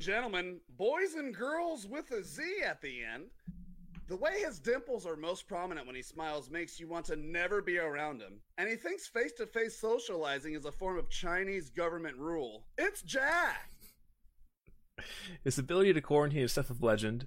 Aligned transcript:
And 0.00 0.06
gentlemen, 0.06 0.58
boys 0.78 1.12
and 1.12 1.34
girls 1.34 1.86
with 1.86 2.10
a 2.10 2.24
Z 2.24 2.42
at 2.66 2.80
the 2.80 3.04
end. 3.04 3.26
The 4.08 4.16
way 4.16 4.40
his 4.40 4.58
dimples 4.58 5.04
are 5.04 5.14
most 5.14 5.46
prominent 5.46 5.86
when 5.86 5.94
he 5.94 6.00
smiles 6.00 6.48
makes 6.48 6.80
you 6.80 6.88
want 6.88 7.04
to 7.06 7.16
never 7.16 7.60
be 7.60 7.76
around 7.76 8.22
him. 8.22 8.40
And 8.56 8.66
he 8.66 8.76
thinks 8.76 9.06
face 9.06 9.32
to 9.32 9.44
face 9.44 9.78
socializing 9.78 10.54
is 10.54 10.64
a 10.64 10.72
form 10.72 10.98
of 10.98 11.10
Chinese 11.10 11.68
government 11.68 12.16
rule. 12.16 12.64
It's 12.78 13.02
Jack! 13.02 13.72
His 15.44 15.58
ability 15.58 15.92
to 15.92 16.00
quarantine 16.00 16.44
is 16.44 16.52
stuff 16.52 16.70
of 16.70 16.82
legend. 16.82 17.26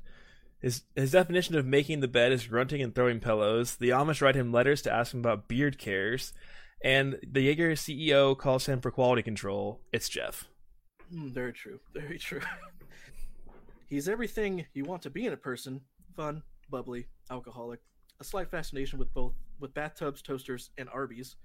His 0.60 0.82
his 0.96 1.12
definition 1.12 1.56
of 1.56 1.68
making 1.68 2.00
the 2.00 2.08
bed 2.08 2.32
is 2.32 2.48
grunting 2.48 2.82
and 2.82 2.96
throwing 2.96 3.20
pillows. 3.20 3.76
The 3.76 3.90
Amish 3.90 4.20
write 4.20 4.34
him 4.34 4.52
letters 4.52 4.82
to 4.84 4.92
ask 4.92 5.14
him 5.14 5.20
about 5.20 5.48
beard 5.48 5.78
cares, 5.78 6.34
and 6.84 7.20
the 7.22 7.42
Jaeger 7.42 7.74
CEO 7.74 8.36
calls 8.36 8.66
him 8.66 8.82
for 8.82 8.90
quality 8.90 9.22
control. 9.22 9.82
It's 9.92 10.10
Jeff. 10.10 10.48
Mm, 11.14 11.32
very 11.32 11.54
true. 11.54 11.80
Very 11.94 12.18
true. 12.18 12.42
He's 13.88 14.10
everything 14.10 14.66
you 14.74 14.84
want 14.84 15.04
to 15.04 15.10
be 15.10 15.26
in 15.26 15.34
a 15.34 15.38
person: 15.38 15.82
fun, 16.16 16.42
bubbly, 16.70 17.08
alcoholic, 17.30 17.82
a 18.20 18.24
slight 18.24 18.50
fascination 18.50 18.98
with 18.98 19.14
both 19.14 19.34
with 19.60 19.74
bathtubs, 19.74 20.22
toasters, 20.22 20.72
and 20.78 20.90
Arby's. 20.90 21.36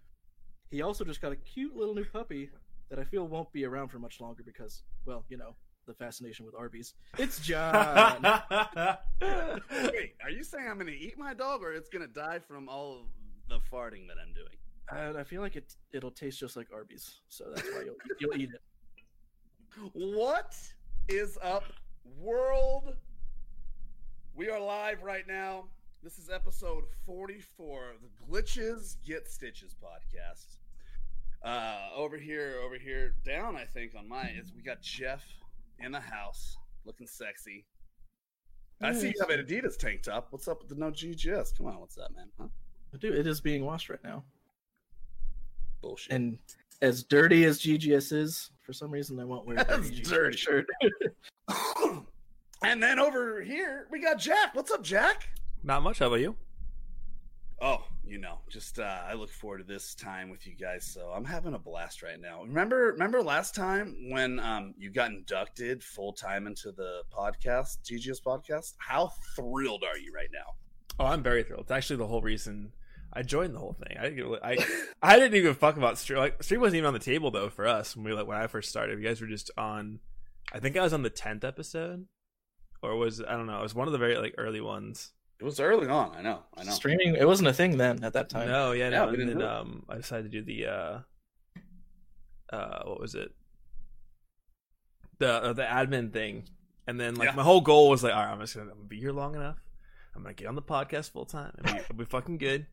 He 0.70 0.82
also 0.82 1.04
just 1.04 1.20
got 1.20 1.32
a 1.32 1.36
cute 1.36 1.76
little 1.76 1.94
new 1.94 2.04
puppy 2.04 2.50
that 2.90 2.98
I 2.98 3.04
feel 3.04 3.26
won't 3.26 3.52
be 3.52 3.64
around 3.64 3.88
for 3.88 3.98
much 3.98 4.20
longer 4.20 4.42
because, 4.44 4.82
well, 5.04 5.24
you 5.28 5.36
know, 5.36 5.54
the 5.86 5.94
fascination 5.94 6.46
with 6.46 6.54
Arby's. 6.54 6.94
It's 7.18 7.40
John. 7.46 8.22
Wait, 8.22 10.14
are 10.22 10.30
you 10.30 10.42
saying 10.42 10.66
I'm 10.70 10.78
gonna 10.78 10.90
eat 10.92 11.18
my 11.18 11.34
dog 11.34 11.62
or 11.62 11.72
it's 11.72 11.88
gonna 11.90 12.06
die 12.06 12.38
from 12.38 12.68
all 12.68 13.00
of 13.00 13.06
the 13.48 13.58
farting 13.70 14.08
that 14.08 14.16
I'm 14.22 14.32
doing? 14.32 14.56
and 14.90 15.18
I 15.18 15.24
feel 15.24 15.42
like 15.42 15.56
it 15.56 15.74
it'll 15.92 16.10
taste 16.10 16.38
just 16.40 16.56
like 16.56 16.68
Arby's, 16.72 17.20
so 17.28 17.44
that's 17.54 17.68
why 17.68 17.82
you'll 17.84 17.96
you'll 18.20 18.40
eat 18.40 18.50
it. 18.54 18.60
What 19.76 20.56
is 21.08 21.38
up, 21.42 21.64
world? 22.18 22.94
We 24.34 24.48
are 24.48 24.60
live 24.60 25.02
right 25.02 25.26
now. 25.26 25.64
This 26.02 26.18
is 26.18 26.30
episode 26.30 26.84
44 27.06 27.90
of 27.90 27.96
the 28.00 28.08
Glitches 28.26 28.96
Get 29.06 29.28
Stitches 29.28 29.74
podcast. 29.82 30.56
Uh, 31.44 31.90
over 31.94 32.16
here, 32.16 32.60
over 32.64 32.76
here, 32.76 33.14
down, 33.24 33.56
I 33.56 33.64
think, 33.64 33.92
on 33.96 34.08
mine 34.08 34.36
is 34.40 34.52
we 34.54 34.62
got 34.62 34.80
Jeff 34.80 35.22
in 35.78 35.92
the 35.92 36.00
house 36.00 36.56
looking 36.84 37.06
sexy. 37.06 37.64
I 38.80 38.92
see 38.92 39.08
you 39.08 39.14
have 39.20 39.30
an 39.30 39.44
Adidas 39.44 39.76
tank 39.76 40.02
top. 40.02 40.28
What's 40.30 40.48
up 40.48 40.60
with 40.60 40.68
the 40.68 40.76
no 40.76 40.90
GGS? 40.90 41.56
Come 41.56 41.66
on, 41.66 41.80
what's 41.80 41.98
up, 41.98 42.10
man? 42.14 42.28
Huh? 42.40 42.46
Dude, 42.98 43.14
it 43.16 43.26
is 43.26 43.40
being 43.40 43.64
washed 43.64 43.90
right 43.90 44.02
now, 44.02 44.24
Bullshit. 45.82 46.12
and 46.12 46.38
as 46.82 47.02
dirty 47.04 47.44
as 47.44 47.58
GGS 47.60 48.12
is, 48.12 48.50
for 48.62 48.72
some 48.72 48.90
reason 48.90 49.18
I 49.20 49.24
won't 49.24 49.46
wear 49.46 49.56
a 49.60 49.64
That's 49.64 49.90
dirty. 50.00 50.36
shirt. 50.36 50.66
and 52.62 52.82
then 52.82 52.98
over 52.98 53.40
here, 53.42 53.86
we 53.90 54.00
got 54.00 54.18
Jack. 54.18 54.54
What's 54.54 54.70
up, 54.70 54.82
Jack? 54.82 55.28
Not 55.62 55.82
much. 55.82 55.98
How 55.98 56.06
about 56.06 56.20
you? 56.20 56.36
Oh, 57.60 57.84
you 58.06 58.18
know, 58.18 58.38
just 58.48 58.78
uh, 58.78 59.00
I 59.04 59.14
look 59.14 59.30
forward 59.30 59.58
to 59.58 59.64
this 59.64 59.96
time 59.96 60.30
with 60.30 60.46
you 60.46 60.54
guys. 60.54 60.84
So 60.84 61.10
I'm 61.12 61.24
having 61.24 61.54
a 61.54 61.58
blast 61.58 62.02
right 62.04 62.20
now. 62.20 62.42
Remember, 62.44 62.92
remember 62.92 63.20
last 63.20 63.54
time 63.56 63.96
when 64.10 64.38
um, 64.38 64.74
you 64.78 64.90
got 64.90 65.10
inducted 65.10 65.82
full 65.82 66.12
time 66.12 66.46
into 66.46 66.70
the 66.70 67.02
podcast, 67.12 67.78
GGS 67.84 68.22
podcast? 68.22 68.74
How 68.78 69.10
thrilled 69.34 69.82
are 69.82 69.98
you 69.98 70.12
right 70.14 70.28
now? 70.32 70.54
Oh, 71.00 71.06
I'm 71.06 71.22
very 71.22 71.42
thrilled. 71.42 71.62
It's 71.62 71.70
actually 71.72 71.96
the 71.96 72.06
whole 72.06 72.22
reason 72.22 72.70
I 73.18 73.22
joined 73.22 73.54
the 73.54 73.58
whole 73.58 73.72
thing. 73.72 73.96
I 73.98 74.10
didn't- 74.10 74.38
I 74.42 74.58
I 75.02 75.18
didn't 75.18 75.34
even 75.36 75.54
fuck 75.54 75.76
about 75.76 75.98
stream. 75.98 76.20
Like 76.20 76.42
stream 76.42 76.60
wasn't 76.60 76.76
even 76.78 76.86
on 76.88 76.92
the 76.94 77.00
table 77.00 77.30
though 77.30 77.48
for 77.50 77.66
us 77.66 77.96
when 77.96 78.04
we 78.04 78.12
like 78.12 78.26
when 78.26 78.38
I 78.38 78.46
first 78.46 78.68
started. 78.70 78.98
You 79.00 79.04
guys 79.06 79.20
were 79.20 79.26
just 79.26 79.50
on. 79.58 79.98
I 80.52 80.60
think 80.60 80.76
I 80.76 80.82
was 80.82 80.92
on 80.92 81.02
the 81.02 81.10
tenth 81.10 81.44
episode, 81.44 82.06
or 82.82 82.96
was 82.96 83.20
I 83.20 83.32
don't 83.32 83.46
know. 83.46 83.58
It 83.58 83.62
was 83.62 83.74
one 83.74 83.88
of 83.88 83.92
the 83.92 83.98
very 83.98 84.16
like 84.16 84.34
early 84.38 84.60
ones. 84.60 85.12
It 85.40 85.44
was 85.44 85.60
early 85.60 85.88
on. 85.88 86.16
I 86.16 86.22
know. 86.22 86.42
I 86.56 86.64
know. 86.64 86.72
Streaming, 86.72 87.14
it 87.14 87.26
wasn't 87.26 87.48
a 87.48 87.52
thing 87.52 87.76
then 87.76 88.02
at 88.02 88.12
that 88.14 88.28
time. 88.28 88.48
No, 88.48 88.72
yeah, 88.72 88.88
Yeah, 88.90 89.04
no. 89.04 89.10
we 89.12 89.20
and 89.22 89.28
then 89.30 89.42
um, 89.42 89.84
I 89.88 89.96
decided 89.96 90.30
to 90.32 90.40
do 90.40 90.44
the 90.44 90.66
uh, 90.66 90.98
uh, 92.52 92.82
what 92.84 93.00
was 93.00 93.14
it? 93.14 93.30
The 95.18 95.28
uh, 95.32 95.52
the 95.52 95.62
admin 95.64 96.12
thing, 96.12 96.48
and 96.86 96.98
then 97.00 97.14
like 97.16 97.30
Yeah. 97.30 97.34
my 97.36 97.42
whole 97.42 97.60
goal 97.60 97.88
was 97.90 98.02
like, 98.04 98.14
all 98.14 98.24
right, 98.24 98.32
I'm 98.32 98.40
just 98.40 98.54
gonna, 98.54 98.70
I'm 98.70 98.76
gonna 98.78 98.88
be 98.88 99.00
here 99.00 99.12
long 99.12 99.34
enough. 99.34 99.58
I'm 100.14 100.22
gonna 100.22 100.34
get 100.34 100.46
on 100.48 100.54
the 100.54 100.62
podcast 100.62 101.10
full 101.12 101.26
time. 101.26 101.52
and 101.58 101.66
be, 101.66 101.72
I'll 101.90 101.96
be 101.96 102.04
fucking 102.04 102.38
good. 102.38 102.66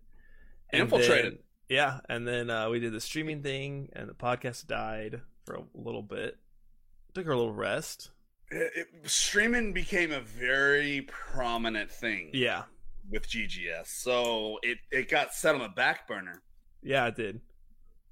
And 0.75 0.91
Infiltrated. 0.91 1.34
then- 1.34 1.40
yeah, 1.69 2.00
and 2.09 2.28
then 2.28 2.50
uh, 2.50 2.69
we 2.69 2.80
did 2.80 2.94
the 2.94 3.02
streaming 3.02 3.41
thing, 3.41 3.90
and 3.94 4.08
the 4.08 4.13
podcast 4.13 4.68
died 4.68 5.22
for 5.46 5.56
a 5.56 5.63
little 5.74 6.03
bit. 6.03 6.38
Took 7.13 7.25
her 7.25 7.31
a 7.31 7.38
little 7.38 7.53
rest. 7.53 8.12
It, 8.52 8.72
it- 8.75 9.09
streaming 9.09 9.74
became 9.74 10.12
a 10.12 10.19
very 10.22 11.02
prominent 11.08 11.91
thing 11.91 12.30
Yeah, 12.34 12.64
with 13.09 13.28
GGS, 13.28 13.88
so 13.88 14.59
it 14.62 14.78
it 14.91 15.09
got 15.09 15.34
set 15.34 15.56
on 15.56 15.62
the 15.62 15.69
back 15.69 16.08
burner. 16.08 16.44
yeah, 16.84 17.08
it 17.08 17.16
did. 17.16 17.41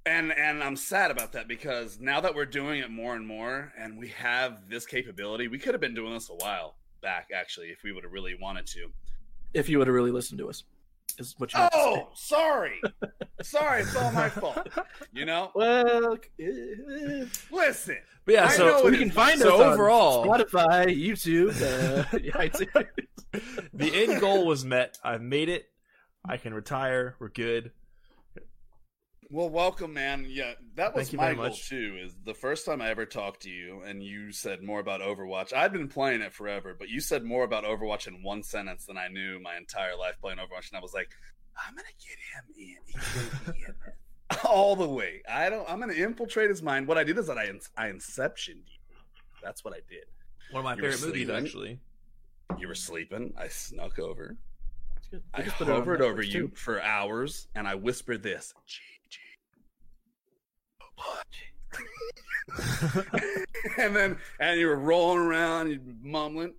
and 0.04 0.32
and 0.32 0.62
I'm 0.62 0.74
sad 0.76 1.10
about 1.12 1.32
that 1.32 1.46
because 1.46 2.00
now 2.00 2.20
that 2.22 2.34
we're 2.34 2.46
doing 2.46 2.80
it 2.80 2.90
more 2.90 3.14
and 3.14 3.24
more, 3.26 3.72
and 3.78 3.96
we 3.96 4.08
have 4.08 4.68
this 4.68 4.84
capability, 4.86 5.46
we 5.46 5.58
could 5.58 5.72
have 5.74 5.80
been 5.80 5.94
doing 5.94 6.12
this 6.14 6.28
a 6.28 6.34
while 6.34 6.74
back, 7.00 7.28
actually, 7.32 7.68
if 7.68 7.82
we 7.84 7.92
would 7.92 8.02
have 8.02 8.12
really 8.12 8.34
wanted 8.40 8.66
to. 8.68 8.88
If 9.52 9.68
you 9.68 9.78
would 9.78 9.86
have 9.86 9.94
really 9.94 10.10
listened 10.10 10.38
to 10.40 10.48
us, 10.48 10.64
is 11.18 11.34
what 11.38 11.52
you. 11.52 11.60
Oh, 11.72 12.08
sorry, 12.14 12.80
sorry, 13.42 13.82
it's 13.82 13.94
all 13.96 14.10
my 14.12 14.28
fault. 14.28 14.68
You 15.12 15.24
know, 15.26 15.50
well, 15.54 16.16
eh, 16.40 17.24
listen, 17.50 17.98
But 18.24 18.34
yeah, 18.34 18.46
I 18.46 18.48
so 18.56 18.66
know 18.66 18.90
we 18.90 18.98
can 18.98 19.10
find 19.10 19.38
So 19.40 19.54
us 19.56 19.60
on 19.60 19.72
overall- 19.74 20.26
Spotify, 20.26 20.86
YouTube, 20.86 21.50
uh, 21.62 22.04
iTunes. 22.38 22.86
the 23.72 23.94
end 23.94 24.20
goal 24.20 24.46
was 24.46 24.64
met. 24.64 24.98
I've 25.04 25.22
made 25.22 25.48
it. 25.48 25.66
I 26.26 26.36
can 26.36 26.54
retire. 26.54 27.16
We're 27.18 27.28
good. 27.28 27.72
Well, 29.30 29.48
welcome, 29.48 29.94
man. 29.94 30.26
Yeah, 30.28 30.52
that 30.76 30.94
was 30.94 31.12
my 31.12 31.34
goal 31.34 31.44
much. 31.44 31.68
too. 31.68 31.98
Is 32.02 32.14
the 32.24 32.34
first 32.34 32.66
time 32.66 32.80
I 32.80 32.90
ever 32.90 33.06
talked 33.06 33.42
to 33.42 33.50
you, 33.50 33.82
and 33.82 34.02
you 34.02 34.32
said 34.32 34.62
more 34.62 34.80
about 34.80 35.00
Overwatch. 35.00 35.52
I'd 35.52 35.72
been 35.72 35.88
playing 35.88 36.20
it 36.20 36.32
forever, 36.32 36.74
but 36.78 36.88
you 36.88 37.00
said 37.00 37.24
more 37.24 37.44
about 37.44 37.64
Overwatch 37.64 38.06
in 38.06 38.22
one 38.22 38.42
sentence 38.42 38.84
than 38.86 38.96
I 38.96 39.08
knew 39.08 39.40
my 39.40 39.56
entire 39.56 39.96
life 39.96 40.14
playing 40.20 40.38
Overwatch, 40.38 40.70
and 40.70 40.78
I 40.78 40.80
was 40.80 40.94
like, 40.94 41.08
I'm 41.56 41.74
gonna 41.74 41.88
get 42.00 42.18
him 42.32 42.44
in, 42.56 42.76
He's 42.86 43.30
gonna 43.30 43.52
be 43.58 43.64
in 43.64 44.38
all 44.44 44.76
the 44.76 44.88
way. 44.88 45.22
I 45.28 45.48
don't. 45.50 45.68
I'm 45.68 45.80
gonna 45.80 45.92
infiltrate 45.94 46.50
his 46.50 46.62
mind. 46.62 46.86
What 46.86 46.98
I 46.98 47.04
did 47.04 47.18
is 47.18 47.26
that 47.26 47.38
I 47.38 47.50
I 47.76 47.88
inceptioned 47.90 48.64
you. 48.66 48.96
That's 49.42 49.64
what 49.64 49.74
I 49.74 49.80
did. 49.88 50.04
One 50.50 50.60
of 50.60 50.64
my 50.64 50.74
You 50.74 50.90
favorite 50.92 51.06
movies, 51.08 51.30
actually. 51.30 51.78
You 52.58 52.68
were 52.68 52.74
sleeping. 52.74 53.32
I 53.38 53.48
snuck 53.48 53.98
over. 53.98 54.36
I 55.32 55.42
just 55.42 55.56
put 55.56 55.68
it 55.68 55.70
on 55.70 55.76
hovered 55.78 56.02
over 56.02 56.22
Netflix, 56.22 56.26
you 56.32 56.48
too. 56.48 56.52
for 56.56 56.82
hours, 56.82 57.46
and 57.54 57.68
I 57.68 57.74
whispered 57.76 58.22
this. 58.22 58.52
GG. 58.68 59.03
and 63.78 63.94
then, 63.96 64.16
and 64.40 64.58
you 64.60 64.66
were 64.66 64.76
rolling 64.76 65.18
around, 65.18 65.70
you 65.70 65.80
mumbling. 66.02 66.54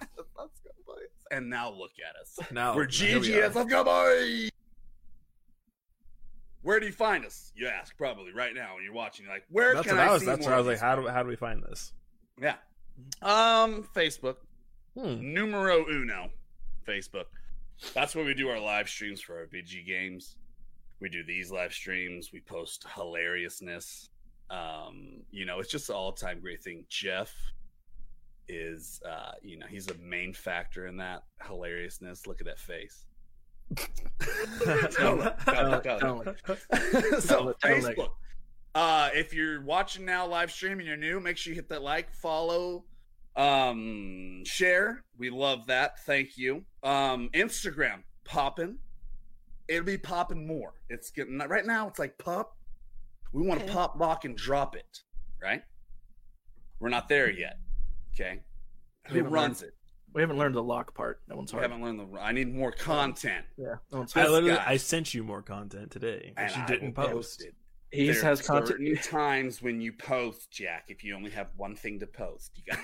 Let's 0.00 0.60
go, 0.64 0.70
boys. 0.86 0.96
And 1.30 1.48
now 1.50 1.70
look 1.70 1.92
at 1.98 2.16
us. 2.20 2.50
Now 2.52 2.74
We're 2.74 2.82
we 2.82 2.88
GGS. 2.88 3.36
are. 3.36 3.48
Let's 3.60 3.70
go, 3.70 3.84
boys. 3.84 4.50
Where 6.62 6.78
do 6.80 6.86
you 6.86 6.92
find 6.92 7.24
us? 7.24 7.52
You 7.56 7.68
ask 7.68 7.96
probably 7.96 8.32
right 8.32 8.54
now 8.54 8.74
when 8.74 8.84
you're 8.84 8.92
watching. 8.92 9.24
You're 9.24 9.34
like, 9.34 9.44
where 9.50 9.74
That's 9.74 9.86
can 9.88 9.96
what 9.96 10.08
I 10.08 10.12
was. 10.12 10.20
see 10.20 10.26
That's 10.26 10.40
more 10.42 10.50
what 10.50 10.54
I 10.56 10.58
was 10.58 10.66
like. 10.66 10.78
How 10.78 10.96
do 10.96 11.06
how 11.08 11.22
do 11.22 11.28
we 11.28 11.36
find 11.36 11.62
this? 11.62 11.92
yeah. 12.40 12.56
Um, 13.22 13.88
Facebook. 13.94 14.36
Hmm. 14.98 15.32
Numero 15.32 15.86
uno. 15.88 16.28
Facebook. 16.86 17.24
That's 17.94 18.14
where 18.14 18.24
we 18.26 18.34
do 18.34 18.48
our 18.48 18.60
live 18.60 18.88
streams 18.90 19.22
for 19.22 19.38
our 19.38 19.46
VG 19.46 19.86
games. 19.86 20.36
We 21.00 21.08
do 21.08 21.24
these 21.24 21.50
live 21.50 21.72
streams. 21.72 22.30
We 22.32 22.40
post 22.40 22.84
hilariousness. 22.94 24.08
Um, 24.50 25.22
you 25.30 25.46
know, 25.46 25.58
it's 25.60 25.70
just 25.70 25.88
an 25.88 25.94
all 25.96 26.12
time 26.12 26.40
great 26.40 26.62
thing. 26.62 26.84
Jeff 26.88 27.32
is 28.48 29.00
uh, 29.08 29.32
you 29.42 29.58
know, 29.58 29.66
he's 29.68 29.88
a 29.88 29.94
main 29.94 30.32
factor 30.34 30.86
in 30.86 30.96
that 30.98 31.22
hilariousness. 31.46 32.26
Look 32.26 32.40
at 32.40 32.46
that 32.46 32.58
face. 32.58 33.06
Totally, 34.26 35.30
totally, 35.46 35.80
Don't- 35.82 36.00
totally. 36.00 36.24
don't 36.46 37.22
so 37.22 37.54
Facebook. 37.62 38.08
Uh, 38.74 39.08
if 39.14 39.32
you're 39.34 39.62
watching 39.62 40.04
now 40.04 40.26
live 40.26 40.50
stream 40.50 40.78
and 40.78 40.86
you're 40.86 40.96
new, 40.96 41.18
make 41.20 41.36
sure 41.36 41.52
you 41.52 41.56
hit 41.56 41.68
that 41.68 41.82
like, 41.82 42.12
follow, 42.14 42.84
um, 43.36 44.42
share. 44.44 45.02
We 45.18 45.30
love 45.30 45.66
that. 45.66 45.98
Thank 46.04 46.36
you. 46.36 46.64
Um, 46.82 47.30
Instagram 47.34 48.02
popping. 48.24 48.78
It'll 49.70 49.84
be 49.86 49.96
popping 49.96 50.46
more. 50.48 50.74
It's 50.88 51.10
getting 51.12 51.38
right 51.38 51.64
now. 51.64 51.86
It's 51.86 52.00
like 52.00 52.18
pop. 52.18 52.56
We 53.32 53.46
want 53.46 53.60
to 53.60 53.64
Okay. 53.66 53.72
pop, 53.72 53.94
lock, 54.00 54.24
and 54.24 54.36
drop 54.36 54.74
it. 54.74 55.00
Right? 55.40 55.62
We're 56.80 56.88
not 56.88 57.08
there 57.08 57.30
yet. 57.30 57.58
Okay. 58.12 58.40
We 59.06 59.10
Who 59.12 59.16
haven't 59.18 59.32
runs 59.32 59.62
it? 59.62 59.74
We 60.12 60.22
haven't 60.22 60.38
learned 60.38 60.56
the 60.56 60.62
lock 60.62 60.92
part. 60.92 61.20
That 61.28 61.36
one's 61.36 61.52
We 61.52 61.58
hard. 61.60 61.70
haven't 61.70 61.84
learned 61.86 62.00
the. 62.14 62.18
I 62.20 62.32
need 62.32 62.52
more 62.52 62.72
content. 62.72 63.46
Yeah, 63.56 63.76
that 63.90 63.96
one's 63.96 64.16
I 64.16 64.26
literally 64.26 64.56
guy. 64.56 64.64
I 64.66 64.76
sent 64.76 65.14
you 65.14 65.22
more 65.22 65.40
content 65.42 65.92
today, 65.92 66.32
And 66.36 66.50
you 66.50 66.62
I 66.62 66.66
didn't 66.66 66.96
will 66.96 67.08
post. 67.08 67.42
it. 67.42 67.54
He 67.92 68.06
There 68.10 68.20
has 68.24 68.40
are 68.40 68.44
content. 68.44 68.68
certain 68.68 68.96
times 68.96 69.62
when 69.62 69.80
you 69.80 69.92
post, 69.92 70.50
Jack. 70.50 70.86
If 70.88 71.04
you 71.04 71.14
only 71.14 71.30
have 71.30 71.48
one 71.56 71.76
thing 71.76 72.00
to 72.00 72.08
post, 72.08 72.50
you 72.56 72.64
got. 72.72 72.80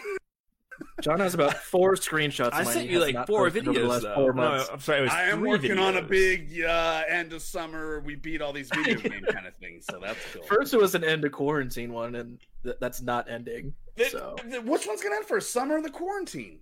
John 1.00 1.20
has 1.20 1.34
about 1.34 1.54
four 1.54 1.94
screenshots. 1.94 2.52
I 2.52 2.64
sent 2.64 2.88
you 2.88 3.00
like 3.00 3.26
four 3.26 3.50
videos. 3.50 3.74
The 3.74 3.84
last 3.84 4.06
four 4.14 4.32
months. 4.32 4.68
No, 4.68 4.74
I'm 4.74 4.80
sorry, 4.80 4.98
it 4.98 5.02
was 5.02 5.12
I 5.12 5.22
am 5.24 5.38
three 5.40 5.50
working 5.50 5.78
on 5.78 5.96
a 5.96 6.02
big 6.02 6.62
uh, 6.62 7.02
end 7.08 7.32
of 7.32 7.42
summer. 7.42 8.00
We 8.00 8.14
beat 8.14 8.42
all 8.42 8.52
these 8.52 8.70
video 8.74 8.96
game 8.98 9.24
kind 9.30 9.46
of 9.46 9.54
things, 9.56 9.86
so 9.90 9.98
that's 10.00 10.18
cool. 10.32 10.42
First, 10.44 10.74
it 10.74 10.80
was 10.80 10.94
an 10.94 11.04
end 11.04 11.24
of 11.24 11.32
quarantine 11.32 11.92
one, 11.92 12.14
and 12.14 12.38
th- 12.62 12.76
that's 12.80 13.02
not 13.02 13.30
ending. 13.30 13.74
Th- 13.96 14.10
so 14.10 14.36
th- 14.42 14.62
which 14.62 14.86
one's 14.86 15.02
gonna 15.02 15.16
end 15.16 15.26
first? 15.26 15.52
Summer 15.52 15.76
or 15.76 15.82
the 15.82 15.90
quarantine? 15.90 16.60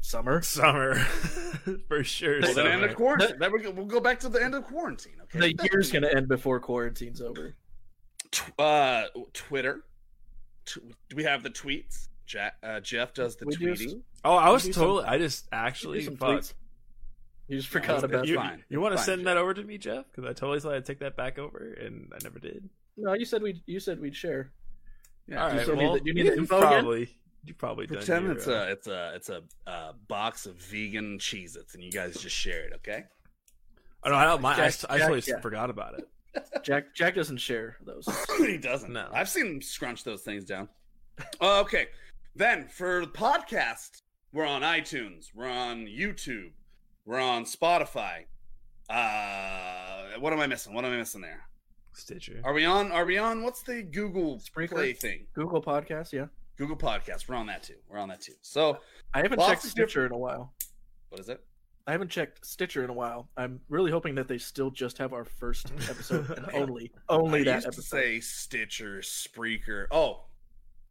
summer. 0.00 0.40
summer 0.42 0.94
for 1.88 2.04
sure. 2.04 2.40
Well, 2.40 2.54
then 2.54 2.66
end 2.66 2.84
of 2.84 2.94
quarantine. 2.94 3.38
Then 3.38 3.52
we 3.52 3.60
go, 3.60 3.70
we'll 3.70 3.86
go 3.86 4.00
back 4.00 4.20
to 4.20 4.28
the 4.28 4.42
end 4.42 4.54
of 4.54 4.64
quarantine. 4.64 5.14
Okay. 5.22 5.52
The 5.52 5.68
year's 5.70 5.90
gonna 5.90 6.08
end 6.08 6.28
before 6.28 6.60
quarantine's 6.60 7.20
over. 7.20 7.56
Tw- 8.30 8.60
uh, 8.60 9.04
Twitter. 9.32 9.84
Tw- 10.64 10.80
do 11.08 11.16
we 11.16 11.24
have 11.24 11.42
the 11.42 11.50
tweets? 11.50 12.08
Jack, 12.26 12.56
uh, 12.62 12.80
Jeff 12.80 13.14
does 13.14 13.36
the 13.36 13.46
We 13.46 13.56
do 13.56 13.72
tweeting. 13.74 14.02
Oh, 14.24 14.34
I 14.34 14.50
was 14.50 14.64
do 14.64 14.72
some- 14.72 14.82
totally. 14.82 15.04
I 15.04 15.18
just 15.18 15.46
actually 15.52 16.02
some 16.02 16.16
fuck. 16.16 16.44
You 17.48 17.56
just 17.58 17.68
forgot 17.68 17.90
it's- 17.98 18.02
about 18.02 18.20
it's 18.22 18.28
You, 18.30 18.34
it. 18.36 18.38
fine. 18.38 18.64
you 18.68 18.80
want 18.80 18.96
to 18.96 19.02
send 19.02 19.20
Jeff. 19.20 19.24
that 19.26 19.36
over 19.36 19.54
to 19.54 19.62
me, 19.62 19.78
Jeff? 19.78 20.04
Because 20.10 20.24
I 20.28 20.32
totally 20.32 20.58
thought 20.60 20.74
I'd 20.74 20.84
take 20.84 20.98
that 20.98 21.16
back 21.16 21.38
over, 21.38 21.58
and 21.80 22.12
I 22.12 22.18
never 22.24 22.38
did. 22.40 22.68
No, 22.96 23.12
you 23.14 23.24
said 23.24 23.42
we. 23.42 23.62
You 23.66 23.78
said 23.78 24.00
we'd 24.00 24.16
share. 24.16 24.52
Yeah, 25.28 25.44
All 25.44 25.50
you 25.50 25.56
right, 25.58 25.62
still 25.64 25.76
need 25.76 25.84
well, 25.84 25.92
the- 25.94 26.02
you 26.04 26.14
need 26.14 26.24
you 26.26 26.30
the 26.32 26.36
info 26.38 26.58
again? 26.58 26.68
probably 26.70 27.16
you 27.44 27.54
probably 27.54 27.86
done 27.86 27.98
Pretend 27.98 28.24
your, 28.26 28.32
it's 28.36 28.48
uh, 28.48 28.52
a 28.52 28.72
it's 28.72 28.86
a 28.88 29.12
it's 29.14 29.28
a 29.28 29.42
uh, 29.70 29.92
box 30.08 30.46
of 30.46 30.56
vegan 30.56 31.18
Cheez-Its 31.18 31.74
and 31.74 31.84
you 31.84 31.92
guys 31.92 32.16
just 32.16 32.34
share 32.34 32.64
it, 32.66 32.72
okay? 32.76 33.04
Oh 34.02 34.10
no, 34.10 34.16
I 34.16 34.24
don't 34.24 34.42
mind. 34.42 34.60
I, 34.60 34.64
Jack- 34.64 34.74
s- 34.74 34.84
I 34.88 34.98
Jack, 34.98 35.08
totally 35.08 35.22
yeah. 35.28 35.40
forgot 35.40 35.70
about 35.70 35.98
it. 36.00 36.08
Jack. 36.64 36.94
Jack 36.94 37.14
doesn't 37.14 37.36
share 37.38 37.76
those. 37.84 38.08
he 38.38 38.58
doesn't. 38.58 38.92
No. 38.92 39.08
I've 39.12 39.28
seen 39.28 39.46
him 39.46 39.62
scrunch 39.62 40.02
those 40.04 40.22
things 40.22 40.44
down. 40.44 40.68
Uh, 41.40 41.60
okay, 41.60 41.86
then 42.36 42.68
for 42.68 43.00
the 43.06 43.10
podcast, 43.10 44.02
we're 44.32 44.44
on 44.46 44.62
iTunes, 44.62 45.34
we're 45.34 45.48
on 45.48 45.86
YouTube, 45.86 46.50
we're 47.04 47.20
on 47.20 47.44
Spotify. 47.44 48.24
Uh, 48.88 50.18
what 50.20 50.32
am 50.32 50.40
I 50.40 50.46
missing? 50.46 50.74
What 50.74 50.84
am 50.84 50.92
I 50.92 50.96
missing 50.96 51.20
there? 51.22 51.48
Stitcher. 51.94 52.40
Are 52.44 52.52
we 52.52 52.64
on? 52.64 52.92
Are 52.92 53.06
we 53.06 53.16
on? 53.16 53.42
What's 53.42 53.62
the 53.62 53.82
Google 53.82 54.38
Spreaker? 54.38 54.70
Play 54.72 54.92
thing? 54.92 55.26
Google 55.32 55.62
Podcast. 55.62 56.12
Yeah, 56.12 56.26
Google 56.56 56.76
Podcast. 56.76 57.28
We're 57.28 57.36
on 57.36 57.46
that 57.46 57.62
too. 57.62 57.76
We're 57.88 57.98
on 57.98 58.08
that 58.10 58.20
too. 58.20 58.34
So 58.42 58.78
I 59.14 59.22
haven't 59.22 59.40
checked 59.40 59.62
Stitcher 59.62 60.04
in 60.06 60.12
a 60.12 60.18
while. 60.18 60.52
what 61.08 61.20
is 61.20 61.28
it? 61.28 61.42
I 61.88 61.92
haven't 61.92 62.10
checked 62.10 62.44
Stitcher 62.44 62.82
in 62.84 62.90
a 62.90 62.92
while. 62.92 63.28
I'm 63.36 63.60
really 63.68 63.90
hoping 63.92 64.16
that 64.16 64.26
they 64.28 64.38
still 64.38 64.70
just 64.70 64.98
have 64.98 65.12
our 65.12 65.24
first 65.24 65.72
episode 65.88 66.28
and 66.36 66.46
only 66.52 66.92
only 67.08 67.40
I 67.40 67.44
that 67.44 67.54
used 67.56 67.66
episode. 67.68 67.80
to 67.82 67.86
say 67.86 68.20
Stitcher, 68.20 68.98
Spreaker. 68.98 69.86
Oh, 69.90 70.24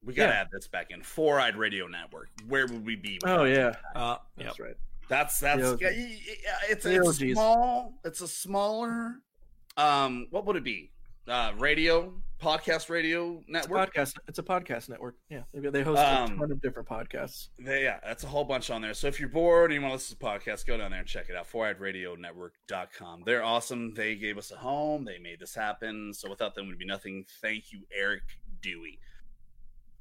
we 0.05 0.13
gotta 0.13 0.31
Yeah. 0.33 0.41
add 0.41 0.47
this 0.51 0.67
back 0.67 0.91
in. 0.91 1.01
Four 1.01 1.39
Eyed 1.39 1.55
Radio 1.55 1.87
Network. 1.87 2.29
Where 2.47 2.67
would 2.67 2.85
we 2.85 2.95
be? 2.95 3.19
oh 3.25 3.43
yeah, 3.45 3.75
Uh, 3.95 4.17
yep. 4.37 4.47
that's 4.47 4.59
right. 4.59 4.77
That's 5.07 5.39
that's 5.39 5.59
yeah, 5.61 5.67
y- 5.89 6.19
y- 6.27 6.45
it's, 6.69 6.83
The 6.83 6.95
it's 6.95 7.17
small. 7.33 7.93
It's 8.03 8.21
a 8.21 8.27
smaller. 8.27 9.15
Um, 9.77 10.27
what 10.31 10.45
would 10.45 10.55
it 10.55 10.63
be? 10.63 10.91
Uh, 11.27 11.53
radio 11.57 12.13
podcast 12.41 12.89
radio 12.89 13.37
It's 13.39 13.49
network. 13.49 13.93
podcast. 13.93 14.13
It's 14.27 14.37
a 14.39 14.43
podcast 14.43 14.89
network. 14.89 15.15
Yeah, 15.29 15.41
they, 15.53 15.69
they 15.69 15.81
host 15.83 15.99
a 16.01 16.21
Um, 16.21 16.37
ton 16.37 16.51
of 16.51 16.61
different 16.61 16.87
podcasts. 16.87 17.47
They, 17.59 17.83
yeah, 17.83 17.99
that's 18.03 18.23
a 18.23 18.27
whole 18.27 18.43
bunch 18.43 18.69
on 18.69 18.81
there. 18.81 18.93
So 18.93 19.07
if 19.07 19.19
you're 19.19 19.29
bored 19.29 19.71
and 19.71 19.75
you 19.75 19.81
want 19.81 19.91
to 19.91 19.95
listen 19.95 20.17
to 20.17 20.23
podcasts, 20.23 20.65
go 20.65 20.77
down 20.77 20.91
there 20.91 20.99
and 20.99 21.07
check 21.09 21.29
it 21.29 21.35
out. 21.35 21.47
Four 21.47 21.65
Eyed 21.67 21.79
Radio 21.79 22.15
Network.com. 22.15 23.23
They're 23.25 23.43
awesome. 23.43 23.93
They 23.93 24.15
gave 24.15 24.37
us 24.37 24.51
a 24.51 24.55
home. 24.57 25.03
They 25.05 25.17
made 25.17 25.39
this 25.39 25.55
happen. 25.55 26.13
So 26.13 26.29
without 26.29 26.55
them, 26.55 26.67
would 26.67 26.77
be 26.77 26.85
nothing. 26.85 27.25
Thank 27.41 27.71
you, 27.71 27.81
Eric 27.95 28.23
Dewey. 28.61 28.99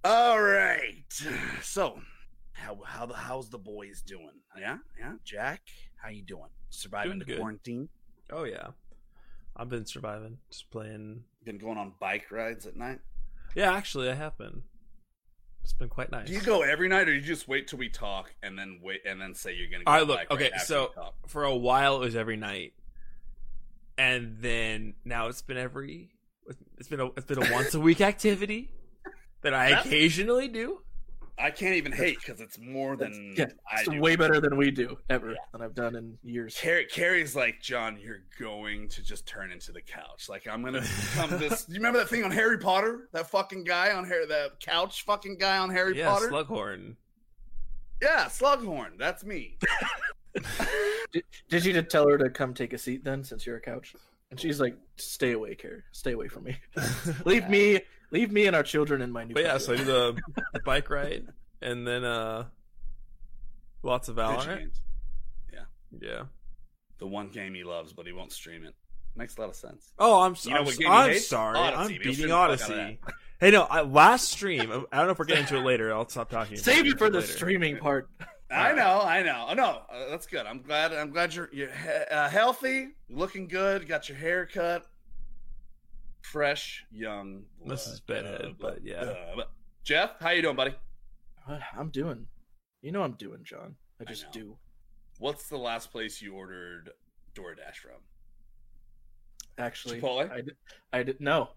All 0.04 0.40
right. 0.40 1.04
So 1.62 1.98
how 2.52 2.78
how 2.84 3.06
the 3.06 3.14
how's 3.14 3.48
the 3.48 3.58
boys 3.58 4.02
doing? 4.02 4.30
Yeah, 4.58 4.78
yeah. 4.98 5.12
Jack, 5.24 5.62
how 5.96 6.10
you 6.10 6.22
doing? 6.22 6.50
Surviving 6.70 7.10
Doing 7.12 7.18
the 7.20 7.24
good. 7.24 7.38
quarantine? 7.38 7.88
Oh 8.30 8.44
yeah. 8.44 8.68
I've 9.56 9.68
been 9.68 9.86
surviving, 9.86 10.38
just 10.50 10.70
playing. 10.70 11.22
Been 11.44 11.58
going 11.58 11.78
on 11.78 11.92
bike 12.00 12.30
rides 12.30 12.66
at 12.66 12.76
night? 12.76 12.98
Yeah, 13.54 13.72
actually, 13.72 14.10
I 14.10 14.14
have 14.14 14.36
been. 14.36 14.62
It's 15.62 15.72
been 15.72 15.88
quite 15.88 16.10
nice. 16.10 16.26
Do 16.26 16.34
you 16.34 16.40
go 16.42 16.62
every 16.62 16.88
night, 16.88 17.08
or 17.08 17.14
you 17.14 17.20
just 17.22 17.48
wait 17.48 17.68
till 17.68 17.78
we 17.78 17.88
talk 17.88 18.34
and 18.42 18.58
then 18.58 18.80
wait 18.82 19.02
and 19.06 19.18
then 19.20 19.34
say 19.34 19.54
you're 19.54 19.70
gonna 19.70 19.84
go 19.84 19.90
All 19.90 19.98
right, 19.98 20.06
look, 20.06 20.20
okay, 20.30 20.50
after 20.50 20.66
so- 20.66 20.92
For 21.28 21.44
a 21.44 21.56
while, 21.56 21.96
it 21.96 22.00
was 22.00 22.16
every 22.16 22.36
night, 22.36 22.74
and 23.96 24.36
then 24.40 24.94
now 25.04 25.28
it's 25.28 25.40
been 25.42 25.56
every. 25.56 26.10
It's 26.76 26.88
been 26.88 27.00
a 27.00 27.06
it's 27.16 27.24
been 27.24 27.42
a 27.42 27.52
once 27.52 27.72
a 27.74 27.80
week 27.80 28.02
activity 28.02 28.70
that 29.44 29.55
I 29.55 29.69
That's- 29.70 29.87
occasionally 29.87 30.49
do. 30.49 30.81
I 31.37 31.50
can't 31.50 31.75
even 31.75 31.91
hate 31.91 32.17
because 32.20 32.41
it's 32.41 32.61
more 32.61 32.94
than 32.96 33.35
yeah, 33.37 33.46
I 33.69 33.81
it's 33.81 33.88
do. 33.88 34.00
way 34.00 34.14
better 34.14 34.41
than 34.41 34.56
we 34.56 34.70
do 34.70 34.96
ever 35.11 35.32
Yeah. 35.32 35.37
than 35.52 35.62
I've 35.62 35.75
done 35.75 35.96
in 35.96 36.17
years. 36.23 36.56
Carrie, 36.56 36.87
Carrie's 36.87 37.35
like, 37.35 37.61
John, 37.61 37.99
you're 38.00 38.23
going 38.38 38.87
to 38.91 39.02
just 39.02 39.26
turn 39.26 39.50
into 39.50 39.73
the 39.73 39.81
couch. 39.81 40.29
Like, 40.29 40.46
I'm 40.46 40.62
gonna 40.64 40.81
become 40.82 41.31
this. 41.41 41.67
You 41.69 41.75
remember 41.75 41.99
that 41.99 42.08
thing 42.08 42.23
on 42.23 42.31
Harry 42.31 42.58
Potter? 42.58 43.08
That 43.12 43.29
fucking 43.31 43.64
guy 43.64 43.91
on 43.93 44.05
Harry, 44.05 44.26
that 44.26 44.61
couch 44.61 45.02
fucking 45.05 45.38
guy 45.38 45.58
on 45.58 45.70
Harry 45.70 45.99
yeah, 45.99 46.08
Potter. 46.08 46.29
Slughorn. 46.29 46.94
yeah, 48.00 48.26
Slughorn. 48.26 48.97
That's 48.97 49.25
me. 49.25 49.58
Did, 51.12 51.23
did 51.49 51.64
you 51.64 51.73
just 51.73 51.90
tell 51.90 52.08
her 52.08 52.19
to 52.19 52.29
come 52.31 52.55
take 52.55 52.73
a 52.73 52.79
seat 52.79 53.05
then, 53.05 53.23
since 53.23 53.47
you're 53.47 53.56
a 53.56 53.61
couch? 53.61 53.94
And 54.30 54.40
she's 54.40 54.61
like, 54.61 54.76
"Stay 54.97 55.30
away, 55.33 55.54
Carrie. 55.54 55.83
Stay 55.92 56.12
away 56.12 56.26
from 56.28 56.45
me. 56.45 56.57
leave 57.25 57.49
me, 57.49 57.80
leave 58.14 58.33
me 58.33 58.47
and 58.47 58.56
our 58.56 58.62
children 58.62 59.02
in 59.02 59.11
my 59.11 59.25
new." 59.25 59.35
But 59.35 59.42
yeah, 59.42 59.59
so 59.59 59.75
I 59.75 59.76
do 59.76 59.85
the, 59.85 60.16
the 60.54 60.61
bike 60.61 60.88
ride, 60.88 61.26
and 61.61 61.87
then 61.87 62.04
uh, 62.04 62.44
lots 63.83 64.09
of 64.09 64.14
Video 64.16 64.37
Valorant. 64.38 64.59
games. 64.59 64.80
Yeah. 66.00 66.23
The 66.99 67.06
one 67.06 67.28
game 67.28 67.54
he 67.54 67.62
loves, 67.64 67.92
but 67.92 68.06
he 68.06 68.12
won't 68.12 68.33
stream 68.33 68.64
it. 68.64 68.75
Makes 69.16 69.37
a 69.37 69.42
lot 69.42 69.50
of 69.50 69.56
sense. 69.56 69.92
Oh, 69.99 70.23
I'm, 70.23 70.35
You 70.42 70.50
know 70.50 70.56
I'm, 70.59 70.64
what 70.64 70.76
game 70.76 70.90
I'm 70.90 71.18
sorry. 71.18 71.59
Odyssey. 71.59 71.76
I'm 71.80 71.88
beating 71.88 72.14
stream 72.14 72.28
the 72.28 72.35
fuck 72.35 72.40
out 72.42 72.50
of 72.50 72.61
Odyssey. 72.71 72.99
Hey, 73.40 73.50
no, 73.50 73.62
I, 73.62 73.83
last 73.83 74.28
stream. 74.30 74.61
I 74.90 74.97
don't 74.97 75.06
know 75.06 75.12
if 75.12 75.18
we're 75.18 75.25
getting 75.25 75.42
into 75.44 75.56
it 75.56 75.64
later. 75.64 75.92
I'll 75.92 76.09
stop 76.09 76.30
talking. 76.30 76.54
about 76.54 76.64
save 76.64 76.87
it 76.87 76.99
for 76.99 77.11
the 77.11 77.21
later. 77.21 77.33
streaming 77.33 77.76
part. 77.76 78.09
I 78.50 78.73
know, 78.73 79.00
I 79.02 79.23
know, 79.23 79.44
I 79.49 79.54
know. 79.54 79.83
Uh, 79.88 80.09
that's 80.11 80.26
good. 80.26 80.47
I'm 80.47 80.62
glad. 80.62 80.92
I'm 80.92 81.11
glad 81.11 81.35
you're 81.35 81.49
you're 81.52 81.68
he- 81.71 82.14
uh, 82.14 82.28
healthy, 82.28 82.88
looking 83.09 83.49
good. 83.49 83.87
Got 83.88 84.09
your 84.09 84.18
hair 84.18 84.47
cut, 84.47 84.85
fresh, 86.25 86.85
young. 86.90 87.45
This 87.66 87.87
is 87.87 88.00
blood, 88.00 88.25
bedhead, 88.25 88.45
uh, 88.45 88.52
but 88.61 88.78
yeah. 88.83 89.02
uh, 89.02 89.37
but- 89.37 89.50
Jeff, 89.85 90.12
how 90.21 90.31
you 90.31 90.43
doing, 90.43 90.57
buddy? 90.57 90.75
Uh, 91.49 91.59
I'm 91.76 91.90
doing. 91.90 92.26
You 92.83 92.93
know 92.93 93.02
I'm 93.02 93.12
doing, 93.12 93.40
John. 93.45 93.76
I 94.00 94.04
I 94.04 94.07
just 94.07 94.25
know. 94.25 94.31
do. 94.33 94.57
What's 95.19 95.49
the 95.49 95.59
last 95.59 95.93
place 95.93 96.21
you 96.23 96.35
ordered 96.35 96.90
DoorDash 97.35 97.76
from? 97.76 98.00
Actually, 99.59 100.00
Chipotle? 100.00 100.31
I 100.31 100.37
did. 100.40 100.57
I 100.93 101.02
did 101.02 101.21
no. 101.21 101.50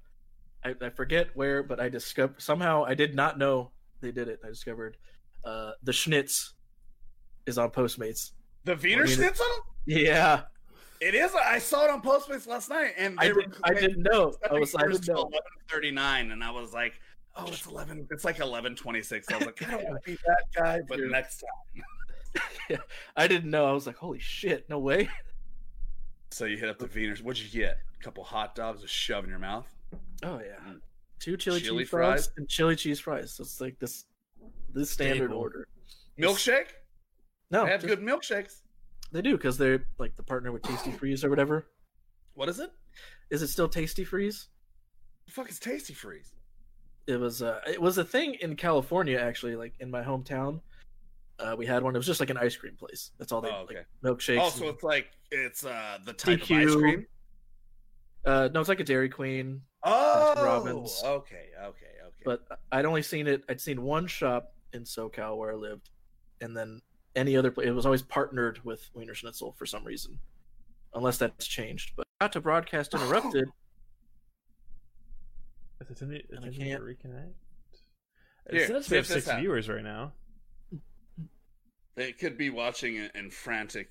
I, 0.64 0.76
I 0.82 0.90
forget 0.90 1.30
where, 1.36 1.64
but 1.64 1.80
I 1.80 1.90
discovered 1.90 2.42
somehow 2.42 2.84
I 2.86 2.94
did 2.94 3.16
not 3.16 3.38
know 3.38 3.72
they 4.02 4.12
did 4.12 4.28
it. 4.28 4.40
I 4.46 4.50
discovered 4.50 4.98
uh, 5.46 5.72
the 5.84 5.92
Schnitz 5.92 6.54
is 7.46 7.58
on 7.58 7.72
Postmates. 7.72 8.32
The 8.66 8.76
Wiener 8.76 9.06
mean, 9.06 9.16
Schnitzel? 9.16 9.46
Yeah, 9.86 10.42
It 11.00 11.14
is. 11.16 11.32
I 11.36 11.60
saw 11.60 11.84
it 11.86 11.90
on 11.92 12.02
Postmates 12.02 12.48
last 12.48 12.70
night, 12.70 12.94
and 12.98 13.20
I 13.20 13.28
did. 13.28 13.54
I 13.64 13.74
didn't 13.74 14.04
know. 14.04 14.34
I 14.50 14.54
was. 14.54 14.74
Know. 14.74 14.84
Eleven 15.16 15.40
thirty 15.70 15.92
nine, 15.92 16.32
and 16.32 16.44
I 16.44 16.50
was 16.52 16.74
like, 16.74 16.94
"Oh, 17.36 17.46
it's 17.48 17.66
eleven. 17.68 18.08
It's 18.12 18.26
like 18.26 18.40
eleven 18.40 18.76
twenty 18.76 19.02
six. 19.02 19.28
I 19.32 19.38
was 19.38 19.46
like, 19.46 19.68
I 19.68 19.72
don't 19.72 19.84
want 19.86 20.04
to 20.04 20.12
be 20.12 20.18
that 20.26 20.44
guy, 20.56 20.80
but 20.88 20.98
You're- 20.98 21.12
next 21.12 21.44
time. 21.44 21.84
I 23.16 23.28
didn't 23.28 23.50
know. 23.50 23.66
I 23.66 23.72
was 23.72 23.88
like, 23.88 23.96
holy 23.96 24.20
shit, 24.20 24.70
no 24.70 24.80
way. 24.80 25.10
So 26.32 26.46
you 26.46 26.58
hit 26.58 26.70
up 26.70 26.78
the 26.80 26.88
Wiener. 26.88 27.16
What'd 27.24 27.42
you 27.42 27.50
get? 27.50 27.78
A 28.00 28.04
couple 28.04 28.24
hot 28.24 28.54
dogs 28.56 28.84
a 28.84 28.88
shove 28.88 29.24
in 29.24 29.30
your 29.30 29.40
mouth. 29.40 29.66
Oh 30.24 30.40
yeah, 30.40 30.58
Mm. 30.68 30.80
two 31.20 31.38
chili, 31.38 31.62
Chili 31.62 31.84
cheese 31.84 31.90
fries 31.90 32.26
fries? 32.26 32.32
and 32.38 32.50
chili 32.50 32.76
cheese 32.76 33.00
fries. 33.00 33.32
So 33.34 33.44
it's 33.44 33.62
like 33.62 33.80
this, 33.80 34.06
this 34.74 34.90
standard 34.90 35.30
Staple. 35.30 35.38
order. 35.38 35.68
Milkshake. 36.20 36.68
No, 37.50 37.64
they 37.66 37.72
have 37.72 37.82
just- 37.82 37.96
good 37.96 38.02
milkshakes. 38.06 38.62
They 39.12 39.22
do 39.22 39.38
because 39.38 39.58
they're 39.58 39.86
like 39.98 40.16
the 40.18 40.24
partner 40.24 40.52
with 40.52 40.62
Tastee-Freez 40.64 41.24
or 41.24 41.30
whatever. 41.30 41.68
What 42.34 42.50
is 42.50 42.60
it? 42.60 42.72
Is 43.30 43.42
it 43.42 43.48
still 43.48 43.70
Tastee-Freez? 43.70 44.48
The 45.26 45.32
fuck 45.32 45.50
is 45.50 45.60
Tastee-Freez? 45.60 46.32
It 47.08 47.20
was 47.20 47.42
uh 47.42 47.62
it 47.66 47.82
was 47.82 47.98
a 47.98 48.04
thing 48.04 48.36
in 48.42 48.56
California 48.58 49.18
actually, 49.18 49.56
like 49.56 49.74
in 49.80 49.90
my 49.90 50.02
hometown. 50.04 50.60
Uh, 51.40 51.56
we 51.58 51.66
had 51.68 51.84
one. 51.84 51.96
It 51.96 52.00
was 52.00 52.08
just 52.08 52.20
like 52.20 52.32
an 52.32 52.38
ice 52.38 52.56
cream 52.56 52.76
place. 52.76 53.12
That's 53.20 53.32
all 53.32 53.42
they 53.42 53.50
Oh, 53.50 53.62
okay. 53.62 53.76
like 53.76 53.86
milkshakes. 54.04 54.40
Oh, 54.42 54.50
so 54.50 54.66
and- 54.66 54.74
it's 54.74 54.84
like 54.84 55.08
it's 55.32 55.66
uh 55.66 56.00
the 56.04 56.14
type 56.14 56.42
of 56.42 56.52
ice 56.52 56.76
cream. 56.76 57.06
uh, 58.26 58.50
no, 58.54 58.60
it's 58.60 58.68
like 58.70 58.80
a 58.80 58.84
Dairy 58.84 59.08
Queen. 59.10 59.62
Oh, 59.84 60.34
Robbins. 60.44 61.02
okay, 61.06 61.50
okay, 61.58 61.86
okay. 62.06 62.24
but 62.26 62.42
I'd 62.72 62.86
only 62.86 63.04
seen 63.04 63.28
it. 63.28 63.44
I'd 63.48 63.62
seen 63.62 63.84
one 63.84 64.08
shop 64.08 64.54
in 64.74 64.84
SoCal 64.84 65.38
where 65.38 65.52
I 65.54 65.56
lived, 65.56 65.92
and 66.42 66.58
then 66.58 66.82
any 67.18 67.36
other 67.36 67.52
place. 67.52 67.68
It 67.68 67.72
was 67.72 67.86
always 67.86 68.02
partnered 68.04 68.64
with 68.64 68.90
Wienerschnitzel 68.96 69.56
for 69.58 69.66
some 69.66 69.84
reason, 69.84 70.20
unless 70.94 71.18
that's 71.18 71.46
changed. 71.48 71.94
But 71.98 72.06
not 72.22 72.32
to 72.34 72.42
broadcast 72.42 72.94
interrupted. 72.94 73.50
Is 75.82 75.90
it 75.90 76.02
in 76.02 76.10
the, 76.10 76.22
And 76.36 76.46
I 76.46 76.48
is 76.48 76.56
it 76.56 76.62
in 76.62 76.64
the 76.66 76.70
can't- 76.72 76.84
reconnect? 76.84 77.34
Here, 78.52 78.62
It 78.62 78.68
says 78.68 78.90
we 78.90 78.98
have 78.98 79.06
six 79.08 79.26
happens. 79.26 79.42
viewers 79.42 79.68
right 79.70 79.84
now. 79.84 80.14
they 81.96 82.14
could 82.14 82.38
be 82.38 82.50
watching 82.50 82.96
it 82.96 83.12
in 83.16 83.30
frantic. 83.30 83.90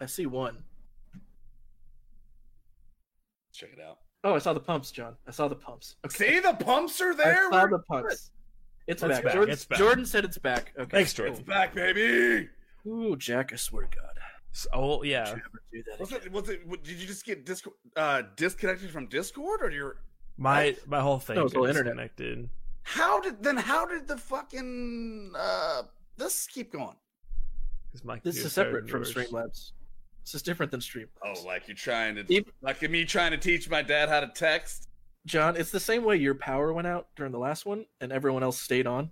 I 0.00 0.06
see 0.06 0.26
one. 0.26 0.62
Check 3.52 3.70
it 3.72 3.80
out. 3.80 3.98
Oh, 4.22 4.34
I 4.34 4.38
saw 4.38 4.52
the 4.52 4.60
pumps, 4.60 4.90
John. 4.90 5.16
I 5.26 5.30
saw 5.30 5.48
the 5.48 5.56
pumps. 5.56 5.96
Okay. 6.04 6.34
See 6.34 6.40
the 6.40 6.52
pumps 6.54 7.00
are 7.00 7.14
there. 7.14 7.26
I 7.26 7.34
there. 7.34 7.50
saw 7.50 7.62
We're- 7.62 7.70
the 7.70 7.78
pumps. 7.84 8.30
It's, 8.86 9.02
It's 9.02 9.08
back. 9.14 9.24
back, 9.24 9.32
Jordan, 9.34 9.52
it's 9.52 9.64
back. 9.64 9.78
Jordan 9.78 10.06
said 10.06 10.24
it's 10.24 10.38
back. 10.38 10.72
Okay. 10.78 10.88
Thanks, 10.90 11.12
Jordan. 11.12 11.34
It's 11.34 11.42
back, 11.42 11.74
baby. 11.74 12.48
Ooh, 12.86 13.16
Jack! 13.16 13.52
I 13.52 13.56
swear 13.56 13.86
to 13.86 13.96
God. 13.96 14.10
So, 14.52 14.68
oh 14.72 14.96
Don't 14.98 15.06
yeah, 15.06 15.26
you 15.26 15.32
ever 15.32 15.62
do 15.72 15.82
that 15.90 16.00
Was 16.00 16.12
it? 16.12 16.32
Was 16.32 16.48
it? 16.48 16.66
what- 16.66 16.82
Did 16.84 16.96
you 17.00 17.06
just 17.06 17.24
get 17.26 17.44
disco- 17.44 17.74
uh, 17.96 18.22
disconnected 18.36 18.90
from 18.90 19.06
Discord, 19.08 19.62
or 19.62 19.70
your? 19.70 19.96
my 20.38 20.76
my 20.86 21.00
whole 21.00 21.18
thing 21.18 21.36
No, 21.36 21.46
it's 21.46 21.54
all 21.54 21.64
internet. 21.66 21.94
disconnected. 22.16 22.48
How 22.84 23.20
did 23.20 23.42
then? 23.42 23.56
How 23.56 23.84
did 23.86 24.06
the 24.06 24.16
fucking 24.16 25.32
uh 25.36 25.82
this 26.16 26.46
keep 26.46 26.72
going? 26.72 26.96
my 28.04 28.20
This 28.22 28.36
is 28.38 28.52
separate 28.52 28.88
from 28.88 29.02
yours. 29.02 29.14
Streamlabs. 29.14 29.72
This 30.24 30.34
is 30.34 30.42
different 30.42 30.70
than 30.70 30.80
Streamlabs. 30.80 31.08
Oh, 31.24 31.42
like 31.46 31.66
you're 31.66 31.74
trying 31.76 32.14
to, 32.16 32.22
Deep- 32.22 32.52
like 32.60 32.82
me 32.88 33.04
trying 33.04 33.30
to 33.32 33.38
teach 33.38 33.68
my 33.70 33.80
dad 33.82 34.08
how 34.08 34.20
to 34.20 34.28
text. 34.28 34.88
John, 35.26 35.56
it's 35.56 35.70
the 35.70 35.80
same 35.80 36.04
way 36.04 36.16
your 36.16 36.34
power 36.34 36.72
went 36.72 36.86
out 36.86 37.08
during 37.16 37.32
the 37.32 37.38
last 37.38 37.66
one 37.66 37.84
and 38.00 38.12
everyone 38.12 38.42
else 38.42 38.58
stayed 38.58 38.86
on. 38.86 39.10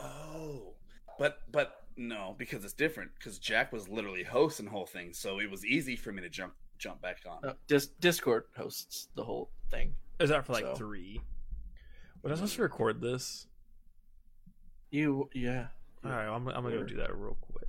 Oh, 0.00 0.74
but 1.18 1.40
but 1.50 1.82
no, 1.96 2.34
because 2.38 2.64
it's 2.64 2.72
different. 2.72 3.10
Because 3.18 3.38
Jack 3.38 3.72
was 3.72 3.88
literally 3.88 4.22
hosting 4.22 4.66
the 4.66 4.72
whole 4.72 4.86
thing, 4.86 5.12
so 5.12 5.40
it 5.40 5.50
was 5.50 5.64
easy 5.66 5.96
for 5.96 6.12
me 6.12 6.22
to 6.22 6.28
jump 6.28 6.54
jump 6.78 7.02
back 7.02 7.18
on. 7.28 7.44
Uh, 7.48 7.54
Dis- 7.66 7.88
Discord 8.00 8.44
hosts 8.56 9.08
the 9.14 9.24
whole 9.24 9.50
thing. 9.70 9.94
Is 10.20 10.30
that 10.30 10.46
for 10.46 10.52
like 10.52 10.64
So- 10.64 10.74
three? 10.74 11.20
Was 12.22 12.32
I 12.32 12.34
supposed 12.36 12.54
to 12.56 12.62
record 12.62 13.00
this? 13.00 13.48
You, 14.92 15.28
yeah. 15.34 15.68
All 16.04 16.10
right, 16.10 16.26
I'm, 16.28 16.46
I'm 16.48 16.62
gonna 16.62 16.76
go 16.76 16.84
do 16.84 16.96
that 16.96 17.16
real 17.16 17.36
quick. 17.40 17.68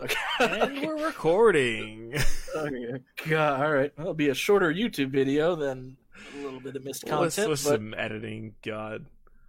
Okay. 0.00 0.16
And 0.40 0.86
we're 0.86 1.06
recording. 1.06 2.14
okay. 2.56 3.02
God, 3.26 3.60
all 3.62 3.72
right. 3.72 3.92
Well, 3.96 4.06
it'll 4.08 4.14
be 4.14 4.28
a 4.28 4.34
shorter 4.34 4.72
YouTube 4.72 5.10
video 5.10 5.56
than 5.56 5.96
a 6.38 6.42
little 6.44 6.60
bit 6.60 6.76
of 6.76 6.84
missed 6.84 7.04
Let's 7.08 7.36
content. 7.36 7.50
with 7.50 7.64
but 7.64 7.70
some 7.70 7.94
editing. 7.94 8.54
God, 8.64 9.06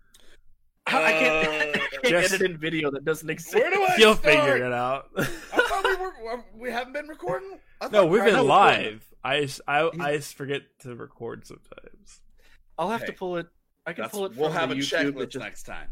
I 0.87 1.11
can't, 1.11 1.47
Uh, 1.47 1.51
I 1.51 1.87
can't 1.89 2.05
Just- 2.05 2.33
edit 2.33 2.49
in 2.51 2.57
video 2.57 2.91
that 2.91 3.05
doesn't 3.05 3.29
exist. 3.29 3.55
Where 3.55 3.69
do 3.69 3.83
I 3.83 3.95
you'll 3.97 4.15
start? 4.15 4.35
figure 4.35 4.57
it 4.57 4.73
out. 4.73 5.09
I 5.17 5.23
thought 5.23 5.83
we 5.83 5.95
were. 5.95 6.43
We 6.57 6.71
haven't 6.71 6.93
been 6.93 7.07
recording. 7.07 7.59
I 7.81 7.87
no, 7.89 8.05
we've 8.05 8.23
been 8.23 8.33
know 8.35 8.43
live. 8.43 9.05
I 9.23 9.47
I 9.67 9.89
I 9.99 10.17
forget 10.19 10.63
to 10.79 10.95
record 10.95 11.45
sometimes. 11.45 12.21
I'll 12.77 12.89
have 12.89 13.01
Hey, 13.01 13.07
to 13.07 13.13
pull 13.13 13.37
it. 13.37 13.47
I 13.85 13.93
can 13.93 14.03
That's, 14.03 14.13
pull 14.13 14.25
it. 14.25 14.35
we'll 14.35 14.49
from 14.49 14.57
have 14.59 14.69
the 14.69 14.75
a 14.75 14.79
YouTube. 14.79 15.13
Checklist 15.13 15.29
just, 15.29 15.43
next 15.43 15.63
time. 15.63 15.87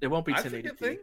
it 0.00 0.06
won't 0.06 0.24
be 0.24 0.32
1080p. 0.32 0.98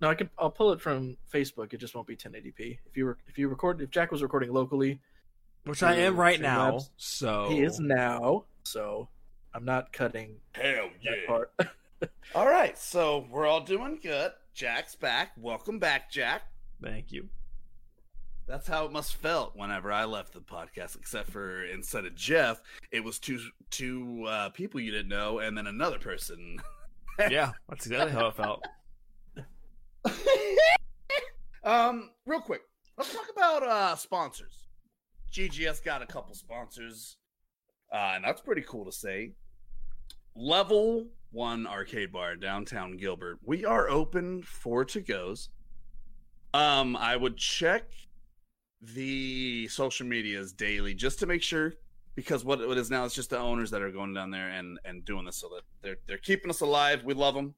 No, 0.00 0.08
I 0.10 0.14
can. 0.14 0.28
I'll 0.38 0.50
pull 0.50 0.72
it 0.72 0.80
from 0.80 1.16
Facebook. 1.32 1.72
It 1.72 1.78
just 1.78 1.94
won't 1.94 2.06
be 2.06 2.16
1080p. 2.16 2.78
If 2.86 2.96
you 2.96 3.06
were, 3.06 3.18
if 3.26 3.38
you 3.38 3.48
record, 3.48 3.80
if 3.80 3.90
Jack 3.90 4.10
was 4.12 4.22
recording 4.22 4.52
locally, 4.52 5.00
Which 5.64 5.82
I 5.82 5.94
am 5.96 6.16
right 6.16 6.40
now. 6.40 6.72
Streamlabs. 6.72 6.90
So 6.98 7.48
he 7.48 7.60
is 7.62 7.80
now. 7.80 8.44
So 8.64 9.08
I'm 9.54 9.64
not 9.64 9.94
cutting 9.94 10.36
Hell 10.52 10.90
that 11.04 11.26
part. 11.26 11.52
All 12.34 12.46
right, 12.46 12.76
so 12.76 13.26
we're 13.30 13.46
all 13.46 13.62
doing 13.62 13.98
good. 14.02 14.32
Jack's 14.52 14.94
back. 14.94 15.32
Welcome 15.38 15.78
back, 15.78 16.10
Jack. 16.10 16.42
Thank 16.82 17.12
you. 17.12 17.28
That's 18.46 18.68
how 18.68 18.84
it 18.84 18.92
must 18.92 19.14
felt 19.14 19.56
whenever 19.56 19.90
I 19.90 20.04
left 20.04 20.34
the 20.34 20.40
podcast. 20.40 20.96
Except 20.96 21.30
for 21.30 21.64
instead 21.64 22.04
of 22.04 22.14
Jeff, 22.14 22.60
it 22.92 23.02
was 23.02 23.18
two 23.18 23.40
two 23.70 24.26
uh, 24.28 24.50
people 24.50 24.80
you 24.80 24.90
didn't 24.90 25.08
know, 25.08 25.38
and 25.38 25.56
then 25.56 25.66
another 25.66 25.98
person. 25.98 26.58
Yeah, 27.30 27.52
that's 27.68 27.86
exactly 27.86 28.10
how 28.10 28.26
it 28.26 28.34
felt. 28.34 28.66
um, 31.62 32.10
real 32.26 32.40
quick, 32.40 32.62
let's 32.98 33.14
talk 33.14 33.26
about 33.32 33.62
uh 33.62 33.94
sponsors. 33.94 34.63
GGS 35.34 35.82
got 35.82 36.00
a 36.00 36.06
couple 36.06 36.32
sponsors, 36.32 37.16
uh, 37.92 38.12
and 38.14 38.24
that's 38.24 38.40
pretty 38.40 38.62
cool 38.62 38.84
to 38.84 38.92
say. 38.92 39.32
Level 40.36 41.08
One 41.32 41.66
Arcade 41.66 42.12
Bar 42.12 42.36
downtown 42.36 42.96
Gilbert. 42.96 43.40
We 43.44 43.64
are 43.64 43.88
open 43.88 44.42
for 44.42 44.84
to 44.84 45.00
goes. 45.00 45.48
Um, 46.52 46.94
I 46.94 47.16
would 47.16 47.36
check 47.36 47.90
the 48.80 49.66
social 49.66 50.06
medias 50.06 50.52
daily 50.52 50.94
just 50.94 51.18
to 51.18 51.26
make 51.26 51.42
sure 51.42 51.74
because 52.14 52.44
what 52.44 52.60
it 52.60 52.78
is 52.78 52.88
now 52.88 53.04
is 53.04 53.12
just 53.12 53.30
the 53.30 53.38
owners 53.38 53.72
that 53.72 53.82
are 53.82 53.90
going 53.90 54.14
down 54.14 54.30
there 54.30 54.50
and 54.50 54.78
and 54.84 55.04
doing 55.04 55.24
this 55.24 55.36
so 55.36 55.48
that 55.48 55.62
they're 55.82 55.96
they're 56.06 56.18
keeping 56.18 56.48
us 56.48 56.60
alive. 56.60 57.02
We 57.02 57.12
love 57.12 57.34
them. 57.34 57.54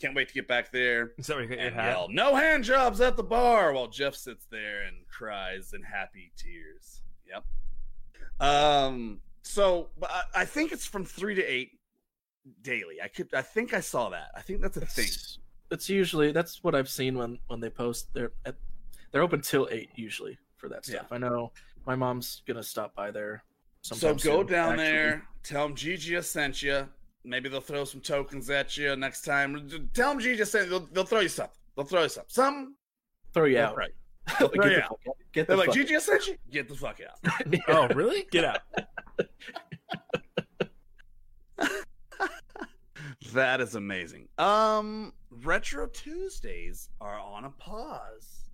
Can't 0.00 0.16
wait 0.16 0.26
to 0.26 0.34
get 0.34 0.48
back 0.48 0.72
there. 0.72 1.12
you 1.28 1.46
got 1.46 1.58
and 1.58 1.76
yell, 1.76 2.08
"No 2.10 2.34
hand 2.34 2.64
jobs 2.64 3.00
at 3.00 3.16
the 3.16 3.22
bar!" 3.22 3.72
while 3.72 3.86
Jeff 3.86 4.16
sits 4.16 4.44
there 4.50 4.82
and 4.82 5.06
cries 5.06 5.72
in 5.72 5.82
happy 5.82 6.32
tears. 6.36 7.01
Yep. 7.32 8.48
Um. 8.48 9.20
So, 9.42 9.88
but 9.98 10.10
I, 10.10 10.42
I 10.42 10.44
think 10.44 10.72
it's 10.72 10.86
from 10.86 11.04
three 11.04 11.34
to 11.34 11.42
eight 11.42 11.70
daily. 12.62 13.00
I 13.02 13.08
could. 13.08 13.28
I 13.34 13.42
think 13.42 13.74
I 13.74 13.80
saw 13.80 14.10
that. 14.10 14.30
I 14.36 14.40
think 14.40 14.60
that's 14.60 14.76
a 14.76 14.86
thing. 14.86 15.08
It's, 15.70 15.88
usually 15.88 16.32
that's 16.32 16.62
what 16.62 16.74
I've 16.74 16.88
seen 16.88 17.16
when 17.16 17.38
when 17.48 17.60
they 17.60 17.70
post. 17.70 18.12
They're 18.14 18.32
at, 18.44 18.56
they're 19.10 19.22
open 19.22 19.40
till 19.40 19.68
eight 19.70 19.90
usually 19.94 20.38
for 20.56 20.68
that 20.68 20.84
stuff. 20.86 21.06
I 21.10 21.18
know 21.18 21.52
my 21.86 21.96
mom's 21.96 22.42
gonna 22.46 22.62
stop 22.62 22.94
by 22.94 23.10
there. 23.10 23.44
So 23.82 23.96
go 23.96 24.16
soon, 24.16 24.46
down 24.46 24.72
actually. 24.72 24.84
there. 24.84 25.28
Tell 25.42 25.66
them 25.66 25.76
Gigi 25.76 26.20
sent 26.22 26.62
you. 26.62 26.88
Maybe 27.24 27.48
they'll 27.48 27.60
throw 27.60 27.84
some 27.84 28.00
tokens 28.00 28.48
at 28.50 28.76
you 28.76 28.94
next 28.96 29.22
time. 29.22 29.68
Tell 29.94 30.10
them 30.10 30.20
Gigi 30.20 30.44
sent. 30.44 30.70
They'll, 30.70 30.86
they'll 30.92 31.04
throw 31.04 31.20
you 31.20 31.28
something. 31.28 31.56
They'll 31.76 31.84
throw 31.84 32.02
you 32.02 32.08
something. 32.08 32.30
Some. 32.30 32.76
Throw 33.34 33.46
you 33.46 33.58
out. 33.58 33.76
Right. 33.76 33.92
Get 34.28 34.38
throw 34.38 34.48
you 34.66 34.76
the 34.76 34.82
out. 34.82 34.88
fuck 34.88 35.00
out. 35.08 35.16
Get 35.32 35.46
They're 35.46 35.56
the 35.56 35.60
like 35.60 35.66
fuck 35.66 35.74
Gigi 35.76 36.00
sent 36.00 36.26
you. 36.28 36.36
Get 36.50 36.68
the 36.68 36.74
fuck 36.74 37.00
out. 37.00 37.54
Oh, 37.68 37.88
really? 37.88 38.24
Get 38.30 38.44
out. 38.44 38.60
That 43.32 43.60
is 43.60 43.74
amazing. 43.76 44.28
Um, 44.38 45.12
Retro 45.30 45.86
Tuesdays 45.86 46.90
are 47.00 47.18
on 47.18 47.44
a 47.44 47.50
pause 47.50 48.50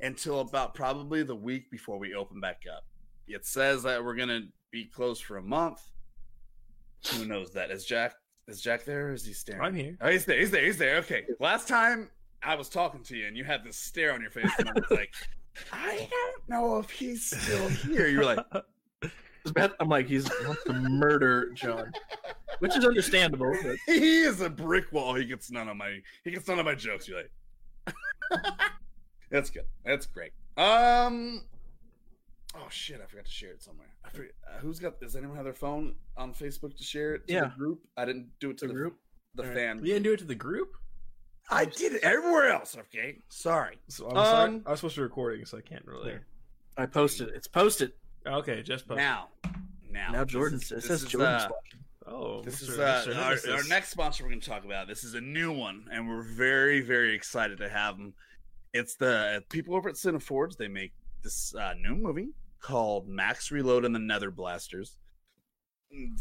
until 0.00 0.40
about 0.40 0.74
probably 0.74 1.22
the 1.22 1.36
week 1.36 1.70
before 1.70 1.98
we 1.98 2.14
open 2.14 2.40
back 2.40 2.62
up. 2.74 2.84
It 3.28 3.46
says 3.46 3.82
that 3.84 4.02
we're 4.02 4.16
gonna 4.16 4.42
be 4.72 4.86
closed 4.86 5.24
for 5.24 5.36
a 5.36 5.42
month. 5.42 5.80
Who 7.12 7.26
knows 7.26 7.52
that? 7.52 7.70
Is 7.70 7.84
Jack 7.84 8.14
is 8.48 8.60
Jack 8.60 8.84
there? 8.84 9.08
Or 9.08 9.12
is 9.12 9.24
he 9.24 9.32
staring? 9.34 9.62
I'm 9.62 9.74
here. 9.74 9.96
Oh, 10.00 10.08
he's 10.10 10.24
there. 10.24 10.40
He's 10.40 10.50
there. 10.50 10.64
He's 10.64 10.78
there. 10.78 10.96
Okay. 10.96 11.24
Last 11.38 11.68
time 11.68 12.10
I 12.42 12.54
was 12.54 12.68
talking 12.68 13.02
to 13.04 13.16
you, 13.16 13.26
and 13.26 13.36
you 13.36 13.44
had 13.44 13.64
this 13.64 13.76
stare 13.76 14.12
on 14.12 14.20
your 14.20 14.30
face, 14.30 14.50
and 14.58 14.68
I 14.68 14.72
was 14.72 14.90
like, 14.90 15.12
I 15.72 16.06
don't 16.10 16.48
know 16.48 16.78
if 16.78 16.90
he's 16.90 17.26
still 17.26 17.68
here. 17.68 18.06
You 18.08 18.18
were 18.18 18.24
like, 18.24 18.46
I'm 19.80 19.88
like 19.88 20.06
he's 20.06 20.28
wants 20.46 20.62
to 20.64 20.72
murder 20.74 21.50
John, 21.54 21.90
which 22.60 22.76
is 22.76 22.84
understandable. 22.84 23.52
But 23.62 23.76
he 23.86 24.20
is 24.20 24.40
a 24.40 24.50
brick 24.50 24.92
wall. 24.92 25.14
He 25.14 25.24
gets 25.24 25.50
none 25.50 25.68
of 25.68 25.76
my 25.76 25.98
he 26.24 26.30
gets 26.30 26.46
none 26.46 26.58
of 26.58 26.64
my 26.66 26.74
jokes. 26.74 27.08
You're 27.08 27.22
like, 27.22 27.94
that's 29.30 29.50
good. 29.50 29.64
That's 29.84 30.06
great. 30.06 30.32
Um, 30.56 31.42
oh 32.54 32.66
shit, 32.70 33.00
I 33.02 33.06
forgot 33.06 33.24
to 33.24 33.30
share 33.30 33.50
it 33.52 33.62
somewhere. 33.62 33.88
I 34.04 34.10
forget 34.10 34.32
uh, 34.46 34.58
who's 34.58 34.78
got. 34.78 35.00
Does 35.00 35.16
anyone 35.16 35.36
have 35.36 35.44
their 35.44 35.54
phone 35.54 35.94
on 36.16 36.34
Facebook 36.34 36.76
to 36.76 36.84
share 36.84 37.14
it 37.14 37.26
to 37.28 37.34
Yeah. 37.34 37.40
the 37.44 37.56
group? 37.56 37.80
I 37.96 38.04
didn't 38.04 38.28
do 38.40 38.50
it 38.50 38.58
to 38.58 38.66
the 38.66 38.72
the, 38.72 38.78
group. 38.78 38.96
the 39.34 39.42
Alright. 39.44 39.56
fan. 39.56 39.78
You 39.78 39.94
didn't 39.94 40.04
do 40.04 40.12
it 40.12 40.18
to 40.18 40.24
the 40.24 40.34
group? 40.34 40.76
I 41.50 41.64
did 41.64 41.94
it 41.94 42.02
everywhere 42.02 42.50
else. 42.50 42.76
Okay, 42.78 43.18
sorry. 43.28 43.78
So 43.88 44.08
I'm 44.08 44.14
sorry. 44.16 44.48
Um, 44.48 44.62
I 44.66 44.70
was 44.70 44.80
supposed 44.80 44.94
to 44.96 45.00
be 45.00 45.04
recording, 45.04 45.44
so 45.46 45.58
I 45.58 45.62
can't 45.62 45.84
really. 45.86 46.14
I 46.76 46.86
posted 46.86 47.28
it. 47.28 47.34
It's 47.34 47.48
posted 47.48 47.92
Okay, 48.26 48.62
just 48.62 48.86
post. 48.86 48.98
Now, 48.98 49.28
now, 49.90 50.12
now. 50.12 50.24
Jordan 50.24 50.60
says 50.60 50.84
it 50.84 50.88
this 50.88 51.02
is, 51.02 51.08
Jordan's 51.08 51.44
uh, 51.44 51.48
watching. 51.50 51.80
Oh, 52.06 52.42
This 52.42 52.62
Mr. 52.62 52.68
is 52.70 52.78
uh, 52.78 53.04
Mr. 53.06 53.16
our, 53.16 53.28
Nemesis. 53.30 53.50
our 53.50 53.64
next 53.68 53.88
sponsor 53.90 54.24
we're 54.24 54.30
going 54.30 54.40
to 54.40 54.48
talk 54.48 54.64
about. 54.64 54.88
This 54.88 55.04
is 55.04 55.14
a 55.14 55.20
new 55.20 55.52
one, 55.52 55.86
and 55.92 56.08
we're 56.08 56.22
very, 56.22 56.80
very 56.80 57.14
excited 57.14 57.58
to 57.58 57.68
have 57.68 57.96
them. 57.98 58.14
It's 58.72 58.96
the 58.96 59.42
people 59.48 59.74
over 59.74 59.88
at 59.88 59.94
Cineforge. 59.94 60.56
They 60.56 60.68
make 60.68 60.92
this 61.22 61.54
uh, 61.54 61.74
new 61.80 61.94
movie 61.94 62.30
called 62.60 63.08
Max 63.08 63.50
Reload 63.50 63.84
and 63.84 63.94
the 63.94 63.98
Nether 63.98 64.30
Blasters. 64.30 64.96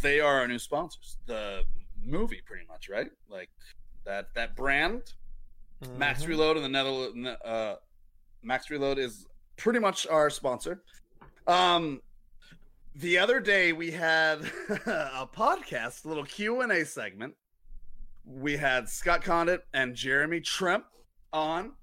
They 0.02 0.20
are 0.20 0.40
our 0.40 0.48
new 0.48 0.60
sponsors. 0.60 1.18
The 1.26 1.64
movie, 2.02 2.42
pretty 2.46 2.66
much, 2.68 2.90
right? 2.90 3.10
Like 3.30 3.50
that 4.06 4.34
that 4.36 4.56
brand, 4.56 5.14
Max 5.98 6.24
Mhm. 6.24 6.28
Reload 6.30 6.58
and 6.58 6.66
the 6.66 6.70
Nether 6.70 7.38
uh, 7.46 7.76
Max 8.44 8.70
Reload 8.70 8.98
is 8.98 9.26
pretty 9.58 9.80
much 9.80 10.08
our 10.08 10.30
sponsor. 10.30 10.84
Um, 11.46 12.02
the 12.96 13.18
other 13.18 13.40
day 13.40 13.74
we 13.74 13.92
had 13.92 14.40
a 14.70 15.28
podcast, 15.32 16.06
a 16.06 16.08
little 16.08 16.26
Q 16.26 16.62
and 16.62 16.72
A 16.72 16.86
segment. 16.86 17.36
We 18.26 18.58
had 18.58 18.90
Scott 18.90 19.24
Conditt 19.24 19.62
and 19.74 19.96
Jeremy 19.96 20.42
Tremp 20.42 20.86
on, 21.32 21.74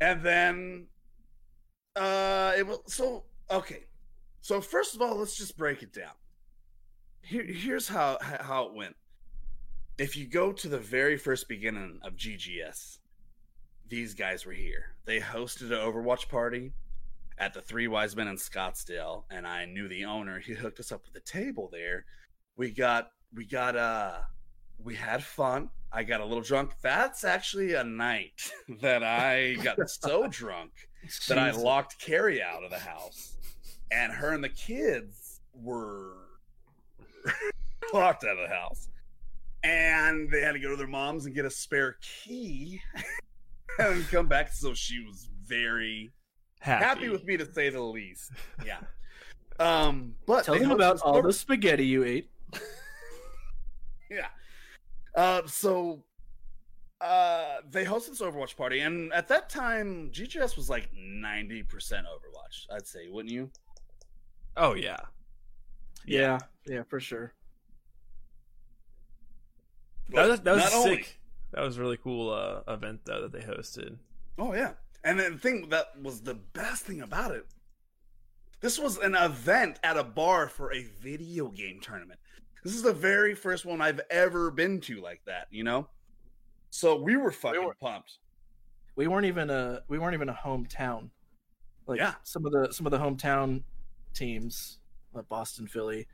and 0.00 0.22
then 0.22 0.86
uh, 1.94 2.52
it 2.56 2.66
was 2.66 2.80
so 2.86 3.24
okay. 3.50 3.84
So 4.40 4.60
first 4.60 4.94
of 4.96 5.02
all, 5.02 5.16
let's 5.16 5.36
just 5.36 5.56
break 5.56 5.82
it 5.82 5.92
down. 5.92 6.14
Here, 7.20 7.44
here's 7.44 7.86
how 7.86 8.18
how 8.20 8.66
it 8.66 8.74
went. 8.74 8.96
If 9.98 10.16
you 10.16 10.26
go 10.26 10.52
to 10.52 10.68
the 10.68 10.78
very 10.78 11.16
first 11.16 11.46
beginning 11.48 12.00
of 12.02 12.16
GGS, 12.16 12.98
these 13.92 14.14
guys 14.14 14.46
were 14.46 14.54
here. 14.54 14.86
They 15.04 15.20
hosted 15.20 15.70
an 15.70 15.72
Overwatch 15.72 16.26
party 16.30 16.72
at 17.36 17.52
the 17.52 17.60
Three 17.60 17.88
Wise 17.88 18.16
Men 18.16 18.26
in 18.26 18.36
Scottsdale, 18.36 19.24
and 19.30 19.46
I 19.46 19.66
knew 19.66 19.86
the 19.86 20.06
owner. 20.06 20.38
He 20.38 20.54
hooked 20.54 20.80
us 20.80 20.92
up 20.92 21.02
with 21.04 21.22
a 21.22 21.26
table 21.26 21.68
there. 21.70 22.06
We 22.56 22.70
got 22.70 23.10
we 23.34 23.44
got 23.44 23.76
uh 23.76 24.20
we 24.82 24.94
had 24.94 25.22
fun. 25.22 25.68
I 25.92 26.04
got 26.04 26.22
a 26.22 26.24
little 26.24 26.42
drunk. 26.42 26.70
That's 26.80 27.22
actually 27.22 27.74
a 27.74 27.84
night 27.84 28.50
that 28.80 29.04
I 29.04 29.56
got 29.62 29.76
so 29.90 30.26
drunk 30.30 30.72
that 31.28 31.38
I 31.38 31.50
locked 31.50 32.00
Carrie 32.00 32.42
out 32.42 32.64
of 32.64 32.70
the 32.70 32.78
house, 32.78 33.36
and 33.90 34.10
her 34.10 34.32
and 34.32 34.42
the 34.42 34.48
kids 34.48 35.42
were 35.52 36.14
locked 37.92 38.24
out 38.24 38.38
of 38.38 38.48
the 38.48 38.54
house, 38.54 38.88
and 39.62 40.30
they 40.30 40.40
had 40.40 40.52
to 40.52 40.60
go 40.60 40.70
to 40.70 40.76
their 40.76 40.86
moms 40.86 41.26
and 41.26 41.34
get 41.34 41.44
a 41.44 41.50
spare 41.50 41.98
key 42.00 42.80
and 43.78 44.06
come 44.08 44.26
back. 44.26 44.52
So 44.52 44.74
she 44.74 45.02
was 45.04 45.28
very 45.46 46.12
happy. 46.60 46.84
happy 46.84 47.08
with 47.08 47.24
me 47.24 47.36
to 47.36 47.50
say 47.52 47.68
the 47.70 47.80
least. 47.80 48.30
Yeah. 48.66 48.78
Um, 49.60 50.14
but 50.26 50.44
Tell 50.44 50.54
they 50.54 50.60
them 50.60 50.70
about 50.72 51.00
all 51.02 51.16
over- 51.16 51.28
the 51.28 51.32
spaghetti 51.32 51.86
you 51.86 52.04
ate. 52.04 52.30
Yeah. 54.10 54.26
Uh, 55.14 55.42
so 55.46 56.02
uh, 57.00 57.56
they 57.70 57.82
hosted 57.84 58.10
this 58.10 58.20
Overwatch 58.20 58.56
party, 58.56 58.80
and 58.80 59.10
at 59.14 59.26
that 59.28 59.48
time, 59.48 60.10
GGS 60.12 60.54
was 60.56 60.68
like 60.68 60.88
ninety 60.94 61.62
percent 61.62 62.06
Overwatch. 62.06 62.66
I'd 62.74 62.86
say, 62.86 63.08
wouldn't 63.08 63.32
you? 63.32 63.50
Oh 64.56 64.74
yeah. 64.74 64.98
Yeah, 66.04 66.38
yeah, 66.66 66.82
for 66.82 67.00
sure. 67.00 67.32
That 70.10 70.28
was 70.28 70.40
that 70.40 70.54
was 70.56 70.64
sick. 70.64 70.74
only- 70.74 71.06
That 71.52 71.62
was 71.62 71.76
a 71.76 71.80
really 71.80 71.98
cool 71.98 72.30
uh, 72.30 72.60
event 72.72 73.00
though 73.04 73.20
that 73.22 73.32
they 73.32 73.40
hosted. 73.40 73.96
Oh 74.38 74.54
yeah, 74.54 74.72
and 75.04 75.18
then 75.18 75.32
the 75.34 75.38
thing 75.38 75.68
that 75.70 75.86
was 76.02 76.20
the 76.22 76.34
best 76.34 76.84
thing 76.84 77.02
about 77.02 77.32
it, 77.32 77.44
this 78.60 78.78
was 78.78 78.96
an 78.98 79.14
event 79.14 79.78
at 79.82 79.96
a 79.96 80.04
bar 80.04 80.48
for 80.48 80.72
a 80.72 80.84
video 81.00 81.48
game 81.48 81.80
tournament. 81.80 82.18
This 82.64 82.74
is 82.74 82.82
the 82.82 82.92
very 82.92 83.34
first 83.34 83.64
one 83.64 83.80
I've 83.80 84.00
ever 84.10 84.50
been 84.50 84.80
to 84.82 85.00
like 85.02 85.20
that. 85.26 85.48
You 85.50 85.64
know, 85.64 85.88
so 86.70 86.96
we 87.00 87.16
were 87.16 87.32
fucking 87.32 87.64
were- 87.64 87.74
pumped. 87.74 88.18
We 88.94 89.06
weren't 89.08 89.26
even 89.26 89.48
a 89.50 89.80
we 89.88 89.98
weren't 89.98 90.14
even 90.14 90.28
a 90.28 90.34
hometown. 90.34 91.10
Like 91.86 91.98
Yeah. 91.98 92.14
some 92.22 92.46
of 92.46 92.52
the 92.52 92.72
some 92.72 92.86
of 92.86 92.92
the 92.92 92.98
hometown 92.98 93.62
teams, 94.14 94.78
like 95.14 95.28
Boston, 95.28 95.66
Philly, 95.66 96.06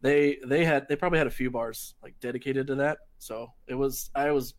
they 0.00 0.38
they 0.46 0.64
had 0.64 0.88
they 0.88 0.96
probably 0.96 1.18
had 1.18 1.26
a 1.26 1.30
few 1.30 1.50
bars 1.50 1.94
like 2.02 2.14
dedicated 2.20 2.66
to 2.68 2.76
that. 2.76 2.98
So 3.18 3.52
it 3.66 3.74
was 3.74 4.10
I 4.14 4.30
was 4.30 4.54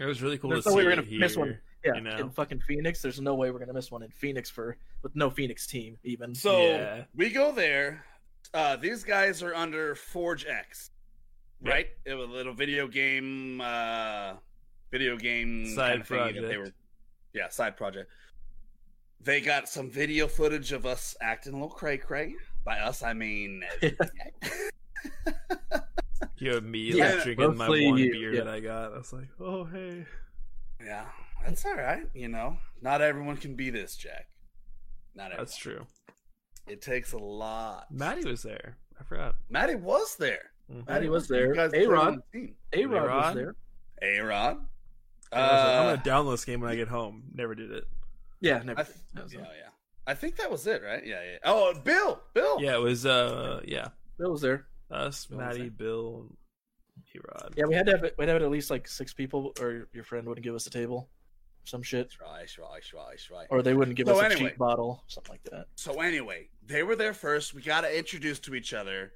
It 0.00 0.06
was 0.06 0.22
really 0.22 0.38
cool 0.38 0.50
There's 0.50 0.64
to 0.64 0.70
no 0.70 0.72
see 0.72 0.78
way 0.78 0.84
we're 0.84 0.90
gonna 0.96 1.02
here. 1.06 1.20
miss 1.20 1.36
one. 1.36 1.58
yeah 1.84 1.94
You 1.94 2.00
know? 2.00 2.16
in 2.16 2.30
fucking 2.30 2.60
Phoenix. 2.66 3.02
There's 3.02 3.20
no 3.20 3.34
way 3.34 3.50
we're 3.50 3.58
gonna 3.58 3.74
miss 3.74 3.90
one 3.90 4.02
in 4.02 4.10
Phoenix 4.10 4.48
for 4.50 4.76
with 5.02 5.14
no 5.14 5.28
Phoenix 5.30 5.66
team 5.66 5.98
even. 6.04 6.34
So 6.34 6.58
Yeah. 6.58 7.04
we 7.14 7.28
go 7.30 7.52
there. 7.52 8.04
Uh, 8.54 8.76
these 8.76 9.04
guys 9.04 9.42
are 9.42 9.54
under 9.54 9.94
Forge 9.94 10.46
X, 10.46 10.90
Yep. 11.62 11.72
right? 11.72 11.86
It 12.06 12.14
was 12.14 12.28
a 12.28 12.32
little 12.32 12.54
video 12.54 12.88
game, 12.88 13.60
uh, 13.60 14.34
video 14.90 15.16
game 15.18 15.66
Side 15.74 16.06
project. 16.06 16.38
of 16.38 16.42
that 16.44 16.48
they 16.48 16.56
were, 16.56 16.72
yeah, 17.34 17.48
side 17.50 17.76
project. 17.76 18.10
They 19.20 19.42
got 19.42 19.68
some 19.68 19.90
video 19.90 20.26
footage 20.26 20.72
of 20.72 20.86
us 20.86 21.14
acting 21.20 21.52
a 21.52 21.56
little 21.56 21.68
cray 21.68 21.98
cray. 21.98 22.34
By 22.64 22.78
us, 22.80 23.02
I 23.02 23.12
mean, 23.12 23.62
You 26.40 26.54
have 26.54 26.64
me 26.64 26.92
Yeah, 26.92 27.14
like 27.14 27.22
drinking 27.24 27.56
my 27.56 27.68
one 27.68 27.78
you, 27.98 28.12
beer 28.12 28.32
yeah. 28.34 28.44
that 28.44 28.52
I 28.54 28.60
got. 28.60 28.92
I 28.94 28.98
was 28.98 29.12
like, 29.12 29.28
oh 29.40 29.64
hey. 29.64 30.06
yeah, 30.84 31.04
that's 31.44 31.64
all 31.66 31.74
right. 31.76 32.04
You 32.14 32.28
know, 32.28 32.56
not 32.80 33.02
everyone 33.02 33.36
can 33.36 33.54
be 33.54 33.70
this, 33.70 33.96
Jack. 33.96 34.28
Not 35.14 35.26
everyone. 35.26 35.44
That's 35.44 35.56
true. 35.56 35.86
It 36.66 36.80
takes 36.82 37.12
a 37.12 37.18
lot. 37.18 37.86
Maddie 37.90 38.24
was 38.24 38.42
there. 38.42 38.76
I 38.98 39.04
forgot. 39.04 39.34
Maddie 39.48 39.74
was 39.74 40.16
there. 40.16 40.50
Mhm. 40.72 40.88
Maddie 40.88 41.08
was 41.08 41.28
there. 41.28 41.52
guys 41.54 41.72
A 41.74 41.86
Rod, 41.86 42.06
on 42.08 42.22
the 42.32 42.38
team. 42.38 42.54
A 42.72 42.86
Rod 42.86 43.26
was 43.26 43.34
there. 43.34 43.54
A 44.02 44.20
Rod. 44.20 44.56
I 45.32 45.40
was 45.40 45.50
like, 45.50 45.60
I'm 45.76 45.86
Uh, 45.86 45.96
gonna 45.96 46.02
download 46.02 46.32
this 46.32 46.44
game 46.44 46.60
when 46.60 46.70
I 46.70 46.76
get 46.76 46.88
home. 46.88 47.24
Never 47.34 47.54
did 47.54 47.70
it. 47.70 47.84
Yeah, 48.40 48.62
never. 48.64 48.80
I 48.80 48.84
th- 48.84 48.96
yeah, 49.32 49.40
yeah. 49.40 49.68
I 50.06 50.14
think 50.14 50.36
that 50.36 50.50
was 50.50 50.66
it, 50.66 50.82
right? 50.82 51.04
Yeah, 51.06 51.20
yeah. 51.22 51.38
Oh, 51.44 51.74
Bill, 51.84 52.20
Bill. 52.34 52.60
Yeah, 52.60 52.74
it 52.74 52.80
was. 52.80 53.04
Uh, 53.04 53.60
yeah, 53.66 53.88
Bill 54.18 54.32
was 54.32 54.40
there. 54.40 54.66
Us, 54.90 55.28
What 55.30 55.38
was 55.38 55.46
Maddie, 55.56 55.64
that? 55.68 55.78
Bill, 55.78 56.26
Erod. 57.14 57.52
Yeah, 57.56 57.64
we 57.66 57.74
had 57.74 57.86
to 57.86 57.92
have 57.92 58.02
we 58.02 58.08
had 58.22 58.26
to 58.26 58.32
have 58.34 58.42
at 58.42 58.50
least 58.50 58.70
like 58.70 58.86
six 58.88 59.12
people, 59.12 59.52
or 59.60 59.88
your 59.92 60.04
friend 60.04 60.26
wouldn't 60.26 60.44
give 60.44 60.54
us 60.54 60.66
a 60.66 60.70
table, 60.70 61.08
some 61.64 61.82
shit, 61.82 62.08
That's 62.10 62.20
right, 62.20 62.38
that's 62.40 62.58
right, 62.58 63.04
that's 63.10 63.30
right, 63.30 63.38
right. 63.40 63.46
or 63.50 63.62
they 63.62 63.74
wouldn't 63.74 63.96
give 63.96 64.06
So 64.06 64.18
us 64.20 64.32
a 64.32 64.36
cheap 64.36 64.58
bottle, 64.58 65.02
something 65.08 65.32
like 65.32 65.42
that. 65.44 65.66
So 65.76 66.00
anyway, 66.00 66.48
they 66.66 66.82
were 66.82 66.96
there 66.96 67.14
first. 67.14 67.54
We 67.54 67.62
got 67.62 67.82
to 67.82 67.98
introduce 67.98 68.38
to 68.40 68.54
each 68.54 68.74
other. 68.74 69.12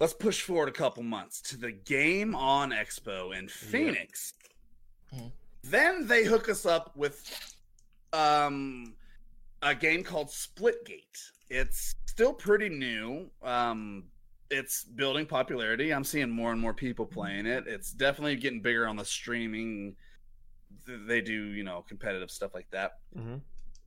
Let's 0.00 0.12
push 0.14 0.42
forward 0.42 0.68
a 0.68 0.72
couple 0.72 1.02
months 1.04 1.40
to 1.42 1.56
the 1.56 1.70
Game 1.70 2.34
On 2.34 2.70
Expo 2.70 3.36
in 3.38 3.46
Phoenix. 3.48 4.32
Mhm. 5.14 5.30
Then 5.62 6.06
they 6.08 6.24
hook 6.24 6.48
us 6.48 6.66
up 6.66 6.96
with 6.96 7.54
um 8.12 8.94
a 9.62 9.74
game 9.74 10.02
called 10.02 10.28
Splitgate. 10.28 11.30
It's 11.48 11.94
still 12.06 12.32
pretty 12.32 12.68
new. 12.68 13.30
Um 13.42 14.04
it's 14.52 14.84
building 14.84 15.26
popularity. 15.26 15.92
I'm 15.92 16.04
seeing 16.04 16.30
more 16.30 16.52
and 16.52 16.60
more 16.60 16.74
people 16.74 17.06
playing 17.06 17.46
it. 17.46 17.64
It's 17.66 17.90
definitely 17.92 18.36
getting 18.36 18.60
bigger 18.60 18.86
on 18.86 18.96
the 18.96 19.04
streaming. 19.04 19.96
They 20.86 21.20
do, 21.20 21.32
you 21.32 21.64
know, 21.64 21.84
competitive 21.88 22.30
stuff 22.30 22.54
like 22.54 22.70
that 22.70 22.98
hmm 23.16 23.36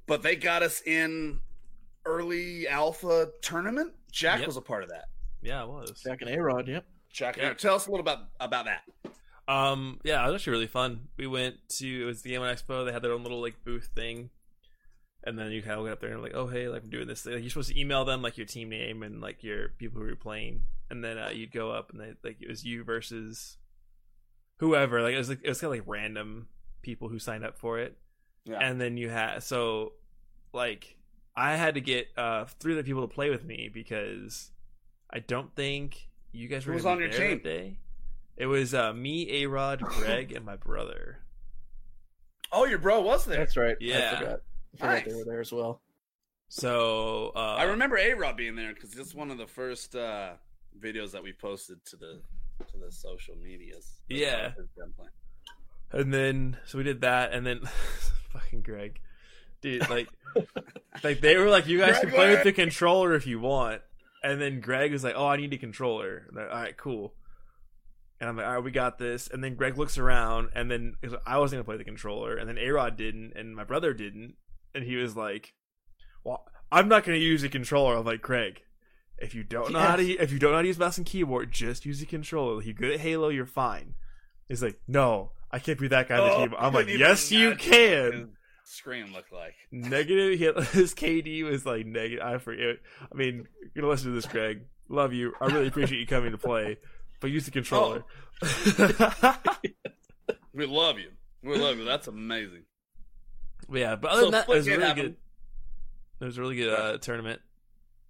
but 0.08 0.22
they 0.22 0.36
got 0.36 0.62
us 0.62 0.82
in 0.86 1.40
early 2.06 2.68
alpha 2.68 3.30
tournament. 3.42 3.92
Jack 4.12 4.38
Yep. 4.40 4.48
was 4.48 4.56
a 4.58 4.62
part 4.62 4.84
of 4.84 4.90
that. 4.90 5.06
Yeah, 5.42 5.64
it 5.64 5.68
was. 5.68 6.00
Jack 6.04 6.22
and 6.22 6.30
A 6.30 6.40
Rod, 6.40 6.68
yep. 6.68 6.86
Jack, 7.10 7.38
Yeah. 7.38 7.54
tell 7.56 7.74
us 7.74 7.88
a 7.88 7.90
little 7.92 8.02
about 8.08 8.28
about 8.40 8.66
that. 8.66 8.84
Um, 9.48 10.00
yeah, 10.04 10.24
it 10.24 10.32
was 10.32 10.42
actually 10.42 10.52
really 10.52 10.68
fun. 10.68 11.08
We 11.18 11.26
went 11.26 11.56
to 11.80 12.04
it 12.04 12.06
was 12.06 12.22
the 12.22 12.30
Game 12.30 12.42
On 12.44 12.56
Expo. 12.56 12.86
They 12.86 12.92
had 12.92 13.02
their 13.02 13.14
own 13.14 13.24
little 13.24 13.42
like 13.42 13.64
booth 13.64 13.90
thing, 13.96 14.30
and 15.26 15.38
then 15.40 15.52
you 15.52 15.62
kind 15.62 15.76
of 15.78 15.84
went 15.84 15.94
up 15.94 16.02
there 16.02 16.12
and 16.14 16.22
like, 16.22 16.36
oh 16.36 16.48
hey, 16.48 16.68
like 16.70 16.84
I'm 16.84 16.90
doing 16.90 17.08
this. 17.08 17.22
Thing. 17.24 17.34
Like, 17.34 17.42
you're 17.44 17.50
supposed 17.50 17.70
to 17.70 17.80
email 17.80 18.06
them 18.06 18.22
like 18.22 18.38
your 18.38 18.46
team 18.46 18.70
name 18.70 19.04
and 19.04 19.22
like 19.22 19.44
your 19.44 19.70
people 19.78 20.00
who 20.02 20.08
you're 20.08 20.16
playing, 20.16 20.62
and 20.90 21.04
then 21.04 21.18
uh, 21.18 21.30
you'd 21.34 21.52
go 21.52 21.72
up 21.72 21.92
and 21.92 22.00
they 22.00 22.14
like 22.24 22.38
it 22.42 22.48
was 22.50 22.64
you 22.64 22.84
versus 22.84 23.58
whoever. 24.60 25.02
Like 25.02 25.14
it 25.14 25.18
was 25.18 25.30
like 25.30 25.40
it 25.44 25.50
was 25.50 25.60
kind 25.62 25.74
of 25.74 25.80
like 25.80 25.88
random 25.88 26.48
people 26.82 27.10
who 27.10 27.20
signed 27.20 27.44
up 27.44 27.58
for 27.58 27.80
it, 27.80 27.98
Yeah. 28.46 28.60
and 28.62 28.80
then 28.80 28.98
you 28.98 29.10
had 29.10 29.40
so 29.44 29.94
like 30.54 30.96
I 31.36 31.56
had 31.56 31.74
to 31.76 31.82
get 31.82 32.08
uh 32.18 32.46
three 32.60 32.74
other 32.74 32.84
people 32.84 33.02
to 33.08 33.14
play 33.14 33.30
with 33.30 33.44
me 33.44 33.70
because 33.74 34.52
I 35.12 35.20
don't 35.20 35.54
think 35.56 36.08
you 36.32 36.48
guys 36.48 36.66
were 36.66 36.74
was 36.74 36.86
on 36.86 37.00
your 37.00 37.10
there 37.10 37.20
team? 37.20 37.30
that 37.38 37.44
day. 37.44 37.78
It 38.38 38.48
was 38.48 38.74
uh, 38.74 38.92
me, 38.92 39.44
A 39.44 39.46
Rod, 39.48 39.80
Greg, 39.82 40.34
and 40.34 40.46
my 40.46 40.58
brother. 40.58 41.20
oh, 42.52 42.66
your 42.66 42.80
bro 42.80 43.00
was 43.02 43.24
there. 43.26 43.38
That's 43.38 43.56
right. 43.56 43.78
Yeah. 43.80 44.36
I 44.76 44.78
forgot. 44.78 44.90
I 44.90 45.00
forgot 45.00 45.10
they 45.10 45.18
were 45.18 45.26
there 45.26 45.42
as 45.42 45.52
well. 45.52 45.82
So 46.48 47.32
uh, 47.36 47.56
I 47.58 47.64
remember 47.64 47.98
A 47.98 48.14
Rod 48.14 48.38
being 48.38 48.56
there 48.56 48.74
because 48.74 48.98
it's 48.98 49.16
one 49.16 49.32
of 49.32 49.38
the 49.38 49.48
first 49.48 49.96
uh, 49.96 50.34
videos 50.80 51.12
that 51.12 51.24
we 51.24 51.34
posted 51.34 51.84
to 51.86 51.96
the 51.96 52.22
to 52.72 52.78
the 52.78 52.92
social 52.92 53.36
medias. 53.36 54.00
Yeah. 54.08 54.52
And 55.92 56.14
then 56.14 56.58
so 56.66 56.78
we 56.78 56.84
did 56.84 57.02
that, 57.02 57.34
and 57.34 57.46
then 57.46 57.62
fucking 58.32 58.62
Greg, 58.62 59.00
dude, 59.62 59.90
like, 59.90 60.08
like 61.04 61.22
they 61.22 61.38
were 61.38 61.50
like, 61.50 61.68
you 61.68 61.80
guys 61.80 62.00
can 62.00 62.10
play 62.10 62.32
with 62.32 62.44
the 62.44 62.52
controller 62.52 63.16
if 63.16 63.28
you 63.28 63.40
want, 63.40 63.82
and 64.24 64.42
then 64.42 64.60
Greg 64.60 64.92
was 64.92 65.04
like, 65.04 65.16
oh, 65.16 65.28
I 65.28 65.38
need 65.38 65.54
a 65.54 65.58
controller. 65.58 66.26
And 66.28 66.38
they're, 66.38 66.50
All 66.50 66.62
right, 66.62 66.78
cool. 66.78 67.14
And 68.20 68.30
I'm 68.30 68.38
like, 68.38 68.46
all 68.46 68.54
right, 68.54 68.64
we 68.64 68.72
got 68.72 68.98
this. 68.98 69.28
And 69.28 69.44
then 69.44 69.56
Greg 69.56 69.78
looks 69.78 69.98
around, 69.98 70.50
and 70.56 70.72
then 70.72 70.96
I 71.26 71.38
wasn't 71.38 71.60
gonna 71.60 71.66
play 71.66 71.78
the 71.78 71.84
controller, 71.84 72.36
and 72.36 72.48
then 72.48 72.56
Arod 72.56 72.98
didn't, 72.98 73.34
and 73.36 73.56
my 73.56 73.64
brother 73.64 73.94
didn't, 73.94 74.36
and 74.76 74.84
he 74.84 74.96
was 74.98 75.16
like, 75.16 75.54
"Well, 76.24 76.46
I'm 76.72 76.88
not 76.88 77.04
gonna 77.04 77.18
use 77.18 77.42
the 77.42 77.50
controller." 77.50 77.96
I'm 77.96 78.06
like, 78.06 78.22
Craig, 78.22 78.62
if 79.18 79.34
you 79.34 79.44
don't 79.44 79.72
know 79.72 79.80
how 79.80 79.96
to, 79.96 80.04
if 80.04 80.32
you 80.32 80.40
don't 80.40 80.52
know 80.52 80.58
how 80.58 80.62
to 80.62 80.68
use 80.68 80.78
mouse 80.78 80.98
and 80.98 81.06
keyboard, 81.06 81.52
just 81.52 81.86
use 81.86 82.00
the 82.00 82.06
controller. 82.06 82.62
You're 82.62 82.74
good 82.74 82.92
at 82.92 83.00
Halo, 83.00 83.30
you're 83.30 83.46
fine. 83.46 83.96
He's 84.48 84.62
like, 84.62 84.80
no, 84.88 85.32
I 85.52 85.60
can't 85.60 85.80
be 85.80 85.88
that 85.88 86.08
guy 86.10 86.20
on 86.20 86.28
the 86.28 86.34
Oh, 86.36 86.42
keyboard. 86.44 86.62
I'm 86.62 86.74
like, 86.74 86.88
yes, 86.88 87.32
you 87.32 87.56
can. 87.56 88.34
Scream 88.66 89.14
look 89.14 89.26
like. 89.32 89.54
Negative. 89.72 90.38
He, 90.40 90.46
his 90.80 90.94
KD 90.94 91.44
was 91.44 91.66
like 91.66 91.86
negative. 91.86 92.24
I 92.24 92.38
forget. 92.38 92.78
I 93.02 93.16
mean, 93.16 93.48
you're 93.74 93.82
gonna 93.82 93.88
listen 93.88 94.10
to 94.10 94.16
this, 94.16 94.26
Craig. 94.26 94.62
Love 94.90 95.14
you. 95.14 95.34
I 95.42 95.48
really 95.48 95.68
appreciate 95.68 96.00
you 96.00 96.08
coming 96.08 96.32
to 96.32 96.38
play, 96.38 96.78
but 97.20 97.32
use 97.32 97.46
the 97.46 97.52
controller. 97.52 98.04
Oh. 98.42 99.38
We 100.56 100.66
love 100.66 100.98
you. 101.00 101.10
We 101.44 101.58
love 101.58 101.78
you. 101.78 101.84
That's 101.84 102.08
amazing. 102.08 102.64
But 103.70 103.80
yeah, 103.80 103.96
but 103.96 104.12
other 104.12 104.22
So 104.22 104.26
than 104.26 104.32
that, 104.34 104.50
it 104.50 104.56
was 104.56 104.68
really 104.68 104.84
happened. 104.84 104.96
good. 105.08 105.16
It 106.22 106.26
was 106.26 106.38
a 106.38 106.42
really 106.42 106.56
good 106.56 106.74
uh, 106.74 106.98
tournament. 107.00 107.42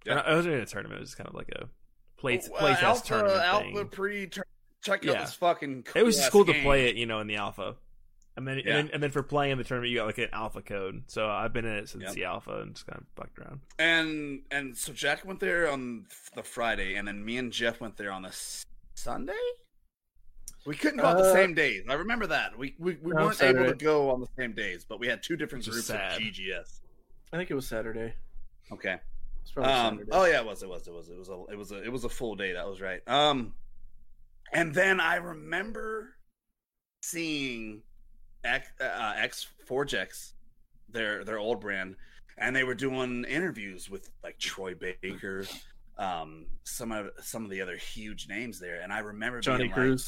Yeah. 0.04 0.14
Yeah. 0.14 0.32
It 0.32 0.36
wasn't 0.36 0.52
even 0.52 0.62
a 0.62 0.66
tournament. 0.66 0.98
It 0.98 1.00
was 1.02 1.14
kind 1.14 1.28
of 1.28 1.34
like 1.34 1.48
a 1.50 1.68
play 2.16 2.38
Uh, 2.38 2.58
play 2.58 2.70
test 2.72 2.82
alpha, 2.82 3.06
tournament 3.08 3.42
alpha 3.42 3.64
thing. 3.74 3.88
pre. 3.88 4.26
Check 4.28 4.44
out 4.88 5.04
Yeah. 5.04 5.20
this 5.22 5.34
fucking. 5.34 5.86
It 5.96 6.04
was 6.04 6.16
just 6.16 6.30
cool 6.30 6.44
to 6.44 6.62
play 6.62 6.88
it, 6.88 6.96
you 6.96 7.06
know, 7.06 7.18
in 7.20 7.26
the 7.26 7.36
alpha. 7.36 7.76
And 8.36 8.46
then, 8.46 8.58
Yeah. 8.58 8.76
and 8.76 8.88
then, 8.88 8.94
and 8.94 9.02
then 9.02 9.10
for 9.10 9.22
playing 9.22 9.52
in 9.52 9.58
the 9.58 9.64
tournament, 9.64 9.90
you 9.90 9.96
got 9.98 10.06
like 10.06 10.18
an 10.18 10.28
alpha 10.32 10.60
code. 10.60 11.04
So 11.08 11.28
I've 11.28 11.52
been 11.54 11.64
in 11.64 11.74
it 11.74 11.88
since 11.88 12.04
Yep. 12.04 12.12
the 12.14 12.24
alpha 12.24 12.60
and 12.60 12.74
just 12.74 12.86
kind 12.86 13.00
of 13.00 13.06
fucked 13.16 13.38
around. 13.38 13.60
And 13.78 14.42
and 14.50 14.76
so 14.76 14.92
Jack 14.92 15.24
went 15.24 15.40
there 15.40 15.68
on 15.70 16.06
the 16.34 16.42
Friday, 16.42 16.94
and 16.96 17.08
then 17.08 17.24
me 17.24 17.38
and 17.38 17.50
Jeff 17.50 17.80
went 17.80 17.96
there 17.96 18.12
on 18.12 18.22
the 18.22 18.36
Sunday. 18.94 19.32
We 20.66 20.74
couldn't 20.76 20.98
go 20.98 21.06
on 21.06 21.16
the 21.16 21.22
Uh, 21.22 21.32
same 21.32 21.54
days. 21.54 21.84
I 21.88 21.94
remember 21.94 22.26
that. 22.26 22.58
We 22.58 22.74
we, 22.78 22.96
we 22.96 23.12
No, 23.12 23.26
weren't 23.26 23.40
able 23.42 23.66
to 23.66 23.74
go 23.74 24.10
on 24.10 24.20
the 24.20 24.28
same 24.36 24.52
days, 24.52 24.84
but 24.84 24.98
we 25.00 25.06
had 25.06 25.22
two 25.22 25.36
different 25.36 25.64
Which 25.66 25.76
is 25.76 25.86
groups 25.88 25.90
of. 25.90 26.20
GGS. 26.20 26.80
I 27.32 27.36
think 27.36 27.50
it 27.50 27.54
was 27.54 27.66
Saturday. 27.68 28.14
Okay. 28.72 28.96
It's 29.42 29.52
probably 29.52 29.72
Um, 29.72 29.94
Saturday. 29.94 30.10
oh 30.12 30.24
yeah, 30.24 30.40
it 30.40 30.46
was. 30.46 30.62
It 30.62 30.68
was. 30.68 30.88
It 30.88 30.92
was. 30.94 31.08
It 31.08 31.16
was 31.16 31.28
a. 31.28 31.44
It 31.52 31.56
was 31.56 31.72
a. 31.72 31.82
It 31.84 31.92
was 31.92 32.04
a 32.04 32.08
full 32.08 32.34
day. 32.34 32.52
That 32.52 32.66
was 32.68 32.80
right. 32.80 33.00
Um, 33.08 33.54
and 34.52 34.74
then 34.74 35.00
I 35.00 35.16
remember 35.16 36.16
seeing 37.02 37.82
X 38.44 38.68
uh, 38.80 39.14
X 39.16 39.46
Forge 39.66 39.94
X, 39.94 40.34
their 40.88 41.24
their 41.24 41.38
old 41.38 41.60
brand, 41.60 41.96
and 42.38 42.54
they 42.56 42.64
were 42.64 42.74
doing 42.74 43.24
interviews 43.24 43.88
with 43.88 44.10
like 44.24 44.38
Troy 44.38 44.74
Baker, 44.74 45.44
um, 45.98 46.46
some 46.64 46.90
of 46.92 47.10
some 47.20 47.44
of 47.44 47.50
the 47.50 47.60
other 47.60 47.76
huge 47.76 48.28
names 48.28 48.58
there, 48.58 48.80
and 48.80 48.92
I 48.92 48.98
remember 49.00 49.40
Johnny 49.40 49.68
being 49.68 49.90
like, 49.90 50.00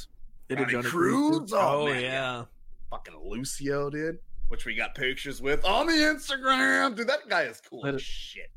Cruz. 0.48 0.58
They 0.58 0.64
did 0.64 0.68
Johnny, 0.70 0.82
Jonny 0.82 0.88
Cruz. 0.90 1.52
Oh, 1.52 1.58
Oh, 1.58 1.86
man, 1.86 2.02
yeah. 2.02 2.44
fucking 2.90 3.14
Lucio 3.24 3.90
dude. 3.90 4.18
which 4.48 4.64
we 4.64 4.74
got 4.74 4.94
pictures 4.94 5.40
with 5.42 5.64
on 5.64 5.86
the 5.86 5.92
Instagram. 5.92 6.96
Dude, 6.96 7.06
that 7.08 7.28
guy 7.28 7.42
is 7.42 7.60
cool 7.68 7.86
as 7.86 8.00
shit. 8.02 8.50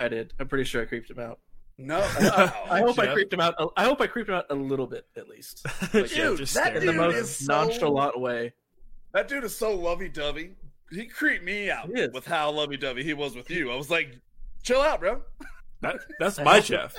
I 0.00 0.08
did. 0.08 0.32
I'm 0.38 0.48
pretty 0.48 0.64
sure 0.64 0.82
I 0.82 0.84
creeped 0.86 1.10
him 1.10 1.18
out. 1.18 1.38
No, 1.78 1.98
oh, 2.20 2.66
I 2.70 2.80
hope 2.80 2.98
I 2.98 3.12
creeped 3.12 3.32
him 3.34 3.40
out. 3.40 3.54
I 3.76 3.84
hope 3.84 4.00
I 4.00 4.06
creeped 4.06 4.30
him 4.30 4.34
out 4.36 4.46
a 4.48 4.54
little 4.54 4.86
bit 4.86 5.06
at 5.16 5.28
least, 5.28 5.66
Jeff 5.92 6.08
Dude, 6.10 6.38
just 6.38 6.54
that 6.54 6.68
stared 6.68 6.76
in 6.78 6.86
the 6.86 6.92
dude 6.92 6.96
most 7.00 7.14
him. 7.14 7.20
is 7.20 7.36
so- 7.36 7.52
nonchalant 7.52 8.18
way. 8.20 8.54
That 9.12 9.28
dude 9.28 9.44
is 9.44 9.54
so 9.56 9.74
lovey 9.74 10.08
dovey. 10.08 10.52
He 10.90 11.06
creeped 11.06 11.44
me 11.44 11.70
out 11.70 11.88
with 12.12 12.24
how 12.26 12.50
lovey 12.50 12.76
dovey 12.78 13.02
he 13.02 13.12
was 13.14 13.34
with 13.36 13.50
you. 13.50 13.70
I 13.72 13.76
was 13.76 13.90
like, 13.90 14.18
chill 14.62 14.80
out, 14.80 15.00
bro. 15.00 15.20
That, 15.82 15.96
that's 16.18 16.38
my 16.38 16.56
hope- 16.56 16.64
Jeff. 16.64 16.96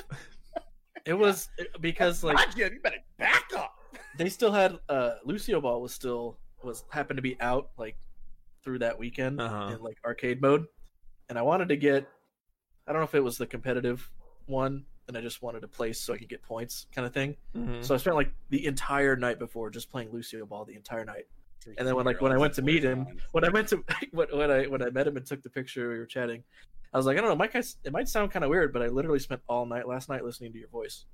It 1.06 1.14
was 1.14 1.50
because 1.82 2.24
like 2.24 2.38
I 2.38 2.52
get 2.52 2.74
you 2.74 2.80
better 2.82 2.98
back 3.18 3.46
up. 3.58 3.77
They 4.18 4.30
still 4.30 4.52
had 4.52 4.80
uh 4.90 5.16
Lucio 5.24 5.62
Ball 5.62 5.82
was 5.82 5.94
still 5.94 6.38
was 6.64 6.84
happened 6.90 7.18
to 7.18 7.22
be 7.22 7.40
out 7.40 7.70
like 7.78 7.98
through 8.64 8.80
that 8.80 8.98
weekend 8.98 9.40
Uh-huh. 9.40 9.74
in 9.76 9.82
like 9.82 9.98
arcade 10.06 10.42
mode, 10.42 10.66
and 11.30 11.38
I 11.38 11.42
wanted 11.42 11.70
to 11.70 11.78
get 11.78 12.08
I 12.88 12.92
don't 12.94 13.02
know 13.02 13.06
if 13.06 13.16
it 13.16 13.24
was 13.24 13.38
the 13.38 13.46
competitive 13.48 14.10
one, 14.46 14.86
and 15.08 15.18
I 15.18 15.22
just 15.22 15.42
wanted 15.42 15.62
to 15.62 15.68
place 15.68 16.00
so 16.00 16.14
I 16.14 16.18
could 16.18 16.30
get 16.30 16.42
points 16.42 16.88
kind 16.94 17.06
of 17.06 17.14
thing. 17.14 17.36
Mhm. 17.56 17.84
So 17.84 17.94
I 17.94 17.98
spent 17.98 18.16
like 18.16 18.32
the 18.50 18.66
entire 18.66 19.16
night 19.16 19.40
before 19.40 19.70
just 19.70 19.90
playing 19.90 20.12
Lucio 20.12 20.46
Ball 20.46 20.66
the 20.66 20.76
entire 20.76 21.06
night. 21.06 21.28
And 21.78 21.86
then 21.86 21.96
when 21.98 22.06
like 22.06 22.22
when 22.22 22.32
I 22.32 22.38
went 22.38 22.54
to 22.54 22.62
meet 22.62 22.82
him, 22.84 23.06
when 23.34 23.44
I 23.44 23.50
went 23.50 23.68
to 23.70 23.84
when, 24.12 24.28
when 24.30 24.50
I 24.52 24.68
when 24.68 24.82
I 24.82 24.90
met 24.90 25.06
him 25.06 25.18
and 25.18 25.26
took 25.26 25.42
the 25.44 25.50
picture, 25.50 25.90
we 25.90 25.98
were 26.00 26.06
chatting. 26.06 26.44
I 26.94 26.98
was 26.98 27.06
like, 27.06 27.18
I 27.18 27.20
don't 27.22 27.30
know, 27.30 27.36
Mike. 27.36 27.54
It 27.56 27.92
might 27.92 28.08
sound 28.08 28.32
kind 28.32 28.46
of 28.46 28.50
weird, 28.50 28.72
but 28.72 28.82
I 28.82 28.88
literally 28.88 29.20
spent 29.20 29.42
all 29.50 29.66
night 29.66 29.86
last 29.86 30.08
night 30.08 30.24
listening 30.24 30.54
to 30.54 30.60
your 30.60 30.70
voice. 30.70 31.06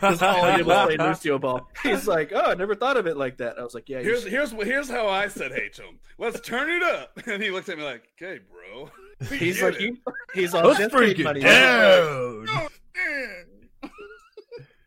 That's 0.00 0.20
all 0.22 0.44
I 0.44 0.56
did 0.58 0.66
was 0.66 0.86
play 0.86 0.96
Lucio 1.08 1.38
Ball. 1.38 1.68
He's 1.82 2.06
like, 2.06 2.32
oh, 2.34 2.50
I 2.50 2.54
never 2.54 2.74
thought 2.74 2.96
of 2.96 3.06
it 3.06 3.16
like 3.16 3.38
that. 3.38 3.58
I 3.58 3.62
was 3.62 3.74
like, 3.74 3.88
yeah. 3.88 4.00
here's 4.00 4.22
should- 4.22 4.30
here's 4.32 4.50
here's 4.52 4.90
how 4.90 5.08
I 5.08 5.28
said 5.28 5.52
hey 5.52 5.68
to 5.70 5.82
him. 5.82 5.98
Let's 6.18 6.40
turn 6.40 6.68
it 6.70 6.82
up. 6.82 7.18
And 7.26 7.42
he 7.42 7.50
looked 7.50 7.68
at 7.68 7.78
me 7.78 7.84
like, 7.84 8.02
okay, 8.20 8.40
bro. 8.50 8.90
We 9.30 9.36
He's 9.38 9.60
like, 9.62 9.74
it." 9.74 9.80
he, 9.80 10.40
he's 10.42 10.54
all 10.54 10.68
Let's 10.68 10.92
bring 10.94 11.14
paid 11.14 11.24
money. 11.24 11.40
down. 11.40 12.46
Oh, 12.48 12.68
man. 12.96 13.46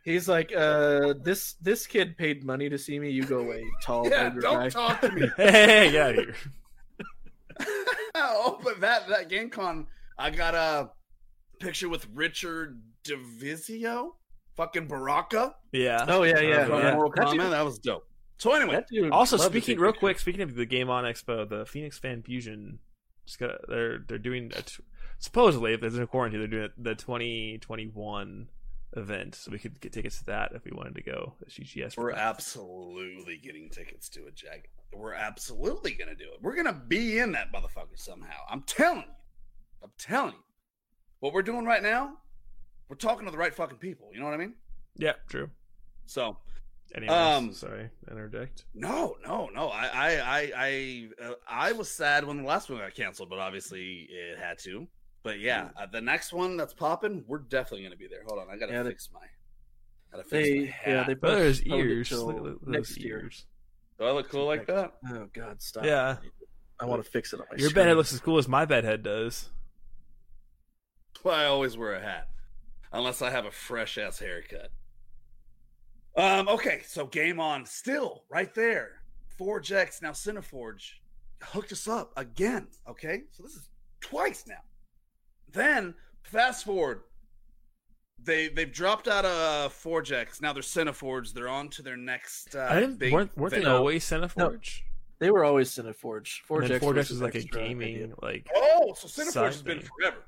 He's 0.03 0.27
like, 0.27 0.51
uh, 0.55 1.13
this 1.21 1.53
this 1.61 1.85
kid 1.85 2.17
paid 2.17 2.43
money 2.43 2.69
to 2.69 2.77
see 2.77 2.97
me. 2.99 3.09
You 3.11 3.23
go 3.23 3.39
away, 3.39 3.63
tall 3.83 4.09
Yeah, 4.09 4.29
don't 4.29 4.41
guy. 4.41 4.69
talk 4.69 5.01
to 5.01 5.11
me. 5.11 5.29
Hey, 5.37 5.91
get 5.91 6.01
out 6.01 6.09
of 6.17 6.25
here. 6.25 6.35
oh, 8.15 8.59
but 8.63 8.79
that 8.81 9.07
that 9.09 9.29
GameCon, 9.29 9.85
I 10.17 10.29
got 10.31 10.55
a 10.55 10.89
picture 11.59 11.87
with 11.89 12.07
Richard 12.13 12.81
Divizio, 13.03 14.13
fucking 14.57 14.87
Baraka 14.87 15.55
Yeah. 15.71 16.05
Oh 16.07 16.23
yeah, 16.23 16.39
yeah, 16.39 16.65
from 16.65 16.79
yeah. 16.79 16.93
Mortal 16.95 17.11
That 17.15 17.27
Kombat. 17.27 17.31
dude- 17.43 17.51
That 17.51 17.65
was 17.65 17.79
dope. 17.79 18.07
So 18.37 18.53
anyway, 18.53 18.83
dude 18.89 19.11
Also, 19.11 19.37
speaking 19.37 19.77
real 19.79 19.91
pictures. 19.91 19.99
quick, 19.99 20.19
speaking 20.19 20.41
of 20.41 20.55
the 20.55 20.65
Game 20.65 20.89
On 20.89 21.03
Expo, 21.03 21.47
the 21.47 21.65
Phoenix 21.65 21.99
Fan 21.99 22.23
Fusion, 22.23 22.79
just 23.25 23.37
got, 23.39 23.51
they're 23.69 23.99
they're 23.99 24.17
doing 24.17 24.51
a 24.55 24.61
t- 24.63 24.83
supposedly 25.19 25.73
if 25.73 25.81
there's 25.81 25.93
no 25.97 26.07
quarantine, 26.07 26.39
they're 26.39 26.47
doing 26.47 26.69
the 26.77 26.95
2021 26.95 28.47
event, 28.97 29.35
so 29.35 29.51
we 29.51 29.59
could 29.59 29.79
get 29.79 29.93
tickets 29.93 30.17
to 30.19 30.25
that 30.25 30.51
if 30.53 30.65
we 30.65 30.71
wanted 30.71 30.95
to 30.95 31.03
go. 31.03 31.35
at 31.41 31.49
GGS. 31.49 31.97
We're 31.97 32.13
that. 32.13 32.19
absolutely 32.19 33.37
getting 33.37 33.69
tickets 33.69 34.09
to 34.09 34.25
it, 34.27 34.35
Jack. 34.35 34.69
We're 34.93 35.13
absolutely 35.13 35.93
gonna 35.93 36.15
do 36.15 36.25
it. 36.33 36.41
We're 36.41 36.55
gonna 36.55 36.73
be 36.87 37.19
in 37.19 37.31
that 37.33 37.53
motherfucker 37.53 37.95
somehow. 37.97 38.35
I'm 38.49 38.63
telling 38.63 39.01
you. 39.01 39.13
I'm 39.83 39.91
telling 39.97 40.33
you. 40.33 40.43
What 41.19 41.33
we're 41.33 41.43
doing 41.43 41.65
right 41.65 41.81
now, 41.83 42.17
we're 42.91 42.97
talking 42.97 43.23
to 43.25 43.31
the 43.31 43.37
right 43.37 43.55
fucking 43.55 43.77
people. 43.77 44.09
You 44.13 44.19
know 44.19 44.25
what 44.25 44.33
I 44.33 44.37
mean? 44.37 44.53
Yeah, 44.97 45.13
true. 45.29 45.49
So 46.07 46.35
Anyways, 46.93 47.17
Um, 47.17 47.53
sorry, 47.53 47.89
interject. 48.09 48.65
no, 48.73 49.15
no, 49.25 49.47
no. 49.47 49.69
I, 49.69 49.85
I, 49.87 50.11
I, 50.19 50.51
I, 50.57 51.09
uh, 51.25 51.33
I 51.47 51.71
was 51.71 51.89
sad 51.89 52.25
when 52.25 52.35
the 52.35 52.43
last 52.43 52.69
one 52.69 52.79
got 52.79 52.93
canceled, 52.93 53.29
but 53.29 53.39
obviously 53.39 54.09
it 54.11 54.37
had 54.37 54.59
to. 54.59 54.89
But 55.23 55.39
yeah, 55.39 55.69
uh, 55.77 55.85
the 55.85 56.01
next 56.01 56.33
one 56.33 56.57
that's 56.57 56.73
popping, 56.73 57.23
we're 57.29 57.37
definitely 57.37 57.83
gonna 57.85 57.95
be 57.95 58.07
there. 58.09 58.23
Hold 58.27 58.41
on, 58.41 58.49
I 58.53 58.57
gotta 58.57 58.73
Yeah, 58.73 58.83
they- 58.83 58.89
fix 58.89 59.09
my. 59.13 59.21
Gotta 60.11 60.25
fix 60.25 60.49
my 60.49 60.53
They 60.53 60.65
hat. 60.65 60.87
yeah 60.87 61.03
they 61.05 61.13
Oh, 61.13 61.35
there's 61.35 61.59
postponed 61.61 61.81
it 61.81 61.85
ears. 61.93 62.09
till 62.09 62.25
Look 62.25 62.35
at 62.35 62.43
those 62.43 62.59
next 62.67 62.97
year. 62.97 63.19
ears. 63.19 63.45
Do 63.97 64.03
I 64.03 64.11
look 64.11 64.27
cool 64.29 64.45
like 64.45 64.67
that? 64.67 64.91
Oh 65.07 65.29
God, 65.31 65.61
stop! 65.61 65.85
Yeah. 65.85 66.17
I 66.77 66.85
want 66.85 67.01
to 67.05 67.09
fix 67.09 67.31
it 67.31 67.39
on 67.39 67.45
my 67.49 67.55
Your 67.57 67.69
screen. 67.69 67.83
bedhead 67.85 67.95
looks 67.95 68.11
as 68.11 68.19
cool 68.19 68.37
as 68.37 68.49
my 68.49 68.65
bedhead 68.65 69.01
does. 69.03 69.49
Well, 71.23 71.35
I 71.39 71.45
always 71.45 71.77
wear 71.77 71.93
a 71.93 72.01
hat, 72.01 72.27
unless 72.91 73.21
I 73.21 73.29
have 73.29 73.45
a 73.45 73.51
fresh 73.51 73.97
ass 73.97 74.19
haircut. 74.19 74.71
Um. 76.15 76.49
Okay, 76.49 76.81
so 76.85 77.05
game 77.05 77.39
on, 77.39 77.65
still 77.65 78.23
right 78.29 78.53
there. 78.53 79.01
Forge 79.37 79.71
X 79.71 80.01
now 80.01 80.11
Cineforge 80.11 80.91
hooked 81.41 81.71
us 81.71 81.87
up 81.87 82.11
again. 82.17 82.67
Okay, 82.87 83.23
so 83.31 83.43
this 83.43 83.53
is 83.53 83.69
twice 84.01 84.45
now. 84.47 84.61
Then 85.51 85.95
fast 86.23 86.65
forward, 86.65 87.01
they 88.23 88.49
they've 88.49 88.71
dropped 88.71 89.07
out 89.07 89.25
of 89.25 89.73
Forge 89.73 90.11
X. 90.11 90.41
Now 90.41 90.53
they're 90.53 90.61
Cineforge. 90.61 91.33
They're 91.33 91.49
on 91.49 91.69
to 91.69 91.81
their 91.81 91.97
next. 91.97 92.55
Uh, 92.55 92.67
I 92.69 92.79
didn't. 92.79 92.99
big 92.99 93.13
weren't 93.13 93.35
weren't 93.37 93.53
they 93.53 93.63
always 93.65 94.03
Cineforge? 94.03 94.81
They 95.19 95.31
were 95.31 95.43
always 95.43 95.69
Cineforge. 95.69 96.41
Forge 96.41 96.71
X 96.71 96.83
Forge 96.83 96.97
was 96.97 97.05
X 97.05 97.11
is 97.11 97.19
an 97.19 97.25
like 97.25 97.35
a 97.35 97.43
gaming 97.43 97.95
idea. 97.95 98.15
like. 98.21 98.49
Oh, 98.55 98.93
so 98.97 99.07
Cineforge 99.07 99.45
has 99.45 99.61
been 99.61 99.79
forever. 99.79 100.25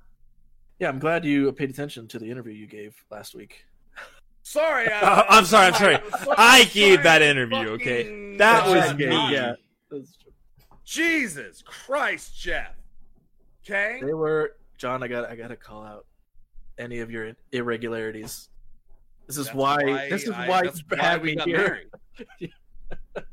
Yeah, 0.84 0.90
I'm 0.90 1.00
glad 1.00 1.24
you 1.24 1.50
paid 1.54 1.70
attention 1.70 2.10
to 2.10 2.20
the 2.20 2.30
interview 2.30 2.52
you 2.52 2.68
gave 2.68 2.94
last 3.10 3.34
week. 3.36 3.64
Sorry, 4.42 4.90
I, 4.92 5.00
Uh, 5.00 5.26
I'm 5.30 5.46
sorry, 5.46 5.68
I'm 5.68 5.74
sorry. 5.76 5.96
I'm 5.96 6.04
I 6.38 6.64
sorry, 6.66 6.74
gave 6.74 7.04
that 7.04 7.22
interview, 7.22 7.70
okay? 7.76 8.36
That 8.36 8.68
was 8.68 8.84
was 8.88 8.96
me. 8.98 9.06
me. 9.08 9.32
Yeah. 9.32 9.54
That's 9.90 10.18
true. 10.18 10.34
Jesus 10.84 11.62
Christ, 11.66 12.38
Jeff. 12.38 12.74
Okay. 13.64 14.02
They 14.04 14.14
were 14.14 14.58
John. 14.78 15.02
I 15.04 15.08
got. 15.08 15.30
I 15.30 15.38
got 15.38 15.48
to 15.48 15.56
call 15.56 15.86
out 15.86 16.06
any 16.78 17.00
of 17.00 17.10
your 17.10 17.32
irregularities. 17.54 18.50
This 19.28 19.38
is 19.38 19.46
That's 19.46 19.56
why, 19.56 20.10
This 20.10 20.24
is 20.24 20.32
I- 20.32 20.50
why 20.50 20.62
that's 20.64 20.80
you 20.80 20.98
why 20.98 21.18
we 21.18 21.36
got 21.38 21.48
here. 21.48 21.58
married. 22.40 22.52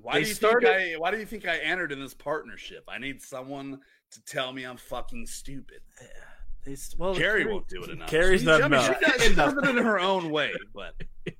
Why 0.00 0.14
They 0.14 0.22
do 0.22 0.28
you 0.28 0.34
started- 0.34 0.66
think 0.68 0.96
I? 0.96 0.98
Why 0.98 1.10
do 1.10 1.18
you 1.18 1.26
think 1.26 1.46
I 1.46 1.58
entered 1.58 1.92
in 1.92 2.00
this 2.00 2.14
partnership? 2.14 2.82
I 2.88 2.96
need 2.98 3.20
someone 3.20 3.80
to 4.12 4.24
tell 4.24 4.52
me 4.54 4.64
I'm 4.64 4.76
fucking 4.78 5.26
stupid. 5.26 5.80
They, 6.64 6.72
s- 6.72 6.94
well, 6.98 7.14
Carrie 7.14 7.42
Carrie- 7.42 7.52
won't 7.52 7.68
do 7.68 7.82
it 7.84 7.90
enough. 7.90 8.08
Carrie's 8.08 8.40
She- 8.40 8.46
not 8.46 8.62
I 8.62 8.68
mean, 8.68 8.80
she 8.80 8.86
enough. 8.86 9.00
does, 9.00 9.22
she 9.22 9.34
does 9.34 9.52
it 9.54 9.64
in 9.68 9.76
her 9.76 9.98
own 10.00 10.30
way, 10.30 10.52
but 10.74 10.94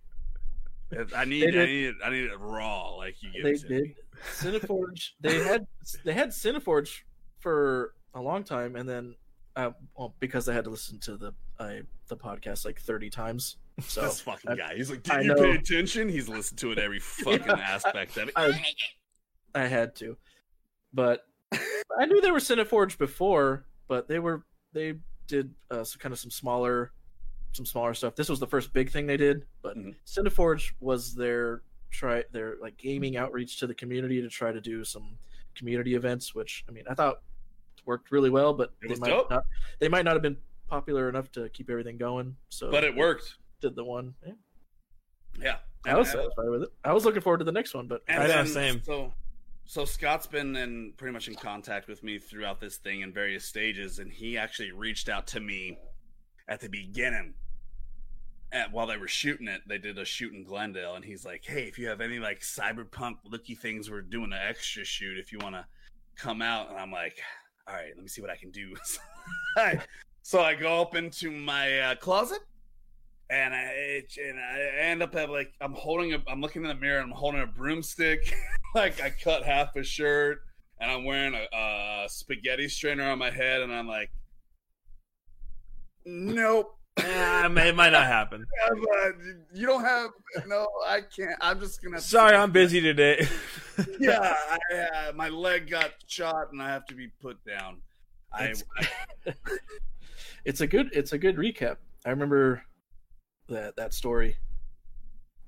I 1.16 1.24
need, 1.24 1.52
They 1.54 1.62
I 1.62 1.66
need, 1.66 1.84
it, 1.86 1.94
I 2.04 2.10
need 2.10 2.24
it 2.26 2.38
raw, 2.38 2.90
like 2.94 3.22
you 3.22 3.30
give 3.32 3.42
they 3.42 3.50
it 3.52 3.60
to 3.62 3.68
did 3.68 3.94
Cineforge. 4.36 5.10
They 5.20 5.42
had 5.42 5.66
they 6.04 6.12
had 6.12 6.28
Cineforge 6.28 7.00
for 7.40 7.94
a 8.14 8.20
long 8.20 8.44
time, 8.44 8.76
and 8.76 8.88
then 8.88 9.16
uh, 9.56 9.70
well, 9.96 10.14
because 10.20 10.48
I 10.48 10.52
had 10.54 10.64
to 10.64 10.70
listen 10.70 10.98
to 11.00 11.16
the 11.16 11.32
I 11.58 11.80
the 12.08 12.16
podcast 12.16 12.64
like 12.64 12.80
thirty 12.80 13.10
times. 13.10 13.56
So 13.82 14.02
this 14.02 14.20
fucking 14.20 14.52
I- 14.52 14.56
guy. 14.56 14.74
He's 14.76 14.88
like, 14.90 15.08
I 15.10 15.16
did 15.16 15.26
you 15.26 15.34
know. 15.34 15.42
pay 15.42 15.50
attention? 15.56 16.08
He's 16.08 16.28
listened 16.28 16.60
to 16.60 16.70
it 16.70 16.78
every 16.78 17.00
fucking 17.00 17.44
Yeah, 17.46 17.54
aspect 17.54 18.16
of 18.18 18.28
it. 18.28 18.34
I, 18.36 18.52
I 19.54 19.66
had 19.66 19.96
to, 19.96 20.16
but 20.92 21.22
I 21.98 22.06
knew 22.06 22.20
they 22.20 22.30
were 22.30 22.38
Cineforge 22.38 22.98
before, 22.98 23.66
but 23.88 24.06
they 24.06 24.20
were 24.20 24.44
they 24.72 24.94
did 25.26 25.52
uh, 25.70 25.84
some 25.84 25.98
kind 26.00 26.12
of 26.12 26.18
some 26.18 26.30
smaller 26.30 26.92
some 27.52 27.64
smaller 27.66 27.94
stuff. 27.94 28.16
This 28.16 28.28
was 28.28 28.40
the 28.40 28.46
first 28.48 28.72
big 28.72 28.90
thing 28.90 29.06
they 29.06 29.16
did, 29.16 29.46
but 29.62 29.76
Mhm. 29.76 29.94
Cineforge 30.06 30.72
was 30.80 31.14
their 31.14 31.62
try 31.90 32.24
their 32.32 32.56
like 32.60 32.76
gaming 32.76 33.16
outreach 33.16 33.58
to 33.60 33.66
the 33.68 33.74
community 33.74 34.20
to 34.20 34.28
try 34.28 34.50
to 34.50 34.60
do 34.60 34.82
some 34.84 35.16
community 35.54 35.94
events, 35.94 36.34
which 36.34 36.64
I 36.68 36.72
mean 36.72 36.84
I 36.90 36.94
thought 36.94 37.22
worked 37.86 38.10
really 38.10 38.30
well, 38.30 38.52
but 38.54 38.72
It 38.82 38.88
they 38.88 38.94
might 38.96 39.08
dope. 39.10 39.30
not 39.30 39.44
they 39.78 39.88
might 39.88 40.04
not 40.04 40.14
have 40.14 40.22
been 40.22 40.36
popular 40.68 41.08
enough 41.08 41.30
to 41.32 41.48
keep 41.50 41.70
everything 41.70 41.96
going. 41.96 42.36
So 42.48 42.70
but 42.70 42.82
it 42.82 42.94
worked. 42.96 43.36
Did 43.60 43.76
the 43.76 43.84
one? 43.84 44.14
Yeah, 44.26 44.32
Yeah. 45.38 45.58
I 45.86 45.96
was 45.96 46.10
satisfied 46.10 46.48
with 46.48 46.62
it. 46.64 46.70
I 46.82 46.92
was 46.92 47.04
looking 47.04 47.20
forward 47.20 47.38
to 47.38 47.44
the 47.44 47.52
next 47.52 47.72
one, 47.74 47.86
but 47.86 48.02
And 48.08 48.22
I 48.22 48.26
know, 48.26 48.32
then, 48.32 48.46
same. 48.48 48.82
So, 48.82 49.12
so 49.66 49.84
Scott's 49.84 50.26
been 50.26 50.56
in 50.56 50.92
pretty 50.96 51.12
much 51.12 51.28
in 51.28 51.34
contact 51.34 51.88
with 51.88 52.02
me 52.02 52.18
throughout 52.18 52.60
this 52.60 52.76
thing 52.76 53.00
in 53.00 53.12
various 53.12 53.44
stages, 53.44 53.98
and 53.98 54.12
he 54.12 54.36
actually 54.36 54.72
reached 54.72 55.08
out 55.08 55.26
to 55.28 55.40
me 55.40 55.78
at 56.48 56.60
the 56.60 56.68
beginning. 56.68 57.34
And 58.52 58.72
while 58.72 58.86
they 58.86 58.96
were 58.96 59.08
shooting 59.08 59.48
it, 59.48 59.62
they 59.66 59.78
did 59.78 59.98
a 59.98 60.04
shoot 60.04 60.32
in 60.32 60.44
Glendale, 60.44 60.94
and 60.94 61.04
he's 61.04 61.24
like, 61.24 61.44
"Hey, 61.44 61.64
if 61.64 61.78
you 61.78 61.88
have 61.88 62.00
any 62.00 62.18
like 62.18 62.40
cyberpunk 62.40 63.16
looky 63.24 63.54
things, 63.54 63.90
we're 63.90 64.02
doing 64.02 64.32
an 64.32 64.38
extra 64.48 64.84
shoot. 64.84 65.18
If 65.18 65.32
you 65.32 65.38
want 65.38 65.56
to 65.56 65.66
come 66.16 66.40
out," 66.40 66.70
and 66.70 66.78
I'm 66.78 66.92
like, 66.92 67.18
"All 67.66 67.74
right, 67.74 67.92
let 67.94 68.02
me 68.02 68.08
see 68.08 68.20
what 68.20 68.30
I 68.30 68.36
can 68.36 68.50
do." 68.50 68.76
So 70.26 70.40
I 70.40 70.54
go 70.54 70.80
up 70.80 70.96
into 70.96 71.30
my 71.30 71.80
uh, 71.80 71.94
closet, 71.96 72.38
and 73.28 73.52
I 73.52 74.02
and 74.18 74.40
I 74.40 74.60
end 74.80 75.02
up 75.02 75.14
at 75.16 75.28
like 75.28 75.52
I'm 75.60 75.74
holding 75.74 76.14
a 76.14 76.22
I'm 76.26 76.40
looking 76.40 76.62
in 76.62 76.68
the 76.68 76.74
mirror 76.74 76.98
I'm 77.02 77.10
holding 77.10 77.42
a 77.42 77.46
broomstick, 77.46 78.34
like 78.74 79.00
I 79.02 79.10
cut 79.10 79.44
half 79.44 79.76
a 79.76 79.82
shirt 79.84 80.38
and 80.80 80.90
I'm 80.90 81.04
wearing 81.04 81.34
a, 81.34 81.46
a 81.56 82.08
spaghetti 82.08 82.68
strainer 82.68 83.08
on 83.10 83.18
my 83.18 83.30
head 83.30 83.60
and 83.62 83.72
I'm 83.72 83.88
like, 83.88 84.10
nope, 86.04 86.76
Eh, 86.98 87.46
it 87.46 87.48
may- 87.50 87.68
it 87.70 87.74
might 87.76 87.90
not 87.90 88.06
happen. 88.06 88.44
You 89.52 89.66
don't 89.66 89.82
have 89.84 90.10
no, 90.46 90.66
I 90.86 91.00
can't. 91.00 91.36
I'm 91.40 91.60
just 91.60 91.82
gonna. 91.82 92.00
Sorry, 92.00 92.34
I'm 92.36 92.50
busy 92.52 92.80
today. 92.80 93.26
Yeah, 94.00 94.34
I, 94.50 94.58
uh, 95.08 95.12
my 95.14 95.28
leg 95.28 95.68
got 95.70 95.92
shot 96.06 96.52
and 96.52 96.60
I 96.62 96.68
have 96.68 96.86
to 96.86 96.94
be 96.94 97.08
put 97.20 97.36
down. 97.44 97.78
I, 98.32 98.44
It's- 98.46 98.64
I 99.26 99.32
it's 100.44 100.60
a 100.60 100.66
good 100.66 100.90
it's 100.92 101.12
a 101.12 101.18
good 101.18 101.36
recap. 101.36 101.76
I 102.04 102.10
remember 102.10 102.62
that 103.48 103.76
that 103.76 103.92
story 103.94 104.36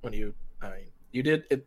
when 0.03 0.13
you 0.13 0.35
I 0.63 0.71
mean, 0.71 0.87
you 1.13 1.23
did 1.23 1.45
it. 1.51 1.67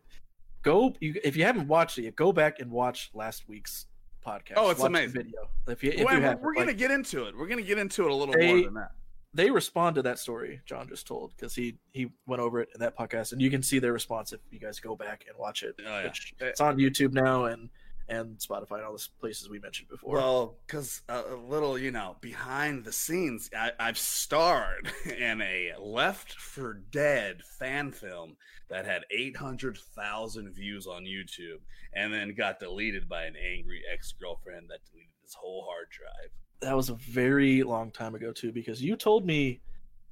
Go 0.62 0.94
you 1.00 1.18
if 1.24 1.36
you 1.36 1.44
haven't 1.44 1.68
watched 1.68 1.98
it, 1.98 2.02
yet, 2.02 2.16
go 2.16 2.32
back 2.32 2.58
and 2.60 2.70
watch 2.70 3.10
last 3.14 3.48
week's 3.48 3.86
podcast. 4.26 4.52
Oh, 4.56 4.70
it's 4.70 4.80
Watch 4.80 4.88
amazing. 4.88 5.22
video. 5.22 5.48
If 5.68 5.82
you 5.82 5.92
if 5.92 6.04
Well, 6.04 6.14
you 6.16 6.20
haven't, 6.22 6.42
we're 6.42 6.54
gonna 6.54 6.74
get 6.74 6.90
into 6.90 7.24
it. 7.26 7.36
We're 7.36 7.46
gonna 7.48 7.62
get 7.62 7.78
into 7.78 8.04
it 8.04 8.10
a 8.10 8.14
little 8.14 8.34
They- 8.34 8.54
more 8.54 8.64
than 8.64 8.74
that. 8.74 8.92
they 9.32 9.50
respond 9.50 9.94
to 9.94 10.02
that 10.02 10.18
story 10.18 10.60
John 10.66 10.88
just 10.88 11.06
told 11.06 11.32
because 11.36 11.54
he 11.54 11.76
he 11.92 12.10
went 12.26 12.42
over 12.42 12.60
it 12.60 12.68
in 12.74 12.80
that 12.80 12.96
podcast, 12.96 13.32
and 13.32 13.40
you 13.40 13.48
can 13.50 13.62
see 13.62 13.78
their 13.78 13.92
response 13.92 14.32
if 14.32 14.40
you 14.50 14.58
guys 14.58 14.80
go 14.80 14.94
back 14.96 15.24
and 15.28 15.38
watch 15.38 15.62
it. 15.62 15.74
Oh, 15.78 15.82
yeah. 16.00 16.12
it's 16.48 16.60
on 16.60 16.76
YouTube 16.76 17.12
now 17.12 17.44
and 17.46 17.70
and 18.10 18.36
Spotify 18.38 18.72
and 18.78 18.84
all 18.84 18.92
the 18.92 19.06
places 19.20 19.48
we 19.48 19.58
mentioned 19.60 19.88
before. 19.88 20.14
Well, 20.16 20.56
because 20.66 21.00
a, 21.08 21.22
a 21.32 21.36
little, 21.36 21.78
you 21.78 21.90
know, 21.92 22.16
behind 22.20 22.84
the 22.84 22.92
scenes, 22.92 23.48
I, 23.56 23.70
I've 23.78 23.96
starred 23.98 24.90
in 25.18 25.40
a 25.40 25.72
Left 25.80 26.32
4 26.34 26.74
Dead 26.90 27.42
fan 27.58 27.92
film 27.92 28.36
that 28.68 28.84
had 28.84 29.04
800,000 29.10 30.52
views 30.52 30.86
on 30.86 31.04
YouTube 31.04 31.60
and 31.94 32.12
then 32.12 32.34
got 32.34 32.58
deleted 32.60 33.08
by 33.08 33.24
an 33.24 33.34
angry 33.36 33.82
ex 33.92 34.12
girlfriend 34.20 34.68
that 34.70 34.80
deleted 34.90 35.10
his 35.22 35.34
whole 35.34 35.64
hard 35.68 35.86
drive. 35.90 36.30
that 36.60 36.76
was 36.76 36.88
a 36.90 36.94
very 36.94 37.62
long 37.62 37.90
time 37.90 38.14
ago 38.14 38.32
too 38.32 38.52
because 38.52 38.82
you 38.82 38.96
told 38.96 39.24
me 39.26 39.60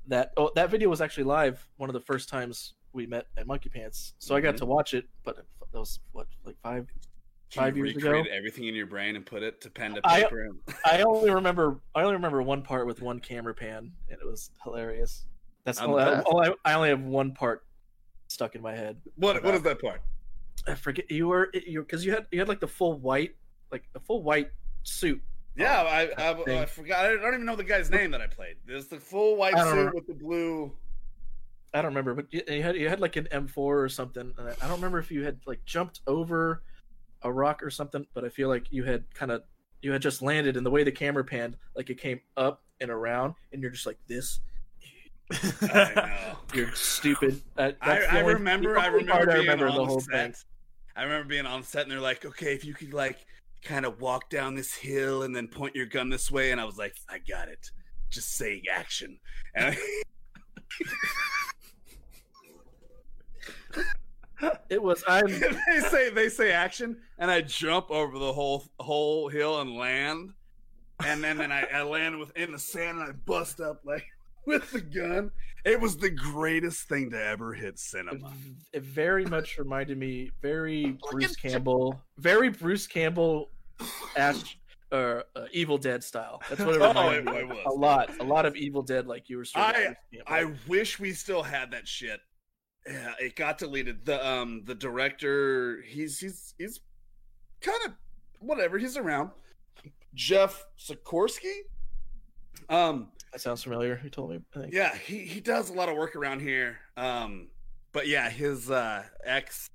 that 0.06 0.32
oh 0.36 0.50
that 0.54 0.70
video 0.70 0.88
was 0.88 1.00
actually 1.00 1.24
live 1.24 1.68
one 1.76 1.90
of 1.90 1.94
the 1.94 2.00
first 2.00 2.28
times 2.28 2.74
we 2.94 3.06
met 3.06 3.26
at 3.36 3.46
monkey 3.46 3.68
pants 3.68 4.14
so 4.18 4.34
i 4.34 4.40
got 4.40 4.54
Mhm. 4.54 4.58
to 4.58 4.64
watch 4.66 4.94
it 4.94 5.04
but 5.24 5.36
that 5.72 5.78
was 5.78 6.00
what 6.12 6.26
like 6.44 6.56
five 6.62 6.86
Five 7.50 7.76
you 7.76 7.84
years 7.84 7.96
ago? 7.96 8.24
everything 8.30 8.64
in 8.64 8.74
your 8.74 8.86
brain 8.86 9.16
and 9.16 9.24
put 9.24 9.42
it 9.42 9.60
to 9.62 9.70
pen 9.70 9.94
to 9.94 10.00
I- 10.04 10.22
paper? 10.22 10.44
and- 10.44 10.58
i 10.84 11.02
only 11.02 11.30
remember 11.30 11.80
i 11.94 12.02
only 12.02 12.14
remember 12.14 12.42
one 12.42 12.62
part 12.62 12.86
with 12.86 13.00
one 13.00 13.20
camera 13.20 13.54
pan 13.54 13.90
and 14.10 14.18
it 14.20 14.26
was 14.26 14.50
hilarious 14.62 15.24
that's 15.64 15.80
all, 15.80 15.98
I, 15.98 16.20
all 16.20 16.42
I, 16.42 16.52
I 16.64 16.74
only 16.74 16.90
have 16.90 17.02
one 17.02 17.32
part 17.32 17.64
stuck 18.28 18.54
in 18.54 18.60
my 18.60 18.74
head 18.74 18.98
what, 19.16 19.42
what 19.42 19.54
is 19.54 19.62
that 19.62 19.80
part? 19.80 20.02
i 20.66 20.74
forget 20.74 21.10
you 21.10 21.28
were 21.28 21.50
you 21.54 21.80
because 21.80 22.04
you 22.04 22.12
had 22.12 22.26
you 22.30 22.38
had 22.38 22.48
like 22.48 22.60
the 22.60 22.68
full 22.68 22.98
white 22.98 23.34
like 23.72 23.84
a 23.94 24.00
full 24.00 24.22
white 24.22 24.50
suit 24.82 25.22
Yeah, 25.56 25.82
oh, 25.82 25.86
I, 25.86 26.30
I, 26.30 26.34
thing. 26.44 26.58
I 26.58 26.66
forgot. 26.66 27.04
I 27.04 27.16
don't 27.16 27.34
even 27.34 27.44
know 27.44 27.56
the 27.56 27.64
guy's 27.64 27.90
name 27.90 28.12
that 28.12 28.20
I 28.20 28.28
played. 28.28 28.56
There's 28.64 28.86
the 28.86 29.00
full 29.00 29.36
white 29.36 29.58
suit 29.58 29.74
know. 29.74 29.90
with 29.92 30.06
the 30.06 30.14
blue. 30.14 30.72
I 31.74 31.82
don't 31.82 31.90
remember, 31.90 32.14
but 32.14 32.26
you, 32.30 32.42
you 32.46 32.62
had 32.62 32.76
you 32.76 32.88
had 32.88 33.00
like 33.00 33.16
an 33.16 33.26
M4 33.32 33.56
or 33.56 33.88
something. 33.88 34.32
I 34.38 34.50
I 34.50 34.68
don't 34.68 34.76
remember 34.76 35.00
if 35.00 35.10
you 35.10 35.24
had 35.24 35.40
like 35.46 35.64
jumped 35.64 36.00
over 36.06 36.62
a 37.22 37.32
rock 37.32 37.62
or 37.62 37.70
something, 37.70 38.06
but 38.14 38.24
I 38.24 38.28
feel 38.28 38.48
like 38.48 38.72
you 38.72 38.84
had 38.84 39.04
kind 39.14 39.30
of 39.32 39.42
you 39.82 39.92
had 39.92 40.02
just 40.02 40.22
landed, 40.22 40.56
and 40.56 40.64
the 40.66 40.70
way 40.70 40.82
the 40.84 40.92
camera 40.92 41.24
panned, 41.24 41.56
like 41.76 41.90
it 41.90 42.00
came 42.00 42.20
up 42.36 42.62
and 42.80 42.90
around, 42.90 43.34
and 43.52 43.62
you're 43.62 43.70
just 43.70 43.86
like 43.86 43.98
this. 44.06 44.40
I 45.62 45.92
know. 45.94 46.36
You're 46.54 46.74
stupid. 46.74 47.42
That, 47.56 47.76
I, 47.80 48.00
I 48.02 48.20
only- 48.22 48.34
remember. 48.34 48.78
I 48.78 48.86
remember 48.86 49.26
being 49.26 49.38
remember 49.40 49.68
on 49.68 49.76
the 49.76 49.84
whole 49.84 50.00
set. 50.00 50.12
thing. 50.12 50.34
I 50.96 51.02
remember 51.04 51.28
being 51.28 51.46
on 51.46 51.62
set, 51.62 51.82
and 51.82 51.90
they're 51.92 52.00
like, 52.00 52.24
"Okay, 52.24 52.54
if 52.54 52.64
you 52.64 52.74
could 52.74 52.94
like 52.94 53.18
kind 53.62 53.84
of 53.86 54.00
walk 54.00 54.30
down 54.30 54.54
this 54.54 54.74
hill 54.74 55.22
and 55.22 55.34
then 55.36 55.46
point 55.48 55.76
your 55.76 55.86
gun 55.86 56.08
this 56.08 56.30
way," 56.30 56.50
and 56.50 56.60
I 56.60 56.64
was 56.64 56.78
like, 56.78 56.94
"I 57.08 57.18
got 57.18 57.48
it. 57.48 57.70
Just 58.10 58.36
say 58.36 58.62
action." 58.72 59.18
And 64.40 64.52
It 64.68 64.82
was 64.82 65.02
I'm 65.08 65.26
they 65.68 65.80
say 65.90 66.10
they 66.10 66.28
say 66.28 66.52
action, 66.52 66.96
and 67.18 67.30
I 67.30 67.40
jump 67.42 67.90
over 67.90 68.18
the 68.18 68.32
whole 68.32 68.64
whole 68.78 69.28
hill 69.28 69.60
and 69.60 69.74
land, 69.76 70.30
and 71.04 71.22
then 71.24 71.38
then 71.38 71.50
I, 71.52 71.64
I 71.72 71.82
land 71.82 72.18
within 72.18 72.52
the 72.52 72.58
sand 72.58 72.98
and 72.98 73.08
I 73.08 73.12
bust 73.12 73.60
up 73.60 73.80
like 73.84 74.04
with 74.46 74.70
the 74.72 74.80
gun. 74.80 75.30
It 75.64 75.80
was 75.80 75.96
the 75.96 76.10
greatest 76.10 76.88
thing 76.88 77.10
to 77.10 77.22
ever 77.22 77.52
hit 77.52 77.78
cinema. 77.78 78.32
it 78.72 78.82
very 78.84 79.24
much 79.24 79.58
reminded 79.58 79.98
me 79.98 80.30
very 80.40 80.96
Bruce 81.10 81.34
Campbell, 81.36 82.00
very 82.16 82.48
Bruce 82.48 82.86
Campbell, 82.86 83.50
Ash, 84.16 84.56
uh, 84.92 85.22
uh, 85.34 85.46
Evil 85.52 85.76
Dead 85.76 86.02
style. 86.04 86.40
That's 86.48 86.60
what 86.62 86.76
it 86.76 86.80
Oh, 86.80 86.88
reminded 86.88 87.26
it- 87.28 87.30
me. 87.32 87.36
it 87.38 87.42
of. 87.42 87.48
was. 87.50 87.58
A 87.66 87.70
lot, 87.70 88.20
a 88.20 88.24
lot 88.24 88.46
of 88.46 88.54
Evil 88.56 88.82
Dead, 88.82 89.06
like 89.08 89.28
you 89.28 89.38
were. 89.38 89.44
I- 89.56 89.96
I 90.28 90.52
wish 90.68 90.98
we 91.00 91.12
still 91.12 91.42
had 91.42 91.72
that 91.72 91.86
shit. 91.88 92.20
Yeah, 92.88 93.12
it 93.20 93.36
got 93.36 93.58
deleted. 93.58 94.04
The 94.04 94.26
um 94.26 94.62
the 94.64 94.74
director, 94.74 95.82
he's 95.86 96.18
he's 96.18 96.54
he's 96.58 96.80
kind 97.60 97.78
of 97.86 97.92
whatever. 98.40 98.78
He's 98.78 98.96
around. 98.96 99.30
Jeff 100.14 100.64
Sikorsky. 100.78 101.60
Um 102.68 103.08
That 103.32 103.40
sounds 103.40 103.62
familiar. 103.62 104.00
You 104.02 104.10
told 104.10 104.30
me. 104.30 104.40
I 104.56 104.60
think. 104.60 104.72
yeah, 104.74 104.94
he 104.96 105.18
he 105.20 105.40
does 105.40 105.70
a 105.70 105.74
lot 105.74 105.88
of 105.88 105.96
work 105.96 106.16
around 106.16 106.40
here. 106.40 106.78
Um 106.96 107.48
but 107.92 108.06
yeah, 108.08 108.30
his 108.30 108.70
uh 108.70 109.04
ex 109.24 109.68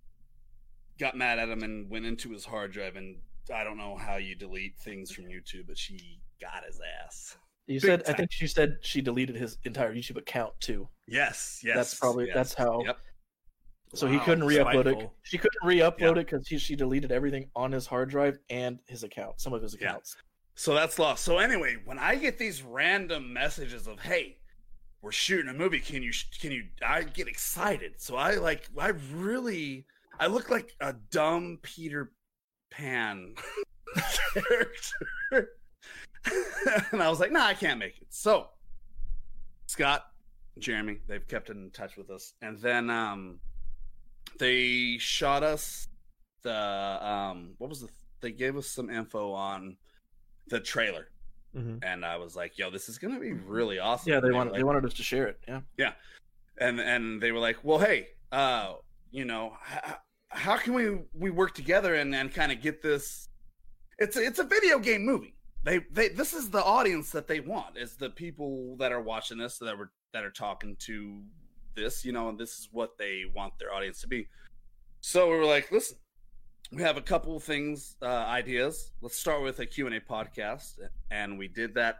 got 0.99 1.15
mad 1.17 1.39
at 1.39 1.49
him 1.49 1.63
and 1.63 1.89
went 1.89 2.05
into 2.05 2.29
his 2.31 2.45
hard 2.45 2.71
drive 2.71 2.95
and 2.95 3.17
I 3.53 3.63
don't 3.63 3.77
know 3.77 3.97
how 3.97 4.15
you 4.15 4.35
delete 4.35 4.77
things 4.77 5.11
from 5.11 5.25
YouTube, 5.25 5.67
but 5.67 5.77
she 5.77 6.21
got 6.39 6.63
his 6.65 6.79
ass. 7.03 7.37
You 7.67 7.75
Big 7.79 7.81
said. 7.81 8.03
I 8.07 8.13
think 8.13 8.29
she 8.31 8.47
said 8.47 8.77
she 8.81 9.01
deleted 9.01 9.35
his 9.35 9.57
entire 9.63 9.93
YouTube 9.95 10.17
account 10.17 10.53
too. 10.59 10.87
Yes, 11.07 11.61
yes. 11.63 11.75
That's 11.75 11.95
probably- 11.95 12.27
yes. 12.27 12.35
that's 12.35 12.53
how- 12.53 12.83
Yep. 12.85 12.97
So 13.95 14.07
he 14.07 14.17
couldn't 14.19 14.45
re-upload 14.45 14.87
it. 14.87 15.09
She 15.21 15.37
couldn't 15.37 15.63
re-upload 15.63 15.99
Yeah. 16.15 16.21
it 16.21 16.29
because 16.29 16.47
she 16.47 16.75
deleted 16.75 17.11
everything 17.11 17.49
on 17.55 17.71
his 17.71 17.85
hard 17.85 18.09
drive 18.09 18.39
and 18.49 18.79
his 18.87 19.03
account, 19.03 19.39
some 19.39 19.53
of 19.53 19.61
his 19.61 19.75
Yeah. 19.79 19.89
accounts. 19.89 20.17
So 20.55 20.73
that's 20.73 20.97
lost. 20.97 21.23
So 21.23 21.37
anyway, 21.37 21.75
when 21.85 21.99
I 21.99 22.15
get 22.15 22.37
these 22.39 22.63
random 22.63 23.31
messages 23.31 23.85
of 23.87 23.99
"Hey, 23.99 24.39
we're 25.01 25.11
shooting 25.11 25.49
a 25.49 25.53
movie. 25.53 25.79
Can 25.79 26.01
you? 26.03 26.11
Can 26.39 26.51
you?" 26.51 26.69
I 26.81 27.03
get 27.03 27.27
excited. 27.27 28.01
So 28.01 28.15
I 28.15 28.35
like. 28.35 28.67
I 28.77 28.89
really. 28.89 29.85
I 30.19 30.27
look 30.27 30.49
like 30.49 30.73
a 30.79 30.93
dumb 30.93 31.59
Peter 31.63 32.13
Pan 32.71 33.35
character, 34.33 35.49
and 36.91 37.01
I 37.01 37.09
was 37.09 37.19
like, 37.19 37.31
"Nah, 37.31 37.45
I 37.45 37.53
can't 37.53 37.79
make 37.79 37.97
it." 38.01 38.07
So 38.09 38.49
Scott, 39.67 40.05
Jeremy, 40.59 40.99
they've 41.07 41.27
kept 41.27 41.49
in 41.49 41.71
touch 41.71 41.97
with 41.97 42.09
us, 42.09 42.33
and 42.41 42.59
then 42.59 42.89
um, 42.89 43.39
they 44.39 44.97
shot 44.99 45.43
us 45.43 45.87
the 46.43 46.51
um 46.53 47.53
what 47.57 47.69
was 47.69 47.79
the 47.81 47.87
they 48.21 48.31
gave 48.31 48.57
us 48.57 48.67
some 48.67 48.89
info 48.89 49.31
on 49.31 49.77
the 50.47 50.59
trailer 50.59 51.07
Mhm. 51.55 51.79
and 51.83 52.03
I 52.03 52.17
was 52.17 52.35
like, 52.35 52.57
"Yo, 52.57 52.69
this 52.71 52.89
is 52.89 52.97
gonna 52.97 53.19
be 53.19 53.31
really 53.33 53.79
awesome." 53.79 54.11
Yeah, 54.11 54.19
they 54.19 54.31
wanted 54.31 54.51
like, 54.51 54.59
they 54.59 54.63
wanted 54.63 54.85
us 54.85 54.93
to 54.95 55.03
share 55.03 55.27
it. 55.27 55.39
Yeah. 55.47 55.61
Yeah. 55.77 55.93
And 56.57 56.79
and 56.81 57.21
they 57.21 57.31
were 57.31 57.39
like, 57.39 57.57
"Well, 57.63 57.77
hey, 57.79 58.07
uh, 58.31 58.73
you 59.11 59.23
know, 59.25 59.55
h- 59.71 59.93
how 60.29 60.57
can 60.57 60.73
we 60.73 60.97
we 61.13 61.29
work 61.29 61.53
together 61.53 61.93
and 61.95 62.13
and 62.15 62.33
kind 62.33 62.51
of 62.51 62.59
get 62.59 62.81
this? 62.81 63.29
It's 63.99 64.17
a, 64.17 64.25
it's 64.25 64.39
a 64.39 64.43
video 64.43 64.79
game 64.79 65.05
movie. 65.05 65.35
They 65.63 65.79
they 65.91 66.09
this 66.09 66.33
is 66.33 66.49
the 66.49 66.63
audience 66.63 67.11
that 67.11 67.27
they 67.27 67.39
want 67.39 67.77
is 67.77 67.95
the 67.95 68.09
people 68.09 68.75
that 68.77 68.91
are 68.91 69.01
watching 69.01 69.37
this 69.37 69.57
that 69.59 69.77
were 69.77 69.91
that 70.13 70.23
are 70.23 70.31
talking 70.31 70.75
to 70.79 71.21
this. 71.75 72.03
You 72.03 72.11
know, 72.11 72.29
and 72.29 72.37
this 72.37 72.59
is 72.59 72.69
what 72.71 72.97
they 72.97 73.23
want 73.33 73.53
their 73.59 73.73
audience 73.73 74.01
to 74.01 74.07
be. 74.07 74.27
So 75.01 75.29
we 75.29 75.37
were 75.37 75.45
like, 75.45 75.71
listen, 75.71 75.97
we 76.71 76.81
have 76.81 76.97
a 76.97 77.01
couple 77.01 77.39
things 77.39 77.95
uh, 78.01 78.05
ideas. 78.05 78.91
Let's 79.01 79.17
start 79.17 79.41
with 79.41 79.59
a 79.59 79.65
Q 79.65 79.87
and 79.87 79.95
A 79.95 80.01
podcast, 80.01 80.79
and 81.11 81.37
we 81.37 81.47
did 81.47 81.73
that. 81.75 81.97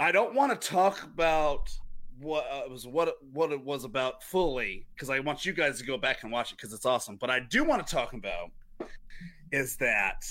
I 0.00 0.12
don't 0.12 0.34
want 0.34 0.58
to 0.58 0.68
talk 0.68 1.02
about 1.02 1.70
what 2.18 2.46
uh, 2.50 2.68
was 2.70 2.86
what 2.86 3.16
what 3.32 3.52
it 3.52 3.62
was 3.62 3.84
about 3.84 4.22
fully 4.22 4.86
because 4.94 5.10
I 5.10 5.20
want 5.20 5.44
you 5.44 5.52
guys 5.52 5.78
to 5.78 5.84
go 5.84 5.98
back 5.98 6.22
and 6.22 6.32
watch 6.32 6.52
it 6.52 6.56
because 6.56 6.72
it's 6.72 6.86
awesome. 6.86 7.16
But 7.16 7.30
I 7.30 7.40
do 7.40 7.64
want 7.64 7.86
to 7.86 7.94
talk 7.94 8.12
about 8.12 8.50
is 9.50 9.76
that 9.76 10.24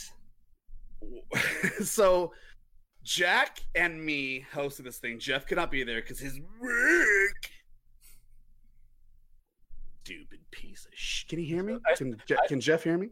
so 1.84 2.34
Jack 3.04 3.60
and 3.76 4.04
me 4.04 4.46
hosted 4.54 4.84
this 4.84 4.98
thing. 4.98 5.20
Jeff 5.20 5.46
could 5.48 5.58
not 5.58 5.72
be 5.72 5.84
there 5.84 6.02
because 6.02 6.20
his 6.20 6.40
work. 6.60 7.50
Stupid 10.04 10.40
piece 10.52 10.86
of 10.86 10.92
sh. 10.94 11.26
Can 11.26 11.40
he 11.40 11.46
hear 11.46 11.64
me? 11.64 11.78
I- 11.90 11.96
Can, 11.96 12.18
Je- 12.26 12.36
can 12.48 12.60
Jeff 12.60 12.84
hear 12.84 12.98
me? 12.98 13.10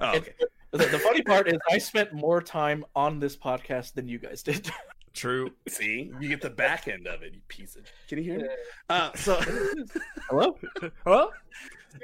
Oh, 0.00 0.16
okay. 0.16 0.34
The, 0.70 0.78
the 0.78 0.98
funny 0.98 1.20
part 1.22 1.48
is, 1.48 1.58
I 1.70 1.78
spent 1.78 2.12
more 2.12 2.40
time 2.40 2.84
on 2.94 3.18
this 3.18 3.36
podcast 3.36 3.94
than 3.94 4.08
you 4.08 4.18
guys 4.18 4.42
did. 4.42 4.70
True. 5.12 5.50
See, 5.68 6.12
you 6.20 6.28
get 6.28 6.40
the 6.40 6.50
back 6.50 6.86
end 6.88 7.06
of 7.08 7.22
it. 7.22 7.34
You 7.34 7.40
piece 7.48 7.74
of. 7.76 7.82
Can 8.08 8.18
you 8.18 8.24
hear 8.24 8.38
me? 8.38 8.48
Uh, 8.88 9.10
so. 9.14 9.34
Hello. 10.30 10.56
Well, 11.04 11.32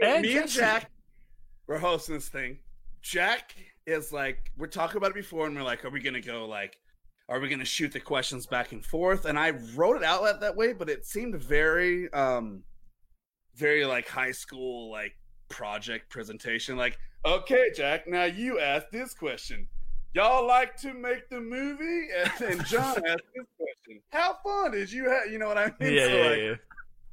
and 0.02 0.22
me 0.22 0.36
and 0.36 0.50
Jack 0.50 0.90
we're 1.66 1.78
hosting 1.78 2.16
this 2.16 2.28
thing. 2.28 2.58
Jack 3.02 3.54
is 3.86 4.12
like, 4.12 4.50
we're 4.56 4.66
talking 4.66 4.96
about 4.96 5.10
it 5.10 5.14
before, 5.14 5.46
and 5.46 5.56
we're 5.56 5.62
like, 5.62 5.84
are 5.84 5.90
we 5.90 6.00
gonna 6.00 6.20
go 6.20 6.46
like, 6.46 6.76
are 7.28 7.40
we 7.40 7.48
gonna 7.48 7.64
shoot 7.64 7.92
the 7.92 8.00
questions 8.00 8.46
back 8.46 8.72
and 8.72 8.84
forth? 8.84 9.24
And 9.24 9.38
I 9.38 9.50
wrote 9.74 9.96
it 9.96 10.02
out 10.02 10.24
that, 10.24 10.40
that 10.40 10.56
way, 10.56 10.72
but 10.72 10.88
it 10.90 11.06
seemed 11.06 11.34
very, 11.36 12.12
um, 12.12 12.62
very 13.54 13.84
like 13.84 14.08
high 14.08 14.32
school 14.32 14.90
like 14.90 15.12
project 15.48 16.10
presentation. 16.10 16.76
Like, 16.76 16.98
okay, 17.24 17.70
Jack, 17.74 18.06
now 18.06 18.24
you 18.24 18.60
ask 18.60 18.90
this 18.90 19.14
question. 19.14 19.68
Y'all 20.14 20.46
like 20.46 20.76
to 20.78 20.94
make 20.94 21.28
the 21.28 21.40
movie, 21.40 22.08
and 22.16 22.30
then 22.38 22.64
John 22.64 22.96
asked 23.06 23.22
this 23.34 23.46
question. 23.58 24.02
How 24.10 24.38
fun 24.42 24.72
did 24.72 24.90
you 24.90 25.08
have? 25.10 25.30
You 25.30 25.38
know 25.38 25.46
what 25.46 25.58
I 25.58 25.72
mean? 25.78 25.92
Yeah, 25.92 26.06
So, 26.06 26.16
yeah, 26.16 26.30
like, 26.30 26.38
yeah. 26.38 26.54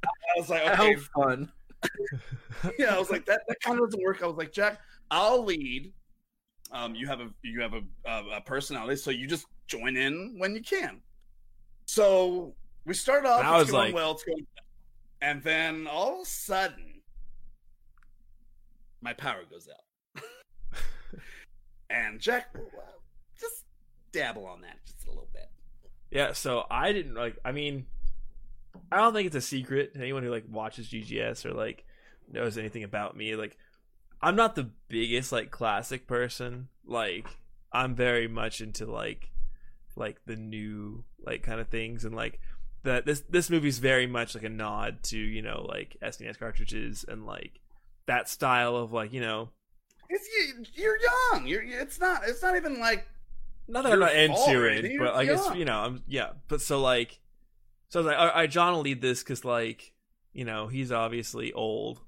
I 0.04 0.40
was 0.40 0.50
like, 0.50 0.62
How 0.64 0.84
okay, 0.84 0.96
fun. 1.14 1.52
yeah, 2.78 2.94
I 2.94 2.98
was 2.98 3.10
like 3.10 3.26
that. 3.26 3.42
That 3.46 3.60
kind 3.60 3.78
of 3.78 3.90
doesn't 3.90 4.02
work. 4.02 4.22
I 4.22 4.26
was 4.26 4.36
like, 4.36 4.52
Jack, 4.52 4.80
I'll 5.10 5.44
lead. 5.44 5.92
Um, 6.72 6.94
you 6.94 7.06
have 7.06 7.20
a 7.20 7.28
you 7.42 7.60
have 7.60 7.74
a, 7.74 7.82
a, 8.04 8.36
a 8.36 8.40
personality, 8.40 8.96
so 8.96 9.10
you 9.10 9.26
just 9.26 9.46
join 9.66 9.96
in 9.96 10.34
when 10.38 10.54
you 10.54 10.62
can. 10.62 11.00
So 11.86 12.54
we 12.84 12.94
started 12.94 13.28
off. 13.28 13.40
And 13.40 13.48
I 13.48 13.54
it's 13.60 13.64
was 13.66 13.70
going 13.70 13.84
like- 13.86 13.94
well, 13.94 14.12
it's 14.12 14.24
going, 14.24 14.46
and 15.22 15.42
then 15.42 15.86
all 15.86 16.16
of 16.16 16.22
a 16.22 16.26
sudden, 16.26 17.00
my 19.00 19.12
power 19.12 19.42
goes 19.50 19.68
out, 19.68 20.22
and 21.90 22.20
Jack, 22.20 22.54
just 23.38 23.64
dabble 24.12 24.46
on 24.46 24.62
that 24.62 24.78
just 24.86 25.04
a 25.06 25.10
little 25.10 25.28
bit. 25.32 25.48
Yeah, 26.10 26.32
so 26.32 26.64
I 26.70 26.92
didn't 26.92 27.14
like. 27.14 27.36
I 27.44 27.52
mean, 27.52 27.86
I 28.90 28.98
don't 28.98 29.12
think 29.12 29.26
it's 29.26 29.36
a 29.36 29.40
secret 29.40 29.94
to 29.94 30.00
anyone 30.00 30.22
who 30.22 30.30
like 30.30 30.44
watches 30.50 30.88
GGS 30.88 31.44
or 31.44 31.52
like 31.52 31.84
knows 32.30 32.56
anything 32.56 32.84
about 32.84 33.16
me. 33.16 33.36
Like, 33.36 33.56
I'm 34.24 34.36
not 34.36 34.54
the 34.54 34.70
biggest 34.88 35.32
like 35.32 35.50
classic 35.50 36.06
person. 36.06 36.68
Like, 36.86 37.26
I'm 37.72 37.94
very 37.94 38.28
much 38.28 38.60
into 38.60 38.86
like 38.86 39.30
like 39.96 40.18
the 40.26 40.36
new 40.36 41.04
like 41.24 41.42
kind 41.42 41.60
of 41.60 41.68
things 41.68 42.04
and 42.04 42.16
like 42.16 42.40
the 42.82 43.02
this 43.04 43.22
this 43.28 43.48
movie's 43.48 43.78
very 43.78 44.06
much 44.06 44.34
like 44.34 44.44
a 44.44 44.48
nod 44.48 45.02
to 45.04 45.18
you 45.18 45.40
know 45.40 45.64
like 45.68 45.96
SNES 46.02 46.38
cartridges 46.38 47.04
and 47.06 47.24
like 47.24 47.60
that 48.06 48.28
style 48.28 48.76
of 48.76 48.92
like 48.92 49.12
you 49.12 49.20
know 49.20 49.50
It's 50.10 50.28
you, 50.36 50.64
you're 50.74 50.98
young. 51.00 51.46
You're 51.46 51.62
it's 51.62 52.00
not 52.00 52.22
it's 52.26 52.42
not 52.42 52.56
even 52.56 52.80
like 52.80 53.06
not 53.66 53.84
that 53.84 53.92
I'm 53.92 54.00
not 54.00 54.14
into 54.14 54.64
it, 54.66 54.90
you're 54.90 55.04
but 55.04 55.14
I 55.14 55.24
guess 55.24 55.48
you 55.54 55.64
know, 55.64 55.78
I'm 55.78 56.02
yeah. 56.06 56.30
But 56.48 56.60
so 56.60 56.80
like, 56.80 57.20
so 57.88 58.00
I 58.00 58.02
was 58.02 58.06
like, 58.06 58.18
all 58.18 58.26
right, 58.26 58.50
John 58.50 58.74
will 58.74 58.82
lead 58.82 59.00
this 59.00 59.22
because 59.22 59.44
like, 59.44 59.92
you 60.32 60.44
know, 60.44 60.68
he's 60.68 60.92
obviously 60.92 61.52
old, 61.52 62.00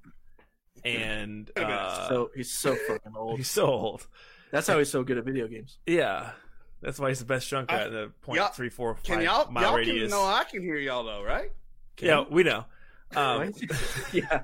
and 0.85 1.49
Wait 1.57 1.63
uh, 1.65 2.09
So 2.09 2.29
he's 2.35 2.51
so 2.51 2.75
fucking 2.75 3.13
old. 3.15 3.37
he's 3.37 3.49
so 3.49 3.65
old. 3.65 4.07
That's 4.51 4.67
how 4.67 4.77
he's 4.77 4.89
so 4.89 5.03
good 5.03 5.17
at 5.17 5.25
video 5.25 5.47
games. 5.47 5.77
Yeah, 5.85 6.31
that's 6.81 6.99
why 6.99 7.09
he's 7.09 7.19
the 7.19 7.25
best 7.25 7.49
Junkrat 7.51 7.71
I- 7.71 7.85
in 7.87 7.93
the 7.93 8.11
point 8.21 8.37
y'all- 8.39 8.49
three 8.49 8.69
four 8.69 8.95
can 9.03 9.21
y'all 9.21 9.49
mile 9.51 9.63
y'all 9.63 9.75
radius. 9.75 10.11
can 10.11 10.19
know 10.19 10.25
I 10.25 10.43
can 10.43 10.61
hear 10.61 10.77
y'all 10.77 11.03
though, 11.03 11.23
right? 11.23 11.51
Can 11.97 12.07
yeah, 12.07 12.19
you? 12.19 12.27
we 12.29 12.43
know. 12.43 12.65
Um, 13.15 13.53
yeah. 14.13 14.43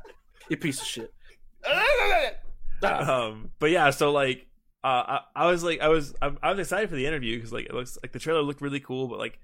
You 0.50 0.58
piece 0.58 0.82
of 0.82 0.88
shit. 0.88 1.14
um, 2.84 3.52
but 3.60 3.72
yeah, 3.72 3.90
so 3.92 4.12
like, 4.12 4.48
uh, 4.84 4.88
I, 4.88 5.20
I 5.36 5.46
was 5.48 5.64
like, 5.64 5.80
I 5.80 5.88
was, 5.88 6.14
I, 6.22 6.32
I 6.42 6.50
was 6.52 6.60
excited 6.60 6.90
for 6.90 6.96
the 6.96 7.06
interview 7.06 7.38
because 7.38 7.54
like 7.54 7.66
it 7.66 7.74
looks 7.74 7.98
like 8.04 8.12
the 8.12 8.20
trailer 8.20 8.42
looked 8.42 8.62
really 8.62 8.80
cool, 8.80 9.08
but 9.08 9.20
like 9.20 9.40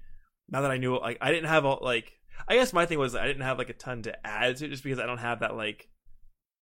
now 0.48 0.60
that 0.62 0.70
I 0.70 0.76
knew, 0.76 0.96
it, 0.96 1.02
like 1.02 1.18
I 1.20 1.30
didn't 1.30 1.48
have 1.48 1.64
all 1.64 1.78
like, 1.80 2.12
I 2.48 2.56
guess 2.56 2.72
my 2.72 2.86
thing 2.86 2.98
was 2.98 3.14
I 3.14 3.26
didn't 3.26 3.42
have 3.42 3.58
like 3.58 3.70
a 3.70 3.74
ton 3.74 4.02
to 4.02 4.26
add 4.26 4.56
to 4.58 4.66
it 4.66 4.68
just 4.68 4.82
because 4.82 4.98
I 4.98 5.06
don't 5.06 5.18
have 5.18 5.40
that 5.40 5.56
like, 5.56 5.88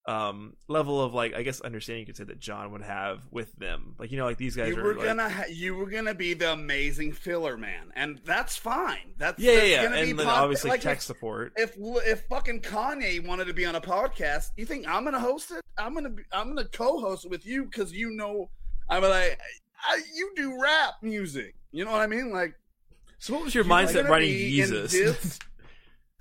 um, 0.08 0.54
level 0.68 1.02
of 1.02 1.12
like 1.12 1.34
I 1.34 1.42
guess 1.42 1.60
understanding 1.60 2.00
you 2.00 2.06
could 2.06 2.16
say 2.16 2.24
that 2.24 2.40
John 2.40 2.72
would 2.72 2.82
have 2.82 3.20
with 3.30 3.54
them, 3.56 3.94
like 3.98 4.10
you 4.10 4.16
know, 4.16 4.24
like 4.24 4.38
these 4.38 4.56
guys 4.56 4.70
you 4.70 4.80
are 4.80 4.82
were 4.82 4.94
like, 4.94 5.04
gonna 5.04 5.28
ha- 5.28 5.44
you 5.50 5.74
were 5.74 5.90
gonna 5.90 6.14
be 6.14 6.32
the 6.32 6.52
amazing 6.52 7.12
filler 7.12 7.56
man, 7.58 7.92
and 7.94 8.18
that's 8.24 8.56
fine. 8.56 9.12
That's 9.18 9.38
yeah, 9.38 9.52
yeah, 9.52 9.58
that's 9.58 9.70
yeah, 9.70 9.82
gonna 9.84 10.02
be 10.02 10.10
and 10.10 10.18
then 10.18 10.26
pod- 10.26 10.42
obviously 10.44 10.70
like, 10.70 10.80
tech 10.80 11.02
support. 11.02 11.52
If, 11.56 11.76
if 11.76 12.06
if 12.06 12.22
fucking 12.28 12.62
Kanye 12.62 13.24
wanted 13.26 13.48
to 13.48 13.52
be 13.52 13.66
on 13.66 13.74
a 13.76 13.80
podcast, 13.80 14.46
you 14.56 14.64
think 14.64 14.88
I'm 14.88 15.04
gonna 15.04 15.20
host 15.20 15.50
it? 15.50 15.60
I'm 15.76 15.92
gonna 15.92 16.08
be, 16.10 16.22
I'm 16.32 16.48
gonna 16.48 16.68
co-host 16.68 17.28
with 17.28 17.44
you 17.44 17.64
because 17.64 17.92
you 17.92 18.10
know 18.10 18.48
I'm 18.88 19.02
like 19.02 19.38
I, 19.86 20.00
you 20.14 20.32
do 20.34 20.58
rap 20.60 20.94
music. 21.02 21.54
You 21.70 21.84
know 21.84 21.92
what 21.92 22.00
I 22.00 22.06
mean? 22.06 22.32
Like 22.32 22.54
So 23.18 23.34
what 23.34 23.44
was 23.44 23.54
your 23.54 23.64
mindset 23.64 24.08
writing 24.08 24.30
be 24.30 24.60
in 24.62 24.68
Jesus? 24.70 24.92
this- 24.92 25.38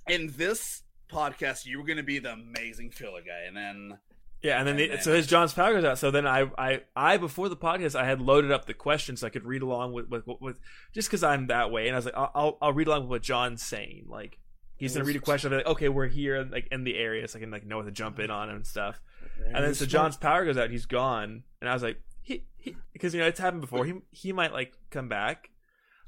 In 0.10 0.34
this 0.38 0.84
podcast, 1.12 1.66
you 1.66 1.78
were 1.80 1.86
gonna 1.86 2.04
be 2.04 2.20
the 2.20 2.32
amazing 2.34 2.92
filler 2.92 3.22
guy, 3.22 3.44
and 3.48 3.56
then 3.56 3.98
Yeah, 4.42 4.60
and 4.60 4.68
then, 4.68 4.76
And 4.76 4.80
the, 4.80 4.88
then- 4.96 5.02
so 5.02 5.14
his 5.14 5.26
John's 5.28 5.54
power 5.54 5.74
goes 5.74 5.84
out. 5.84 5.98
So 5.98 6.12
then 6.12 6.28
I, 6.28 6.50
I, 6.58 6.82
I 6.96 7.18
before 7.18 7.50
the 7.50 7.58
podcast, 7.58 7.96
I 7.96 8.06
had 8.06 8.22
loaded 8.22 8.52
up 8.52 8.66
the 8.66 8.74
questions 8.74 9.22
so 9.22 9.28
I 9.28 9.30
could 9.32 9.46
read 9.46 9.62
along 9.64 9.94
with, 9.94 10.10
with, 10.10 10.24
with 10.40 10.60
just 10.94 11.08
because 11.10 11.24
I'm 11.24 11.48
that 11.48 11.72
way, 11.72 11.88
and 11.88 11.96
I 11.96 11.98
was 11.98 12.06
like, 12.06 12.16
I'll, 12.18 12.32
I'll, 12.36 12.58
I'll 12.62 12.74
read 12.74 12.88
along 12.88 13.02
with 13.02 13.10
what 13.10 13.22
John's 13.24 13.64
saying. 13.64 14.06
Like 14.10 14.38
he's 14.76 14.94
gonna 14.94 15.06
read 15.06 15.16
a 15.16 15.20
question, 15.20 15.52
I'll 15.52 15.60
be 15.60 15.64
like, 15.66 15.72
okay, 15.76 15.90
we're 15.90 16.08
here, 16.08 16.48
like 16.52 16.68
in 16.72 16.84
the 16.84 16.98
area, 16.98 17.28
so 17.28 17.40
I 17.40 17.42
can 17.42 17.52
like 17.52 17.66
know 17.66 17.78
what 17.78 17.86
to 17.86 17.92
jump 17.92 18.20
in 18.20 18.30
on 18.30 18.50
and 18.50 18.66
stuff. 18.66 19.00
And 19.46 19.56
then 19.64 19.74
so 19.74 19.86
John's 19.86 20.18
power 20.18 20.46
goes 20.46 20.58
out, 20.58 20.70
he's 20.70 20.86
gone, 20.86 21.44
and 21.62 21.70
I 21.70 21.74
was 21.74 21.82
like, 21.84 22.00
he, 22.22 22.44
he, 22.58 22.76
because 22.94 23.14
you 23.14 23.22
know 23.22 23.28
it's 23.28 23.40
happened 23.40 23.62
before. 23.62 23.86
He, 23.86 23.94
he 24.12 24.34
might 24.34 24.52
like 24.54 24.74
come 24.92 25.08
back. 25.10 25.50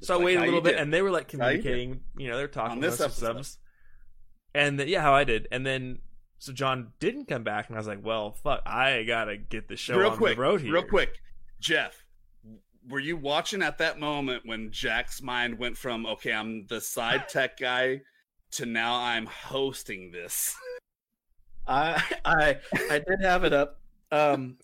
So 0.02 0.14
I 0.14 0.18
like 0.18 0.26
waited 0.26 0.40
how 0.40 0.44
a 0.44 0.48
little 0.48 0.62
bit, 0.62 0.72
did. 0.72 0.80
and 0.82 0.94
they 0.94 1.02
were 1.02 1.12
like 1.12 1.32
How 1.32 1.48
you 1.50 1.58
communicating. 1.60 2.02
You 2.18 2.30
know, 2.30 2.38
they're 2.38 2.48
talking 2.48 2.74
On 2.74 2.80
this 2.80 3.00
amongst 3.00 3.18
episode. 3.18 3.26
themselves. 3.36 3.58
And 4.54 4.80
then, 4.80 4.88
yeah, 4.88 5.02
how 5.02 5.14
I 5.14 5.24
did, 5.24 5.48
and 5.52 5.66
then 5.66 6.00
so 6.40 6.54
John 6.54 6.94
didn't 7.00 7.28
come 7.28 7.44
back, 7.44 7.68
and 7.68 7.76
I 7.76 7.80
was 7.80 7.88
like, 7.88 8.04
well, 8.04 8.32
fuck, 8.32 8.62
I 8.66 9.04
gotta 9.04 9.36
get 9.36 9.68
the 9.68 9.76
show 9.76 9.98
real 9.98 10.12
on 10.12 10.18
quick, 10.18 10.36
the 10.38 10.42
road 10.42 10.62
here. 10.62 10.74
real 10.74 10.84
quick, 10.84 11.22
Jeff. 11.60 12.06
Were 12.88 13.00
you 13.00 13.18
watching 13.18 13.62
at 13.62 13.78
that 13.80 14.00
moment 14.00 14.46
when 14.46 14.72
Jack's 14.72 15.22
mind 15.22 15.60
went 15.60 15.78
from 15.78 16.06
okay, 16.06 16.32
I'm 16.32 16.66
the 16.68 16.80
side 16.80 17.28
tech 17.30 17.60
guy 17.60 18.02
to 18.52 18.66
now 18.66 18.96
I'm 18.96 19.26
hosting 19.26 20.12
this? 20.12 20.56
I 21.68 22.02
I 22.24 22.58
I 22.90 23.00
did 23.00 23.22
have 23.22 23.44
it 23.44 23.54
up. 23.54 23.82
Um, 24.12 24.58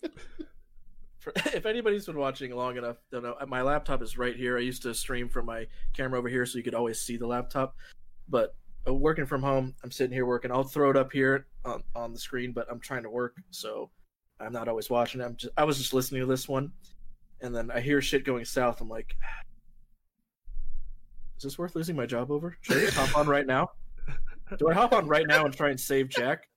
for, 1.18 1.32
if 1.54 1.66
anybody's 1.66 2.06
been 2.06 2.16
watching 2.16 2.56
long 2.56 2.78
enough, 2.78 2.96
don't 3.12 3.22
know 3.22 3.36
my 3.46 3.60
laptop 3.60 4.02
is 4.02 4.16
right 4.16 4.34
here. 4.34 4.56
I 4.56 4.62
used 4.62 4.82
to 4.82 4.94
stream 4.94 5.28
from 5.28 5.44
my 5.44 5.66
camera 5.92 6.18
over 6.18 6.28
here, 6.28 6.46
so 6.46 6.56
you 6.56 6.64
could 6.64 6.74
always 6.74 6.98
see 7.00 7.18
the 7.18 7.26
laptop. 7.26 7.76
But 8.28 8.56
Uh, 8.88 8.94
working 8.94 9.26
from 9.26 9.42
home, 9.42 9.74
I'm 9.82 9.90
sitting 9.90 10.12
here 10.12 10.26
working. 10.26 10.50
I'll 10.50 10.62
throw 10.64 10.90
it 10.90 10.96
up 10.96 11.12
here 11.12 11.46
on, 11.64 11.82
on 11.94 12.12
the 12.12 12.18
screen, 12.18 12.52
but 12.52 12.66
I'm 12.70 12.80
trying 12.80 13.02
to 13.02 13.10
work, 13.10 13.36
so 13.50 13.90
I'm 14.40 14.52
not 14.52 14.68
always 14.68 14.90
watching. 14.90 15.20
I'm 15.20 15.36
just 15.36 15.52
I 15.56 15.64
was 15.64 15.78
just 15.78 15.92
listening 15.92 16.20
to 16.20 16.26
this 16.26 16.48
one, 16.48 16.72
and 17.40 17.54
then 17.54 17.70
I 17.70 17.80
hear 17.80 18.00
shit 18.00 18.24
going 18.24 18.44
south. 18.44 18.80
I'm 18.80 18.88
like, 18.88 19.16
is 21.36 21.42
this 21.42 21.58
worth 21.58 21.74
losing 21.74 21.96
my 21.96 22.06
job 22.06 22.30
over? 22.30 22.56
Should 22.62 22.88
I 22.88 22.90
hop 22.90 23.16
on 23.16 23.26
right 23.26 23.46
now? 23.46 23.70
Do 24.58 24.68
I 24.68 24.74
hop 24.74 24.92
on 24.92 25.08
right 25.08 25.26
now 25.26 25.44
and 25.44 25.54
try 25.54 25.70
and 25.70 25.80
save 25.80 26.08
Jack? 26.08 26.48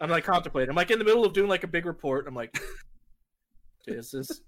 I'm 0.00 0.10
like 0.10 0.24
contemplating. 0.24 0.70
I'm 0.70 0.76
like 0.76 0.90
in 0.90 0.98
the 0.98 1.04
middle 1.04 1.24
of 1.24 1.32
doing 1.32 1.48
like 1.48 1.62
a 1.62 1.68
big 1.68 1.86
report. 1.86 2.26
I'm 2.26 2.34
like, 2.34 2.58
is 3.86 4.10
this 4.10 4.40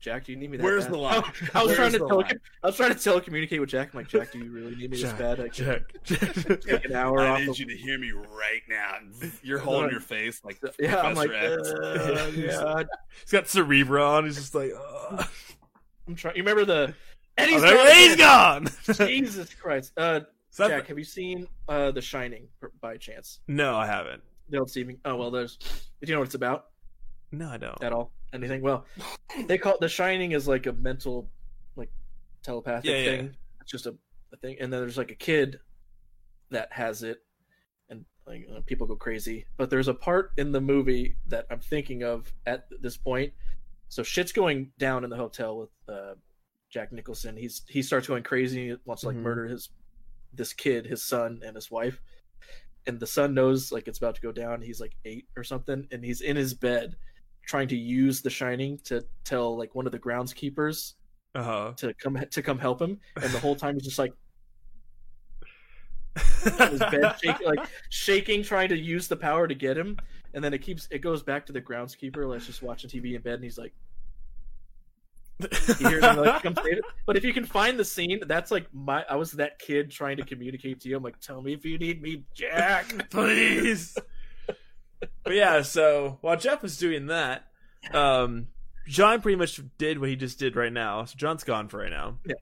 Jack? 0.00 0.24
Do 0.24 0.32
you 0.32 0.38
need 0.38 0.50
me 0.50 0.56
that 0.58 0.64
Where's 0.64 0.84
bad? 0.84 0.92
the 0.92 0.98
line? 0.98 1.22
I 1.54 1.62
was 1.62 1.66
Where's 1.68 1.76
trying 1.76 1.92
to 1.92 1.98
the 1.98 2.06
tele- 2.08 2.20
line? 2.22 2.40
I 2.62 2.66
was 2.66 2.76
trying 2.76 2.90
to 2.90 2.96
telecommunicate 2.96 3.58
with 3.60 3.70
Jack. 3.70 3.90
I'm 3.94 3.98
like, 4.00 4.08
Jack, 4.08 4.32
do 4.32 4.38
you 4.38 4.50
really 4.50 4.74
need 4.76 4.90
me 4.90 4.96
Jack, 4.98 5.16
this 5.16 5.18
bad? 5.18 5.40
I 5.40 5.48
can 5.48 5.84
Jack. 6.04 6.60
take 6.62 6.84
an 6.84 6.94
hour 6.94 7.20
I 7.20 7.28
off. 7.28 7.38
need 7.40 7.48
of- 7.50 7.58
you 7.58 7.66
to 7.66 7.76
hear 7.76 7.98
me 7.98 8.10
right 8.12 8.60
now. 8.68 8.98
You're 9.42 9.58
holding 9.58 9.90
your 9.90 10.00
face 10.00 10.42
like 10.44 10.58
yeah, 10.78 11.00
I'm 11.00 11.14
like, 11.14 11.30
Professor 11.30 11.82
X. 11.82 12.00
uh, 12.00 12.32
yeah. 12.36 12.82
He's 13.22 13.30
got 13.30 13.48
Cerebro 13.48 14.06
on. 14.16 14.24
He's 14.26 14.36
just 14.36 14.54
like, 14.54 14.72
Ugh. 15.10 15.26
I'm 16.06 16.14
trying. 16.14 16.36
You 16.36 16.42
remember 16.42 16.64
the? 16.64 16.94
And 17.36 17.50
Oh, 17.50 17.52
he's 17.52 17.62
there- 17.62 17.74
gone 17.74 17.94
he's 17.96 18.12
again. 18.14 18.68
gone. 18.98 19.08
Jesus 19.08 19.54
Christ. 19.54 19.92
Uh, 19.96 20.20
So 20.50 20.68
Jack, 20.68 20.86
have 20.88 20.98
you 20.98 21.04
seen 21.04 21.46
uh 21.68 21.90
The 21.90 22.00
Shining 22.02 22.46
by 22.80 22.96
chance? 22.98 23.40
no, 23.48 23.74
I 23.76 23.86
haven't. 23.86 24.22
The 24.50 24.64
see 24.66 24.84
me. 24.84 24.98
Oh 25.06 25.16
well, 25.16 25.30
there's. 25.30 25.56
Do 25.56 25.66
you 26.02 26.12
know 26.12 26.20
what 26.20 26.26
it's 26.26 26.34
about 26.34 26.66
No, 27.32 27.48
I 27.48 27.56
don't. 27.56 27.82
at 27.82 27.92
all? 27.92 28.12
Anything? 28.34 28.62
Well, 28.62 28.84
they 29.46 29.56
call 29.58 29.78
The 29.80 29.88
Shining 29.88 30.32
is 30.32 30.48
like 30.48 30.66
a 30.66 30.72
mental, 30.72 31.30
like 31.76 31.90
telepathic 32.42 32.90
Yeah, 32.90 32.96
yeah. 32.96 33.04
thing. 33.04 33.36
It's 33.60 33.70
just 33.70 33.86
a, 33.86 33.94
a 34.32 34.36
thing, 34.36 34.56
and 34.60 34.72
then 34.72 34.80
there's 34.80 34.98
like 34.98 35.12
a 35.12 35.16
kid 35.16 35.60
that 36.50 36.70
has 36.72 37.02
it, 37.04 37.18
and 37.88 38.04
like 38.26 38.46
uh, 38.54 38.60
people 38.66 38.86
go 38.86 38.96
crazy. 38.96 39.46
But 39.56 39.70
there's 39.70 39.88
a 39.88 39.94
part 39.94 40.32
in 40.36 40.50
the 40.52 40.60
movie 40.60 41.16
that 41.28 41.46
I'm 41.50 41.60
thinking 41.60 42.02
of 42.02 42.32
at 42.46 42.66
this 42.80 42.96
point. 42.96 43.32
So 43.88 44.02
shit's 44.02 44.32
going 44.32 44.72
down 44.78 45.04
in 45.04 45.10
the 45.10 45.16
hotel 45.16 45.56
with 45.58 45.70
uh, 45.88 46.14
Jack 46.70 46.90
Nicholson. 46.92 47.36
He's 47.36 47.62
he 47.68 47.82
starts 47.82 48.08
going 48.08 48.24
crazy. 48.24 48.70
He 48.70 48.76
wants 48.84 49.02
to 49.02 49.08
like 49.08 49.16
Mhm. 49.16 49.20
murder 49.22 49.46
his 49.46 49.70
this 50.32 50.52
kid, 50.52 50.84
his 50.86 51.04
son, 51.04 51.40
and 51.46 51.54
his 51.54 51.70
wife. 51.70 52.00
And 52.86 52.98
the 52.98 53.06
son 53.06 53.32
knows 53.32 53.70
like 53.70 53.86
it's 53.86 53.98
about 53.98 54.16
to 54.16 54.20
go 54.20 54.32
down. 54.32 54.60
He's 54.60 54.80
like 54.80 54.96
eight 55.04 55.28
or 55.36 55.44
something, 55.44 55.86
and 55.92 56.04
he's 56.04 56.20
in 56.20 56.34
his 56.36 56.52
bed 56.52 56.96
trying 57.46 57.68
to 57.68 57.76
use 57.76 58.20
The 58.22 58.30
Shining 58.30 58.78
to 58.84 59.04
tell 59.24 59.56
like 59.56 59.74
one 59.74 59.86
of 59.86 59.92
the 59.92 59.98
groundskeepers 59.98 60.94
Uh 61.34 61.42
huh. 61.42 61.72
to 61.76 61.94
come 61.94 62.18
to 62.30 62.42
come 62.42 62.58
help 62.58 62.80
him. 62.80 63.00
And 63.20 63.30
the 63.32 63.38
whole 63.40 63.56
time 63.56 63.74
he's 63.74 63.84
just 63.84 63.98
like 63.98 64.12
his 66.44 66.78
bed, 66.78 67.16
shaking, 67.22 67.46
like 67.46 67.66
shaking, 67.90 68.42
trying 68.42 68.68
to 68.68 68.76
use 68.78 69.08
the 69.08 69.16
power 69.16 69.48
to 69.48 69.54
get 69.54 69.76
him. 69.76 69.98
And 70.32 70.42
then 70.42 70.52
it 70.54 70.62
keeps 70.62 70.88
it 70.90 70.98
goes 71.00 71.22
back 71.22 71.46
to 71.46 71.52
the 71.52 71.60
groundskeeper, 71.60 72.28
like 72.28 72.42
just 72.42 72.62
watching 72.62 72.90
TV 72.90 73.14
in 73.14 73.22
bed, 73.22 73.34
and 73.34 73.44
he's 73.44 73.58
like, 73.58 73.72
he 75.78 75.84
hears 75.88 76.04
him 76.04 76.16
like 76.16 76.42
come 76.42 76.54
save 76.56 76.78
it. 76.78 76.84
But 77.06 77.16
if 77.16 77.24
you 77.24 77.32
can 77.32 77.44
find 77.44 77.78
the 77.78 77.84
scene, 77.84 78.20
that's 78.26 78.50
like 78.50 78.66
my 78.72 79.04
I 79.10 79.16
was 79.16 79.32
that 79.32 79.58
kid 79.58 79.90
trying 79.90 80.16
to 80.18 80.24
communicate 80.24 80.80
to 80.80 80.88
you. 80.88 80.96
I'm 80.96 81.02
like, 81.02 81.18
tell 81.20 81.42
me 81.42 81.52
if 81.52 81.64
you 81.64 81.78
need 81.78 82.00
me, 82.02 82.24
Jack. 82.34 82.86
please. 83.10 83.96
But 85.00 85.34
yeah, 85.34 85.62
so 85.62 86.18
while 86.20 86.36
Jeff 86.36 86.62
was 86.62 86.78
doing 86.78 87.06
that, 87.06 87.44
um, 87.92 88.48
John 88.86 89.20
pretty 89.20 89.36
much 89.36 89.60
did 89.78 89.98
what 89.98 90.08
he 90.08 90.16
just 90.16 90.38
did 90.38 90.56
right 90.56 90.72
now. 90.72 91.04
So 91.04 91.14
John's 91.16 91.44
gone 91.44 91.68
for 91.68 91.78
right 91.80 91.90
now. 91.90 92.18
Yeah. 92.26 92.34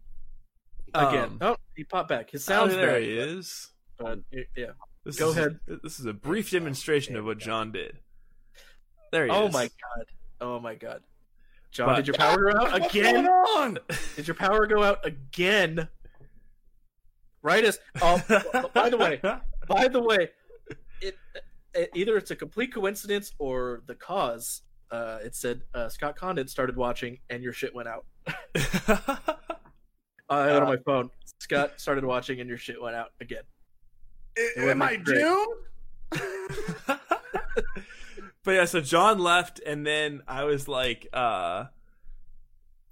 Again, 0.95 1.25
Um, 1.25 1.39
oh, 1.41 1.57
he 1.75 1.85
popped 1.85 2.09
back. 2.11 2.31
His 2.31 2.47
oh, 2.49 2.53
sounds 2.53 2.75
there 2.75 3.01
he 3.01 3.17
is. 3.17 3.71
But, 3.99 4.19
but 4.31 4.41
yeah. 4.57 4.73
This 5.05 5.19
Go 5.19 5.31
is, 5.31 5.37
ahead. 5.37 5.59
This 5.83 5.99
is 5.99 6.07
a 6.07 6.13
brief 6.13 6.51
demonstration 6.51 7.17
of 7.17 7.25
what 7.25 7.39
John 7.39 7.73
did. 7.73 7.99
There 9.11 9.25
he 9.25 9.31
Oh 9.31 9.47
is. 9.47 9.55
Oh 9.55 9.59
my 9.59 9.65
god. 9.65 10.07
Oh 10.41 10.61
my 10.61 10.75
god. 10.75 11.03
John, 11.71 11.87
But- 11.89 11.97
did 11.97 12.07
your 12.09 12.15
power 12.17 12.53
go 12.53 12.59
out 12.59 12.87
again? 12.87 13.79
Did 14.17 14.29
your 14.29 14.35
power 14.35 14.67
go 14.67 14.83
out 14.83 15.05
again? 15.07 15.89
Right 17.43 17.65
as 17.65 17.81
oh, 18.01 18.23
by 18.73 18.89
the 18.91 18.97
way, 18.97 19.21
by 19.67 19.89
the 19.89 20.01
way, 20.01 20.29
it 21.01 21.17
either 21.95 22.17
it's 22.17 22.31
a 22.31 22.37
complete 22.37 22.73
coincidence 22.75 23.33
or 23.39 23.83
the 23.87 23.95
cause. 23.95 24.63
Uh, 24.91 25.19
it 25.25 25.35
said 25.35 25.63
uh, 25.75 25.89
Scott 25.89 26.17
Conditt 26.17 26.51
started 26.51 26.77
watching 26.77 27.19
and 27.31 27.43
your 27.43 27.53
shit 27.53 27.75
went 27.75 27.89
out. 27.89 28.05
I 30.29 30.47
had 30.47 30.57
it 30.57 30.63
on 30.63 30.69
my 30.69 30.77
phone. 30.85 31.11
Scott 31.39 31.81
started 31.81 32.05
watching 32.05 32.41
and 32.41 32.49
your 32.49 32.59
shit 32.59 32.81
went 32.81 32.95
out 32.95 33.13
again. 33.21 33.43
I- 34.37 34.53
would 34.59 34.69
Am 34.71 34.83
I 34.83 34.97
doomed? 34.97 35.47
but 36.87 38.53
yeah, 38.53 38.65
so 38.65 38.81
John 38.81 39.19
left, 39.19 39.61
and 39.65 39.87
then 39.87 40.23
I 40.29 40.45
was 40.45 40.69
like, 40.69 41.07
uh, 41.13 41.67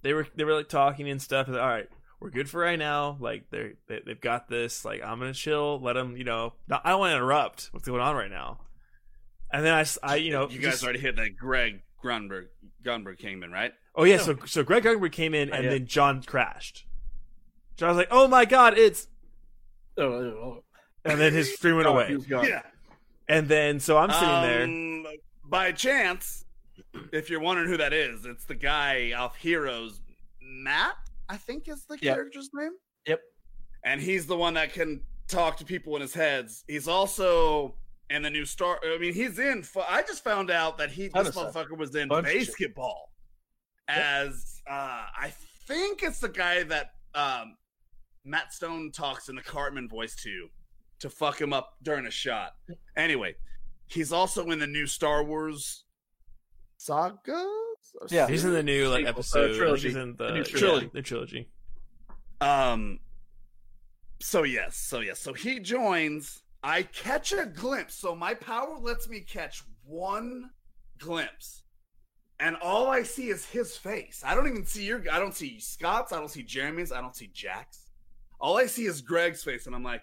they 0.02 0.14
were 0.14 0.26
they 0.34 0.44
were 0.44 0.54
like 0.54 0.68
talking 0.68 1.08
and 1.08 1.20
stuff. 1.20 1.48
And 1.48 1.56
all 1.56 1.68
right, 1.68 1.88
we're 2.18 2.30
good 2.30 2.48
for 2.48 2.60
right 2.60 2.78
now. 2.78 3.16
Like 3.20 3.50
they're 3.50 3.74
they, 3.88 4.00
they've 4.04 4.20
got 4.20 4.48
this. 4.48 4.84
Like 4.84 5.02
I'm 5.02 5.18
gonna 5.18 5.34
chill. 5.34 5.80
Let 5.80 5.94
them, 5.94 6.16
you 6.16 6.24
know. 6.24 6.54
Not, 6.68 6.82
I 6.84 6.90
don't 6.90 7.00
want 7.00 7.10
to 7.10 7.16
interrupt 7.16 7.68
what's 7.72 7.86
going 7.86 8.00
on 8.00 8.16
right 8.16 8.30
now. 8.30 8.60
And 9.52 9.64
then 9.64 9.74
I, 9.74 9.84
I 10.02 10.16
you 10.16 10.32
know, 10.32 10.48
you 10.48 10.58
guys 10.60 10.72
just- 10.74 10.84
already 10.84 11.00
hit 11.00 11.16
that 11.16 11.36
Greg 11.36 11.82
Grunberg 12.02 12.46
Gunberg 12.84 13.18
came 13.18 13.42
in, 13.42 13.50
right? 13.50 13.72
Oh 13.94 14.04
yeah, 14.04 14.18
so 14.18 14.36
so 14.46 14.62
Greg 14.62 14.84
Grunberg 14.84 15.12
came 15.12 15.34
in, 15.34 15.50
and 15.52 15.66
then 15.66 15.86
John 15.86 16.22
crashed. 16.22 16.86
So 17.78 17.86
I 17.86 17.88
was 17.88 17.96
like, 17.98 18.08
oh 18.10 18.28
my 18.28 18.44
god, 18.44 18.78
it's. 18.78 19.08
Oh, 19.96 20.04
oh, 20.04 20.64
And 21.04 21.20
then 21.20 21.32
his 21.32 21.54
screen 21.54 21.76
went 21.76 21.86
oh, 21.88 21.92
away. 21.94 22.08
he 22.08 22.14
was 22.14 22.26
gone. 22.26 22.46
And 23.28 23.48
then 23.48 23.80
so 23.80 23.96
I'm 23.98 24.10
sitting 24.10 24.28
there. 24.42 24.62
Um, 24.64 25.06
By 25.44 25.72
chance, 25.72 26.44
if 27.12 27.28
you're 27.28 27.40
wondering 27.40 27.68
who 27.68 27.76
that 27.78 27.92
is, 27.92 28.24
it's 28.24 28.44
the 28.44 28.54
guy 28.54 29.12
off 29.16 29.36
Heroes, 29.36 30.00
Matt. 30.42 30.94
I 31.28 31.36
think 31.36 31.68
is 31.68 31.84
the 31.84 31.96
Yep. 32.00 32.14
character's 32.14 32.50
name. 32.54 32.72
Yep. 33.06 33.20
And 33.84 34.00
he's 34.00 34.26
the 34.26 34.36
one 34.36 34.54
that 34.54 34.72
can 34.72 35.00
talk 35.28 35.56
to 35.58 35.64
people 35.64 35.94
in 35.96 36.02
his 36.02 36.12
heads. 36.14 36.64
He's 36.66 36.88
also 36.88 37.74
in 38.10 38.22
the 38.22 38.30
new 38.30 38.44
Star. 38.44 38.78
I 38.84 38.98
mean, 38.98 39.14
he's 39.14 39.38
in. 39.38 39.62
fu- 39.62 39.80
I 39.80 40.02
just 40.02 40.22
found 40.22 40.50
out 40.50 40.76
that 40.78 40.90
he 40.90 41.08
this 41.08 41.30
motherfucker 41.30 41.78
was 41.78 41.94
in 41.94 42.08
Bunch 42.08 42.26
basketball. 42.26 43.12
As 43.88 44.60
uh, 44.68 44.72
I 45.18 45.32
think 45.66 46.02
it's 46.02 46.20
the 46.20 46.28
guy 46.28 46.62
that 46.64 46.90
um, 47.14 47.56
Matt 48.24 48.52
Stone 48.52 48.92
talks 48.92 49.28
in 49.28 49.34
the 49.36 49.42
Cartman 49.42 49.88
voice 49.88 50.14
to, 50.22 50.48
to 51.00 51.10
fuck 51.10 51.40
him 51.40 51.52
up 51.52 51.74
during 51.82 52.06
a 52.06 52.10
shot. 52.10 52.52
Anyway, 52.96 53.34
he's 53.86 54.12
also 54.12 54.50
in 54.50 54.58
the 54.58 54.66
new 54.66 54.86
Star 54.86 55.24
Wars 55.24 55.84
saga. 56.76 57.46
Yeah. 58.10 58.28
He's 58.28 58.44
in 58.44 58.52
the 58.52 58.62
new 58.62 58.88
like 58.88 58.98
Sequel, 59.06 59.08
uh, 59.08 59.10
episode. 59.10 59.56
trilogy. 59.56 59.88
He's 59.88 59.96
in 59.96 60.14
the, 60.16 60.24
The 60.26 60.30
new 60.32 60.38
yeah, 60.38 60.44
trilogy. 60.44 60.90
the 60.94 61.02
trilogy. 61.02 61.48
Um. 62.40 63.00
So 64.22 64.42
yes, 64.44 64.76
so 64.76 65.00
yes, 65.00 65.18
so 65.18 65.32
he 65.32 65.60
joins. 65.60 66.42
I 66.62 66.82
catch 66.82 67.32
a 67.32 67.46
glimpse. 67.46 67.94
So 67.94 68.14
my 68.14 68.34
power 68.34 68.78
lets 68.78 69.08
me 69.08 69.20
catch 69.20 69.62
one 69.84 70.50
glimpse, 70.98 71.62
and 72.38 72.56
all 72.56 72.88
I 72.88 73.02
see 73.02 73.28
is 73.28 73.46
his 73.46 73.76
face. 73.76 74.22
I 74.24 74.34
don't 74.34 74.48
even 74.48 74.66
see 74.66 74.84
your. 74.84 75.02
I 75.10 75.18
don't 75.18 75.34
see 75.34 75.58
Scott's. 75.60 76.12
I 76.12 76.18
don't 76.18 76.30
see 76.30 76.42
Jeremy's. 76.42 76.92
I 76.92 77.00
don't 77.00 77.16
see 77.16 77.30
Jack's. 77.32 77.90
All 78.40 78.56
I 78.56 78.66
see 78.66 78.86
is 78.86 79.00
Greg's 79.00 79.42
face, 79.42 79.66
and 79.66 79.74
I'm 79.74 79.84
like, 79.84 80.02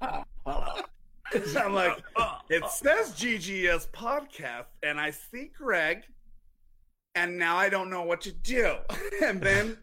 I'm 1.56 1.74
like, 1.74 2.02
it 2.48 2.68
says 2.68 3.12
GGS 3.12 3.88
podcast, 3.90 4.66
and 4.82 5.00
I 5.00 5.10
see 5.10 5.50
Greg, 5.56 6.04
and 7.14 7.38
now 7.38 7.56
I 7.56 7.68
don't 7.68 7.90
know 7.90 8.02
what 8.02 8.20
to 8.22 8.32
do. 8.32 8.76
and 9.22 9.40
then 9.40 9.78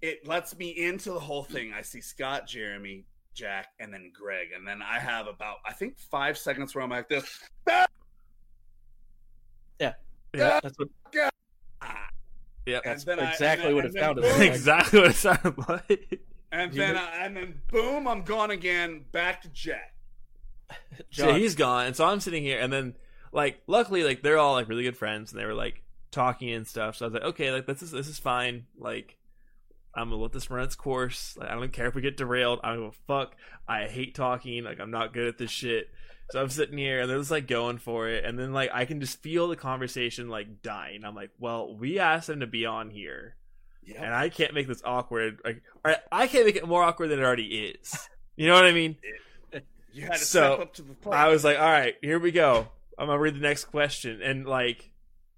it 0.00 0.26
lets 0.26 0.56
me 0.56 0.70
into 0.70 1.12
the 1.12 1.20
whole 1.20 1.44
thing. 1.44 1.72
I 1.72 1.82
see 1.82 2.00
Scott, 2.00 2.46
Jeremy, 2.46 3.04
Jack, 3.36 3.68
and 3.78 3.92
then 3.92 4.10
Greg, 4.12 4.48
and 4.56 4.66
then 4.66 4.80
I 4.82 4.98
have 4.98 5.28
about 5.28 5.58
I 5.64 5.72
think 5.74 5.98
five 5.98 6.36
seconds 6.38 6.74
where 6.74 6.82
I'm 6.82 6.90
like 6.90 7.08
this. 7.08 7.38
Yeah, 10.34 10.60
That's 10.62 10.78
what 10.78 10.88
Ah. 11.80 12.08
yeah. 12.66 12.80
That's 12.84 13.04
then 13.04 13.20
I- 13.20 13.30
exactly 13.32 13.72
what 13.72 13.86
it 13.86 13.94
sounded 13.94 14.24
and 14.24 14.38
like. 14.38 14.50
exactly 14.50 15.00
what 15.00 15.10
it 15.10 15.16
sounded 15.16 15.54
like. 15.68 16.20
And 16.52 16.72
You 16.74 16.78
then 16.80 16.94
know- 16.94 17.00
I, 17.04 17.24
and 17.24 17.36
then 17.36 17.60
boom, 17.70 18.06
I'm 18.06 18.22
gone 18.22 18.50
again. 18.50 19.04
Back 19.12 19.42
to 19.42 19.48
Jack. 19.48 19.94
So 21.10 21.32
he's 21.34 21.54
gone, 21.54 21.86
and 21.86 21.96
so 21.96 22.04
I'm 22.04 22.20
sitting 22.20 22.42
here, 22.42 22.58
and 22.60 22.72
then 22.72 22.94
like 23.32 23.60
luckily 23.66 24.02
like 24.02 24.22
they're 24.22 24.38
all 24.38 24.52
like 24.54 24.68
really 24.68 24.82
good 24.82 24.96
friends, 24.96 25.32
and 25.32 25.40
they 25.40 25.44
were 25.46 25.54
like 25.54 25.82
talking 26.10 26.50
and 26.50 26.66
stuff. 26.66 26.96
So 26.96 27.04
I 27.04 27.08
was 27.08 27.14
like, 27.14 27.22
okay, 27.24 27.52
like 27.52 27.66
this 27.66 27.82
is 27.82 27.90
this 27.92 28.08
is 28.08 28.18
fine. 28.18 28.66
Like 28.78 29.16
I'm 29.96 30.10
gonna 30.10 30.20
let 30.22 30.32
this 30.32 30.50
run 30.50 30.64
its 30.64 30.74
course. 30.76 31.36
Like, 31.38 31.50
I 31.50 31.54
don't 31.54 31.72
care 31.72 31.86
if 31.86 31.94
we 31.94 32.02
get 32.02 32.16
derailed. 32.16 32.60
I 32.62 32.68
don't 32.74 32.84
give 32.84 32.88
a 32.94 33.06
fuck. 33.06 33.34
I 33.66 33.86
hate 33.86 34.14
talking. 34.14 34.62
Like 34.64 34.78
I'm 34.80 34.90
not 34.90 35.12
good 35.14 35.26
at 35.26 35.38
this 35.38 35.50
shit. 35.50 35.88
So 36.30 36.40
I'm 36.42 36.50
sitting 36.50 36.76
here, 36.76 37.00
and 37.00 37.08
they're 37.10 37.18
just 37.18 37.30
like 37.30 37.46
going 37.46 37.78
for 37.78 38.08
it, 38.08 38.24
and 38.24 38.38
then 38.38 38.52
like 38.52 38.70
I 38.74 38.84
can 38.84 39.00
just 39.00 39.22
feel 39.22 39.48
the 39.48 39.56
conversation 39.56 40.28
like 40.28 40.60
dying. 40.62 41.04
I'm 41.04 41.14
like, 41.14 41.30
well, 41.38 41.74
we 41.74 41.98
asked 41.98 42.26
them 42.26 42.40
to 42.40 42.46
be 42.48 42.66
on 42.66 42.90
here, 42.90 43.36
Yeah. 43.84 44.02
and 44.04 44.12
I 44.14 44.28
can't 44.28 44.52
make 44.52 44.66
this 44.66 44.82
awkward. 44.84 45.40
Like 45.44 45.62
I 46.12 46.26
can't 46.26 46.44
make 46.46 46.56
it 46.56 46.66
more 46.66 46.82
awkward 46.82 47.08
than 47.10 47.20
it 47.20 47.24
already 47.24 47.76
is. 47.80 48.08
You 48.36 48.48
know 48.48 48.54
what 48.54 48.64
I 48.66 48.72
mean? 48.72 48.96
You 49.92 50.02
had 50.02 50.12
to 50.14 50.18
So, 50.18 50.40
step 50.56 50.60
up 50.60 50.74
to 50.74 50.82
the 50.82 50.92
plate. 50.92 51.14
I 51.16 51.28
was 51.28 51.42
like, 51.42 51.58
all 51.58 51.64
right, 51.64 51.94
here 52.02 52.18
we 52.18 52.30
go. 52.30 52.68
I'm 52.98 53.06
gonna 53.06 53.18
read 53.18 53.34
the 53.34 53.40
next 53.40 53.64
question, 53.66 54.20
and 54.20 54.46
like, 54.46 54.90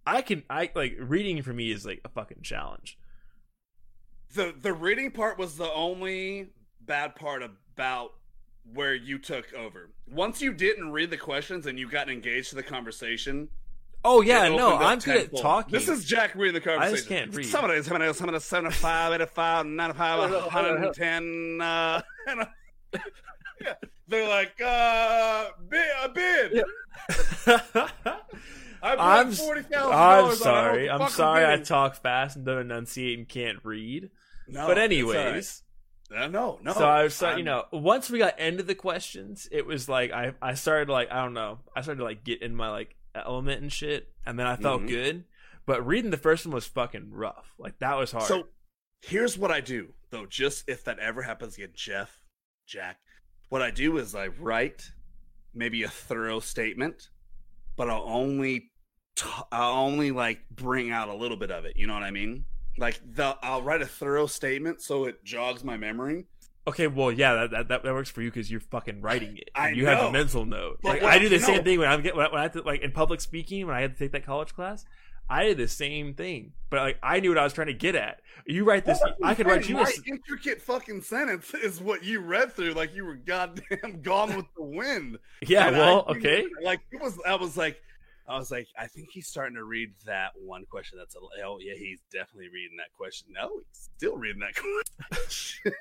I 0.04 0.20
can, 0.20 0.42
I 0.50 0.68
like 0.74 0.96
reading 0.98 1.40
for 1.42 1.52
me 1.52 1.70
is 1.70 1.86
like 1.86 2.00
a 2.04 2.08
fucking 2.08 2.42
challenge. 2.42 2.98
The 4.34 4.54
the 4.60 4.72
reading 4.72 5.10
part 5.10 5.38
was 5.38 5.56
the 5.56 5.72
only 5.72 6.48
bad 6.80 7.14
part 7.14 7.42
about 7.42 8.12
where 8.74 8.94
you 8.94 9.18
took 9.18 9.52
over. 9.54 9.90
Once 10.10 10.42
you 10.42 10.52
didn't 10.52 10.92
read 10.92 11.10
the 11.10 11.16
questions 11.16 11.66
and 11.66 11.78
you 11.78 11.88
got 11.88 12.10
engaged 12.10 12.50
to 12.50 12.56
the 12.56 12.62
conversation. 12.62 13.48
Oh 14.04 14.20
yeah, 14.20 14.48
no, 14.48 14.76
I'm 14.76 14.98
good 15.00 15.32
at 15.32 15.36
talking. 15.36 15.72
This 15.72 15.88
is 15.88 16.04
Jack 16.04 16.34
reading 16.34 16.54
the 16.54 16.60
conversation. 16.60 16.94
I 16.94 16.96
just 16.96 17.08
can't 17.08 17.34
read. 17.34 17.46
Some 17.46 17.64
of 17.64 17.70
it, 17.72 17.84
some 17.84 18.00
of 18.00 18.02
it, 18.02 18.14
some 18.14 18.28
of 18.28 18.34
it, 18.34 18.42
75, 18.42 19.12
85, 19.12 19.66
95, 19.66 20.18
Hold 20.18 20.24
on, 20.24 20.30
hold 20.30 20.44
on, 20.44 20.50
hold 20.50 20.66
on. 20.66 20.72
110. 20.82 21.60
Uh, 21.60 22.02
and, 22.28 22.40
uh, 22.42 22.98
yeah. 23.60 23.74
They're 24.06 24.28
like, 24.28 24.60
uh, 24.64 25.46
bid. 25.68 25.86
A 26.02 26.08
bid. 26.08 26.52
Yeah. 26.54 27.60
I 28.80 28.90
put 28.90 29.00
I'm, 29.00 29.32
forty 29.32 29.62
thousand 29.62 29.92
I'm 29.92 30.36
sorry. 30.36 30.88
I'm 30.88 31.08
sorry. 31.10 31.44
I 31.44 31.56
talk. 31.56 31.94
talk 31.94 32.02
fast 32.02 32.36
and 32.36 32.46
don't 32.46 32.58
enunciate 32.58 33.18
and 33.18 33.28
can't 33.28 33.58
read. 33.64 34.10
No, 34.48 34.66
but 34.66 34.78
anyways. 34.78 35.62
Uh, 36.14 36.26
no, 36.28 36.58
no. 36.62 36.72
so 36.72 36.88
I 36.88 37.02
was, 37.04 37.22
I'm- 37.22 37.36
you 37.38 37.44
know, 37.44 37.64
once 37.70 38.08
we 38.08 38.18
got 38.18 38.38
into 38.38 38.62
the 38.62 38.74
questions, 38.74 39.46
it 39.52 39.66
was 39.66 39.88
like 39.88 40.10
I, 40.10 40.32
I 40.40 40.54
started 40.54 40.90
like 40.90 41.12
I 41.12 41.22
don't 41.22 41.34
know, 41.34 41.58
I 41.76 41.82
started 41.82 41.98
to 41.98 42.04
like 42.04 42.24
get 42.24 42.40
in 42.42 42.54
my 42.56 42.70
like 42.70 42.96
element 43.14 43.60
and 43.62 43.70
shit, 43.72 44.08
and 44.24 44.38
then 44.38 44.46
I 44.46 44.56
felt 44.56 44.82
Mhm. 44.82 44.88
good. 44.88 45.24
But 45.66 45.86
reading 45.86 46.10
the 46.10 46.16
first 46.16 46.46
one 46.46 46.54
was 46.54 46.66
fucking 46.66 47.10
rough. 47.10 47.54
Like 47.58 47.78
that 47.80 47.96
was 47.98 48.10
hard. 48.12 48.24
So 48.24 48.48
here's 49.02 49.36
what 49.36 49.50
I 49.50 49.60
do, 49.60 49.88
though, 50.10 50.24
just 50.24 50.66
if 50.66 50.82
that 50.84 50.98
ever 50.98 51.20
happens 51.22 51.56
again, 51.56 51.72
Jeff, 51.74 52.22
Jack, 52.66 52.98
what 53.50 53.60
I 53.60 53.70
do 53.70 53.98
is 53.98 54.14
I 54.14 54.28
write 54.28 54.90
maybe 55.54 55.82
a 55.82 55.88
thorough 55.88 56.40
statement, 56.40 57.10
but 57.76 57.90
I'll 57.90 58.04
only 58.06 58.70
t- 59.14 59.28
I'll 59.52 59.74
only 59.84 60.10
like 60.10 60.48
bring 60.50 60.90
out 60.90 61.08
a 61.08 61.14
little 61.14 61.36
bit 61.36 61.50
of 61.50 61.66
it. 61.66 61.76
You 61.76 61.86
know 61.86 61.92
what 61.94 62.02
I 62.02 62.12
mean? 62.12 62.46
Like 62.78 63.00
the 63.14 63.36
I'll 63.42 63.62
write 63.62 63.82
a 63.82 63.86
thorough 63.86 64.26
statement 64.26 64.80
so 64.82 65.04
it 65.04 65.24
jogs 65.24 65.64
my 65.64 65.76
memory. 65.76 66.26
okay, 66.66 66.86
well, 66.86 67.10
yeah, 67.10 67.34
that 67.34 67.50
that, 67.50 67.68
that, 67.68 67.82
that 67.82 67.92
works 67.94 68.10
for 68.10 68.22
you 68.22 68.30
because 68.30 68.50
you're 68.50 68.60
fucking 68.60 69.00
writing 69.00 69.36
it. 69.38 69.50
I 69.54 69.70
you 69.70 69.86
have 69.86 69.98
know. 69.98 70.08
a 70.08 70.12
mental 70.12 70.44
note. 70.44 70.78
But 70.82 71.02
Like 71.02 71.02
I 71.02 71.18
do 71.18 71.28
the 71.28 71.38
no. 71.38 71.46
same 71.46 71.64
thing 71.64 71.78
when 71.78 71.88
I'm 71.88 72.02
get 72.02 72.14
when 72.16 72.26
I, 72.26 72.30
when 72.30 72.38
I 72.40 72.42
had 72.42 72.52
to 72.54 72.62
like 72.62 72.82
in 72.82 72.92
public 72.92 73.20
speaking 73.20 73.66
when 73.66 73.74
I 73.74 73.80
had 73.80 73.94
to 73.94 73.98
take 73.98 74.12
that 74.12 74.24
college 74.26 74.54
class. 74.54 74.84
I 75.30 75.44
did 75.44 75.58
the 75.58 75.68
same 75.68 76.14
thing, 76.14 76.52
but 76.70 76.80
like 76.80 76.98
I 77.02 77.20
knew 77.20 77.28
what 77.28 77.36
I 77.38 77.44
was 77.44 77.52
trying 77.52 77.66
to 77.66 77.74
get 77.74 77.94
at. 77.94 78.20
You 78.46 78.64
write 78.64 78.86
this, 78.86 78.98
I 79.22 79.34
could 79.34 79.46
write 79.46 79.68
you. 79.68 79.76
a 79.76 79.82
my 79.82 79.84
s- 79.84 80.00
intricate 80.06 80.62
fucking 80.62 81.02
sentence 81.02 81.52
is 81.52 81.82
what 81.82 82.02
you 82.02 82.20
read 82.20 82.54
through, 82.54 82.72
like 82.72 82.94
you 82.94 83.04
were 83.04 83.16
goddamn 83.16 84.00
gone 84.02 84.34
with 84.34 84.46
the 84.56 84.62
wind. 84.62 85.18
Yeah, 85.46 85.68
And 85.68 85.76
well, 85.76 86.06
I- 86.08 86.12
okay. 86.12 86.46
Like 86.62 86.80
it 86.92 87.02
was, 87.02 87.18
I 87.26 87.34
was 87.34 87.58
like, 87.58 87.78
I 88.28 88.36
was 88.36 88.50
like, 88.50 88.68
I 88.78 88.86
think 88.86 89.08
he's 89.10 89.26
starting 89.26 89.56
to 89.56 89.64
read 89.64 89.90
that 90.04 90.32
one 90.36 90.64
question. 90.66 90.98
That's 90.98 91.16
a, 91.16 91.18
oh 91.44 91.58
yeah, 91.60 91.74
he's 91.74 92.00
definitely 92.12 92.50
reading 92.52 92.76
that 92.76 92.92
question. 92.96 93.28
No, 93.32 93.48
he's 93.48 93.90
still 93.96 94.16
reading 94.16 94.40
that 94.40 94.54
question. 95.10 95.72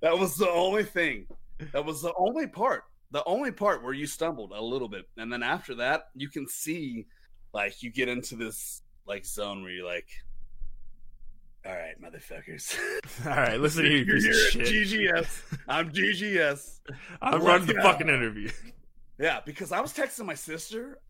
that 0.00 0.18
was 0.18 0.36
the 0.36 0.48
only 0.50 0.84
thing. 0.84 1.26
That 1.72 1.84
was 1.84 2.02
the 2.02 2.12
only 2.18 2.46
part. 2.46 2.84
The 3.12 3.24
only 3.24 3.52
part 3.52 3.82
where 3.82 3.92
you 3.92 4.06
stumbled 4.06 4.52
a 4.54 4.62
little 4.62 4.88
bit, 4.88 5.04
and 5.16 5.32
then 5.32 5.42
after 5.42 5.74
that, 5.76 6.08
you 6.14 6.28
can 6.28 6.48
see, 6.48 7.06
like, 7.52 7.82
you 7.82 7.90
get 7.90 8.08
into 8.08 8.36
this 8.36 8.82
like 9.06 9.24
zone 9.24 9.62
where 9.62 9.70
you're 9.70 9.86
like, 9.86 10.08
all 11.66 11.72
right, 11.74 12.00
motherfuckers. 12.00 12.76
All 13.26 13.32
right, 13.32 13.58
listen 13.58 13.84
to 13.84 13.90
you, 13.90 13.98
you 14.04 14.14
You're 14.14 14.20
piece 14.20 14.50
shit. 14.50 14.88
GGS. 14.88 15.42
I'm 15.68 15.90
GGS. 15.90 16.80
I'm 17.20 17.42
running 17.42 17.66
the 17.66 17.74
fucking 17.74 18.08
interview. 18.08 18.50
Yeah, 19.18 19.40
because 19.44 19.72
I 19.72 19.80
was 19.80 19.92
texting 19.92 20.26
my 20.26 20.34
sister 20.34 21.00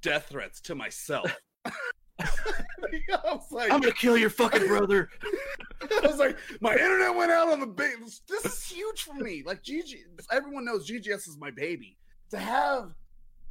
death 0.00 0.26
threats 0.30 0.60
to 0.62 0.74
myself. 0.74 1.34
I 2.20 3.18
was 3.24 3.50
like, 3.50 3.70
I'm 3.70 3.80
gonna 3.80 3.92
kill 3.92 4.16
your 4.16 4.30
fucking 4.30 4.66
brother. 4.68 5.08
I 5.82 6.06
was 6.06 6.18
like, 6.18 6.38
my 6.60 6.72
internet 6.72 7.14
went 7.14 7.30
out 7.30 7.48
on 7.48 7.60
the 7.60 7.66
base. 7.66 8.22
This 8.28 8.44
is 8.44 8.64
huge 8.64 9.02
for 9.02 9.14
me. 9.14 9.42
Like 9.44 9.62
GG, 9.62 9.94
everyone 10.32 10.64
knows 10.64 10.88
GGS 10.88 11.28
is 11.28 11.36
my 11.38 11.50
baby. 11.50 11.98
To 12.30 12.38
have 12.38 12.92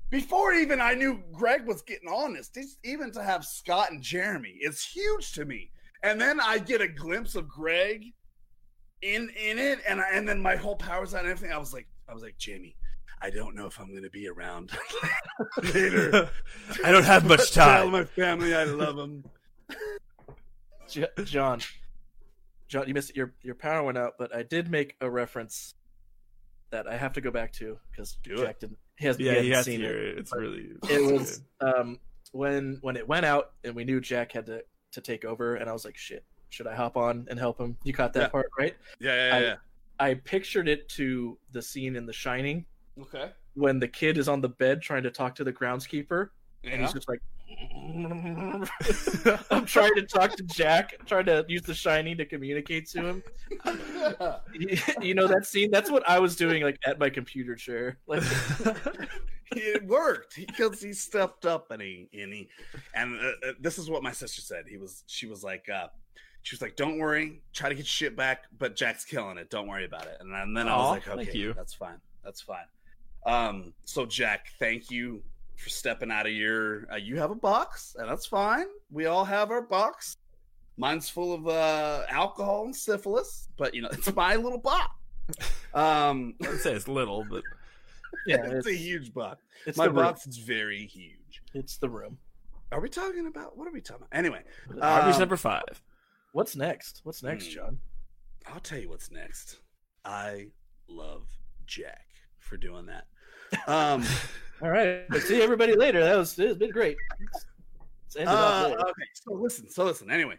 before 0.10 0.54
even 0.54 0.82
I 0.82 0.94
knew 0.94 1.22
Greg 1.32 1.66
was 1.68 1.82
getting 1.82 2.10
on 2.10 2.34
this, 2.34 2.52
even 2.84 3.12
to 3.12 3.24
have 3.24 3.46
Scott 3.46 3.92
and 3.92 4.02
Jeremy, 4.02 4.56
it's 4.60 4.86
huge 4.86 5.34
to 5.34 5.46
me. 5.46 5.72
And 6.04 6.20
then 6.20 6.40
I 6.40 6.60
get 6.60 6.82
a 6.82 6.88
glimpse 6.88 7.36
of 7.36 7.48
Greg 7.48 8.06
in 9.02 9.30
in 9.30 9.60
it, 9.60 9.80
and 9.88 10.02
I, 10.02 10.10
and 10.12 10.28
then 10.28 10.42
my 10.42 10.56
whole 10.56 10.76
powers 10.76 11.14
out 11.14 11.22
and 11.22 11.30
everything. 11.30 11.54
I 11.54 11.58
was 11.58 11.74
like, 11.74 11.88
I 12.10 12.14
was 12.14 12.24
like, 12.24 12.38
Jamie, 12.38 12.76
I 13.22 13.30
don't 13.30 13.56
know 13.56 13.66
if 13.66 13.80
I'm 13.80 13.94
gonna 13.96 14.10
be 14.10 14.28
around 14.28 14.72
later. 15.74 16.30
I 16.84 16.92
don't 16.92 17.06
have 17.06 17.26
much 17.26 17.52
time. 17.52 17.66
Tell 17.76 17.84
time. 17.84 17.92
my 17.92 18.04
family 18.06 18.54
I 18.56 18.64
love 18.66 18.96
them. 18.96 19.24
John, 21.26 21.60
John, 22.68 22.88
you 22.88 22.94
missed 22.94 23.10
it. 23.12 23.16
Your 23.16 23.34
your 23.42 23.56
power 23.56 23.84
went 23.84 23.98
out, 23.98 24.14
but 24.20 24.36
I 24.36 24.44
did 24.44 24.70
make 24.70 24.96
a 25.02 25.10
reference 25.10 25.74
that 26.72 26.88
I 26.88 26.96
have 26.98 27.14
to 27.14 27.22
go 27.22 27.32
back 27.32 27.54
to 27.54 27.78
because 27.92 28.18
Do 28.24 28.38
Jack 28.38 28.60
didn't. 28.60 28.78
He 28.98 29.06
has 29.08 29.20
Yeah, 29.20 29.40
he 29.42 29.48
you 29.48 29.54
hasn't 29.56 29.66
seen 29.74 29.80
hear 29.82 29.98
it. 29.98 30.10
it. 30.10 30.18
It's 30.20 30.34
really. 30.36 30.70
It 30.90 31.12
was 31.12 31.42
um 31.62 32.00
when 32.32 32.78
when 32.82 32.98
it 32.98 33.08
went 33.08 33.26
out 33.26 33.52
and 33.64 33.76
we 33.76 33.84
knew 33.86 34.00
Jack 34.00 34.32
had 34.34 34.46
to 34.48 34.64
to 34.92 35.02
take 35.02 35.26
over, 35.26 35.56
and 35.56 35.70
I 35.70 35.74
was 35.74 35.84
like, 35.86 35.98
shit, 35.98 36.24
should 36.50 36.68
I 36.68 36.76
hop 36.76 36.96
on 36.98 37.28
and 37.30 37.40
help 37.40 37.60
him? 37.60 37.78
You 37.84 37.94
caught 37.94 38.14
that 38.14 38.20
Yeah. 38.22 38.28
part, 38.30 38.50
right? 38.58 38.76
Yeah, 39.00 39.28
yeah, 39.30 39.36
I- 39.36 39.42
yeah. 39.42 39.56
I 39.98 40.14
pictured 40.16 40.68
it 40.68 40.90
to 40.90 41.38
the 41.52 41.62
scene 41.62 41.96
in 41.96 42.06
The 42.06 42.12
Shining 42.14 42.66
Okay. 43.02 43.30
when 43.56 43.80
the 43.80 43.88
kid 43.88 44.18
is 44.18 44.28
on 44.30 44.42
the 44.42 44.50
bed 44.50 44.82
trying 44.82 45.04
to 45.04 45.12
talk 45.12 45.36
to 45.36 45.44
the 45.44 45.52
groundskeeper, 45.54 46.30
and 46.64 46.82
he's 46.82 46.94
just 46.94 47.08
like. 47.10 47.20
I'm 49.52 49.66
trying 49.66 49.94
to 49.96 50.02
talk 50.04 50.36
to 50.36 50.44
Jack, 50.44 51.06
trying 51.06 51.26
to 51.26 51.46
use 51.48 51.62
the 51.62 51.74
Shining 51.74 52.18
to 52.18 52.26
communicate 52.26 52.88
to 52.90 53.04
him. 53.06 53.24
You- 54.54 54.78
you 55.02 55.14
know 55.14 55.28
that 55.28 55.46
scene? 55.46 55.72
That's 55.72 55.92
what 55.92 56.08
I 56.10 56.20
was 56.20 56.36
doing, 56.36 56.64
like 56.64 56.80
at 56.86 57.00
my 57.00 57.10
computer 57.10 57.56
chair. 57.56 57.98
Like, 58.08 58.24
it 59.52 59.86
worked 59.86 60.36
because 60.38 60.82
he 60.82 60.94
stepped 60.94 61.46
up 61.46 61.72
and 61.72 61.82
he 61.82 62.10
and 62.14 62.34
he 62.34 62.50
and 62.94 63.20
uh, 63.20 63.50
uh, 63.50 63.54
this 63.60 63.78
is 63.78 63.90
what 63.90 64.04
my 64.04 64.12
sister 64.12 64.42
said. 64.42 64.66
He 64.68 64.78
was 64.78 65.04
she 65.08 65.28
was 65.28 65.44
like 65.44 65.70
uh 65.70 65.88
she 66.42 66.56
was 66.56 66.62
like, 66.62 66.76
"Don't 66.76 66.98
worry, 67.00 67.42
try 67.54 67.70
to 67.70 67.76
get 67.76 67.86
shit 67.88 68.16
back, 68.16 68.44
but 68.58 68.76
Jack's 68.76 69.06
killing 69.06 69.38
it. 69.38 69.50
Don't 69.50 69.68
worry 69.68 69.86
about 69.86 70.06
it." 70.08 70.18
And, 70.20 70.34
then- 70.34 70.54
then 70.54 70.68
I 70.68 70.76
was 70.76 70.86
Aw, 70.86 70.90
like, 70.92 71.04
thank 71.04 71.30
"Okay, 71.30 71.38
you. 71.38 71.54
that's 71.54 71.74
fine. 71.74 72.00
That's 72.24 72.42
fine." 72.42 72.66
Um, 73.26 73.74
so 73.86 74.06
Jack, 74.06 74.48
thank 74.60 74.92
you 74.92 75.24
for 75.56 75.70
stepping 75.70 76.12
out 76.12 76.26
of 76.26 76.34
your. 76.34 76.92
Uh, 76.92 76.98
you 76.98 77.18
have 77.18 77.32
a 77.32 77.36
box, 77.36 77.96
and 77.98 78.10
that's 78.10 78.26
fine. 78.26 78.66
We 78.92 79.06
all 79.06 79.26
have 79.26 79.52
our 79.52 79.62
box. 79.62 80.18
Mine's 80.78 81.10
full 81.10 81.34
of 81.34 81.48
uh, 81.48 82.04
alcohol 82.10 82.66
and 82.66 82.76
syphilis, 82.76 83.48
but 83.58 83.74
you 83.74 83.82
know 83.82 83.90
it's 83.94 84.14
my 84.16 84.36
little 84.36 84.60
box. 84.60 84.92
Um, 85.74 86.36
I 86.44 86.50
would 86.50 86.60
say 86.62 86.74
it's 86.74 86.88
little, 86.88 87.26
but 87.30 87.44
yeah, 88.28 88.44
it's, 88.44 88.54
it's, 88.54 88.68
a 88.68 88.76
huge 88.76 89.14
box. 89.14 89.42
it's 89.66 89.78
My 89.78 89.86
the 89.86 89.94
room. 89.94 90.04
box 90.04 90.28
is 90.28 90.38
very 90.38 90.86
huge. 90.86 91.42
It's 91.54 91.78
the 91.78 91.90
room. 91.90 92.18
Are 92.72 92.82
we 92.82 92.90
talking 92.90 93.28
about 93.28 93.58
what 93.58 93.68
are 93.68 93.72
we 93.72 93.82
talking 93.82 94.06
about? 94.08 94.18
Anyway, 94.18 94.42
Arby's 94.82 95.16
Um, 95.16 95.20
number 95.22 95.38
five. 95.38 95.82
What's 96.34 96.56
next? 96.56 97.02
What's 97.04 97.24
next, 97.24 97.46
Hmm. 97.48 97.54
John? 97.54 97.80
I'll 98.48 98.60
tell 98.60 98.78
you 98.78 98.90
what's 98.90 99.10
next. 99.10 99.60
I 100.04 100.48
love 100.88 101.24
Jack 101.66 102.06
for 102.40 102.58
doing 102.58 102.86
that. 102.88 103.06
Um, 103.68 104.04
All 104.62 104.70
right, 104.70 105.04
but 105.10 105.22
see 105.22 105.42
everybody 105.42 105.76
later. 105.76 106.02
That 106.04 106.16
was 106.18 106.38
it's 106.40 106.58
been 106.58 106.72
great. 106.72 106.98
It's 108.08 108.16
ended 108.16 108.30
uh, 108.34 108.74
okay, 108.80 109.04
so 109.14 109.34
listen, 109.34 109.70
so 109.70 109.84
listen. 109.86 110.10
Anyway, 110.10 110.36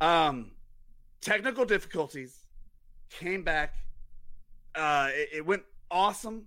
um, 0.00 0.50
technical 1.20 1.64
difficulties 1.64 2.36
came 3.10 3.42
back. 3.44 3.74
Uh, 4.74 5.08
it, 5.12 5.28
it 5.36 5.46
went 5.46 5.62
awesome. 5.90 6.46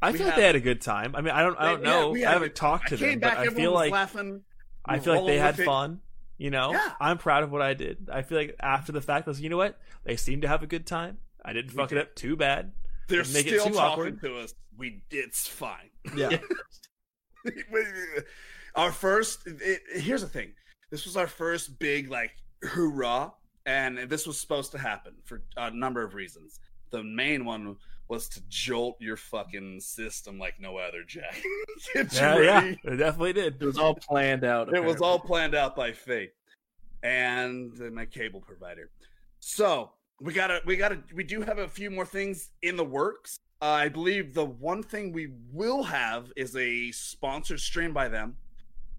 I 0.00 0.12
we 0.12 0.18
feel 0.18 0.26
like 0.28 0.36
they 0.36 0.42
had 0.44 0.54
a 0.56 0.60
good 0.60 0.80
time. 0.80 1.16
I 1.16 1.20
mean, 1.22 1.32
I 1.34 1.42
don't, 1.42 1.58
I 1.58 1.64
don't 1.72 1.82
know. 1.82 2.10
we 2.10 2.24
I 2.24 2.32
haven't 2.32 2.48
good- 2.48 2.56
talked 2.56 2.84
I 2.86 2.88
to 2.90 2.96
came 2.98 3.08
them, 3.12 3.20
back. 3.20 3.38
but 3.38 3.48
I 3.48 3.50
feel 3.50 3.72
was 3.72 3.78
like 3.80 3.92
laughing. 3.92 4.42
I 4.84 4.98
feel 5.00 5.14
like 5.16 5.26
they 5.26 5.38
had 5.38 5.58
it. 5.58 5.64
fun. 5.64 6.00
You 6.36 6.50
know, 6.50 6.70
Yeah. 6.70 6.92
I'm 7.00 7.18
proud 7.18 7.42
of 7.42 7.50
what 7.50 7.62
I 7.62 7.74
did. 7.74 8.08
I 8.12 8.22
feel 8.22 8.38
like 8.38 8.54
after 8.60 8.92
the 8.92 9.00
fact, 9.00 9.26
I 9.26 9.30
was, 9.30 9.40
you 9.40 9.48
know 9.50 9.56
what? 9.56 9.76
They 10.04 10.14
seemed 10.16 10.42
to 10.42 10.48
have 10.48 10.62
a 10.62 10.68
good 10.68 10.86
time. 10.86 11.18
I 11.44 11.52
didn't 11.52 11.72
We 11.72 11.76
fuck 11.78 11.88
did. 11.88 11.98
it 11.98 12.02
up 12.02 12.14
too 12.14 12.36
bad. 12.36 12.70
They're 13.08 13.22
Didn't 13.22 13.34
make 13.34 13.46
it 13.46 13.60
still 13.60 13.66
too 13.68 13.74
talking 13.74 13.92
awkward. 13.92 14.20
to 14.22 14.38
us. 14.38 14.54
We 14.76 15.02
it's 15.10 15.46
fine. 15.46 15.90
Yeah. 16.14 16.38
our 18.74 18.92
first 18.92 19.46
it, 19.46 19.80
here's 19.94 20.22
the 20.22 20.28
thing 20.28 20.52
this 20.90 21.04
was 21.04 21.16
our 21.16 21.26
first 21.26 21.78
big 21.78 22.10
like 22.10 22.32
hoorah 22.62 23.32
and 23.66 23.98
this 24.08 24.26
was 24.26 24.40
supposed 24.40 24.72
to 24.72 24.78
happen 24.78 25.14
for 25.24 25.42
a 25.56 25.70
number 25.70 26.02
of 26.02 26.14
reasons 26.14 26.60
the 26.90 27.02
main 27.02 27.44
one 27.44 27.76
was 28.08 28.28
to 28.28 28.40
jolt 28.48 28.96
your 29.00 29.16
fucking 29.16 29.80
system 29.80 30.38
like 30.38 30.54
no 30.60 30.76
other 30.76 31.02
jack 31.06 31.40
Get 31.94 32.12
you 32.12 32.18
yeah, 32.20 32.38
yeah, 32.38 32.74
it 32.84 32.96
definitely 32.96 33.34
did. 33.34 33.60
It 33.60 33.64
was 33.66 33.78
all 33.78 33.94
planned 33.94 34.44
out. 34.44 34.74
it 34.74 34.82
was 34.82 35.00
all 35.00 35.18
planned 35.18 35.54
out 35.54 35.76
by 35.76 35.92
fate 35.92 36.32
and 37.02 37.72
my 37.92 38.06
cable 38.06 38.40
provider 38.40 38.90
so 39.40 39.90
we 40.20 40.32
gotta 40.32 40.60
we 40.66 40.76
gotta 40.76 40.98
we 41.14 41.24
do 41.24 41.40
have 41.42 41.58
a 41.58 41.68
few 41.68 41.90
more 41.90 42.06
things 42.06 42.50
in 42.62 42.76
the 42.76 42.84
works 42.84 43.38
uh, 43.62 43.66
i 43.66 43.88
believe 43.88 44.34
the 44.34 44.44
one 44.44 44.82
thing 44.82 45.12
we 45.12 45.28
will 45.52 45.82
have 45.82 46.32
is 46.36 46.56
a 46.56 46.90
sponsored 46.92 47.60
stream 47.60 47.92
by 47.92 48.08
them 48.08 48.36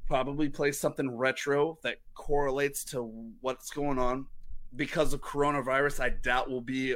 probably 0.07 0.49
play 0.49 0.71
something 0.71 1.15
retro 1.15 1.77
that 1.83 1.97
correlates 2.15 2.83
to 2.83 3.03
what's 3.41 3.69
going 3.69 3.99
on 3.99 4.25
because 4.75 5.13
of 5.13 5.21
coronavirus 5.21 5.99
i 5.99 6.09
doubt 6.09 6.49
will 6.49 6.61
be 6.61 6.95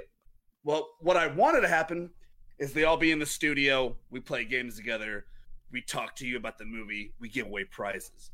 well 0.64 0.90
what 1.02 1.18
i 1.18 1.28
wanted 1.28 1.62
to 1.62 1.68
happen 1.68 2.10
is 2.60 2.74
they 2.74 2.84
all 2.84 2.98
be 2.98 3.12
in 3.12 3.20
the 3.20 3.26
studio. 3.26 3.96
We 4.10 4.20
play 4.20 4.46
games 4.46 4.76
together. 4.78 5.26
We 5.72 5.82
talk 5.82 6.16
to 6.18 6.28
you 6.28 6.38
about 6.38 6.58
the 6.58 6.66
movie. 6.66 7.14
We 7.20 7.30
give 7.30 7.48
away 7.48 7.66
prizes. 7.66 8.32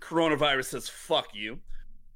Coronavirus 0.00 0.66
says 0.66 0.88
fuck 0.88 1.28
you. 1.34 1.58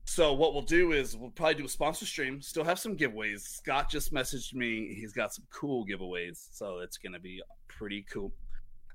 So 0.05 0.33
what 0.33 0.53
we'll 0.53 0.63
do 0.63 0.93
is 0.93 1.17
we'll 1.17 1.31
probably 1.31 1.55
do 1.55 1.65
a 1.65 1.69
sponsor 1.69 2.07
stream. 2.07 2.41
Still 2.41 2.65
have 2.65 2.79
some 2.79 2.97
giveaways. 2.97 3.41
Scott 3.41 3.91
just 3.91 4.13
messaged 4.13 4.55
me. 4.55 4.95
He's 4.95 5.13
got 5.13 5.35
some 5.35 5.45
cool 5.51 5.87
giveaways, 5.87 6.49
so 6.53 6.81
it's 6.81 6.99
gonna 6.99 7.19
be 7.19 7.43
pretty 7.69 8.05
cool. 8.11 8.33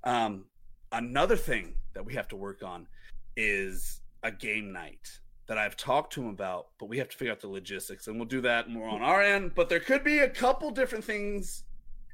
Um, 0.03 0.45
another 0.91 1.35
thing 1.35 1.73
that 1.93 2.05
we 2.05 2.13
have 2.13 2.27
to 2.29 2.35
work 2.35 2.63
on 2.63 2.87
is 3.35 4.01
a 4.23 4.31
game 4.31 4.71
night 4.71 5.19
that 5.47 5.57
I've 5.57 5.75
talked 5.75 6.13
to 6.13 6.21
him 6.21 6.29
about, 6.29 6.67
but 6.79 6.87
we 6.89 6.97
have 6.99 7.09
to 7.09 7.17
figure 7.17 7.31
out 7.31 7.41
the 7.41 7.47
logistics, 7.47 8.07
and 8.07 8.17
we'll 8.17 8.27
do 8.27 8.41
that 8.41 8.69
more 8.69 8.87
on 8.87 9.01
our 9.01 9.21
end. 9.21 9.53
But 9.55 9.67
there 9.67 9.79
could 9.79 10.03
be 10.03 10.19
a 10.19 10.29
couple 10.29 10.69
different 10.69 11.03
things 11.03 11.63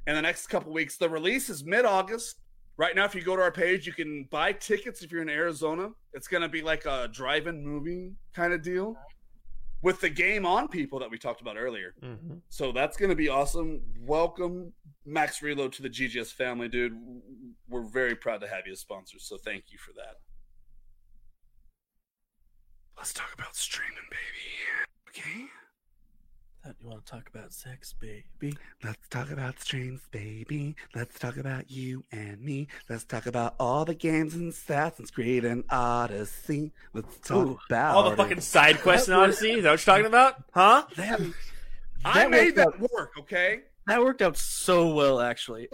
in 0.06 0.14
the 0.14 0.22
next 0.22 0.46
couple 0.46 0.72
weeks. 0.72 0.96
The 0.96 1.08
release 1.08 1.50
is 1.50 1.64
mid 1.64 1.84
August. 1.84 2.36
Right 2.78 2.94
now, 2.94 3.06
if 3.06 3.14
you 3.14 3.22
go 3.22 3.36
to 3.36 3.42
our 3.42 3.50
page, 3.50 3.86
you 3.86 3.94
can 3.94 4.24
buy 4.30 4.52
tickets 4.52 5.00
if 5.00 5.10
you're 5.10 5.22
in 5.22 5.30
Arizona. 5.30 5.90
It's 6.12 6.28
going 6.28 6.42
to 6.42 6.48
be 6.48 6.60
like 6.60 6.84
a 6.84 7.08
drive-in 7.10 7.64
movie 7.64 8.12
kind 8.34 8.52
of 8.52 8.60
deal 8.60 8.96
with 9.80 9.98
the 10.02 10.10
game 10.10 10.44
on 10.44 10.68
people 10.68 10.98
that 10.98 11.10
we 11.10 11.16
talked 11.16 11.40
about 11.40 11.56
earlier. 11.56 11.94
Mm-hmm. 12.02 12.34
So 12.50 12.72
that's 12.72 12.98
going 12.98 13.08
to 13.08 13.16
be 13.16 13.30
awesome. 13.30 13.80
Welcome 14.02 14.74
Max 15.06 15.40
Reload 15.40 15.72
to 15.74 15.82
the 15.82 15.88
GGS 15.88 16.32
family, 16.34 16.68
dude. 16.68 16.92
We're 17.66 17.80
very 17.80 18.14
proud 18.14 18.42
to 18.42 18.48
have 18.48 18.66
you 18.66 18.72
as 18.72 18.80
sponsors. 18.80 19.24
So 19.24 19.38
thank 19.38 19.64
you 19.70 19.78
for 19.78 19.92
that. 19.94 20.16
Let's 22.98 23.14
talk 23.14 23.32
about 23.32 23.56
streaming, 23.56 23.94
baby. 24.10 24.20
Okay? 25.08 25.46
That 26.66 26.74
you 26.82 26.88
want 26.88 27.06
to 27.06 27.12
talk 27.12 27.28
about 27.32 27.52
sex, 27.52 27.94
baby? 28.00 28.56
Let's 28.82 29.08
talk 29.08 29.30
about 29.30 29.60
streams, 29.60 30.00
baby. 30.10 30.74
Let's 30.96 31.16
talk 31.16 31.36
about 31.36 31.70
you 31.70 32.04
and 32.10 32.40
me. 32.40 32.66
Let's 32.88 33.04
talk 33.04 33.26
about 33.26 33.54
all 33.60 33.84
the 33.84 33.94
games 33.94 34.34
in 34.34 34.48
Assassin's 34.48 35.12
Creed 35.12 35.44
and 35.44 35.62
Odyssey. 35.70 36.72
Let's 36.92 37.20
talk 37.20 37.46
Ooh, 37.46 37.58
about 37.70 37.94
All 37.94 38.02
the 38.02 38.10
it. 38.10 38.16
fucking 38.16 38.40
side 38.40 38.80
quests 38.80 39.06
in 39.06 39.14
Odyssey. 39.14 39.52
Is 39.52 39.62
that 39.62 39.70
what 39.70 39.86
you're 39.86 39.94
talking 39.94 40.06
about? 40.06 40.42
Huh? 40.52 40.86
That, 40.96 41.20
I 42.04 42.26
made 42.26 42.56
that 42.56 42.80
work, 42.80 43.12
okay? 43.20 43.60
that 43.86 44.00
worked 44.00 44.20
out 44.20 44.36
so 44.36 44.92
well, 44.92 45.20
actually. 45.20 45.68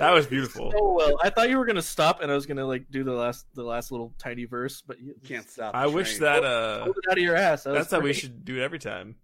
That 0.00 0.10
was 0.10 0.26
beautiful. 0.26 0.72
So 0.72 0.94
well. 0.94 1.20
I 1.22 1.30
thought 1.30 1.50
you 1.50 1.58
were 1.58 1.66
gonna 1.66 1.82
stop, 1.82 2.20
and 2.20 2.32
I 2.32 2.34
was 2.34 2.46
gonna 2.46 2.66
like 2.66 2.90
do 2.90 3.04
the 3.04 3.12
last 3.12 3.46
the 3.54 3.62
last 3.62 3.92
little 3.92 4.12
tiny 4.18 4.46
verse, 4.46 4.82
but 4.84 4.98
you 4.98 5.14
Can't 5.24 5.48
stop. 5.48 5.72
I 5.72 5.86
wish 5.86 6.16
train. 6.16 6.22
that 6.22 6.44
uh 6.44 6.92
out 7.08 7.16
of 7.16 7.22
your 7.22 7.36
ass. 7.36 7.62
That 7.62 7.74
that's 7.74 7.92
how 7.92 8.00
we 8.00 8.12
should 8.12 8.44
do 8.44 8.56
it 8.56 8.62
every 8.62 8.80
time. 8.80 9.14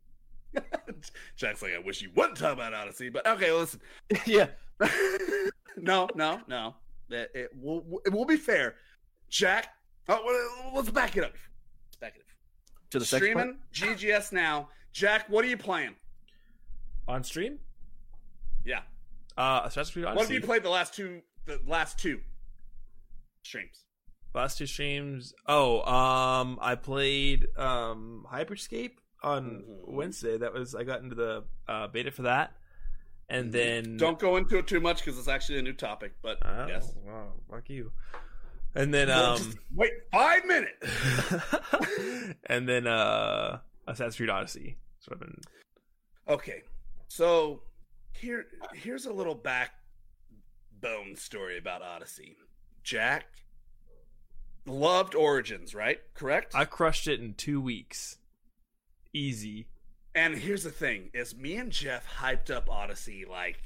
Jack's 1.36 1.62
like, 1.62 1.72
I 1.74 1.78
wish 1.78 2.02
you 2.02 2.10
wouldn't 2.14 2.38
talk 2.38 2.52
about 2.52 2.74
Odyssey, 2.74 3.08
but 3.08 3.26
okay, 3.26 3.52
listen. 3.52 3.80
yeah. 4.26 4.48
no, 5.76 6.08
no, 6.14 6.40
no. 6.46 6.74
It, 7.10 7.30
it 7.34 7.50
will 7.60 8.00
it 8.04 8.12
will 8.12 8.24
be 8.24 8.36
fair. 8.36 8.76
Jack, 9.28 9.68
oh, 10.08 10.70
let's 10.74 10.90
back 10.90 11.16
it 11.16 11.24
up. 11.24 11.32
Let's 11.86 11.96
back 11.96 12.14
it 12.16 12.20
up. 12.20 12.90
To 12.90 12.98
the? 12.98 13.04
Streaming 13.04 13.58
GGS 13.72 14.32
now. 14.32 14.68
Jack, 14.92 15.28
what 15.28 15.44
are 15.44 15.48
you 15.48 15.56
playing? 15.56 15.94
On 17.06 17.24
stream? 17.24 17.58
Yeah. 18.64 18.80
Uh 19.36 19.62
Assassin's 19.64 19.90
Creed 19.92 20.04
What 20.04 20.18
have 20.18 20.30
you 20.30 20.40
played 20.40 20.62
the 20.62 20.70
last 20.70 20.94
two 20.94 21.22
the 21.46 21.60
last 21.66 21.98
two 21.98 22.20
streams? 23.42 23.84
Last 24.34 24.58
two 24.58 24.66
streams. 24.66 25.32
Oh, 25.46 25.80
um 25.82 26.58
I 26.60 26.74
played 26.74 27.48
um 27.56 28.26
Hyperscape 28.30 28.96
on 29.22 29.62
Mhm. 29.66 29.88
Wednesday. 29.94 30.38
That 30.38 30.52
was 30.52 30.74
I 30.74 30.84
got 30.84 31.02
into 31.02 31.14
the 31.14 31.44
uh 31.66 31.88
beta 31.88 32.10
for 32.10 32.22
that. 32.22 32.54
And 33.28 33.52
then 33.52 33.84
Mm-hmm. 33.84 33.96
Don't 33.98 34.18
go 34.18 34.36
into 34.36 34.56
it 34.58 34.66
too 34.66 34.80
much 34.80 35.04
because 35.04 35.18
it's 35.18 35.28
actually 35.28 35.58
a 35.58 35.62
new 35.62 35.72
topic. 35.74 36.12
But 36.22 36.38
Oh, 36.42 36.66
yes, 36.66 36.92
wow, 37.04 37.32
fuck 37.50 37.68
you. 37.68 37.92
And 38.74 38.92
then 38.94 39.08
Well, 39.08 39.34
um 39.36 39.54
wait 39.74 39.92
five 40.12 40.44
minutes. 40.44 40.86
and 42.46 42.68
then 42.68 42.86
uh 42.86 43.60
Assassin's 43.86 44.16
Creed 44.16 44.30
Odyssey. 44.30 44.76
So 45.00 45.12
I've 45.12 45.20
been 45.20 45.40
Okay, 46.28 46.62
so 47.08 47.62
here 48.12 48.46
here's 48.74 49.06
a 49.06 49.12
little 49.12 49.34
backbone 49.34 51.16
story 51.16 51.58
about 51.58 51.82
Odyssey. 51.82 52.36
Jack 52.82 53.26
loved 54.66 55.14
Origins, 55.14 55.74
right? 55.74 56.00
Correct. 56.14 56.54
I 56.54 56.64
crushed 56.66 57.08
it 57.08 57.20
in 57.20 57.34
two 57.34 57.60
weeks. 57.60 58.18
Easy. 59.18 59.66
and 60.14 60.34
here's 60.34 60.62
the 60.62 60.70
thing: 60.70 61.10
is 61.12 61.36
me 61.36 61.56
and 61.56 61.70
Jeff 61.72 62.06
hyped 62.20 62.50
up 62.50 62.70
Odyssey 62.70 63.24
like 63.28 63.58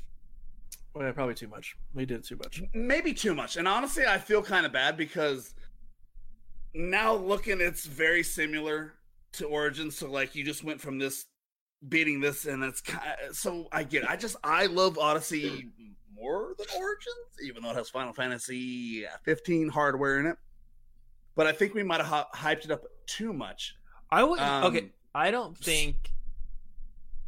Well, 0.95 1.05
yeah, 1.05 1.13
probably 1.13 1.35
too 1.35 1.49
much. 1.49 1.77
We 1.95 2.07
did 2.07 2.25
too 2.25 2.37
much. 2.37 2.63
maybe 2.75 3.13
too 3.15 3.35
much. 3.35 3.57
And 3.57 3.69
honestly, 3.69 4.05
I 4.07 4.19
feel 4.19 4.43
kind 4.43 4.67
of 4.67 4.73
bad 4.73 4.97
because 4.97 5.55
now 6.75 7.15
looking, 7.15 7.61
it's 7.61 7.85
very 7.85 8.23
similar 8.23 8.95
to 9.35 9.47
Origins. 9.47 9.97
So 9.97 10.11
like, 10.11 10.35
you 10.35 10.45
just 10.45 10.65
went 10.65 10.81
from 10.81 10.99
this 10.99 11.27
beating 11.89 12.21
this, 12.21 12.47
and 12.47 12.63
it's 12.63 12.81
kind 12.81 13.17
so 13.33 13.69
I 13.73 13.83
get. 13.85 14.05
It. 14.05 14.11
I 14.11 14.17
just 14.17 14.37
I 14.45 14.67
love 14.67 14.99
Odyssey 14.99 15.69
more 16.15 16.55
than 16.57 16.67
Origins, 16.79 17.43
even 17.45 17.63
though 17.63 17.71
it 17.71 17.77
has 17.77 17.91
Final 17.91 18.13
Fantasy 18.13 19.05
15 19.25 19.69
hardware 19.69 20.19
in 20.21 20.27
it. 20.27 20.37
But 21.35 21.47
I 21.47 21.53
think 21.53 21.75
we 21.75 21.83
might 21.83 22.01
have 22.05 22.27
hyped 22.35 22.65
it 22.65 22.71
up 22.71 22.85
too 23.07 23.33
much. 23.33 23.75
I 24.11 24.23
would 24.23 24.39
Um, 24.39 24.65
okay. 24.65 24.91
I 25.15 25.31
don't 25.31 25.57
think 25.57 26.13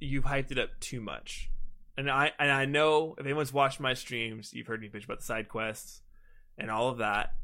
you've 0.01 0.25
hyped 0.25 0.51
it 0.51 0.59
up 0.59 0.71
too 0.81 1.01
much. 1.01 1.51
And 1.97 2.11
I 2.11 2.33
and 2.39 2.51
I 2.51 2.65
know 2.65 3.15
if 3.19 3.25
anyone's 3.25 3.53
watched 3.53 3.81
my 3.81 3.95
streams, 3.95 4.53
you've 4.53 4.67
heard 4.67 4.81
me 4.81 4.89
bitch 4.89 5.05
about 5.05 5.21
the 5.21 5.25
side 5.25 5.49
quests 5.49 6.03
and 6.59 6.71
all 6.71 6.89
of 6.89 6.99
that. 6.99 7.35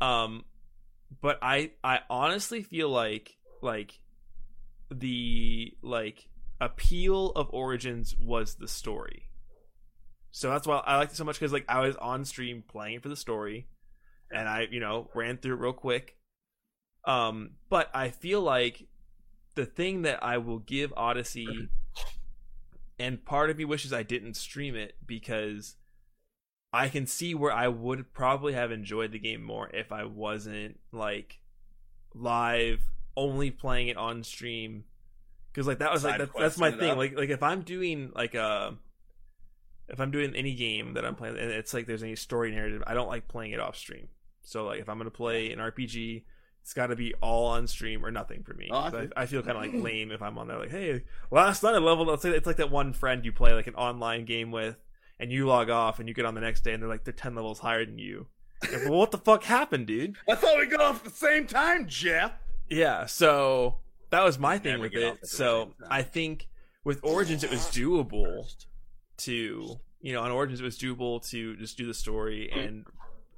Um 0.00 0.44
but 1.20 1.38
I 1.42 1.72
I 1.84 2.00
honestly 2.08 2.62
feel 2.62 2.88
like 2.88 3.36
like 3.60 4.00
the 4.90 5.74
like 5.82 6.28
appeal 6.60 7.30
of 7.30 7.48
Origins 7.52 8.16
was 8.16 8.54
the 8.54 8.68
story. 8.68 9.24
So 10.30 10.48
that's 10.48 10.66
why 10.66 10.78
I 10.78 10.96
liked 10.96 11.12
it 11.12 11.16
so 11.16 11.24
much 11.24 11.38
because 11.38 11.52
like 11.52 11.66
I 11.68 11.80
was 11.80 11.96
on 11.96 12.24
stream 12.24 12.62
playing 12.66 13.00
for 13.00 13.08
the 13.08 13.16
story, 13.16 13.66
and 14.30 14.48
I 14.48 14.66
you 14.70 14.80
know 14.80 15.10
ran 15.14 15.36
through 15.36 15.56
it 15.56 15.60
real 15.60 15.72
quick. 15.72 16.16
Um, 17.04 17.52
but 17.68 17.90
I 17.94 18.10
feel 18.10 18.40
like 18.40 18.86
the 19.54 19.66
thing 19.66 20.02
that 20.02 20.22
I 20.22 20.38
will 20.38 20.58
give 20.58 20.92
Odyssey, 20.96 21.68
and 22.98 23.24
part 23.24 23.50
of 23.50 23.58
me 23.58 23.64
wishes 23.64 23.92
I 23.92 24.02
didn't 24.02 24.34
stream 24.34 24.74
it 24.74 24.94
because 25.06 25.76
I 26.72 26.88
can 26.88 27.06
see 27.06 27.34
where 27.34 27.52
I 27.52 27.68
would 27.68 28.12
probably 28.14 28.54
have 28.54 28.72
enjoyed 28.72 29.12
the 29.12 29.18
game 29.18 29.42
more 29.42 29.68
if 29.74 29.92
I 29.92 30.04
wasn't 30.04 30.80
like 30.90 31.40
live 32.14 32.80
only 33.16 33.50
playing 33.50 33.88
it 33.88 33.96
on 33.96 34.22
stream. 34.22 34.84
Because 35.52 35.66
like 35.66 35.80
that 35.80 35.92
was 35.92 36.02
like 36.02 36.18
that's, 36.18 36.32
that's 36.38 36.58
my 36.58 36.70
thing. 36.70 36.96
like 36.96 37.14
like 37.14 37.28
if 37.28 37.42
i'm 37.42 37.60
doing 37.60 38.10
like 38.14 38.34
a 38.34 38.74
if 39.88 40.00
i'm 40.00 40.10
doing 40.10 40.34
any 40.34 40.54
game 40.54 40.94
that 40.94 41.04
i'm 41.04 41.14
playing 41.14 41.36
and 41.36 41.50
it's 41.50 41.74
like 41.74 41.86
there's 41.86 42.02
any 42.02 42.16
story 42.16 42.50
narrative 42.50 42.82
i 42.86 42.94
don't 42.94 43.08
like 43.08 43.28
playing 43.28 43.52
it 43.52 43.60
off 43.60 43.76
stream. 43.76 44.08
So 44.40 44.64
like 44.64 44.80
if 44.80 44.88
i'm 44.88 44.96
gonna 44.96 45.10
play 45.10 45.52
an 45.52 45.58
rpg 45.58 46.22
it's 46.62 46.72
got 46.74 46.86
to 46.88 46.96
be 46.96 47.12
all 47.20 47.46
on 47.46 47.66
stream 47.66 48.04
or 48.04 48.10
nothing 48.10 48.42
for 48.44 48.54
me 48.54 48.68
Oh, 48.72 48.76
I 48.76 49.08
I, 49.16 49.26
feel- 49.26 49.42
kind 49.42 49.56
of 49.56 49.62
like 49.62 49.72
lame 49.84 50.10
if 50.12 50.22
i'm 50.22 50.38
on 50.38 50.46
there 50.48 50.58
like 50.58 50.70
hey 50.70 51.02
last 51.30 51.62
night 51.62 51.74
i 51.74 51.78
leveled 51.78 52.08
it's 52.10 52.24
like, 52.24 52.34
it's 52.34 52.46
like 52.46 52.56
that 52.56 52.70
one 52.70 52.92
friend 52.92 53.24
you 53.24 53.32
play 53.32 53.52
like 53.52 53.66
an 53.66 53.74
online 53.74 54.24
game 54.24 54.50
with 54.50 54.76
and 55.20 55.30
you 55.32 55.46
log 55.46 55.70
off 55.70 55.98
and 55.98 56.08
you 56.08 56.14
get 56.14 56.24
on 56.24 56.34
the 56.34 56.40
next 56.40 56.62
day 56.62 56.72
and 56.72 56.82
they're 56.82 56.88
like 56.90 57.04
they're 57.04 57.12
10 57.12 57.34
levels 57.34 57.58
higher 57.58 57.84
than 57.84 57.98
you 57.98 58.26
Like, 58.62 58.84
well, 58.84 58.98
what 58.98 59.10
the 59.10 59.18
fuck 59.18 59.42
happened 59.44 59.86
dude 59.86 60.16
I 60.28 60.34
thought 60.36 60.58
we 60.58 60.66
got 60.66 60.80
off 60.80 60.98
at 61.04 61.12
the 61.12 61.16
same 61.18 61.46
time, 61.46 61.86
Jeff. 61.88 62.32
yeah, 62.70 63.06
so 63.06 63.78
that 64.10 64.22
was 64.22 64.38
my 64.38 64.58
thing 64.58 64.72
Never 64.80 64.82
with 64.84 64.94
it. 64.94 65.26
So. 65.26 65.72
I 65.90 66.02
think 66.02 66.48
with 66.84 67.00
Origins 67.02 67.42
it 67.44 67.50
was 67.50 67.60
doable 67.66 68.44
to 69.18 69.78
you 70.00 70.12
know 70.12 70.20
on 70.22 70.30
Origins 70.30 70.60
it 70.60 70.64
was 70.64 70.78
doable 70.78 71.26
to 71.30 71.56
just 71.56 71.76
do 71.76 71.86
the 71.86 71.94
story 71.94 72.50
and 72.52 72.84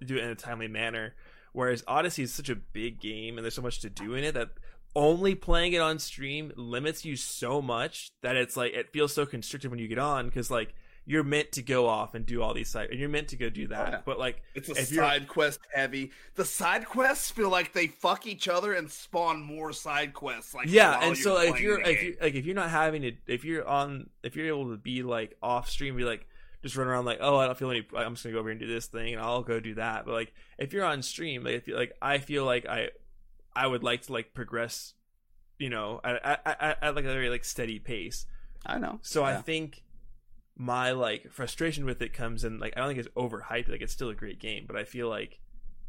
do 0.04 0.16
it 0.16 0.24
in 0.24 0.30
a 0.30 0.34
timely 0.34 0.68
manner. 0.68 1.14
Whereas 1.54 1.82
Odyssey 1.88 2.24
is 2.24 2.34
such 2.34 2.50
a 2.50 2.56
big 2.56 3.00
game 3.00 3.38
and 3.38 3.44
there's 3.44 3.54
so 3.54 3.62
much 3.62 3.80
to 3.80 3.88
do 3.88 4.14
in 4.14 4.24
it 4.24 4.34
that 4.34 4.50
only 4.96 5.34
playing 5.34 5.72
it 5.72 5.80
on 5.80 5.98
stream 5.98 6.52
limits 6.56 7.04
you 7.04 7.16
so 7.16 7.62
much 7.62 8.08
that 8.22 8.36
it's 8.36 8.56
like 8.56 8.74
it 8.74 8.92
feels 8.92 9.12
so 9.14 9.24
constricted 9.24 9.70
when 9.70 9.78
you 9.80 9.88
get 9.88 9.98
on 9.98 10.26
because 10.26 10.50
like 10.50 10.74
you're 11.06 11.22
meant 11.24 11.52
to 11.52 11.62
go 11.62 11.86
off 11.86 12.14
and 12.14 12.24
do 12.26 12.40
all 12.42 12.54
these 12.54 12.68
side 12.68 12.88
and 12.90 12.98
you're 12.98 13.08
meant 13.08 13.28
to 13.28 13.36
go 13.36 13.50
do 13.50 13.66
that. 13.68 13.90
yeah. 13.92 14.00
But 14.04 14.18
like 14.18 14.42
It's 14.54 14.68
a 14.68 14.74
you're- 14.74 15.06
side 15.06 15.28
quest 15.28 15.60
heavy. 15.74 16.12
The 16.34 16.44
side 16.44 16.86
quests 16.86 17.30
feel 17.30 17.50
like 17.50 17.72
they 17.72 17.88
fuck 17.88 18.26
each 18.26 18.48
other 18.48 18.72
and 18.72 18.90
spawn 18.90 19.42
more 19.42 19.72
side 19.72 20.12
quests. 20.14 20.54
Like 20.54 20.66
yeah 20.68 20.98
and 21.06 21.16
so 21.16 21.34
like, 21.34 21.50
if 21.50 21.60
you're 21.60 21.80
if 21.80 22.02
you 22.02 22.16
like 22.20 22.34
if 22.34 22.46
you're 22.46 22.54
not 22.54 22.70
having 22.70 23.02
to 23.02 23.12
if 23.26 23.44
you're 23.44 23.66
on 23.68 24.08
if 24.22 24.34
you're 24.34 24.46
able 24.48 24.70
to 24.70 24.76
be 24.76 25.02
like 25.02 25.36
off 25.42 25.68
stream 25.68 25.96
be 25.96 26.04
like 26.04 26.26
just 26.64 26.74
run 26.76 26.88
around 26.88 27.04
like 27.04 27.18
oh 27.20 27.36
i 27.36 27.46
don't 27.46 27.56
feel 27.56 27.70
any 27.70 27.86
i'm 27.96 28.14
just 28.14 28.24
gonna 28.24 28.32
go 28.32 28.40
over 28.40 28.48
here 28.48 28.52
and 28.52 28.60
do 28.60 28.66
this 28.66 28.86
thing 28.86 29.14
and 29.14 29.22
i'll 29.22 29.42
go 29.42 29.60
do 29.60 29.74
that 29.74 30.04
but 30.04 30.12
like 30.12 30.32
if 30.58 30.72
you're 30.72 30.84
on 30.84 31.00
stream 31.02 31.44
like 31.44 31.54
if 31.54 31.68
you 31.68 31.76
like 31.76 31.92
i 32.02 32.18
feel 32.18 32.44
like 32.44 32.66
i 32.66 32.88
i 33.54 33.66
would 33.66 33.82
like 33.84 34.02
to 34.02 34.12
like 34.12 34.34
progress 34.34 34.94
you 35.58 35.70
know 35.70 36.00
at, 36.02 36.16
at, 36.24 36.40
at, 36.60 36.78
at 36.82 36.94
like 36.96 37.04
a 37.04 37.12
very 37.12 37.30
like 37.30 37.44
steady 37.44 37.78
pace 37.78 38.26
I 38.66 38.78
know. 38.78 38.98
so 39.02 39.22
i 39.22 39.36
think 39.36 39.82
my 40.56 40.92
like 40.92 41.30
frustration 41.30 41.84
with 41.84 42.00
it 42.00 42.12
comes 42.12 42.44
in 42.44 42.58
like 42.60 42.72
I 42.76 42.80
don't 42.80 42.88
think 42.88 43.00
it's 43.00 43.08
overhyped. 43.16 43.68
Like 43.68 43.82
it's 43.82 43.92
still 43.92 44.08
a 44.08 44.14
great 44.14 44.38
game, 44.38 44.66
but 44.68 44.76
I 44.76 44.84
feel 44.84 45.08
like 45.08 45.40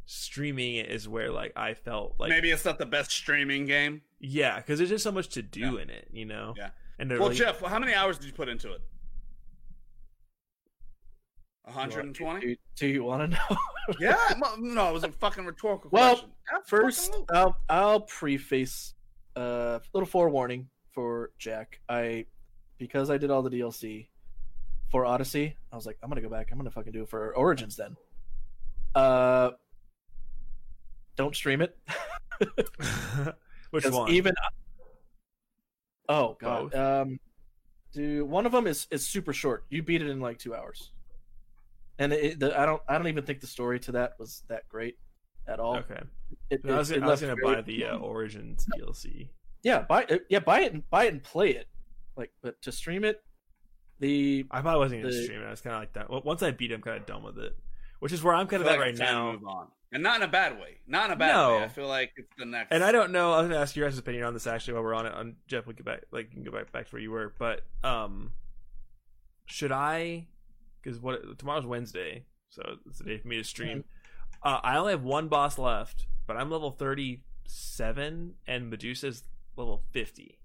streaming 0.05 0.75
it 0.77 0.89
is 0.89 1.07
where 1.07 1.31
like 1.31 1.53
I 1.55 1.75
felt 1.75 2.15
like 2.17 2.29
Maybe 2.29 2.49
it's 2.51 2.65
not 2.65 2.79
the 2.79 2.85
best 2.87 3.11
streaming 3.11 3.65
game. 3.67 4.01
yeah, 4.19 4.57
because 4.57 4.79
there's 4.79 4.89
just 4.89 5.03
so 5.03 5.11
much 5.11 5.29
to 5.29 5.41
do 5.43 5.59
Yeah. 5.75 5.81
in 5.83 5.89
it, 5.91 6.07
you 6.11 6.25
know. 6.25 6.55
Yeah. 6.57 6.69
And 6.97 7.09
to 7.11 7.15
Well, 7.19 7.25
really- 7.29 7.35
Jeff, 7.39 7.61
how 7.61 7.77
many 7.79 7.93
hours 7.93 8.17
did 8.17 8.25
you 8.27 8.33
put 8.33 8.49
into 8.49 8.71
it? 8.73 8.81
120? 11.65 12.39
Do, 12.41 12.55
do 12.75 12.87
you 12.87 13.03
want 13.03 13.31
to 13.31 13.37
know? 13.37 13.57
yeah, 13.99 14.17
no, 14.59 14.89
it 14.89 14.93
was 14.93 15.03
a 15.03 15.11
fucking 15.11 15.45
rhetorical 15.45 15.89
Well, 15.91 16.15
question. 16.15 16.29
Yeah, 16.51 16.59
First. 16.65 17.15
I'll 17.31 17.57
I'll 17.69 18.01
preface 18.01 18.93
a 19.35 19.39
uh, 19.39 19.79
little 19.93 20.07
forewarning 20.07 20.69
for 20.91 21.31
Jack. 21.37 21.79
I 21.89 22.25
because 22.77 23.09
I 23.09 23.17
did 23.17 23.31
all 23.31 23.41
the 23.41 23.49
DLC 23.49 24.07
for 24.91 25.05
Odyssey. 25.05 25.55
I 25.71 25.75
was 25.75 25.85
like, 25.85 25.97
I'm 26.01 26.09
gonna 26.09 26.21
go 26.21 26.29
back. 26.29 26.49
I'm 26.51 26.57
gonna 26.57 26.71
fucking 26.71 26.93
do 26.93 27.03
it 27.03 27.09
for 27.09 27.35
Origins 27.35 27.75
then. 27.75 27.95
Uh, 28.93 29.51
don't 31.15 31.35
stream 31.35 31.61
it. 31.61 31.77
Which 33.71 33.85
one? 33.89 34.09
Even 34.11 34.33
oh 36.09 36.37
god, 36.39 36.71
Both? 36.71 36.75
um, 36.75 37.19
dude, 37.91 38.27
one 38.29 38.45
of 38.45 38.51
them 38.51 38.67
is 38.67 38.87
is 38.91 39.05
super 39.05 39.33
short. 39.33 39.65
You 39.69 39.83
beat 39.83 40.01
it 40.01 40.09
in 40.09 40.19
like 40.19 40.37
two 40.39 40.55
hours, 40.55 40.91
and 41.99 42.13
it, 42.13 42.39
the, 42.39 42.59
I 42.59 42.65
don't 42.65 42.81
I 42.87 42.97
don't 42.97 43.07
even 43.07 43.23
think 43.23 43.41
the 43.41 43.47
story 43.47 43.79
to 43.81 43.93
that 43.93 44.13
was 44.19 44.43
that 44.49 44.67
great 44.69 44.97
at 45.47 45.59
all. 45.59 45.77
okay. 45.77 46.01
It, 46.49 46.61
I 46.67 46.77
was, 46.77 46.91
it- 46.91 46.97
it 46.97 47.03
I 47.03 47.07
was 47.07 47.21
left 47.21 47.37
gonna 47.41 47.55
buy 47.55 47.61
the 47.61 47.85
uh, 47.85 47.97
Origins 47.97 48.65
DLC. 48.77 49.29
yeah 49.63 49.79
buy 49.81 50.05
it 50.09 50.25
yeah 50.29 50.39
buy 50.39 50.61
it 50.61 50.73
and 50.73 50.89
buy 50.89 51.05
it 51.05 51.13
and 51.13 51.23
play 51.23 51.51
it 51.51 51.67
like 52.17 52.31
but 52.41 52.61
to 52.63 52.71
stream 52.71 53.03
it 53.03 53.21
the 53.99 54.45
I 54.51 54.61
probably 54.61 54.79
wasn't 54.79 55.01
gonna 55.03 55.13
The- 55.13 55.23
stream 55.23 55.41
it. 55.41 55.45
I 55.45 55.51
was 55.51 55.61
kind 55.61 55.75
of 55.75 55.81
like 55.81 55.93
that. 55.93 56.09
Once 56.25 56.43
I 56.43 56.51
beat 56.51 56.71
it, 56.71 56.75
I'm 56.75 56.81
kind 56.81 56.97
of 56.97 57.05
done 57.05 57.23
with 57.23 57.37
it. 57.39 57.55
Which 57.99 58.11
is 58.11 58.21
where 58.21 58.35
I'm 58.35 58.47
kind 58.47 58.61
of 58.61 58.67
at 58.67 58.71
like 58.71 58.79
right 58.81 58.89
it's 58.89 58.99
time 58.99 59.07
to 59.07 59.13
now. 59.13 59.31
move 59.31 59.45
on. 59.47 59.67
And 59.93 60.03
not 60.03 60.17
in 60.17 60.23
a 60.23 60.27
bad 60.27 60.59
way. 60.59 60.79
Not 60.85 61.05
in 61.05 61.11
a 61.13 61.15
bad 61.15 61.33
No. 61.33 61.55
way. 61.57 61.63
I 61.63 61.67
feel 61.69 61.87
like 61.87 62.11
it's 62.17 62.27
the 62.37 62.43
next. 62.45 62.73
And 62.73 62.83
I 62.83 62.91
don't 62.91 63.11
know. 63.11 63.31
I 63.31 63.39
was 63.39 63.47
gonna 63.47 63.61
ask 63.61 63.73
your 63.75 63.87
guys' 63.87 63.97
opinion 63.97 64.25
on 64.25 64.33
this 64.33 64.45
actually 64.47 64.73
while 64.73 64.83
we're 64.83 64.93
on 64.93 65.05
it. 65.05 65.13
On 65.13 65.37
Jeff, 65.47 65.65
we 65.65 65.73
get 65.73 65.85
back 65.85 66.01
like 66.11 66.25
you 66.31 66.33
can 66.33 66.43
go 66.43 66.51
back 66.51 66.73
back 66.73 66.87
to 66.89 66.91
where 66.91 67.01
you 67.01 67.11
were. 67.11 67.33
But 67.39 67.61
um, 67.85 68.33
should 69.45 69.71
I? 69.71 70.27
Because 70.85 70.99
what 70.99 71.39
tomorrow's 71.39 71.65
Wednesday, 71.65 72.25
so 72.49 72.61
it's 72.85 72.99
the 72.99 73.05
day 73.05 73.17
for 73.17 73.27
me 73.27 73.37
to 73.37 73.43
stream. 73.43 73.83
Uh, 74.43 74.59
I 74.63 74.77
only 74.77 74.91
have 74.91 75.03
one 75.03 75.27
boss 75.27 75.57
left, 75.57 76.05
but 76.27 76.37
I'm 76.37 76.51
level 76.51 76.69
thirty 76.69 77.23
seven, 77.47 78.35
and 78.45 78.69
Medusa's 78.69 79.23
level 79.57 79.81
fifty. 79.91 80.37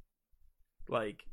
Like, 0.89 1.27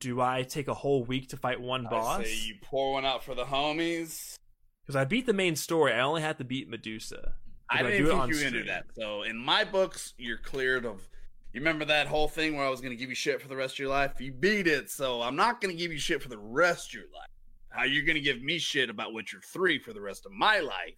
do 0.00 0.20
I 0.20 0.42
take 0.42 0.68
a 0.68 0.74
whole 0.74 1.02
week 1.02 1.30
to 1.30 1.38
fight 1.38 1.60
one 1.60 1.84
boss? 1.84 2.20
I 2.20 2.24
say 2.24 2.36
you 2.46 2.56
pour 2.62 2.92
one 2.92 3.06
out 3.06 3.24
for 3.24 3.34
the 3.34 3.44
homies. 3.44 4.36
Because 4.82 4.96
I 4.96 5.06
beat 5.06 5.24
the 5.24 5.32
main 5.32 5.56
story. 5.56 5.94
I 5.94 6.00
only 6.00 6.20
had 6.20 6.36
to 6.38 6.44
beat 6.44 6.68
Medusa. 6.68 7.36
I 7.70 7.78
Did 7.78 7.86
I 7.86 7.90
didn't 7.90 8.04
do 8.04 8.10
think 8.10 8.28
you 8.28 8.34
were 8.36 8.50
gonna 8.50 8.62
do 8.62 8.64
that. 8.64 8.84
So 8.98 9.22
in 9.22 9.38
my 9.38 9.64
books, 9.64 10.12
you're 10.18 10.38
cleared 10.38 10.84
of. 10.84 11.08
You 11.54 11.60
remember 11.60 11.86
that 11.86 12.08
whole 12.08 12.28
thing 12.28 12.56
where 12.56 12.66
I 12.66 12.68
was 12.68 12.82
gonna 12.82 12.96
give 12.96 13.08
you 13.08 13.14
shit 13.14 13.40
for 13.40 13.48
the 13.48 13.56
rest 13.56 13.76
of 13.76 13.78
your 13.78 13.88
life? 13.88 14.20
You 14.20 14.32
beat 14.32 14.66
it, 14.66 14.90
so 14.90 15.22
I'm 15.22 15.36
not 15.36 15.62
gonna 15.62 15.72
give 15.72 15.90
you 15.90 15.98
shit 15.98 16.22
for 16.22 16.28
the 16.28 16.36
rest 16.36 16.88
of 16.88 16.94
your 16.94 17.04
life. 17.04 17.28
How 17.74 17.84
you're 17.84 18.04
gonna 18.04 18.20
give 18.20 18.40
me 18.42 18.58
shit 18.58 18.88
about 18.90 19.12
Witcher 19.12 19.40
Three 19.44 19.78
for 19.78 19.92
the 19.92 20.00
rest 20.00 20.26
of 20.26 20.32
my 20.32 20.60
life? 20.60 20.94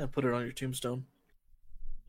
uh, 0.00 0.06
put 0.06 0.24
it 0.24 0.32
on 0.34 0.42
your 0.42 0.52
tombstone 0.52 1.04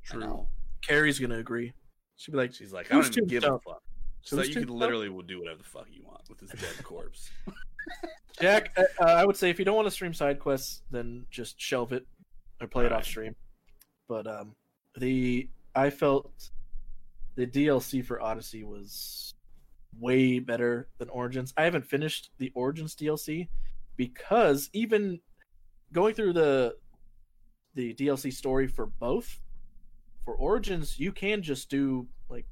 True. 0.03 0.45
carrie's 0.81 1.19
gonna 1.19 1.37
agree 1.37 1.71
she'd 2.17 2.31
be 2.31 2.37
like 2.37 2.53
She's 2.53 2.73
like, 2.73 2.91
I 2.91 2.95
don't 2.95 3.07
even 3.17 3.27
give 3.27 3.43
a 3.45 3.57
fuck. 3.59 3.81
So 4.23 4.35
Whose 4.37 4.49
you 4.49 4.55
can 4.55 4.67
literally 4.67 5.07
will 5.07 5.21
do 5.21 5.39
whatever 5.39 5.59
the 5.59 5.63
fuck 5.63 5.87
you 5.91 6.03
want 6.03 6.21
with 6.27 6.37
this 6.39 6.49
dead 6.51 6.83
corpse. 6.83 7.29
jack 8.41 8.71
uh, 8.77 8.83
uh, 9.01 9.05
i 9.05 9.25
would 9.25 9.37
say 9.37 9.49
if 9.49 9.57
you 9.57 9.63
don't 9.63 9.75
want 9.77 9.85
to 9.87 9.91
stream 9.91 10.13
side 10.13 10.37
quests 10.39 10.81
then 10.91 11.25
just 11.31 11.59
shelve 11.61 11.93
it 11.93 12.05
or 12.59 12.67
play 12.67 12.85
it 12.85 12.91
off 12.91 13.05
stream 13.05 13.33
but 14.09 14.27
um 14.27 14.53
the 14.97 15.47
i 15.75 15.89
felt 15.89 16.49
the 17.35 17.47
dlc 17.47 18.03
for 18.05 18.21
odyssey 18.21 18.63
was 18.65 19.33
way 19.99 20.39
better 20.39 20.87
than 20.97 21.09
origins 21.09 21.53
i 21.57 21.63
haven't 21.63 21.85
finished 21.85 22.31
the 22.37 22.51
origins 22.55 22.95
dlc 22.95 23.47
because 23.95 24.69
even 24.73 25.19
going 25.93 26.13
through 26.13 26.33
the 26.33 26.75
the 27.75 27.93
dlc 27.95 28.31
story 28.33 28.67
for 28.67 28.85
both 28.85 29.39
for 30.25 30.35
origins 30.35 30.99
you 30.99 31.11
can 31.11 31.41
just 31.41 31.69
do 31.69 32.07
like 32.29 32.45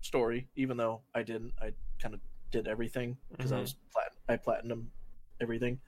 story 0.00 0.48
even 0.56 0.76
though 0.76 1.00
i 1.14 1.22
didn't 1.22 1.52
i 1.60 1.70
kind 2.00 2.14
of 2.14 2.20
did 2.50 2.66
everything 2.68 3.16
because 3.30 3.52
i 3.52 3.56
Mhm. 3.56 3.60
was 3.62 3.76
plat- 3.92 4.12
i 4.28 4.36
platinum 4.36 4.90
everything 5.40 5.80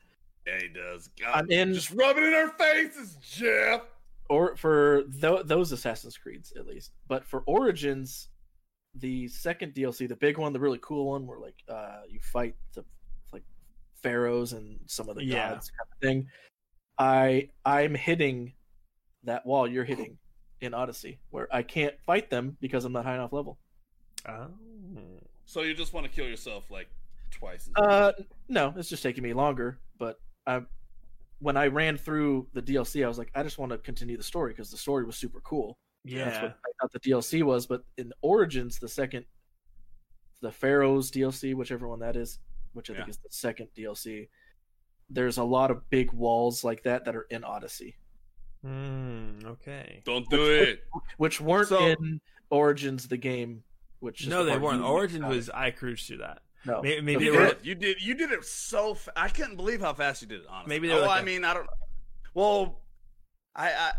Yeah, 0.46 0.58
he 0.60 0.68
does. 0.68 1.08
God, 1.18 1.30
I'm 1.34 1.50
in- 1.50 1.72
Just 1.72 1.90
rub 1.92 2.18
it 2.18 2.22
in 2.22 2.34
our 2.34 2.50
faces, 2.50 3.16
Jeff. 3.22 3.80
or 4.28 4.54
for 4.56 5.04
th- 5.04 5.46
those 5.46 5.72
Assassin's 5.72 6.18
Creeds 6.18 6.52
at 6.52 6.66
least. 6.66 6.92
But 7.08 7.24
for 7.24 7.40
Origins, 7.46 8.28
the 8.96 9.28
second 9.28 9.74
DLC, 9.74 10.08
the 10.08 10.16
big 10.16 10.38
one, 10.38 10.52
the 10.52 10.60
really 10.60 10.78
cool 10.82 11.06
one, 11.10 11.26
where 11.26 11.38
like 11.38 11.56
uh, 11.68 12.02
you 12.08 12.20
fight 12.20 12.54
the 12.74 12.84
like 13.32 13.42
pharaohs 14.02 14.52
and 14.52 14.78
some 14.86 15.08
of 15.08 15.16
the 15.16 15.24
Yeah. 15.24 15.50
gods 15.54 15.70
kind 15.70 15.88
of 15.92 15.98
thing. 16.00 16.28
I 16.98 17.48
I'm 17.64 17.94
hitting 17.94 18.54
that 19.24 19.44
wall 19.46 19.66
you're 19.68 19.84
hitting 19.84 20.18
in 20.60 20.74
Odyssey, 20.74 21.18
where 21.30 21.48
I 21.52 21.62
can't 21.62 21.94
fight 22.06 22.30
them 22.30 22.56
because 22.60 22.84
I'm 22.84 22.92
not 22.92 23.04
high 23.04 23.14
enough 23.14 23.32
level. 23.32 23.58
Oh. 24.28 24.48
So 25.46 25.62
you 25.62 25.74
just 25.74 25.92
want 25.92 26.06
to 26.06 26.12
kill 26.12 26.26
yourself 26.26 26.70
like 26.70 26.88
twice. 27.30 27.68
As 27.76 27.84
Uh, 27.84 28.12
no, 28.48 28.72
it's 28.76 28.88
just 28.88 29.02
taking 29.02 29.22
me 29.22 29.32
longer. 29.34 29.78
But 29.98 30.20
I, 30.46 30.62
when 31.40 31.56
I 31.56 31.66
ran 31.66 31.96
through 31.98 32.48
the 32.54 32.62
DLC, 32.62 33.04
I 33.04 33.08
was 33.08 33.18
like, 33.18 33.30
I 33.34 33.42
just 33.42 33.58
want 33.58 33.72
to 33.72 33.78
continue 33.78 34.16
the 34.16 34.22
story 34.22 34.52
because 34.52 34.70
the 34.70 34.76
story 34.78 35.04
was 35.04 35.16
super 35.16 35.40
cool. 35.40 35.76
That's 36.04 36.14
Yeah. 36.14 36.42
what 36.42 36.50
I 36.52 36.70
thought 36.80 36.92
the 36.92 37.00
DLC 37.00 37.42
was. 37.42 37.66
But 37.66 37.82
in 37.96 38.12
Origins, 38.22 38.78
the 38.78 38.88
second, 38.88 39.24
the 40.40 40.52
Pharaohs 40.52 41.10
DLC, 41.10 41.54
whichever 41.54 41.88
one 41.88 42.00
that 42.00 42.16
is, 42.16 42.38
which 42.74 42.90
I 42.90 42.94
think 42.94 43.08
is 43.08 43.18
the 43.18 43.30
second 43.30 43.68
DLC, 43.76 44.28
there's 45.08 45.38
a 45.38 45.44
lot 45.44 45.70
of 45.70 45.88
big 45.90 46.12
walls 46.12 46.64
like 46.64 46.82
that 46.82 47.04
that 47.06 47.14
are 47.16 47.26
in 47.30 47.44
Odyssey, 47.44 47.96
Hmm. 48.62 49.38
okay. 49.44 50.02
Don't 50.04 50.28
do 50.30 50.50
it. 50.50 50.84
which 51.18 51.40
weren't 51.40 51.68
So- 51.68 51.86
in 51.86 52.20
Origins, 52.50 53.08
the 53.08 53.16
game. 53.16 53.64
Which 54.00 54.26
No, 54.26 54.44
the 54.44 54.52
they 54.52 54.58
weren't. 54.58 54.80
you- 54.80 54.86
Origin 54.86 55.26
was 55.26 55.48
I 55.50 55.70
cruised 55.70 56.06
through 56.06 56.18
that. 56.18 56.42
no. 56.66 56.82
Maybe, 56.82 57.00
maybe 57.00 57.24
You 57.26 57.32
did, 57.32 57.38
were. 57.40 57.46
it. 57.46 57.64
you 57.64 57.74
did. 57.74 58.02
You 58.02 58.14
did 58.14 58.32
it 58.32 58.44
so. 58.44 58.94
Fa- 58.94 59.12
I 59.16 59.28
couldn't 59.30 59.56
believe 59.56 59.80
how 59.80 59.94
fast 59.94 60.20
you 60.22 60.28
did 60.28 60.40
it. 60.42 60.46
Honestly. 60.48 60.68
Maybe 60.68 60.88
they 60.88 60.94
Oh, 60.94 61.00
were 61.00 61.06
like 61.06 61.18
I 61.18 61.22
a- 61.22 61.24
mean, 61.24 61.44
I 61.44 61.54
don't. 61.54 61.68
Well, 62.34 62.82
I, 63.54 63.72
I, 63.72 63.92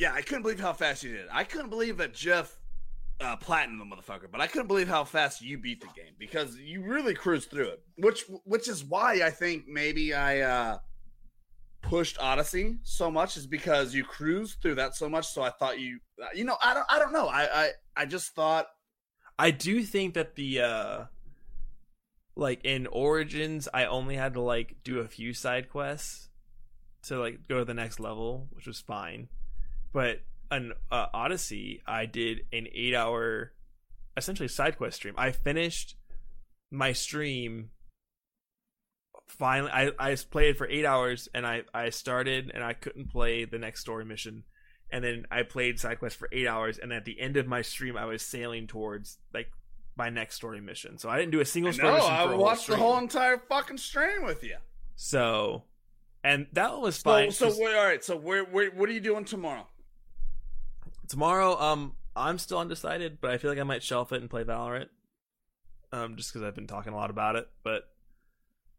yeah, 0.00 0.14
I 0.14 0.22
couldn't 0.22 0.42
believe 0.42 0.58
how 0.58 0.72
fast 0.72 1.04
you 1.04 1.12
did. 1.12 1.26
I 1.30 1.44
couldn't 1.44 1.68
believe 1.68 1.98
that 1.98 2.14
Jeff 2.14 2.58
uh, 3.20 3.36
platinum 3.36 3.78
the 3.78 3.84
motherfucker, 3.84 4.30
but 4.32 4.40
I 4.40 4.46
couldn't 4.46 4.66
believe 4.66 4.88
how 4.88 5.04
fast 5.04 5.42
you 5.42 5.58
beat 5.58 5.82
the 5.82 5.88
game 5.88 6.14
because 6.18 6.56
you 6.56 6.82
really 6.82 7.12
cruised 7.12 7.50
through 7.50 7.68
it. 7.68 7.82
Which, 7.98 8.24
which 8.44 8.66
is 8.66 8.82
why 8.82 9.20
I 9.22 9.28
think 9.28 9.68
maybe 9.68 10.14
I 10.14 10.40
uh, 10.40 10.78
pushed 11.82 12.18
Odyssey 12.18 12.78
so 12.82 13.10
much 13.10 13.36
is 13.36 13.46
because 13.46 13.94
you 13.94 14.02
cruised 14.02 14.62
through 14.62 14.76
that 14.76 14.96
so 14.96 15.06
much. 15.06 15.26
So 15.26 15.42
I 15.42 15.50
thought 15.50 15.78
you, 15.78 15.98
uh, 16.18 16.28
you 16.34 16.44
know, 16.44 16.56
I 16.64 16.72
don't, 16.72 16.86
I 16.88 16.98
don't 16.98 17.12
know. 17.12 17.28
I, 17.28 17.42
I, 17.42 17.70
I 17.94 18.06
just 18.06 18.34
thought. 18.34 18.68
I 19.38 19.50
do 19.50 19.82
think 19.82 20.14
that 20.14 20.34
the 20.34 20.60
uh 20.60 21.04
like 22.36 22.64
in 22.64 22.86
Origins 22.86 23.68
I 23.72 23.84
only 23.84 24.16
had 24.16 24.32
to 24.32 24.40
like 24.40 24.76
do 24.82 25.00
a 25.00 25.08
few 25.08 25.34
side 25.34 25.68
quests 25.68 26.30
to 27.02 27.18
like 27.18 27.48
go 27.48 27.58
to 27.58 27.64
the 27.66 27.74
next 27.74 28.00
level, 28.00 28.48
which 28.52 28.66
was 28.66 28.80
fine. 28.80 29.28
But 29.92 30.20
an 30.50 30.72
uh, 30.90 31.06
Odyssey, 31.12 31.82
I 31.86 32.06
did 32.06 32.40
an 32.52 32.66
8-hour 32.76 33.52
essentially 34.16 34.48
side 34.48 34.76
quest 34.76 34.96
stream. 34.96 35.14
I 35.16 35.30
finished 35.32 35.96
my 36.70 36.92
stream 36.92 37.70
finally 39.26 39.70
I 39.72 39.90
I 39.98 40.16
played 40.16 40.56
for 40.56 40.68
8 40.68 40.84
hours 40.84 41.28
and 41.34 41.46
I 41.46 41.62
I 41.74 41.90
started 41.90 42.50
and 42.52 42.62
I 42.62 42.72
couldn't 42.74 43.10
play 43.10 43.44
the 43.44 43.58
next 43.58 43.80
story 43.80 44.04
mission 44.04 44.44
and 44.92 45.04
then 45.04 45.26
I 45.30 45.42
played 45.42 45.78
side 45.78 45.98
quest 45.98 46.16
for 46.16 46.28
eight 46.32 46.46
hours, 46.46 46.78
and 46.78 46.92
at 46.92 47.04
the 47.04 47.20
end 47.20 47.36
of 47.36 47.46
my 47.46 47.62
stream, 47.62 47.96
I 47.96 48.06
was 48.06 48.22
sailing 48.22 48.66
towards 48.66 49.18
like 49.32 49.50
my 49.96 50.10
next 50.10 50.36
story 50.36 50.60
mission. 50.60 50.98
So 50.98 51.08
I 51.08 51.18
didn't 51.18 51.32
do 51.32 51.40
a 51.40 51.44
single 51.44 51.72
story 51.72 51.88
No, 51.88 51.96
mission. 51.96 52.10
I 52.10 52.34
watched 52.34 52.66
the 52.66 52.76
whole 52.76 52.98
entire 52.98 53.38
fucking 53.38 53.78
stream 53.78 54.24
with 54.24 54.42
you. 54.42 54.56
So, 54.96 55.64
and 56.24 56.46
that 56.52 56.78
was 56.80 56.98
fun. 56.98 57.30
So, 57.30 57.30
fine. 57.30 57.32
so 57.32 57.46
'cause 57.46 57.58
wait, 57.58 57.76
all 57.76 57.84
right. 57.84 58.04
So, 58.04 58.16
where, 58.16 58.44
where, 58.44 58.70
what 58.70 58.88
are 58.88 58.92
you 58.92 59.00
doing 59.00 59.24
tomorrow? 59.24 59.66
Tomorrow, 61.10 61.60
um, 61.60 61.94
I'm 62.16 62.38
still 62.38 62.58
undecided, 62.58 63.18
but 63.20 63.30
I 63.30 63.38
feel 63.38 63.50
like 63.50 63.60
I 63.60 63.64
might 63.64 63.82
shelf 63.82 64.12
it 64.12 64.20
and 64.22 64.30
play 64.30 64.44
Valorant. 64.44 64.88
Um, 65.92 66.16
just 66.16 66.32
because 66.32 66.46
I've 66.46 66.54
been 66.54 66.66
talking 66.68 66.92
a 66.92 66.96
lot 66.96 67.10
about 67.10 67.36
it, 67.36 67.48
but 67.62 67.88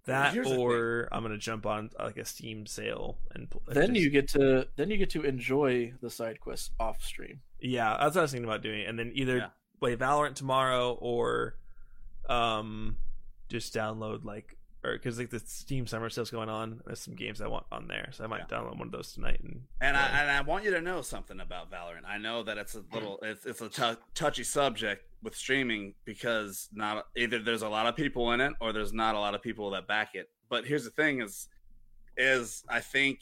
that 0.05 0.33
Here's 0.33 0.47
or 0.49 1.07
I'm 1.11 1.21
gonna 1.21 1.37
jump 1.37 1.65
on 1.67 1.91
like 1.99 2.17
a 2.17 2.25
Steam 2.25 2.65
sale 2.65 3.17
and 3.35 3.47
Then 3.67 3.89
just- 3.93 3.99
you 4.01 4.09
get 4.09 4.29
to 4.29 4.67
then 4.75 4.89
you 4.89 4.97
get 4.97 5.11
to 5.11 5.21
enjoy 5.23 5.93
the 6.01 6.09
side 6.09 6.39
quests 6.39 6.71
off 6.79 7.03
stream. 7.03 7.41
Yeah, 7.59 7.97
that's 7.99 8.15
what 8.15 8.21
I 8.21 8.23
was 8.23 8.31
thinking 8.31 8.49
about 8.49 8.63
doing, 8.63 8.85
and 8.85 8.97
then 8.97 9.11
either 9.13 9.37
Yeah. 9.37 9.49
play 9.79 9.95
Valorant 9.95 10.33
tomorrow 10.35 10.93
or 10.93 11.57
um 12.29 12.97
just 13.49 13.73
download 13.75 14.23
like 14.23 14.57
or 14.83 14.93
because 14.93 15.19
like 15.19 15.29
the 15.29 15.39
Steam 15.39 15.85
Summer 15.85 16.09
Sale's 16.09 16.31
going 16.31 16.49
on. 16.49 16.81
There's 16.85 16.99
some 16.99 17.15
games 17.15 17.41
I 17.41 17.47
want 17.47 17.65
on 17.71 17.87
there, 17.87 18.09
so 18.11 18.23
I 18.23 18.27
might 18.27 18.49
download 18.49 18.79
one 18.79 18.87
of 18.87 18.91
those 18.91 19.13
tonight. 19.13 19.39
And 19.43 19.61
And 19.79 19.95
I, 19.95 20.07
and 20.21 20.31
I 20.31 20.41
want 20.41 20.63
you 20.63 20.71
to 20.71 20.81
know 20.81 21.01
something 21.01 21.39
about 21.39 21.71
Valorant. 21.71 22.05
I 22.07 22.17
know 22.17 22.43
that 22.43 22.57
it's 22.57 22.75
a 22.75 22.83
little 22.93 23.19
mm. 23.23 23.31
it's 23.31 23.45
it's 23.45 23.79
a 23.79 23.97
touchy 24.15 24.43
subject 24.43 25.03
with 25.21 25.35
streaming 25.35 25.93
because 26.03 26.67
not 26.73 27.05
either 27.15 27.39
there's 27.39 27.61
a 27.61 27.69
lot 27.69 27.85
of 27.85 27.95
people 27.95 28.31
in 28.31 28.41
it 28.41 28.53
or 28.59 28.73
there's 28.73 28.93
not 28.93 29.13
a 29.15 29.19
lot 29.19 29.35
of 29.35 29.41
people 29.41 29.69
that 29.71 29.87
back 29.87 30.15
it. 30.15 30.29
But 30.49 30.65
here's 30.65 30.83
the 30.83 30.89
thing 30.89 31.21
is 31.21 31.47
is 32.17 32.63
I 32.67 32.79
think 32.79 33.19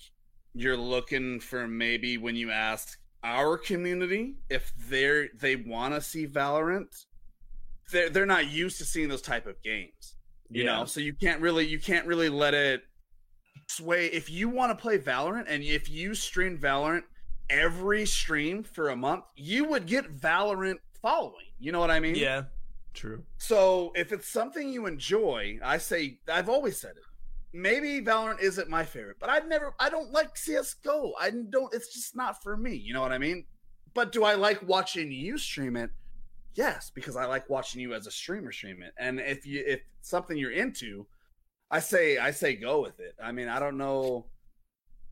you're 0.54 0.78
looking 0.78 1.40
for 1.40 1.68
maybe 1.68 2.18
when 2.18 2.36
you 2.36 2.52
ask 2.52 2.98
our 3.24 3.58
community 3.58 4.36
if 4.50 4.72
they're 4.90 5.28
they 5.38 5.58
want 5.58 5.94
to 5.94 6.02
see 6.02 6.26
Valorant, 6.26 7.06
they're 7.92 8.10
they're 8.10 8.26
not 8.26 8.48
used 8.48 8.78
to 8.78 8.86
seeing 8.86 9.10
those 9.10 9.22
type 9.22 9.46
of 9.46 9.62
games. 9.62 10.16
You 10.50 10.64
Yeah. 10.64 10.78
know, 10.78 10.86
so 10.86 11.00
you 11.00 11.14
can't 11.14 11.42
really 11.42 11.66
you 11.68 11.80
can't 11.80 12.06
really 12.08 12.30
let 12.30 12.54
it 12.54 12.84
sway 13.68 14.08
if 14.08 14.30
you 14.30 14.50
want 14.50 14.72
to 14.76 14.82
play 14.82 14.98
Valorant 14.98 15.46
and 15.48 15.64
if 15.64 15.90
you 15.90 16.16
stream 16.16 16.58
Valorant 16.58 17.04
every 17.50 18.06
stream 18.06 18.64
for 18.64 18.90
a 18.90 18.96
month, 18.96 19.26
you 19.36 19.66
would 19.66 19.86
get 19.86 20.12
Valorant 20.20 20.78
following. 21.02 21.46
You 21.60 21.72
know 21.72 21.80
what 21.80 21.92
I 21.92 22.00
mean? 22.00 22.16
yeah, 22.16 22.44
true. 22.94 23.24
So 23.38 23.92
if 23.96 24.12
it's 24.12 24.28
something 24.28 24.70
you 24.70 24.86
enjoy, 24.88 25.60
I 25.64 25.78
say 25.78 26.20
I've 26.28 26.50
always 26.50 26.80
said 26.80 26.92
it. 26.98 27.04
Maybe 27.52 28.02
Valorant 28.02 28.42
isn't 28.42 28.70
my 28.70 28.86
favorite, 28.86 29.18
but 29.20 29.30
I've 29.30 29.48
never 29.48 29.74
I 29.80 29.90
don't 29.90 30.12
like 30.12 30.36
CS:GO. 30.38 31.14
I 31.20 31.32
don't 31.32 31.74
it's 31.74 31.94
just 31.94 32.16
not 32.16 32.42
for 32.44 32.58
me, 32.58 32.76
you 32.76 32.94
know 32.94 33.02
what 33.02 33.12
I 33.12 33.18
mean? 33.18 33.46
But 33.94 34.12
do 34.12 34.24
I 34.24 34.36
like 34.36 34.62
watching 34.68 35.12
you 35.12 35.38
stream 35.38 35.76
it? 35.76 35.92
Yes, 36.56 36.90
because 36.94 37.16
I 37.16 37.26
like 37.26 37.50
watching 37.50 37.82
you 37.82 37.94
as 37.94 38.08
a 38.08 38.12
streamer 38.12 38.52
stream 38.52 38.82
it. 38.82 38.94
And 38.98 39.20
if 39.20 39.46
you 39.46 39.64
if 39.66 39.82
something 40.02 40.36
you're 40.38 40.52
into, 40.52 41.06
I 41.72 41.80
say 41.80 42.18
I 42.18 42.32
say 42.32 42.56
go 42.56 42.82
with 42.82 43.00
it. 43.00 43.16
I 43.24 43.32
mean, 43.32 43.48
I 43.48 43.60
don't 43.60 43.78
know 43.78 44.28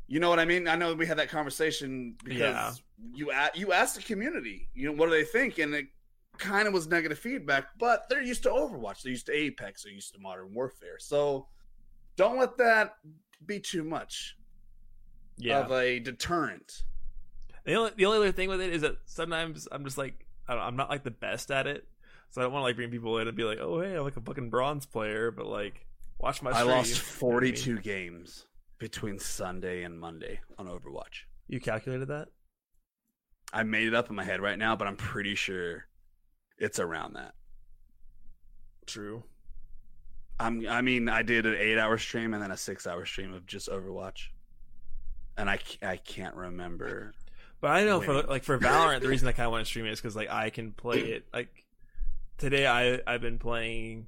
you 0.10 0.22
know 0.22 0.30
what 0.30 0.40
I 0.40 0.46
mean? 0.46 0.70
I 0.70 0.76
know 0.78 0.94
we 0.94 1.06
had 1.06 1.18
that 1.18 1.28
conversation 1.30 2.16
because 2.24 2.40
Yeah. 2.40 2.74
you 3.14 3.32
a- 3.32 3.52
you 3.54 3.74
asked 3.74 3.96
the 3.98 4.02
community, 4.02 4.70
you 4.74 4.86
know, 4.88 4.94
what 4.94 5.08
do 5.08 5.12
they 5.12 5.26
think? 5.26 5.58
And 5.60 5.76
it 5.76 5.88
kind 6.38 6.66
of 6.68 6.74
was 6.74 6.88
negative 6.88 7.20
feedback, 7.20 7.78
but 7.78 8.08
they're 8.10 8.22
used 8.22 8.44
to 8.44 8.50
Overwatch, 8.50 9.02
they're 9.02 9.12
used 9.12 9.26
to 9.26 9.34
Apex, 9.34 9.84
they're 9.84 9.92
used 9.92 10.14
to 10.14 10.20
Modern 10.20 10.54
Warfare. 10.54 10.98
So 11.00 11.50
don't 12.16 12.38
let 12.38 12.58
that 12.58 12.96
be 13.46 13.60
too 13.60 13.84
much 13.84 14.38
Yeah. 15.38 15.60
of 15.60 15.72
a 15.74 16.00
deterrent. 16.00 16.84
The 17.66 17.74
only 17.74 17.92
the 17.98 18.06
only 18.06 18.20
other 18.20 18.32
thing 18.32 18.48
with 18.50 18.62
it 18.62 18.72
is 18.72 18.82
that 18.84 18.98
sometimes 19.06 19.68
I'm 19.72 19.84
just 19.84 19.98
like 19.98 20.26
I 20.48 20.56
I'm 20.56 20.76
not 20.76 20.90
like 20.90 21.04
the 21.04 21.12
best 21.12 21.52
at 21.52 21.68
it, 21.68 21.88
so 22.30 22.42
I 22.42 22.44
don't 22.44 22.54
want 22.54 22.64
to 22.64 22.66
like 22.66 22.76
bring 22.76 22.90
people 22.90 23.18
in 23.20 23.28
and 23.28 23.38
be 23.38 23.44
like, 23.44 23.60
oh 23.60 23.82
hey, 23.82 23.96
I'm 23.96 24.04
like 24.04 24.18
a 24.18 24.22
fucking 24.22 24.50
bronze 24.50 24.86
player, 24.86 25.32
but 25.32 25.46
like 25.46 25.86
watch 26.18 26.42
my. 26.42 26.52
I 26.52 26.62
stream. 26.62 26.70
lost 26.70 27.22
You 27.22 27.30
know 27.30 27.38
I 27.38 27.42
mean? 27.42 27.54
42 27.54 27.80
games 27.80 28.46
between 28.80 29.20
Sunday 29.20 29.84
and 29.84 30.00
Monday 30.00 30.40
on 30.58 30.68
Overwatch. 30.68 31.26
You 31.48 31.60
calculated 31.60 32.08
that? 32.10 32.30
I 33.54 33.64
made 33.64 33.88
it 33.88 33.94
up 33.96 34.10
in 34.10 34.16
my 34.16 34.24
head 34.24 34.42
right 34.42 34.58
now, 34.58 34.76
but 34.76 34.88
I'm 34.88 34.98
pretty 34.98 35.36
sure 35.36 35.86
it's 36.58 36.80
around 36.80 37.14
that. 37.14 37.34
True. 38.86 39.24
I'm, 40.40 40.68
I 40.68 40.82
mean, 40.82 41.10
I 41.10 41.24
did 41.24 41.46
an 41.46 41.56
eight 41.56 41.80
hour 41.80 41.98
stream 41.98 42.34
and 42.34 42.44
then 42.44 42.52
a 42.52 42.58
six 42.58 42.86
hour 42.86 43.06
stream 43.06 43.34
of 43.34 43.46
just 43.46 43.70
Overwatch. 43.70 44.28
And 45.38 45.50
I, 45.50 45.60
I 45.82 45.98
can't 45.98 46.36
remember. 46.36 47.14
But 47.62 47.72
I 47.72 47.84
know 47.86 48.02
for 48.02 48.14
Wait. 48.16 48.30
like 48.30 48.44
for 48.44 48.58
Valorant, 48.60 49.02
the 49.02 49.08
reason 49.08 49.28
I 49.28 49.32
kind 49.32 49.46
of 49.48 49.52
want 49.52 49.66
to 49.66 49.70
stream 49.70 49.86
it 49.86 49.92
is 49.92 50.00
because 50.02 50.16
like 50.16 50.30
I 50.30 50.50
can 50.52 50.72
play 50.74 51.00
it. 51.00 51.26
Like 51.34 51.50
today, 52.38 52.68
I 52.68 53.00
I've 53.08 53.22
been 53.22 53.40
playing 53.40 54.08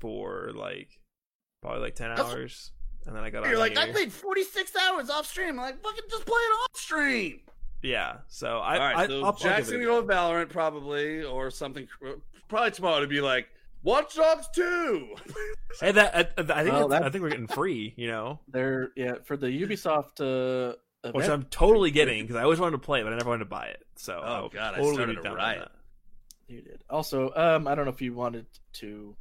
for 0.00 0.50
like 0.54 0.88
probably 1.60 1.80
like 1.82 1.94
ten 1.94 2.08
That's- 2.08 2.26
hours, 2.32 2.72
and 3.06 3.14
then 3.14 3.22
I 3.24 3.30
got 3.30 3.44
You're 3.44 3.54
on 3.54 3.60
like, 3.60 3.78
I 3.78 3.90
played 3.92 4.12
46 4.12 4.72
hours 4.76 5.10
off 5.10 5.26
stream. 5.26 5.50
I'm 5.50 5.56
like, 5.56 5.82
fucking 5.82 6.04
just 6.10 6.26
play 6.26 6.34
it 6.40 6.52
off 6.64 6.80
stream. 6.80 7.40
yeah. 7.82 8.18
So 8.28 8.58
I, 8.58 8.74
All 8.74 8.80
right, 8.80 8.96
I 8.96 9.06
so 9.06 9.18
I'll, 9.20 9.26
I'll 9.26 9.32
Jack's 9.34 9.70
gonna 9.70 9.84
go 9.84 10.00
with 10.00 10.10
Valorant 10.10 10.48
probably, 10.50 11.22
or 11.24 11.50
something. 11.50 11.86
Probably 12.48 12.70
tomorrow 12.72 13.00
to 13.00 13.06
be 13.06 13.20
like, 13.20 13.48
Watch 13.84 14.14
Dogs 14.16 14.46
2. 14.54 15.14
Hey, 15.80 15.92
that 15.92 16.14
I, 16.14 16.20
I 16.20 16.62
think 16.64 16.74
Well, 16.74 16.92
I 16.92 17.08
think 17.08 17.22
we're 17.22 17.30
getting 17.30 17.46
free. 17.46 17.94
You 17.96 18.08
know, 18.08 18.40
They're 18.48 18.90
yeah 18.96 19.14
for 19.24 19.36
the 19.36 19.46
Ubisoft 19.46 20.20
uh, 20.20 20.74
which 21.10 21.28
I'm 21.28 21.44
totally 21.44 21.90
getting 21.90 22.22
because 22.24 22.36
I 22.36 22.42
always 22.44 22.60
wanted 22.60 22.72
to 22.72 22.78
play 22.78 23.00
it, 23.00 23.04
but 23.04 23.12
I 23.12 23.16
never 23.16 23.28
wanted 23.30 23.40
to 23.44 23.50
buy 23.50 23.66
it. 23.66 23.84
So 23.96 24.20
Oh, 24.22 24.32
I'll 24.32 24.48
God, 24.48 24.74
I 24.74 24.76
totally 24.76 24.94
started 24.94 25.16
be 25.16 25.22
to 25.22 25.28
down 25.28 25.36
riot. 25.36 25.68
You 26.48 26.62
did. 26.62 26.82
Also, 26.88 27.32
um, 27.34 27.66
I 27.66 27.74
don't 27.74 27.84
know 27.86 27.90
if 27.92 28.00
you 28.02 28.14
wanted 28.14 28.46
to 28.74 29.16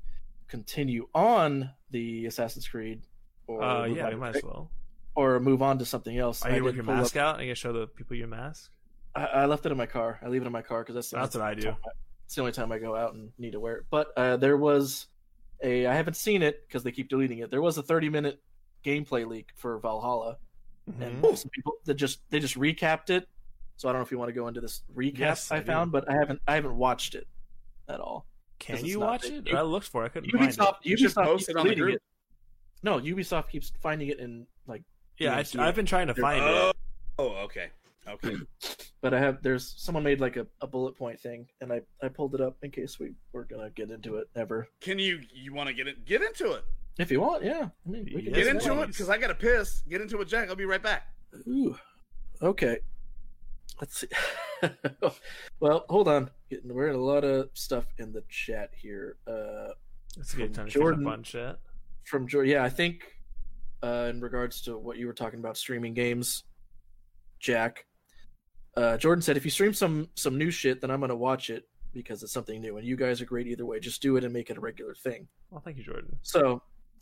continue 0.48 1.08
on 1.16 1.72
the 1.92 2.26
Assassin's 2.26 2.68
Creed, 2.68 3.02
or 3.48 3.64
Uh, 3.64 3.86
yeah, 3.86 4.10
we 4.10 4.16
might 4.16 4.36
as 4.36 4.44
well. 4.44 4.70
or 5.16 5.40
move 5.40 5.62
on 5.62 5.80
to 5.80 5.86
something 5.86 6.18
else. 6.18 6.44
Are 6.46 6.52
I 6.52 6.58
you 6.58 6.64
with 6.64 6.76
your 6.76 6.84
pull 6.84 6.94
up- 6.94 7.00
mask 7.00 7.16
out? 7.18 7.38
Are 7.38 7.42
you 7.42 7.48
gonna 7.50 7.56
show 7.56 7.74
the 7.74 7.88
people 7.88 8.16
your 8.16 8.28
mask? 8.28 8.72
I, 9.16 9.26
I 9.26 9.46
left 9.46 9.66
it 9.66 9.72
in 9.72 9.78
my 9.78 9.86
car. 9.88 10.20
I 10.22 10.28
leave 10.30 10.42
it 10.42 10.46
in 10.46 10.52
my 10.52 10.62
car 10.62 10.82
because 10.84 10.96
that's 10.96 11.10
the 11.10 11.18
That's 11.18 11.36
what 11.36 11.44
I 11.44 11.54
do. 11.54 11.64
time 11.64 11.78
It's 12.26 12.36
the 12.36 12.42
only 12.42 12.54
time 12.54 12.72
I 12.72 12.80
go 12.80 12.96
out 12.96 13.14
and 13.14 13.32
need 13.38 13.52
to 13.52 13.60
wear 13.60 13.78
it. 13.78 13.86
But 13.90 14.14
uh, 14.18 14.38
there 14.38 14.56
was 14.56 15.08
a. 15.62 15.86
I 15.86 15.94
haven't 15.94 16.16
seen 16.16 16.42
it 16.42 16.66
because 16.68 16.84
they 16.84 16.92
keep 16.92 17.10
deleting 17.10 17.40
it. 17.40 17.50
There 17.52 17.62
was 17.62 17.78
a 17.78 17.84
30 17.84 18.10
minute 18.10 18.42
gameplay 18.86 19.28
leak 19.28 19.50
for 19.58 19.78
Valhalla, 19.80 20.38
Mhm. 21.00 21.24
and 21.24 21.38
some 21.38 21.50
people 21.52 21.74
that 21.86 21.96
just 21.96 22.22
they 22.30 22.40
just 22.40 22.58
recapped 22.58 23.10
it. 23.10 23.28
So 23.78 23.90
I 23.90 23.92
don't 23.94 24.02
know 24.02 24.06
if 24.06 24.12
you 24.12 24.20
want 24.20 24.30
to 24.30 24.34
go 24.34 24.48
into 24.48 24.62
this 24.62 24.84
recap 24.96 25.18
Yes, 25.18 25.52
I, 25.52 25.58
I 25.58 25.64
found, 25.64 25.92
but 25.92 26.10
I 26.10 26.14
haven't 26.14 26.42
I 26.48 26.56
haven't 26.56 26.78
watched 26.78 27.16
it 27.16 27.28
at 27.88 28.00
all. 28.00 28.28
Can 28.60 28.86
you 28.86 29.00
watch 29.00 29.24
big. 29.24 29.48
it? 29.48 29.56
I 29.56 29.62
looked 29.62 29.88
for 29.88 30.04
it. 30.04 30.08
I 30.08 30.10
couldn't 30.10 30.30
find 30.32 30.50
it. 30.52 30.56
Ubisoft, 30.58 30.76
You 30.84 30.98
should 30.98 31.12
Ubisoft 31.12 31.38
keeps 31.38 31.50
it 31.50 31.56
on 31.58 31.68
the 31.68 31.76
group. 31.76 31.96
it. 31.96 32.02
No, 32.84 33.00
Ubisoft 33.00 33.50
keeps 33.50 33.72
finding 33.82 34.10
it 34.10 34.20
in 34.20 34.46
like, 34.68 34.84
Yeah, 35.18 35.36
I, 35.36 35.46
I've 35.68 35.76
been 35.76 35.86
trying 35.88 36.08
to 36.08 36.14
find 36.16 36.44
oh, 36.44 36.70
it. 36.70 36.76
oh, 37.18 37.28
okay. 37.46 37.70
Okay. 38.08 38.36
but 39.02 39.14
I 39.14 39.20
have 39.20 39.42
there's 39.42 39.74
someone 39.78 40.04
made 40.04 40.20
like 40.20 40.36
a, 40.36 40.46
a 40.62 40.68
bullet 40.68 40.96
point 40.96 41.20
thing, 41.20 41.48
and 41.62 41.72
I 41.72 41.82
I 42.04 42.08
pulled 42.08 42.36
it 42.36 42.42
up 42.42 42.58
in 42.64 42.72
case 42.72 43.00
we 43.00 43.14
were 43.32 43.46
gonna 43.46 43.70
get 43.70 43.92
into 43.92 44.18
it 44.18 44.28
ever. 44.36 44.68
Can 44.80 45.00
you 45.00 45.22
you 45.34 45.54
want 45.54 45.68
to 45.70 45.74
get 45.74 45.88
it? 45.88 46.06
Get 46.06 46.22
into 46.22 46.52
it. 46.54 46.64
If 46.98 47.10
you 47.12 47.22
want, 47.22 47.44
yeah. 47.44 47.70
I 47.86 47.90
mean, 47.90 48.06
we 48.06 48.22
can 48.24 48.34
Yes, 48.34 48.36
Get 48.36 48.48
into 48.48 48.70
that. 48.70 48.82
it 48.84 48.88
because 48.90 49.10
I 49.10 49.18
got 49.18 49.28
to 49.28 49.36
piss. 49.36 49.82
Get 49.90 50.02
into 50.02 50.20
it, 50.22 50.26
Jack. 50.28 50.50
I'll 50.50 50.56
be 50.56 50.66
right 50.66 50.82
back. 50.84 51.08
Ooh. 51.48 51.76
Okay. 52.42 52.80
Let's 53.80 54.00
see. 54.02 54.08
well, 55.60 55.86
hold 55.90 56.08
on. 56.08 56.30
Getting- 56.50 56.74
We're 56.74 56.90
in 56.90 56.96
a 56.96 57.00
lot 57.00 57.24
of 57.24 57.50
stuff 57.54 57.86
in 57.98 58.12
the 58.12 58.24
chat 58.30 58.70
here. 58.76 59.18
Uh, 59.28 59.70
It's 60.18 60.34
a 60.34 60.38
good 60.38 60.54
time 60.54 60.68
to 60.68 60.72
Jordan- 60.72 61.04
Jordan. 61.04 61.24
catch 61.24 61.36
up 61.36 61.56
chat. 61.56 61.60
from 62.04 62.28
George. 62.28 62.48
Yeah, 62.48 62.64
I 62.64 62.70
think 62.70 63.04
uh, 63.84 64.08
in 64.10 64.20
regards 64.22 64.62
to 64.64 64.78
what 64.78 64.98
you 64.98 65.08
were 65.08 65.14
talking 65.14 65.40
about 65.40 65.58
streaming 65.58 65.94
games, 65.94 66.44
Jack. 67.40 67.86
Uh, 68.78 68.98
Jordan 68.98 69.22
said, 69.22 69.36
if 69.38 69.44
you 69.46 69.52
stream 69.52 69.74
some 69.74 70.10
some 70.16 70.38
new 70.38 70.52
shit, 70.52 70.80
then 70.82 70.92
I'm 70.92 71.00
gonna 71.02 71.16
watch 71.16 71.50
it 71.50 71.68
because 71.94 72.24
it's 72.24 72.32
something 72.32 72.62
new, 72.62 72.78
and 72.78 72.86
you 72.88 72.96
guys 72.96 73.20
are 73.22 73.26
great 73.26 73.48
either 73.48 73.66
way. 73.66 73.80
Just 73.80 74.02
do 74.02 74.16
it 74.16 74.24
and 74.24 74.32
make 74.32 74.50
it 74.50 74.58
a 74.58 74.62
regular 74.62 74.94
thing. 74.96 75.28
Well, 75.50 75.62
thank 75.66 75.78
you, 75.78 75.84
Jordan. 75.84 76.18
So 76.22 76.62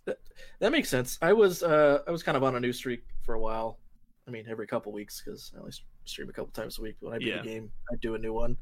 that, 0.10 0.18
that 0.60 0.72
makes 0.72 0.90
sense. 0.90 1.18
I 1.22 1.34
was 1.34 1.64
uh, 1.64 2.00
I 2.08 2.12
was 2.12 2.24
kind 2.24 2.36
of 2.38 2.44
on 2.44 2.56
a 2.56 2.60
new 2.60 2.74
streak 2.74 3.04
for 3.24 3.34
a 3.36 3.40
while. 3.40 3.80
I 4.28 4.32
mean, 4.32 4.46
every 4.50 4.68
couple 4.68 4.92
weeks 4.92 5.22
because 5.24 5.52
I 5.56 5.60
only 5.60 5.72
stream 6.06 6.30
a 6.30 6.34
couple 6.34 6.52
times 6.52 6.78
a 6.80 6.82
week. 6.82 6.96
When 7.00 7.14
I 7.14 7.18
beat 7.18 7.28
Yeah. 7.30 7.40
a 7.42 7.44
game, 7.44 7.72
I 7.92 7.96
do 8.02 8.16
a 8.16 8.18
new 8.20 8.34
one. 8.34 8.58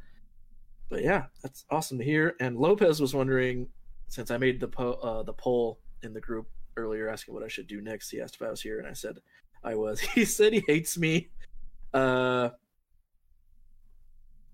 But 0.89 1.03
yeah, 1.03 1.25
that's 1.43 1.65
awesome 1.69 1.97
to 1.97 2.03
hear. 2.03 2.35
And 2.39 2.57
Lopez 2.57 3.01
was 3.01 3.13
wondering, 3.13 3.67
since 4.07 4.31
I 4.31 4.37
made 4.37 4.59
the 4.61 4.67
po- 4.69 4.93
uh, 4.93 5.23
the 5.23 5.33
poll 5.33 5.79
in 6.03 6.13
the 6.13 6.21
group 6.21 6.47
earlier, 6.77 7.09
asking 7.09 7.33
what 7.33 7.43
I 7.43 7.47
should 7.49 7.67
do 7.67 7.81
next. 7.81 8.09
He 8.09 8.21
asked 8.21 8.35
if 8.35 8.41
I 8.41 8.49
was 8.49 8.61
here, 8.61 8.79
and 8.79 8.87
I 8.87 8.93
said 8.93 9.17
I 9.63 9.75
was. 9.75 9.99
He 10.15 10.23
said 10.25 10.53
he 10.53 10.63
hates 10.67 10.97
me. 10.97 11.29
Uh, 11.93 12.49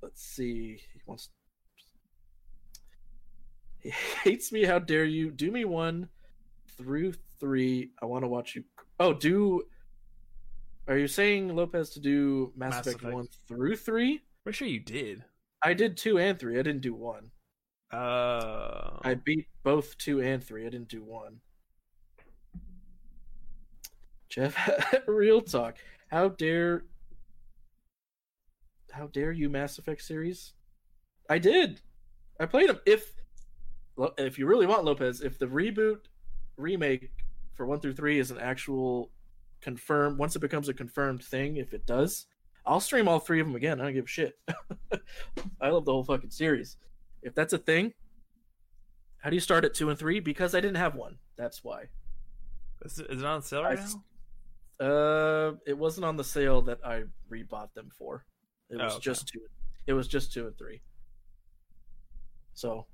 let's 0.02 0.24
see. 0.24 0.80
He 0.94 1.02
wants. 1.06 1.30
He 3.80 3.89
hates 4.24 4.52
me. 4.52 4.64
How 4.64 4.80
dare 4.80 5.06
you? 5.06 5.30
Do 5.30 5.52
me 5.52 5.66
one 5.66 6.10
through 6.78 7.14
three. 7.40 7.92
I 8.02 8.06
want 8.06 8.24
to 8.24 8.28
watch 8.28 8.56
you. 8.56 8.64
Oh, 9.00 9.14
do. 9.14 9.64
Are 10.88 10.98
you 10.98 11.08
saying 11.08 11.56
Lopez 11.56 11.92
to 11.92 12.00
do 12.00 12.52
Mass, 12.56 12.72
Mass 12.72 12.88
Effect, 12.88 13.02
Effect. 13.02 13.14
one 13.14 13.28
through 13.48 13.76
three? 13.78 14.22
Pretty 14.44 14.58
sure 14.58 14.68
you 14.68 14.80
did. 14.80 15.24
I 15.62 15.74
did 15.74 15.96
two 15.96 16.20
and 16.20 16.38
three. 16.38 16.60
I 16.60 16.62
didn't 16.62 16.82
do 16.82 16.94
one. 16.94 17.32
Uh, 17.92 18.98
I 19.02 19.14
beat 19.14 19.48
both 19.64 19.98
two 19.98 20.22
and 20.22 20.44
three. 20.44 20.66
I 20.66 20.70
didn't 20.70 20.90
do 20.90 21.04
one. 21.04 21.40
Jeff, 24.30 24.58
real 25.08 25.42
talk. 25.42 25.78
How 26.10 26.30
dare 26.30 26.86
how 28.92 29.08
dare 29.08 29.32
you 29.32 29.50
Mass 29.50 29.78
Effect 29.78 30.02
series? 30.02 30.54
I 31.30 31.38
did. 31.38 31.82
I 32.40 32.46
played 32.46 32.70
them. 32.70 32.80
If 32.86 33.14
if 34.18 34.40
you 34.40 34.48
really 34.48 34.66
want 34.66 34.86
Lopez, 34.86 35.22
if 35.22 35.38
the 35.38 35.46
reboot 35.46 36.00
remake 36.58 37.12
for 37.54 37.66
one 37.66 37.80
through 37.80 37.93
three 37.93 38.20
is 38.20 38.32
an 38.32 38.39
actual 38.39 39.12
confirmed, 39.62 40.18
once 40.18 40.36
it 40.36 40.39
becomes 40.39 40.70
a 40.70 40.74
confirmed 40.74 41.24
thing, 41.24 41.58
if 41.58 41.74
it 41.74 41.86
does, 41.86 42.26
I'll 42.66 42.80
stream 42.80 43.08
all 43.08 43.20
three 43.20 43.39
of 43.39 43.47
them 43.47 43.56
again. 43.56 43.80
I 43.80 43.86
don't 43.86 43.93
give 43.93 44.06
a 44.06 44.08
shit. 44.08 44.38
I 45.62 45.70
love 45.70 45.86
the 45.86 45.91
whole 45.91 46.04
fucking 46.04 46.30
series. 46.32 46.78
If 47.22 47.34
that's 47.36 47.54
a 47.54 47.58
thing, 47.58 47.93
How 49.18 49.30
do 49.30 49.36
you 49.36 49.39
start 49.41 49.64
at 49.66 49.74
two 49.74 49.89
and 49.89 49.97
three? 49.97 50.20
Because 50.20 50.54
I 50.56 50.60
didn't 50.60 50.76
have 50.78 50.95
one. 50.95 51.18
That's 51.38 51.64
why. 51.64 51.84
Is, 52.84 52.99
it- 52.99 53.10
is 53.10 53.22
it 53.22 53.26
on 53.26 53.41
sale 53.41 53.64
right 53.64 53.80
I- 53.80 53.84
now? 53.84 54.04
Uh, 54.86 55.54
it 55.66 55.78
wasn't 55.78 56.04
on 56.06 56.18
the 56.18 56.24
sale 56.24 56.62
that 56.64 56.80
I 56.86 57.04
rebought 57.32 57.74
them 57.74 57.89
for. 57.97 58.26
It 58.70 58.78
Oh, 58.82 58.84
was 58.86 58.93
okay. 58.95 59.01
just 59.01 59.28
two. 59.28 59.39
It 59.88 59.93
was 59.93 60.08
just 60.08 60.34
two 60.34 60.47
and 60.47 60.58
three. 60.58 60.82
So, 62.54 62.86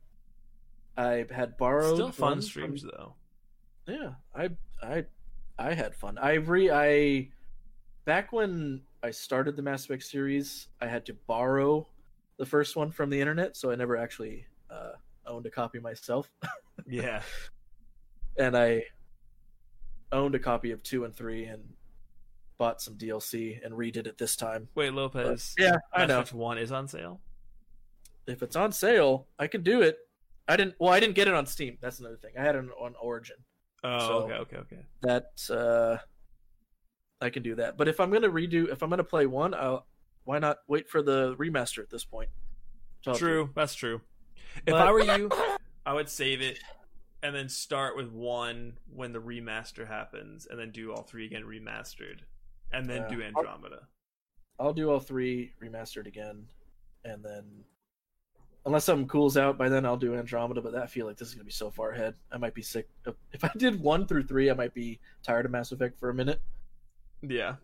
I 0.98 1.26
had 1.32 1.58
borrowed. 1.58 1.96
Still 1.96 2.12
fun 2.12 2.42
streams 2.42 2.82
from- 2.82 2.92
though. 2.96 3.16
Yeah, 3.90 4.12
I, 4.36 4.50
I, 4.82 5.06
I 5.58 5.74
had 5.74 5.96
fun. 5.96 6.18
I 6.18 6.36
re 6.36 6.72
I, 6.72 7.30
back 8.06 8.32
when 8.32 8.82
I 9.04 9.12
started 9.12 9.56
the 9.56 9.62
Mass 9.62 9.86
Effect 9.86 10.04
series, 10.04 10.68
I 10.82 10.88
had 10.88 11.06
to 11.08 11.14
borrow 11.28 11.88
the 12.38 12.46
first 12.46 12.76
one 12.76 12.92
from 12.92 13.10
the 13.10 13.20
internet, 13.20 13.58
so 13.58 13.72
I 13.72 13.76
never 13.76 13.98
actually 13.98 14.46
uh, 14.70 14.92
owned 15.26 15.46
a 15.46 15.52
copy 15.52 15.80
myself. 15.80 16.30
Yeah. 16.88 17.22
and 18.40 18.58
I 18.58 18.86
owned 20.12 20.34
a 20.34 20.40
copy 20.40 20.72
of 20.72 20.82
two 20.82 21.04
and 21.04 21.14
three 21.14 21.44
and 21.46 21.62
bought 22.58 22.82
some 22.82 22.96
DLC 22.96 23.64
and 23.64 23.74
redid 23.74 24.08
it 24.08 24.18
this 24.18 24.36
time. 24.36 24.70
Wait, 24.76 24.94
Lopez. 24.94 25.54
yeah, 25.60 25.76
I 25.94 26.06
know. 26.06 26.24
One 26.32 26.58
is 26.58 26.72
on 26.72 26.88
sale. 26.88 27.20
If 28.28 28.42
it's 28.42 28.56
on 28.56 28.72
sale, 28.72 29.28
I 29.38 29.48
can 29.48 29.62
do 29.62 29.82
it. 29.82 29.98
I 30.48 30.56
didn't. 30.56 30.76
Well, 30.80 30.92
I 30.92 31.00
didn't 31.00 31.16
get 31.16 31.28
it 31.28 31.34
on 31.34 31.46
Steam. 31.46 31.78
That's 31.82 32.00
another 32.00 32.18
thing. 32.18 32.32
I 32.40 32.42
had 32.42 32.56
it 32.56 32.66
on 32.80 32.94
Origin. 33.00 33.38
Oh, 33.84 34.00
So- 34.00 34.14
okay, 34.24 34.34
okay, 34.36 34.58
okay. 34.58 34.80
That 35.02 35.32
uh, 35.50 35.98
I 37.22 37.30
can 37.30 37.44
do 37.44 37.56
that. 37.56 37.78
But 37.78 37.88
if 37.88 38.00
I'm 38.00 38.12
gonna 38.12 38.30
redo, 38.30 38.70
if 38.72 38.82
I'm 38.82 38.90
gonna 38.90 39.04
play 39.04 39.26
one, 39.26 39.54
I'll, 39.54 39.86
why 40.26 40.40
not 40.40 40.60
wait 40.68 40.90
for 40.90 41.02
the 41.02 41.36
remaster 41.38 41.80
at 41.80 41.90
this 41.90 42.06
point? 42.06 42.30
I'll 43.08 43.16
True, 43.16 43.50
that's 43.56 43.76
true. 43.76 44.02
If 44.66 44.72
But- 44.74 44.88
I 44.88 44.92
were 44.92 45.00
you, 45.18 45.30
I 45.86 45.94
would 45.94 46.10
save 46.10 46.42
it 46.42 46.60
and 47.22 47.36
then 47.36 47.50
start 47.50 47.98
with 47.98 48.10
one 48.12 48.78
when 48.94 49.12
the 49.12 49.20
remaster 49.20 49.86
happens, 49.88 50.48
and 50.50 50.58
then 50.58 50.72
do 50.72 50.94
all 50.94 51.04
three 51.04 51.26
again 51.26 51.44
remastered, 51.44 52.20
and 52.72 52.86
then 52.90 53.10
do 53.10 53.22
Andromeda. 53.22 53.88
I'll 54.58 54.74
do 54.74 54.90
all 54.90 55.02
three 55.02 55.52
remastered 55.62 56.08
again, 56.08 56.46
and 57.04 57.22
then 57.24 57.66
unless 58.70 58.86
something 58.86 59.08
cools 59.08 59.36
out 59.36 59.58
by 59.58 59.68
then, 59.68 59.84
I'll 59.84 59.98
do 59.98 60.16
Andromeda. 60.16 60.62
But 60.62 60.74
that 60.74 60.84
I 60.84 60.88
feel 60.88 61.08
like 61.08 61.18
this 61.18 61.28
is 61.28 61.34
gonna 61.34 61.44
be 61.44 61.52
so 61.52 61.72
far 61.72 61.90
ahead. 61.90 62.14
I 62.32 62.38
might 62.38 62.54
be 62.54 62.62
sick. 62.62 62.88
If 63.34 63.44
I 63.44 63.50
did 63.58 63.82
one 63.82 64.06
through 64.06 64.24
three, 64.24 64.52
I 64.52 64.54
might 64.54 64.74
be 64.74 65.00
tired 65.24 65.46
of 65.46 65.52
Mass 65.52 65.72
Effect 65.72 66.00
for 66.00 66.10
a 66.10 66.14
minute. 66.14 66.40
Yeah, 67.22 67.56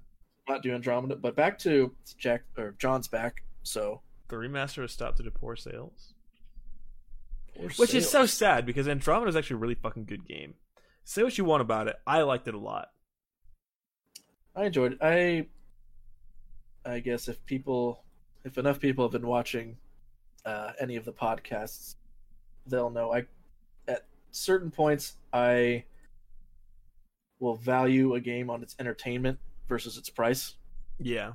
Not 0.49 0.63
do 0.63 0.73
Andromeda, 0.73 1.15
but 1.15 1.35
back 1.35 1.59
to 1.59 1.93
Jack 2.17 2.43
or 2.57 2.75
John's 2.79 3.07
back. 3.07 3.43
So 3.63 4.01
the 4.27 4.35
remaster 4.35 4.81
has 4.81 4.91
stopped 4.91 5.17
to 5.23 5.31
poor 5.31 5.55
sales, 5.55 6.13
Poor 7.55 7.69
which 7.77 7.93
is 7.93 8.09
so 8.09 8.25
sad 8.25 8.65
because 8.65 8.87
Andromeda 8.87 9.29
is 9.29 9.35
actually 9.35 9.55
a 9.55 9.59
really 9.59 9.75
fucking 9.75 10.05
good 10.05 10.27
game. 10.27 10.55
Say 11.03 11.21
what 11.21 11.37
you 11.37 11.45
want 11.45 11.61
about 11.61 11.87
it, 11.87 11.95
I 12.07 12.23
liked 12.23 12.47
it 12.47 12.55
a 12.55 12.59
lot. 12.59 12.89
I 14.55 14.65
enjoyed 14.65 14.93
it. 14.93 14.99
I 15.01 15.47
I 16.83 16.99
guess 16.99 17.27
if 17.27 17.45
people 17.45 18.03
if 18.43 18.57
enough 18.57 18.79
people 18.79 19.05
have 19.05 19.11
been 19.11 19.27
watching 19.27 19.77
uh, 20.45 20.71
any 20.79 20.95
of 20.95 21.05
the 21.05 21.13
podcasts, 21.13 21.95
they'll 22.67 22.89
know 22.89 23.13
I 23.13 23.25
at 23.87 24.05
certain 24.31 24.71
points 24.71 25.15
I 25.33 25.83
will 27.39 27.55
value 27.55 28.15
a 28.15 28.19
game 28.19 28.49
on 28.49 28.63
its 28.63 28.75
entertainment 28.79 29.37
versus 29.67 29.97
its 29.97 30.09
price, 30.09 30.55
Yeah, 30.99 31.33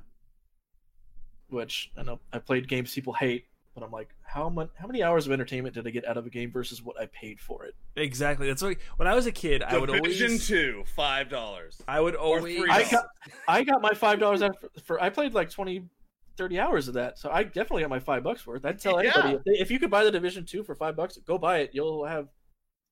which 1.49 1.91
I 1.97 2.03
know 2.03 2.21
I 2.33 2.39
played 2.39 2.69
games 2.69 2.95
people 2.95 3.13
hate, 3.13 3.47
but 3.75 3.83
I'm 3.83 3.91
like, 3.91 4.09
how 4.23 4.49
much 4.49 4.71
how 4.77 4.87
many 4.87 5.03
hours 5.03 5.27
of 5.27 5.33
entertainment 5.33 5.75
did 5.75 5.87
I 5.87 5.91
get 5.91 6.07
out 6.07 6.17
of 6.17 6.27
a 6.27 6.31
game 6.31 6.51
versus 6.53 6.83
what 6.83 6.99
I 7.01 7.07
paid 7.07 7.41
for 7.41 7.65
it? 7.65 7.75
exactly. 7.97 8.47
That's 8.47 8.63
like 8.63 8.81
when 8.97 9.09
I 9.09 9.15
was 9.15 9.27
a 9.27 9.33
kid, 9.33 9.63
I 9.63 9.77
would 9.77 9.91
always 9.91 10.19
Division 10.19 10.39
two, 10.39 10.85
five 10.95 11.29
dollars. 11.29 11.83
I 11.89 12.01
would 12.01 12.15
always, 12.15 12.63
I 12.71 12.89
got 12.91 13.07
I 13.49 13.65
got 13.65 13.83
my 13.83 13.93
five 13.93 14.19
dollars 14.21 14.41
for, 14.41 14.71
for 14.85 15.03
I 15.03 15.11
played 15.11 15.35
like 15.35 15.51
20 15.51 15.85
30 16.41 16.59
hours 16.59 16.89
of 16.89 16.95
that. 16.95 17.19
So 17.19 17.31
I 17.31 17.43
definitely 17.45 17.83
got 17.83 17.91
my 17.91 17.99
5 17.99 18.23
bucks 18.23 18.47
worth. 18.47 18.65
I'd 18.65 18.81
tell 18.81 19.05
Yeah. 19.05 19.13
anybody 19.15 19.35
if, 19.37 19.45
they- 19.45 19.63
if 19.63 19.71
you 19.71 19.79
could 19.79 19.91
buy 19.91 20.05
the 20.05 20.11
Division 20.11 20.47
2 20.47 20.65
for 20.65 20.75
5 20.75 20.97
bucks, 20.97 21.19
go 21.27 21.37
buy 21.37 21.59
it. 21.59 21.71
You'll 21.75 22.07
have 22.07 22.29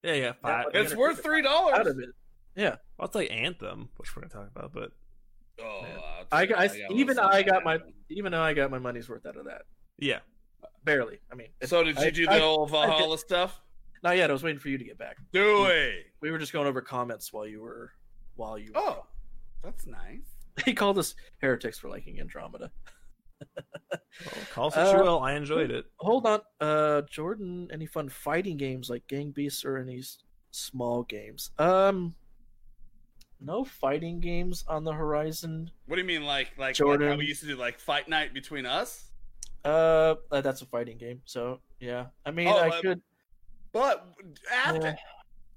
yeah, 0.03 0.13
yeah, 0.13 0.33
five. 0.43 0.67
much 0.67 0.75
It's 0.77 0.95
worth 0.95 1.23
three 1.23 1.41
dollars 1.43 1.73
out 1.79 1.85
dollars. 1.85 1.97
of 1.97 1.99
it. 2.01 2.11
Yeah. 2.57 2.77
Well, 2.99 3.07
it's 3.07 3.15
like 3.15 3.31
Anthem, 3.33 3.89
which 3.97 4.15
we're 4.15 4.23
gonna 4.23 4.33
talk 4.45 4.55
about, 4.55 4.73
but 4.75 4.93
Oh, 5.61 5.65
I'll 5.65 6.27
I 6.31 6.47
tell 6.47 6.57
got 6.59 6.77
you, 6.77 6.87
I, 6.91 6.93
even 6.93 7.17
one 7.17 7.35
I 7.35 7.43
got 7.43 7.65
my 7.65 7.79
even 8.11 8.31
though 8.33 8.43
I 8.43 8.53
got 8.53 8.71
my 8.71 8.79
money's 8.79 9.09
worth 9.09 9.25
out 9.27 9.37
of 9.39 9.47
that. 9.47 9.63
yeah, 9.99 10.19
Barely. 10.85 11.19
I 11.33 11.35
mean, 11.35 11.49
So 11.65 11.83
did 11.83 11.97
you 11.97 12.03
I- 12.05 12.11
do 12.11 12.27
the 12.27 12.33
I- 12.33 12.41
old 12.41 12.71
Valhalla 12.71 13.17
stuff? 13.19 13.61
not 14.05 14.17
yet. 14.17 14.29
I 14.31 14.33
was 14.35 14.43
waiting 14.45 14.61
for 14.61 14.69
you 14.69 14.77
to 14.79 14.85
get 14.85 14.99
back. 14.99 15.17
Do 15.33 15.65
it. 15.67 16.07
We 16.21 16.31
were 16.31 16.39
just 16.39 16.53
going 16.53 16.67
over 16.69 16.81
comments 16.83 17.33
while 17.33 17.47
you 17.47 17.63
were 17.63 17.93
while 18.37 18.59
you 18.59 18.71
Oh, 18.75 19.07
that's 19.65 19.87
nice. 19.87 20.21
He 20.65 20.75
called 20.75 20.99
us 20.99 21.15
heretics 21.39 21.79
for 21.79 21.89
liking 21.89 22.19
Andromeda. 22.21 22.71
well, 24.25 24.47
call 24.51 24.71
for 24.71 24.81
Uh, 24.81 24.93
true. 24.93 25.03
Well, 25.05 25.21
I 25.21 25.35
enjoyed 25.35 25.71
it. 25.71 25.87
Hold 25.99 26.27
on. 26.27 26.41
Uh 26.61 27.03
Jordan, 27.03 27.69
any 27.73 27.87
fun 27.87 28.09
fighting 28.09 28.57
games 28.57 28.91
like 28.91 29.07
Gang 29.07 29.31
Beasts 29.31 29.65
or 29.65 29.79
any 29.79 30.03
small 30.51 31.03
games? 31.05 31.51
Um 31.59 32.15
no 33.41 33.65
fighting 33.65 34.19
games 34.21 34.65
on 34.69 34.83
the 34.85 34.93
horizon. 34.93 35.71
What 35.87 35.97
do 35.97 36.03
you 36.03 36.09
mean, 36.09 36.25
like 36.25 36.49
like, 36.59 36.59
like 36.59 36.75
Jordan. 36.75 37.11
how 37.13 37.17
we 37.17 37.27
used 37.27 37.41
to 37.43 37.47
do 37.47 37.57
like 37.57 37.79
fight 37.79 38.09
night 38.09 38.35
between 38.35 38.67
us? 38.67 39.05
Uh, 39.65 40.15
uh, 40.31 40.41
that's 40.41 40.63
a 40.63 40.67
fighting 40.67 40.97
game. 40.99 41.21
So, 41.25 41.61
yeah. 41.81 42.07
I 42.25 42.31
mean, 42.31 42.49
Oh, 42.49 42.57
I 42.57 42.69
uh, 42.69 42.81
could 42.81 43.03
But 43.73 44.07
after 44.53 44.87
Yeah. 44.89 44.97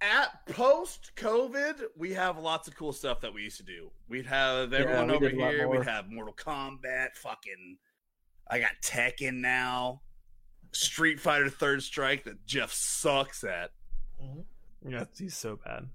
At 0.02 0.46
post 0.48 1.12
COVID, 1.16 1.84
we 1.98 2.14
have 2.14 2.38
lots 2.38 2.68
of 2.68 2.76
cool 2.76 2.94
stuff 2.94 3.22
that 3.22 3.34
we 3.34 3.44
used 3.44 3.58
to 3.58 3.64
do. 3.64 3.92
We'd 4.10 4.26
have 4.26 4.74
everyone 4.74 5.08
we 5.08 5.14
over 5.14 5.30
did 5.30 5.38
a 5.38 5.42
lot 5.42 5.54
here. 5.54 5.68
We'd 5.70 5.84
have 5.88 6.10
Mortal 6.10 6.34
Kombat. 6.34 7.16
Fucking, 7.16 7.78
I 8.50 8.60
got 8.60 8.72
Tekken 8.84 9.36
now. 9.36 10.02
Street 10.74 11.20
Fighter 11.20 11.50
Third 11.50 11.84
Strike 11.84 12.24
that 12.24 12.46
Jeff 12.46 12.72
sucks 12.72 13.44
at. 13.44 13.72
Mhm. 14.22 14.46
Yeah, 14.88 15.06
he's 15.18 15.36
so 15.36 15.58
bad. 15.64 15.90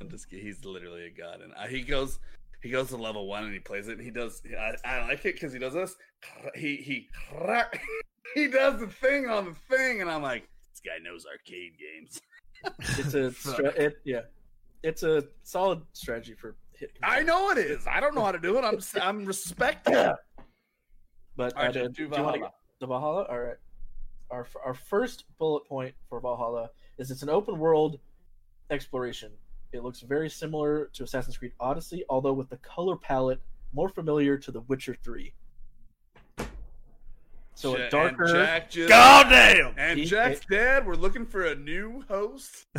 I'm 0.00 0.08
just. 0.08 0.26
He's 0.30 0.64
literally 0.64 1.06
a 1.06 1.10
god, 1.10 1.40
and 1.40 1.52
he 1.70 1.82
goes 1.82 2.18
he 2.62 2.70
goes 2.70 2.88
to 2.88 2.96
level 2.96 3.26
one 3.26 3.44
and 3.44 3.52
he 3.52 3.60
plays 3.60 3.88
it. 3.88 3.98
And 3.98 4.00
he 4.00 4.10
does. 4.10 4.40
I, 4.58 4.74
I 4.84 5.02
like 5.02 5.24
it 5.24 5.34
because 5.34 5.52
he 5.52 5.58
does 5.58 5.74
this. 5.74 5.96
He 6.54 6.76
he 6.76 7.08
he 8.34 8.48
does 8.48 8.80
the 8.80 8.86
thing 8.86 9.28
on 9.28 9.44
the 9.44 9.76
thing, 9.76 10.00
and 10.00 10.10
I'm 10.10 10.22
like, 10.22 10.48
this 10.70 10.80
guy 10.80 10.98
knows 11.02 11.26
arcade 11.26 11.72
games. 11.78 12.20
it's 12.80 13.14
a 13.14 13.32
stra- 13.34 13.72
it 13.76 13.96
yeah. 14.04 14.22
It's 14.82 15.02
a 15.02 15.24
solid 15.44 15.80
strategy 15.92 16.34
for 16.34 16.56
hit. 16.72 16.92
I 17.02 17.22
know 17.22 17.50
it 17.50 17.58
is. 17.58 17.86
I 17.86 18.00
don't 18.00 18.14
know 18.14 18.24
how 18.24 18.32
to 18.32 18.38
do 18.38 18.58
it. 18.58 18.62
I'm 18.64 18.78
I'm 19.00 19.24
respecting. 19.24 19.94
it. 19.94 20.16
But 21.36 21.54
right, 21.56 21.68
uh, 21.68 21.72
Jeff, 21.72 21.82
do 21.86 21.88
do 21.92 22.02
you 22.04 22.08
want 22.08 22.18
to 22.18 22.22
Valhalla. 22.40 22.52
the 22.80 22.86
Valhalla? 22.86 23.26
All 23.30 23.38
right. 23.40 23.56
Our 24.30 24.46
our 24.64 24.74
first 24.74 25.24
bullet 25.38 25.66
point 25.66 25.94
for 26.08 26.20
Valhalla 26.20 26.70
is 26.98 27.10
it's 27.10 27.22
an 27.22 27.28
open 27.30 27.58
world 27.58 27.98
exploration. 28.70 29.32
It 29.72 29.82
looks 29.82 30.00
very 30.00 30.30
similar 30.30 30.90
to 30.94 31.02
Assassin's 31.02 31.36
Creed 31.36 31.52
Odyssey, 31.58 32.04
although 32.08 32.32
with 32.32 32.48
the 32.48 32.58
color 32.58 32.96
palette 32.96 33.40
more 33.72 33.88
familiar 33.88 34.38
to 34.38 34.52
The 34.52 34.60
Witcher 34.62 34.96
Three. 35.02 35.34
So 37.56 37.76
Ja- 37.76 37.84
a 37.86 37.90
darker. 37.90 38.24
And 38.24 38.34
Jack 38.34 38.70
just, 38.70 38.88
God 38.88 39.28
damn! 39.28 39.74
and 39.78 39.98
He- 39.98 40.04
Jack's 40.06 40.40
dead. 40.50 40.86
We're 40.86 40.94
looking 40.94 41.24
for 41.26 41.44
a 41.44 41.54
new 41.54 42.02
host. 42.08 42.66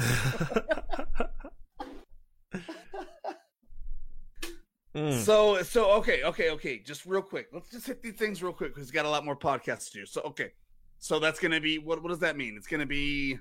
Mm. 4.96 5.12
So 5.26 5.62
so 5.62 5.92
okay 5.96 6.24
okay 6.24 6.52
okay. 6.52 6.80
Just 6.80 7.06
real 7.06 7.22
quick. 7.22 7.48
Let's 7.52 7.70
just 7.70 7.86
hit 7.86 8.02
these 8.02 8.14
things 8.14 8.42
real 8.42 8.54
quick 8.54 8.74
because 8.74 8.90
we 8.90 8.94
got 8.94 9.06
a 9.06 9.10
lot 9.10 9.26
more 9.26 9.36
podcasts 9.36 9.92
to 9.92 10.00
do. 10.00 10.06
So 10.06 10.22
okay. 10.22 10.54
So 11.00 11.20
that's 11.20 11.38
gonna 11.38 11.60
be 11.60 11.80
what? 11.80 12.02
What 12.02 12.10
does 12.10 12.20
that 12.20 12.38
mean? 12.38 12.56
It's 12.56 12.68
gonna 12.68 12.86
be 12.86 13.38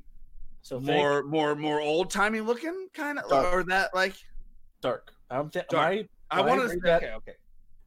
so 0.62 0.78
think 0.80 0.88
more 0.90 1.22
more 1.22 1.54
more 1.54 1.80
old 1.80 2.10
timey 2.10 2.40
looking 2.40 2.88
kind 2.92 3.20
of 3.20 3.30
or 3.30 3.62
that 3.68 3.94
like 3.94 4.16
dark. 4.82 5.12
I'm 5.30 5.48
th- 5.48 5.66
Dark. 5.70 5.94
my- 5.94 6.08
I 6.32 6.40
When 6.40 6.48
I 6.54 6.56
wanted 6.56 6.62
to 6.62 6.68
say, 6.70 6.78
that- 6.82 7.02
okay 7.04 7.12
okay 7.12 7.32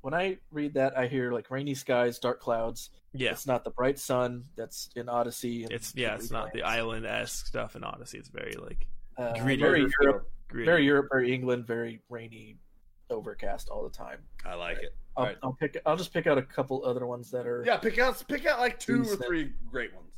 when 0.08 0.14
I 0.14 0.38
read 0.52 0.76
that, 0.76 0.98
I 0.98 1.08
hear 1.08 1.34
like 1.34 1.52
rainy 1.52 1.74
skies, 1.74 2.18
dark 2.18 2.40
clouds. 2.40 2.92
yeah, 3.12 3.32
It's 3.32 3.46
not 3.46 3.66
the 3.66 3.72
bright 3.72 4.00
sun 4.00 4.46
that's 4.56 4.90
in 4.96 5.10
Odyssey. 5.10 5.64
And 5.64 5.74
it's 5.74 5.94
yeah, 5.98 6.16
it's 6.16 6.32
not 6.32 6.54
the 6.54 6.64
island 6.64 7.06
esque 7.06 7.46
stuff 7.46 7.76
in 7.76 7.84
Odyssey. 7.84 8.18
It's 8.18 8.30
very 8.30 8.54
like 8.54 8.88
Uh, 9.18 9.38
gritty. 9.38 9.62
very 9.62 9.86
Europe, 10.02 10.32
gritty. 10.48 10.66
very 10.66 10.86
Europe, 10.86 11.08
very 11.12 11.34
England, 11.34 11.68
very 11.68 12.00
rainy, 12.10 12.56
overcast 13.10 13.68
all 13.68 13.84
the 13.84 13.90
time. 13.90 14.20
I 14.46 14.54
like 14.56 14.78
it. 14.78 14.96
I'll, 15.18 15.24
Alright. 15.24 15.38
I'll 15.44 15.58
pick. 15.60 15.82
I'll 15.86 15.98
just 15.98 16.14
pick 16.14 16.26
out 16.26 16.38
a 16.38 16.42
couple 16.42 16.86
other 16.86 17.06
ones 17.06 17.30
that 17.32 17.46
are. 17.46 17.66
Yeah, 17.66 17.76
pick 17.76 18.00
out 18.00 18.24
pick 18.30 18.46
out 18.46 18.60
like 18.60 18.80
two 18.80 19.02
or 19.02 19.18
three 19.18 19.52
great 19.70 19.92
ones. 19.94 20.14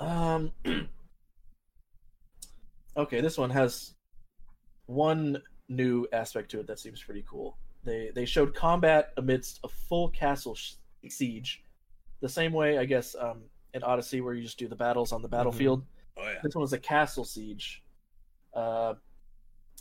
Um. 0.00 0.50
okay, 2.96 3.20
this 3.20 3.38
one 3.38 3.50
has 3.50 3.94
one 4.86 5.40
new 5.70 6.06
aspect 6.12 6.50
to 6.50 6.60
it 6.60 6.66
that 6.66 6.78
seems 6.78 7.02
pretty 7.02 7.24
cool. 7.26 7.56
They 7.84 8.10
they 8.14 8.26
showed 8.26 8.54
combat 8.54 9.12
amidst 9.16 9.60
a 9.64 9.68
full 9.68 10.10
castle 10.10 10.54
sh- 10.54 10.74
siege, 11.08 11.64
the 12.20 12.28
same 12.28 12.52
way 12.52 12.76
I 12.76 12.84
guess 12.84 13.16
um, 13.18 13.42
in 13.72 13.82
Odyssey 13.82 14.20
where 14.20 14.34
you 14.34 14.42
just 14.42 14.58
do 14.58 14.68
the 14.68 14.76
battles 14.76 15.12
on 15.12 15.22
the 15.22 15.28
battlefield. 15.28 15.84
Oh 16.18 16.24
yeah. 16.24 16.40
This 16.42 16.54
one 16.54 16.60
was 16.60 16.74
a 16.74 16.78
castle 16.78 17.24
siege. 17.24 17.82
Uh, 18.52 18.94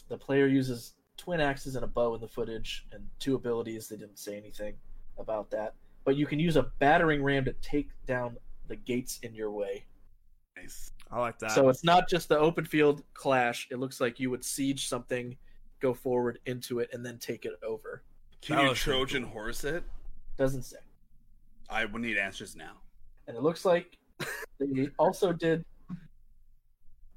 the 0.08 0.18
player 0.18 0.48
uses 0.48 0.94
twin 1.18 1.42
axes 1.42 1.76
and 1.76 1.84
a 1.84 1.88
bow 1.88 2.16
in 2.16 2.22
the 2.22 2.28
footage, 2.28 2.88
and 2.94 3.04
two 3.20 3.36
abilities. 3.36 3.90
They 3.90 3.98
didn't 3.98 4.20
say 4.20 4.38
anything 4.38 4.76
about 5.18 5.52
that, 5.52 5.74
but 6.06 6.16
you 6.16 6.26
can 6.26 6.40
use 6.40 6.56
a 6.56 6.64
battering 6.80 7.22
ram 7.22 7.44
to 7.46 7.54
take 7.62 7.90
down 8.06 8.38
the 8.68 8.78
gates 8.78 9.20
in 9.24 9.36
your 9.36 9.52
way. 9.52 9.84
Nice. 10.56 10.92
I 11.12 11.20
like 11.20 11.40
that. 11.40 11.52
So 11.52 11.70
it's 11.70 11.84
not 11.84 12.08
just 12.08 12.30
the 12.30 12.38
open 12.38 12.66
field 12.66 13.04
clash. 13.14 13.68
It 13.72 13.80
looks 13.80 14.00
like 14.00 14.20
you 14.20 14.30
would 14.30 14.44
siege 14.44 14.88
something, 14.88 15.36
go 15.80 15.94
forward 15.94 16.40
into 16.46 16.80
it, 16.80 16.90
and 16.94 17.06
then 17.06 17.18
take 17.18 17.46
it 17.46 17.54
over. 17.64 18.04
Can 18.42 18.56
That 18.58 18.66
you 18.70 18.74
Trojan 18.76 19.24
cool. 19.24 19.32
horse 19.34 19.64
it? 19.64 19.84
Doesn't 20.38 20.64
say. 20.64 20.78
I 21.70 21.86
would 21.86 22.02
need 22.02 22.18
answers 22.18 22.56
now. 22.56 22.74
And 23.28 23.36
it 23.38 23.44
looks 23.44 23.66
like 23.66 23.98
they 24.60 24.90
also 24.98 25.32
did, 25.34 25.64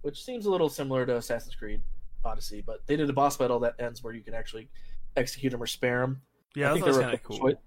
which 0.02 0.22
seems 0.24 0.46
a 0.46 0.50
little 0.50 0.68
similar 0.68 1.06
to 1.06 1.16
Assassin's 1.16 1.54
Creed 1.54 1.80
Odyssey, 2.24 2.62
but 2.64 2.86
they 2.86 2.96
did 2.96 3.08
a 3.08 3.12
boss 3.12 3.36
battle 3.36 3.60
that 3.60 3.74
ends 3.78 4.02
where 4.02 4.12
you 4.12 4.22
can 4.22 4.34
actually 4.34 4.68
execute 5.16 5.52
them 5.52 5.62
or 5.62 5.66
spare 5.66 6.00
them. 6.00 6.20
yeah, 6.54 6.70
I 6.70 6.74
think 6.74 6.84
was 6.86 6.96
there 6.96 7.04
were 7.04 7.10
kind 7.10 7.14
of 7.14 7.22
cool. 7.22 7.38
choi- 7.38 7.58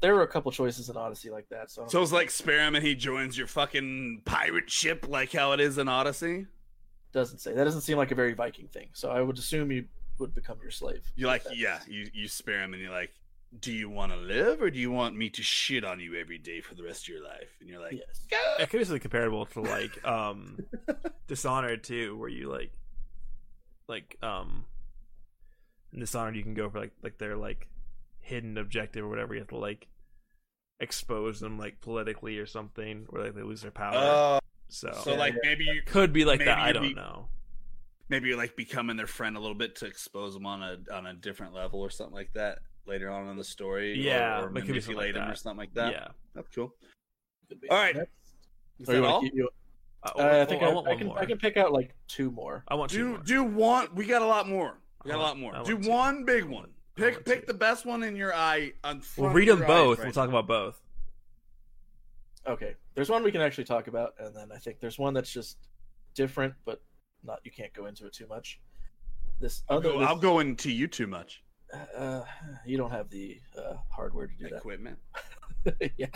there 0.00 0.14
were 0.14 0.22
a 0.22 0.26
couple 0.28 0.50
choices 0.50 0.88
in 0.90 0.96
Odyssey 0.96 1.30
like 1.30 1.48
that. 1.50 1.70
So, 1.70 1.86
So 1.86 2.02
it's 2.02 2.10
like 2.12 2.30
spare 2.30 2.66
him 2.66 2.74
and 2.74 2.84
he 2.84 2.94
joins 2.96 3.38
your 3.38 3.46
fucking 3.46 4.22
pirate 4.24 4.68
ship 4.68 5.06
like 5.08 5.32
how 5.32 5.52
it 5.52 5.60
is 5.60 5.78
in 5.78 5.88
Odyssey. 5.88 6.46
doesn't 7.12 7.38
say 7.38 7.52
that 7.52 7.62
doesn't 7.64 7.82
seem 7.82 7.98
like 7.98 8.10
a 8.10 8.14
very 8.16 8.32
Viking 8.32 8.66
thing. 8.68 8.88
So 8.94 9.10
I 9.10 9.20
would 9.22 9.38
assume 9.38 9.70
you 9.70 9.84
would 10.22 10.34
become 10.34 10.58
your 10.62 10.70
slave. 10.70 11.02
You're 11.14 11.28
like 11.28 11.44
That's- 11.44 11.60
yeah, 11.60 11.80
you 11.86 12.08
you 12.14 12.26
spare 12.28 12.62
him 12.62 12.72
and 12.72 12.82
you're 12.82 12.90
like, 12.90 13.12
do 13.60 13.70
you 13.70 13.90
want 13.90 14.12
to 14.12 14.16
live 14.18 14.62
or 14.62 14.70
do 14.70 14.78
you 14.78 14.90
want 14.90 15.14
me 15.14 15.28
to 15.28 15.42
shit 15.42 15.84
on 15.84 16.00
you 16.00 16.14
every 16.18 16.38
day 16.38 16.62
for 16.62 16.74
the 16.74 16.82
rest 16.82 17.04
of 17.04 17.08
your 17.10 17.22
life? 17.22 17.50
And 17.60 17.68
you're 17.68 17.80
like, 17.80 17.92
Yes. 17.92 18.26
It 18.58 18.70
could 18.70 18.78
be 18.78 18.84
something 18.84 19.02
comparable 19.02 19.44
to 19.46 19.60
like 19.60 20.02
um 20.06 20.58
Dishonored 21.28 21.84
too, 21.84 22.16
where 22.16 22.30
you 22.30 22.48
like 22.50 22.72
like 23.88 24.16
um 24.22 24.64
in 25.92 26.00
Dishonored 26.00 26.34
you 26.36 26.42
can 26.42 26.54
go 26.54 26.70
for 26.70 26.78
like 26.80 26.92
like 27.02 27.18
their 27.18 27.36
like 27.36 27.68
hidden 28.20 28.56
objective 28.56 29.04
or 29.04 29.08
whatever. 29.08 29.34
You 29.34 29.40
have 29.40 29.48
to 29.48 29.58
like 29.58 29.88
expose 30.80 31.38
them 31.40 31.58
like 31.58 31.80
politically 31.80 32.38
or 32.38 32.46
something, 32.46 33.06
where 33.10 33.24
like 33.24 33.34
they 33.34 33.42
lose 33.42 33.62
their 33.62 33.70
power. 33.70 33.94
oh, 33.94 34.38
so 34.68 34.90
so 35.04 35.14
like 35.14 35.34
maybe 35.42 35.64
you 35.64 35.82
could 35.84 36.12
be 36.12 36.24
like 36.24 36.40
that. 36.40 36.58
I 36.58 36.72
don't 36.72 36.82
be- 36.82 36.94
know. 36.94 37.28
Maybe 38.12 38.28
you're 38.28 38.36
like 38.36 38.54
becoming 38.54 38.96
their 38.96 39.06
friend 39.06 39.36
a 39.36 39.40
little 39.40 39.56
bit 39.56 39.74
to 39.76 39.86
expose 39.86 40.34
them 40.34 40.44
on 40.46 40.62
a 40.62 40.94
on 40.94 41.06
a 41.06 41.14
different 41.14 41.54
level 41.54 41.80
or 41.80 41.90
something 41.90 42.14
like 42.14 42.30
that 42.34 42.58
later 42.86 43.10
on 43.10 43.28
in 43.28 43.36
the 43.36 43.42
story. 43.42 43.98
Yeah, 43.98 44.42
or, 44.42 44.50
it 44.50 44.52
could 44.52 44.54
be 44.66 44.68
manipulate 44.68 45.14
like 45.14 45.22
them 45.24 45.30
or 45.30 45.34
something 45.34 45.58
like 45.58 45.74
that. 45.74 45.92
Yeah. 45.92 46.08
that's 46.34 46.48
cool. 46.54 46.74
All 47.70 47.76
right. 47.78 47.94
That's- 47.94 48.12
Is 48.78 48.88
or 48.88 48.94
you 48.94 49.00
that 49.00 49.08
all? 49.08 49.24
you- 49.24 49.48
Uh, 50.04 50.12
uh, 50.18 50.42
I 50.42 50.44
think 50.44 50.62
oh, 50.62 50.66
I, 50.66 50.74
want 50.74 50.88
I 50.88 50.96
can 50.96 51.06
more. 51.06 51.18
I 51.18 51.24
can 51.24 51.38
pick 51.38 51.56
out 51.56 51.72
like 51.72 51.94
two 52.06 52.30
more. 52.30 52.64
I 52.68 52.74
want 52.74 52.90
two 52.90 52.98
Do 52.98 53.08
more. 53.08 53.18
do 53.18 53.44
want? 53.44 53.94
We 53.94 54.04
got 54.04 54.20
a 54.20 54.26
lot 54.26 54.48
more. 54.48 54.78
We 55.04 55.10
got 55.10 55.18
a 55.18 55.22
lot 55.22 55.38
more. 55.38 55.52
Do 55.64 55.78
two. 55.78 55.88
one 55.88 56.24
big 56.24 56.44
one. 56.44 56.70
Pick 56.96 57.24
pick 57.24 57.40
two. 57.40 57.46
the 57.46 57.54
best 57.54 57.86
one 57.86 58.02
in 58.02 58.14
your 58.16 58.34
eye. 58.34 58.72
On 58.84 59.00
We'll 59.16 59.30
read 59.30 59.48
them 59.48 59.60
both. 59.60 59.98
right 59.98 60.06
we'll 60.06 60.12
talk 60.12 60.28
now. 60.28 60.38
about 60.38 60.48
both. 60.48 60.82
Okay, 62.46 62.74
there's 62.94 63.08
one 63.08 63.22
we 63.22 63.30
can 63.30 63.40
actually 63.40 63.64
talk 63.64 63.86
about, 63.86 64.14
and 64.18 64.34
then 64.34 64.50
I 64.52 64.58
think 64.58 64.80
there's 64.80 64.98
one 64.98 65.14
that's 65.14 65.32
just 65.32 65.56
different, 66.14 66.54
but 66.64 66.82
not 67.24 67.40
you 67.44 67.50
can't 67.50 67.72
go 67.72 67.86
into 67.86 68.06
it 68.06 68.12
too 68.12 68.26
much. 68.26 68.60
This 69.40 69.62
I'll 69.68 69.80
go, 69.80 69.98
this- 69.98 70.08
I'll 70.08 70.18
go 70.18 70.38
into 70.40 70.70
you 70.70 70.86
too 70.86 71.06
much. 71.06 71.42
uh, 71.96 72.22
you 72.66 72.76
don't 72.76 72.90
have 72.90 73.08
the 73.10 73.38
uh, 73.56 73.74
hardware 73.90 74.26
to 74.26 74.34
do 74.36 74.48
that. 74.50 74.56
Equipment. 74.58 74.98
yeah. 75.96 76.06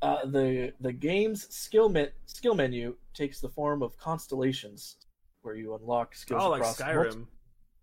Uh, 0.00 0.24
the 0.26 0.72
the 0.80 0.92
game's 0.92 1.52
skill 1.54 1.88
me- 1.88 2.08
skill 2.26 2.54
menu 2.54 2.94
takes 3.14 3.40
the 3.40 3.48
form 3.48 3.82
of 3.82 3.96
constellations, 3.98 4.96
where 5.42 5.54
you 5.56 5.74
unlock 5.74 6.14
skills 6.14 6.40
Oh, 6.44 6.50
like 6.50 6.60
across 6.60 6.80
Skyrim. 6.80 7.04
multi- 7.04 7.26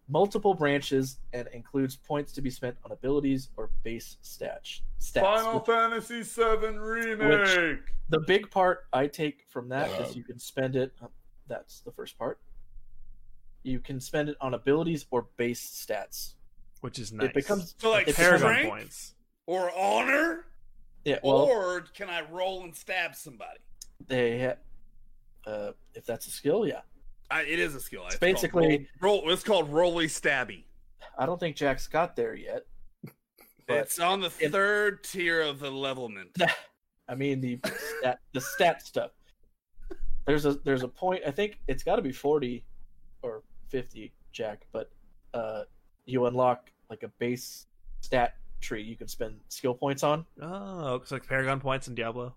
multiple 0.08 0.54
branches 0.54 1.18
and 1.34 1.48
includes 1.54 1.96
points 1.98 2.32
to 2.32 2.42
be 2.42 2.50
spent 2.50 2.78
on 2.86 2.92
abilities 2.94 3.50
or 3.58 3.70
base 3.84 4.18
stats. 4.24 4.80
stats. 5.02 5.54
With- 5.54 5.66
Fantasy 5.66 6.22
VII 6.24 6.78
Remake. 6.78 7.80
the 8.10 8.22
big 8.22 8.50
part 8.50 8.86
I 8.94 9.08
take 9.08 9.44
from 9.50 9.68
that 9.70 9.90
is 10.02 10.12
Uh. 10.12 10.14
you 10.16 10.24
can 10.24 10.40
spend 10.40 10.76
it. 10.78 10.94
That's 11.48 11.82
the 11.82 11.92
first 11.92 12.18
part. 12.18 12.40
You 13.64 13.80
can 13.80 14.00
spend 14.00 14.30
it 14.30 14.38
on 14.42 14.54
abilities 14.54 15.06
or 15.12 15.28
base 15.38 15.66
stats. 15.66 16.34
which 16.82 17.00
is 17.00 17.12
nice. 17.12 17.28
It 17.30 17.34
becomes 17.34 17.76
So 17.80 17.90
like 17.92 18.14
Paragon 18.16 18.40
strength 18.40 18.70
points. 18.70 19.14
or 19.48 19.72
honor, 19.78 20.46
yeah. 21.04 21.20
Well, 21.24 21.38
or 21.38 21.82
can 21.82 22.10
I 22.10 22.22
roll 22.30 22.64
and 22.64 22.76
stab 22.76 23.16
somebody? 23.16 23.60
they 24.08 24.40
ha- 24.46 25.50
uh, 25.50 25.72
if 25.94 26.06
that's 26.06 26.28
a 26.28 26.32
skill, 26.32 26.68
yeah. 26.68 26.82
I, 27.32 27.42
it 27.42 27.58
is 27.60 27.74
a 27.76 27.80
skill. 27.80 28.04
It's 28.06 28.16
called 28.18 28.20
basically- 28.34 28.88
roll, 29.02 29.22
roll. 29.24 29.32
It's 29.32 29.44
called 29.44 29.70
Rolly 29.70 30.08
Stabby. 30.08 30.64
I 31.18 31.26
don't 31.26 31.40
think 31.40 31.56
Jack's 31.56 31.88
got 31.88 32.16
there 32.16 32.36
yet. 32.36 32.66
But 33.68 33.78
it's 33.78 33.98
on 34.00 34.22
the 34.22 34.32
it- 34.40 34.52
third 34.52 35.04
tier 35.04 35.42
of 35.42 35.60
the 35.60 35.72
levelment. 35.72 36.36
I 37.10 37.16
mean 37.16 37.42
the 37.42 37.60
stat, 38.00 38.20
the 38.34 38.42
stat 38.42 38.86
stuff. 38.86 39.12
There's 40.26 40.46
a 40.46 40.54
there's 40.54 40.84
a 40.84 40.88
point. 40.88 41.24
I 41.26 41.32
think 41.32 41.60
it's 41.68 41.84
got 41.84 41.98
to 41.98 42.02
be 42.02 42.12
forty 42.12 42.64
or 43.22 43.44
fifty, 43.70 44.14
Jack. 44.32 44.66
But 44.72 44.90
uh, 45.34 45.64
you 46.06 46.26
unlock 46.26 46.72
like 46.90 47.04
a 47.04 47.10
base 47.20 47.68
stat 48.02 48.36
tree 48.62 48.82
you 48.82 48.96
can 48.96 49.08
spend 49.08 49.36
skill 49.50 49.74
points 49.74 50.04
on. 50.04 50.26
Oh, 50.42 50.96
it's 50.96 51.12
like 51.12 51.28
Paragon 51.28 51.60
points 51.60 51.88
in 51.88 51.96
Diablo. 51.96 52.36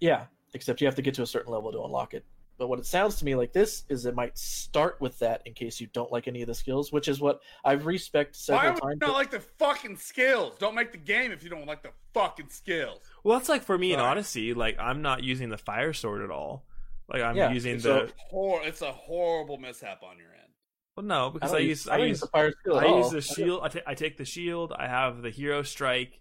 Yeah, 0.00 0.24
except 0.54 0.80
you 0.80 0.86
have 0.86 0.96
to 0.96 1.02
get 1.02 1.14
to 1.14 1.22
a 1.22 1.26
certain 1.26 1.52
level 1.52 1.70
to 1.72 1.82
unlock 1.82 2.14
it. 2.14 2.24
But 2.58 2.68
what 2.68 2.78
it 2.78 2.86
sounds 2.86 3.16
to 3.16 3.24
me 3.24 3.34
like 3.34 3.52
this 3.52 3.84
is 3.90 4.06
it 4.06 4.14
might 4.14 4.36
start 4.38 4.98
with 4.98 5.18
that 5.18 5.42
in 5.44 5.52
case 5.52 5.78
you 5.78 5.88
don't 5.92 6.10
like 6.10 6.26
any 6.26 6.40
of 6.40 6.48
the 6.48 6.54
skills, 6.54 6.90
which 6.90 7.06
is 7.06 7.20
what 7.20 7.40
I've 7.64 7.84
respec 7.84 8.28
Why 8.28 8.32
several 8.32 8.72
would 8.72 8.74
you 8.76 8.88
times. 8.88 9.00
not 9.02 9.12
like 9.12 9.30
the 9.30 9.40
fucking 9.40 9.98
skills? 9.98 10.54
Don't 10.58 10.74
make 10.74 10.90
the 10.90 10.98
game 10.98 11.32
if 11.32 11.44
you 11.44 11.50
don't 11.50 11.66
like 11.66 11.82
the 11.82 11.90
fucking 12.14 12.48
skills. 12.48 13.00
Well, 13.22 13.38
that's 13.38 13.50
like 13.50 13.62
for 13.62 13.76
me 13.76 13.92
in 13.92 14.00
Odyssey. 14.00 14.54
Like 14.54 14.78
I'm 14.78 15.02
not 15.02 15.22
using 15.22 15.50
the 15.50 15.58
fire 15.58 15.92
sword 15.92 16.22
at 16.22 16.30
all. 16.30 16.64
Like 17.08 17.22
I'm 17.22 17.36
Yeah, 17.36 17.52
using 17.52 17.78
So 17.80 18.06
the 18.06 18.12
hor- 18.18 18.62
it's 18.64 18.82
a 18.82 18.92
horrible 18.92 19.58
mishap 19.58 20.02
on 20.02 20.18
your 20.18 20.28
end. 20.32 20.52
well, 20.96 21.06
no, 21.06 21.30
because 21.30 21.50
don't 21.52 21.60
I, 21.60 21.62
use, 21.62 21.86
use 21.86 21.88
I 21.88 21.94
I 21.94 21.98
use 21.98 22.08
use 22.08 22.20
the 22.20 22.26
fire 22.28 22.52
skill 22.60 22.80
at 22.80 22.86
I 22.86 22.98
use 22.98 23.10
the 23.10 23.20
shield. 23.20 23.60
I 23.64 23.90
I 23.90 23.94
take 23.94 24.16
the 24.16 24.24
shield. 24.24 24.72
I 24.76 24.88
have 24.88 25.22
the 25.22 25.30
hero 25.30 25.62
strike. 25.62 26.20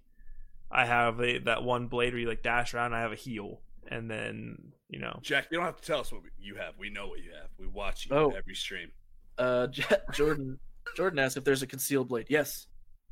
I 0.72 0.86
have 0.86 1.18
the, 1.18 1.40
that 1.46 1.64
one 1.64 1.88
blade 1.88 2.14
where 2.14 2.20
you 2.20 2.28
like 2.28 2.44
dash 2.44 2.74
around. 2.74 2.94
I 2.94 3.02
have 3.02 3.12
a 3.12 3.16
heal, 3.16 3.62
and 3.90 4.10
then 4.12 4.74
you 4.90 5.00
know. 5.00 5.20
Jack, 5.24 5.48
you 5.52 5.58
don't 5.58 5.66
have 5.66 5.78
to 5.80 5.86
tell 5.86 6.00
us 6.02 6.12
what 6.12 6.22
you 6.40 6.56
have. 6.56 6.74
We 6.78 6.90
know 6.90 7.08
what 7.08 7.20
you 7.20 7.32
have. 7.40 7.50
We 7.58 7.68
watch 7.68 8.06
you 8.08 8.16
Oh. 8.16 8.32
every 8.32 8.56
stream. 8.56 8.92
Uh, 9.38 9.68
J- 9.68 9.84
Jordan 10.14 10.60
Jordan 10.96 11.20
asked 11.20 11.38
if 11.38 11.44
there's 11.44 11.62
a 11.64 11.68
concealed 11.68 12.08
blade. 12.10 12.28
Yes, 12.30 12.68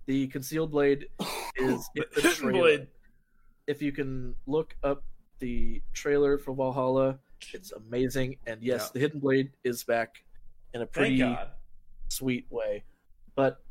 the 0.06 0.28
concealed 0.28 0.72
blade 0.72 1.08
is 1.56 1.90
in 1.96 2.04
the 2.14 2.22
Hidden 2.22 2.32
trailer. 2.34 2.52
blade. 2.60 2.88
If 3.68 3.82
you 3.82 3.92
can 3.92 4.36
look 4.46 4.76
up 4.84 5.04
the 5.40 5.82
trailer 5.94 6.38
for 6.38 6.54
Valhalla, 6.54 7.20
it's 7.54 7.72
amazing. 7.72 8.38
And 8.48 8.62
yes, 8.62 8.82
Yeah. 8.84 8.90
the 8.94 9.00
hidden 9.00 9.20
blade 9.20 9.52
is 9.64 9.84
back 9.84 10.24
in 10.74 10.82
a 10.82 10.86
pretty 10.86 11.24
sweet 12.10 12.46
way. 12.52 12.84
But 13.36 13.62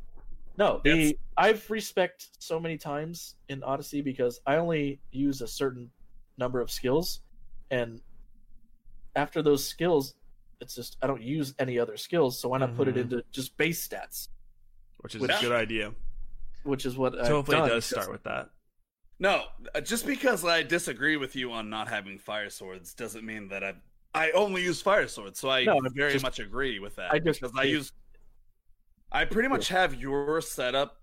no, 0.57 0.81
the 0.83 0.89
That's- 0.89 1.13
I've 1.37 1.69
respec 1.69 2.21
so 2.39 2.59
many 2.59 2.77
times 2.77 3.35
in 3.49 3.63
Odyssey 3.63 4.01
because 4.01 4.39
I 4.45 4.57
only 4.57 4.99
use 5.11 5.41
a 5.41 5.47
certain 5.47 5.89
number 6.37 6.59
of 6.61 6.69
skills, 6.69 7.21
and 7.71 8.01
after 9.15 9.41
those 9.41 9.65
skills, 9.65 10.15
it's 10.61 10.75
just 10.75 10.97
I 11.01 11.07
don't 11.07 11.21
use 11.21 11.53
any 11.59 11.79
other 11.79 11.97
skills. 11.97 12.39
So 12.39 12.49
why 12.49 12.57
not 12.59 12.75
put 12.75 12.87
it 12.87 12.95
Mhm. 12.95 13.01
into 13.01 13.23
just 13.31 13.55
base 13.57 13.87
stats, 13.87 14.29
Which 14.97 15.15
is 15.15 15.21
Which- 15.21 15.31
a 15.31 15.41
good 15.41 15.51
idea. 15.51 15.93
which 16.63 16.85
is 16.85 16.95
what 16.97 17.13
So 17.13 17.19
I've 17.19 17.27
hopefully 17.27 17.57
done 17.57 17.67
it 17.67 17.71
does 17.71 17.85
start 17.85 18.09
with 18.11 18.23
that. 18.23 18.49
No, 19.19 19.45
uh, 19.73 19.81
just 19.81 20.05
because 20.05 20.43
I 20.43 20.63
disagree 20.63 21.17
with 21.17 21.35
you 21.35 21.51
on 21.51 21.69
not 21.69 21.87
having 21.87 22.17
fire 22.17 22.49
swords 22.49 22.93
doesn't 22.93 23.25
mean 23.25 23.47
that 23.49 23.63
I 23.63 23.73
I 24.15 24.31
only 24.31 24.61
use 24.61 24.81
fire 24.81 25.07
swords. 25.07 25.39
So 25.39 25.49
I 25.49 25.63
No, 25.63 25.79
very 25.95 26.13
just- 26.13 26.23
much 26.23 26.39
agree 26.39 26.79
with 26.79 26.95
that. 26.97 27.11
I 27.11 27.19
just- 27.19 27.41
because 27.41 27.55
I 27.57 27.63
use 27.63 27.91
I 29.11 29.25
pretty 29.25 29.47
much 29.47 29.67
have 29.69 29.93
your 29.95 30.41
setup 30.41 30.99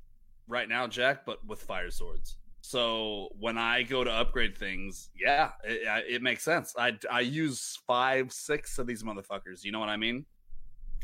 right 0.49 0.69
now, 0.69 0.87
Jack, 0.89 1.25
but 1.25 1.45
with 1.47 1.63
fire 1.63 1.91
swords. 1.91 2.37
So 2.63 3.31
when 3.39 3.57
I 3.57 3.85
go 3.85 4.05
to 4.05 4.11
upgrade 4.11 4.57
things, 4.59 5.11
yeah, 5.17 5.53
it, 5.65 6.07
it 6.17 6.23
makes 6.23 6.43
sense. 6.43 6.75
I 6.77 6.99
I 7.11 7.21
use 7.21 7.79
five, 7.87 8.33
six 8.33 8.79
of 8.79 8.87
these 8.87 9.03
motherfuckers. 9.03 9.65
You 9.65 9.73
know 9.73 9.81
what 9.81 9.89
I 9.89 9.97
mean? 9.97 10.27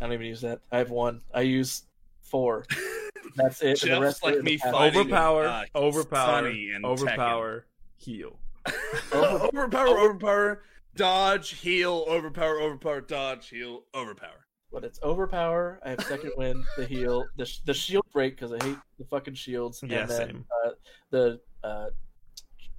I 0.00 0.04
don't 0.04 0.12
even 0.12 0.26
use 0.26 0.42
that. 0.42 0.60
I 0.70 0.78
have 0.78 0.90
one. 0.90 1.22
I 1.32 1.40
use 1.40 1.84
four. 2.30 2.64
That's 3.36 3.60
it. 3.62 3.82
and 3.82 3.92
the 3.92 4.00
rest 4.00 4.22
like 4.24 4.34
are 4.34 4.38
in 4.38 4.44
the 4.44 4.50
me 4.52 4.56
fighting- 4.58 5.00
Overpower, 5.00 5.46
uh, 5.46 5.64
overpower, 5.74 6.26
Sunny 6.44 6.70
and 6.72 6.84
overpower, 6.84 7.66
heal. 7.96 8.38
overpower, 9.14 9.98
overpower, 9.98 10.62
dodge, 10.94 11.50
heal, 11.50 12.04
overpower, 12.08 12.60
overpower, 12.60 13.00
dodge, 13.00 13.48
heal, 13.48 13.84
overpower. 13.94 14.46
But 14.72 14.84
it's 14.84 15.00
overpower. 15.02 15.80
I 15.84 15.90
have 15.90 16.02
second 16.02 16.32
wind, 16.36 16.64
the 16.76 16.86
heal, 16.86 17.26
the 17.36 17.46
sh- 17.46 17.60
the 17.64 17.74
shield 17.74 18.04
break 18.12 18.34
because 18.36 18.52
I 18.52 18.62
hate 18.64 18.76
the 18.98 19.04
fucking 19.04 19.34
shields, 19.34 19.82
Yeah, 19.86 20.00
and 20.02 20.10
then 20.10 20.26
same. 20.28 20.44
Uh, 20.64 20.70
the 21.10 21.40
uh, 21.62 21.86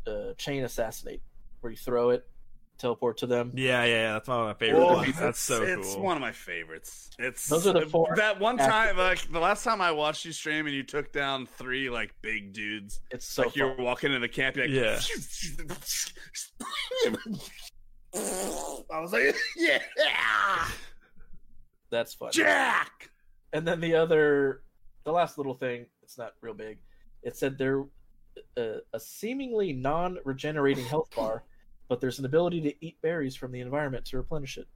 uh, 0.06 0.34
chain 0.38 0.64
assassinate. 0.64 1.22
where 1.62 1.72
you 1.72 1.78
throw 1.78 2.10
it, 2.12 2.28
teleport 2.78 3.18
to 3.18 3.28
them. 3.28 3.52
Yeah, 3.56 3.84
yeah, 3.84 3.90
yeah, 3.90 4.14
that's 4.14 4.28
one 4.28 4.40
of 4.40 4.46
my 4.48 4.54
favorite 4.54 4.82
Oh, 4.82 4.94
ones. 4.96 5.20
That's 5.20 5.40
so 5.40 5.64
it's 5.64 5.94
cool. 5.96 6.04
one 6.04 6.16
of 6.18 6.22
my 6.22 6.32
favorites. 6.32 7.10
It's 7.20 7.48
Those 7.48 7.66
are 7.68 7.74
the 7.74 7.86
uh, 7.86 7.90
four 7.90 8.14
That 8.16 8.40
one 8.40 8.60
active- 8.60 8.72
time, 8.96 8.98
like 8.98 9.32
the 9.32 9.40
last 9.40 9.64
time 9.64 9.82
I 9.82 9.92
watched 9.92 10.26
you 10.26 10.32
stream, 10.32 10.66
and 10.68 10.76
you 10.76 10.84
took 10.84 11.12
down 11.12 11.46
three 11.46 11.90
like 11.90 12.14
big 12.22 12.54
dudes. 12.54 13.00
It's 13.12 13.26
so 13.28 13.44
like 13.44 13.56
you're 13.56 13.76
walking 13.76 14.14
in 14.14 14.22
the 14.22 14.28
camp, 14.30 14.56
you're 14.56 14.68
like, 14.68 14.76
Yeah. 14.76 15.00
I 18.92 19.00
was 19.00 19.12
like, 19.14 19.36
yeah, 19.58 19.80
That's 21.92 22.14
fun. 22.14 22.32
Jack. 22.32 23.10
And 23.54 23.68
then 23.68 23.80
the 23.80 23.96
other, 23.96 24.62
the 25.06 25.12
last 25.12 25.38
little 25.38 25.54
thing, 25.54 25.86
it's 26.04 26.18
not 26.18 26.34
real 26.42 26.54
big. 26.54 26.78
It 27.24 27.36
said 27.38 27.58
they're 27.58 27.84
a, 28.58 28.62
uh, 28.78 28.80
a 28.94 29.00
seemingly 29.00 29.74
non-regenerating 29.74 30.86
health 30.86 31.10
bar, 31.16 31.44
but 31.88 32.02
there's 32.02 32.20
an 32.20 32.26
ability 32.26 32.62
to 32.62 32.86
eat 32.86 33.02
berries 33.02 33.36
from 33.36 33.52
the 33.52 33.62
environment 33.62 34.06
to 34.06 34.18
replenish 34.18 34.58
it. 34.58 34.68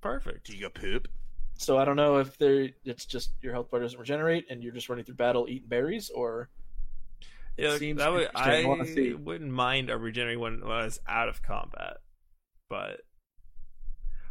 Perfect. 0.00 0.46
Do 0.46 0.54
you 0.54 0.60
go 0.62 0.70
poop? 0.70 1.08
So 1.58 1.78
I 1.78 1.84
don't 1.84 1.96
know 1.96 2.18
if 2.18 2.36
they 2.38 2.74
it's 2.84 3.06
just 3.06 3.32
your 3.40 3.52
health 3.52 3.70
bar 3.70 3.80
doesn't 3.80 3.98
regenerate 3.98 4.46
and 4.50 4.62
you're 4.62 4.72
just 4.72 4.88
running 4.88 5.04
through 5.04 5.14
battle 5.16 5.46
eating 5.48 5.68
berries, 5.68 6.10
or 6.10 6.50
it 7.56 7.64
Yeah, 7.64 7.76
seems 7.78 7.98
that 7.98 8.12
would, 8.12 8.28
interesting. 8.34 8.80
I 8.80 8.84
see. 8.84 9.14
wouldn't 9.14 9.50
mind 9.50 9.90
a 9.90 9.96
regenerating 9.96 10.40
one 10.40 10.60
when 10.60 10.70
I 10.70 10.84
was 10.84 11.00
out 11.08 11.28
of 11.28 11.42
combat, 11.42 11.98
but 12.68 13.00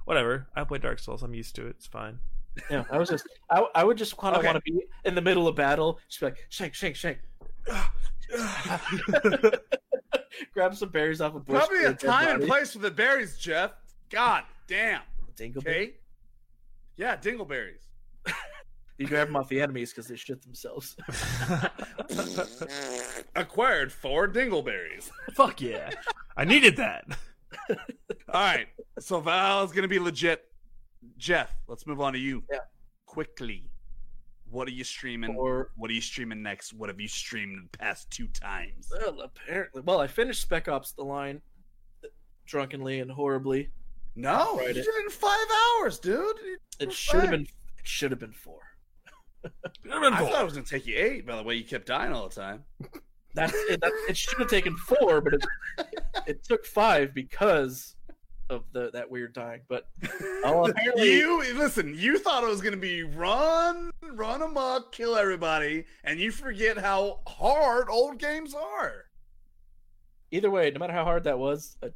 whatever. 0.05 0.47
I 0.55 0.63
play 0.63 0.77
Dark 0.79 0.99
Souls. 0.99 1.23
I'm 1.23 1.33
used 1.33 1.55
to 1.55 1.65
it. 1.67 1.71
It's 1.77 1.87
fine. 1.87 2.19
Yeah, 2.69 2.83
I 2.89 2.97
was 2.97 3.09
just 3.09 3.25
I, 3.49 3.65
I 3.75 3.83
would 3.83 3.97
just 3.97 4.17
kind 4.17 4.35
of 4.35 4.39
Okay. 4.39 4.47
want 4.47 4.55
to 4.57 4.61
be 4.71 4.81
in 5.03 5.13
the 5.15 5.21
middle 5.21 5.47
of 5.47 5.55
battle, 5.55 5.99
just 6.07 6.19
be 6.19 6.27
like 6.27 6.37
shank, 6.49 6.73
shank, 6.73 6.95
shank, 6.95 7.19
grab 10.53 10.75
some 10.75 10.89
berries 10.89 11.21
off 11.21 11.35
a 11.35 11.39
bush. 11.39 11.57
Probably 11.57 11.85
a 11.85 11.93
time 11.93 12.41
and 12.41 12.47
place 12.47 12.73
for 12.73 12.79
the 12.79 12.91
berries, 12.91 13.37
Jeff. 13.37 13.71
God 14.09 14.43
damn. 14.67 15.01
Dingleberry. 15.37 15.57
Okay. 15.57 15.93
Yeah, 16.97 17.17
dingleberries. 17.17 17.81
You 18.97 19.07
grab 19.07 19.27
them 19.27 19.35
off 19.35 19.49
the 19.49 19.59
enemies 19.59 19.91
because 19.91 20.07
they 20.07 20.15
shit 20.15 20.41
themselves. 20.41 20.95
Acquired 23.35 23.91
four 23.91 24.25
dingleberries. 24.25 25.09
Fuck 25.33 25.59
yeah! 25.59 25.89
I 26.37 26.45
needed 26.45 26.77
that. 26.77 27.03
All 27.69 27.75
right. 28.41 28.67
So 28.99 29.19
Val 29.19 29.65
is 29.65 29.73
gonna 29.73 29.89
be 29.89 29.99
legit. 29.99 30.45
Jeff, 31.17 31.53
let's 31.67 31.85
move 31.85 31.99
on 31.99 32.13
to 32.13 32.19
you. 32.19 32.41
Yeah. 32.49 32.59
Quickly. 33.05 33.69
What 34.49 34.67
are 34.67 34.71
you 34.71 34.83
streaming? 34.83 35.35
Or 35.35 35.71
what 35.75 35.89
are 35.89 35.93
you 35.93 36.01
streaming 36.01 36.41
next? 36.41 36.73
What 36.73 36.89
have 36.89 36.99
you 36.99 37.07
streamed 37.07 37.69
the 37.71 37.77
past 37.77 38.09
two 38.11 38.27
times? 38.27 38.91
well, 38.91 39.21
apparently, 39.21 39.81
well, 39.81 39.99
I 39.99 40.07
finished 40.07 40.41
Spec 40.41 40.67
Ops: 40.67 40.91
The 40.93 41.03
Line 41.03 41.41
drunkenly 42.45 42.99
and 42.99 43.11
horribly. 43.11 43.69
No, 44.15 44.61
you 44.61 44.67
did 44.67 44.77
it 44.77 45.03
in 45.03 45.09
five 45.09 45.47
hours, 45.79 45.99
dude. 45.99 46.37
It 46.79 46.93
should 46.93 47.21
have 47.21 47.31
been. 47.31 47.47
It 47.77 47.87
should 47.87 48.11
have 48.11 48.19
been 48.19 48.31
four. 48.31 48.61
I 49.43 49.49
thought 50.29 50.41
it 50.41 50.45
was 50.45 50.53
gonna 50.53 50.65
take 50.65 50.87
you 50.87 50.95
eight. 50.97 51.25
By 51.25 51.35
the 51.35 51.43
way, 51.43 51.55
you 51.55 51.63
kept 51.63 51.87
dying 51.87 52.13
all 52.13 52.27
the 52.29 52.35
time. 52.35 52.63
That's 53.33 53.53
it. 53.53 53.81
That, 53.81 53.91
it 54.07 54.15
should 54.15 54.39
have 54.39 54.49
taken 54.49 54.75
four, 54.77 55.21
but 55.21 55.33
it 55.33 55.45
it 56.25 56.43
took 56.43 56.65
five 56.65 57.13
because 57.13 57.94
of 58.49 58.63
the 58.73 58.91
that 58.93 59.09
weird 59.09 59.33
dying. 59.33 59.61
But 59.67 59.87
oh, 60.43 60.67
apparently, 60.69 61.17
You 61.17 61.53
listen. 61.57 61.93
You 61.97 62.19
thought 62.19 62.43
it 62.43 62.49
was 62.49 62.61
gonna 62.61 62.77
be 62.77 63.03
run, 63.03 63.91
run 64.13 64.41
amok, 64.41 64.91
kill 64.91 65.15
everybody, 65.15 65.85
and 66.03 66.19
you 66.19 66.31
forget 66.31 66.77
how 66.77 67.19
hard 67.27 67.89
old 67.89 68.19
games 68.19 68.53
are. 68.53 69.05
either 70.31 70.49
way, 70.51 70.69
no 70.71 70.79
matter 70.79 70.93
how 70.93 71.03
hard 71.03 71.23
that 71.25 71.39
was, 71.39 71.77
I 71.83 71.89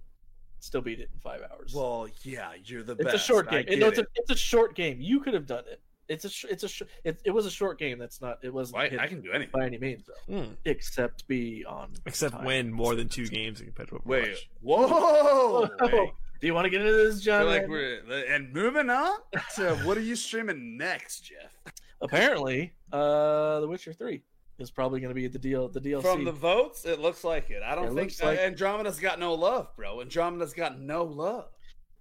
still 0.60 0.82
beat 0.82 1.00
it 1.00 1.10
in 1.14 1.20
five 1.20 1.42
hours. 1.52 1.74
Well, 1.74 2.08
yeah, 2.24 2.52
you're 2.66 2.84
the 2.84 2.94
it's 2.94 3.04
best. 3.04 3.16
a 3.16 3.20
short 3.20 3.50
game. 3.50 3.66
get 3.66 3.80
no, 3.80 3.88
it's 3.88 4.00
a, 4.00 4.06
it's 4.16 4.32
a 4.32 4.36
short 4.36 4.76
game. 4.76 4.98
You 5.00 5.20
could 5.20 5.34
have 5.34 5.46
done 5.46 5.64
it. 5.72 5.82
It's 6.08 6.26
a 6.26 6.48
it's 6.52 6.64
a 6.64 6.86
it, 7.04 7.22
it 7.24 7.30
was 7.32 7.46
a 7.46 7.52
short 7.52 7.78
game. 7.78 8.00
That's 8.00 8.20
not. 8.20 8.40
It 8.42 8.52
wasn't 8.52 8.80
I, 8.80 8.98
I 9.04 9.08
can 9.08 9.22
do 9.22 9.32
anything. 9.32 9.52
by 9.54 9.68
any 9.68 9.78
means, 9.78 10.04
though, 10.08 10.42
Hmm. 10.42 10.54
except 10.66 11.28
be 11.28 11.64
on. 11.66 11.92
Except 12.08 12.34
time. 12.34 12.46
win 12.46 12.72
more 12.74 12.96
than 12.96 13.10
two 13.10 13.28
games 13.28 13.62
in 13.62 13.68
to 13.68 13.74
Overwatch. 13.74 14.02
Wait, 14.06 14.38
whoa! 14.62 15.70
Wait. 15.80 16.10
Do 16.40 16.48
you 16.48 16.54
want 16.54 16.66
to 16.66 16.70
get 16.70 16.82
into 16.82 16.94
this, 16.94 17.20
I 17.22 17.24
John? 17.24 17.46
like 17.48 17.68
we're 17.68 18.00
and 18.30 18.54
moving 18.54 18.90
on 18.90 19.18
to 19.56 19.76
what 19.84 19.98
are 19.98 20.02
you 20.02 20.16
streaming 20.16 20.78
next, 20.78 21.22
Jeff? 21.22 21.74
Apparently, 22.02 22.74
uh, 22.94 23.60
The 23.60 23.68
Witcher 23.68 23.92
Three 23.94 24.24
is 24.58 24.72
probably 24.72 25.00
going 25.02 25.10
to 25.10 25.16
be 25.16 25.28
the 25.28 25.40
deal. 25.40 25.68
The 25.68 25.82
DLC. 25.82 26.02
From 26.02 26.24
the 26.24 26.32
votes, 26.32 26.86
it 26.86 27.00
looks 27.00 27.24
like 27.24 27.50
it. 27.50 27.62
I 27.64 27.76
don't 27.76 27.86
It 27.86 27.88
think 27.88 28.00
looks 28.00 28.24
like- 28.24 28.40
uh, 28.40 28.42
Andromeda's 28.44 29.00
got 29.00 29.20
no 29.20 29.34
love, 29.34 29.76
bro. 29.76 30.00
Andromeda's 30.02 30.54
got 30.54 30.80
no 30.80 31.04
love. 31.04 31.50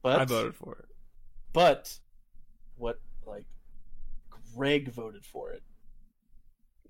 but 0.03 0.21
I 0.21 0.25
voted 0.25 0.55
for 0.55 0.77
it. 0.79 0.95
but 1.53 1.99
what 2.77 3.01
like 3.27 3.45
Greg 4.55 4.93
voted 4.93 5.25
for 5.25 5.51
it. 5.51 5.63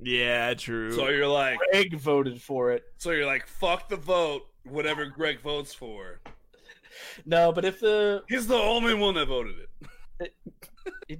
Yeah, 0.01 0.53
true. 0.55 0.93
So 0.93 1.09
you're 1.09 1.27
like, 1.27 1.59
Greg 1.73 1.99
voted 1.99 2.41
for 2.41 2.73
it. 2.73 2.85
so 2.99 3.11
you're 3.11 3.27
like, 3.27 3.47
fuck 3.47 3.89
the 3.89 3.97
vote. 3.97 4.43
Whatever 4.65 5.07
Greg 5.07 5.41
votes 5.41 5.73
for, 5.73 6.21
No, 7.27 7.53
but 7.53 7.65
if 7.65 7.81
the 7.81 8.23
he's 8.29 8.47
the 8.47 8.55
only 8.57 8.95
one 8.95 9.15
that 9.15 9.27
voted 9.29 9.57
it. 10.21 10.35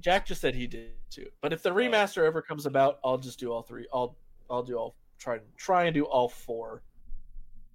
Jack 0.01 0.25
just 0.25 0.41
said 0.41 0.55
he 0.55 0.67
did 0.67 0.91
too. 1.09 1.27
But 1.41 1.53
if 1.53 1.61
the 1.63 1.69
Oh. 1.71 1.75
remaster 1.75 2.25
ever 2.25 2.41
comes 2.41 2.65
about, 2.65 2.99
I'll 3.03 3.17
just 3.17 3.39
do 3.39 3.51
all 3.51 3.61
three. 3.61 3.87
I'll 3.93 4.17
I'll 4.49 4.63
do 4.63 4.75
all 4.77 4.95
try 5.19 5.35
and 5.35 5.43
try 5.57 5.85
and 5.85 5.93
do 5.93 6.05
all 6.05 6.27
four 6.29 6.83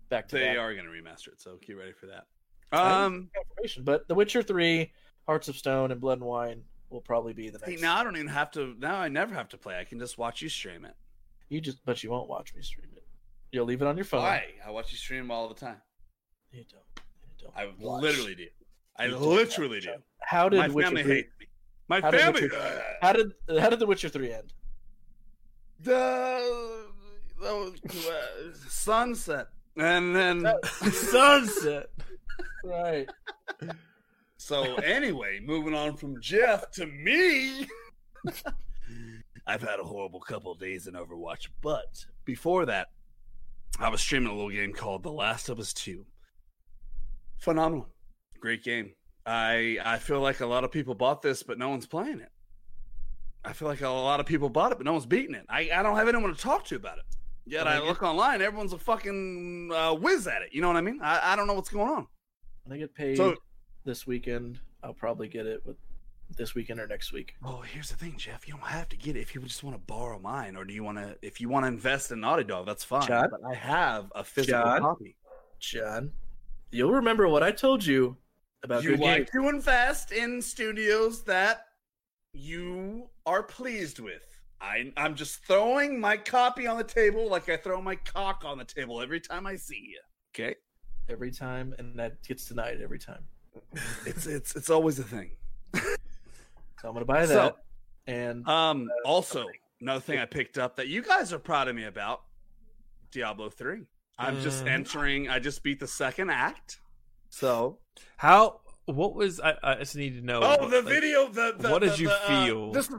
back 0.08 0.28
to 0.28 0.36
They 0.36 0.46
back. 0.48 0.58
are 0.58 0.74
gonna 0.74 0.88
remaster 0.88 1.28
it, 1.28 1.40
so 1.40 1.56
get 1.64 1.76
ready 1.76 1.92
for 1.92 2.06
that. 2.06 2.26
Um, 2.72 3.30
information. 3.56 3.84
But 3.84 4.08
The 4.08 4.14
Witcher 4.14 4.42
Three, 4.42 4.92
Hearts 5.26 5.48
of 5.48 5.56
Stone, 5.56 5.92
and 5.92 6.00
Blood 6.00 6.18
and 6.18 6.26
Wine 6.26 6.62
will 6.90 7.00
probably 7.00 7.32
be 7.32 7.48
the 7.50 7.58
next. 7.58 7.80
now 7.80 7.96
I 7.96 8.04
don't 8.04 8.16
even 8.16 8.28
have 8.28 8.50
to. 8.52 8.74
Now 8.78 8.96
I 8.96 9.08
never 9.08 9.34
have 9.34 9.48
to 9.50 9.58
play. 9.58 9.78
I 9.78 9.84
can 9.84 9.98
just 9.98 10.18
watch 10.18 10.42
you 10.42 10.48
stream 10.48 10.84
it. 10.84 10.94
You 11.48 11.60
just 11.60 11.84
but 11.84 12.02
you 12.02 12.10
won't 12.10 12.28
watch 12.28 12.54
me 12.54 12.62
stream 12.62 12.88
it. 12.96 13.06
You'll 13.52 13.66
leave 13.66 13.80
it 13.82 13.86
on 13.88 13.96
your 13.96 14.04
phone. 14.04 14.22
Why? 14.22 14.46
I 14.66 14.70
watch 14.70 14.90
you 14.90 14.98
stream 14.98 15.30
all 15.30 15.48
the 15.48 15.54
time. 15.54 15.80
You 16.50 16.64
don't. 16.70 16.82
You 17.44 17.50
don't. 17.50 17.56
I 17.56 17.72
watch. 17.78 18.02
literally 18.02 18.34
do. 18.34 18.46
I 18.96 19.06
You 19.06 19.16
literally 19.16 19.80
do. 19.80 19.94
How 20.20 20.48
did 20.48 20.58
My 20.58 20.68
Witcher 20.68 20.86
family 20.88 21.02
3 21.02 21.14
hates 21.14 21.28
me. 21.40 21.46
My 21.88 22.00
How 22.00 22.10
did 22.10 22.20
family. 22.20 22.42
Witcher- 22.42 22.82
How 23.02 23.12
did 23.12 23.32
how 23.60 23.70
did 23.70 23.78
The 23.78 23.86
Witcher 23.86 24.08
Three 24.08 24.32
end? 24.32 24.52
the, 25.80 26.86
the 27.40 27.48
uh, 27.48 28.52
sunset, 28.68 29.48
and 29.76 30.14
then 30.16 30.46
Sunset. 30.92 31.90
Right. 32.64 33.08
so 34.38 34.76
anyway, 34.76 35.40
moving 35.44 35.74
on 35.74 35.96
from 35.96 36.20
Jeff 36.22 36.70
to 36.72 36.86
me. 36.86 37.66
I've 39.46 39.60
had 39.60 39.78
a 39.78 39.84
horrible 39.84 40.20
couple 40.20 40.52
of 40.52 40.58
days 40.58 40.86
in 40.86 40.94
Overwatch, 40.94 41.48
but 41.60 42.06
before 42.24 42.64
that, 42.66 42.88
I 43.78 43.90
was 43.90 44.00
streaming 44.00 44.28
a 44.30 44.34
little 44.34 44.50
game 44.50 44.72
called 44.72 45.02
The 45.02 45.12
Last 45.12 45.50
of 45.50 45.58
Us 45.58 45.74
Two. 45.74 46.06
Phenomenal, 47.44 47.86
great 48.40 48.64
game. 48.64 48.92
I 49.26 49.78
I 49.84 49.98
feel 49.98 50.20
like 50.20 50.40
a 50.40 50.46
lot 50.46 50.64
of 50.64 50.70
people 50.72 50.94
bought 50.94 51.20
this, 51.20 51.42
but 51.42 51.58
no 51.58 51.68
one's 51.68 51.86
playing 51.86 52.20
it. 52.20 52.30
I 53.44 53.52
feel 53.52 53.68
like 53.68 53.82
a 53.82 53.88
lot 53.88 54.18
of 54.20 54.24
people 54.26 54.48
bought 54.48 54.72
it, 54.72 54.78
but 54.78 54.86
no 54.86 54.92
one's 54.92 55.04
beating 55.04 55.34
it. 55.34 55.44
I, 55.50 55.68
I 55.74 55.82
don't 55.82 55.96
have 55.96 56.08
anyone 56.08 56.34
to 56.34 56.40
talk 56.40 56.64
to 56.66 56.76
about 56.76 56.96
it. 56.98 57.04
Yet 57.44 57.66
Well, 57.66 57.76
I 57.76 57.80
they 57.80 57.86
look 57.86 58.02
online, 58.02 58.40
everyone's 58.40 58.72
a 58.72 58.78
fucking 58.78 59.70
uh, 59.74 59.92
whiz 59.94 60.26
at 60.26 60.40
it. 60.40 60.48
You 60.52 60.62
know 60.62 60.68
what 60.68 60.78
I 60.78 60.80
mean? 60.80 61.00
I, 61.02 61.32
I 61.32 61.36
don't 61.36 61.46
know 61.46 61.52
what's 61.52 61.68
going 61.68 61.90
on. 61.90 62.06
When 62.64 62.74
I 62.76 62.80
get 62.80 62.94
paid 62.94 63.18
So- 63.18 63.36
this 63.84 64.06
weekend, 64.06 64.60
I'll 64.82 64.94
probably 64.94 65.28
get 65.28 65.44
it 65.44 65.60
with 65.66 65.76
this 66.38 66.54
weekend 66.54 66.80
or 66.80 66.86
next 66.86 67.12
week. 67.12 67.34
Oh, 67.44 67.60
here's 67.60 67.90
the 67.90 67.96
thing, 67.96 68.14
Jeff. 68.16 68.48
You 68.48 68.54
don't 68.54 68.62
have 68.66 68.88
to 68.88 68.96
get 68.96 69.14
it 69.16 69.20
if 69.20 69.34
you 69.34 69.42
just 69.42 69.62
want 69.62 69.76
to 69.76 69.82
borrow 69.82 70.18
mine, 70.18 70.56
or 70.56 70.64
do 70.64 70.72
you 70.72 70.82
want 70.82 70.96
to? 70.96 71.18
If 71.20 71.38
you 71.42 71.50
want 71.50 71.64
to 71.64 71.68
invest 71.68 72.10
in 72.12 72.20
Naughty 72.20 72.44
Dog, 72.44 72.64
that's 72.64 72.82
fine. 72.82 73.06
John? 73.06 73.28
But 73.30 73.40
I 73.46 73.52
have 73.54 74.10
a 74.14 74.24
physical 74.24 74.62
John? 74.62 74.80
copy. 74.80 75.16
John, 75.60 76.12
you'll 76.74 76.92
remember 76.92 77.28
what 77.28 77.42
I 77.42 77.50
told 77.52 77.84
you 77.84 78.16
about 78.62 78.82
You 78.82 78.90
good 78.90 79.00
like 79.00 79.16
games. 79.18 79.30
to 79.32 79.48
invest 79.48 80.12
in 80.12 80.42
studios 80.42 81.22
that 81.24 81.66
you 82.32 83.08
are 83.26 83.42
pleased 83.42 83.98
with. 83.98 84.22
I, 84.60 84.92
I'm 84.96 85.14
just 85.14 85.44
throwing 85.46 86.00
my 86.00 86.16
copy 86.16 86.66
on 86.66 86.78
the 86.78 86.84
table 86.84 87.28
like 87.28 87.48
I 87.48 87.56
throw 87.56 87.80
my 87.82 87.96
cock 87.96 88.42
on 88.46 88.56
the 88.58 88.64
table 88.64 89.00
every 89.02 89.20
time 89.20 89.46
I 89.46 89.56
see 89.56 89.90
you. 89.90 90.00
Okay, 90.34 90.56
every 91.08 91.30
time, 91.30 91.74
and 91.78 91.98
that 91.98 92.22
gets 92.26 92.46
denied 92.46 92.80
every 92.82 92.98
time. 92.98 93.24
it's 94.06 94.26
it's 94.26 94.56
it's 94.56 94.70
always 94.70 94.98
a 94.98 95.04
thing. 95.04 95.30
So 96.80 96.88
I'm 96.88 96.94
gonna 96.94 97.06
buy 97.06 97.24
So- 97.24 97.34
that. 97.34 97.56
and 98.06 98.46
Um, 98.46 98.90
also, 99.06 99.46
another 99.80 100.00
thing 100.00 100.18
I 100.18 100.26
picked 100.26 100.58
up 100.58 100.76
that 100.76 100.86
you 100.88 101.00
guys 101.00 101.32
are 101.32 101.38
proud 101.38 101.66
of 101.68 101.74
me 101.74 101.84
about 101.84 102.24
Diablo 103.10 103.48
3. 103.48 103.86
I'm 104.18 104.40
just 104.40 104.64
Mhm. 104.64 104.68
entering, 104.68 105.28
I 105.28 105.38
just 105.38 105.62
beat 105.62 105.80
the 105.80 105.86
second 105.88 106.30
act. 106.30 106.80
So, 107.30 107.78
How? 108.16 108.60
What 108.86 109.14
was? 109.14 109.40
I, 109.40 109.56
I 109.62 109.74
just 109.76 109.96
need 109.96 110.14
to 110.14 110.20
know. 110.24 110.40
oh, 110.42 110.56
what, 110.60 110.70
the 110.70 110.76
like, 110.82 110.84
video, 110.84 111.26
the, 111.28 111.54
the 111.58 111.70
what 111.70 111.80
did 111.80 111.92
the- 111.92 111.98
you 112.02 112.08
the, 112.08 112.14
uh, 112.22 112.44
feel? 112.44 112.72
this 112.72 112.90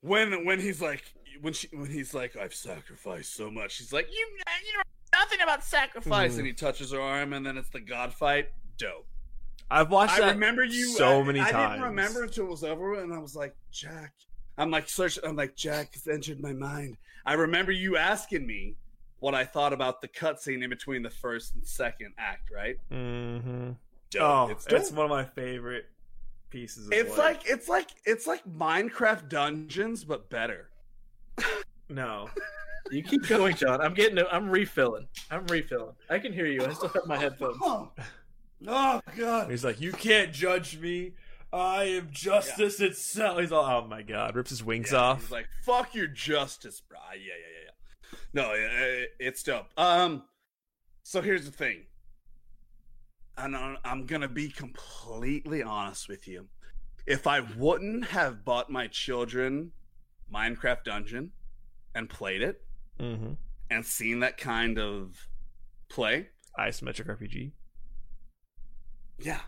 when 0.00 0.44
when 0.44 0.60
he's 0.60 0.80
like, 0.80 1.02
when 1.40 1.52
she 1.52 1.68
when 1.72 1.90
he's 1.90 2.14
like, 2.14 2.36
I've 2.36 2.54
sacrificed 2.54 3.34
so 3.34 3.50
much. 3.50 3.72
She's 3.72 3.92
like, 3.92 4.08
you 4.10 4.28
you 4.64 4.82
nothing 5.14 5.40
about 5.40 5.64
sacrifice, 5.64 6.34
Mhm. 6.34 6.38
and 6.38 6.46
he 6.46 6.52
touches 6.52 6.92
her 6.92 7.00
arm, 7.00 7.32
and 7.32 7.44
then 7.44 7.56
it's 7.56 7.68
the 7.70 7.80
God 7.80 8.14
fight. 8.14 8.48
Dope. 8.78 9.08
I've 9.70 9.90
watched 9.90 10.14
I 10.14 10.20
that 10.20 10.34
remember 10.34 10.62
you 10.62 10.86
so 10.90 11.20
I, 11.20 11.24
many 11.24 11.40
I 11.40 11.50
times. 11.50 11.56
I 11.56 11.70
didn't 11.72 11.88
remember 11.88 12.22
until 12.22 12.44
it 12.46 12.50
was 12.50 12.62
over, 12.64 13.02
and 13.02 13.12
I 13.12 13.18
was 13.18 13.34
like, 13.34 13.56
Jack. 13.72 14.12
I'm 14.58 14.70
like 14.70 14.88
searching. 14.88 15.24
I'm 15.26 15.36
like 15.36 15.56
Jack 15.56 15.94
has 15.94 16.06
entered 16.06 16.40
my 16.40 16.52
mind. 16.52 16.96
I 17.26 17.32
remember 17.34 17.72
you 17.72 17.96
asking 17.96 18.46
me 18.46 18.76
what 19.20 19.34
I 19.34 19.44
thought 19.44 19.72
about 19.72 20.00
the 20.00 20.08
cutscene 20.08 20.62
in 20.62 20.70
between 20.70 21.02
the 21.02 21.10
first 21.10 21.54
and 21.54 21.66
second 21.66 22.14
act. 22.18 22.50
Right? 22.54 22.76
Mm-hmm. 22.90 23.70
Dope. 24.10 24.22
Oh, 24.22 24.48
it's 24.52 24.66
it's, 24.68 24.92
one 24.92 25.04
of 25.04 25.10
my 25.10 25.24
favorite 25.24 25.86
pieces. 26.50 26.86
Of 26.86 26.92
It's 26.92 27.10
work. 27.10 27.18
like 27.18 27.40
it's 27.46 27.68
like 27.68 27.90
it's 28.04 28.26
like 28.26 28.42
Minecraft 28.46 29.28
Dungeons, 29.28 30.04
but 30.04 30.30
better. 30.30 30.70
no, 31.88 32.28
You 32.90 33.02
keep 33.02 33.26
going, 33.26 33.56
John. 33.56 33.80
I'm 33.80 33.94
getting. 33.94 34.24
I'm 34.30 34.48
refilling. 34.48 35.08
I'm 35.30 35.46
refilling. 35.46 35.94
I 36.08 36.18
can 36.18 36.32
hear 36.32 36.46
you. 36.46 36.64
I 36.64 36.72
still 36.72 36.88
have 36.88 37.06
my 37.06 37.16
headphones. 37.16 37.56
Oh, 37.60 37.90
oh 38.66 39.00
God! 39.16 39.50
he's 39.50 39.64
like, 39.64 39.80
you 39.80 39.92
can't 39.92 40.32
judge 40.32 40.78
me. 40.78 41.12
I 41.52 41.84
am 41.84 42.08
justice 42.10 42.80
itself. 42.80 43.40
He's 43.40 43.52
all, 43.52 43.64
oh 43.64 43.86
my 43.86 44.02
god, 44.02 44.36
rips 44.36 44.50
his 44.50 44.62
wings 44.62 44.92
Yeah, 44.92 44.98
off. 44.98 45.22
He's 45.22 45.30
like, 45.30 45.48
"Fuck 45.64 45.94
your 45.94 46.06
justice, 46.06 46.80
bro." 46.80 46.98
Yeah, 47.12 47.18
yeah, 47.18 47.24
yeah, 47.28 47.64
yeah. 47.64 47.65
No, 48.36 48.52
it- 48.52 48.60
it- 48.70 49.16
it's 49.18 49.42
dope. 49.42 49.68
Um, 49.78 50.28
so 51.02 51.22
here's 51.22 51.46
the 51.46 51.50
thing. 51.50 51.86
And 53.38 53.56
I'm 53.56 54.04
gonna 54.06 54.28
be 54.28 54.48
completely 54.50 55.62
honest 55.62 56.06
with 56.08 56.28
you. 56.28 56.48
If 57.06 57.26
I 57.26 57.40
wouldn't 57.40 58.06
have 58.08 58.44
bought 58.44 58.70
my 58.70 58.88
children 58.88 59.72
Minecraft 60.32 60.84
Dungeon 60.84 61.32
and 61.94 62.10
played 62.10 62.42
it 62.42 62.62
mm-hmm. 62.98 63.34
and 63.70 63.86
seen 63.86 64.20
that 64.20 64.36
kind 64.38 64.78
of 64.78 65.28
play, 65.88 66.28
Isometric 66.58 67.06
RPG. 67.06 67.52
yeah, 69.18 69.40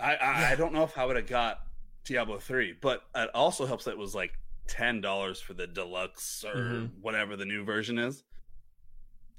I 0.00 0.16
I, 0.16 0.52
I 0.52 0.54
don't 0.56 0.72
know 0.72 0.84
if 0.84 0.98
I 0.98 1.04
would 1.06 1.16
have 1.16 1.26
got 1.26 1.60
Diablo 2.04 2.38
three, 2.38 2.72
but 2.78 3.04
it 3.14 3.30
also 3.34 3.64
helps 3.66 3.84
that 3.84 3.92
it 3.92 3.98
was 3.98 4.14
like 4.14 4.32
ten 4.66 5.00
dollars 5.00 5.40
for 5.40 5.54
the 5.54 5.66
deluxe 5.66 6.44
or 6.44 6.54
Mhm. 6.54 6.90
whatever 7.00 7.36
the 7.36 7.44
new 7.46 7.64
version 7.64 7.98
is. 7.98 8.22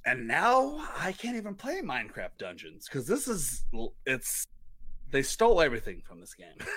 And 0.05 0.27
now 0.27 0.85
I 0.97 1.11
can't 1.13 1.35
even 1.37 1.55
play 1.55 1.81
Minecraft 1.81 2.37
Dungeons 2.37 2.87
because 2.87 3.07
this 3.07 3.27
is 3.27 3.65
it's 4.05 4.45
they 5.11 5.21
stole 5.23 5.61
everything 5.61 6.01
from 6.07 6.19
this 6.19 6.33
game. 6.33 6.55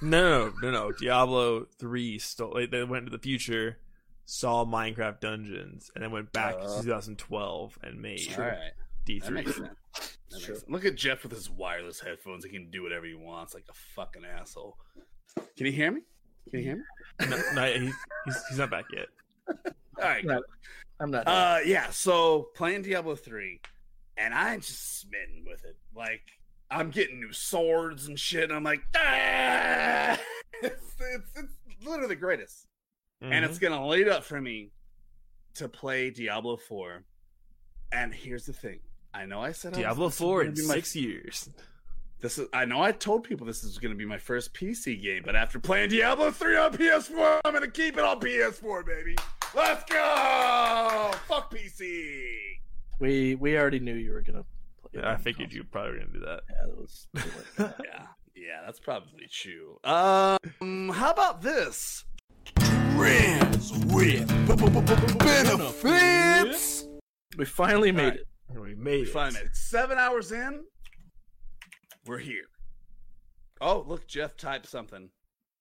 No, 0.00 0.52
no, 0.52 0.52
no, 0.62 0.70
no. 0.70 0.92
Diablo 0.92 1.66
three 1.80 2.20
stole. 2.20 2.54
They, 2.54 2.66
they 2.66 2.84
went 2.84 3.06
to 3.06 3.10
the 3.10 3.18
future, 3.18 3.78
saw 4.26 4.64
Minecraft 4.64 5.18
Dungeons, 5.18 5.90
and 5.92 6.04
then 6.04 6.12
went 6.12 6.32
back 6.32 6.54
Uh. 6.54 6.76
to 6.78 6.82
2012 6.84 7.78
and 7.82 8.00
made 8.00 8.20
All 8.38 8.44
right, 8.44 8.70
D 9.04 9.18
that 9.18 9.32
makes 9.32 9.52
three. 9.52 9.66
sense. 9.66 9.76
That 10.30 10.34
makes 10.36 10.44
True. 10.44 10.54
sense. 10.54 10.64
Look 10.68 10.84
at 10.84 10.94
Jeff 10.94 11.24
with 11.24 11.32
his 11.32 11.50
wireless 11.50 11.98
headphones. 11.98 12.44
He 12.44 12.50
can 12.50 12.70
do 12.70 12.84
whatever 12.84 13.06
he 13.06 13.14
wants, 13.14 13.54
like 13.54 13.64
a 13.68 13.74
fucking 13.96 14.22
asshole. 14.24 14.76
Can 15.56 15.66
you 15.66 15.72
hear 15.72 15.90
me? 15.90 16.02
Can 16.50 16.60
you 16.60 16.64
hear 16.64 16.76
me? 16.76 16.82
No, 17.28 17.42
no, 17.54 17.66
he, 17.72 17.90
he's, 18.24 18.44
he's 18.50 18.58
not 18.58 18.70
back 18.70 18.84
yet. 18.94 19.06
All 19.48 19.54
right, 20.08 20.24
Right. 20.24 20.42
I'm 21.00 21.10
not. 21.10 21.26
Uh, 21.28 21.58
yeah. 21.64 21.90
So 21.90 22.48
playing 22.54 22.82
Diablo 22.82 23.14
three, 23.14 23.60
and 24.16 24.34
I'm 24.34 24.60
just 24.60 25.00
smitten 25.00 25.44
with 25.46 25.64
it. 25.64 25.76
Like 25.94 26.22
I'm 26.70 26.90
getting 26.90 27.20
new 27.20 27.32
swords 27.32 28.06
and 28.08 28.18
shit. 28.18 28.44
And 28.44 28.52
I'm 28.52 28.64
like, 28.64 28.80
ah! 28.96 30.18
it's, 30.62 30.94
it's 31.00 31.30
it's 31.36 31.52
literally 31.86 32.08
the 32.08 32.16
greatest, 32.16 32.66
and 33.20 33.44
Mhm. 33.44 33.48
it's 33.48 33.58
gonna 33.58 33.86
lead 33.86 34.08
up 34.08 34.24
for 34.24 34.40
me 34.40 34.72
to 35.54 35.68
play 35.68 36.10
Diablo 36.10 36.56
four. 36.56 37.04
And 37.92 38.12
here's 38.12 38.44
the 38.46 38.52
thing. 38.52 38.80
I 39.14 39.24
know 39.24 39.40
I 39.40 39.52
said 39.52 39.68
I 39.74 39.76
was- 39.76 39.78
Diablo 39.84 40.08
four 40.10 40.38
gonna 40.40 40.50
in 40.50 40.54
be 40.56 40.66
my- 40.66 40.74
six 40.74 40.94
years. 40.96 41.48
This 42.20 42.36
is. 42.36 42.48
I 42.52 42.64
know 42.64 42.82
I 42.82 42.90
told 42.90 43.22
people 43.22 43.46
this 43.46 43.62
is 43.62 43.78
going 43.78 43.92
to 43.92 43.96
be 43.96 44.04
my 44.04 44.18
first 44.18 44.52
PC 44.52 45.00
game, 45.00 45.22
but 45.24 45.36
after 45.36 45.60
playing 45.60 45.90
Diablo 45.90 46.32
three 46.32 46.56
on 46.56 46.72
PS4, 46.72 47.42
I'm 47.44 47.52
going 47.52 47.62
to 47.64 47.70
keep 47.70 47.96
it 47.96 48.02
on 48.02 48.18
PS4, 48.18 48.84
baby. 48.84 49.14
Let's 49.54 49.84
go! 49.90 51.10
Fuck 51.26 51.52
PC. 51.54 52.58
we 53.00 53.34
we 53.34 53.56
already 53.56 53.80
knew 53.80 53.94
you 53.94 54.12
were 54.12 54.22
gonna. 54.22 54.44
play 54.92 55.02
I 55.02 55.16
figured 55.16 55.52
you 55.52 55.64
probably 55.64 55.92
were 55.92 55.98
gonna 55.98 56.12
do 56.12 56.20
that. 56.20 56.40
Yeah, 56.48 56.66
that 56.66 56.76
was. 56.76 57.08
yeah, 57.84 58.06
yeah, 58.36 58.60
that's 58.64 58.78
probably 58.80 59.26
true. 59.30 59.78
Um, 59.84 60.90
how 60.90 61.10
about 61.10 61.40
this? 61.42 62.04
Friends 62.96 63.72
with 63.86 64.28
benefits. 65.18 66.86
we 67.36 67.44
finally 67.44 67.92
made 67.92 68.02
Alright. 68.04 68.20
it. 68.20 68.60
We 68.60 68.74
made 68.74 69.00
We 69.02 69.02
it. 69.02 69.08
find 69.12 69.36
it. 69.36 69.48
Seven 69.54 69.98
hours 69.98 70.32
in, 70.32 70.64
we're 72.06 72.18
here. 72.18 72.44
Oh, 73.60 73.84
look, 73.86 74.06
Jeff 74.06 74.36
typed 74.36 74.66
something. 74.68 75.10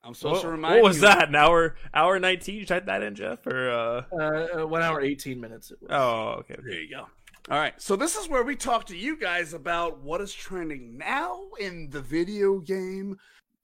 I'm 0.07 0.13
supposed 0.13 0.35
What, 0.35 0.41
to 0.43 0.47
remind 0.49 0.75
what 0.75 0.83
was 0.83 0.95
you. 0.97 1.01
that? 1.01 1.27
An 1.29 1.35
hour, 1.35 1.75
hour 1.93 2.17
nineteen? 2.17 2.55
You 2.55 2.65
typed 2.65 2.85
that 2.85 3.03
in, 3.03 3.13
Jeff? 3.13 3.45
Or 3.45 3.69
uh? 3.69 4.03
Uh, 4.11 4.61
uh, 4.61 4.67
one 4.67 4.81
hour, 4.81 5.01
eighteen 5.01 5.41
minutes. 5.41 5.71
It 5.71 5.79
was. 5.81 5.89
Oh, 5.91 6.35
okay. 6.39 6.55
There 6.63 6.79
you 6.79 6.89
go. 6.89 7.07
All 7.49 7.57
right, 7.57 7.73
so 7.81 7.95
this 7.95 8.15
is 8.17 8.27
where 8.27 8.43
we 8.43 8.57
talk 8.57 8.85
to 8.87 8.97
you 8.97 9.15
guys 9.17 9.53
about 9.53 9.99
what 10.01 10.19
is 10.19 10.33
trending 10.33 10.97
now 10.97 11.43
in 11.59 11.89
the 11.89 12.01
video 12.01 12.59
game, 12.59 13.17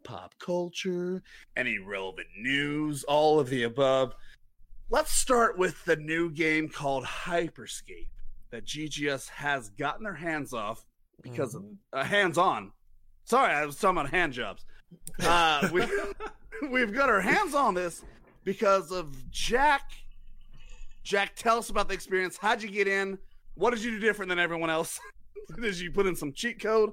pop 0.05 0.33
culture, 0.39 1.21
any 1.57 1.79
relevant 1.79 2.27
news, 2.39 3.03
all 3.03 3.41
of 3.41 3.49
the 3.49 3.63
above. 3.63 4.15
Let's 4.89 5.11
start 5.11 5.57
with 5.57 5.83
the 5.83 5.97
new 5.97 6.29
game 6.29 6.69
called 6.69 7.03
Hyperscape 7.03 8.07
that 8.51 8.65
GGS 8.65 9.27
has 9.29 9.67
gotten 9.69 10.03
their 10.05 10.13
hands 10.13 10.53
off 10.53 10.85
because 11.21 11.53
of 11.53 11.65
uh, 11.91 12.03
hands 12.05 12.37
on. 12.37 12.71
Sorry, 13.25 13.51
I 13.53 13.65
was 13.65 13.75
talking 13.75 13.97
about 13.97 14.11
hand 14.11 14.31
jobs. 14.31 14.63
Uh, 15.21 15.67
we, 15.73 15.81
we've 16.71 16.93
got 16.93 17.09
our 17.09 17.21
hands 17.21 17.55
on 17.55 17.73
this 17.73 18.03
because 18.43 18.91
of 18.91 19.29
Jack. 19.31 19.91
Jack, 21.03 21.35
tell 21.35 21.57
us 21.57 21.69
about 21.69 21.87
the 21.87 21.93
experience. 21.93 22.37
How'd 22.37 22.63
you 22.63 22.69
get 22.69 22.87
in? 22.87 23.17
What 23.55 23.71
did 23.71 23.83
you 23.83 23.91
do 23.91 23.99
different 23.99 24.29
than 24.29 24.39
everyone 24.39 24.69
else? 24.69 24.99
did 25.61 25.79
you 25.79 25.91
put 25.91 26.05
in 26.07 26.15
some 26.15 26.31
cheat 26.33 26.61
code? 26.61 26.91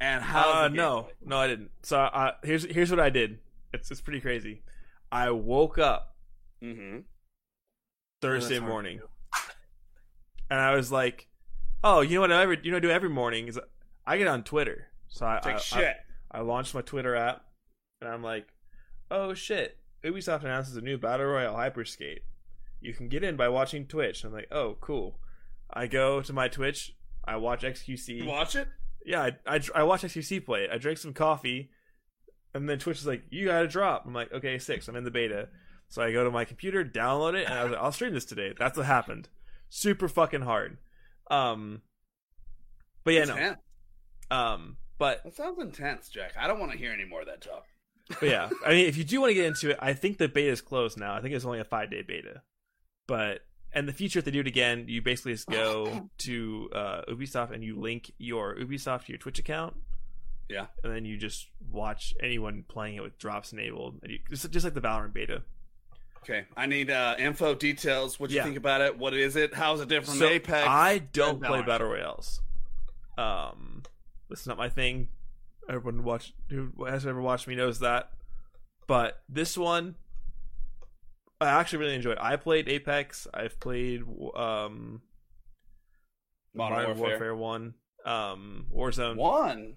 And 0.00 0.22
how? 0.22 0.64
Uh, 0.64 0.68
no, 0.68 1.08
no, 1.24 1.36
I 1.38 1.46
didn't. 1.46 1.70
So 1.82 1.98
uh, 2.00 2.32
here's 2.42 2.64
here's 2.64 2.90
what 2.90 3.00
I 3.00 3.10
did. 3.10 3.38
It's 3.74 3.90
it's 3.90 4.00
pretty 4.00 4.20
crazy. 4.20 4.62
I 5.12 5.30
woke 5.30 5.78
up 5.78 6.16
Mm-hmm. 6.62 6.98
Thursday 8.20 8.56
to 8.56 8.60
morning, 8.60 9.00
and 10.50 10.60
I 10.60 10.74
was 10.74 10.92
like, 10.92 11.26
"Oh, 11.82 12.02
you 12.02 12.16
know 12.16 12.20
what? 12.20 12.32
I 12.32 12.42
ever 12.42 12.52
you 12.52 12.70
know 12.70 12.76
I 12.76 12.80
do 12.80 12.90
every 12.90 13.08
morning 13.08 13.48
is 13.48 13.58
I 14.06 14.18
get 14.18 14.26
on 14.26 14.42
Twitter." 14.44 14.88
So 15.08 15.26
I 15.26 15.40
Take 15.42 15.54
I, 15.54 15.58
shit. 15.58 15.96
I, 16.30 16.38
I 16.38 16.40
launched 16.42 16.74
my 16.74 16.82
Twitter 16.82 17.16
app, 17.16 17.44
and 18.02 18.10
I'm 18.10 18.22
like, 18.22 18.46
"Oh 19.10 19.34
shit! 19.34 19.78
Ubisoft 20.04 20.42
announces 20.42 20.76
a 20.76 20.80
new 20.80 20.98
battle 20.98 21.26
royale 21.26 21.54
Hyperscape. 21.54 22.20
You 22.80 22.94
can 22.94 23.08
get 23.08 23.24
in 23.24 23.36
by 23.36 23.48
watching 23.48 23.86
Twitch." 23.86 24.24
I'm 24.24 24.32
like, 24.32 24.48
"Oh, 24.50 24.76
cool." 24.80 25.18
I 25.72 25.86
go 25.86 26.20
to 26.20 26.32
my 26.32 26.48
Twitch. 26.48 26.94
I 27.24 27.36
watch 27.36 27.62
XQC. 27.62 28.26
Watch 28.26 28.56
it? 28.56 28.66
yeah, 29.04 29.22
I, 29.22 29.56
I, 29.56 29.60
I 29.76 29.82
watched 29.84 30.04
XQC 30.04 30.44
play 30.44 30.64
it. 30.64 30.70
I 30.72 30.78
drink 30.78 30.98
some 30.98 31.12
coffee, 31.12 31.70
and 32.54 32.68
then 32.68 32.78
Twitch 32.78 32.98
is 32.98 33.06
like, 33.06 33.22
"You 33.30 33.46
got 33.46 33.60
to 33.60 33.68
drop." 33.68 34.04
I'm 34.06 34.14
like, 34.14 34.32
"Okay, 34.32 34.58
six. 34.58 34.88
I'm 34.88 34.96
in 34.96 35.04
the 35.04 35.10
beta." 35.10 35.48
So 35.88 36.02
I 36.02 36.12
go 36.12 36.22
to 36.24 36.30
my 36.30 36.44
computer, 36.44 36.84
download 36.84 37.34
it, 37.34 37.46
and 37.46 37.54
I 37.58 37.64
was 37.64 37.72
like, 37.72 37.80
"I'll 37.80 37.92
stream 37.92 38.14
this 38.14 38.24
today." 38.24 38.52
That's 38.58 38.76
what 38.76 38.86
happened. 38.86 39.28
Super 39.68 40.08
fucking 40.08 40.42
hard. 40.42 40.78
Um, 41.30 41.82
but 43.04 43.14
yeah, 43.14 43.24
no. 43.24 43.34
Intense. 43.34 43.58
Um, 44.30 44.76
but 44.98 45.22
That 45.24 45.34
sounds 45.34 45.60
intense, 45.60 46.08
Jack. 46.08 46.32
I 46.38 46.46
don't 46.46 46.58
want 46.60 46.72
to 46.72 46.78
hear 46.78 46.92
any 46.92 47.04
more 47.04 47.20
of 47.20 47.26
that 47.26 47.40
talk. 47.40 47.64
But 48.18 48.22
yeah, 48.28 48.50
I 48.66 48.70
mean, 48.70 48.86
if 48.86 48.96
you 48.96 49.04
do 49.04 49.20
want 49.20 49.30
to 49.30 49.34
get 49.34 49.44
into 49.46 49.70
it, 49.70 49.78
I 49.80 49.92
think 49.92 50.18
the 50.18 50.28
beta 50.28 50.50
is 50.50 50.60
closed 50.60 50.98
now. 50.98 51.14
I 51.14 51.20
think 51.20 51.34
it's 51.34 51.44
only 51.44 51.60
a 51.60 51.64
five 51.64 51.90
day 51.90 52.02
beta. 52.02 52.42
But 53.06 53.40
in 53.74 53.86
the 53.86 53.92
future, 53.92 54.18
if 54.18 54.24
they 54.24 54.30
do 54.30 54.40
it 54.40 54.46
again, 54.46 54.86
you 54.88 55.00
basically 55.02 55.32
just 55.34 55.46
go 55.48 56.08
to 56.18 56.70
uh, 56.74 57.02
Ubisoft 57.08 57.52
and 57.52 57.62
you 57.62 57.78
link 57.78 58.10
your 58.18 58.56
Ubisoft 58.56 59.06
to 59.06 59.12
your 59.12 59.18
Twitch 59.18 59.38
account. 59.38 59.74
Yeah. 60.48 60.66
and 60.82 60.92
then 60.92 61.04
you 61.04 61.16
just 61.16 61.46
watch 61.70 62.12
anyone 62.20 62.64
playing 62.66 62.96
it 62.96 63.02
with 63.02 63.16
drops 63.18 63.52
enabled, 63.52 64.00
and 64.02 64.10
you, 64.10 64.18
just, 64.28 64.50
just 64.50 64.64
like 64.64 64.74
the 64.74 64.80
Valorant 64.80 65.12
beta. 65.12 65.42
Okay, 66.24 66.44
I 66.56 66.66
need 66.66 66.90
uh, 66.90 67.14
info, 67.20 67.54
details. 67.54 68.18
What 68.18 68.30
do 68.30 68.34
you 68.34 68.40
Yeah. 68.40 68.44
think 68.46 68.56
about 68.56 68.80
it? 68.80 68.98
What 68.98 69.14
is 69.14 69.36
it? 69.36 69.54
How 69.54 69.74
is 69.74 69.80
it 69.80 69.88
different 69.88 70.18
So 70.18 70.26
from 70.26 70.34
Apex? 70.34 70.66
I 70.68 70.98
don't 71.12 71.40
play 71.40 71.62
battle 71.62 71.88
royales. 71.88 72.40
Um, 73.16 73.84
that's 74.28 74.46
not 74.46 74.58
my 74.58 74.68
thing. 74.68 75.08
Everyone 75.70 76.02
watch 76.02 76.34
who 76.48 76.72
has 76.84 77.06
ever 77.06 77.20
watched 77.20 77.46
me 77.46 77.54
knows 77.54 77.78
that. 77.78 78.10
But 78.88 79.22
this 79.28 79.56
one, 79.56 79.94
I 81.40 81.46
actually 81.46 81.78
really 81.78 81.94
enjoyed. 81.94 82.18
I 82.20 82.36
played 82.36 82.68
Apex. 82.68 83.28
I've 83.32 83.58
played 83.60 84.02
um 84.34 85.02
Modern, 86.52 86.98
Warfare. 86.98 87.36
one, 87.36 87.74
um 88.04 88.66
Warzone. 88.74 89.16
One. 89.16 89.76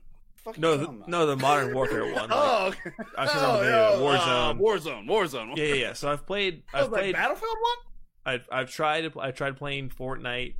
No, 0.57 0.76
the, 0.76 1.03
no, 1.07 1.26
the 1.26 1.38
Modern 1.38 1.74
Warfare 1.74 2.11
one. 2.11 2.14
Like, 2.30 2.30
oh, 2.32 2.68
okay. 2.68 2.91
I 3.18 3.22
was 3.24 3.32
oh, 3.34 3.40
talking 3.40 3.64
yeah, 3.64 3.94
about 3.94 3.98
the 3.98 4.03
uh, 4.03 4.53
Warzone. 4.57 4.60
Warzone. 4.60 5.07
Warzone. 5.07 5.57
yeah, 5.57 5.65
yeah, 5.65 5.74
yeah. 5.76 5.94
So 5.94 6.11
I've 6.11 6.26
played. 6.26 6.64
I 6.74 6.80
was 6.80 6.86
I've 6.88 6.91
like 6.91 7.02
played. 7.02 7.14
Battlefield 7.15 7.57
one. 7.61 8.34
I've 8.34 8.49
I've 8.52 8.70
tried. 8.70 9.14
I've 9.18 9.36
tried 9.36 9.56
playing 9.57 9.90
Fortnite. 9.90 10.56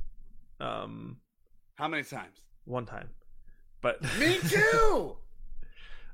Um, 0.60 1.16
How 1.74 1.88
many 1.88 2.04
times? 2.04 2.38
one 2.64 2.86
time, 2.86 3.10
but 3.82 4.02
Me 4.18 4.38
too. 4.48 5.16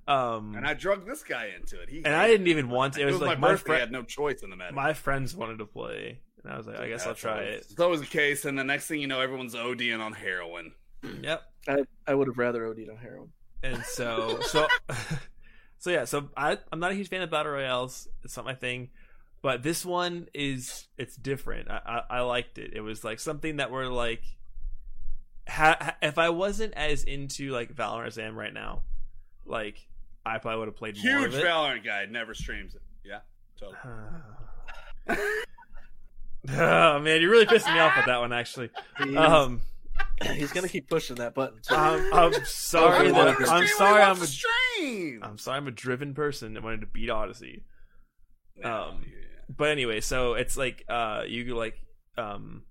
Um, 0.08 0.54
and 0.56 0.66
I 0.66 0.74
drugged 0.74 1.06
this 1.06 1.22
guy 1.22 1.50
into 1.58 1.80
it. 1.80 1.88
He 1.88 1.98
and 2.04 2.14
I 2.14 2.26
didn't 2.26 2.46
even 2.48 2.68
want 2.68 2.94
to. 2.94 3.00
It 3.00 3.02
It 3.02 3.06
was, 3.06 3.14
was 3.14 3.22
like 3.28 3.38
my 3.38 3.48
my 3.48 3.52
birthday. 3.54 3.72
I 3.72 3.76
friend, 3.76 3.80
had 3.80 3.92
no 3.92 4.02
choice 4.02 4.42
in 4.42 4.50
the 4.50 4.56
matter. 4.56 4.74
my 4.74 4.92
friends 4.92 5.34
wanted 5.34 5.58
to 5.58 5.66
play, 5.66 6.20
and 6.42 6.52
I 6.52 6.56
was 6.56 6.66
like, 6.66 6.78
I 6.80 6.88
guess 6.88 7.02
I'll 7.02 7.08
That's 7.10 7.20
try 7.20 7.32
always- 7.44 7.48
it. 7.54 7.66
It's 7.70 7.80
always 7.80 8.00
the 8.00 8.06
case, 8.06 8.44
and 8.44 8.58
the 8.58 8.64
next 8.64 8.86
thing 8.86 9.00
you 9.00 9.06
know, 9.06 9.20
everyone's 9.20 9.54
ODing 9.54 10.00
on 10.00 10.12
heroin. 10.12 10.72
Yep. 11.22 11.42
I, 11.68 11.84
I 12.06 12.14
would 12.14 12.26
have 12.28 12.36
rather 12.38 12.66
OD'd 12.66 12.88
on 12.90 12.96
heroin. 12.96 13.28
and 13.62 13.82
so 13.84 14.38
so 14.42 14.66
so 15.78 15.90
yeah 15.90 16.04
so 16.06 16.28
I, 16.36 16.56
i'm 16.72 16.78
not 16.80 16.90
a 16.92 16.94
huge 16.94 17.08
fan 17.08 17.20
of 17.22 17.30
battle 17.30 17.52
royales 17.52 18.08
it's 18.24 18.34
not 18.36 18.44
my 18.46 18.54
thing 18.54 18.88
but 19.42 19.62
this 19.62 19.84
one 19.84 20.28
is 20.34 20.88
it's 20.98 21.16
different 21.16 21.70
i 21.70 21.80
i, 22.10 22.16
I 22.18 22.20
liked 22.20 22.56
it 22.58 22.72
it 22.74 22.80
was 22.80 23.02
like 23.04 23.18
something 23.20 23.56
that 23.56 23.70
we're 23.70 23.86
like 23.88 24.22
ha, 25.48 25.76
ha- 25.80 25.96
if 26.02 26.18
i 26.18 26.28
wasn't 26.30 26.74
as 26.74 27.04
into 27.04 27.50
like 27.50 27.74
valorant 27.74 28.06
as 28.08 28.18
i 28.18 28.22
am 28.22 28.36
right 28.36 28.52
now 28.54 28.82
like 29.44 29.86
i 30.34 30.38
probably 30.38 30.58
would 30.60 30.68
have 30.68 30.76
played 30.76 30.96
more 30.96 31.18
Huge 31.20 31.34
of 31.34 31.40
it 31.40 31.44
Valorant 31.44 31.84
guy, 31.84 32.06
never 32.10 32.34
streams 32.34 32.74
it. 32.74 32.82
Yeah, 33.04 33.20
totally. 33.58 33.76
oh 36.48 36.98
man 37.00 37.20
you're 37.20 37.30
really 37.30 37.46
pissing 37.46 37.74
me 37.74 37.80
off 37.80 37.94
with 37.96 38.06
that 38.06 38.18
one 38.20 38.32
actually 38.32 38.70
He's, 39.02 39.14
um 39.16 39.60
he's 40.34 40.52
gonna 40.52 40.68
keep 40.68 40.88
pushing 40.88 41.16
that 41.16 41.34
button. 41.34 41.58
too. 41.62 41.74
I'm, 41.74 42.12
I'm 42.14 42.32
sorry 42.44 43.10
that, 43.10 43.48
i'm 43.48 43.66
sorry 43.66 44.02
i'm 44.02 44.20
a, 44.22 44.26
stream. 44.26 45.20
i'm 45.22 45.36
sorry 45.38 45.58
i'm 45.58 45.66
a 45.68 45.70
driven 45.72 46.14
person 46.14 46.54
that 46.54 46.62
wanted 46.62 46.80
to 46.80 46.86
beat 46.86 47.10
odyssey 47.10 47.64
Yeah, 48.56 48.84
um, 48.86 49.02
yeah. 49.02 49.54
but 49.54 49.68
anyway, 49.70 50.00
so 50.00 50.34
it's 50.34 50.56
like 50.56 50.84
uh 50.88 51.22
you 51.26 51.54
like 51.54 51.74
um 52.16 52.62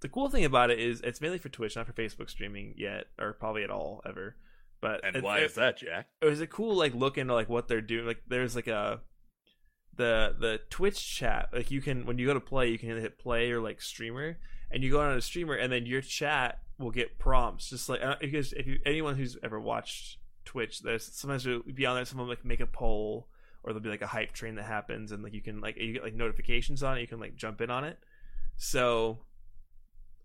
the 0.00 0.08
cool 0.08 0.30
thing 0.30 0.44
about 0.46 0.70
it 0.70 0.78
is 0.78 1.02
it's 1.02 1.20
mainly 1.20 1.36
for 1.38 1.50
Twitch, 1.50 1.76
not 1.76 1.86
for 1.86 1.92
Facebook 1.92 2.30
streaming 2.30 2.72
yet, 2.78 3.04
or 3.18 3.34
probably 3.34 3.62
at 3.64 3.70
all 3.70 4.00
ever. 4.08 4.34
But 4.80 5.04
And 5.04 5.16
it, 5.16 5.22
why 5.22 5.38
it, 5.38 5.44
is 5.44 5.54
that, 5.54 5.78
Jack? 5.78 6.06
it 6.22 6.26
was 6.26 6.40
a 6.40 6.46
cool 6.46 6.74
like 6.74 6.94
look 6.94 7.18
into 7.18 7.34
like 7.34 7.48
what 7.48 7.68
they're 7.68 7.80
doing. 7.80 8.06
Like 8.06 8.22
there's 8.26 8.56
like 8.56 8.66
a 8.66 9.00
the 9.96 10.34
the 10.38 10.60
Twitch 10.70 11.16
chat. 11.16 11.50
Like 11.52 11.70
you 11.70 11.80
can 11.80 12.06
when 12.06 12.18
you 12.18 12.26
go 12.26 12.34
to 12.34 12.40
play, 12.40 12.70
you 12.70 12.78
can 12.78 12.88
hit 12.88 13.18
play 13.18 13.50
or 13.50 13.60
like 13.60 13.82
streamer, 13.82 14.38
and 14.70 14.82
you 14.82 14.90
go 14.90 15.00
on 15.00 15.16
a 15.16 15.20
streamer, 15.20 15.54
and 15.54 15.70
then 15.70 15.86
your 15.86 16.00
chat 16.00 16.60
will 16.78 16.90
get 16.90 17.18
prompts. 17.18 17.70
Just 17.70 17.88
like 17.88 18.02
uh, 18.02 18.16
because 18.20 18.52
if 18.54 18.66
you 18.66 18.78
anyone 18.86 19.16
who's 19.16 19.36
ever 19.42 19.60
watched 19.60 20.18
Twitch, 20.44 20.80
there's 20.80 21.04
sometimes 21.14 21.46
it'll 21.46 21.62
be 21.62 21.84
on 21.86 21.96
there. 21.96 22.04
Someone 22.04 22.28
like 22.28 22.44
make 22.44 22.60
a 22.60 22.66
poll, 22.66 23.28
or 23.62 23.72
there'll 23.72 23.82
be 23.82 23.90
like 23.90 24.02
a 24.02 24.06
hype 24.06 24.32
train 24.32 24.54
that 24.54 24.64
happens, 24.64 25.12
and 25.12 25.22
like 25.22 25.34
you 25.34 25.42
can 25.42 25.60
like 25.60 25.76
you 25.76 25.92
get 25.92 26.02
like 26.02 26.14
notifications 26.14 26.82
on 26.82 26.96
it. 26.96 27.02
You 27.02 27.06
can 27.06 27.20
like 27.20 27.36
jump 27.36 27.60
in 27.60 27.70
on 27.70 27.84
it. 27.84 27.98
So 28.56 29.18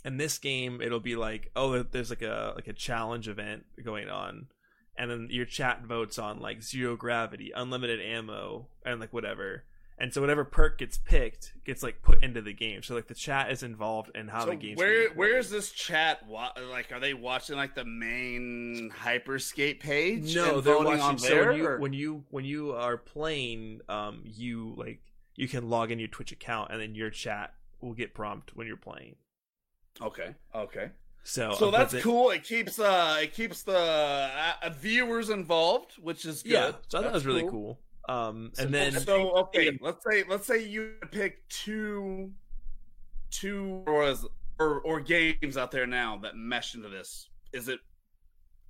in 0.06 0.18
this 0.18 0.38
game, 0.38 0.80
it'll 0.82 1.02
be 1.02 1.18
like 1.18 1.52
oh, 1.56 1.84
there's 1.84 2.10
like 2.10 2.22
a 2.22 2.53
like 2.56 2.68
a 2.68 2.73
challenge 2.73 3.27
event 3.27 3.65
going 3.84 4.10
on 4.10 4.48
and 4.98 5.11
then 5.11 5.27
your 5.30 5.45
chat 5.45 5.84
votes 5.84 6.18
on 6.18 6.40
like 6.40 6.64
zero 6.64 6.95
gravity, 6.95 7.52
unlimited 7.56 7.99
ammo, 8.02 8.68
and 8.86 8.99
like 8.99 9.11
whatever. 9.14 9.64
And 9.98 10.14
so 10.14 10.19
whatever 10.19 10.44
perk 10.44 10.80
gets 10.80 10.98
picked 10.98 11.53
gets 11.64 11.82
like 11.82 12.02
put 12.02 12.22
into 12.22 12.41
the 12.41 12.52
game. 12.52 12.84
So 12.84 12.95
like 12.95 13.07
the 13.07 13.14
chat 13.14 13.49
is 13.49 13.64
involved 13.64 14.11
in 14.14 14.27
how 14.27 14.41
so 14.41 14.49
the 14.49 14.56
game 14.57 14.76
where 14.76 15.10
where 15.11 15.38
is 15.38 15.49
this 15.49 15.72
chat? 15.72 16.27
Wa- 16.27 16.52
like, 16.69 16.91
are 16.91 16.99
they 16.99 17.14
watching 17.14 17.56
like 17.56 17.76
the 17.76 17.86
main 17.86 18.91
Hyperscape 19.03 19.80
page? 19.80 20.36
No, 20.36 20.60
they're 20.60 20.77
watching. 20.77 21.02
on 21.02 21.18
so 21.18 21.27
there. 21.30 21.48
when 21.48 21.57
you 21.57 21.77
when 21.80 21.94
you 21.94 22.23
when 22.30 22.45
you 22.45 22.72
are 22.73 22.98
playing, 22.98 23.82
um, 23.88 24.22
you 24.26 24.73
like 24.77 24.99
you 25.36 25.48
can 25.48 25.69
log 25.69 25.91
in 25.91 25.99
your 25.99 26.10
Twitch 26.10 26.34
account, 26.34 26.72
and 26.72 26.82
then 26.82 26.94
your 26.94 27.10
chat 27.10 27.53
will 27.82 27.94
get 27.94 28.14
prompt 28.14 28.56
when 28.56 28.68
you're 28.68 28.77
playing. 28.77 29.15
Okay, 30.02 30.36
okay. 30.54 30.90
So 31.24 31.54
So 31.54 31.72
that's 31.72 31.96
cool. 32.02 32.30
It 32.30 32.44
keeps 32.44 32.78
uh 32.80 33.18
it 33.22 33.34
keeps 33.34 33.64
the 33.64 33.78
uh, 33.78 34.70
viewers 34.80 35.30
involved, 35.30 35.94
which 36.00 36.26
is 36.26 36.44
good. 36.44 36.52
Yeah, 36.52 36.72
so 36.88 37.00
I 37.00 37.02
thought 37.02 37.04
that 37.04 37.14
was 37.14 37.26
really 37.26 37.48
cool. 37.50 37.80
Um, 38.08 38.52
and 38.60 38.72
then 38.72 38.92
So 38.94 39.32
okay, 39.32 39.78
let's 39.82 40.06
say 40.08 40.24
let's 40.30 40.46
say 40.46 40.64
you 40.64 40.94
pick 41.12 41.48
two 41.50 42.32
two 43.32 43.84
or 43.88 44.14
or, 44.60 44.80
or 44.82 45.00
games 45.02 45.58
out 45.58 45.72
there 45.72 45.88
now 45.88 46.18
that 46.22 46.36
mesh 46.36 46.76
into 46.76 46.90
this. 46.90 47.30
Is 47.54 47.68
it 47.68 47.80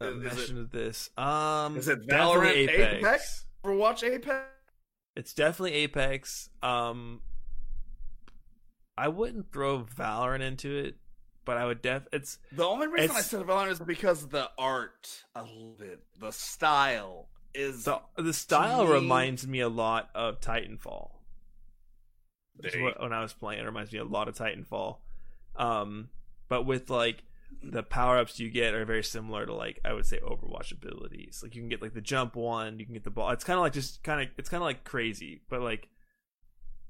uh, 0.02 0.14
is 0.14 0.24
mesh 0.24 0.44
it- 0.44 0.50
into 0.52 0.64
this. 0.66 1.10
Um, 1.18 1.78
is 1.78 1.88
it 1.88 2.08
Valorant, 2.08 2.56
Apex. 2.56 2.94
Apex? 2.96 3.46
Overwatch 3.66 4.04
Apex? 4.04 4.46
It's 5.16 5.34
definitely 5.34 5.74
Apex. 5.74 6.50
Um, 6.62 7.22
I 8.98 9.08
wouldn't 9.10 9.52
throw 9.52 9.84
Valorant 9.84 10.42
into 10.42 10.76
it, 10.76 10.96
but 11.46 11.58
I 11.58 11.66
would 11.66 11.82
def. 11.82 12.04
It's 12.12 12.40
The 12.52 12.66
only 12.66 12.88
reason 12.88 13.16
I 13.16 13.22
said 13.22 13.42
Valorant 13.46 13.72
is 13.72 13.80
because 13.80 14.28
the 14.30 14.50
art 14.58 15.24
a 15.36 15.44
little 15.44 15.76
bit, 15.80 16.04
the 16.20 16.32
style 16.32 17.30
is 17.54 17.86
the 17.86 18.02
the 18.18 18.34
style 18.34 18.86
me- 18.86 18.92
reminds 18.94 19.48
me 19.48 19.60
a 19.62 19.70
lot 19.70 20.10
of 20.14 20.42
Titanfall. 20.42 21.12
They- 22.58 22.82
what- 22.82 23.00
when 23.02 23.14
I 23.14 23.22
was 23.22 23.34
playing, 23.34 23.62
it 23.62 23.66
reminds 23.66 23.92
me 23.92 24.00
a 24.00 24.04
lot 24.06 24.28
of 24.28 24.36
Titanfall. 24.36 24.98
Um, 25.56 26.10
but 26.48 26.64
with 26.64 26.90
like 26.90 27.24
the 27.64 27.84
power 27.84 28.18
ups 28.18 28.40
you 28.40 28.50
get 28.50 28.74
are 28.74 28.86
very 28.86 29.04
similar 29.04 29.46
to 29.46 29.54
like 29.54 29.80
I 29.86 29.94
would 29.94 30.06
say 30.06 30.20
Overwatch 30.20 30.72
abilities. 30.72 31.42
Like 31.44 31.56
you 31.56 31.62
can 31.62 31.70
get 31.70 31.82
like 31.82 31.94
the 31.94 32.02
jump 32.02 32.36
one, 32.36 32.80
you 32.80 32.86
can 32.86 32.94
get 32.94 33.04
the 33.04 33.10
ball. 33.10 33.30
It's 33.32 33.44
kind 33.44 33.58
of 33.58 33.62
like 33.64 33.74
just 33.74 34.04
kind 34.04 34.22
of 34.22 34.28
it's 34.38 34.50
kind 34.50 34.62
of 34.62 34.66
like 34.66 34.84
crazy, 34.84 35.42
but 35.50 35.62
like 35.62 35.88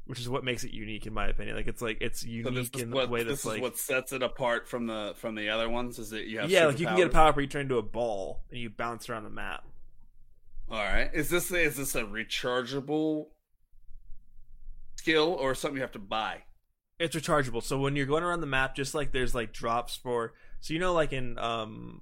which 0.05 0.19
is 0.19 0.29
what 0.29 0.43
makes 0.43 0.63
it 0.63 0.71
unique 0.71 1.05
in 1.07 1.13
my 1.13 1.27
opinion. 1.27 1.55
Like 1.55 1.67
it's 1.67 1.81
like 1.81 1.97
it's 2.01 2.21
So 2.21 2.27
unique 2.27 2.71
this 2.71 2.81
in 2.81 2.91
the 2.91 2.95
what 2.95 3.09
way 3.09 3.23
this 3.23 3.29
that's 3.29 3.39
is 3.41 3.45
like 3.45 3.61
what 3.61 3.77
sets 3.77 4.13
it 4.13 4.21
apart 4.23 4.67
from 4.67 4.87
the 4.87 5.13
from 5.17 5.35
the 5.35 5.49
other 5.49 5.69
ones. 5.69 5.99
Is 5.99 6.11
that 6.11 6.25
you 6.27 6.39
have 6.39 6.49
yeah, 6.49 6.67
like 6.67 6.79
you 6.79 6.87
can 6.87 6.95
get 6.95 7.07
a 7.07 7.11
power 7.11 7.31
where 7.31 7.41
you 7.41 7.49
turn 7.49 7.63
into 7.63 7.77
a 7.77 7.83
ball 7.83 8.43
and 8.51 8.59
you 8.59 8.69
bounce 8.69 9.09
around 9.09 9.23
the 9.23 9.29
map. 9.29 9.63
All 10.69 10.77
right. 10.77 11.09
Is 11.13 11.29
this 11.29 11.51
is 11.51 11.77
this 11.77 11.95
a 11.95 12.03
rechargeable 12.03 13.27
skill 14.95 15.33
or 15.39 15.53
something 15.55 15.77
you 15.77 15.81
have 15.81 15.91
to 15.93 15.99
buy? 15.99 16.43
It's 16.97 17.15
rechargeable. 17.15 17.61
So 17.61 17.77
when 17.77 17.95
you're 17.95 18.05
going 18.05 18.23
around 18.23 18.41
the 18.41 18.47
map, 18.47 18.75
just 18.75 18.95
like 18.95 19.11
there's 19.11 19.35
like 19.35 19.53
drops 19.53 19.95
for, 19.95 20.33
so 20.61 20.73
you 20.73 20.79
know, 20.79 20.93
like 20.93 21.13
in 21.13 21.37
um, 21.37 22.01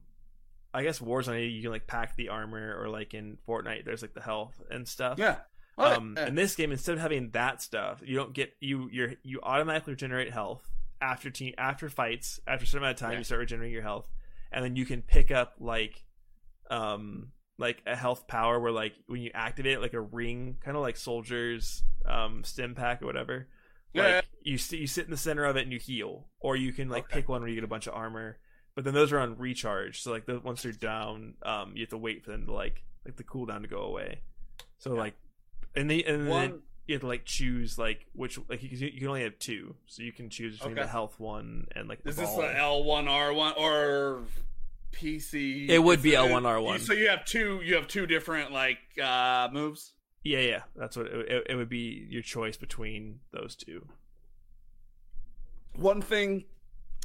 I 0.74 0.84
guess 0.84 1.00
Warzone, 1.00 1.54
you 1.54 1.62
can 1.62 1.72
like 1.72 1.88
pack 1.88 2.16
the 2.16 2.30
armor, 2.30 2.80
or 2.80 2.90
like 2.90 3.14
in 3.14 3.38
Fortnite, 3.48 3.86
there's 3.86 4.02
like 4.02 4.14
the 4.14 4.22
health 4.22 4.62
and 4.70 4.88
stuff. 4.88 5.18
Yeah. 5.18 5.38
Um, 5.78 6.18
in 6.18 6.36
this 6.36 6.56
game, 6.56 6.72
instead 6.72 6.94
of 6.94 7.00
having 7.02 7.32
that 7.32 7.62
stuff, 7.62 8.02
you 8.06 8.16
don't 8.16 8.34
get 8.34 8.54
you 8.60 8.90
you're 8.92 9.14
you 9.24 9.40
automatically 9.42 9.94
regenerate 9.94 10.32
health 10.32 10.70
after 11.02 11.30
team 11.30 11.54
after 11.58 11.90
fights 11.90 12.40
after 12.48 12.64
a 12.64 12.68
certain 12.68 12.84
amount 12.84 12.96
of 12.98 13.00
time. 13.00 13.12
Yeah. 13.14 13.18
You 13.20 13.24
start 13.24 13.40
regenerating 13.40 13.74
your 13.74 13.82
health, 13.82 14.10
and 14.52 14.64
then 14.64 14.76
you 14.76 14.86
can 14.86 15.02
pick 15.02 15.32
up 15.32 15.56
like 15.60 16.04
um 16.70 17.32
like 17.58 17.82
a 17.86 17.96
health 17.96 18.28
power 18.28 18.60
where 18.60 18.72
like 18.72 18.94
when 19.08 19.22
you 19.22 19.32
activate 19.34 19.74
it, 19.74 19.82
like 19.82 19.94
a 19.94 20.02
ring, 20.02 20.58
kind 20.64 20.76
of 20.78 20.82
like 20.84 20.98
soldiers 20.98 21.84
um 22.06 22.44
stim 22.44 22.76
pack 22.76 23.02
or 23.02 23.06
whatever. 23.06 23.48
Yeah. 23.94 24.22
You 24.42 24.58
sit 24.58 24.80
you 24.80 24.88
sit 24.88 25.06
in 25.06 25.12
the 25.12 25.18
center 25.18 25.46
of 25.46 25.56
it 25.56 25.64
and 25.64 25.72
you 25.72 25.80
heal, 25.80 26.28
or 26.40 26.56
you 26.56 26.74
can 26.74 26.90
like 26.90 27.06
Okay. 27.06 27.16
pick 27.20 27.30
one 27.30 27.42
where 27.42 27.50
you 27.50 27.56
get 27.56 27.64
a 27.64 27.68
bunch 27.68 27.88
of 27.88 27.94
armor. 27.94 28.38
But 28.76 28.86
then 28.86 28.94
those 28.96 29.12
are 29.12 29.20
on 29.20 29.38
recharge, 29.38 30.02
so 30.02 30.12
like 30.12 30.26
the, 30.26 30.40
once 30.40 30.64
they're 30.64 30.72
down, 30.72 31.36
um, 31.44 31.74
you 31.76 31.82
have 31.84 31.90
to 31.90 31.98
wait 31.98 32.24
for 32.26 32.32
them 32.32 32.48
to 32.48 32.54
like 32.54 32.84
like 33.06 33.16
the 33.18 33.24
cooldown 33.24 33.62
to 33.62 33.68
go 33.68 33.82
away. 33.82 34.22
So 34.80 34.96
Yeah. 34.96 35.00
like, 35.02 35.14
and 35.76 35.90
they 35.90 36.04
and 36.04 36.28
then 36.28 36.62
you 36.88 36.96
have 36.96 37.02
to 37.02 37.08
like 37.08 37.26
choose 37.26 37.78
like 37.78 38.06
which 38.14 38.38
like 38.50 38.62
you, 38.64 38.70
you 38.70 39.00
can 39.00 39.08
only 39.08 39.24
have 39.24 39.38
two, 39.40 39.76
so 39.88 40.04
you 40.04 40.12
can 40.12 40.30
choose 40.30 40.58
between 40.58 40.74
Okay. 40.74 40.82
the 40.82 40.88
health 40.88 41.20
one 41.20 41.68
and 41.76 41.88
like 41.88 42.04
the 42.04 42.10
is 42.10 42.16
this 42.18 42.30
ball. 42.30 42.42
a 42.42 42.54
L 42.54 42.84
one 42.84 43.08
R 43.08 43.34
one 43.34 43.54
or 43.58 44.24
PC? 44.92 45.70
It 45.70 45.80
would 45.80 46.02
be 46.04 46.12
L1R1. 46.12 46.80
So 46.82 46.94
you 46.94 47.10
have 47.10 47.26
two. 47.26 47.62
You 47.64 47.76
have 47.76 47.88
two 47.88 48.06
different 48.06 48.52
like 48.52 48.78
uh 49.02 49.50
moves. 49.52 49.94
yeah, 50.24 50.40
yeah, 50.40 50.62
that's 50.76 50.96
what 50.96 51.08
it, 51.08 51.32
it, 51.32 51.48
it 51.50 51.56
would 51.56 51.70
be 51.70 52.06
your 52.10 52.22
choice 52.22 52.58
between 52.58 53.20
those 53.32 53.56
two. 53.56 53.88
One 55.76 56.02
thing 56.02 56.46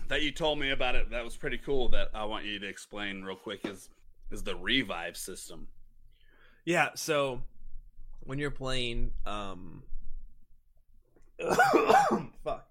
that 0.08 0.22
you 0.22 0.30
told 0.30 0.58
me 0.58 0.70
about 0.70 0.94
it 0.94 1.10
that 1.10 1.24
was 1.24 1.36
pretty 1.36 1.58
cool 1.58 1.88
that 1.90 2.08
I 2.14 2.24
want 2.24 2.44
you 2.44 2.58
to 2.58 2.66
explain 2.68 3.22
real 3.22 3.36
quick 3.36 3.64
is 3.64 3.88
is 4.30 4.42
the 4.42 4.54
revive 4.56 5.16
system. 5.16 5.68
Yeah, 6.64 6.90
so 6.94 7.40
when 8.28 8.38
you're 8.38 8.50
playing, 8.50 9.10
um, 9.24 9.82
fuck, 12.44 12.68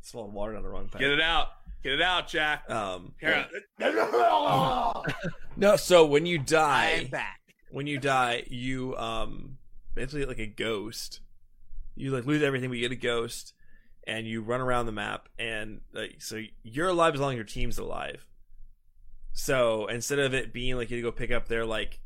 swallowed 0.00 0.32
water 0.32 0.52
down 0.52 0.62
the 0.62 0.68
wrong 0.68 0.88
pipe. 0.88 1.00
Get 1.00 1.10
it 1.10 1.20
out. 1.20 1.48
Get 1.82 1.94
it 1.94 2.00
out, 2.00 2.28
Jack. 2.28 2.70
Um, 2.70 3.12
Here. 3.20 3.44
no, 5.56 5.74
so 5.76 6.06
when 6.06 6.26
you 6.26 6.38
die, 6.38 7.00
I'm 7.00 7.08
back. 7.08 7.40
when 7.72 7.88
you 7.88 7.98
die, 7.98 8.44
you 8.46 8.96
um 8.96 9.58
basically 9.96 10.20
get 10.20 10.28
like 10.28 10.38
a 10.38 10.46
ghost. 10.46 11.18
You 11.96 12.12
like 12.12 12.24
lose 12.24 12.44
everything, 12.44 12.68
but 12.68 12.78
you 12.78 12.88
get 12.88 12.92
a 12.92 13.00
ghost, 13.00 13.52
and 14.06 14.28
you 14.28 14.42
run 14.42 14.60
around 14.60 14.86
the 14.86 14.92
map, 14.92 15.28
and 15.40 15.80
like 15.92 16.22
so 16.22 16.40
you're 16.62 16.88
alive 16.88 17.14
as 17.14 17.20
long 17.20 17.32
as 17.32 17.36
your 17.36 17.44
team's 17.44 17.78
alive. 17.78 18.24
So 19.32 19.88
instead 19.88 20.20
of 20.20 20.34
it 20.34 20.52
being 20.52 20.76
like 20.76 20.92
you 20.92 21.02
go 21.02 21.10
pick 21.10 21.32
up 21.32 21.48
their 21.48 21.66
like, 21.66 21.98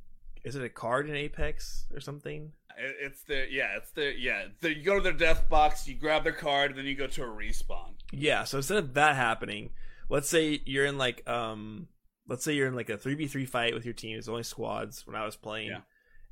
is 0.43 0.57
it 0.57 0.65
a 0.65 0.71
card 0.71 1.07
in 1.07 1.15
Apex 1.15 1.85
or 1.93 2.01
something? 2.01 2.53
It- 2.79 2.97
It's 3.01 3.23
the 3.25 3.47
yeah, 3.51 3.77
it's 3.77 3.91
the 3.93 4.13
yeah. 4.19 4.47
The, 4.61 4.77
you 4.77 4.83
go 4.85 4.97
to 4.97 5.01
their 5.03 5.13
death 5.13 5.49
box, 5.49 5.87
you 5.89 5.95
grab 5.95 6.25
their 6.25 6.33
card, 6.33 6.71
and 6.71 6.79
then 6.79 6.87
you 6.87 6.95
go 6.95 7.07
to 7.07 7.23
a 7.25 7.27
respawn. 7.27 7.95
Yeah. 8.13 8.45
So 8.45 8.59
instead 8.59 8.79
of 8.79 8.95
that 8.95 9.17
happening, 9.17 9.71
let's 10.09 10.29
say 10.29 10.61
you're 10.65 10.87
in 10.87 10.99
like 10.99 11.29
um 11.29 11.89
let's 12.29 12.45
say 12.45 12.53
you're 12.55 12.69
in 12.69 12.75
like 12.77 12.91
a 12.91 12.99
three 12.99 13.15
v 13.15 13.27
three 13.27 13.47
fight 13.47 13.75
with 13.75 13.85
your 13.85 13.95
team. 13.95 14.19
It's 14.19 14.29
only 14.29 14.43
squads 14.43 15.07
when 15.07 15.17
I 15.17 15.25
was 15.25 15.37
playing, 15.37 15.69
Yeah. 15.71 15.81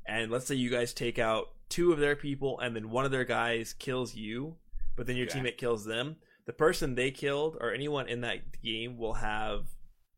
and 0.07 0.31
let's 0.31 0.45
say 0.45 0.55
you 0.55 0.69
guys 0.69 0.93
take 0.93 1.19
out 1.19 1.49
two 1.69 1.91
of 1.91 1.99
their 1.99 2.15
people, 2.15 2.59
and 2.59 2.75
then 2.75 2.89
one 2.91 3.03
of 3.05 3.11
their 3.11 3.25
guys 3.25 3.73
kills 3.73 4.15
you, 4.15 4.55
but 4.95 5.05
then 5.07 5.15
your 5.17 5.27
Okay. 5.27 5.39
teammate 5.39 5.57
kills 5.57 5.85
them. 5.85 6.15
The 6.45 6.53
person 6.53 6.95
they 6.95 7.11
killed 7.11 7.57
or 7.59 7.73
anyone 7.73 8.07
in 8.07 8.21
that 8.21 8.61
game 8.63 8.97
will 8.97 9.15
have 9.15 9.65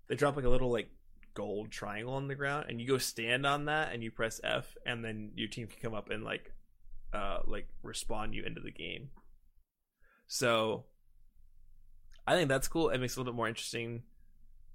they 0.08 0.16
drop 0.16 0.36
like 0.36 0.46
a 0.46 0.50
little 0.50 0.72
like 0.72 0.90
gold 1.34 1.72
triangle 1.72 2.14
on 2.14 2.28
the 2.28 2.36
ground, 2.36 2.66
and 2.70 2.80
you 2.82 2.88
go 2.88 2.98
stand 2.98 3.46
on 3.46 3.66
that, 3.66 3.94
and 3.94 4.04
you 4.04 4.12
press 4.12 4.40
F, 4.44 4.76
and 4.86 5.04
then 5.04 5.32
your 5.36 5.48
team 5.48 5.68
can 5.68 5.80
come 5.82 5.94
up 5.94 6.10
and 6.10 6.24
like 6.24 6.54
uh 7.14 7.40
like 7.46 7.68
respawn 7.84 8.34
you 8.34 8.44
into 8.44 8.62
the 8.62 8.72
game. 8.72 9.10
So 10.28 10.86
I 12.28 12.36
think 12.36 12.50
that's 12.50 12.68
cool. 12.68 12.90
It 12.90 13.00
makes 13.00 13.14
it 13.14 13.18
a 13.18 13.20
little 13.22 13.34
bit 13.34 13.38
more 13.38 13.48
interesting 13.48 14.04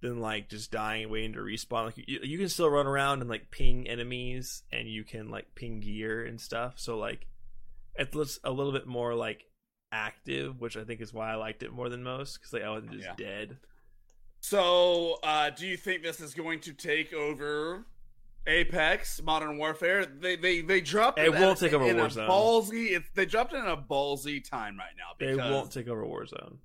than 0.01 0.20
like 0.20 0.48
just 0.48 0.70
dying 0.72 1.05
and 1.05 1.12
waiting 1.12 1.32
to 1.35 1.39
respawn. 1.40 1.86
Like 1.86 1.98
you, 2.09 2.20
you 2.22 2.39
can 2.39 2.48
still 2.48 2.68
run 2.68 2.86
around 2.86 3.20
and 3.20 3.31
like 3.31 3.51
ping 3.51 3.89
enemies, 3.89 4.62
and 4.72 4.89
you 4.89 5.05
can 5.05 5.28
like 5.31 5.55
ping 5.55 5.81
gear 5.81 6.24
and 6.24 6.40
stuff. 6.40 6.74
So 6.76 6.98
like 6.98 7.26
it 7.94 8.14
looks 8.14 8.39
a 8.43 8.51
little 8.51 8.72
bit 8.72 8.86
more 8.86 9.14
like 9.14 9.44
active, 9.93 10.60
which 10.60 10.76
I 10.76 10.82
think 10.85 11.01
is 11.01 11.12
why 11.14 11.31
I 11.31 11.36
liked 11.36 11.62
it 11.62 11.72
more 11.72 11.89
than 11.89 12.02
most 12.02 12.35
because 12.39 12.52
like 12.52 12.64
I 12.64 12.70
wasn't 12.70 12.93
just 12.93 13.05
Yeah. 13.05 13.14
dead. 13.16 13.59
So, 14.49 15.16
uh, 15.23 15.49
do 15.49 15.66
you 15.66 15.79
think 15.79 16.03
this 16.03 16.21
is 16.21 16.35
going 16.35 16.61
to 16.61 16.75
take 16.75 17.15
over 17.15 17.87
Apex 18.47 19.23
Modern 19.23 19.57
Warfare? 19.57 20.05
They 20.05 20.37
they 20.37 20.61
they 20.61 20.83
dropped 20.83 21.19
It 21.19 21.33
at- 21.33 21.41
won't 21.41 21.59
take 21.59 21.73
over 21.73 21.83
Warzone. 21.87 22.29
ballsy. 22.29 23.03
They 23.15 23.25
dropped 23.25 23.55
it 23.55 23.57
in 23.57 23.65
a 23.66 23.77
ballsy 23.79 24.45
time 24.47 24.77
right 24.77 24.93
now. 24.99 25.15
They 25.19 25.35
won't 25.35 25.73
take 25.73 25.89
over 25.89 26.05
Warzone. 26.05 26.59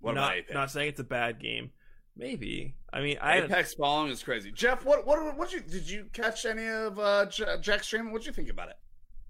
what 0.00 0.16
not 0.16 0.24
about 0.24 0.36
Apex? 0.38 0.52
not 0.54 0.70
saying 0.72 0.88
it's 0.88 0.98
a 0.98 1.04
bad 1.04 1.38
game. 1.38 1.70
Maybe. 2.16 2.74
I 2.92 3.02
mean, 3.02 3.18
I 3.20 3.36
Apex 3.42 3.74
following 3.74 4.10
is 4.10 4.20
crazy. 4.24 4.50
Jeff, 4.50 4.84
what 4.84 5.06
what 5.06 5.36
what 5.38 5.52
you 5.52 5.60
did 5.60 5.88
you 5.88 6.06
catch 6.12 6.44
any 6.44 6.66
of 6.66 6.98
uh, 6.98 7.26
J- 7.26 7.58
Jack's 7.60 7.86
stream? 7.86 8.10
What'd 8.10 8.26
you 8.26 8.32
think 8.32 8.50
about 8.50 8.68
it? 8.70 8.76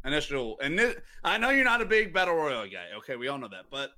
Initial 0.07 0.59
and 0.61 0.79
thi- 0.79 0.95
I 1.23 1.37
know 1.37 1.51
you're 1.51 1.67
not 1.67 1.83
a 1.83 1.87
big 1.87 2.15
battle 2.15 2.37
royale 2.37 2.65
guy. 2.71 2.87
Okay, 3.01 3.17
we 3.17 3.29
all 3.29 3.37
know 3.37 3.49
that, 3.49 3.67
but 3.71 3.91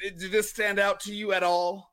did 0.00 0.18
this 0.32 0.48
stand 0.48 0.78
out 0.78 1.00
to 1.00 1.14
you 1.14 1.34
at 1.34 1.42
all? 1.42 1.90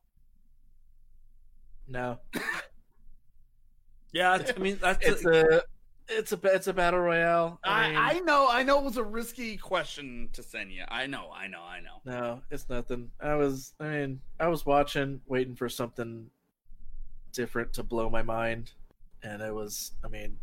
No, 1.87 2.19
yeah. 4.13 4.35
it's- 4.35 4.53
I 4.55 4.59
mean, 4.59 4.77
that's 4.81 5.05
it's 5.05 5.25
a 5.25 5.61
it's 6.09 6.31
a 6.33 6.39
it's 6.43 6.67
a 6.67 6.73
battle 6.73 6.99
royale. 6.99 7.59
I, 7.63 7.87
mean, 7.89 7.97
I, 7.97 8.09
I 8.09 8.19
know, 8.19 8.47
I 8.49 8.63
know 8.63 8.79
it 8.79 8.83
was 8.85 8.97
a 8.97 9.03
risky 9.03 9.55
question 9.57 10.29
to 10.33 10.43
send 10.43 10.71
you. 10.71 10.83
I 10.89 11.07
know, 11.07 11.29
I 11.33 11.47
know, 11.47 11.61
I 11.61 11.79
know. 11.79 12.01
no, 12.05 12.41
it's 12.51 12.67
nothing. 12.69 13.09
I 13.21 13.35
was 13.35 13.73
I 13.79 13.85
mean 13.87 14.21
I 14.39 14.47
was 14.47 14.65
watching, 14.65 15.21
waiting 15.27 15.55
for 15.55 15.69
something 15.69 16.29
different 17.33 17.71
to 17.73 17.83
blow 17.83 18.09
my 18.09 18.21
mind, 18.23 18.71
and 19.23 19.41
it 19.41 19.53
was 19.53 19.91
I 20.03 20.07
mean 20.09 20.37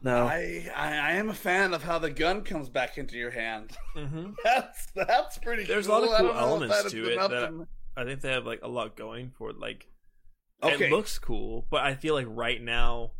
No. 0.00 0.26
I, 0.26 0.70
I 0.76 0.88
I 0.96 1.12
am 1.12 1.28
a 1.28 1.34
fan 1.34 1.74
of 1.74 1.82
how 1.82 1.98
the 1.98 2.10
gun 2.10 2.42
comes 2.42 2.68
back 2.68 2.98
into 2.98 3.16
your 3.16 3.30
hand. 3.30 3.76
Mhm. 3.96 4.34
that's 4.44 4.86
that's 4.94 5.38
pretty. 5.38 5.64
There's 5.64 5.86
a 5.86 5.90
lot 5.92 6.02
of 6.04 6.08
cool 6.10 6.18
don't 6.18 6.26
know 6.26 6.32
if 6.32 6.42
elements 6.42 6.90
to 6.92 7.12
it 7.12 7.16
that- 7.18 7.28
to- 7.48 7.68
I 7.96 8.04
think 8.04 8.20
they 8.20 8.32
have 8.32 8.46
like 8.46 8.60
a 8.62 8.68
lot 8.68 8.96
going 8.96 9.30
for 9.36 9.50
it. 9.50 9.58
Like 9.58 9.88
Okay. 10.62 10.86
it 10.86 10.90
looks 10.92 11.18
cool, 11.18 11.66
but 11.70 11.82
I 11.82 11.94
feel 11.94 12.14
like 12.14 12.26
right 12.28 12.62
now 12.62 13.12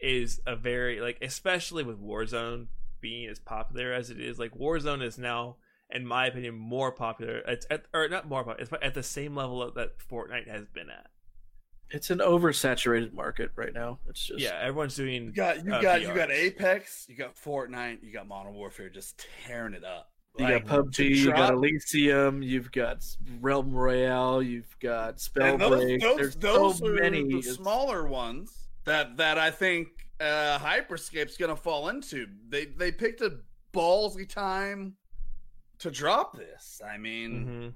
is 0.00 0.40
a 0.46 0.56
very 0.56 1.00
like 1.00 1.18
especially 1.20 1.84
with 1.84 2.00
Warzone 2.00 2.68
being 3.00 3.28
as 3.28 3.38
popular 3.38 3.92
as 3.92 4.10
it 4.10 4.18
is. 4.20 4.38
Like 4.38 4.52
Warzone 4.54 5.02
is 5.02 5.18
now, 5.18 5.56
in 5.90 6.06
my 6.06 6.26
opinion, 6.26 6.54
more 6.54 6.90
popular. 6.92 7.38
It's 7.46 7.66
at, 7.70 7.84
or 7.92 8.08
not 8.08 8.28
more 8.28 8.44
popular. 8.44 8.60
It's 8.62 8.72
at 8.82 8.94
the 8.94 9.02
same 9.02 9.36
level 9.36 9.70
that 9.72 9.98
Fortnite 9.98 10.48
has 10.48 10.66
been 10.68 10.88
at. 10.90 11.06
it's 11.90 12.08
an 12.10 12.18
oversaturated 12.18 13.12
market 13.12 13.50
right 13.56 13.74
now. 13.74 13.98
It's 14.08 14.24
just 14.24 14.40
Yeah, 14.40 14.58
everyone's 14.62 14.96
doing. 14.96 15.24
You 15.26 15.32
got 15.32 15.64
you 15.64 15.74
uh, 15.74 15.82
got 15.82 16.00
you 16.00 16.14
got 16.14 16.30
Apex, 16.30 17.06
you 17.08 17.16
got 17.16 17.36
Fortnite, 17.36 18.02
you 18.02 18.12
got 18.12 18.26
Modern 18.26 18.54
Warfare, 18.54 18.88
just 18.88 19.22
tearing 19.44 19.74
it 19.74 19.84
up. 19.84 20.10
You 20.38 20.44
Like, 20.44 20.66
got 20.66 20.86
PUBG, 20.86 20.98
you 21.16 21.26
got 21.26 21.36
drop- 21.36 21.50
Elysium, 21.52 22.42
you've 22.42 22.70
got 22.72 23.04
Realm 23.40 23.72
Royale, 23.74 24.42
you've 24.42 24.78
got 24.78 25.08
and 25.10 25.18
Spellbreak. 25.18 25.58
those, 25.58 26.00
those, 26.00 26.16
There's 26.16 26.36
those 26.36 26.78
so 26.78 26.86
are 26.86 26.92
many. 26.94 27.24
the 27.24 27.38
It's- 27.38 27.56
smaller 27.56 28.06
ones 28.06 28.68
that 28.84 29.16
that 29.16 29.38
I 29.38 29.50
think 29.50 29.88
uh, 30.20 30.58
Hyperscape's 30.58 31.36
gonna 31.36 31.56
fall 31.56 31.88
into. 31.88 32.26
They 32.48 32.66
they 32.66 32.92
picked 32.92 33.20
a 33.22 33.38
ballsy 33.72 34.28
time 34.28 34.96
to 35.78 35.90
drop 35.90 36.36
this. 36.36 36.80
I 36.86 36.96
mean, 36.96 37.46
Mhm. 37.46 37.74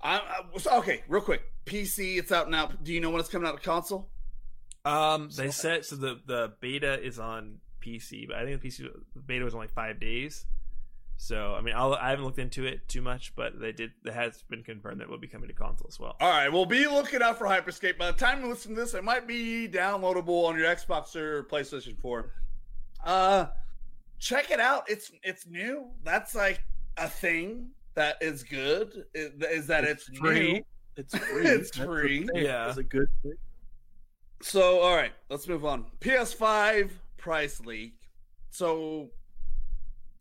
I, 0.00 0.18
I 0.54 0.58
so- 0.58 0.78
okay. 0.78 1.02
Real 1.08 1.22
quick, 1.22 1.42
PC, 1.66 2.16
it's 2.18 2.32
out 2.32 2.50
now. 2.50 2.66
Do 2.66 2.92
you 2.92 3.00
know 3.00 3.10
when 3.10 3.20
it's 3.20 3.28
coming 3.28 3.46
out 3.48 3.56
to 3.58 3.62
console? 3.62 4.08
Um, 4.84 5.28
they 5.36 5.46
So- 5.46 5.50
said 5.62 5.84
so. 5.84 5.96
The 5.96 6.20
the 6.26 6.54
beta 6.60 7.00
is 7.04 7.18
on 7.18 7.60
PC, 7.86 8.26
but 8.26 8.36
I 8.36 8.44
think 8.44 8.60
the 8.60 8.68
PC 8.68 8.88
beta 9.26 9.44
was 9.44 9.54
only 9.54 9.68
five 9.68 10.00
days. 10.00 10.46
So 11.18 11.54
I 11.54 11.62
mean, 11.62 11.74
I'll, 11.76 11.94
I 11.94 12.10
haven't 12.10 12.24
looked 12.24 12.38
into 12.38 12.66
it 12.66 12.88
too 12.88 13.00
much, 13.00 13.34
but 13.36 13.58
they 13.58 13.72
did. 13.72 13.92
It 14.04 14.12
has 14.12 14.42
been 14.50 14.62
confirmed 14.62 15.00
that 15.00 15.04
it 15.04 15.10
will 15.10 15.18
be 15.18 15.26
coming 15.26 15.48
to 15.48 15.54
console 15.54 15.86
as 15.88 15.98
well. 15.98 16.16
All 16.20 16.28
right, 16.28 16.52
well, 16.52 16.66
be 16.66 16.86
looking 16.86 17.22
out 17.22 17.38
for 17.38 17.46
Hyperscape. 17.46 17.96
By 17.96 18.10
the 18.10 18.18
time 18.18 18.42
you 18.42 18.48
listen 18.48 18.74
to 18.74 18.80
this, 18.80 18.94
it 18.94 19.02
might 19.02 19.26
be 19.26 19.68
downloadable 19.68 20.44
on 20.46 20.58
your 20.58 20.66
Xbox 20.66 21.16
or 21.16 21.44
PlayStation 21.44 21.98
4. 21.98 22.30
Uh, 23.04 23.46
check 24.18 24.50
it 24.50 24.60
out. 24.60 24.84
It's 24.88 25.10
it's 25.22 25.46
new. 25.46 25.86
That's 26.04 26.34
like 26.34 26.62
a 26.98 27.08
thing 27.08 27.70
that 27.94 28.16
is 28.20 28.42
good. 28.42 29.04
Is, 29.14 29.32
is 29.50 29.66
that 29.68 29.84
it's, 29.84 30.04
free. 30.18 30.52
new. 30.52 30.62
It's 30.96 31.16
free. 31.16 31.46
It's 31.46 31.70
That's 31.70 31.86
free. 31.86 32.26
thing. 32.26 32.44
Yeah. 32.44 32.68
It's 32.68 32.78
a 32.78 32.82
good 32.82 33.08
thing. 33.22 33.34
So, 34.42 34.80
all 34.80 34.94
right, 34.94 35.12
let's 35.30 35.48
move 35.48 35.64
on. 35.64 35.86
PS5 36.00 36.90
price 37.26 37.60
leak. 37.60 37.94
So, 38.50 39.10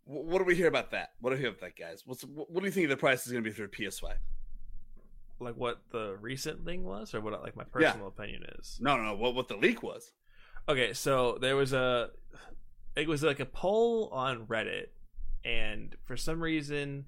what 0.06 0.40
do 0.40 0.44
we 0.44 0.56
hear 0.56 0.68
about 0.68 0.92
that? 0.92 1.12
What 1.22 1.30
do 1.30 1.36
we 1.36 1.42
hear 1.42 1.50
about 1.50 1.62
that, 1.62 1.78
guys? 1.78 2.04
What's 2.06 2.24
what 2.24 2.54
do 2.60 2.66
you 2.66 2.72
think 2.72 2.90
the 2.90 2.98
price 2.98 3.26
is 3.26 3.32
going 3.32 3.44
to 3.44 3.50
be 3.50 3.56
for 3.56 3.68
PS5? 3.68 4.14
Like 5.40 5.56
what 5.56 5.82
the 5.92 6.18
recent 6.20 6.66
thing 6.66 6.84
was, 6.84 7.14
or 7.14 7.22
what 7.22 7.34
like 7.44 7.56
my 7.56 7.64
Yeah. 7.80 7.92
personal 7.92 8.08
opinion 8.08 8.44
is. 8.60 8.78
No, 8.82 8.98
no, 8.98 9.04
no. 9.04 9.16
What 9.16 9.36
what 9.36 9.48
the 9.48 9.58
leak 9.58 9.84
was? 9.84 10.12
Okay, 10.68 10.94
so 10.94 11.38
there 11.40 11.56
was 11.56 11.74
a 11.74 12.10
it 12.96 13.08
was 13.08 13.22
like 13.24 13.40
a 13.40 13.46
poll 13.46 14.10
on 14.12 14.46
Reddit 14.48 14.88
and 15.44 15.96
for 16.06 16.16
some 16.18 16.42
reason 16.42 17.06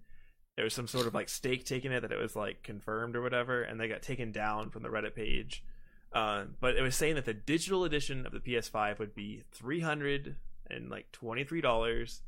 there 0.56 0.64
was 0.65 0.74
some 0.74 0.88
sort 0.88 1.07
of 1.07 1.14
like 1.14 1.30
stake 1.30 1.65
taken 1.65 1.91
it 1.91 2.02
that 2.02 2.11
it 2.11 2.19
was 2.19 2.36
like 2.36 2.61
confirmed 2.64 3.15
or 3.15 3.22
whatever 3.22 3.61
and 3.64 3.80
they 3.80 3.88
got 3.88 4.02
taken 4.02 4.32
down 4.32 4.69
from 4.69 4.84
the 4.84 4.90
Reddit 4.90 5.15
page. 5.15 5.64
Uh, 6.13 6.45
but 6.59 6.75
it 6.75 6.81
was 6.81 6.95
saying 6.95 7.15
that 7.15 7.25
the 7.25 7.34
digital 7.34 7.84
edition 7.84 8.25
of 8.25 8.31
the 8.31 8.39
PS5 8.39 8.97
would 8.99 9.13
be 9.13 9.43
three 9.51 9.81
hundred 9.81 10.35
and 10.69 10.89
like 10.89 11.11
twenty 11.11 11.43
three 11.43 11.61
dollars, 11.61 12.21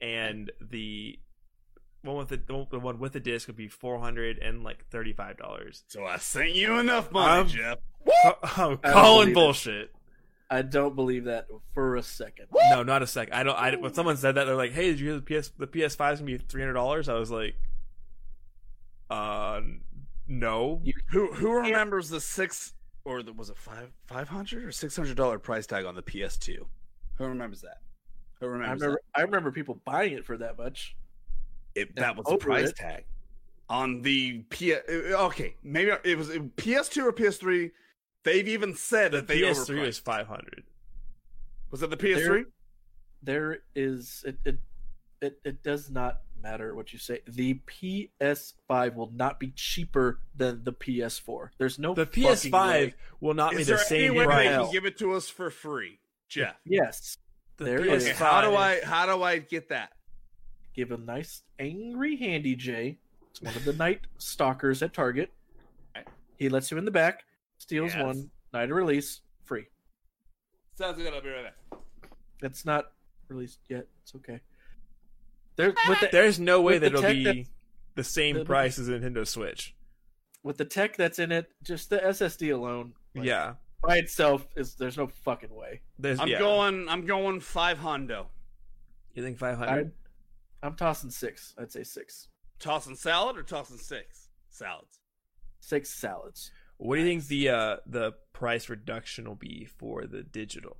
and 0.00 0.50
the 0.60 1.18
one 2.02 2.16
with 2.16 2.28
the 2.28 2.40
the 2.70 2.78
one 2.78 2.98
with 2.98 3.12
the 3.12 3.20
disc 3.20 3.46
would 3.46 3.56
be 3.56 3.68
four 3.68 3.98
hundred 3.98 4.38
and 4.38 4.62
like 4.64 4.86
thirty 4.90 5.12
five 5.12 5.36
dollars. 5.36 5.84
So 5.88 6.04
I 6.04 6.16
sent 6.18 6.54
you 6.54 6.78
enough 6.78 7.10
money, 7.12 7.40
Um, 7.42 7.48
Jeff. 7.48 7.78
I'm 8.56 8.78
calling 8.84 9.26
believe 9.26 9.28
it. 9.28 9.34
bullshit. 9.34 9.90
I 10.48 10.62
don't 10.62 10.94
believe 10.94 11.24
that 11.24 11.48
for 11.74 11.96
a 11.96 12.02
second. 12.02 12.46
No, 12.70 12.84
not 12.84 13.02
a 13.02 13.06
second. 13.06 13.34
I 13.34 13.42
don't. 13.42 13.56
I 13.56 13.74
when 13.76 13.92
someone 13.94 14.16
said 14.16 14.36
that, 14.36 14.44
they're 14.44 14.54
like, 14.54 14.72
"Hey, 14.72 14.86
did 14.90 15.00
you 15.00 15.10
hear 15.10 15.20
the 15.20 15.40
PS 15.40 15.50
the 15.58 15.66
PS5 15.66 16.12
is 16.14 16.18
gonna 16.20 16.24
be 16.32 16.38
three 16.38 16.62
hundred 16.62 16.74
dollars?" 16.74 17.08
I 17.08 17.14
was 17.14 17.30
like, 17.32 17.56
"Uh, 19.10 19.60
no." 20.28 20.80
You- 20.84 20.94
Who 21.10 21.32
who 21.34 21.52
remembers 21.52 22.08
the 22.10 22.20
six 22.20 22.74
or 23.06 23.22
the, 23.22 23.32
was 23.32 23.48
it 23.50 23.56
five 23.56 23.92
five 24.06 24.28
hundred 24.28 24.64
or 24.64 24.72
six 24.72 24.96
hundred 24.96 25.16
dollar 25.16 25.38
price 25.38 25.66
tag 25.66 25.84
on 25.84 25.94
the 25.94 26.02
PS2? 26.02 26.58
Who 27.14 27.24
remembers 27.24 27.62
that? 27.62 27.78
Who 28.40 28.46
I 28.46 28.48
remembers 28.50 28.82
remember 28.82 29.00
I 29.14 29.20
remember 29.22 29.52
people 29.52 29.80
buying 29.84 30.12
it 30.12 30.26
for 30.26 30.36
that 30.36 30.58
much. 30.58 30.96
that? 31.74 31.80
It, 31.82 31.96
that 31.96 32.16
was 32.16 32.26
the 32.26 32.36
price 32.36 32.70
it. 32.70 32.76
tag 32.76 33.04
on 33.70 34.02
the 34.02 34.40
P. 34.50 34.74
Uh, 34.74 34.78
okay, 35.26 35.54
maybe 35.62 35.92
it 36.04 36.18
was 36.18 36.28
PS2 36.30 37.04
or 37.04 37.12
PS3. 37.12 37.70
They've 38.24 38.48
even 38.48 38.74
said 38.74 39.12
that 39.12 39.28
they 39.28 39.40
PS3 39.40 39.54
overpriced. 39.54 39.86
was 39.86 39.98
five 40.00 40.26
hundred. 40.26 40.64
Was 41.70 41.82
it 41.82 41.90
the 41.90 41.96
PS3? 41.96 42.44
There 43.22 43.58
is 43.76 44.24
it 44.26 44.36
it, 44.44 44.58
it 45.22 45.38
it 45.44 45.62
does 45.62 45.90
not 45.90 46.22
matter 46.46 46.74
what 46.74 46.92
you 46.92 46.98
say. 46.98 47.20
The 47.26 47.54
PS5 47.66 48.94
will 48.94 49.10
not 49.12 49.40
be 49.40 49.50
cheaper 49.50 50.20
than 50.36 50.62
the 50.64 50.72
PS4. 50.72 51.50
There's 51.58 51.78
no 51.78 51.94
The 51.94 52.06
PS5 52.06 52.52
way. 52.52 52.94
will 53.20 53.34
not 53.34 53.52
Is 53.54 53.58
be 53.58 53.64
the 53.64 53.70
there 53.72 53.78
same 53.84 54.12
way 54.14 54.20
they 54.20 54.24
price. 54.26 54.48
can 54.48 54.72
give 54.72 54.84
it 54.84 54.96
to 54.98 55.12
us 55.14 55.28
for 55.28 55.50
free, 55.50 55.98
Jeff? 56.28 56.54
Yes. 56.64 57.18
The 57.56 57.64
There 57.64 57.78
PS5, 57.80 57.92
is- 57.96 58.10
how 58.18 58.40
do 58.42 58.54
I 58.54 58.80
how 58.84 59.06
do 59.06 59.22
I 59.22 59.38
get 59.38 59.70
that? 59.70 59.92
Give 60.74 60.92
a 60.92 60.98
nice 60.98 61.42
angry 61.58 62.16
handy 62.16 62.54
J. 62.54 62.98
It's 63.30 63.42
one 63.42 63.56
of 63.56 63.64
the 63.64 63.72
night 63.72 64.02
stalkers 64.18 64.82
at 64.82 64.92
Target. 64.94 65.32
He 66.38 66.48
lets 66.50 66.70
you 66.70 66.76
in 66.78 66.84
the 66.84 66.90
back, 66.90 67.24
steals 67.58 67.94
Yes. 67.94 68.04
one, 68.04 68.30
night 68.52 68.70
of 68.70 68.76
release, 68.76 69.22
free. 69.44 69.66
Sounds 70.74 70.98
good. 70.98 71.12
I'll 71.12 71.22
be 71.22 71.30
right 71.30 71.44
back. 71.44 71.80
It's 72.42 72.64
not 72.66 72.92
released 73.28 73.60
yet. 73.68 73.86
It's 74.02 74.14
okay. 74.16 74.40
There 75.56 75.74
with 75.88 76.00
the 76.00 76.08
There's 76.12 76.38
no 76.38 76.60
way 76.60 76.78
that 76.78 76.94
it'll 76.94 77.02
be 77.02 77.48
the 77.94 78.04
same 78.04 78.44
price 78.44 78.78
as 78.78 78.88
a 78.88 78.92
Nintendo 78.92 79.26
Switch. 79.26 79.74
with 80.42 80.58
the 80.58 80.64
tech 80.64 80.96
that's 80.96 81.18
in 81.18 81.32
it, 81.32 81.50
just 81.62 81.90
the 81.90 81.98
SSD 81.98 82.52
alone, 82.54 82.92
like, 83.14 83.26
yeah, 83.26 83.54
by 83.82 83.96
itself 83.96 84.46
is 84.56 84.74
there's 84.74 84.96
no 84.96 85.06
fucking 85.06 85.54
way. 85.54 85.80
there's. 85.98 86.20
I'm 86.20 86.28
yeah. 86.28 86.38
going. 86.38 86.88
I'm 86.88 87.06
going 87.06 87.40
five 87.40 87.78
hundo. 87.78 88.26
You 89.14 89.22
think 89.22 89.38
five 89.38 89.56
hundred? 89.56 89.68
I, 89.68 89.74
hundred? 89.74 89.92
I'm 90.62 90.74
tossing 90.74 91.10
six. 91.10 91.54
I'd 91.58 91.72
say 91.72 91.84
six. 91.84 92.28
Tossing 92.58 92.96
salad 92.96 93.36
or 93.36 93.42
tossing 93.42 93.78
six 93.78 94.28
salads. 94.50 95.00
Six 95.60 95.90
salads. 95.90 96.50
What 96.78 96.96
do 96.96 97.02
you 97.02 97.08
think 97.08 97.26
the 97.26 97.48
uh 97.48 97.76
the 97.86 98.12
price 98.32 98.68
reduction 98.68 99.26
will 99.26 99.34
be 99.36 99.66
for 99.78 100.06
the 100.06 100.22
digital? 100.22 100.76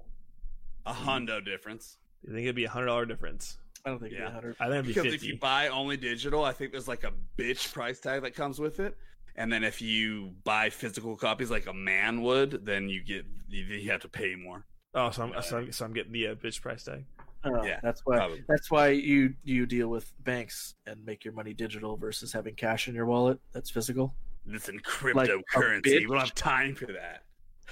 A 0.85 0.93
hundo 0.93 1.45
difference. 1.45 1.97
You 2.23 2.33
think 2.33 2.45
it'd 2.45 2.57
be 2.57 2.65
a 2.65 2.71
hundred 2.71 2.87
dollar 2.87 3.07
difference? 3.07 3.59
I 3.87 3.91
don't 3.91 4.01
think 4.01 4.13
it'd 4.13 4.19
Yeah. 4.25 4.29
be 4.31 4.35
100. 4.35 4.57
I 4.59 4.65
think 4.65 4.73
it'd 4.75 4.85
be 4.85 4.89
Because 4.91 5.03
fifty. 5.13 5.17
if 5.29 5.33
you 5.33 5.39
buy 5.39 5.69
only 5.69 5.97
digital, 5.97 6.45
I 6.45 6.53
think 6.53 6.73
there's 6.73 6.89
like 6.89 7.05
a 7.05 7.13
bitch 7.39 7.73
price 7.73 8.01
tag 8.01 8.23
that 8.23 8.35
comes 8.35 8.59
with 8.59 8.81
it. 8.81 8.97
And 9.37 9.53
then 9.53 9.63
if 9.63 9.81
you 9.81 10.35
buy 10.45 10.71
physical 10.71 11.17
copies 11.17 11.51
like 11.51 11.67
a 11.69 11.73
man 11.73 12.23
would, 12.23 12.65
then 12.67 12.89
you 12.89 13.01
get 13.03 13.25
you, 13.49 13.63
you 13.65 13.91
have 13.93 14.01
to 14.03 14.09
pay 14.09 14.35
more. 14.35 14.67
oh, 14.95 15.11
so 15.11 15.23
I'm, 15.23 15.43
so 15.43 15.59
I'm 15.59 15.73
so 15.73 15.85
I'm 15.85 15.93
getting 15.93 16.11
the 16.13 16.29
uh, 16.29 16.35
bitch 16.35 16.61
price 16.61 16.83
tag. 16.85 17.05
Oh, 17.45 17.63
Yeah, 17.65 17.79
that's 17.83 18.01
why. 18.05 18.17
probably. 18.17 18.43
That's 18.49 18.71
why 18.73 18.89
you 18.89 19.35
you 19.45 19.67
deal 19.67 19.87
with 19.89 20.13
banks 20.25 20.75
and 20.87 21.05
make 21.05 21.25
your 21.25 21.35
money 21.35 21.55
digital 21.55 21.97
versus 21.97 22.33
having 22.33 22.57
cash 22.57 22.89
in 22.89 22.95
your 22.95 23.07
wallet 23.07 23.39
that's 23.53 23.71
physical. 23.71 24.15
Listen, 24.47 24.81
Like 25.15 25.29
a 25.29 25.39
cryptocurrency. 25.55 25.85
we 26.01 26.07
don't 26.07 26.19
have 26.19 26.35
time 26.35 26.75
for 26.75 26.87
that. 26.87 27.23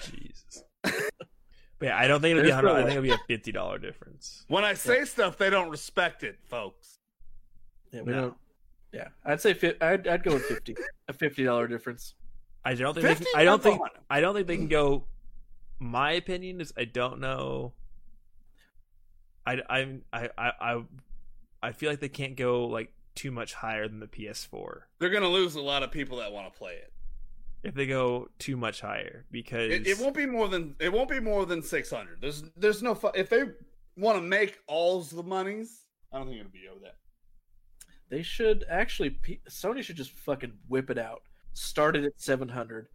Jesus. 0.01 0.63
but 1.85 1.91
yeah, 1.91 1.99
I 1.99 2.07
don't 2.09 2.21
think 2.21 2.33
it'll 2.33 2.43
be 2.43 2.49
There's 2.51 2.53
a 2.53 2.57
hundred. 2.57 2.69
no 2.69 2.75
I 2.75 2.83
think 2.83 2.91
it'll 2.93 3.03
be 3.03 3.11
a 3.11 3.19
fifty 3.27 3.53
dollar 3.53 3.79
difference. 3.79 4.45
When 4.49 4.65
I 4.65 4.75
say 4.75 5.05
stuff, 5.05 5.37
they 5.39 5.51
don't 5.51 5.71
respect 5.71 6.23
it, 6.23 6.39
folks. 6.45 6.99
Yeah, 7.93 8.03
we 8.03 8.13
No. 8.13 8.21
don't. 8.21 8.35
Yeah, 8.93 9.09
I'd 9.25 9.41
say 9.41 9.55
fi- 9.55 9.75
I'd 9.81 10.07
I'd 10.07 10.23
go 10.23 10.35
with 10.35 10.45
fifty. 10.45 10.77
a 11.09 11.13
fifty 11.13 11.45
dollar 11.45 11.67
difference. 11.69 12.15
I 12.65 12.75
don't 12.75 12.95
think. 12.95 13.03
They 13.07 13.15
50? 13.15 13.25
can, 13.25 13.41
I 13.41 13.45
don't 13.45 13.63
That's 13.63 13.75
think. 13.75 13.81
lot. 13.81 13.91
I 14.09 14.21
don't 14.21 14.35
think 14.35 14.47
they 14.47 14.57
can 14.57 14.69
go. 14.69 15.05
My 15.81 16.13
opinion 16.13 16.61
is 16.61 16.73
I 16.77 16.85
don't 16.85 17.21
know. 17.21 17.73
I 19.47 19.61
I 19.69 19.99
I 20.13 20.29
I 20.39 20.53
I, 20.61 20.83
I 21.63 21.73
feel 21.73 21.91
like 21.91 22.01
they 22.01 22.09
can't 22.09 22.37
go 22.37 22.67
like 22.67 22.93
too 23.15 23.31
much 23.31 23.55
higher 23.55 23.87
than 23.87 24.01
the 24.01 24.07
PS4 24.07 24.81
They're 24.99 25.11
gonna 25.11 25.29
lose 25.29 25.55
a 25.57 25.61
lot 25.61 25.83
of 25.83 25.91
people 25.91 26.19
that 26.19 26.33
want 26.33 26.53
to 26.53 26.59
play 26.59 26.75
it. 26.75 26.93
If 27.65 27.75
they 27.75 27.87
go 27.87 28.29
too 28.39 28.57
much 28.57 28.81
higher 28.81 29.25
because 29.31 29.73
It, 29.73 29.87
it 29.87 29.99
won't 29.99 30.15
be 30.15 30.27
more 30.27 30.49
than 30.49 30.77
it 30.81 30.93
won't 30.93 31.09
be 31.09 31.21
more 31.21 31.47
than 31.47 31.63
six 31.63 31.91
hundred. 31.91 32.21
There's 32.21 32.43
there's 32.57 32.83
no 32.83 32.95
fu- 32.95 33.11
if 33.15 33.29
they 33.29 33.45
want 33.97 34.17
to 34.19 34.23
make 34.23 34.59
all 34.67 35.01
the 35.03 35.23
monies, 35.23 35.87
I 36.13 36.19
don't 36.19 36.27
think 36.29 36.41
it'll 36.41 36.53
be 36.53 36.69
over 36.71 36.81
that. 36.81 36.97
They 38.11 38.23
should 38.23 38.65
actually. 38.69 39.11
P- 39.11 39.41
Sony 39.49 39.83
should 39.83 39.97
just 39.97 40.13
fucking 40.13 40.53
whip 40.69 40.91
it 40.91 40.99
out. 40.99 41.23
Start 41.55 41.97
it 41.97 42.05
at 42.05 42.21
seven 42.21 42.49
hundred. 42.49 42.89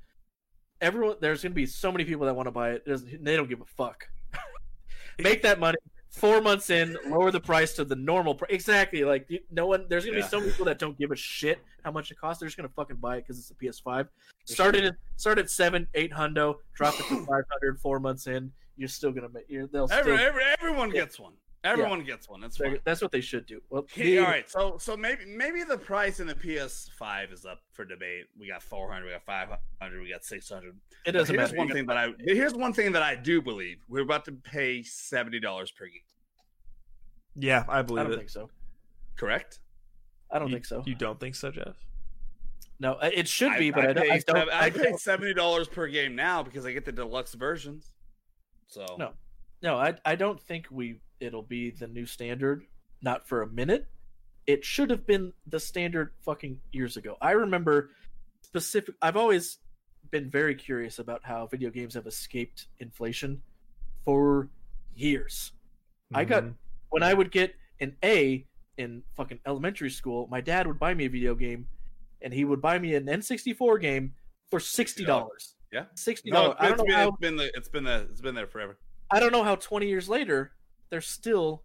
Everyone, 0.82 1.16
there's 1.20 1.42
gonna 1.44 1.56
be 1.56 1.66
so 1.66 1.92
many 1.92 2.06
people 2.06 2.26
that 2.28 2.36
want 2.36 2.48
to 2.48 2.52
buy 2.52 2.72
it. 2.72 2.84
It 2.86 2.90
doesn't- 2.90 3.24
They 3.26 3.36
don't 3.36 3.50
give 3.50 3.60
a 3.62 3.66
fuck. 3.66 4.08
Make 5.20 5.42
that 5.42 5.60
money. 5.60 5.78
Four 6.20 6.42
months 6.42 6.70
in, 6.70 6.98
lower 7.08 7.32
the 7.32 7.40
price 7.40 7.74
to 7.74 7.86
the 7.86 7.96
normal 7.96 8.36
price. 8.36 8.52
Exactly. 8.52 9.04
Like 9.04 9.30
no 9.52 9.66
one. 9.68 9.86
There's 9.90 10.06
gonna 10.06 10.18
Yeah. 10.18 10.24
be 10.24 10.30
some 10.30 10.44
people 10.44 10.66
that 10.66 10.78
don't 10.80 10.98
give 10.98 11.12
a 11.12 11.16
shit 11.16 11.60
how 11.84 11.92
much 11.92 12.12
it 12.12 12.20
costs. 12.20 12.40
They're 12.40 12.48
just 12.48 12.58
gonna 12.58 12.70
fucking 12.70 12.98
buy 12.98 13.18
it 13.18 13.22
because 13.22 13.40
it's 13.40 13.52
a 13.52 13.56
PS5. 13.56 14.08
Start 14.46 14.76
it. 14.76 14.84
At, 14.84 14.96
start 15.16 15.38
at 15.40 15.50
seven, 15.50 15.88
eight 15.94 16.12
hundo. 16.12 16.56
Drop 16.74 16.94
it 17.00 17.06
to 17.08 17.16
five 17.26 17.44
hundred. 17.52 17.80
Four 17.82 18.00
months 18.00 18.28
in, 18.28 18.52
you're 18.78 18.88
still 18.90 19.12
gonna 19.12 19.30
make. 19.30 19.46
You're, 19.48 19.68
they'll 19.68 19.88
Every, 19.92 20.16
still. 20.18 20.28
every, 20.28 20.44
everyone 20.60 20.90
Yeah. 20.90 21.02
gets 21.02 21.20
one. 21.20 21.34
Everyone 21.66 22.06
gets 22.06 22.30
one. 22.30 22.40
That's 22.40 22.56
fine. 22.56 22.80
That's 22.86 23.02
what 23.02 23.12
they 23.12 23.20
should 23.20 23.46
do. 23.46 23.60
Well, 23.70 23.82
Okay, 23.82 24.04
the- 24.16 24.20
all 24.20 24.26
right, 24.28 24.50
so 24.50 24.78
so 24.78 24.96
maybe 24.96 25.26
maybe 25.26 25.64
the 25.64 25.78
price 25.78 26.22
in 26.22 26.28
the 26.28 26.34
PS5 26.36 27.34
is 27.34 27.46
up 27.46 27.60
for 27.74 27.84
debate. 27.84 28.28
We 28.40 28.48
got 28.48 28.64
400, 28.64 29.04
we 29.06 29.12
got 29.12 29.26
500, 29.26 30.02
we 30.02 30.10
got 30.10 30.24
600. 30.24 30.74
It 31.06 31.12
doesn't 31.12 31.36
here's 31.36 31.50
matter. 31.52 31.58
one 31.58 31.70
thing 31.70 31.86
that 31.88 31.98
I 31.98 32.14
here's 32.20 32.54
one 32.54 32.72
thing 32.72 32.94
that 32.94 33.02
I 33.04 33.16
do 33.16 33.42
believe. 33.42 33.80
We're 33.90 34.04
about 34.04 34.24
to 34.26 34.32
pay 34.32 34.84
seventy 34.84 35.40
dollars 35.42 35.70
per 35.72 35.86
game. 35.86 36.00
Yeah, 37.40 37.64
I 37.68 37.82
believe 37.82 38.02
I 38.02 38.04
don't 38.04 38.14
it. 38.14 38.18
think 38.18 38.30
so. 38.30 38.50
Correct? 39.16 39.60
I 40.32 40.40
don't 40.40 40.50
You- 40.50 40.56
think 40.56 40.66
so. 40.66 40.84
You 40.86 40.96
don't 40.96 41.20
think 41.20 41.36
so, 41.36 41.52
Jeff? 41.52 41.76
No, 42.80 42.94
uh, 42.94 43.10
it 43.14 43.28
should 43.28 43.58
be, 43.58 43.72
but 43.72 43.86
I, 43.90 43.94
don't. 43.94 44.04
pay, 44.06 44.12
I 44.12 44.20
don't. 44.20 44.50
I 44.52 44.60
I 44.66 44.70
pay 44.70 44.94
seventy 44.98 45.34
dollars 45.34 45.68
per 45.68 45.88
game 45.88 46.16
now 46.16 46.44
because 46.44 46.66
I 46.66 46.72
get 46.72 46.86
the 46.86 46.92
deluxe 46.94 47.34
versions. 47.34 47.92
So 48.68 48.86
No. 48.98 49.12
No, 49.62 49.76
I 49.78 49.96
I 50.06 50.16
don't 50.16 50.40
think 50.40 50.68
we 50.72 51.02
it'll 51.20 51.44
be 51.44 51.72
the 51.72 51.88
new 51.88 52.06
standard. 52.06 52.64
Not 53.02 53.28
for 53.28 53.42
a 53.42 53.48
minute. 53.48 53.88
It 54.48 54.64
should 54.64 54.90
have 54.92 55.06
been 55.06 55.34
the 55.48 55.60
standard 55.60 56.14
fucking 56.24 56.60
years 56.72 56.96
ago. 56.96 57.18
I 57.22 57.32
remember 57.32 57.92
specific. 58.42 58.96
I've 59.02 59.18
always 59.18 59.58
been 60.12 60.30
very 60.30 60.56
curious 60.56 61.00
about 61.00 61.24
how 61.26 61.46
video 61.48 61.70
games 61.70 61.94
have 61.96 62.08
escaped 62.08 62.68
inflation 62.80 63.42
for 64.06 64.50
years. 64.96 65.52
I 66.14 66.24
got 66.24 66.44
Mhm. 66.44 66.54
When 66.90 67.04
I 67.04 67.14
would 67.14 67.32
get 67.32 67.54
an 67.80 67.96
A 68.04 68.46
in 68.78 69.04
fucking 69.16 69.40
elementary 69.46 69.90
school, 69.90 70.28
my 70.30 70.42
dad 70.42 70.68
would 70.68 70.80
buy 70.80 70.94
me 70.94 71.06
a 71.06 71.10
video 71.10 71.36
game, 71.36 71.68
and 72.22 72.34
he 72.34 72.46
would 72.46 72.62
buy 72.62 72.80
me 72.80 72.96
an 72.96 73.06
N64 73.06 73.82
game 73.82 74.14
for 74.50 74.60
sixty 74.60 75.06
dollars. 75.06 75.56
Yeah. 75.72 75.86
sixty 75.96 76.32
no, 76.32 76.44
dollars. 76.44 76.58
I 76.60 76.70
don't 76.70 76.78
know 76.78 76.84
been, 76.86 76.94
how. 76.94 77.08
it's 77.10 77.18
been 77.20 77.36
the 77.36 77.52
it's 77.56 77.70
been 77.70 77.84
the 77.84 78.08
it's 78.10 78.22
been 78.22 78.36
there 78.36 78.48
forever. 78.48 78.78
I 79.12 79.20
don't 79.20 79.32
know 79.32 79.44
how 79.44 79.56
20 79.56 79.88
years 79.88 80.08
later 80.08 80.52
they're 80.92 81.02
still 81.02 81.64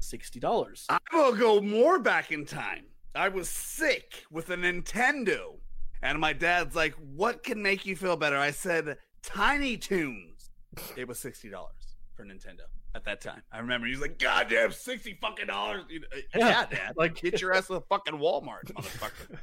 $60. 0.00 0.84
I 0.88 0.98
will 1.12 1.34
go 1.34 1.60
more 1.60 1.98
back 1.98 2.30
in 2.30 2.44
time. 2.44 2.84
I 3.16 3.28
was 3.28 3.48
sick 3.48 4.24
with 4.30 4.50
a 4.50 4.56
Nintendo, 4.56 5.56
and 6.02 6.18
my 6.18 6.32
dad's 6.32 6.74
like, 6.74 6.94
"What 6.94 7.44
can 7.44 7.62
make 7.62 7.86
you 7.86 7.94
feel 7.94 8.16
better?" 8.16 8.36
I 8.36 8.50
said, 8.50 8.98
"Tiny 9.22 9.76
Toons." 9.76 10.50
It 10.96 11.06
was 11.06 11.20
sixty 11.20 11.48
dollars 11.48 11.96
for 12.16 12.24
Nintendo 12.24 12.66
at 12.94 13.04
that 13.04 13.20
time. 13.20 13.42
I 13.52 13.58
remember 13.58 13.86
he 13.86 13.92
was 13.92 14.00
like, 14.00 14.18
"Goddamn, 14.18 14.72
sixty 14.72 15.18
fucking 15.20 15.46
dollars!" 15.46 15.84
You 15.88 16.00
know, 16.00 16.06
yeah, 16.36 16.48
Yeah, 16.48 16.66
dad. 16.66 16.94
like- 16.96 17.20
get 17.20 17.40
your 17.40 17.52
ass 17.54 17.66
to 17.68 17.74
the 17.74 17.80
fucking 17.82 18.14
Walmart, 18.14 18.72
motherfucker. 18.72 19.38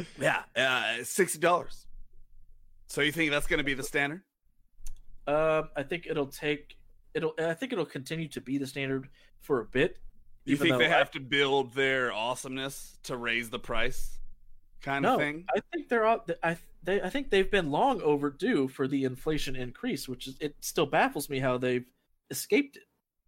yeah, 0.20 0.42
uh, 0.56 1.02
sixty 1.04 1.38
dollars. 1.38 1.86
So 2.86 3.00
you 3.00 3.12
think 3.12 3.30
that's 3.30 3.46
going 3.46 3.58
to 3.58 3.64
be 3.64 3.74
the 3.74 3.82
standard? 3.82 4.22
Um, 5.26 5.70
I 5.76 5.82
think 5.82 6.06
it'll 6.08 6.26
take 6.26 6.76
it'll 7.14 7.34
I 7.38 7.54
think 7.54 7.72
it'll 7.72 7.86
continue 7.86 8.28
to 8.28 8.40
be 8.40 8.58
the 8.58 8.66
standard 8.66 9.08
for 9.40 9.60
a 9.60 9.64
bit. 9.64 9.98
You 10.44 10.56
think 10.56 10.76
they 10.78 10.86
I- 10.86 10.98
have 10.98 11.10
to 11.12 11.20
build 11.20 11.74
their 11.74 12.12
awesomeness 12.12 12.98
to 13.04 13.16
raise 13.16 13.48
the 13.50 13.58
price, 13.58 14.18
kind 14.84 15.02
No, 15.02 15.14
of 15.14 15.20
thing? 15.20 15.44
I 15.56 15.60
think 15.72 15.88
they're 15.88 16.06
out 16.06 16.30
I 16.42 16.56
they 16.82 17.00
I 17.00 17.08
think 17.10 17.30
they've 17.30 17.50
been 17.50 17.70
long 17.70 18.00
overdue 18.02 18.68
for 18.68 18.86
the 18.86 19.04
inflation 19.04 19.56
increase, 19.56 20.08
which 20.08 20.26
is 20.28 20.36
it 20.40 20.54
still 20.60 20.86
baffles 20.86 21.28
me 21.30 21.38
how 21.38 21.56
they've 21.58 21.86
escaped 22.30 22.76
it. 22.76 22.82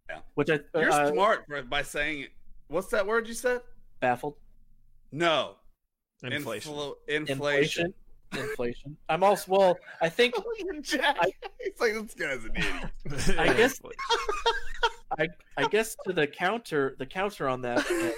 Yeah. 0.09 0.19
Which 0.35 0.49
I 0.49 0.59
You're 0.73 0.91
uh, 0.91 1.11
smart 1.11 1.47
by- 1.49 1.61
by 1.61 1.81
saying 1.81 2.21
it. 2.21 2.29
What's 2.67 2.87
that 2.89 3.05
word 3.05 3.27
you 3.27 3.33
said? 3.33 3.61
baffled. 3.99 4.35
No. 5.11 5.55
Inflation. 6.23 6.71
Infl- 6.73 6.95
inflation. 7.07 7.35
Inflation. 7.35 7.93
Inflation. 8.49 8.97
I'm 9.09 9.23
also 9.23 9.51
well, 9.51 9.77
I 10.01 10.09
think 10.09 10.35
Jack. 10.81 11.17
I- 11.19 11.31
He's 11.61 11.79
like, 11.79 11.93
this 11.93 12.13
guy's 12.13 12.43
an 12.45 12.51
idiot. 12.55 13.39
I 13.39 13.53
guess- 13.57 13.81
I 15.19 15.27
I 15.57 15.67
guess 15.69 15.95
to 16.05 16.13
the 16.13 16.27
counter 16.27 16.95
the 16.99 17.05
counter 17.05 17.47
on 17.47 17.61
that, 17.61 17.85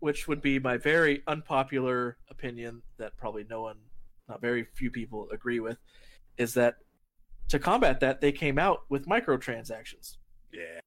which 0.00 0.26
would 0.28 0.42
be 0.42 0.58
my 0.58 0.76
very 0.76 1.22
unpopular 1.26 2.16
opinion 2.38 2.82
that 2.98 3.16
probably 3.16 3.44
no 3.48 3.62
one, 3.62 3.76
not 4.28 4.40
very 4.40 4.66
few 4.74 4.90
people 4.90 5.28
agree 5.32 5.60
with, 5.60 5.78
is 6.36 6.54
that 6.54 6.76
to 7.48 7.58
combat 7.58 8.00
that 8.00 8.20
they 8.20 8.32
came 8.32 8.58
out 8.58 8.80
with 8.88 9.06
microtransactions 9.06 10.16
yeah. 10.52 10.80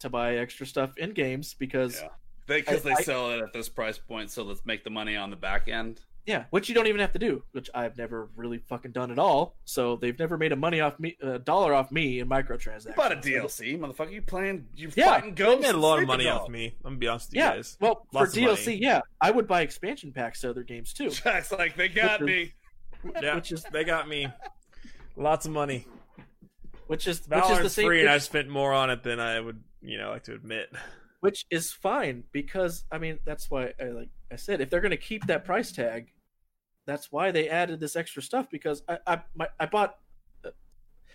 to 0.00 0.08
buy 0.10 0.36
extra 0.36 0.66
stuff 0.66 0.96
in 0.98 1.10
games 1.12 1.54
because 1.54 2.00
Yeah. 2.00 2.08
Because 2.46 2.82
they, 2.82 2.90
I- 2.90 2.96
I- 2.98 3.02
sell 3.02 3.30
it 3.30 3.40
at 3.40 3.52
this 3.52 3.68
price 3.68 3.98
point, 3.98 4.30
so 4.30 4.42
let's 4.42 4.66
make 4.66 4.82
the 4.82 4.90
money 4.90 5.16
on 5.16 5.30
the 5.30 5.36
back 5.36 5.68
end. 5.68 6.00
Yeah, 6.26 6.44
which 6.50 6.68
you 6.68 6.74
don't 6.74 6.86
even 6.86 7.00
have 7.00 7.12
to 7.12 7.18
do, 7.18 7.42
which 7.52 7.68
I've 7.74 7.96
never 7.96 8.28
really 8.36 8.58
fucking 8.58 8.92
done 8.92 9.10
at 9.10 9.18
all. 9.18 9.56
So 9.64 9.96
they've 9.96 10.18
never 10.18 10.36
made 10.38 10.52
a 10.52 10.56
money 10.56 10.80
off 10.80 10.98
me, 11.00 11.16
a 11.22 11.38
dollar 11.38 11.74
off 11.74 11.90
me 11.90 12.20
in 12.20 12.28
microtransactions. 12.28 12.86
You 12.88 12.92
bought 12.94 13.12
a 13.12 13.16
DLC, 13.16 13.78
motherfucker. 13.78 14.12
You 14.12 14.22
playing? 14.22 14.66
You 14.76 14.90
Yeah, 14.94 15.06
fighting 15.20 15.34
They 15.34 15.56
made 15.58 15.74
a 15.74 15.78
lot 15.78 16.00
of 16.00 16.06
money 16.06 16.28
off 16.28 16.48
me. 16.48 16.74
I'm 16.84 16.90
gonna 16.92 16.96
be 16.98 17.08
honest 17.08 17.30
with 17.30 17.36
you 17.36 17.40
Yeah, 17.42 17.54
guys. 17.56 17.76
well, 17.80 18.06
Lots 18.12 18.34
for 18.34 18.40
DLC, 18.40 18.66
money. 18.66 18.78
yeah, 18.82 19.00
I 19.20 19.30
would 19.30 19.48
buy 19.48 19.62
expansion 19.62 20.12
packs 20.12 20.40
to 20.42 20.50
other 20.50 20.62
games 20.62 20.92
too. 20.92 21.10
Jack's 21.10 21.50
like, 21.52 21.76
they 21.76 21.88
got 21.88 22.20
Which 22.20 22.26
me. 22.26 22.52
Yeah, 23.22 23.34
which 23.36 23.50
is 23.52 23.64
they 23.72 23.84
got 23.84 24.08
me. 24.08 24.28
Lots 25.16 25.46
of 25.46 25.52
money. 25.52 25.86
which 26.86 27.06
is 27.08 27.20
which 27.28 27.50
is 27.50 27.58
the 27.60 27.70
same 27.70 27.86
free, 27.86 28.00
and 28.02 28.10
I 28.10 28.18
spent 28.18 28.48
more 28.48 28.72
on 28.72 28.90
it 28.90 29.02
than 29.02 29.20
I 29.20 29.40
would, 29.40 29.62
you 29.82 29.98
know, 29.98 30.10
like 30.10 30.24
to 30.24 30.34
admit. 30.34 30.70
which 31.20 31.46
is 31.50 31.72
fine 31.72 32.24
because 32.32 32.84
I 32.92 32.98
mean 32.98 33.18
that's 33.24 33.50
why 33.50 33.72
I 33.80 33.84
like 33.88 34.08
I 34.32 34.36
said 34.36 34.60
if 34.60 34.70
they're 34.70 34.80
going 34.80 34.90
to 34.90 34.96
keep 34.96 35.26
that 35.26 35.44
price 35.44 35.72
tag, 35.72 36.12
that's 36.86 37.10
why 37.12 37.30
they 37.30 37.48
added 37.48 37.80
this 37.80 37.96
extra 37.96 38.22
stuff 38.22 38.48
because 38.50 38.82
I 38.88 38.98
I 39.06 39.20
my, 39.34 39.48
I 39.58 39.66
bought 39.66 39.96
uh, 40.44 40.50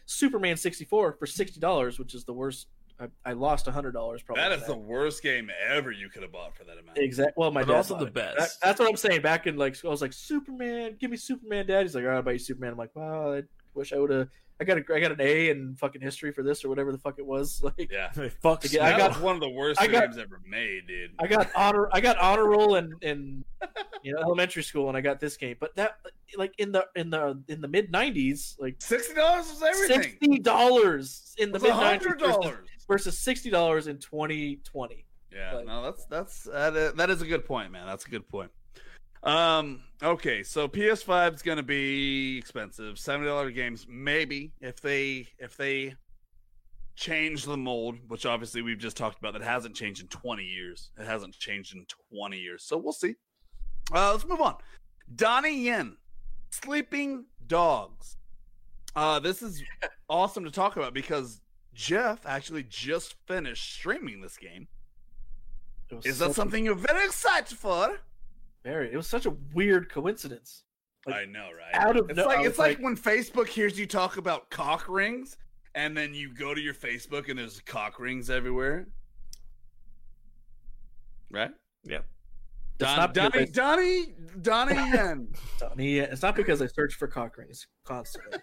Superman 0.05 0.57
64 0.57 1.13
for 1.13 1.25
$60, 1.25 1.99
which 1.99 2.13
is 2.13 2.25
the 2.25 2.33
worst 2.33 2.67
I, 2.99 3.07
I 3.25 3.33
lost 3.33 3.67
a 3.67 3.71
hundred 3.71 3.91
dollars 3.91 4.21
probably. 4.23 4.43
That 4.43 4.53
on 4.53 4.67
the 4.67 4.75
worst 4.77 5.21
game 5.21 5.49
ever 5.67 5.91
you 5.91 6.07
could 6.09 6.21
have 6.21 6.31
bought 6.31 6.55
for 6.55 6.63
that 6.63 6.77
amount. 6.77 6.97
Exactly. 6.97 7.33
Well, 7.35 7.51
my 7.51 7.61
But 7.61 7.71
dad 7.71 7.77
also 7.77 7.99
the 7.99 8.05
it. 8.05 8.13
best. 8.13 8.37
That- 8.37 8.49
that's 8.63 8.79
what 8.79 8.87
I'm 8.89 8.95
saying. 8.95 9.21
Back 9.21 9.47
in 9.47 9.57
like, 9.57 9.75
I 9.83 9.89
was 9.89 10.01
like, 10.01 10.13
Superman, 10.13 10.95
give 10.99 11.11
me 11.11 11.17
Superman, 11.17 11.65
Dad. 11.65 11.81
He's 11.81 11.93
like, 11.95 12.05
all 12.05 12.11
right, 12.11 12.15
I'll 12.17 12.21
buy 12.23 12.31
you 12.33 12.39
Superman. 12.39 12.71
I'm 12.71 12.77
like, 12.77 12.91
well, 12.95 13.33
I 13.33 13.43
wish 13.75 13.93
I 13.93 13.97
would 13.97 14.09
have. 14.11 14.29
I 14.59 14.63
got 14.63 14.77
a, 14.77 14.83
I 14.93 15.01
got 15.01 15.11
an 15.11 15.19
A 15.19 15.49
in 15.49 15.75
fucking 15.75 15.99
history 16.01 16.31
for 16.31 16.41
this 16.41 16.63
or 16.63 16.69
whatever 16.69 16.93
the 16.93 16.97
fuck 16.97 17.15
it 17.19 17.25
was. 17.25 17.61
Like, 17.77 17.91
Yeah. 17.91 18.09
Fuck. 18.41 18.61
To 18.61 18.69
get- 18.69 18.79
That 18.79 18.95
I 18.95 18.97
got- 18.97 19.19
one 19.21 19.35
of 19.35 19.41
the 19.41 19.49
worst 19.49 19.81
I 19.81 19.87
got- 19.87 20.05
games 20.05 20.17
ever 20.17 20.39
made, 20.47 20.87
dude. 20.87 21.11
I 21.19 21.27
got 21.27 21.49
honor, 21.55 21.89
I 21.91 21.99
got 21.99 22.17
honor 22.19 22.45
roll 22.47 22.75
in 22.75 22.93
in 23.01 23.43
you 24.03 24.13
know 24.13 24.21
elementary 24.21 24.63
school, 24.63 24.87
and 24.87 24.97
I 24.97 25.01
got 25.01 25.19
this 25.19 25.35
game. 25.35 25.57
But 25.59 25.75
that 25.75 25.97
like 26.37 26.53
in 26.57 26.71
the 26.71 26.85
in 26.95 27.09
the 27.09 27.41
in 27.49 27.59
the 27.59 27.67
mid 27.67 27.91
'90s, 27.91 28.55
like 28.59 28.75
Sixty 28.79 29.13
dollars 29.13 29.49
was 29.49 29.61
everything. 29.61 30.01
sixty 30.03 30.39
dollars 30.39 31.35
in 31.37 31.51
the 31.51 31.59
mid 31.59 31.71
'90s 31.73 32.19
versus, 32.19 32.53
versus 32.87 33.17
sixty 33.17 33.49
dollars 33.49 33.87
in 33.87 33.97
2020. 33.97 35.05
Yeah, 35.33 35.55
Like- 35.55 35.65
no, 35.65 35.83
that's 35.83 36.05
that's 36.05 36.43
that 36.43 36.75
is, 36.77 36.93
that 36.93 37.09
is 37.09 37.21
a 37.21 37.25
good 37.25 37.43
point, 37.45 37.71
man. 37.73 37.85
That's 37.85 38.05
a 38.05 38.09
good 38.09 38.27
point. 38.29 38.51
Um, 39.25 39.81
okay, 40.03 40.43
so 40.43 40.67
PS5 40.67 41.33
is 41.33 41.41
gonna 41.41 41.63
be 41.63 42.37
expensive, 42.37 42.99
seventy 42.99 43.27
dollar 43.27 43.49
games, 43.49 43.87
maybe 43.89 44.53
if 44.61 44.79
they 44.79 45.27
if 45.39 45.57
they 45.57 45.95
change 46.95 47.43
the 47.43 47.57
mold, 47.57 47.97
which 48.07 48.25
obviously 48.25 48.61
we've 48.61 48.77
just 48.77 48.95
talked 48.95 49.17
about, 49.17 49.33
that 49.33 49.41
hasn't 49.41 49.75
changed 49.75 50.01
in 50.01 50.07
twenty 50.07 50.43
years. 50.43 50.91
It 50.99 51.07
hasn't 51.07 51.33
changed 51.33 51.75
in 51.75 51.85
twenty 52.11 52.37
years, 52.37 52.63
so 52.63 52.77
we'll 52.77 52.93
see. 52.93 53.15
Uh, 53.93 54.11
let's 54.11 54.25
move 54.25 54.41
on. 54.41 54.55
Donnie 55.15 55.59
Yen, 55.59 55.97
Sleeping 56.51 57.25
Dogs. 57.47 58.17
Uh, 58.95 59.19
this 59.19 59.41
is 59.41 59.63
awesome 60.09 60.43
to 60.45 60.51
talk 60.51 60.77
about 60.77 60.93
because 60.93 61.41
Jeff 61.73 62.25
actually 62.27 62.63
just 62.63 63.15
finished 63.27 63.73
streaming 63.73 64.21
this 64.21 64.37
game. 64.37 64.67
Is 66.03 66.17
such 66.17 66.29
that 66.29 66.35
something 66.35 66.63
you're 66.63 66.75
very 66.75 67.05
excited 67.05 67.57
for? 67.57 67.99
Very. 68.65 68.91
It 68.91 68.97
was 68.97 69.07
such 69.07 69.25
a 69.27 69.33
weird 69.53 69.89
coincidence. 69.89 70.63
Like, 71.05 71.15
I 71.15 71.25
know, 71.25 71.49
right? 71.55 71.73
out 71.75 71.95
of 71.97 72.09
it's 72.09 72.17
no- 72.17 72.25
like 72.25 72.45
it's 72.45 72.57
like, 72.57 72.77
like- 72.79 72.83
when 72.83 72.97
Facebook 72.97 73.47
hears 73.47 73.77
you 73.79 73.85
talk 73.85 74.17
about 74.17 74.49
cock 74.49 74.89
rings, 74.89 75.37
and 75.75 75.95
then 75.95 76.13
you 76.15 76.33
go 76.33 76.53
to 76.53 76.59
your 76.59 76.73
Facebook 76.73 77.29
and 77.29 77.37
there's 77.37 77.61
cock 77.61 77.99
rings 77.99 78.29
everywhere. 78.29 78.87
Right? 81.31 81.51
Yep. 81.83 82.05
It's 82.79 82.89
Don, 82.89 82.97
not 82.97 83.13
because 83.13 83.49
Donnie, 83.51 83.83
I- 83.83 84.11
Donnie, 84.41 84.73
Donnie 84.73 84.73
Yen. 84.95 85.27
Donnie, 85.59 85.99
it's 85.99 86.21
not 86.23 86.35
because 86.35 86.61
I 86.61 86.67
search 86.67 86.95
for 86.95 87.07
cock 87.07 87.37
rings 87.37 87.67
constantly. 87.85 88.39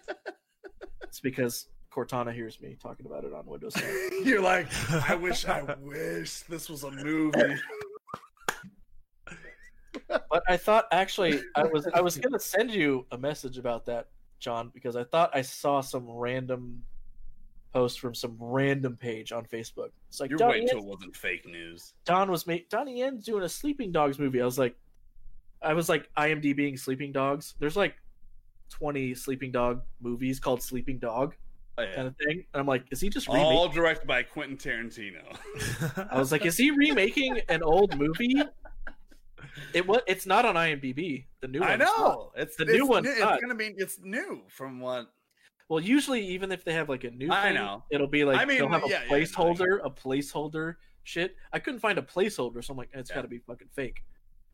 it's 1.03 1.19
because 1.19 1.67
Cortana 1.93 2.33
hears 2.33 2.59
me 2.61 2.77
talking 2.81 3.05
about 3.05 3.25
it 3.25 3.33
on 3.33 3.45
Windows 3.45 3.73
7. 3.75 4.09
You're 4.23 4.41
like, 4.41 4.67
I 5.09 5.15
wish, 5.15 5.45
I 5.45 5.61
wish 5.81 6.41
this 6.41 6.69
was 6.69 6.83
a 6.83 6.91
movie. 6.91 7.39
But 10.07 10.43
I 10.47 10.57
thought 10.57 10.85
actually 10.91 11.41
I 11.55 11.63
was 11.63 11.87
I 11.93 12.01
was 12.01 12.17
gonna 12.17 12.39
send 12.39 12.71
you 12.71 13.05
a 13.11 13.17
message 13.17 13.57
about 13.57 13.85
that, 13.85 14.07
John, 14.39 14.71
because 14.73 14.95
I 14.95 15.03
thought 15.03 15.31
I 15.33 15.41
saw 15.41 15.81
some 15.81 16.09
random 16.09 16.83
post 17.73 17.99
from 17.99 18.13
some 18.13 18.37
random 18.39 18.95
page 18.95 19.31
on 19.31 19.45
Facebook. 19.45 19.89
It's 20.09 20.19
like 20.19 20.29
You're 20.29 20.37
Donnie 20.37 20.53
waiting 20.53 20.67
Yen, 20.67 20.77
till 20.77 20.85
it 20.85 20.89
wasn't 20.89 21.15
fake 21.15 21.45
news. 21.45 21.93
Don 22.05 22.29
was 22.29 22.45
made 22.47 22.69
Donnie 22.69 22.99
Yen's 22.99 23.25
doing 23.25 23.43
a 23.43 23.49
Sleeping 23.49 23.91
Dogs 23.91 24.19
movie. 24.19 24.41
I 24.41 24.45
was 24.45 24.59
like, 24.59 24.75
I 25.61 25.73
was 25.73 25.89
like 25.89 26.09
IMDBing 26.17 26.79
Sleeping 26.79 27.11
Dogs. 27.11 27.55
There's 27.59 27.75
like 27.75 27.95
20 28.69 29.15
Sleeping 29.15 29.51
Dog 29.51 29.81
movies 30.01 30.39
called 30.39 30.61
Sleeping 30.61 30.99
Dog 30.99 31.35
Oh, 31.75 31.81
yeah. 31.81 31.95
kind 31.95 32.07
of 32.07 32.15
thing, 32.17 32.45
and 32.53 32.59
I'm 32.59 32.67
like, 32.67 32.85
is 32.91 33.01
he 33.01 33.09
just 33.09 33.27
remaking? 33.27 33.47
All 33.47 33.67
directed 33.67 34.05
by 34.05 34.21
Quentin 34.21 34.57
Tarantino. 34.57 35.23
I 36.11 36.19
was 36.19 36.31
like, 36.31 36.45
is 36.45 36.55
he 36.55 36.69
remaking 36.69 37.39
an 37.49 37.63
old 37.63 37.97
movie? 37.97 38.35
It 39.73 39.85
was. 39.87 40.01
It's 40.07 40.25
not 40.25 40.45
on 40.45 40.55
IMDb. 40.55 41.25
The 41.41 41.47
new 41.47 41.59
one. 41.59 41.69
I 41.69 41.75
know. 41.75 42.31
It's 42.35 42.55
The 42.55 42.63
it's 42.63 42.73
new 42.73 42.85
one's 42.87 43.05
new- 43.05 43.11
It's 43.11 43.41
gonna 43.41 43.55
be. 43.55 43.73
It's 43.77 43.99
new 44.01 44.43
from 44.49 44.79
what 44.79 45.07
Well, 45.69 45.79
usually, 45.79 46.25
even 46.27 46.51
if 46.51 46.63
they 46.63 46.73
have 46.73 46.89
like 46.89 47.03
a 47.03 47.11
new, 47.11 47.31
I 47.31 47.43
thing, 47.43 47.55
know. 47.55 47.83
it'll 47.91 48.07
be 48.07 48.23
like 48.23 48.39
I 48.39 48.45
mean, 48.45 48.57
they'll 48.59 48.69
have 48.69 48.83
a 48.85 48.89
yeah, 48.89 49.03
yeah, 49.03 49.09
placeholder, 49.11 49.79
a 49.83 49.89
placeholder 49.89 50.75
shit. 51.03 51.35
I 51.51 51.59
couldn't 51.59 51.79
find 51.79 51.97
a 51.97 52.01
placeholder, 52.01 52.63
so 52.63 52.71
I'm 52.73 52.77
like, 52.77 52.89
it's 52.93 53.09
Yeah. 53.09 53.15
got 53.17 53.21
to 53.23 53.27
be 53.27 53.39
fucking 53.39 53.69
fake. 53.75 54.03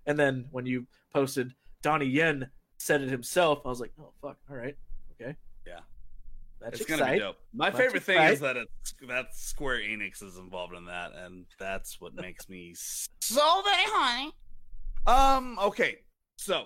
And 0.05 0.17
then 0.17 0.47
when 0.51 0.65
you 0.65 0.87
posted 1.13 1.53
Donnie 1.81 2.05
Yen 2.07 2.49
said 2.77 3.01
it 3.01 3.09
himself, 3.09 3.61
I 3.65 3.69
was 3.69 3.79
like, 3.79 3.91
oh 3.99 4.13
fuck, 4.21 4.37
all 4.49 4.55
right, 4.55 4.75
okay, 5.13 5.35
Yeah. 5.67 5.79
that's 6.61 6.81
it's 6.81 6.89
gonna 6.89 7.11
be 7.11 7.19
dope. 7.19 7.37
My 7.53 7.69
That's 7.69 7.77
favorite 7.81 8.03
thing 8.03 8.15
exciting. 8.17 8.33
is 8.33 8.39
that 8.41 8.57
it's 8.57 8.93
that 9.07 9.35
Square 9.35 9.79
Enix 9.79 10.23
is 10.23 10.37
involved 10.37 10.73
in 10.75 10.85
that, 10.85 11.11
and 11.13 11.45
that's 11.59 11.99
what 12.01 12.13
makes 12.15 12.47
me 12.49 12.73
so 12.75 13.61
very 13.63 13.83
high. 13.85 14.29
Um. 15.07 15.57
Okay. 15.59 15.99
So 16.37 16.65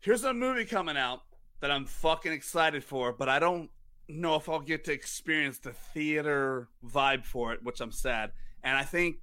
here's 0.00 0.24
a 0.24 0.32
movie 0.32 0.64
coming 0.64 0.96
out 0.96 1.22
that 1.60 1.70
I'm 1.70 1.86
fucking 1.86 2.32
excited 2.32 2.84
for, 2.84 3.12
but 3.12 3.28
I 3.28 3.38
don't 3.38 3.70
know 4.08 4.36
if 4.36 4.48
I'll 4.48 4.60
get 4.60 4.84
to 4.84 4.92
experience 4.92 5.58
the 5.58 5.72
theater 5.72 6.68
vibe 6.84 7.24
for 7.24 7.52
it, 7.52 7.62
which 7.62 7.80
I'm 7.80 7.92
sad. 7.92 8.32
And 8.62 8.76
I 8.76 8.82
think 8.82 9.16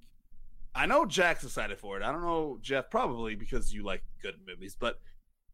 I 0.74 0.86
know 0.86 1.06
Jack's 1.06 1.44
excited 1.44 1.78
for 1.78 1.96
it. 1.96 2.02
I 2.02 2.10
don't 2.10 2.22
know 2.22 2.58
Jeff 2.62 2.90
probably 2.90 3.34
because 3.34 3.72
you 3.72 3.84
like 3.84 4.02
good 4.22 4.36
movies, 4.46 4.76
but 4.78 5.00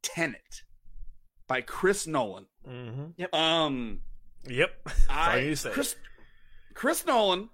Tenet 0.03 0.63
by 1.47 1.61
Chris 1.61 2.07
Nolan. 2.07 2.47
mm-hmm. 2.69 3.35
Um. 3.35 4.01
Yep. 4.47 4.71
That's 4.85 5.07
all 5.11 5.17
I 5.17 5.55
say. 5.55 5.71
Chris, 5.71 5.97
Chris 6.75 7.05
Nolan. 7.07 7.49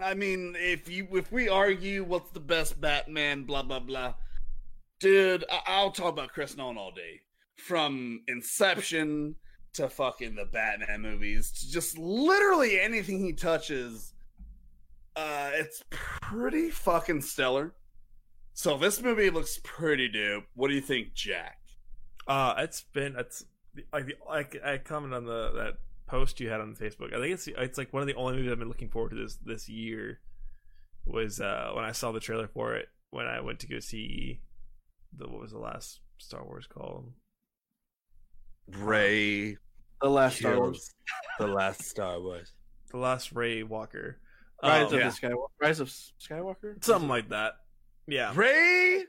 I 0.00 0.14
mean, 0.14 0.54
if 0.58 0.88
you 0.88 1.08
if 1.12 1.32
we 1.32 1.48
argue 1.48 2.04
what's 2.04 2.30
the 2.30 2.40
best 2.40 2.80
Batman, 2.80 3.44
blah 3.44 3.62
blah 3.62 3.80
blah, 3.80 4.14
dude, 5.00 5.44
I- 5.50 5.62
I'll 5.66 5.90
talk 5.90 6.12
about 6.12 6.30
Chris 6.30 6.56
Nolan 6.56 6.76
all 6.78 6.92
day. 6.92 7.20
From 7.58 8.22
Inception 8.28 9.34
to 9.74 9.88
fucking 9.88 10.34
the 10.34 10.46
Batman 10.46 11.02
movies, 11.02 11.50
to 11.52 11.70
just 11.70 11.98
literally 11.98 12.80
anything 12.80 13.20
he 13.24 13.32
touches, 13.32 14.14
uh, 15.16 15.50
it's 15.54 15.84
pretty 15.90 16.70
fucking 16.70 17.20
stellar. 17.22 17.74
So 18.54 18.76
this 18.78 19.00
movie 19.02 19.30
looks 19.30 19.60
pretty 19.62 20.08
dope. 20.08 20.44
What 20.54 20.68
do 20.68 20.74
you 20.74 20.80
think, 20.80 21.14
Jack? 21.14 21.58
Uh, 22.26 22.54
it's 22.58 22.82
been 22.92 23.16
it's 23.16 23.44
like 23.92 24.06
the 24.06 24.16
I 24.68 24.78
commented 24.78 25.16
on 25.18 25.24
the 25.26 25.50
that 25.52 25.74
post 26.10 26.40
you 26.40 26.50
had 26.50 26.60
on 26.60 26.74
Facebook. 26.74 27.14
I 27.14 27.20
think 27.20 27.34
it's 27.34 27.46
it's 27.48 27.78
like 27.78 27.92
one 27.92 28.02
of 28.02 28.06
the 28.06 28.14
only 28.14 28.34
movies 28.36 28.50
I've 28.52 28.58
been 28.58 28.68
looking 28.68 28.90
forward 28.90 29.10
to 29.10 29.16
this 29.16 29.36
this 29.44 29.68
year. 29.68 30.20
Was 31.06 31.40
uh 31.40 31.70
when 31.74 31.84
I 31.84 31.92
saw 31.92 32.12
the 32.12 32.20
trailer 32.20 32.46
for 32.48 32.74
it 32.74 32.88
when 33.10 33.26
I 33.26 33.40
went 33.40 33.60
to 33.60 33.66
go 33.68 33.80
see 33.80 34.40
the 35.16 35.26
what 35.28 35.40
was 35.40 35.52
the 35.52 35.58
last 35.58 36.00
Star 36.18 36.44
Wars 36.44 36.66
called? 36.66 37.12
Ray 38.68 39.56
The 40.00 40.08
last 40.08 40.38
Star 40.38 40.56
Wars, 40.58 40.94
the 41.38 41.46
last 41.46 41.82
Star 41.84 42.20
Wars. 42.20 42.52
The 42.90 42.98
last 42.98 43.32
Ray 43.32 43.62
Walker. 43.62 44.18
Rise 44.62 44.88
Um, 44.88 44.94
of 44.94 45.00
yeah. 45.00 45.08
the 45.08 45.14
Skywalker, 45.28 45.48
Rise 45.60 45.80
of 45.80 45.88
Skywalker, 45.88 46.84
something 46.84 47.08
like 47.08 47.30
that. 47.30 47.54
Yeah, 48.06 48.32
Ray 48.34 49.04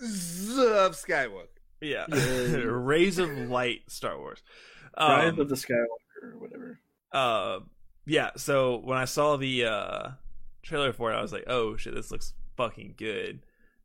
of 0.00 0.96
Skywalker. 0.96 1.46
yeah. 1.80 2.06
Yeah. 2.08 2.16
Rays 2.64 3.18
of 3.18 3.30
Light 3.50 3.80
Star 3.88 4.18
Wars. 4.18 4.42
Rise 4.98 5.32
Um, 5.34 5.40
of 5.40 5.48
the 5.48 5.54
Skywalker, 5.54 6.05
or 6.22 6.38
whatever. 6.38 6.78
uh 7.12 7.60
yeah 8.06 8.30
so 8.36 8.76
when 8.78 8.98
i 8.98 9.04
saw 9.04 9.36
the 9.36 9.64
uh 9.64 10.08
trailer 10.62 10.92
for 10.92 11.12
it 11.12 11.16
i 11.16 11.22
was 11.22 11.32
like 11.32 11.44
oh 11.46 11.76
shit 11.76 11.94
this 11.94 12.10
looks 12.10 12.32
fucking 12.56 12.94
good 12.96 13.40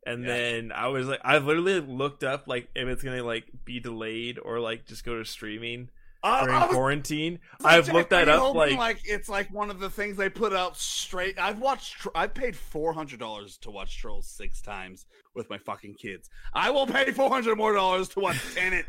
and 0.06 0.22
Yeah. 0.24 0.28
then 0.28 0.72
i 0.72 0.88
was 0.88 1.08
like 1.08 1.22
i 1.24 1.38
literally 1.38 1.80
looked 1.80 2.24
up 2.24 2.48
like 2.48 2.70
if 2.76 2.88
it's 2.88 3.04
gonna 3.04 3.24
like 3.24 3.46
be 3.66 3.80
delayed 3.80 4.40
or 4.44 4.60
like 4.60 4.86
just 4.86 5.04
go 5.06 5.18
to 5.18 5.26
streaming 5.26 5.90
I- 6.24 6.42
during 6.42 6.56
I 6.56 6.66
was- 6.68 6.76
quarantine 6.76 7.40
i've 7.66 7.92
looked 7.92 8.12
that 8.12 8.30
up 8.30 8.40
hoping, 8.40 8.78
like, 8.78 9.00
it's 9.06 9.28
like 9.28 9.52
one 9.52 9.70
of 9.72 9.80
the 9.80 9.90
things 9.90 10.18
they 10.18 10.30
put 10.30 10.54
out 10.54 10.78
straight. 10.78 11.40
I've 11.40 11.60
watched. 11.60 12.06
I 12.14 12.28
paid 12.28 12.56
four 12.56 12.94
hundred 12.94 13.20
dollars 13.20 13.58
to 13.60 13.72
watch 13.72 13.98
Trolls 13.98 14.28
six 14.28 14.62
times 14.62 15.08
with 15.34 15.50
my 15.50 15.58
fucking 15.58 15.96
kids. 15.96 16.30
I 16.54 16.70
will 16.70 16.86
pay 16.86 17.12
four 17.12 17.30
hundred 17.32 17.58
more 17.58 17.74
dollars 17.74 18.08
to 18.10 18.20
watch 18.20 18.38
Tenet. 18.56 18.86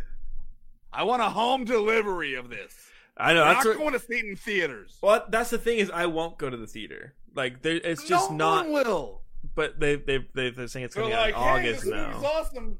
I 0.93 1.05
want 1.05 1.23
a 1.23 1.31
home 1.31 1.65
delivery 1.65 2.35
of 2.35 2.51
this. 2.51 2.75
I 3.17 3.33
know 3.33 3.43
I'm 3.45 3.55
not 3.55 3.67
what, 3.67 3.79
going 3.79 3.93
to 3.93 3.99
see 3.99 4.15
it 4.19 4.25
in 4.25 4.37
theaters. 4.37 4.99
well 5.03 5.25
that's 5.29 5.51
the 5.51 5.59
thing 5.59 5.79
is 5.79 5.91
i 5.91 6.07
won't 6.07 6.39
go 6.39 6.49
to 6.51 6.57
the 6.57 6.67
theater 6.67 7.15
like 7.35 7.63
there, 7.63 7.77
it's 7.77 8.05
just 8.05 8.31
no 8.31 8.37
not 8.37 8.69
one 8.69 8.85
will. 8.85 9.23
but 9.55 9.79
they 9.81 9.97
they 9.97 10.27
they 10.35 10.51
they're 10.51 10.67
saying 10.69 10.85
it's 10.87 10.95
gonna 10.95 11.09
be 11.09 11.13
like, 11.15 11.35
in 11.35 11.41
hey, 11.41 11.49
august 11.49 11.85
this 11.85 11.91
now 11.93 12.23
awesome. 12.25 12.79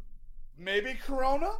Maybe 0.59 0.95
Corona. 0.95 1.51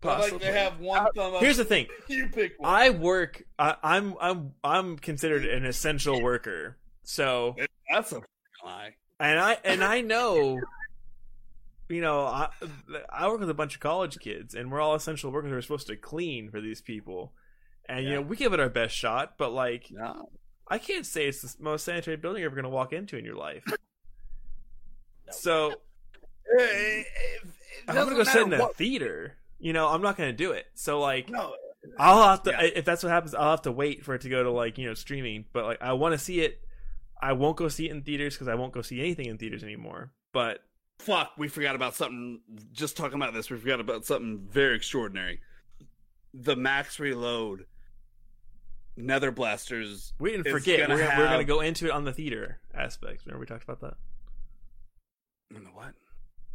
But 0.00 0.08
like 0.20 0.32
Possibly. 0.32 0.46
they 0.48 0.58
have 0.58 0.80
one 0.80 1.06
thumb 1.14 1.34
up. 1.34 1.40
here's 1.40 1.56
the 1.56 1.64
thing 1.64 1.86
you 2.08 2.28
pick 2.28 2.54
one. 2.58 2.70
i 2.70 2.90
work 2.90 3.42
I, 3.58 3.76
i'm 3.82 4.14
i'm 4.20 4.52
i'm 4.64 4.98
considered 4.98 5.44
an 5.44 5.64
essential 5.64 6.20
worker 6.22 6.76
so 7.04 7.54
That's 7.90 8.12
a 8.12 8.20
lie. 8.64 8.94
and 9.20 9.38
I 9.38 9.58
and 9.64 9.84
I 9.84 10.00
know, 10.00 10.58
you 11.88 12.00
know, 12.00 12.20
I 12.24 12.48
I 13.10 13.28
work 13.28 13.40
with 13.40 13.50
a 13.50 13.54
bunch 13.54 13.74
of 13.74 13.80
college 13.80 14.18
kids, 14.18 14.54
and 14.54 14.70
we're 14.72 14.80
all 14.80 14.94
essential 14.94 15.30
workers. 15.30 15.50
We're 15.52 15.60
supposed 15.62 15.86
to 15.88 15.96
clean 15.96 16.50
for 16.50 16.60
these 16.60 16.80
people, 16.80 17.32
and 17.88 18.04
you 18.04 18.14
know, 18.14 18.20
we 18.22 18.36
give 18.36 18.52
it 18.52 18.60
our 18.60 18.68
best 18.70 18.94
shot. 18.96 19.34
But 19.38 19.52
like, 19.52 19.88
No. 19.90 20.30
I 20.66 20.78
can't 20.78 21.04
say 21.04 21.26
it's 21.26 21.42
the 21.42 21.62
most 21.62 21.84
sanitary 21.84 22.16
building 22.16 22.40
you're 22.40 22.48
ever 22.50 22.56
going 22.56 22.64
to 22.64 22.70
walk 22.70 22.92
into 22.94 23.16
in 23.18 23.24
your 23.24 23.36
life. 23.36 23.64
So 25.30 25.74
It, 26.46 27.06
I'm 27.88 27.94
going 27.94 28.10
to 28.10 28.14
go 28.14 28.24
sit 28.24 28.42
in 28.42 28.52
a 28.52 28.68
theater. 28.68 29.36
You 29.58 29.72
know, 29.72 29.88
I'm 29.88 30.02
not 30.02 30.16
going 30.16 30.30
to 30.30 30.36
do 30.36 30.52
it. 30.52 30.66
So 30.74 31.00
like, 31.00 31.28
No, 31.30 31.54
I'll 31.98 32.28
have 32.30 32.42
to 32.44 32.50
Yeah. 32.50 32.62
if 32.62 32.84
that's 32.84 33.02
what 33.02 33.10
happens. 33.10 33.34
I'll 33.34 33.50
have 33.52 33.62
to 33.62 33.72
wait 33.72 34.04
for 34.04 34.14
it 34.14 34.22
to 34.22 34.28
go 34.28 34.42
to 34.42 34.50
like 34.50 34.78
you 34.78 34.86
know 34.86 34.94
streaming. 34.94 35.44
But 35.52 35.64
like, 35.64 35.82
I 35.82 35.94
want 35.94 36.12
to 36.12 36.18
see 36.18 36.40
it. 36.40 36.60
I 37.20 37.32
won't 37.32 37.56
go 37.56 37.68
see 37.68 37.88
it 37.88 37.92
in 37.92 38.02
theaters 38.02 38.34
because 38.34 38.48
I 38.48 38.54
won't 38.54 38.72
go 38.72 38.82
see 38.82 39.00
anything 39.00 39.26
in 39.26 39.38
theaters 39.38 39.62
anymore. 39.64 40.12
But 40.32 40.60
fuck, 40.98 41.32
we 41.36 41.48
forgot 41.48 41.74
about 41.74 41.94
something. 41.94 42.40
Just 42.72 42.96
talking 42.96 43.16
about 43.16 43.34
this, 43.34 43.50
we 43.50 43.58
forgot 43.58 43.80
about 43.80 44.04
something 44.04 44.46
very 44.50 44.76
extraordinary. 44.76 45.40
The 46.32 46.56
Max 46.56 46.98
Reload 46.98 47.66
Nether 48.96 49.30
Blasters. 49.30 50.12
we 50.18 50.30
didn't 50.32 50.50
forget. 50.50 50.80
gonna 50.80 50.94
we're, 50.94 51.00
gonna, 51.06 51.18
we're 51.20 51.26
going 51.28 51.38
to 51.38 51.44
go 51.44 51.60
into 51.60 51.86
it 51.86 51.90
on 51.92 52.04
the 52.04 52.12
theater 52.12 52.60
aspect. 52.74 53.22
Remember 53.26 53.40
we 53.40 53.46
talked 53.46 53.64
about 53.64 53.80
that. 53.80 53.94
The 55.50 55.60
What? 55.70 55.94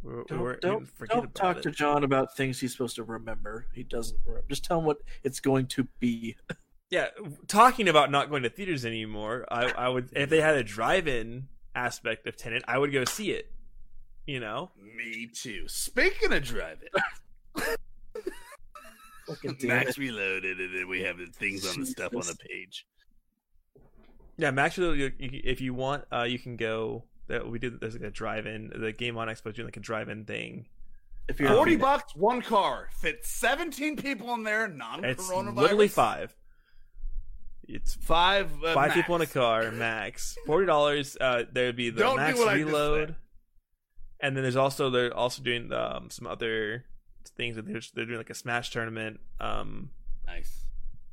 We, 0.02 0.12
were- 0.12 0.18
we 0.20 0.24
Don't, 0.28 0.38
were- 0.40 0.52
we 0.54 0.60
don't, 0.60 0.78
didn't 0.80 0.90
forget 0.96 1.16
don't 1.16 1.34
talk 1.34 1.56
it. 1.58 1.62
to 1.64 1.70
John 1.70 2.04
about 2.04 2.36
things 2.36 2.58
he's 2.60 2.72
supposed 2.72 2.96
to 2.96 3.04
remember. 3.04 3.66
He 3.74 3.82
doesn't. 3.82 4.18
Remember. 4.26 4.46
Just 4.48 4.64
tell 4.64 4.78
him 4.78 4.84
what 4.86 4.98
it's 5.22 5.40
going 5.40 5.66
to 5.68 5.86
be. 5.98 6.36
Yeah, 6.90 7.06
talking 7.46 7.88
about 7.88 8.10
not 8.10 8.30
going 8.30 8.42
to 8.42 8.50
theaters 8.50 8.84
anymore. 8.84 9.44
I, 9.50 9.70
I 9.70 9.88
would 9.88 10.08
if 10.12 10.28
they 10.28 10.40
had 10.40 10.56
a 10.56 10.64
drive-in 10.64 11.46
aspect 11.74 12.26
of 12.26 12.36
Tenet, 12.36 12.64
I 12.66 12.78
would 12.78 12.92
go 12.92 13.04
see 13.04 13.30
it. 13.30 13.50
You 14.30 14.38
know, 14.38 14.70
Me 14.96 15.26
too. 15.26 15.66
Speaking 15.66 16.32
of 16.32 16.44
driving, 16.44 16.88
Fucking 19.26 19.56
Max 19.64 19.90
it. 19.90 19.98
Reloaded, 19.98 20.60
and 20.60 20.72
then 20.76 20.88
we 20.88 21.00
have 21.02 21.18
the 21.18 21.26
things 21.26 21.66
on 21.68 21.80
the 21.80 21.86
stuff 21.86 22.14
on 22.14 22.22
the 22.22 22.36
page. 22.48 22.86
yeah. 24.36 24.52
Max, 24.52 24.78
you- 24.78 24.92
you- 24.92 25.10
if 25.18 25.60
you 25.60 25.74
want, 25.74 26.04
uh, 26.12 26.22
you 26.22 26.38
can 26.38 26.56
go. 26.56 27.04
That 27.26 27.48
we 27.48 27.58
did. 27.58 27.80
There's 27.80 27.94
like 27.94 28.02
a 28.04 28.10
drive-in. 28.10 28.72
The 28.74 28.92
Game 28.92 29.16
On 29.16 29.26
Expo 29.26 29.48
is 29.48 29.54
doing 29.56 29.66
like 29.66 29.76
a 29.76 29.80
drive-in 29.80 30.24
thing. 30.26 30.66
If 31.28 31.38
you're 31.40 31.48
Forty 31.52 31.74
Um, 31.74 31.80
bucks, 31.80 32.14
one 32.14 32.40
car, 32.42 32.88
fits 33.00 33.28
seventeen 33.30 33.96
people 33.96 34.32
in 34.34 34.44
there, 34.44 34.66
It's 34.66 34.74
non-coronavirus. 34.76 35.56
literally 35.56 35.88
five. 35.88 36.36
It's 37.68 37.94
Five, 37.96 38.50
uh, 38.64 38.74
five 38.74 38.88
max. 38.90 38.94
people 39.00 39.14
in 39.16 39.22
a 39.22 39.26
car, 39.26 39.70
max 39.72 40.36
forty 40.46 40.66
dollars. 40.66 41.16
Uh, 41.20 41.44
there 41.52 41.66
would 41.66 41.76
be 41.76 41.90
the 41.90 42.00
Don't 42.00 42.16
max 42.16 42.38
what 42.38 42.48
I 42.48 42.54
reload, 42.54 43.08
said. 43.10 43.16
And 44.22 44.36
then 44.36 44.42
there's 44.42 44.56
also 44.56 44.90
they're 44.90 45.14
also 45.14 45.42
doing 45.42 45.72
um, 45.72 46.10
some 46.10 46.26
other 46.26 46.84
things 47.36 47.56
that 47.56 47.66
they're, 47.66 47.80
they're 47.94 48.06
doing 48.06 48.18
like 48.18 48.30
a 48.30 48.34
Smash 48.34 48.70
tournament. 48.70 49.20
Um, 49.40 49.90
Nice. 50.26 50.64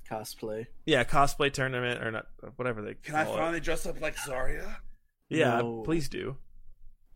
cosplay. 0.09 0.67
yeah, 0.85 1.03
cosplay 1.03 1.51
tournament 1.51 2.03
or 2.03 2.11
not, 2.11 2.27
whatever 2.55 2.81
they 2.81 2.93
Can 2.95 3.15
I 3.15 3.23
call 3.25 3.35
it. 3.35 3.37
finally 3.37 3.59
dress 3.59 3.85
up 3.85 3.99
like 4.01 4.15
Zarya? 4.15 4.75
Yeah, 5.29 5.57
No. 5.59 5.81
please 5.83 6.07
do. 6.09 6.37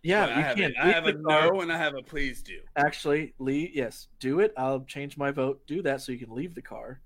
Yeah, 0.03 0.25
I 0.25 0.27
you 0.37 0.43
have, 0.43 0.55
can. 0.57 0.73
a, 0.77 0.79
I 0.81 0.85
Leave 0.87 0.95
have 0.95 1.05
a 1.07 1.13
car. 1.13 1.51
no 1.53 1.61
and 1.61 1.71
I 1.71 1.77
have 1.77 1.93
a 1.95 2.01
please 2.01 2.41
do. 2.41 2.59
Actually, 2.75 3.33
Lee, 3.37 3.71
yes, 3.73 4.07
do 4.19 4.39
it. 4.39 4.51
I'll 4.57 4.81
change 4.85 5.15
my 5.15 5.29
vote. 5.29 5.61
Do 5.67 5.83
that 5.83 6.01
so 6.01 6.11
you 6.11 6.17
can 6.17 6.33
leave 6.33 6.55
the 6.55 6.61
car 6.63 7.01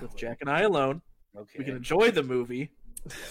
with 0.00 0.16
Jack 0.16 0.38
and 0.40 0.48
I 0.48 0.60
alone. 0.60 1.02
Okay. 1.36 1.56
We 1.58 1.64
can 1.64 1.76
enjoy 1.76 2.12
the 2.12 2.22
movie, 2.22 2.70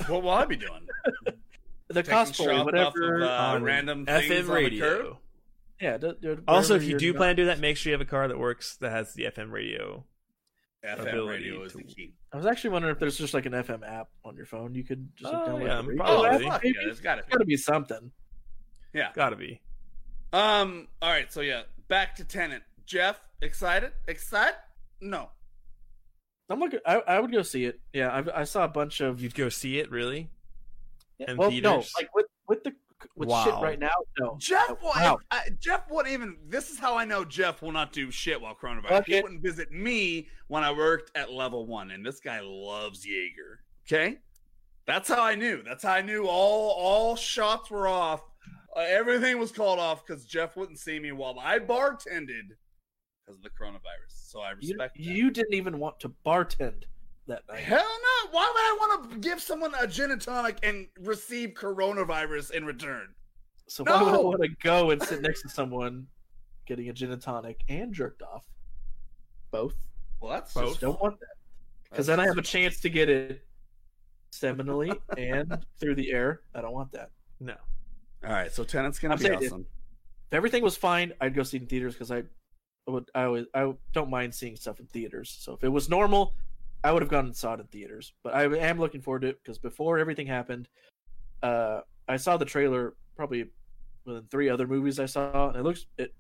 what 0.08 0.22
will 0.24 0.32
I 0.32 0.44
be 0.46 0.58
doing? 0.58 0.86
the 1.89 2.03
Taking 2.03 2.14
cosplay, 2.18 2.64
whatever. 2.65 3.15
Off 3.15 3.22
of, 3.23 3.30
uh, 3.30 3.53
on 3.55 3.64
random 3.64 4.05
things 4.05 4.23
FM 4.26 4.39
on 4.41 4.45
curb? 4.47 4.55
radio. 4.55 5.19
yeah. 5.81 5.97
Do, 5.97 6.15
do, 6.22 6.43
Also, 6.47 6.76
if 6.76 6.84
you 6.84 6.97
do 6.97 7.14
plan 7.14 7.35
to 7.35 7.41
do 7.43 7.45
that, 7.47 7.59
make 7.59 7.77
sure 7.77 7.91
you 7.91 7.93
have 7.93 8.01
a 8.05 8.09
car 8.09 8.27
that 8.27 8.38
works 8.38 8.76
that 8.77 8.91
has 8.91 9.14
the 9.14 9.23
FM 9.26 9.51
radio. 9.51 10.03
FM 10.85 11.27
radio 11.27 11.64
is 11.64 11.72
to- 11.73 11.80
the 11.80 11.84
key. 11.84 12.14
I 12.31 12.38
was 12.38 12.45
actually 12.45 12.72
wondering 12.72 12.93
if 12.93 12.99
there's 12.99 13.18
just 13.18 13.34
like 13.34 13.45
an 13.45 13.53
FM 13.53 13.84
app 13.88 14.09
on 14.26 14.35
your 14.35 14.45
phone. 14.45 14.76
You 14.76 14.84
could 14.84 15.09
just 15.15 15.31
like, 15.34 15.43
Oh, 15.47 15.51
download 15.53 15.65
yeah, 15.65 15.76
the 15.81 15.88
radio 15.88 16.03
probably. 16.05 16.27
app, 16.27 16.41
fuck 16.53 16.64
maybe? 16.64 16.76
yeah, 16.77 16.85
there's 16.85 16.99
got 16.99 17.15
to 17.15 17.22
There's 17.22 17.31
got 17.31 17.39
to 17.39 17.45
be 17.45 17.57
something. 17.57 18.11
Yeah. 18.93 19.09
Gotta 19.14 19.35
be. 19.35 19.61
Um. 20.34 20.88
All 21.01 21.09
right. 21.09 21.31
So 21.31 21.41
yeah, 21.41 21.64
back 21.88 22.15
to 22.18 22.23
Tenet. 22.23 22.64
Jeff, 22.85 23.19
excited? 23.41 23.91
Excited? 24.07 24.55
No. 25.01 25.30
I'm 26.49 26.59
looking. 26.59 26.80
I, 26.85 26.95
I 27.07 27.19
would 27.19 27.31
go 27.31 27.41
see 27.41 27.65
it. 27.65 27.80
Yeah, 27.93 28.09
I, 28.09 28.41
I 28.41 28.43
saw 28.45 28.64
a 28.64 28.68
bunch 28.69 29.01
of. 29.01 29.22
You'd 29.22 29.35
go 29.35 29.49
see 29.49 29.80
it, 29.80 29.91
really? 29.91 30.30
Yeah, 31.19 31.31
in 31.31 31.38
well, 31.38 31.49
no, 31.49 31.53
theaters? 31.81 31.91
like 31.98 32.14
with 32.15 32.27
with 32.48 32.64
the 32.64 32.73
with 33.15 33.30
shit 33.30 33.53
right 33.61 33.80
now. 33.80 33.91
No, 34.19 34.38
Jeff, 34.39 34.69
No. 34.69 34.76
will, 34.81 34.89
Wow. 34.95 35.19
I, 35.31 35.49
Jeff 35.60 35.89
won't 35.89 36.07
even. 36.07 36.38
This 36.48 36.69
is 36.69 36.80
how 36.80 36.95
I 36.98 37.06
know 37.06 37.23
Jeff 37.26 37.61
will 37.61 37.72
not 37.72 37.91
do 37.94 38.10
shit 38.11 38.39
while 38.39 38.56
coronavirus. 38.56 38.89
Fuck 38.89 39.06
He 39.07 39.15
it. 39.15 39.23
wouldn't 39.23 39.41
visit 39.41 39.72
me 39.72 40.27
when 40.48 40.64
I 40.64 40.72
worked 40.72 41.11
at 41.15 41.31
level 41.31 41.65
one, 41.65 41.91
and 41.91 42.06
this 42.06 42.19
guy 42.19 42.39
loves 42.41 43.06
Jaeger. 43.06 43.61
Okay, 43.88 44.19
that's 44.85 45.10
how 45.10 45.23
I 45.23 45.35
knew. 45.35 45.64
That's 45.64 45.84
how 45.84 45.94
I 45.94 46.02
knew 46.02 46.26
all 46.26 46.72
all 46.72 47.15
shots 47.15 47.69
were 47.72 47.88
off. 47.88 48.22
Uh, 48.76 48.81
everything 48.81 49.39
was 49.39 49.52
called 49.52 49.80
off 49.80 50.06
because 50.06 50.26
Jeff 50.26 50.56
wouldn't 50.56 50.77
see 50.80 50.99
me 50.99 51.11
while 51.11 51.39
I 51.39 51.57
bartended 51.60 52.49
because 53.26 53.38
of 53.38 53.41
the 53.44 53.49
coronavirus. 53.49 54.10
So 54.10 54.39
I 54.41 54.52
you, 54.60 54.73
respect. 54.73 54.95
that. 54.98 55.02
you 55.03 55.31
didn't 55.31 55.53
even 55.56 55.80
want 55.80 55.99
to 56.02 56.10
bartend 56.26 56.84
that 57.28 57.44
night. 57.49 57.60
Hell 57.60 57.78
no! 57.80 58.30
Why 58.32 58.44
would 58.54 58.60
I 58.60 58.78
want 58.98 59.12
to 59.12 59.18
give 59.20 59.41
someone 59.41 59.74
a 59.80 59.88
gin 59.88 60.12
and 60.12 60.22
tonic 60.22 60.58
and 60.64 60.88
receive 61.02 61.52
coronavirus 61.52 62.52
in 62.52 62.66
return? 62.66 63.08
So 63.68 63.84
why 63.84 64.02
would 64.02 64.14
I 64.14 64.18
want 64.18 64.41
to 64.44 64.49
go 64.64 64.91
and 64.91 65.02
sit 65.04 65.22
next 65.22 65.41
to 65.44 65.49
someone 65.49 66.08
getting 66.66 66.90
a 66.90 66.94
gin 66.94 67.12
and 67.12 67.22
tonic 67.22 67.62
and 67.70 67.94
jerked 67.94 68.22
off? 68.22 68.45
Both. 69.52 69.76
Well, 70.22 70.32
that's 70.32 70.54
Both. 70.54 70.70
just 70.70 70.82
Don't 70.82 71.02
want 71.02 71.20
that 71.20 71.28
because 71.90 72.08
then 72.08 72.20
I 72.20 72.26
have 72.26 72.38
a 72.38 72.41
chance 72.41 72.80
to 72.82 72.90
get 72.90 73.08
it 73.10 73.45
seminally 74.34 74.98
and 75.18 75.66
through 75.80 75.95
the 75.95 76.12
air. 76.12 76.41
I 76.56 76.62
don't 76.62 76.74
want 76.74 76.91
that. 76.94 77.12
No. 77.40 77.56
All 78.26 78.32
right, 78.32 78.52
so 78.52 78.64
Tenet's 78.64 78.99
gonna 78.99 79.14
I'm 79.14 79.20
be 79.20 79.26
saying 79.26 79.44
it- 79.44 79.45
awesome. 79.48 79.66
If 80.30 80.34
everything 80.34 80.62
was 80.64 80.76
fine, 80.76 81.14
I'd 81.22 81.34
go 81.34 81.44
see 81.44 81.56
it 81.58 81.62
in 81.64 81.68
theaters 81.70 81.94
because 81.94 82.12
I 82.12 82.24
would. 82.88 83.10
I 83.16 83.24
always. 83.24 83.45
I 83.54 83.72
don't 83.94 84.10
mind 84.10 84.36
seeing 84.36 84.58
stuff 84.58 84.80
in 84.82 84.86
theaters. 84.88 85.34
So 85.40 85.54
if 85.54 85.64
it 85.64 85.70
was 85.70 85.88
normal, 85.88 86.34
I 86.84 86.91
would 86.91 87.02
have 87.02 87.10
gone 87.10 87.26
and 87.26 87.36
saw 87.36 87.54
it 87.54 87.60
in 87.60 87.68
theaters. 87.68 88.14
But 88.24 88.36
I 88.36 88.44
am 88.44 88.80
looking 88.80 89.02
forward 89.02 89.22
to 89.22 89.30
it 89.30 89.40
because 89.44 89.58
before 89.58 89.99
everything 89.99 90.28
happened, 90.28 90.68
uh, 91.44 91.82
I 92.08 92.18
saw 92.18 92.38
the 92.38 92.45
trailer 92.45 92.95
probably 93.16 93.49
within 94.06 94.24
three 94.30 94.49
other 94.49 94.68
movies 94.68 94.99
I 94.99 95.06
saw, 95.06 95.49
and 95.49 95.58
it 95.58 95.64
looks 95.64 95.86
it 95.98 96.14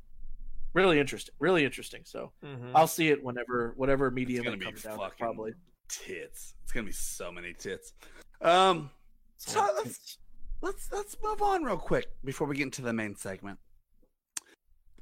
really 0.73 0.99
interesting. 0.99 1.33
Really 1.39 1.63
interesting. 1.63 2.01
So 2.05 2.33
Mhm. 2.43 2.71
I'll 2.75 2.87
see 2.87 3.09
it 3.09 3.23
whenever 3.23 3.73
whatever 3.77 4.11
medium 4.11 4.45
it 4.47 4.61
comes 4.61 4.85
out. 4.85 4.97
fucking 4.97 5.17
Probably. 5.17 5.53
tits. 5.87 6.55
It's 6.63 6.71
gonna 6.73 6.85
be 6.85 6.91
so 6.91 7.31
many 7.31 7.53
tits. 7.53 7.93
Um, 8.41 8.91
so 9.37 9.61
let's 9.77 10.17
let's 10.61 10.91
let's 10.91 11.15
move 11.23 11.41
on 11.41 11.63
real 11.63 11.77
quick 11.77 12.07
before 12.25 12.45
we 12.47 12.57
get 12.57 12.63
into 12.63 12.81
the 12.81 12.93
main 12.93 13.15
segment. 13.15 13.59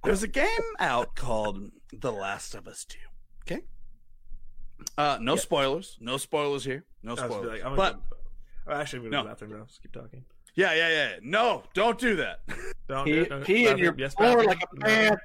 There's 0.04 0.22
a 0.22 0.28
game 0.28 0.48
out 0.80 1.16
called 1.16 1.72
The 1.92 2.12
Last 2.12 2.54
of 2.54 2.68
Us 2.68 2.86
Two. 2.86 3.00
Okay. 3.42 3.64
Uh, 4.98 5.18
no 5.22 5.34
Yeah. 5.34 5.40
spoilers. 5.40 5.98
No 6.00 6.18
spoilers 6.18 6.64
here. 6.64 6.86
No 7.04 7.12
I 7.12 7.14
was 7.14 7.20
gonna 7.22 7.30
be 7.30 7.36
spoilers. 7.36 7.60
like, 7.64 7.66
I'm 7.72 7.76
but 7.76 7.92
gonna 7.94 8.04
go- 8.10 8.18
oh, 8.68 8.74
actually, 8.82 8.98
I'm 9.06 9.12
gonna 9.12 9.12
go 9.12 9.18
No. 9.18 9.22
to 9.22 9.24
the 9.24 9.30
bathroom 9.46 9.60
now. 9.60 9.66
Just 9.66 9.82
keep 9.82 9.92
talking. 9.92 10.26
yeah, 10.56 10.74
yeah, 10.74 10.90
yeah. 10.90 11.16
No, 11.22 11.64
don't 11.74 12.00
do 12.00 12.16
that. 12.18 12.42
Don't 12.88 13.06
Pee, 13.06 13.12
do 13.12 13.22
it. 13.24 13.30
No, 13.30 13.40
pee 13.42 13.68
in 13.68 13.78
your 13.78 13.96
Yes, 13.98 14.14
floor 14.14 14.30
bathroom. 14.38 14.48
like 14.48 14.62
a 14.62 14.76
No. 14.80 14.86
man. 14.88 15.18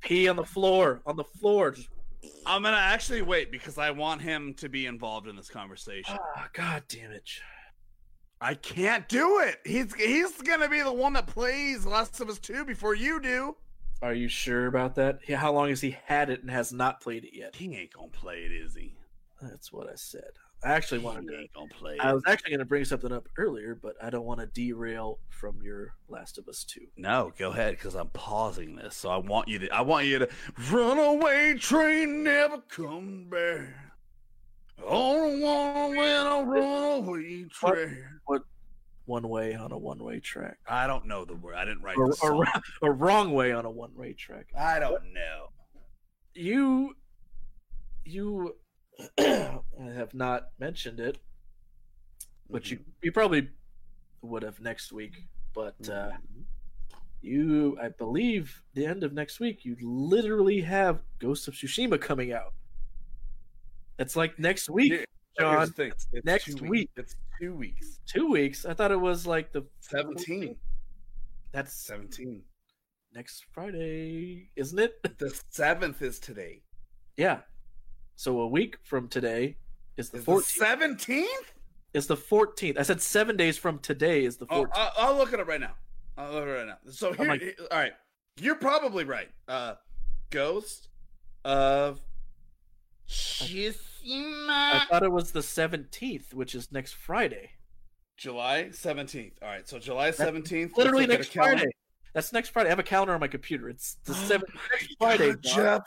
Pee 0.00 0.28
on 0.28 0.36
the 0.36 0.44
floor. 0.44 1.00
On 1.06 1.16
the 1.16 1.24
floor. 1.24 1.70
Just 1.72 1.88
I'm 2.46 2.62
gonna 2.62 2.76
actually 2.76 3.22
wait 3.22 3.50
because 3.50 3.76
I 3.78 3.90
want 3.90 4.22
him 4.22 4.54
to 4.54 4.68
be 4.68 4.86
involved 4.86 5.28
in 5.28 5.36
this 5.36 5.48
conversation. 5.48 6.16
ah, 6.36 6.48
god 6.54 6.82
damn 6.88 7.10
it. 7.12 7.28
I 8.40 8.54
can't 8.54 9.08
do 9.08 9.38
it. 9.40 9.60
He's 9.64 9.94
he's 9.94 10.32
gonna 10.42 10.68
be 10.68 10.80
the 10.82 10.92
one 10.92 11.12
that 11.14 11.26
plays 11.26 11.86
Last 11.86 12.20
of 12.20 12.28
Us 12.28 12.38
Two 12.38 12.64
before 12.64 12.94
you 12.94 13.20
do. 13.20 13.56
Are 14.02 14.12
you 14.12 14.28
sure 14.28 14.66
about 14.66 14.94
that? 14.96 15.20
How 15.30 15.52
long 15.52 15.68
has 15.70 15.80
he 15.80 15.96
had 16.04 16.28
it 16.28 16.42
and 16.42 16.50
has 16.50 16.72
not 16.72 17.00
played 17.00 17.24
it 17.24 17.34
yet? 17.34 17.54
He 17.56 17.74
ain't 17.76 17.92
gonna 17.92 18.08
play 18.08 18.38
it, 18.44 18.52
is 18.52 18.74
he? 18.74 18.94
That's 19.42 19.72
what 19.72 19.88
I 19.88 19.94
said. 19.96 20.30
I 20.64 20.72
actually 20.72 21.00
wanted 21.00 21.26
to. 21.26 21.46
play 21.76 21.98
I 22.00 22.14
was 22.14 22.22
actually 22.26 22.52
going 22.52 22.60
to 22.60 22.64
bring 22.64 22.86
something 22.86 23.12
up 23.12 23.28
earlier, 23.36 23.74
but 23.74 23.96
I 24.02 24.08
don't 24.08 24.24
want 24.24 24.40
to 24.40 24.46
derail 24.46 25.18
from 25.28 25.60
your 25.62 25.94
Last 26.08 26.38
of 26.38 26.48
Us 26.48 26.64
Two. 26.64 26.86
No, 26.96 27.32
go 27.38 27.50
ahead, 27.50 27.76
because 27.76 27.94
I'm 27.94 28.08
pausing 28.08 28.76
this. 28.76 28.96
So 28.96 29.10
I 29.10 29.18
want 29.18 29.48
you 29.48 29.58
to. 29.58 29.68
I 29.68 29.82
want 29.82 30.06
you 30.06 30.20
to. 30.20 30.28
Runaway 30.70 31.54
train 31.54 32.22
never 32.22 32.58
come 32.68 33.28
back. 33.28 33.68
Oh, 34.82 35.38
wanna 35.38 35.88
win 35.90 36.26
a 36.26 36.44
runaway 36.50 37.44
train. 37.50 38.04
What? 38.26 38.42
One 39.06 39.28
way 39.28 39.54
on 39.54 39.70
a 39.70 39.76
one-way 39.76 40.20
track, 40.20 40.56
I 40.66 40.86
don't 40.86 41.04
know 41.04 41.26
the 41.26 41.34
word. 41.34 41.56
I 41.56 41.66
didn't 41.66 41.82
write 41.82 41.98
or, 41.98 42.08
the 42.08 42.14
song. 42.14 42.46
or, 42.80 42.88
or 42.88 42.92
wrong 42.94 43.34
way 43.34 43.52
on 43.52 43.66
a 43.66 43.70
one-way 43.70 44.14
track. 44.14 44.46
I 44.58 44.78
don't 44.78 45.12
know. 45.12 45.48
You, 46.32 46.94
you 48.06 48.56
have 49.18 50.14
not 50.14 50.48
mentioned 50.58 51.00
it, 51.00 51.18
but 52.50 52.70
you 52.70 52.78
you 53.02 53.12
probably 53.12 53.48
would 54.22 54.42
have 54.42 54.60
next 54.60 54.92
week. 54.92 55.14
But 55.54 55.88
uh, 55.88 56.10
you, 57.22 57.78
I 57.80 57.88
believe, 57.88 58.62
the 58.74 58.86
end 58.86 59.04
of 59.04 59.12
next 59.12 59.40
week, 59.40 59.64
you 59.64 59.76
literally 59.80 60.60
have 60.62 61.00
Ghost 61.18 61.48
of 61.48 61.54
Tsushima 61.54 62.00
coming 62.00 62.32
out. 62.32 62.52
It's 63.98 64.16
like 64.16 64.38
next 64.38 64.68
week. 64.68 64.92
Yeah. 64.92 65.04
John. 65.38 65.74
it's 65.78 66.06
next 66.24 66.60
week. 66.60 66.90
It's 66.96 67.16
two 67.40 67.54
weeks. 67.54 67.98
Two 68.06 68.30
weeks. 68.30 68.64
I 68.64 68.74
thought 68.74 68.92
it 68.92 69.00
was 69.00 69.26
like 69.26 69.52
the 69.52 69.64
17. 69.80 70.54
That's 71.52 71.74
17. 71.74 72.42
next 73.14 73.44
Friday, 73.52 74.50
isn't 74.56 74.78
it? 74.78 75.02
The 75.18 75.40
7th 75.52 76.02
is 76.02 76.18
today. 76.18 76.62
yeah. 77.16 77.40
So 78.16 78.40
a 78.40 78.46
week 78.46 78.76
from 78.82 79.08
today 79.08 79.56
is 79.96 80.10
the. 80.10 80.18
17th? 80.18 81.26
It's 81.92 82.06
the 82.06 82.16
fourteenth? 82.16 82.76
I 82.78 82.82
said 82.82 83.00
seven 83.00 83.36
days 83.36 83.56
from 83.56 83.78
today 83.78 84.24
is 84.24 84.36
the 84.36 84.46
Oh, 84.50 84.56
fourteenth. 84.64 84.76
I- 84.76 84.90
I'll 84.98 85.16
look 85.16 85.32
it 85.32 85.38
up 85.40 85.46
right 85.46 85.60
now. 85.60 85.74
I'll 86.16 86.32
look 86.32 86.46
it 86.46 86.50
right 86.50 86.66
now. 86.66 86.78
So 86.90 87.12
here, 87.12 87.28
like- 87.28 87.60
all 87.70 87.78
right, 87.78 87.92
you're 88.40 88.56
probably 88.56 89.04
right. 89.04 89.30
Uh, 89.46 89.74
Ghost 90.30 90.88
of 91.44 92.00
I 93.08 93.12
Tsushima, 93.12 94.86
thought 94.88 95.02
it 95.04 95.12
was 95.12 95.30
the 95.32 95.42
seventeenth, 95.42 96.34
which 96.34 96.54
is 96.56 96.72
next 96.72 96.94
Friday. 96.94 97.50
July 98.16 98.70
17th. 98.70 99.32
All 99.42 99.48
right, 99.48 99.68
so 99.68 99.78
July 99.78 100.10
17th. 100.10 100.76
Literally 100.76 101.02
look 101.06 101.14
at 101.14 101.18
next. 101.20 101.32
Friday. 101.32 101.66
That's 102.12 102.32
next 102.32 102.50
Friday. 102.50 102.68
I 102.68 102.70
have 102.70 102.78
a 102.78 102.84
calendar 102.84 103.12
on 103.14 103.20
my 103.20 103.26
computer. 103.28 103.68
It's 103.68 103.96
the 104.04 104.12
Oh 104.16 104.16
seventh 104.16 104.50
next 104.72 104.96
Friday. 104.98 105.30
God, 105.32 105.42
Jeff. 105.42 105.82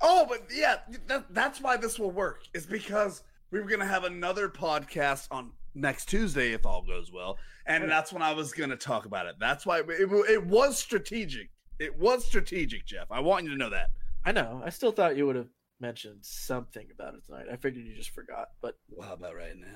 Oh, 0.00 0.26
but 0.28 0.42
yeah, 0.54 0.76
that, 1.06 1.26
that's 1.34 1.60
why 1.60 1.76
this 1.76 1.98
will 1.98 2.10
work. 2.10 2.42
Is 2.54 2.66
because 2.66 3.22
we 3.50 3.60
were 3.60 3.68
gonna 3.68 3.86
have 3.86 4.04
another 4.04 4.48
podcast 4.48 5.28
on 5.30 5.52
next 5.74 6.06
Tuesday 6.06 6.52
if 6.52 6.66
all 6.66 6.82
goes 6.82 7.12
well, 7.12 7.38
and 7.66 7.90
that's 7.90 8.12
when 8.12 8.22
I 8.22 8.32
was 8.32 8.52
gonna 8.52 8.76
talk 8.76 9.06
about 9.06 9.26
it. 9.26 9.36
That's 9.38 9.66
why 9.66 9.80
it, 9.80 9.86
it 9.88 10.46
was 10.46 10.78
strategic. 10.78 11.50
It 11.78 11.98
was 11.98 12.24
strategic, 12.24 12.86
Jeff. 12.86 13.06
I 13.10 13.20
want 13.20 13.44
you 13.44 13.50
to 13.50 13.56
know 13.56 13.70
that. 13.70 13.90
I 14.24 14.32
know. 14.32 14.60
I 14.64 14.70
still 14.70 14.92
thought 14.92 15.16
you 15.16 15.26
would 15.26 15.36
have 15.36 15.48
mentioned 15.80 16.18
something 16.22 16.86
about 16.92 17.14
it 17.14 17.24
tonight. 17.24 17.46
I 17.52 17.56
figured 17.56 17.86
you 17.86 17.94
just 17.94 18.10
forgot, 18.10 18.48
but 18.60 18.76
Well, 18.90 19.06
how 19.06 19.14
about 19.14 19.36
right 19.36 19.56
now? 19.56 19.66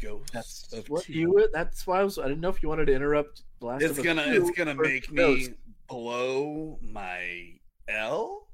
Ghosts 0.00 0.30
that's 0.32 0.72
of 0.72 0.88
what 0.88 1.04
Two. 1.04 1.12
you. 1.12 1.48
That's 1.52 1.86
why 1.86 2.00
I 2.00 2.04
was. 2.04 2.18
I 2.18 2.22
didn't 2.22 2.40
know 2.40 2.48
if 2.48 2.62
you 2.62 2.68
wanted 2.70 2.86
to 2.86 2.94
interrupt. 2.94 3.42
Last 3.60 3.82
It's 3.82 3.98
gonna 3.98 4.24
it's 4.26 4.50
gonna 4.52 4.74
make 4.74 5.12
me 5.12 5.50
blow 5.86 6.78
my 6.80 7.52
L 7.86 8.46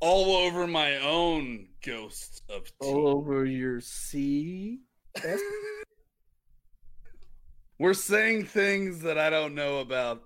all 0.00 0.36
over 0.36 0.66
my 0.66 0.96
own 0.98 1.68
ghosts 1.84 2.42
of 2.48 2.64
Tea. 2.64 2.72
all 2.80 3.08
over 3.08 3.44
your 3.44 3.80
sea. 3.80 4.80
We're 7.78 7.94
saying 7.94 8.46
things 8.46 9.00
that 9.02 9.18
I 9.18 9.30
don't 9.30 9.54
know 9.54 9.78
about. 9.78 10.24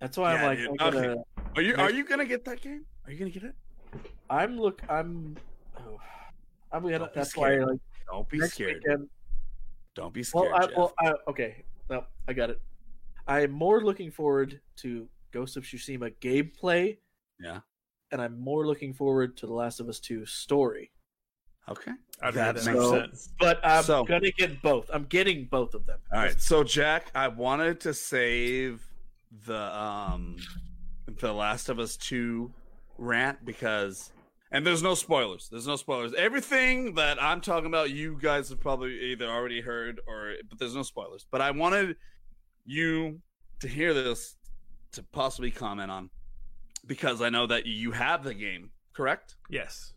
That's 0.00 0.16
why 0.16 0.32
Yeah, 0.34 0.38
I'm 0.40 0.46
like, 0.46 0.58
dude. 0.58 0.68
I'm, 0.80 0.92
gonna, 0.92 1.16
Are 1.56 1.62
you 1.62 1.74
are 1.76 1.90
you 1.90 2.04
gonna 2.04 2.24
get 2.24 2.44
that 2.46 2.62
game? 2.62 2.86
Are 3.04 3.12
you 3.12 3.18
gonna 3.18 3.30
get 3.30 3.42
it? 3.44 3.54
I'm 4.30 4.58
look. 4.58 4.80
I'm. 4.88 5.36
Oh, 5.78 5.98
I'm 6.72 6.82
gonna. 6.82 6.98
Don't 6.98 7.12
be 7.12 7.18
That's 7.20 7.36
why. 7.36 7.48
scared. 7.48 7.66
Like 7.66 7.78
Don't 8.10 8.28
be 8.28 8.40
scared. 8.40 8.82
weekend. 8.84 9.08
Don't 9.94 10.14
be 10.14 10.24
Well, 10.32 10.44
scared. 10.44 10.54
I, 10.62 10.66
Jeff. 10.66 10.76
well, 10.76 10.94
I, 10.98 11.12
okay. 11.28 11.64
No, 11.90 12.04
I 12.28 12.32
got 12.32 12.48
it. 12.50 12.60
I'm 13.26 13.50
more 13.50 13.82
looking 13.82 14.10
forward 14.10 14.60
to 14.78 15.08
Ghost 15.32 15.56
of 15.58 15.64
Tsushima 15.64 16.14
gameplay. 16.20 16.96
Yeah. 17.38 17.60
And 18.12 18.20
I'm 18.20 18.38
more 18.40 18.66
looking 18.66 18.92
forward 18.92 19.36
to 19.38 19.46
The 19.46 19.52
Last 19.52 19.80
of 19.80 19.88
Us 19.88 20.00
2 20.00 20.26
story. 20.26 20.90
okay. 21.68 21.92
I'd 22.22 22.34
That 22.34 22.34
that 22.34 22.54
makes 22.56 22.66
makes 22.66 22.78
so- 22.80 23.00
sense. 23.00 23.32
But 23.38 23.60
I'm 23.64 23.82
So- 23.84 24.04
gonna 24.04 24.30
get 24.32 24.60
both. 24.60 24.90
I'm 24.92 25.04
getting 25.04 25.46
both 25.46 25.74
of 25.74 25.86
them. 25.86 26.00
All 26.12 26.18
right. 26.18 26.38
So 26.40 26.62
Jack, 26.64 27.10
I 27.14 27.28
wanted 27.28 27.80
to 27.80 27.94
save 27.94 28.86
the 29.46 29.56
um 29.74 30.36
the 31.06 31.32
Last 31.32 31.68
of 31.68 31.78
Us 31.78 31.96
2 31.96 32.52
rant 32.98 33.44
because 33.44 34.12
and 34.52 34.66
there's 34.66 34.82
no 34.82 34.94
spoilers. 34.94 35.48
There's 35.48 35.66
no 35.68 35.76
spoilers. 35.76 36.12
Everything 36.14 36.94
that 36.96 37.22
I'm 37.22 37.40
talking 37.40 37.66
about 37.68 37.90
you 37.90 38.18
guys 38.20 38.48
have 38.50 38.60
probably 38.60 38.98
either 39.12 39.26
already 39.28 39.60
heard 39.60 40.00
or 40.08 40.34
but 40.48 40.58
there's 40.58 40.74
no 40.74 40.82
spoilers. 40.82 41.24
But 41.30 41.40
I 41.40 41.52
wanted 41.52 41.96
you 42.66 43.22
to 43.60 43.68
hear 43.68 43.94
this 43.94 44.36
to 44.92 45.02
possibly 45.04 45.50
comment 45.52 45.90
on 45.90 46.10
because 46.86 47.20
I 47.20 47.28
know 47.28 47.46
that 47.46 47.66
you 47.66 47.92
have 47.92 48.24
the 48.24 48.34
game, 48.34 48.70
correct? 48.92 49.36
Yes. 49.48 49.92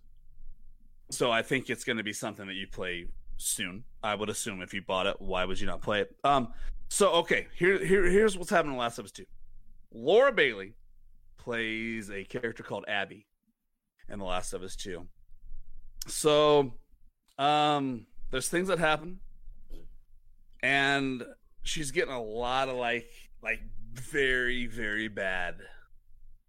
So 1.09 1.31
I 1.31 1.41
think 1.41 1.69
it's 1.69 1.83
going 1.83 1.97
to 1.97 2.03
be 2.03 2.13
something 2.13 2.47
that 2.47 2.53
you 2.53 2.67
play 2.67 3.07
soon. 3.37 3.83
I 4.01 4.15
would 4.15 4.29
assume 4.29 4.61
if 4.61 4.73
you 4.73 4.81
bought 4.81 5.05
it, 5.05 5.15
why 5.19 5.45
would 5.45 5.59
you 5.59 5.67
not 5.67 5.81
play 5.81 6.01
it? 6.01 6.15
Um. 6.23 6.53
So 6.89 7.11
okay, 7.13 7.47
here 7.55 7.83
here 7.83 8.05
here's 8.05 8.37
what's 8.37 8.51
happening 8.51 8.73
in 8.73 8.79
Last 8.79 8.99
of 8.99 9.05
Us 9.05 9.11
Two. 9.11 9.25
Laura 9.91 10.31
Bailey 10.31 10.73
plays 11.37 12.09
a 12.09 12.23
character 12.23 12.63
called 12.63 12.85
Abby 12.87 13.27
in 14.09 14.19
The 14.19 14.25
Last 14.25 14.53
of 14.53 14.63
Us 14.63 14.75
Two. 14.75 15.07
So, 16.07 16.73
um, 17.37 18.05
there's 18.31 18.49
things 18.49 18.67
that 18.67 18.79
happen, 18.79 19.19
and 20.61 21.23
she's 21.63 21.91
getting 21.91 22.13
a 22.13 22.21
lot 22.21 22.69
of 22.69 22.75
like 22.75 23.09
like 23.41 23.61
very 23.93 24.65
very 24.65 25.07
bad 25.07 25.55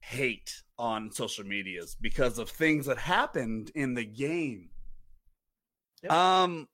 hate 0.07 0.63
on 0.79 1.11
social 1.11 1.45
medias 1.45 1.97
because 2.01 2.39
of 2.39 2.51
things 2.51 2.87
that 2.87 2.99
happened 2.99 3.71
in 3.75 3.95
the 3.95 4.05
game. 4.05 4.69
Yep. 6.03 6.13
Um, 6.13 6.69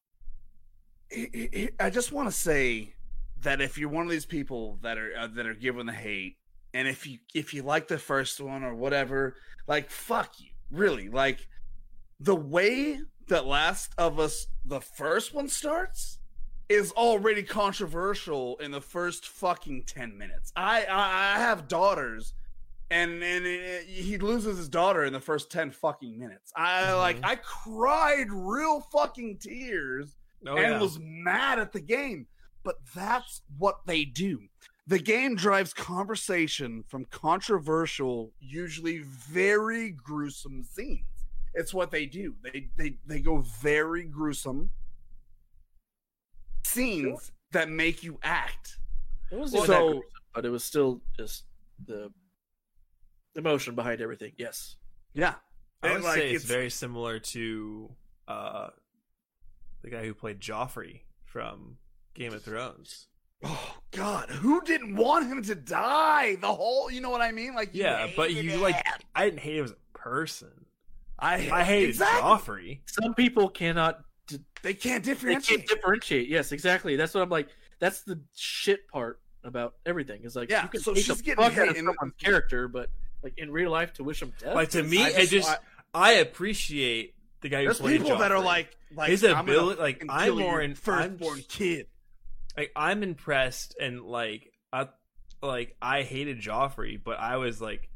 I- 1.13 1.91
just 1.91 2.13
want 2.13 2.29
to 2.29 2.33
say 2.33 2.95
that 3.43 3.61
if 3.61 3.79
you're 3.79 3.89
one 3.89 4.05
of 4.05 4.11
these 4.11 4.27
people 4.27 4.79
that 4.83 4.99
are 4.99 5.13
uh, 5.17 5.27
that 5.29 5.47
are 5.47 5.55
given 5.55 5.87
the 5.87 5.93
hate, 5.93 6.37
and 6.75 6.89
if 6.89 7.07
you 7.07 7.19
if 7.35 7.55
you 7.55 7.63
like 7.63 7.89
the 7.89 7.99
first 7.99 8.41
one 8.41 8.65
or 8.65 8.75
whatever, 8.75 9.37
like 9.67 9.91
fuck 9.91 10.35
you, 10.39 10.51
really. 10.71 11.09
Like 11.09 11.47
the 12.19 12.37
way 12.37 13.01
that 13.29 13.47
Last 13.47 13.93
of 13.97 14.19
Us 14.19 14.47
the 14.65 14.81
first 14.81 15.33
one 15.35 15.49
starts 15.49 16.19
is 16.69 16.93
already 16.93 17.43
controversial 17.43 18.57
in 18.59 18.71
the 18.71 18.81
first 18.81 19.27
fucking 19.27 19.85
10 19.87 20.17
minutes. 20.19 20.53
I 20.57 20.85
I, 20.85 21.37
I 21.37 21.39
have 21.39 21.69
daughters 21.69 22.35
and 22.91 23.23
and 23.23 23.47
it, 23.47 23.87
he 23.87 24.19
loses 24.19 24.59
his 24.59 24.69
daughter 24.69 25.05
in 25.05 25.13
the 25.13 25.21
first 25.21 25.51
10 25.51 25.71
fucking 25.71 26.19
minutes. 26.19 26.53
I 26.57 26.93
like 26.95 27.21
Mhm. 27.21 27.25
I 27.25 27.37
cried 27.37 28.27
real 28.31 28.81
fucking 28.81 29.39
tears 29.39 30.17
Oh, 30.47 30.57
and 30.57 30.73
yeah. 30.75 30.81
was 30.81 30.99
mad 31.01 31.59
at 31.59 31.73
the 31.73 31.81
game. 31.81 32.27
But 32.63 32.77
that's 32.95 33.43
what 33.59 33.81
they 33.87 34.05
do. 34.05 34.49
The 34.87 34.99
game 34.99 35.37
drives 35.37 35.73
conversation 35.73 36.83
from 36.89 37.05
controversial, 37.07 38.33
usually 38.41 38.99
very 38.99 39.91
gruesome 39.91 40.65
scenes. 40.65 41.07
It's 41.55 41.73
what 41.73 41.91
they 41.91 42.07
do. 42.07 42.35
They 42.43 42.69
they 42.77 42.97
they 43.07 43.21
go 43.21 43.39
very 43.39 44.05
gruesome 44.05 44.71
scenes 46.65 47.33
that 47.53 47.69
make 47.69 48.03
you 48.03 48.19
act. 48.23 48.79
It 49.31 49.39
was 49.39 49.53
so- 49.53 49.65
gruesome, 49.67 50.03
but 50.35 50.45
it 50.45 50.51
was 50.51 50.65
still 50.65 51.01
just 51.17 51.45
the 51.87 52.13
emotion 53.37 53.75
behind 53.75 54.01
everything. 54.01 54.33
Yes. 54.37 54.77
Yeah. 55.15 55.35
I 55.83 55.87
And, 55.89 55.95
would 55.97 56.05
like, 56.05 56.15
say 56.19 56.27
it's, 56.33 56.45
it's- 56.45 56.51
very 56.51 56.71
similar 56.71 57.19
to 57.19 57.91
uh, 58.29 58.69
the 59.83 59.91
guy 59.91 60.05
who 60.05 60.15
played 60.15 60.41
Joffrey 60.41 61.01
from 61.25 61.77
Game 62.15 62.33
of 62.33 62.43
Thrones. 62.43 63.07
Oh 63.43 63.77
God, 63.93 64.29
who 64.29 64.61
didn't 64.63 64.97
want 64.97 65.27
him 65.27 65.43
to 65.45 65.55
die? 65.55 66.35
The 66.37 66.53
whole, 66.53 66.91
you 66.91 67.01
know 67.01 67.09
what 67.09 67.23
I 67.23 67.33
mean? 67.33 67.55
Like, 67.55 67.71
Yeah, 67.73 68.09
but 68.15 68.31
hated 68.31 68.45
you 68.45 68.59
like. 68.59 68.77
I 69.15 69.25
didn't 69.25 69.41
hate 69.41 69.57
him 69.57 69.65
as 69.65 69.71
a 69.71 69.99
person. 69.99 70.51
I, 71.19 71.49
I 71.51 71.65
hated 71.65 71.89
exactly. 71.91 72.21
Joffrey. 72.23 72.81
Some 72.87 73.15
people 73.15 73.49
cannot. 73.49 74.01
They 74.63 74.75
can't 74.75 75.03
differentiate. 75.03 75.03
They 75.03 75.05
differentiate. 75.05 75.59
can't 75.59 75.69
differentiate. 75.69 76.29
Yes, 76.29 76.53
exactly. 76.53 76.97
That's 76.97 77.15
what 77.15 77.23
I'm 77.23 77.31
like. 77.31 77.49
That's 77.79 78.03
the 78.03 78.21
shit 78.37 78.87
part 78.89 79.21
about 79.43 79.75
everything. 79.87 80.23
Is 80.25 80.37
like 80.37 80.51
Yeah, 80.51 80.65
you 80.65 80.69
can 80.69 80.81
so 80.83 80.95
she's 80.95 81.07
the 81.07 81.15
getting 81.23 81.43
fuck 81.43 81.53
out 81.53 81.59
hit 81.61 81.69
of 81.71 81.77
in- 81.77 81.87
someone's 81.87 82.15
character, 82.23 82.69
but 82.69 82.91
like 83.23 83.35
in 83.39 83.51
real 83.51 83.71
life, 83.71 83.93
to 83.95 84.05
wish 84.05 84.21
them 84.21 84.33
death. 84.39 84.55
Like 84.55 84.71
to 84.71 84.83
me, 84.83 85.03
I 85.03 85.09
it 85.09 85.27
just 85.29 85.49
I- 85.49 85.59
I 85.93 86.13
appreciate 86.15 87.15
the 87.41 87.49
guy 87.49 87.59
who 87.61 87.65
there's 87.65 87.81
played 87.81 88.03
people 88.03 88.19
that 88.19 88.31
are 88.33 88.39
like, 88.43 88.77
like 88.95 89.11
His 89.11 89.25
I'm 89.25 89.31
gonna 89.47 89.53
ability- 89.53 89.81
like, 89.81 90.05
I'm 90.09 90.31
more 90.39 90.41
your 90.41 90.61
in- 90.61 90.75
firstborn 90.75 91.35
I'm- 91.39 91.45
kid. 91.49 91.87
like 92.57 92.71
I'm 92.77 93.03
impressed 93.03 93.77
and 93.81 94.03
like 94.03 94.53
I 94.73 94.89
like 95.43 95.77
I 95.81 96.03
hated 96.03 96.39
Joffrey, 96.41 97.01
but 97.03 97.19
I 97.19 97.37
was 97.39 97.61
like 97.61 97.89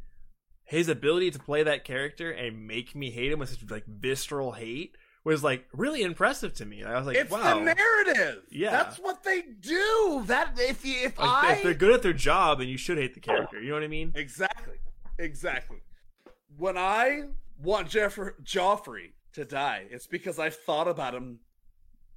his 0.65 0.89
ability 0.89 1.31
to 1.33 1.39
play 1.39 1.63
that 1.65 1.85
character 1.85 2.31
and 2.31 2.67
make 2.67 2.95
me 2.95 3.11
hate 3.11 3.31
him 3.31 3.39
with 3.39 3.51
such 3.51 3.71
like 3.71 3.85
visceral 3.87 4.53
hate 4.53 4.97
was 5.23 5.43
like 5.45 5.67
really 5.73 6.03
impressive 6.03 6.53
to 6.55 6.65
me. 6.67 6.83
I 6.85 6.97
was 6.97 7.07
like, 7.07 7.17
it's 7.17 7.31
wow. 7.31 7.59
the 7.59 7.61
narrative. 7.75 8.43
Yeah. 8.51 8.71
that's 8.71 8.99
what 8.99 9.23
they 9.25 9.43
do. 9.43 10.23
That 10.27 10.55
if 10.59 10.85
you 10.85 10.95
if 11.05 11.19
like, 11.19 11.29
I 11.45 11.53
if 11.55 11.63
they're 11.63 11.75
good 11.75 11.93
at 11.95 12.03
their 12.03 12.13
job, 12.15 12.61
and 12.61 12.69
you 12.71 12.77
should 12.79 12.99
hate 12.99 13.15
the 13.15 13.21
character. 13.21 13.61
You 13.61 13.69
know 13.69 13.75
what 13.75 13.85
I 13.85 13.89
mean? 13.89 14.13
exactly, 14.15 14.75
exactly. 15.19 15.79
When 16.57 16.77
I 16.79 17.25
want 17.63 17.89
Jeff 17.89 18.17
Joffrey 18.43 19.13
to 19.33 19.45
die, 19.45 19.87
it's 19.91 20.07
because 20.07 20.39
I've 20.39 20.57
thought 20.57 20.89
about 20.89 21.15
him 21.15 21.41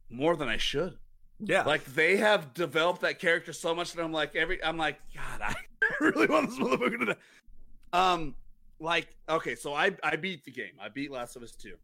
more 0.10 0.36
than 0.36 0.48
I 0.48 0.57
should. 0.57 0.98
Yeah. 1.40 1.64
Like 1.64 1.86
they 1.86 2.18
have 2.18 2.53
developed 2.53 3.02
that 3.02 3.19
character 3.19 3.53
so 3.53 3.76
much 3.76 3.94
that 3.94 4.03
I'm 4.03 4.11
like 4.11 4.36
every 4.36 4.64
I'm 4.64 4.78
like 4.78 4.99
God, 5.14 5.41
I 5.41 5.56
really 6.02 6.28
want 6.28 6.49
this 6.49 6.60
motherfucker 6.60 6.99
to 6.99 7.06
die. 7.06 7.15
Um, 7.94 8.36
like 8.80 9.15
okay, 9.30 9.56
so 9.56 9.74
I 9.74 9.91
I 10.03 10.15
beat 10.15 10.44
the 10.45 10.52
game. 10.52 10.74
I 10.82 10.90
beat 10.90 11.11
Last 11.11 11.36
of 11.36 11.44
Us 11.44 11.52
two. 11.52 11.76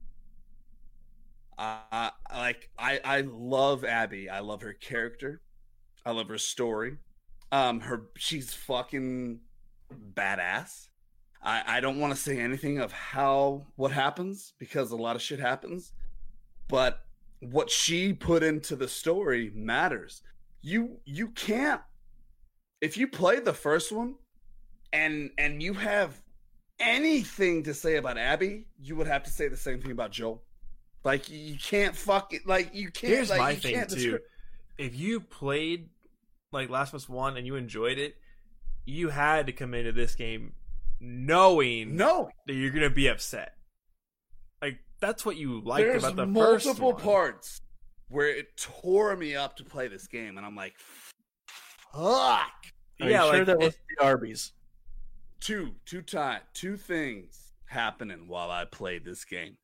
Uh, 1.58 2.10
like 2.32 2.70
I, 2.78 3.00
I 3.04 3.22
love 3.22 3.86
Abby. 3.86 4.30
I 4.30 4.40
love 4.40 4.62
her 4.62 4.74
character. 4.74 5.42
I 6.06 6.12
love 6.12 6.28
her 6.30 6.38
story. 6.38 6.98
Um, 7.52 7.82
her 7.82 8.08
she's 8.18 8.54
fucking 8.54 9.40
badass. 10.16 10.88
I, 11.44 11.64
I 11.68 11.80
don't 11.82 12.00
want 12.00 12.16
to 12.16 12.20
say 12.20 12.40
anything 12.40 12.80
of 12.80 12.92
how 12.92 13.66
what 13.76 13.92
happens 13.92 14.54
because 14.60 14.92
a 14.92 14.96
lot 14.96 15.16
of 15.16 15.22
shit 15.22 15.40
happens, 15.40 15.92
but 16.70 17.02
what 17.40 17.70
she 17.70 18.14
put 18.14 18.44
into 18.44 18.76
the 18.76 18.88
story 18.88 19.52
matters. 19.54 20.22
You 20.62 20.98
you 21.06 21.30
can't 21.30 21.82
if 22.84 22.98
you 22.98 23.08
play 23.08 23.40
the 23.40 23.54
first 23.54 23.92
one 23.92 24.16
and 24.92 25.32
and 25.38 25.64
you 25.64 25.74
have 25.74 26.22
anything 26.80 27.64
to 27.64 27.74
say 27.74 27.96
about 27.96 28.18
Abby, 28.18 28.68
you 28.78 28.96
would 28.96 29.08
have 29.08 29.24
to 29.24 29.30
say 29.30 29.48
the 29.48 29.58
same 29.58 29.82
thing 29.82 29.92
about 29.92 30.12
Joel. 30.12 30.44
Like 31.04 31.30
you 31.30 31.58
can't 31.58 31.96
fuck 31.96 32.34
it. 32.34 32.46
Like 32.46 32.74
you 32.74 32.92
can't. 32.92 33.14
Here's 33.14 33.30
like, 33.30 33.40
my 33.40 33.52
you 33.52 33.58
thing 33.58 33.76
can't 33.76 33.90
too. 33.90 34.20
If 34.78 34.96
you 34.96 35.20
played 35.20 35.90
like 36.52 36.70
Last 36.70 36.90
of 36.90 36.96
Us 36.96 37.10
One 37.10 37.38
and 37.38 37.48
you 37.48 37.56
enjoyed 37.56 37.98
it, 37.98 38.16
you 38.86 39.10
had 39.10 39.48
to 39.48 39.54
come 39.54 39.74
into 39.74 39.92
this 39.92 40.16
game 40.16 40.54
knowing 41.04 41.96
No, 41.96 42.30
that 42.48 42.54
you're 42.54 42.72
gonna 42.72 42.90
be 42.90 43.08
upset. 43.08 43.54
Like 44.62 44.80
that's 45.00 45.26
what 45.26 45.36
you 45.36 45.62
like 45.62 45.84
there's 45.84 46.04
about 46.04 46.16
the 46.16 46.34
first 46.34 46.66
multiple 46.66 46.94
parts 46.94 47.62
where 48.08 48.28
it 48.28 48.56
tore 48.58 49.16
me 49.16 49.36
up 49.36 49.58
to 49.58 49.64
play 49.64 49.88
this 49.88 50.08
game, 50.08 50.38
and 50.38 50.46
I'm 50.46 50.56
like, 50.56 50.76
fuck. 51.92 52.04
Are 53.02 53.10
yeah, 53.10 53.26
you 53.26 53.32
sure 53.32 53.38
like 53.40 53.46
that 53.48 53.60
was 53.60 53.76
the 53.98 54.06
Arby's? 54.06 54.54
Two, 55.40 55.72
two 55.86 56.02
time, 56.02 56.42
two 56.54 56.78
things 56.78 57.52
happening 57.66 58.28
while 58.28 58.50
I 58.52 58.66
played 58.66 59.04
this 59.04 59.26
game. 59.26 59.58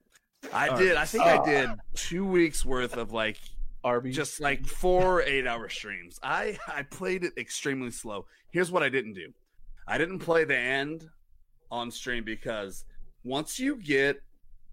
I 0.51 0.69
All 0.69 0.77
did. 0.77 0.97
I 0.97 1.05
think 1.05 1.23
I 1.23 1.37
ah. 1.37 1.45
did 1.45 1.69
two 1.95 2.25
weeks 2.25 2.65
worth 2.65 2.97
of 2.97 3.13
like 3.13 3.37
Arby's. 3.83 4.15
just 4.15 4.41
like 4.41 4.65
four 4.65 5.21
eight 5.21 5.47
hour 5.47 5.69
streams. 5.69 6.19
I 6.21 6.57
I 6.67 6.83
played 6.83 7.23
it 7.23 7.33
extremely 7.37 7.91
slow. 7.91 8.25
Here's 8.51 8.71
what 8.71 8.83
I 8.83 8.89
didn't 8.89 9.13
do. 9.13 9.31
I 9.87 9.97
didn't 9.97 10.19
play 10.19 10.43
the 10.43 10.57
end 10.57 11.07
on 11.71 11.91
stream 11.91 12.23
because 12.23 12.85
once 13.23 13.59
you 13.59 13.75
get 13.75 14.21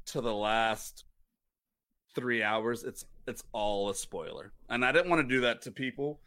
to 0.06 0.20
the 0.20 0.32
last 0.32 1.04
three 2.14 2.42
hours, 2.42 2.84
it's 2.84 3.04
it's 3.26 3.42
all 3.52 3.90
a 3.90 3.94
spoiler, 3.94 4.52
and 4.68 4.84
I 4.84 4.92
didn't 4.92 5.10
want 5.10 5.26
to 5.28 5.34
do 5.34 5.40
that 5.42 5.62
to 5.62 5.70
people. 5.72 6.20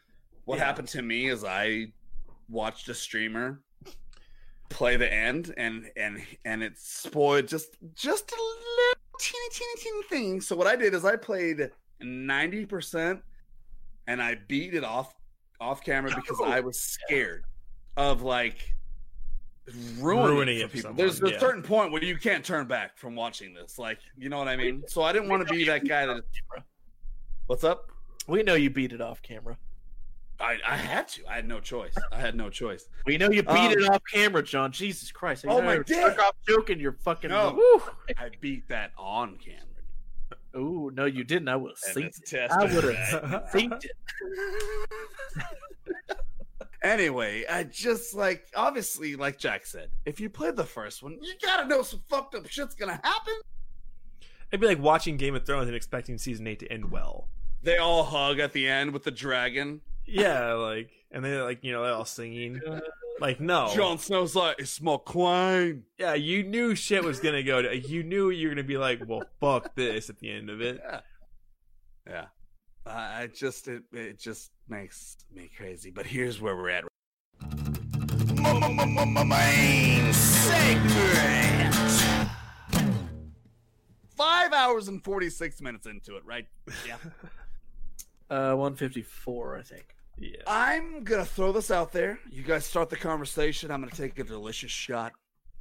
What 0.46 0.58
Yeah. 0.58 0.66
happened 0.66 0.88
to 0.90 1.02
me 1.02 1.28
is 1.30 1.44
I 1.44 1.94
watched 2.50 2.90
a 2.90 2.94
streamer 2.94 3.62
play 4.70 4.98
the 4.98 5.12
end 5.12 5.54
and 5.58 5.90
and 5.96 6.22
and 6.46 6.62
it 6.62 6.78
spoiled 6.78 7.48
just 7.48 7.78
just 7.96 8.32
a 8.32 8.36
little 8.36 9.20
teeny 9.20 9.50
teeny 9.52 9.76
teeny 9.78 10.04
thing 10.10 10.41
so 10.41 10.56
what 10.56 10.68
i 10.68 10.76
did 10.76 10.94
is 10.94 11.04
i 11.06 11.16
played 11.16 11.72
90% 12.04 13.20
and 14.08 14.22
i 14.22 14.36
beat 14.48 14.76
it 14.76 14.84
off 14.84 15.16
off 15.60 15.84
camera 15.84 16.12
because 16.16 16.40
i 16.46 16.60
was 16.60 16.80
scared 16.80 17.46
of 17.98 18.22
like 18.22 18.76
ruining, 20.00 20.36
Ruining 20.36 20.58
it 20.58 20.62
it 20.62 20.64
for 20.64 20.68
for 20.70 20.74
people 20.76 20.90
someone, 20.90 20.98
there's 20.98 21.22
a 21.24 21.32
yeah. 21.32 21.40
certain 21.40 21.64
point 21.64 21.91
where 21.91 22.04
you 22.04 22.18
can't 22.18 22.44
turn 22.44 22.68
back 22.68 22.98
from 22.98 23.16
watching 23.16 23.54
this 23.54 23.78
like 23.80 24.00
you 24.18 24.30
know 24.30 24.38
what 24.38 24.48
i 24.48 24.56
mean 24.56 24.84
so 24.88 25.02
i 25.04 25.12
didn't 25.12 25.30
want 25.30 25.48
to 25.48 25.54
be 25.54 25.64
that 25.66 25.88
guy 25.88 26.06
that 26.06 26.22
what's 27.48 27.64
up 27.64 27.91
we 28.30 28.44
know 28.44 28.54
you 28.54 28.70
beat 28.70 28.94
it 28.94 29.02
off 29.02 29.22
camera. 29.24 29.58
I, 30.40 30.58
I 30.66 30.78
had 30.78 31.08
to. 31.10 31.28
I 31.28 31.36
had 31.36 31.48
no 31.48 31.60
choice. 31.60 31.96
I 32.12 32.20
had 32.20 32.36
no 32.36 32.50
choice. 32.50 32.88
We 33.06 33.18
know 33.18 33.30
you 33.30 33.44
beat 33.44 33.50
Um, 33.50 33.72
it 33.72 33.90
off 33.90 34.02
camera, 34.14 34.41
John. 34.41 34.72
Jesus 34.72 35.12
Christ! 35.12 35.46
Oh, 35.48 35.62
my 35.62 35.74
you're 35.74 35.84
dick. 35.84 36.18
off 36.20 36.36
joking. 36.48 36.80
You're 36.80 36.94
fucking. 37.04 37.30
No. 37.32 37.82
I 38.18 38.30
beat 38.40 38.68
that 38.70 38.91
on 38.98 39.38
camera. 39.38 39.64
Oh 40.54 40.90
no, 40.94 41.06
you 41.06 41.24
didn't. 41.24 41.50
I 41.50 41.56
would 41.56 41.72
have 41.72 41.96
synced 41.96 42.22
it. 42.22 42.26
tested 42.26 42.52
I 42.52 42.74
would 42.74 42.84
have 42.96 43.44
synced 43.54 43.86
it. 43.86 43.91
anyway, 46.82 47.46
I 47.50 47.64
just 47.64 48.14
like 48.14 48.48
obviously, 48.56 49.16
like 49.16 49.38
Jack 49.38 49.66
said, 49.66 49.90
if 50.06 50.20
you 50.20 50.30
played 50.30 50.56
the 50.56 50.66
first 50.66 51.04
one, 51.04 51.18
you 51.22 51.34
gotta 51.42 51.68
know 51.68 51.82
some 51.82 52.02
fucked 52.10 52.36
up 52.36 52.48
shit's 52.48 52.76
gonna 52.76 53.00
happen. 53.04 53.34
It'd 54.52 54.62
be 54.62 54.68
like 54.68 54.80
watching 54.80 55.18
Game 55.18 55.36
of 55.36 55.46
Thrones 55.46 55.68
and 55.68 55.76
expecting 55.76 56.18
season 56.18 56.48
eight 56.48 56.60
to 56.60 56.72
end 56.72 56.92
well. 56.92 57.28
They 57.62 57.78
all 57.78 58.04
hug 58.04 58.40
at 58.40 58.54
the 58.54 58.68
end 58.68 58.92
with 58.92 59.04
the 59.04 59.12
dragon. 59.12 59.82
Yeah, 60.06 60.54
like 60.54 60.90
and 61.12 61.24
they're 61.24 61.44
like 61.44 61.64
you 61.64 61.72
know 61.72 61.84
they're 61.84 61.94
all 61.94 62.06
singing. 62.06 62.60
Like 63.20 63.42
no, 63.42 63.70
Jon 63.76 63.98
Snow's 63.98 64.34
like, 64.34 64.60
it's 64.60 64.82
my 64.82 64.98
queen. 64.98 65.84
yeah, 65.98 66.14
you 66.14 66.42
knew 66.44 66.74
shit 66.74 67.04
was 67.04 67.20
gonna 67.20 67.44
go. 67.44 67.62
To, 67.62 67.78
you 67.78 68.02
knew 68.02 68.30
you 68.30 68.48
were 68.48 68.56
gonna 68.56 68.66
be 68.66 68.78
like, 68.78 69.02
well, 69.06 69.24
fuck 69.42 69.76
this 69.76 70.10
at 70.10 70.20
the 70.20 70.32
end 70.32 70.50
of 70.50 70.62
it. 70.62 70.80
Yeah. 70.84 71.00
Yeah. 72.08 72.26
Uh, 72.90 72.94
I 72.94 73.28
just 73.28 73.68
it, 73.68 73.84
it 73.94 74.18
just 74.20 74.49
makes 74.68 75.18
me 75.32 75.49
crazy. 75.56 75.91
But 75.91 76.07
here's 76.07 76.41
where 76.41 76.56
we're 76.56 76.70
at. 76.70 76.86
Main 79.28 80.14
segment. 80.14 81.76
Five 84.18 84.53
hours 84.53 84.88
and 84.88 85.03
forty 85.03 85.30
six 85.30 85.61
minutes 85.61 85.86
into 85.86 86.16
it, 86.18 86.26
right? 86.26 86.48
Yeah. 86.88 86.98
Uh, 88.32 88.53
154, 88.53 89.57
I 89.57 89.64
think. 89.64 89.95
Yeah, 90.20 90.36
I'm 90.45 91.03
gonna 91.03 91.26
throw 91.26 91.52
this 91.52 91.72
out 91.72 91.91
there. 91.91 92.20
You 92.30 92.44
guys 92.44 92.64
start 92.64 92.91
the 92.91 92.95
conversation. 92.95 93.72
I'm 93.72 93.82
gonna 93.82 93.91
take 93.91 94.20
a 94.20 94.24
delicious 94.24 94.70
shot. 94.70 95.14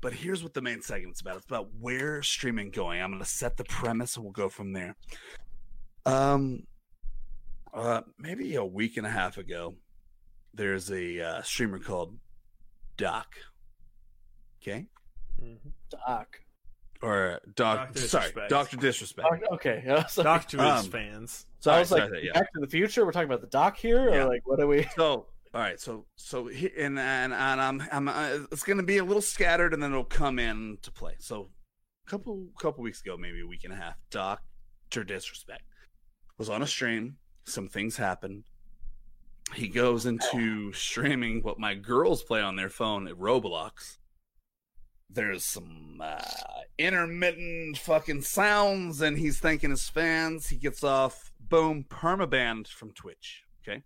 But 0.03 0.13
here's 0.13 0.43
what 0.43 0.53
the 0.53 0.61
main 0.61 0.83
segment's 0.83 1.23
about. 1.23 1.37
It's 1.37 1.47
about 1.47 1.71
where 1.81 2.23
streaming 2.23 2.71
going. 2.71 3.01
I'm 3.01 3.11
gonna 3.11 3.25
set 3.25 3.57
the 3.57 3.65
premise 3.65 4.17
and 4.17 4.25
we'll 4.27 4.35
go 4.35 4.51
from 4.51 4.75
there. 4.75 4.97
Um 6.05 6.65
uh 7.75 8.03
maybe 8.19 8.55
a 8.57 8.65
week 8.65 8.97
and 8.97 9.07
a 9.07 9.11
half 9.11 9.37
ago, 9.39 9.77
there's 10.55 10.91
a 10.91 11.21
uh, 11.21 11.43
streamer 11.43 11.79
called 11.79 12.17
Doc. 12.97 13.27
Okay? 14.63 14.87
Mhm. 15.43 15.59
Doc. 15.91 16.41
Or 17.01 17.41
Doc 17.55 17.89
Dr. 17.95 18.01
sorry, 18.01 18.23
Disrespect. 18.25 18.51
Doctor 18.51 18.77
Disrespect. 18.77 19.29
Doc- 19.31 19.53
Okay. 19.53 19.85
I 19.89 19.95
was 19.95 20.19
like, 20.19 20.25
Doc 20.25 20.49
to 20.49 20.57
his 20.57 20.85
Um, 20.87 20.91
fans. 20.91 21.47
so 21.61 21.71
I 21.71 21.75
Alright, 21.75 21.83
was 21.83 21.91
like, 21.93 22.03
sorry, 22.09 22.27
yeah. 22.27 22.33
Back 22.33 22.53
to 22.55 22.61
the 22.61 22.67
Future. 22.67 23.05
We're 23.07 23.13
talking 23.13 23.29
about 23.29 23.41
the 23.41 23.47
Doc 23.47 23.77
here, 23.77 24.11
Yeah. 24.11 24.25
or 24.25 24.29
like, 24.29 24.47
what 24.47 24.59
are 24.61 24.67
we? 24.67 24.83
So, 24.97 25.29
all 25.55 25.61
right, 25.63 25.79
so 25.81 26.07
so 26.17 26.47
he- 26.47 26.73
and 26.77 26.99
and, 26.99 27.33
and 27.33 27.61
I'm 27.61 27.83
I'm 27.93 28.09
uh, 28.09 28.47
it's 28.51 28.65
going 28.65 28.79
to 28.79 28.83
be 28.83 28.99
a 28.99 29.05
little 29.05 29.23
scattered, 29.23 29.73
and 29.73 29.83
then 29.83 29.93
it'll 29.93 30.05
come 30.05 30.39
in 30.41 30.79
to 30.83 30.91
play. 30.91 31.15
So, 31.21 31.51
a 32.07 32.11
couple 32.11 32.49
couple 32.61 32.83
weeks 32.83 33.01
ago, 33.01 33.17
maybe 33.17 33.41
a 33.43 33.47
week 33.47 33.63
and 33.65 33.73
a 33.73 33.77
half, 33.77 33.95
Doctor 34.11 35.05
Disrespect 35.05 35.63
was 36.37 36.51
on 36.51 36.63
a 36.63 36.67
stream. 36.67 37.17
Some 37.49 37.69
things 37.69 37.97
happened. 37.97 38.45
He 39.55 39.69
goes 39.69 40.05
into 40.05 40.73
streaming 40.75 41.43
what 41.43 41.59
my 41.59 41.75
girls 41.75 42.23
play 42.23 42.43
on 42.43 42.57
their 42.57 42.69
phone 42.69 43.09
at 43.09 43.15
Roblox. 43.15 43.97
There's 45.09 45.45
some 45.45 46.03
uh, 46.03 46.21
intermittent 46.77 47.79
fucking 47.79 48.21
sounds, 48.23 49.01
and 49.01 49.17
he's 49.17 49.41
thanking 49.41 49.71
his 49.71 49.89
fans. 49.89 50.49
He 50.49 50.57
gets 50.57 50.85
off, 50.85 51.33
boom, 51.41 51.87
permabanned 51.89 52.69
from 52.69 52.93
Twitch. 52.93 53.45
Okay. 53.67 53.83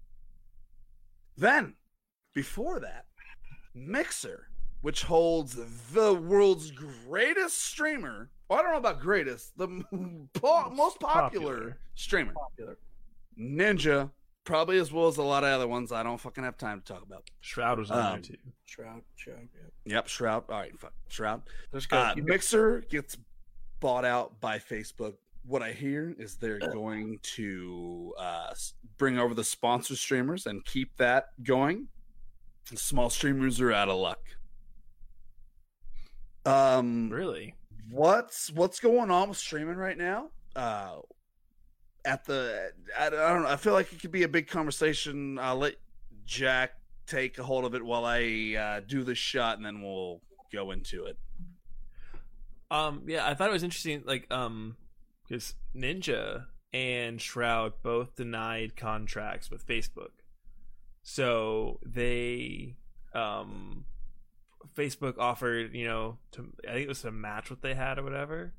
Then, 1.36 1.74
before 2.34 2.80
that, 2.80 3.06
Mixer, 3.72 4.48
which 4.80 5.04
holds 5.04 5.54
the 5.92 6.12
world's 6.12 6.72
greatest 6.72 7.62
streamer. 7.62 8.30
Well, 8.48 8.58
I 8.58 8.62
don't 8.62 8.72
know 8.72 8.78
about 8.78 9.00
greatest, 9.00 9.56
the 9.56 9.68
most 9.92 10.98
popular, 10.98 10.98
Popular. 11.00 11.78
streamer, 11.94 12.32
Popular. 12.32 12.78
Ninja, 13.38 14.10
probably 14.44 14.78
as 14.78 14.92
well 14.92 15.08
as 15.08 15.16
a 15.18 15.22
lot 15.22 15.44
of 15.44 15.50
other 15.50 15.68
ones 15.68 15.92
I 15.92 16.02
don't 16.02 16.18
fucking 16.20 16.44
have 16.44 16.56
time 16.56 16.80
to 16.80 16.92
talk 16.92 17.02
about. 17.02 17.24
Shroud 17.40 17.78
was 17.78 17.90
on 17.90 17.98
Um, 17.98 18.12
there 18.12 18.20
too. 18.20 18.36
Shroud. 18.64 19.02
Shroud. 19.16 19.48
Yeah. 19.84 19.94
Yep, 19.96 20.08
Shroud. 20.08 20.44
All 20.48 20.58
right, 20.60 20.78
fuck, 20.78 20.92
Shroud. 21.08 21.42
Let's. 21.72 21.86
Uh, 21.90 22.14
Mixer 22.16 22.80
gets 22.90 23.16
bought 23.80 24.04
out 24.04 24.40
by 24.40 24.58
Facebook. 24.58 25.14
What 25.44 25.62
I 25.62 25.72
hear 25.72 26.14
is 26.18 26.36
they're 26.36 26.58
going 26.72 27.18
to 27.34 28.14
uh, 28.18 28.54
bring 28.98 29.18
over 29.18 29.34
the 29.34 29.44
sponsor 29.44 29.96
streamers 29.96 30.46
and 30.46 30.64
keep 30.64 30.96
that 30.98 31.26
going. 31.42 31.88
The 32.70 32.76
small 32.76 33.10
streamers 33.10 33.60
are 33.60 33.72
out 33.72 33.88
of 33.88 33.96
luck. 33.98 34.20
Um, 36.44 37.10
Really? 37.10 37.54
what's 37.90 38.50
what's 38.52 38.80
going 38.80 39.10
on 39.10 39.28
with 39.28 39.38
streaming 39.38 39.76
right 39.76 39.98
now? 39.98 40.30
Uh, 40.56 40.96
at 42.04 42.24
the 42.24 42.72
I, 42.98 43.06
I 43.06 43.10
don't 43.10 43.42
know. 43.42 43.48
I 43.48 43.56
feel 43.56 43.72
like 43.72 43.92
it 43.92 44.00
could 44.00 44.12
be 44.12 44.22
a 44.22 44.28
big 44.28 44.48
conversation. 44.48 45.38
I'll 45.38 45.58
let 45.58 45.76
Jack 46.24 46.72
take 47.06 47.38
a 47.38 47.42
hold 47.42 47.64
of 47.64 47.74
it 47.74 47.84
while 47.84 48.04
I 48.04 48.56
uh, 48.58 48.80
do 48.86 49.04
this 49.04 49.18
shot, 49.18 49.56
and 49.56 49.66
then 49.66 49.82
we'll 49.82 50.20
go 50.52 50.70
into 50.70 51.04
it. 51.04 51.18
Um, 52.70 53.02
yeah, 53.06 53.26
I 53.26 53.34
thought 53.34 53.50
it 53.50 53.52
was 53.52 53.62
interesting, 53.62 54.02
like, 54.06 54.32
um, 54.32 54.76
because 55.28 55.54
Ninja 55.76 56.46
and 56.72 57.20
Shroud 57.20 57.74
both 57.82 58.16
denied 58.16 58.76
contracts 58.76 59.50
with 59.50 59.66
Facebook, 59.66 60.12
so 61.02 61.80
they, 61.84 62.76
um, 63.14 63.84
Facebook 64.74 65.18
offered, 65.18 65.74
you 65.74 65.86
know, 65.86 66.16
to 66.32 66.50
I 66.66 66.72
think 66.72 66.84
it 66.84 66.88
was 66.88 67.02
to 67.02 67.12
match 67.12 67.50
what 67.50 67.60
they 67.60 67.74
had 67.74 67.98
or 67.98 68.04
whatever, 68.04 68.54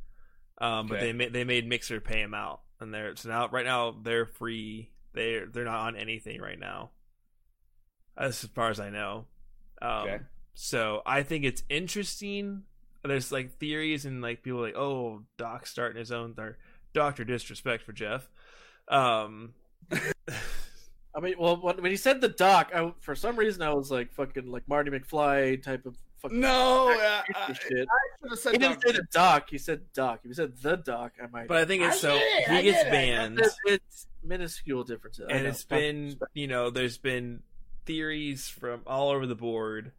um, 0.59 0.87
but 0.87 0.99
they 0.99 1.11
made 1.11 1.33
they 1.33 1.43
made 1.43 1.67
Mixer 1.67 1.99
pay 1.99 2.21
him 2.21 2.35
out, 2.35 2.61
and 2.83 2.93
they're 2.93 3.15
so 3.15 3.29
now 3.29 3.47
right 3.49 3.65
now 3.65 3.95
they're 4.01 4.25
free. 4.25 4.91
They're 5.13 5.47
they're 5.47 5.65
not 5.65 5.87
on 5.87 5.95
anything 5.95 6.41
right 6.41 6.59
now, 6.59 6.91
as 8.17 8.43
far 8.45 8.69
as 8.69 8.79
I 8.79 8.89
know. 8.89 9.25
Um, 9.81 10.07
Okay. 10.07 10.19
So 10.55 11.01
I 11.05 11.23
think 11.23 11.45
it's 11.45 11.63
interesting. 11.69 12.63
There's 13.03 13.31
like 13.31 13.57
theories 13.57 14.05
and 14.05 14.21
like 14.21 14.43
people 14.43 14.61
like, 14.61 14.75
oh, 14.75 15.23
Doc 15.37 15.65
starting 15.65 15.97
his 15.97 16.11
own 16.11 16.35
or 16.37 16.57
Doctor 16.93 17.23
Disrespect 17.23 17.83
for 17.83 17.91
Jeff. 17.91 18.29
Um, 18.87 19.53
I 21.15 21.19
mean, 21.21 21.35
well, 21.37 21.57
when, 21.57 21.81
when 21.81 21.91
he 21.91 21.97
said 21.97 22.21
the 22.21 22.29
doc, 22.29 22.71
I, 22.73 22.93
for 22.99 23.15
some 23.15 23.35
reason 23.35 23.61
I 23.61 23.73
was 23.73 23.91
like 23.91 24.13
fucking 24.13 24.47
like 24.47 24.67
Marty 24.67 24.91
McFly 24.91 25.61
type 25.61 25.85
of 25.85 25.95
fucking 26.12 26.12
No, 26.31 26.89
I, 26.89 27.23
I 27.35 27.47
shit. 27.53 27.59
should 27.69 27.87
have 28.29 28.39
said 28.39 28.51
He 28.53 28.57
didn't 28.57 28.81
say 28.81 28.91
the 28.93 29.07
doc. 29.11 29.49
He 29.49 29.57
said 29.57 29.81
doc. 29.93 30.21
If 30.23 30.29
he 30.29 30.33
said 30.33 30.53
the 30.61 30.77
doc, 30.77 31.13
I 31.21 31.27
might. 31.27 31.47
but 31.47 31.57
I 31.57 31.65
think 31.65 31.83
it's 31.83 31.97
I 31.97 31.99
so 31.99 32.13
get 32.15 32.21
it, 32.23 32.49
I 32.49 32.55
he 32.57 32.63
gets 32.63 32.83
get 32.83 32.91
banned. 32.91 33.39
it's, 33.39 33.57
it's 33.65 34.07
minuscule 34.23 34.83
differences. 34.83 35.27
And 35.29 35.45
it's 35.45 35.63
been 35.63 36.17
you 36.33 36.47
know 36.47 36.69
there's 36.69 36.97
been 36.97 37.41
theories 37.85 38.47
from 38.47 38.81
all 38.87 39.09
over 39.09 39.25
the 39.25 39.35
board 39.35 39.91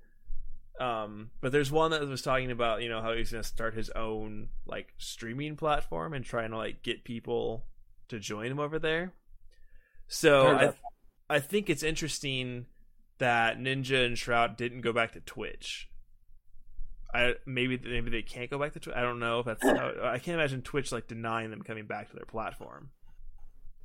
um 0.81 1.31
but 1.41 1.53
there's 1.53 1.71
one 1.71 1.91
that 1.93 2.07
was 2.09 2.23
talking 2.23 2.51
about 2.51 2.83
you 2.83 2.89
know 2.89 3.01
how 3.01 3.13
he's 3.13 3.31
going 3.31 3.43
to 3.43 3.49
start 3.49 3.75
his 3.75 3.91
own 3.91 4.49
like 4.67 4.93
streaming 4.99 5.55
platform 5.55 6.13
and 6.13 6.25
trying 6.25 6.51
to 6.51 6.57
like 6.57 6.83
get 6.83 7.05
people 7.05 7.65
to 8.09 8.19
join 8.19 8.51
him 8.51 8.59
over 8.59 8.79
there 8.79 9.13
so 10.09 10.47
I, 10.47 10.63
about 10.63 10.77
I 11.31 11.39
think 11.39 11.71
it's 11.71 11.83
interesting 11.83 12.67
that 13.19 13.59
ninja 13.59 14.05
and 14.05 14.19
shroud 14.19 14.57
didn't 14.57 14.81
go 14.81 14.93
back 14.93 15.13
to 15.13 15.21
twitch 15.21 15.89
I 17.15 17.35
maybe 17.47 17.79
maybe 17.83 18.11
they 18.11 18.23
can't 18.23 18.51
go 18.51 18.59
back 18.59 18.73
to 18.73 18.81
Twitch. 18.81 18.97
I 18.97 19.03
don't 19.03 19.21
know 19.21 19.39
if 19.41 19.47
that's. 19.47 19.63
How, 19.63 19.93
I 20.03 20.19
can't 20.19 20.35
imagine 20.39 20.63
Twitch 20.63 20.91
like 20.93 21.07
denying 21.07 21.51
them 21.51 21.63
coming 21.63 21.87
back 21.87 22.11
to 22.11 22.17
their 22.17 22.25
platform. 22.27 22.91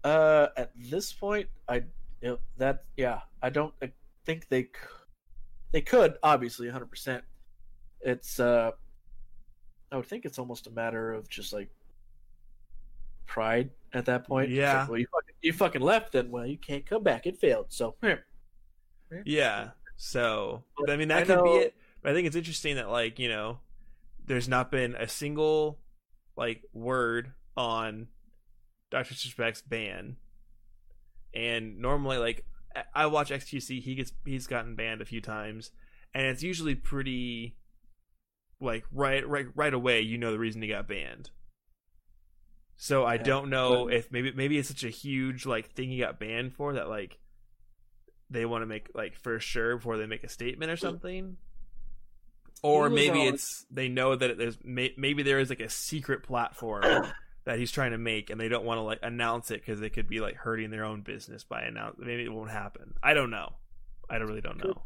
Uh, 0.04 0.48
at 0.58 0.72
this 0.76 1.14
point, 1.14 1.48
I 1.68 1.76
you 2.22 2.30
know, 2.30 2.40
that 2.58 2.86
yeah, 2.98 3.20
I 3.42 3.50
don't 3.50 3.74
I 3.84 3.92
think 4.26 4.48
they 4.50 4.64
c- 4.64 4.70
they 5.72 5.82
could 5.82 6.16
obviously 6.24 6.68
100. 6.68 6.88
percent 6.90 7.24
It's 8.02 8.40
uh, 8.40 8.72
I 9.92 9.96
would 9.98 10.08
think 10.08 10.26
it's 10.26 10.40
almost 10.40 10.66
a 10.68 10.72
matter 10.72 11.14
of 11.14 11.30
just 11.30 11.54
like 11.54 11.70
pride 13.28 13.70
at 13.94 14.06
that 14.06 14.26
point. 14.28 14.50
It's 14.50 14.58
like, 14.58 14.62
Yeah. 14.62 14.88
well, 14.88 14.98
you 14.98 15.08
fucking, 15.12 15.36
you 15.42 15.54
fucking 15.54 15.82
left, 15.82 16.14
then 16.14 16.32
well, 16.32 16.46
you 16.48 16.58
can't 16.58 16.86
come 16.86 17.04
back. 17.04 17.28
It 17.28 17.38
failed. 17.38 17.68
So. 17.70 17.96
Yeah. 19.26 19.70
So 19.98 20.64
I 20.88 20.96
mean 20.96 21.10
I 21.12 21.24
that 21.24 21.28
could 21.28 21.38
know- 21.38 21.44
be 21.44 21.50
it. 21.66 21.76
But 22.02 22.12
I 22.12 22.16
think 22.16 22.28
it's 22.28 22.36
interesting 22.36 22.76
that 22.78 22.90
like, 22.90 23.20
you 23.20 23.30
know, 23.30 23.60
there's 24.26 24.48
not 24.48 24.72
been 24.72 24.96
a 24.96 25.08
single 25.08 25.80
like 26.38 26.64
word 26.74 27.34
on 27.58 28.08
Dr. 28.92 29.10
Disrespect's 29.14 29.62
ban. 29.62 30.18
And 31.34 31.80
normally 31.80 32.18
like 32.18 32.46
I- 32.96 33.06
watch 33.08 33.30
XQC, 33.32 33.82
he 33.82 33.96
gets 33.96 34.14
he's 34.26 34.48
gotten 34.48 34.76
banned 34.76 35.02
a 35.02 35.06
few 35.06 35.22
times 35.22 35.72
and 36.14 36.26
it's 36.26 36.42
usually 36.44 36.76
pretty 36.76 37.56
like 38.62 38.84
right 38.92 39.28
right 39.28 39.46
right 39.56 39.74
away 39.74 40.02
you 40.02 40.18
know 40.18 40.32
the 40.32 40.40
reason 40.40 40.62
he 40.62 40.68
got 40.70 40.88
banned. 40.88 41.32
So 42.78 43.04
I 43.04 43.16
Yeah, 43.16 43.24
don't 43.24 43.50
know 43.50 43.86
but- 43.86 43.94
if 43.94 44.12
maybe 44.12 44.32
maybe 44.32 44.58
it's 44.58 44.70
such 44.70 44.84
a 44.86 44.90
huge 44.90 45.46
like 45.46 45.72
thing 45.72 45.90
he 45.90 46.00
got 46.00 46.20
banned 46.20 46.54
for 46.54 46.74
that 46.74 46.88
like 46.88 47.20
they 48.30 48.46
want 48.46 48.62
to 48.62 48.66
make 48.68 48.90
like 48.94 49.16
for 49.18 49.40
sure 49.40 49.76
before 49.78 49.98
they 49.98 50.06
make 50.06 50.24
a 50.24 50.30
statement 50.30 50.72
or 50.72 50.78
something. 50.78 51.38
Or 52.62 52.84
was 52.90 52.94
maybe 52.94 53.22
on- 53.22 53.34
it's 53.34 53.66
they 53.72 53.88
know 53.88 54.16
that 54.16 54.38
there's 54.38 54.58
maybe 54.64 55.24
there 55.24 55.40
is 55.40 55.50
like 55.50 55.62
a 55.62 55.70
secret 55.70 56.24
platform 56.24 56.84
that 57.46 57.58
he's 57.58 57.72
trying 57.72 57.92
to 57.92 57.98
make 57.98 58.30
and 58.30 58.40
they 58.40 58.50
don't 58.50 58.66
want 58.66 58.78
to 58.80 58.82
like 58.84 59.00
announce 59.02 59.50
it 59.52 59.62
because 59.62 59.80
they 59.80 59.90
could 59.90 60.08
be 60.08 60.20
like 60.20 60.36
hurting 60.36 60.70
their 60.70 60.84
own 60.86 61.02
business 61.02 61.44
by 61.44 61.62
announce 61.62 61.96
maybe 61.98 62.24
it 62.24 62.32
won't 62.34 62.52
happen. 62.52 62.94
I 63.02 63.14
don't 63.14 63.30
know. 63.32 63.54
I 64.10 64.18
don't 64.20 64.28
really 64.28 64.42
don't 64.42 64.58
know. 64.64 64.82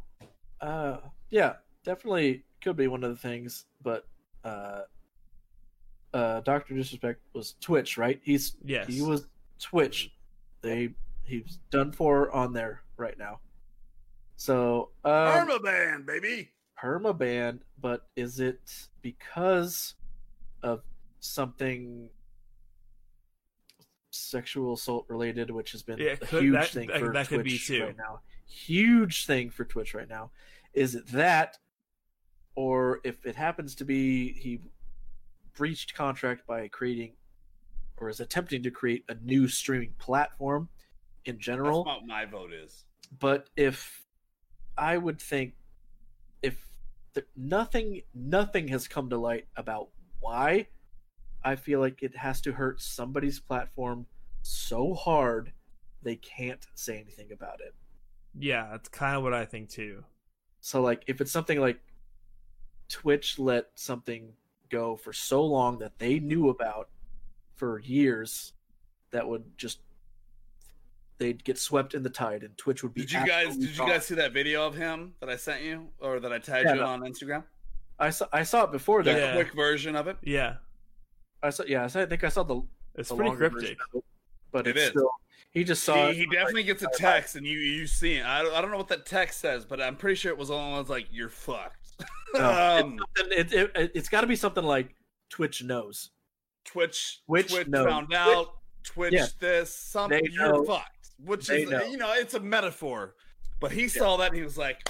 Uh, 0.62 0.98
yeah, 1.30 1.54
definitely 1.84 2.44
could 2.62 2.78
be 2.78 2.88
one 2.88 3.04
of 3.04 3.10
the 3.10 3.18
things, 3.18 3.66
but 3.82 4.06
uh, 4.46 4.82
uh, 6.14 6.40
Doctor 6.42 6.76
Disrespect 6.76 7.20
was 7.34 7.56
Twitch, 7.60 7.98
right? 7.98 8.20
He's 8.24 8.56
Yes. 8.64 8.88
he 8.88 9.02
was 9.02 9.28
Twitch. 9.60 10.12
They 10.62 10.94
he's 11.24 11.60
done 11.72 11.92
for 11.92 12.32
on 12.32 12.54
there 12.54 12.84
right 12.98 13.18
now. 13.18 13.40
So 14.36 14.90
um, 15.04 15.12
Permaban, 15.12 16.06
baby. 16.06 16.50
Perma 16.84 17.18
banned, 17.18 17.62
but 17.80 18.08
is 18.16 18.40
it 18.40 18.88
because 19.02 19.96
of 20.62 20.82
something 21.20 22.10
sexual 24.12 24.74
assault 24.74 25.06
related, 25.10 25.50
which 25.50 25.72
has 25.72 25.82
been 25.82 25.98
Yeah, 26.00 26.12
a 26.12 26.18
could- 26.18 26.44
huge 26.44 26.54
that- 26.54 26.70
thing 26.70 26.88
that- 26.90 27.00
for 27.00 27.14
that 27.14 27.28
could 27.28 27.44
be 27.44 27.52
Twitch 27.52 27.68
too. 27.68 27.84
right 27.86 27.98
now? 27.98 28.22
Huge 28.46 29.26
thing 29.26 29.50
for 29.50 29.66
Twitch 29.66 29.94
right 29.94 30.08
now. 30.10 30.32
Is 30.74 30.96
it 30.96 31.08
that, 31.08 31.58
or 32.56 33.00
if 33.04 33.26
it 33.26 33.36
happens 33.36 33.74
to 33.76 33.86
be 33.86 34.34
he 34.34 34.60
breached 35.54 35.94
contract 35.94 36.46
by 36.46 36.68
creating 36.68 37.16
or 37.98 38.10
is 38.10 38.20
attempting 38.20 38.62
to 38.64 38.72
create 38.72 39.06
a 39.08 39.16
new 39.16 39.48
streaming 39.48 39.94
platform 39.94 40.70
in 41.26 41.36
That's 41.36 41.46
general? 41.46 41.84
what 41.86 42.06
my 42.06 42.26
vote 42.26 42.52
is. 42.54 42.86
but 43.20 43.50
if 43.56 44.06
I 44.78 44.98
would 44.98 45.22
think 45.22 45.54
if 46.42 46.73
nothing 47.36 48.02
nothing 48.14 48.68
has 48.70 48.88
come 48.88 49.10
to 49.10 49.18
light 49.18 49.48
about 49.56 49.90
why, 50.20 50.68
I 51.44 51.56
feel 51.56 51.80
like 51.80 52.02
it 52.02 52.16
has 52.16 52.42
to 52.42 52.54
hurt 52.54 52.82
somebody's 52.82 53.40
platform 53.40 54.06
so 54.42 54.94
hard 54.94 55.52
they 56.02 56.16
can't 56.18 56.66
say 56.76 57.00
anything 57.00 57.32
about 57.32 57.62
it. 57.62 57.74
Yeah, 58.38 58.68
that's 58.72 58.90
kind 58.90 59.16
of 59.16 59.24
what 59.24 59.34
I 59.34 59.46
think 59.46 59.70
too. 59.70 60.04
So 60.62 60.82
like 60.82 61.04
if 61.08 61.22
it's 61.22 61.32
something 61.32 61.60
like 61.60 61.80
Twitch 62.90 63.40
let 63.40 63.68
something 63.76 64.34
go 64.70 64.96
for 64.96 65.14
so 65.14 65.46
long 65.46 65.80
that 65.80 66.00
they 66.00 66.20
knew 66.20 66.50
about 66.50 66.90
for 67.56 67.80
years 67.80 68.54
that 69.12 69.28
would 69.28 69.44
just 69.58 69.80
they'd 71.20 71.44
get 71.44 71.58
swept 71.58 71.94
in 71.94 72.04
the 72.04 72.10
tide 72.10 72.44
and 72.44 72.58
Twitch 72.58 72.84
would 72.84 72.94
be 72.94 73.02
Did 73.02 73.12
you 73.12 73.20
guys 73.26 73.48
absolutely 73.48 73.66
did 73.68 73.72
you 73.74 73.78
gone. 73.80 73.90
guys 73.90 74.06
see 74.06 74.16
that 74.16 74.34
video 74.34 74.66
of 74.68 74.76
him 74.76 75.14
that 75.20 75.30
I 75.30 75.36
sent 75.36 75.62
you 75.64 75.88
or 76.00 76.20
that 76.20 76.34
I 76.34 76.40
tagged 76.40 76.66
Yeah, 76.68 76.74
you 76.76 76.80
no. 76.82 76.88
on 76.88 77.02
Instagram? 77.02 77.44
I 78.00 78.10
saw 78.10 78.26
I 78.34 78.44
saw 78.44 78.64
it 78.64 78.72
before 78.72 79.04
The. 79.04 79.12
Yeah. 79.12 79.34
quick 79.34 79.54
version 79.54 79.96
of 79.96 80.08
it. 80.08 80.18
Yeah, 80.24 80.56
I 81.42 81.50
saw 81.52 81.64
yeah, 81.66 81.84
I, 81.84 81.88
saw, 81.88 82.02
I 82.02 82.06
think 82.08 82.24
I 82.24 82.30
saw 82.30 82.44
the, 82.44 82.62
it's 82.96 83.10
the 83.10 83.16
pretty 83.16 83.36
cryptic. 83.36 83.62
version 83.62 83.78
it, 83.96 84.04
but 84.52 84.68
It 84.68 84.76
it's 84.78 84.86
is. 84.86 84.90
still 84.92 85.10
he 85.52 85.64
just 85.64 85.84
saw 85.84 86.06
He, 86.08 86.12
it. 86.12 86.16
he 86.16 86.26
definitely 86.26 86.64
gets 86.64 86.82
a 86.82 86.88
text 86.96 87.36
and 87.36 87.46
you 87.46 87.60
you 87.60 87.86
see 87.86 88.16
it. 88.16 88.26
I 88.26 88.42
don't, 88.42 88.54
I 88.56 88.62
don't 88.62 88.72
know 88.72 88.78
what 88.78 88.88
that 88.88 89.06
text 89.06 89.40
says, 89.40 89.66
but 89.66 89.80
I'm 89.80 89.96
pretty 89.96 90.16
sure 90.16 90.32
it 90.32 90.38
was 90.38 90.50
almost 90.50 90.90
like 90.90 91.08
you're 91.12 91.30
fucked. 91.30 91.78
No, 92.34 92.80
um, 92.84 93.00
it's, 93.16 93.54
it, 93.54 93.60
it, 93.60 93.72
it, 93.76 93.92
it's 93.94 94.10
got 94.10 94.22
to 94.22 94.28
be 94.28 94.36
something 94.36 94.64
like 94.64 94.96
Twitch 95.30 95.64
knows. 95.64 96.10
Twitch 96.66 97.22
Twitch 97.28 97.52
Twitch 97.52 97.68
knows. 97.68 97.86
found 97.86 98.14
out. 98.16 98.48
Twitch 98.84 99.14
Yeah. 99.14 99.28
this 99.40 99.74
something 99.74 100.22
you're 100.32 100.66
fucked. 100.66 101.03
Which 101.26 101.48
They 101.48 101.64
is 101.64 101.70
know. 101.70 101.84
you 101.86 101.98
know 101.98 102.14
it's 102.14 102.34
a 102.34 102.40
metaphor, 102.40 103.16
but 103.60 103.72
he 103.72 103.88
saw 103.88 104.18
that 104.18 104.28
and 104.30 104.36
he 104.38 104.44
was 104.44 104.58
like, 104.58 104.90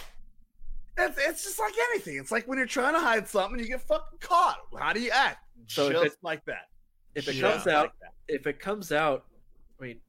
it's, 0.97 1.17
it's 1.19 1.43
just 1.43 1.59
like 1.59 1.73
anything. 1.91 2.17
It's 2.17 2.31
like 2.31 2.47
when 2.47 2.57
you're 2.57 2.67
trying 2.67 2.93
to 2.93 2.99
hide 2.99 3.27
something, 3.27 3.59
you 3.59 3.67
get 3.67 3.81
fucking 3.81 4.19
caught. 4.19 4.57
How 4.79 4.93
do 4.93 4.99
you 4.99 5.11
act? 5.11 5.39
So 5.67 5.91
just 5.91 6.05
it- 6.05 6.13
like 6.21 6.43
that. 6.45 6.69
If 7.15 7.27
it 7.27 7.35
Yeah. 7.35 7.51
comes 7.51 7.67
out, 7.67 7.93
Like 8.01 8.11
if 8.27 8.47
it 8.47 8.59
comes 8.59 8.91
out, 8.91 9.25
I 9.79 9.83
mean, 9.85 9.99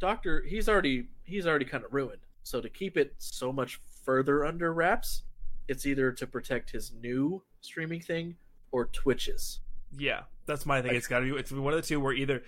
Doctor, 0.00 0.42
he's 0.42 0.68
already 0.68 1.08
he's 1.24 1.46
already 1.46 1.64
kind 1.64 1.84
of 1.84 1.92
ruined. 1.92 2.20
So 2.42 2.60
to 2.60 2.68
keep 2.68 2.96
it 2.96 3.14
so 3.18 3.52
much 3.52 3.80
further 4.04 4.44
under 4.44 4.72
wraps, 4.72 5.22
it's 5.68 5.86
either 5.86 6.10
to 6.12 6.26
protect 6.26 6.70
his 6.70 6.92
new 6.92 7.42
streaming 7.60 8.00
thing 8.00 8.36
or 8.72 8.86
Twitches. 8.86 9.60
Yeah, 9.96 10.22
that's 10.46 10.66
my 10.66 10.80
thing. 10.82 10.88
Like- 10.88 10.96
It's 10.98 11.06
got 11.06 11.20
to 11.20 11.32
be 11.32 11.38
it's 11.38 11.52
one 11.52 11.72
of 11.72 11.80
the 11.80 11.86
two 11.86 12.00
where 12.00 12.12
either 12.12 12.42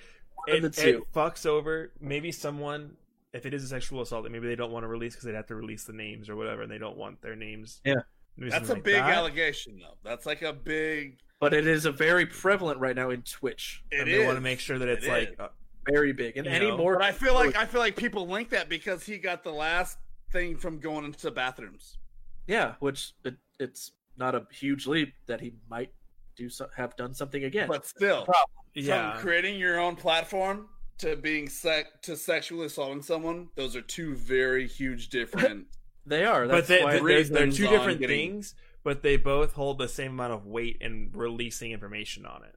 One 0.47 0.57
it, 0.57 0.65
of 0.65 0.75
the 0.75 0.83
two. 0.83 1.07
it 1.09 1.13
fucks 1.15 1.45
over 1.47 1.93
maybe 2.01 2.33
someone 2.33 2.97
if 3.33 3.47
it 3.47 3.55
is 3.55 3.65
a 3.65 3.69
sexual 3.69 4.01
assault 4.03 4.25
that 4.25 4.33
maybe 4.33 4.49
they 4.49 4.57
don't 4.57 4.73
want 4.73 4.85
to 4.85 4.89
release 4.89 5.15
because 5.15 5.25
they'd 5.25 5.35
have 5.35 5.47
to 5.47 5.55
release 5.55 5.85
the 5.85 5.93
names 5.93 6.29
or 6.29 6.37
whatever 6.37 6.63
and 6.63 6.71
they 6.71 6.79
don't 6.79 6.97
want 6.97 7.21
their 7.23 7.37
names. 7.37 7.81
Yeah. 7.85 7.95
Maybe 8.37 8.51
That's 8.51 8.71
a 8.71 8.75
like 8.75 8.85
big 8.85 8.95
that. 8.95 9.11
allegation, 9.11 9.79
though. 9.79 9.97
That's 10.03 10.27
like 10.27 10.43
a 10.43 10.53
big. 10.53 11.19
But 11.41 11.55
it 11.55 11.67
is 11.67 11.85
a 11.85 11.93
very 11.93 12.27
prevalent 12.27 12.81
right 12.81 12.97
now 12.97 13.11
in 13.11 13.23
Twitch. 13.23 13.83
It 13.91 14.01
and 14.01 14.09
is. 14.09 14.19
they 14.19 14.25
want 14.25 14.37
to 14.37 14.41
make 14.41 14.61
sure 14.61 14.79
that 14.79 14.89
it's 14.89 15.07
It 15.07 15.11
like 15.11 15.37
uh, 15.39 15.49
Very 15.89 16.13
big. 16.13 16.37
And 16.37 16.47
any 16.47 16.69
know, 16.69 16.77
more 16.77 16.95
But 16.95 17.05
I 17.05 17.13
feel 17.13 17.35
like 17.35 17.57
I 17.57 17.67
feel 17.67 17.81
like 17.81 17.97
people 17.97 18.27
link 18.27 18.51
that 18.51 18.69
because 18.69 19.05
he 19.05 19.19
got 19.19 19.45
the 19.45 19.53
last 19.53 19.99
thing 20.33 20.57
from 20.57 20.79
going 20.79 21.05
into 21.05 21.23
the 21.23 21.31
bathrooms. 21.31 21.99
Yeah, 22.47 22.75
which 22.81 23.13
it, 23.25 23.37
it's 23.59 23.93
not 24.17 24.35
a 24.35 24.47
huge 24.51 24.87
leap 24.87 25.15
that 25.27 25.41
he 25.41 25.53
might 25.69 25.93
do 26.37 26.49
so, 26.49 26.69
have 26.77 26.97
done 26.97 27.15
something 27.15 27.45
again. 27.45 27.69
But 27.69 27.87
still, 27.87 28.27
yeah. 28.75 29.13
from 29.13 29.23
creating 29.23 29.59
your 29.59 29.79
own 29.79 29.97
platform 29.97 30.69
to 31.01 31.17
being 31.17 31.49
sec 31.49 32.03
to 32.03 32.17
sexually 32.17 32.67
assaulting 32.67 33.03
someone, 33.03 33.49
those 33.57 33.77
are 33.77 33.83
two 33.83 34.15
very 34.15 34.67
huge 34.67 35.09
different. 35.09 35.67
they 36.07 36.25
are. 36.25 36.47
but 36.47 36.67
they, 36.67 36.83
why 36.83 36.95
they, 36.99 37.01
they're, 37.01 37.25
they're 37.25 37.51
two 37.51 37.67
different 37.69 38.01
getting- 38.01 38.33
things, 38.33 38.55
but 38.85 39.03
they 39.03 39.17
both 39.17 39.53
hold 39.53 39.79
the 39.79 39.89
same 39.89 40.13
amount 40.13 40.33
of 40.33 40.47
weight 40.47 40.79
in 40.81 41.11
releasing 41.15 41.73
information 41.73 42.25
on 42.27 42.43
it. 42.45 42.55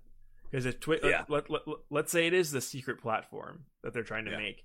Because 0.49 0.65
if 0.65 0.79
Twitch, 0.79 1.01
Yeah. 1.03 1.23
let, 1.29 1.49
let, 1.49 1.67
let, 1.67 1.77
let's 1.89 2.11
say 2.11 2.27
it 2.27 2.33
is 2.33 2.51
the 2.51 2.61
secret 2.61 3.01
platform 3.01 3.65
that 3.83 3.93
they're 3.93 4.03
trying 4.03 4.25
to 4.25 4.31
Yeah. 4.31 4.37
make, 4.37 4.63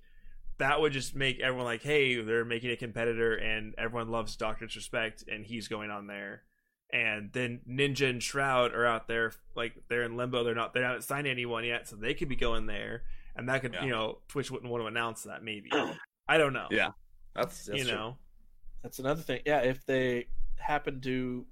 that 0.59 0.79
would 0.81 0.91
just 0.93 1.15
make 1.15 1.39
everyone 1.39 1.65
like, 1.65 1.81
hey, 1.83 2.21
they're 2.21 2.45
making 2.45 2.69
a 2.71 2.75
competitor, 2.75 3.33
and 3.33 3.73
everyone 3.77 4.09
loves 4.09 4.35
Doctor 4.35 4.65
Disrespect, 4.67 5.23
and 5.27 5.45
he's 5.45 5.67
going 5.67 5.89
on 5.89 6.05
there. 6.07 6.43
And 6.91 7.31
then 7.33 7.61
Ninja 7.69 8.09
and 8.09 8.21
Shroud 8.21 8.73
are 8.73 8.85
out 8.85 9.07
there, 9.07 9.31
like 9.55 9.73
they're 9.89 10.03
in 10.03 10.17
limbo. 10.17 10.43
They're 10.43 10.55
not, 10.55 10.73
they 10.73 10.81
haven't 10.81 11.03
signed 11.03 11.27
anyone 11.27 11.63
yet, 11.63 11.87
so 11.87 11.95
they 11.95 12.13
could 12.13 12.29
be 12.29 12.35
going 12.35 12.65
there, 12.65 13.03
and 13.39 13.49
that 13.49 13.61
could, 13.61 13.73
Yeah. 13.73 13.83
you 13.85 13.91
know, 13.91 14.19
Twitch 14.27 14.51
wouldn't 14.51 14.71
want 14.71 14.83
to 14.83 14.87
announce 14.87 15.23
that. 15.23 15.43
Maybe 15.43 15.69
I 16.27 16.37
don't 16.37 16.53
know. 16.53 16.67
Yeah, 16.71 16.91
That's, 17.35 17.65
that's 17.65 17.79
you 17.79 17.85
true. 17.85 17.93
know, 17.93 18.17
That's 18.83 18.99
another 18.99 19.21
thing. 19.21 19.41
Yeah, 19.45 19.59
if 19.61 19.85
they 19.85 20.27
happen 20.57 21.01
to 21.01 21.45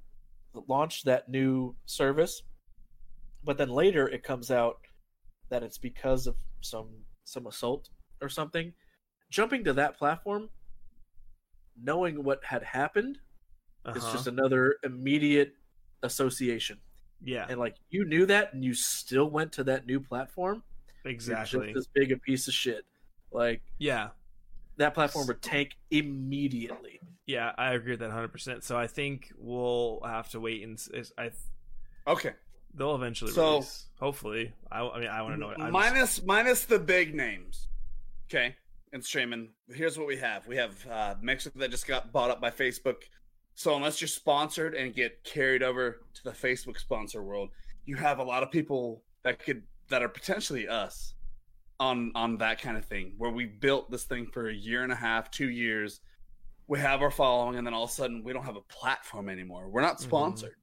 launch 0.67 1.03
that 1.03 1.29
new 1.29 1.75
service, 1.85 2.43
but 3.43 3.57
then 3.57 3.69
later 3.69 4.07
it 4.07 4.23
comes 4.23 4.51
out 4.51 4.79
that 5.49 5.63
it's 5.63 5.77
because 5.77 6.27
of 6.27 6.35
some 6.61 6.89
some 7.23 7.47
assault 7.47 7.89
or 8.21 8.29
something, 8.29 8.73
jumping 9.29 9.63
to 9.65 9.73
that 9.73 9.97
platform, 9.97 10.49
knowing 11.81 12.23
what 12.23 12.43
had 12.43 12.63
happened, 12.63 13.19
is 13.95 14.03
Uh-huh. 14.03 14.11
just 14.13 14.27
another 14.27 14.77
immediate 14.83 15.53
association. 16.03 16.79
yeah, 17.21 17.45
And 17.49 17.59
like 17.59 17.75
you 17.89 18.05
knew 18.05 18.25
that, 18.27 18.53
and 18.53 18.63
you 18.63 18.73
still 18.73 19.29
went 19.29 19.51
to 19.53 19.63
that 19.65 19.85
new 19.87 19.99
platform. 19.99 20.63
You're 21.07 21.13
exactly. 21.15 21.67
just 21.73 21.77
as 21.77 21.87
big 21.93 22.11
a 22.11 22.17
piece 22.17 22.47
of 22.47 22.53
shit. 22.53 22.85
Like 23.31 23.61
Yeah, 23.79 24.09
that 24.77 24.93
platform 24.93 25.27
would 25.27 25.41
tank 25.41 25.75
immediately. 25.91 26.99
yeah, 27.25 27.51
I 27.57 27.73
agree 27.73 27.91
with 27.91 27.99
that 28.01 28.11
hundred 28.11 28.31
percent. 28.31 28.63
So 28.63 28.77
I 28.77 28.87
think 28.87 29.31
we'll 29.37 30.01
have 30.05 30.29
to 30.29 30.39
wait 30.39 30.63
and 30.63 30.77
s- 30.93 31.11
I 31.17 31.31
Okay. 32.07 32.33
they'll 32.73 32.95
eventually 32.95 33.31
So- 33.31 33.53
release. 33.55 33.87
Hopefully, 33.99 34.53
I, 34.71 34.81
I 34.81 34.99
mean 34.99 35.09
I 35.09 35.21
want 35.23 35.35
to 35.35 35.39
know. 35.39 35.49
I'm 35.49 35.59
just- 35.59 35.71
minus 35.71 36.23
minus 36.23 36.65
the 36.65 36.79
big 36.79 37.15
names. 37.15 37.67
Okay. 38.29 38.55
And 38.93 39.03
streaming. 39.03 39.49
Here's 39.69 39.97
what 39.97 40.07
we 40.07 40.17
have. 40.17 40.47
We 40.47 40.55
have 40.57 40.85
uh 40.87 41.15
Mixer 41.21 41.51
that 41.55 41.71
just 41.71 41.87
got 41.87 42.11
bought 42.13 42.29
up 42.31 42.39
by 42.39 42.51
Facebook. 42.51 43.03
So 43.55 43.75
unless 43.75 43.99
you're 43.99 44.07
sponsored 44.07 44.75
and 44.75 44.93
get 44.93 45.23
carried 45.23 45.63
over 45.63 46.03
to 46.13 46.23
the 46.23 46.31
Facebook 46.31 46.77
sponsor 46.79 47.23
world, 47.23 47.49
you 47.85 47.95
have 47.95 48.19
a 48.19 48.23
lot 48.23 48.43
of 48.43 48.51
people 48.51 49.03
that 49.23 49.39
could 49.39 49.63
that 49.89 50.03
are 50.03 50.09
potentially 50.09 50.67
us 50.67 51.13
on 51.79 52.11
on 52.15 52.37
that 52.39 52.59
kind 52.61 52.75
of 52.77 52.85
thing 52.85 53.13
where 53.17 53.31
we 53.31 53.45
built 53.45 53.89
this 53.91 54.03
thing 54.03 54.25
for 54.27 54.49
a 54.49 54.53
year 54.53 54.83
and 54.83 54.91
a 54.91 54.95
half, 54.95 55.29
two 55.31 55.49
years. 55.49 55.99
We 56.67 56.79
have 56.79 57.01
our 57.01 57.11
following, 57.11 57.57
and 57.57 57.65
then 57.65 57.73
all 57.73 57.83
of 57.85 57.89
a 57.89 57.93
sudden 57.93 58.23
we 58.23 58.33
don't 58.33 58.43
have 58.43 58.57
a 58.57 58.61
platform 58.61 59.29
anymore. 59.29 59.69
We're 59.69 59.81
not 59.81 59.97
Mhm. 59.97 60.01
sponsored. 60.01 60.55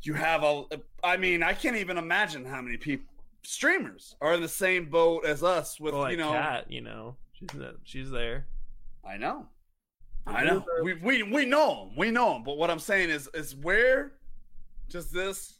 You 0.00 0.14
have 0.14 0.42
a, 0.44 0.64
I 1.02 1.16
mean, 1.16 1.42
I 1.42 1.52
can't 1.54 1.76
even 1.76 1.96
imagine 1.98 2.44
how 2.44 2.60
many 2.62 2.76
people 2.76 3.06
streamers 3.42 4.16
are 4.20 4.34
in 4.34 4.40
the 4.40 4.48
same 4.48 4.88
boat 4.88 5.24
as 5.26 5.42
us 5.42 5.78
with 5.80 5.92
well, 5.94 6.02
like 6.04 6.12
you 6.12 6.16
know. 6.18 6.32
Kat, 6.32 6.70
you 6.70 6.80
know, 6.80 7.16
she's 7.32 7.48
the- 7.48 7.76
she's 7.84 8.10
there. 8.10 8.46
I 9.06 9.16
know, 9.18 9.48
I 10.26 10.44
know. 10.44 10.64
We 10.82 10.94
we 10.94 11.22
we 11.22 11.44
know 11.44 11.86
him. 11.88 11.96
We 11.96 12.10
know 12.10 12.36
him. 12.36 12.44
But 12.44 12.56
what 12.56 12.70
I'm 12.70 12.78
saying 12.78 13.10
is 13.10 13.28
is 13.34 13.54
where 13.56 14.14
does 14.88 15.10
this 15.10 15.58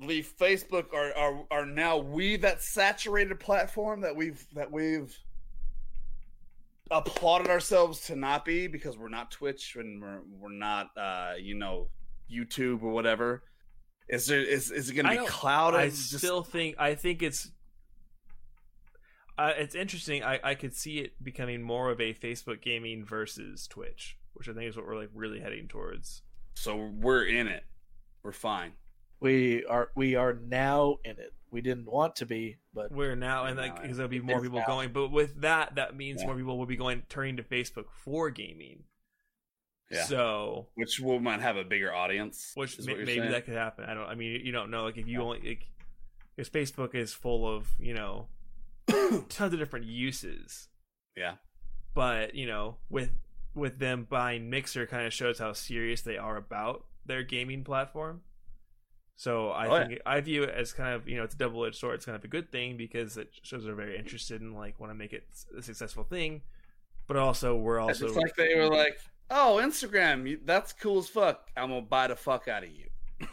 leave 0.00 0.32
Facebook? 0.38 0.92
Are 0.92 1.12
are 1.16 1.44
are 1.50 1.66
now 1.66 1.98
we 1.98 2.36
that 2.36 2.62
saturated 2.62 3.38
platform 3.40 4.00
that 4.02 4.14
we've 4.14 4.44
that 4.54 4.70
we've 4.70 5.16
applauded 6.90 7.48
ourselves 7.48 8.00
to 8.06 8.16
not 8.16 8.44
be 8.44 8.66
because 8.66 8.96
we're 8.96 9.08
not 9.10 9.30
Twitch 9.30 9.76
and 9.76 10.00
we're 10.00 10.20
we're 10.40 10.52
not 10.52 10.88
uh 10.96 11.32
you 11.38 11.54
know 11.54 11.88
YouTube 12.30 12.82
or 12.82 12.90
whatever. 12.92 13.42
Is 14.08 14.26
there 14.26 14.40
is 14.40 14.70
is 14.70 14.88
it 14.90 14.94
going 14.94 15.06
to 15.06 15.22
be 15.22 15.26
clouded? 15.28 15.80
I 15.80 15.88
Just- 15.88 16.18
still 16.18 16.42
think 16.42 16.76
I 16.78 16.94
think 16.94 17.22
it's 17.22 17.50
uh, 19.36 19.52
it's 19.56 19.74
interesting. 19.76 20.24
I 20.24 20.40
I 20.42 20.54
could 20.54 20.74
see 20.74 20.98
it 20.98 21.12
becoming 21.22 21.62
more 21.62 21.90
of 21.90 22.00
a 22.00 22.12
Facebook 22.14 22.60
gaming 22.60 23.04
versus 23.04 23.68
Twitch, 23.68 24.16
which 24.34 24.48
I 24.48 24.52
think 24.52 24.68
is 24.68 24.76
what 24.76 24.84
we're 24.86 24.96
like 24.98 25.10
really 25.14 25.40
heading 25.40 25.68
towards. 25.68 26.22
so 26.54 26.74
we're 26.98 27.24
in 27.24 27.46
it. 27.46 27.64
We're 28.24 28.32
fine. 28.32 28.72
We 29.20 29.64
are 29.64 29.90
we 29.94 30.14
are 30.14 30.32
now 30.34 30.98
in 31.04 31.12
it. 31.12 31.32
We 31.50 31.60
didn't 31.62 31.86
want 31.90 32.16
to 32.16 32.26
be, 32.26 32.58
but 32.74 32.92
We're 32.92 33.16
now 33.16 33.44
and 33.46 33.56
We're 33.56 33.62
like 33.62 33.80
because 33.82 33.96
there'll 33.96 34.10
be 34.10 34.20
more 34.20 34.40
people 34.40 34.58
now. 34.60 34.66
going, 34.66 34.92
but 34.92 35.08
with 35.10 35.40
that, 35.40 35.76
that 35.76 35.96
means 35.96 36.20
Yeah. 36.20 36.26
more 36.26 36.36
people 36.36 36.58
will 36.58 36.66
be 36.66 36.76
going 36.76 37.02
turning 37.08 37.36
to 37.38 37.42
Facebook 37.42 37.86
for 37.90 38.30
gaming. 38.30 38.84
Yeah. 39.90 40.04
So 40.04 40.66
Which 40.74 41.00
will 41.00 41.18
might 41.20 41.40
have 41.40 41.56
a 41.56 41.64
bigger 41.64 41.92
audience. 41.94 42.52
which 42.54 42.78
is 42.78 42.86
may- 42.86 42.94
maybe 42.94 43.16
saying? 43.16 43.30
that 43.30 43.46
could 43.46 43.54
happen. 43.54 43.84
I 43.86 43.94
don't. 43.94 44.04
I 44.06 44.14
mean, 44.14 44.44
you 44.44 44.52
don't 44.52 44.70
know. 44.70 44.84
Like 44.84 44.98
if 44.98 45.08
you 45.08 45.22
only 45.22 45.40
like, 45.40 45.66
because 46.36 46.50
Facebook 46.50 46.94
is 46.94 47.14
full 47.14 47.48
of 47.48 47.70
you 47.80 47.94
know 47.94 48.28
tons 49.28 49.52
of 49.54 49.58
different 49.58 49.86
uses. 49.86 50.68
Yeah. 51.16 51.36
But 51.94 52.34
you 52.34 52.46
know, 52.46 52.76
with 52.90 53.10
with 53.54 53.78
them 53.78 54.06
buying 54.08 54.50
Mixer, 54.50 54.86
kind 54.86 55.06
of 55.06 55.12
shows 55.14 55.38
how 55.38 55.54
serious 55.54 56.02
they 56.02 56.18
are 56.18 56.36
about 56.36 56.84
their 57.06 57.22
gaming 57.22 57.64
platform. 57.64 58.20
So 59.20 59.48
I 59.50 59.66
Oh, 59.66 59.74
yeah. 59.78 59.86
think 59.88 60.00
I 60.06 60.20
view 60.20 60.44
it 60.44 60.50
as 60.50 60.72
kind 60.72 60.94
of 60.94 61.08
you 61.08 61.16
know 61.16 61.24
it's 61.24 61.34
a 61.34 61.38
double 61.38 61.64
edged 61.64 61.74
sword. 61.74 61.96
It's 61.96 62.04
kind 62.04 62.14
of 62.14 62.22
a 62.22 62.28
good 62.28 62.52
thing 62.52 62.76
because 62.76 63.16
it 63.16 63.28
shows 63.42 63.64
they're 63.64 63.74
very 63.74 63.98
interested 63.98 64.40
in 64.40 64.54
like 64.54 64.78
want 64.78 64.90
to 64.92 64.94
make 64.94 65.12
it 65.12 65.24
a 65.58 65.60
successful 65.60 66.04
thing. 66.04 66.42
But 67.08 67.16
also 67.16 67.56
we're 67.56 67.80
also 67.80 68.06
just 68.06 68.16
like 68.16 68.36
they 68.36 68.54
were 68.54 68.68
like, 68.68 69.00
"Oh, 69.28 69.58
Instagram, 69.60 70.38
that's 70.46 70.72
cool 70.72 70.98
as 70.98 71.08
fuck. 71.08 71.50
I'm 71.56 71.70
gonna 71.70 71.82
buy 71.82 72.06
the 72.06 72.14
fuck 72.14 72.46
out 72.46 72.62
of 72.62 72.70
you." 72.70 72.86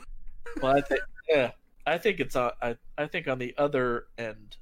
well, 0.60 0.76
I 0.76 0.82
think 0.82 1.02
yeah, 1.30 1.52
I 1.86 2.00
think 2.00 2.20
it's 2.20 2.36
on. 2.36 2.52
I 2.64 2.78
I 2.98 3.06
think 3.06 3.28
on 3.28 3.38
the 3.38 3.54
other 3.56 4.08
end 4.18 4.58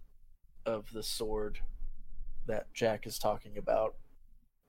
of 0.65 0.91
the 0.91 1.03
sword 1.03 1.59
that 2.47 2.73
Jack 2.73 3.07
is 3.07 3.17
talking 3.17 3.57
about, 3.57 3.95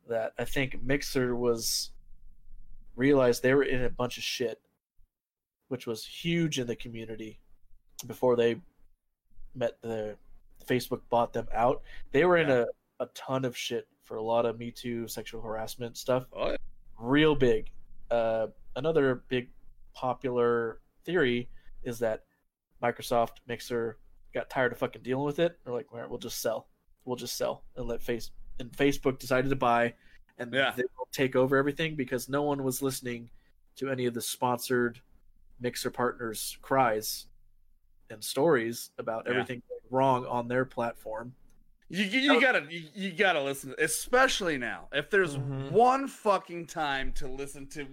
that 0.09 0.35
I 0.39 0.45
think 0.45 0.85
Mixer 0.85 1.35
was 1.35 1.91
realized 2.95 3.43
they 3.43 3.55
were 3.55 3.65
in 3.65 3.83
a 3.83 3.91
bunch 3.91 4.19
of 4.19 4.23
shit, 4.23 4.61
which 5.69 5.87
was 5.87 6.05
huge 6.05 6.59
in 6.59 6.67
the 6.67 6.77
community 6.77 7.39
before 8.07 8.37
they 8.37 8.57
met 9.55 9.79
the 9.83 10.17
Facebook 10.67 11.01
bought 11.11 11.33
them 11.33 11.47
out. 11.55 11.83
They 12.13 12.25
were 12.25 12.37
in 12.39 12.51
a, 12.51 12.67
a 13.01 13.07
ton 13.15 13.45
of 13.45 13.57
shit 13.57 13.87
for 14.05 14.17
a 14.17 14.23
lot 14.23 14.47
of 14.47 14.59
Me 14.59 14.71
Too 14.71 15.09
sexual 15.09 15.41
harassment 15.41 15.97
stuff 15.97 16.27
Oh, 16.33 16.51
yeah. 16.51 16.57
real 16.99 17.35
big. 17.35 17.71
Uh, 18.11 18.49
another 18.77 19.23
big 19.29 19.49
popular 19.95 20.81
theory 21.05 21.49
is 21.83 21.99
that 22.01 22.25
Microsoft 22.83 23.37
Mixer 23.47 23.99
got 24.35 24.51
tired 24.51 24.73
of 24.73 24.79
fucking 24.79 25.03
dealing 25.03 25.25
with 25.25 25.39
it. 25.39 25.59
They're 25.65 25.73
like, 25.73 25.87
right, 25.93 26.09
we'll 26.09 26.19
just 26.19 26.41
sell. 26.43 26.69
We'll 27.05 27.17
just 27.17 27.37
sell 27.37 27.65
and 27.77 27.87
let 27.87 28.03
face 28.03 28.31
and 28.61 28.71
Facebook 28.73 29.19
decided 29.19 29.49
to 29.51 29.57
buy, 29.57 29.95
and 30.39 30.53
Yeah. 30.53 30.73
they 30.77 30.85
will 30.97 31.09
take 31.13 31.35
over 31.37 31.57
everything 31.57 31.97
because 31.97 32.29
no 32.29 32.43
one 32.43 32.63
was 32.63 32.83
listening 32.83 33.31
to 33.77 33.91
any 33.91 34.07
of 34.07 34.15
the 34.15 34.21
sponsored 34.21 35.01
Mixer 35.65 35.91
partners' 35.91 36.59
cries 36.61 37.27
and 38.11 38.23
stories 38.23 38.91
about 38.99 39.25
Yeah. 39.25 39.31
everything 39.33 39.63
going 39.67 39.81
wrong 39.91 40.27
on 40.27 40.47
their 40.47 40.67
platform. 40.67 41.35
You, 41.89 42.05
you, 42.05 42.35
you 42.35 42.41
gotta 42.41 42.67
you, 42.71 42.89
you 42.95 43.13
gotta 43.13 43.43
listen, 43.43 43.75
especially 43.79 44.59
now. 44.59 44.89
If 44.93 45.09
there's 45.11 45.37
Mhm. 45.39 45.71
one 45.73 46.07
fucking 46.07 46.67
time 46.67 47.13
to 47.15 47.27
listen 47.29 47.67
to 47.69 47.87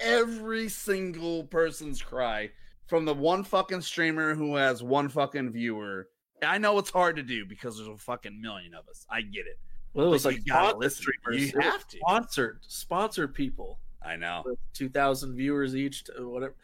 every 0.00 0.68
single 0.68 1.44
person's 1.44 2.02
cry 2.02 2.50
from 2.86 3.04
the 3.04 3.14
one 3.14 3.44
fucking 3.44 3.80
streamer 3.82 4.34
who 4.34 4.56
has 4.56 4.82
one 4.82 5.08
fucking 5.08 5.50
viewer, 5.52 6.08
I 6.42 6.58
know 6.58 6.78
it's 6.78 6.90
hard 6.90 7.14
to 7.16 7.22
do 7.22 7.46
because 7.46 7.76
there's 7.76 7.88
a 7.88 7.96
fucking 7.96 8.40
million 8.40 8.74
of 8.74 8.88
us. 8.88 9.06
I 9.08 9.22
get 9.22 9.46
it. 9.46 9.58
Well, 9.92 10.06
it 10.06 10.10
was 10.10 10.24
like 10.24 10.36
you 10.38 10.42
gotta 10.46 10.70
sponsored 10.70 10.80
listen. 10.80 11.02
streamers. 11.22 11.52
You 11.54 11.60
have 11.60 11.86
to. 11.86 11.98
sponsored 11.98 12.58
sponsored 12.66 13.34
people. 13.34 13.78
I 14.02 14.16
know. 14.16 14.44
2,000 14.74 15.34
viewers 15.34 15.74
each, 15.74 16.04
to 16.04 16.28
whatever, 16.28 16.54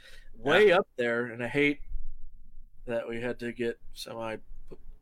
way 0.42 0.72
up 0.72 0.86
there. 0.96 1.26
And 1.26 1.42
I 1.42 1.48
hate 1.48 1.80
that 2.86 3.08
we 3.08 3.20
had 3.20 3.38
to 3.40 3.52
get 3.52 3.78
semi 3.94 4.36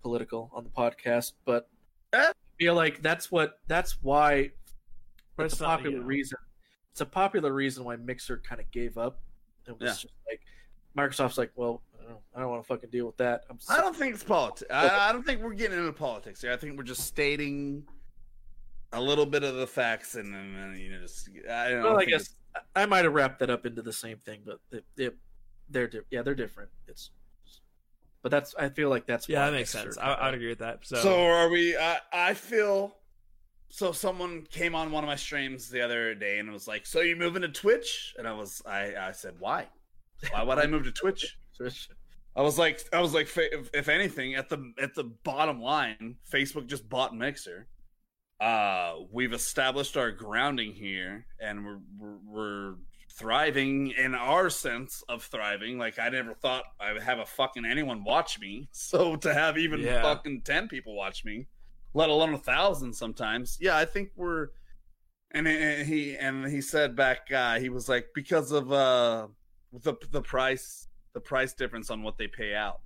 political 0.02 0.50
on 0.52 0.64
the 0.64 0.70
podcast, 0.70 1.32
but. 1.44 1.68
I 2.12 2.32
feel 2.58 2.74
like 2.74 3.02
that's 3.02 3.30
what 3.30 3.60
that's 3.66 4.02
why 4.02 4.50
But 5.36 5.46
it's 5.46 5.54
a 5.54 5.56
it's 5.56 5.60
not, 5.60 5.76
popular 5.78 5.98
you 5.98 6.02
reason. 6.02 6.38
It's 6.92 7.00
a 7.02 7.06
popular 7.06 7.52
reason 7.52 7.84
why 7.84 7.96
Mixer 7.96 8.38
kind 8.38 8.60
of 8.60 8.70
gave 8.70 8.96
up. 8.98 9.20
It 9.66 9.78
was 9.78 9.82
Yeah. 9.82 9.92
just 9.92 10.06
like 10.26 10.40
Microsoft's 10.96 11.36
like, 11.38 11.52
well, 11.54 11.82
I 12.00 12.04
don't, 12.08 12.20
I 12.34 12.40
don't 12.40 12.50
want 12.50 12.62
to 12.62 12.66
fucking 12.66 12.90
deal 12.90 13.06
with 13.06 13.18
that. 13.18 13.42
I'm 13.50 13.58
I 13.68 13.80
don't 13.80 13.94
think 13.94 14.14
it's 14.14 14.24
politics. 14.24 14.70
I, 14.72 15.10
I 15.10 15.12
don't 15.12 15.22
think 15.24 15.42
we're 15.42 15.52
getting 15.52 15.78
into 15.78 15.92
politics 15.92 16.40
here. 16.40 16.50
I 16.50 16.56
think 16.56 16.76
we're 16.76 16.82
just 16.82 17.04
stating 17.04 17.84
a 18.92 19.00
little 19.00 19.26
bit 19.26 19.44
of 19.44 19.56
the 19.56 19.66
facts, 19.66 20.14
and 20.14 20.34
then 20.34 20.76
you 20.80 20.90
know, 20.90 21.00
just 21.00 21.28
I 21.50 21.68
don't 21.68 21.82
Well, 21.82 22.00
I 22.00 22.06
guess 22.06 22.34
I 22.74 22.86
might 22.86 23.04
have 23.04 23.12
wrapped 23.12 23.38
that 23.40 23.50
up 23.50 23.66
into 23.66 23.82
the 23.82 23.92
same 23.92 24.16
thing, 24.24 24.40
but 24.44 24.58
it, 24.72 24.84
they, 24.96 25.10
they're 25.70 25.88
di- 25.88 26.00
yeah, 26.10 26.22
they're 26.22 26.34
different. 26.34 26.70
It's, 26.86 27.10
but 28.22 28.30
that's 28.30 28.54
I 28.58 28.68
feel 28.68 28.88
like 28.90 29.06
that's 29.06 29.28
yeah, 29.28 29.46
that 29.46 29.52
makes 29.52 29.70
sense. 29.70 29.96
I, 29.98 30.12
I 30.12 30.26
would 30.26 30.34
agree 30.34 30.48
with 30.48 30.58
that. 30.58 30.80
So, 30.84 30.96
So, 30.96 31.20
are 31.24 31.48
we? 31.48 31.76
I 31.76 31.98
I 32.12 32.34
feel. 32.34 32.94
So 33.70 33.92
someone 33.92 34.46
came 34.50 34.74
on 34.74 34.90
one 34.92 35.04
of 35.04 35.08
my 35.08 35.16
streams 35.16 35.68
the 35.68 35.82
other 35.82 36.14
day 36.14 36.38
and 36.38 36.50
was 36.50 36.66
like, 36.66 36.86
"So 36.86 37.00
you're 37.00 37.18
moving 37.18 37.42
to 37.42 37.48
Twitch?" 37.48 38.14
And 38.18 38.26
I 38.26 38.32
was, 38.32 38.62
I, 38.64 38.94
I 38.96 39.12
said, 39.12 39.34
"Why? 39.38 39.66
Why 40.30 40.42
would 40.42 40.58
I 40.58 40.66
move 40.66 40.84
to 40.84 40.92
Twitch? 40.92 41.36
I 42.34 42.42
was 42.42 42.58
like, 42.58 42.80
I 42.92 43.00
was 43.00 43.14
like, 43.14 43.28
if, 43.36 43.70
if 43.74 43.88
anything, 43.88 44.34
at 44.36 44.48
the 44.48 44.72
at 44.80 44.94
the 44.94 45.04
bottom 45.04 45.60
line, 45.60 46.16
Facebook 46.32 46.66
just 46.66 46.88
bought 46.88 47.14
Mixer. 47.14 47.66
Uh, 48.40 49.00
we've 49.10 49.32
established 49.32 49.96
our 49.96 50.12
grounding 50.12 50.72
here, 50.72 51.26
and 51.40 51.64
we're 51.64 51.80
we're, 51.98 52.18
we're 52.24 52.74
thriving 53.18 53.90
in 53.90 54.14
our 54.14 54.48
sense 54.50 55.02
of 55.08 55.22
thriving. 55.24 55.78
Like 55.78 55.98
I 55.98 56.08
never 56.08 56.34
thought 56.34 56.64
I 56.80 56.92
would 56.92 57.02
have 57.02 57.18
a 57.18 57.26
fucking 57.26 57.64
anyone 57.64 58.04
watch 58.04 58.38
me. 58.40 58.68
So 58.72 59.16
to 59.16 59.34
have 59.34 59.58
even 59.58 59.80
Yeah. 59.80 60.02
fucking 60.02 60.42
ten 60.42 60.68
people 60.68 60.94
watch 60.94 61.24
me, 61.24 61.46
let 61.94 62.08
alone 62.10 62.34
a 62.34 62.38
thousand 62.38 62.94
sometimes, 62.94 63.58
yeah, 63.60 63.76
I 63.76 63.84
think 63.84 64.10
we're. 64.16 64.48
And, 65.30 65.46
he 65.46 66.16
and 66.16 66.46
he 66.46 66.62
said 66.62 66.96
back, 66.96 67.30
uh, 67.30 67.58
he 67.58 67.68
was 67.68 67.86
like 67.86 68.06
because 68.14 68.50
of 68.50 68.72
uh 68.72 69.26
the 69.72 69.94
the 70.10 70.22
price 70.22 70.88
the 71.12 71.20
price 71.20 71.52
difference 71.52 71.90
on 71.90 72.02
what 72.02 72.16
they 72.16 72.28
pay 72.28 72.54
out 72.54 72.80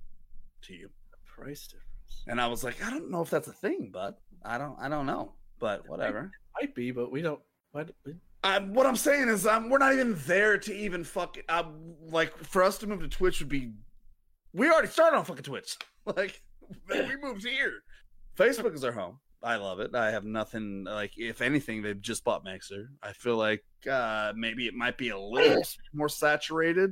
to 0.63 0.73
you. 0.73 0.89
The 1.11 1.17
Price 1.43 1.67
difference. 1.67 2.23
And 2.27 2.41
I 2.41 2.47
was 2.47 2.61
like, 2.63 2.83
I 2.85 2.89
don't 2.89 3.09
know 3.09 3.21
if 3.21 3.29
that's 3.29 3.47
a 3.47 3.53
thing, 3.53 3.91
but 3.93 4.19
I 4.43 4.57
don't 4.57 4.77
I 4.77 4.89
don't 4.89 5.05
know. 5.05 5.31
But 5.59 5.87
whatever. 5.87 6.31
Might 6.59 6.75
be, 6.75 6.91
but 6.91 7.11
we 7.13 7.21
don't. 7.21 7.39
Why, 7.71 7.85
we- 8.05 8.15
I, 8.43 8.59
what 8.59 8.85
I'm 8.85 8.95
saying 8.97 9.29
is, 9.29 9.47
um, 9.47 9.69
we're 9.69 9.77
not 9.77 9.93
even 9.93 10.15
there 10.25 10.57
to 10.57 10.75
even 10.75 11.03
fucking 11.03 11.43
uh, 11.47 11.63
like 12.09 12.35
for 12.37 12.61
us 12.63 12.77
to 12.79 12.87
move 12.87 12.99
to 13.01 13.07
Twitch 13.07 13.39
would 13.39 13.49
be. 13.49 13.71
We 14.53 14.69
already 14.69 14.89
started 14.89 15.17
on 15.17 15.25
fucking 15.25 15.43
Twitch. 15.43 15.77
Like 16.05 16.41
we 16.89 17.15
moved 17.21 17.45
here. 17.45 17.71
Facebook 18.37 18.73
is 18.73 18.83
our 18.83 18.91
home. 18.91 19.19
I 19.41 19.55
love 19.55 19.79
it. 19.79 19.95
I 19.95 20.11
have 20.11 20.25
nothing 20.25 20.83
like. 20.83 21.11
If 21.17 21.41
anything, 21.41 21.81
they've 21.81 22.01
just 22.01 22.25
bought 22.25 22.43
Mixer. 22.43 22.89
I 23.01 23.13
feel 23.13 23.37
like 23.37 23.63
uh, 23.89 24.33
maybe 24.35 24.67
it 24.67 24.73
might 24.73 24.97
be 24.97 25.09
a 25.09 25.17
little 25.17 25.63
more 25.93 26.09
saturated. 26.09 26.91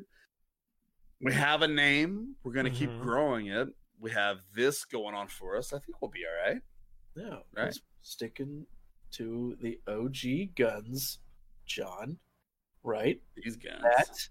We 1.21 1.33
have 1.33 1.61
a 1.61 1.67
name. 1.67 2.35
We're 2.43 2.53
gonna 2.53 2.69
keep 2.69 2.89
Mhm. 2.89 3.01
growing 3.01 3.47
it. 3.47 3.67
We 3.99 4.11
have 4.11 4.37
this 4.55 4.85
going 4.85 5.13
on 5.13 5.27
for 5.27 5.57
us. 5.57 5.73
I 5.73 5.79
think 5.79 6.01
we'll 6.01 6.11
be 6.11 6.23
all 6.25 6.51
right. 6.51 6.61
yeah, 7.15 7.39
Right. 7.53 7.77
sticking 8.01 8.65
to 9.11 9.57
the 9.61 9.79
OG 9.87 10.53
guns, 10.55 11.19
John. 11.71 12.17
Right? 12.83 13.21
These 13.35 13.57
guns. 13.57 13.81
That 13.83 14.27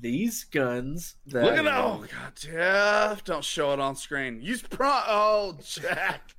these 0.00 0.44
guns 0.44 1.16
that 1.26 1.42
Look 1.42 1.56
at 1.56 1.64
that! 1.64 1.78
Oh 1.78 2.04
god, 2.10 2.36
Jeff! 2.36 3.24
Don't 3.24 3.44
show 3.44 3.72
it 3.72 3.80
on 3.80 3.96
screen. 3.96 4.40
Use 4.40 4.62
pro. 4.62 4.88
Oh, 4.88 5.58
Jack! 5.64 6.34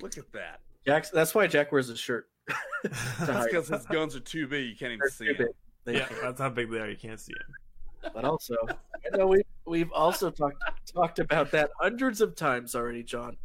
Look 0.00 0.16
at 0.18 0.30
that. 0.32 0.60
Jack's, 0.86 1.10
that's 1.10 1.34
why 1.34 1.46
Jack 1.46 1.72
wears 1.72 1.88
his 1.88 1.98
shirt. 1.98 2.28
That's 3.20 3.46
because 3.46 3.68
his 3.68 3.84
guns 3.86 4.16
are 4.16 4.20
too 4.20 4.46
big. 4.48 4.66
You 4.66 4.74
can't 4.74 4.92
even 4.92 5.00
They're 5.00 5.10
see 5.10 5.26
too 5.26 5.44
it. 5.44 5.56
They- 5.84 5.98
yeah, 5.98 6.08
that's 6.20 6.40
how 6.40 6.48
big 6.48 6.70
they 6.70 6.78
are. 6.78 6.88
You 6.88 6.96
can't 6.96 7.20
see 7.20 7.32
them. 7.32 8.12
But 8.14 8.24
also, 8.24 8.54
I 8.68 9.16
know 9.16 9.26
we 9.26 9.42
we've 9.66 9.92
also 9.92 10.30
talked 10.30 10.56
talked 10.92 11.18
about 11.18 11.50
that 11.52 11.70
hundreds 11.78 12.20
of 12.20 12.34
times 12.34 12.74
already, 12.74 13.02
John. 13.02 13.36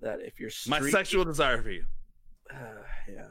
That 0.00 0.20
if 0.20 0.40
you're 0.40 0.50
My 0.66 0.80
sexual 0.90 1.24
desire 1.24 1.62
for 1.62 1.70
you. 1.70 1.84
Uh, 2.50 2.56
yeah, 3.12 3.26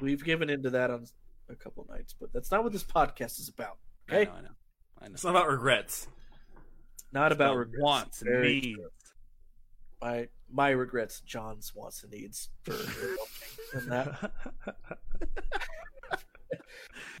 we've 0.00 0.24
given 0.24 0.50
into 0.50 0.70
that 0.70 0.90
on 0.90 1.06
a 1.48 1.54
couple 1.54 1.86
nights, 1.90 2.14
but 2.18 2.32
that's 2.32 2.50
not 2.50 2.62
what 2.64 2.72
this 2.72 2.84
podcast 2.84 3.38
is 3.40 3.48
about. 3.48 3.78
I 4.10 4.14
Okay, 4.16 4.24
know, 4.30 4.36
I 4.36 4.40
know. 4.42 4.48
I 5.02 5.08
know. 5.08 5.14
It's 5.14 5.24
not 5.24 5.30
about 5.30 5.48
regrets. 5.48 6.06
not 7.12 7.32
about 7.32 7.50
About 7.52 7.56
regrets. 7.58 7.82
wants 7.82 8.22
and 8.22 8.30
Very 8.30 8.60
needs. 8.60 8.74
true. 8.76 8.88
My 10.02 10.28
my 10.52 10.70
regrets, 10.70 11.20
John's 11.20 11.72
wants 11.74 12.02
and 12.02 12.12
needs 12.12 12.48
for 12.62 12.74
and 13.74 13.90
that. 13.92 14.32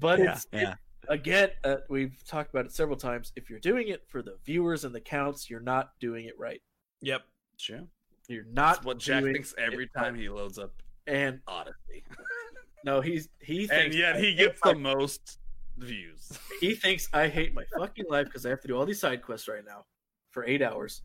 But 0.00 0.18
Yeah, 0.18 0.32
it's 0.32 0.46
yeah. 0.52 0.72
it- 0.72 0.78
again, 1.08 1.50
uh, 1.64 1.76
we've 1.88 2.22
talked 2.26 2.50
about 2.50 2.64
it 2.66 2.72
several 2.72 2.96
times. 2.96 3.32
If 3.36 3.50
you're 3.50 3.58
doing 3.60 3.88
it 3.88 4.02
for 4.08 4.22
the 4.22 4.36
viewers 4.46 4.84
and 4.84 4.94
the 4.94 5.00
counts, 5.00 5.50
you're 5.50 5.60
not 5.60 5.90
doing 6.00 6.24
it 6.26 6.38
right. 6.38 6.60
yep. 7.02 7.22
Sure. 7.58 7.80
You're 8.28 8.44
not 8.44 8.76
That's 8.76 8.86
what 8.86 8.98
Jack 8.98 9.20
doing 9.22 9.34
thinks 9.34 9.54
every 9.58 9.86
time 9.88 10.14
right. 10.14 10.22
he 10.22 10.28
loads 10.30 10.58
up 10.58 10.72
And 11.06 11.40
Odyssey. 11.46 12.04
no, 12.84 13.00
he's 13.00 13.28
he 13.40 13.66
thinks 13.66 13.84
and 13.86 13.94
yet 13.94 14.16
he 14.16 14.26
hate 14.32 14.38
gets 14.38 14.60
my- 14.64 14.72
the 14.72 14.78
most 14.78 15.38
views. 15.78 16.38
he 16.60 16.74
thinks 16.74 17.08
I 17.12 17.28
hate 17.28 17.54
my 17.54 17.64
fucking 17.78 18.04
life 18.08 18.26
because 18.26 18.44
I 18.46 18.50
have 18.50 18.60
to 18.62 18.68
do 18.68 18.76
all 18.76 18.86
these 18.86 19.00
side 19.00 19.22
quests 19.22 19.48
right 19.48 19.64
now 19.66 19.84
for 20.30 20.44
eight 20.44 20.62
hours, 20.62 21.02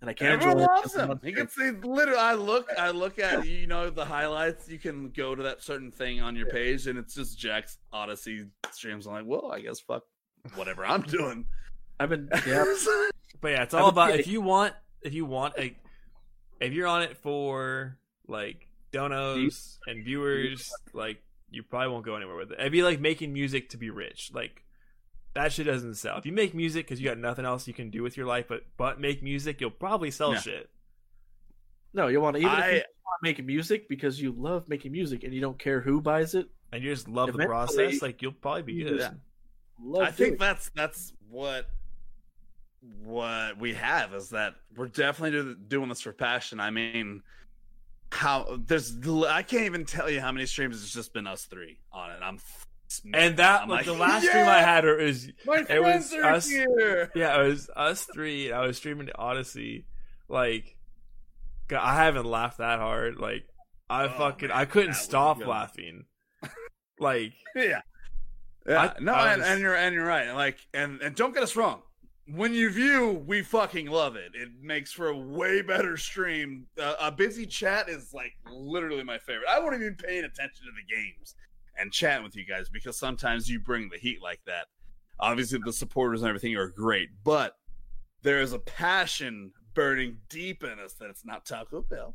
and 0.00 0.10
I 0.10 0.12
can't. 0.14 0.32
Everyone 0.32 0.58
enjoy 0.60 0.72
loves 0.72 0.92
because 0.92 1.08
him. 1.10 1.20
He 1.22 1.30
stream. 1.32 1.34
gets 1.34 1.54
the 1.82 1.88
literally. 1.88 2.18
I 2.20 2.34
look. 2.34 2.68
I 2.78 2.90
look 2.90 3.18
at 3.18 3.46
you 3.46 3.66
know 3.66 3.88
the 3.90 4.04
highlights. 4.04 4.68
You 4.68 4.78
can 4.78 5.10
go 5.10 5.34
to 5.34 5.42
that 5.44 5.62
certain 5.62 5.90
thing 5.92 6.20
on 6.20 6.34
your 6.36 6.46
page, 6.46 6.86
and 6.86 6.98
it's 6.98 7.14
just 7.14 7.38
Jack's 7.38 7.78
Odyssey 7.92 8.46
streams. 8.72 9.06
I'm 9.06 9.12
like, 9.14 9.24
well, 9.26 9.52
I 9.52 9.60
guess 9.60 9.80
fuck 9.80 10.02
whatever 10.56 10.84
I'm 10.84 11.02
doing. 11.02 11.44
I've 12.00 12.08
been 12.08 12.28
yeah. 12.46 12.64
But 13.40 13.48
yeah, 13.52 13.62
it's 13.62 13.74
all 13.74 13.88
about 13.88 14.10
say- 14.12 14.18
if 14.20 14.26
you 14.26 14.40
want 14.40 14.74
if 15.02 15.14
you 15.14 15.24
want 15.24 15.54
a 15.58 15.76
if 16.60 16.72
you're 16.72 16.86
on 16.88 17.02
it 17.02 17.16
for 17.16 17.96
like 18.28 18.66
donos 18.92 19.78
and 19.86 20.04
viewers, 20.04 20.70
like 20.92 21.22
you 21.50 21.62
probably 21.62 21.88
won't 21.88 22.04
go 22.04 22.16
anywhere 22.16 22.36
with 22.36 22.52
it. 22.52 22.58
It'd 22.60 22.72
be 22.72 22.82
like 22.82 23.00
making 23.00 23.32
music 23.32 23.70
to 23.70 23.76
be 23.76 23.90
rich. 23.90 24.30
Like 24.34 24.62
that 25.34 25.52
shit 25.52 25.66
doesn't 25.66 25.94
sell. 25.94 26.18
If 26.18 26.26
you 26.26 26.32
make 26.32 26.54
music 26.54 26.86
because 26.86 27.00
you 27.00 27.08
got 27.08 27.18
nothing 27.18 27.44
else 27.44 27.66
you 27.66 27.74
can 27.74 27.90
do 27.90 28.02
with 28.02 28.16
your 28.16 28.26
life, 28.26 28.46
but 28.48 28.64
but 28.76 29.00
make 29.00 29.22
music, 29.22 29.60
you'll 29.60 29.70
probably 29.70 30.10
sell 30.10 30.32
Yeah. 30.32 30.40
shit. 30.40 30.70
No, 31.94 32.08
you 32.08 32.20
want 32.20 32.36
to 32.36 32.42
even 32.42 32.58
if 32.58 32.66
you 32.74 32.82
want 33.04 33.22
making 33.22 33.46
music 33.46 33.88
because 33.88 34.20
you 34.20 34.32
love 34.32 34.68
making 34.68 34.92
music 34.92 35.24
and 35.24 35.34
you 35.34 35.40
don't 35.40 35.58
care 35.58 35.80
who 35.80 36.00
buys 36.00 36.34
it. 36.34 36.48
And 36.72 36.82
you 36.82 36.90
just 36.90 37.06
love 37.06 37.32
the 37.34 37.44
process, 37.44 38.00
like 38.00 38.22
you'll 38.22 38.32
probably 38.32 38.62
be 38.62 38.82
good. 38.82 38.98
Yeah. 39.00 39.10
Love 39.82 40.02
I 40.04 40.10
think 40.10 40.30
doing 40.30 40.38
that's 40.38 40.70
that's 40.74 41.12
what 41.28 41.68
what 43.04 43.58
we 43.58 43.74
have 43.74 44.14
is 44.14 44.30
that 44.30 44.54
we're 44.76 44.88
definitely 44.88 45.54
doing 45.68 45.88
this 45.88 46.00
for 46.00 46.12
passion. 46.12 46.60
I 46.60 46.70
mean, 46.70 47.22
how 48.12 48.58
there's 48.66 48.94
I 49.26 49.42
can't 49.42 49.64
even 49.64 49.84
tell 49.86 50.08
you 50.10 50.20
how 50.20 50.30
many 50.32 50.46
streams 50.46 50.82
it's 50.82 50.92
just 50.92 51.12
been 51.14 51.26
us 51.26 51.44
three 51.46 51.78
on 51.92 52.10
it. 52.10 52.18
I'm 52.22 52.38
And 53.14 53.38
that 53.38 53.62
I'm 53.62 53.68
like, 53.70 53.86
the 53.86 53.94
last 53.94 54.26
stream 54.26 54.46
I 54.46 54.58
had 54.60 54.84
or 54.84 54.98
is 54.98 55.32
my 55.46 55.60
it 55.60 55.66
friends 55.66 56.10
was 56.10 56.12
are 56.14 56.24
us- 56.24 56.48
here. 56.48 57.10
Yeah, 57.14 57.40
it 57.42 57.48
was 57.48 57.70
us 57.74 58.04
three. 58.12 58.48
And 58.48 58.54
I 58.56 58.66
was 58.66 58.76
streaming 58.76 59.08
Odyssey. 59.14 59.86
Like, 60.28 60.76
God, 61.68 61.80
I 61.82 61.96
haven't 62.04 62.26
laughed 62.26 62.58
that 62.58 62.78
hard. 62.78 63.18
Like, 63.18 63.44
I 63.88 64.04
Oh, 64.04 64.08
fucking, 64.10 64.48
man, 64.48 64.56
I 64.58 64.64
couldn't 64.66 64.94
stop 64.94 65.44
laughing. 65.44 66.04
Like, 67.00 67.32
Yeah. 67.56 67.80
Yeah. 68.66 68.78
I- 68.96 69.00
no, 69.00 69.12
I 69.14 69.32
and, 69.32 69.42
and 69.42 69.60
you're 69.60 69.74
and 69.74 69.94
you're 69.94 70.06
right. 70.06 70.32
Like 70.32 70.58
and 70.74 71.00
and 71.00 71.16
don't 71.16 71.32
get 71.34 71.42
us 71.42 71.56
wrong. 71.56 71.82
When 72.28 72.54
you 72.54 72.70
view, 72.70 73.22
we 73.26 73.42
fucking 73.42 73.88
love 73.88 74.14
it. 74.16 74.32
It 74.34 74.48
makes 74.60 74.92
for 74.92 75.08
a 75.08 75.16
way 75.16 75.60
better 75.60 75.96
stream. 75.96 76.66
Uh, 76.80 76.94
a 77.00 77.10
busy 77.12 77.46
chat 77.46 77.88
is 77.88 78.14
like 78.14 78.32
literally 78.50 79.02
my 79.02 79.18
favorite. 79.18 79.48
I 79.50 79.58
won't 79.58 79.74
even 79.74 79.96
paying 79.96 80.24
attention 80.24 80.64
to 80.66 80.70
the 80.72 80.94
games 80.94 81.34
and 81.76 81.92
chatting 81.92 82.22
with 82.24 82.36
you 82.36 82.44
guys 82.46 82.68
because 82.68 82.96
sometimes 82.98 83.48
you 83.48 83.58
bring 83.58 83.88
the 83.90 83.98
heat 83.98 84.22
like 84.22 84.40
that. 84.46 84.66
Obviously, 85.18 85.58
the 85.64 85.72
supporters 85.72 86.22
and 86.22 86.28
everything 86.28 86.54
are 86.56 86.68
great, 86.68 87.08
but 87.24 87.56
there 88.22 88.40
is 88.40 88.52
a 88.52 88.58
passion 88.60 89.50
burning 89.74 90.18
deep 90.28 90.62
in 90.62 90.78
us 90.78 90.92
that 90.94 91.10
it's 91.10 91.24
not 91.24 91.44
Taco 91.44 91.82
Bell. 91.82 92.14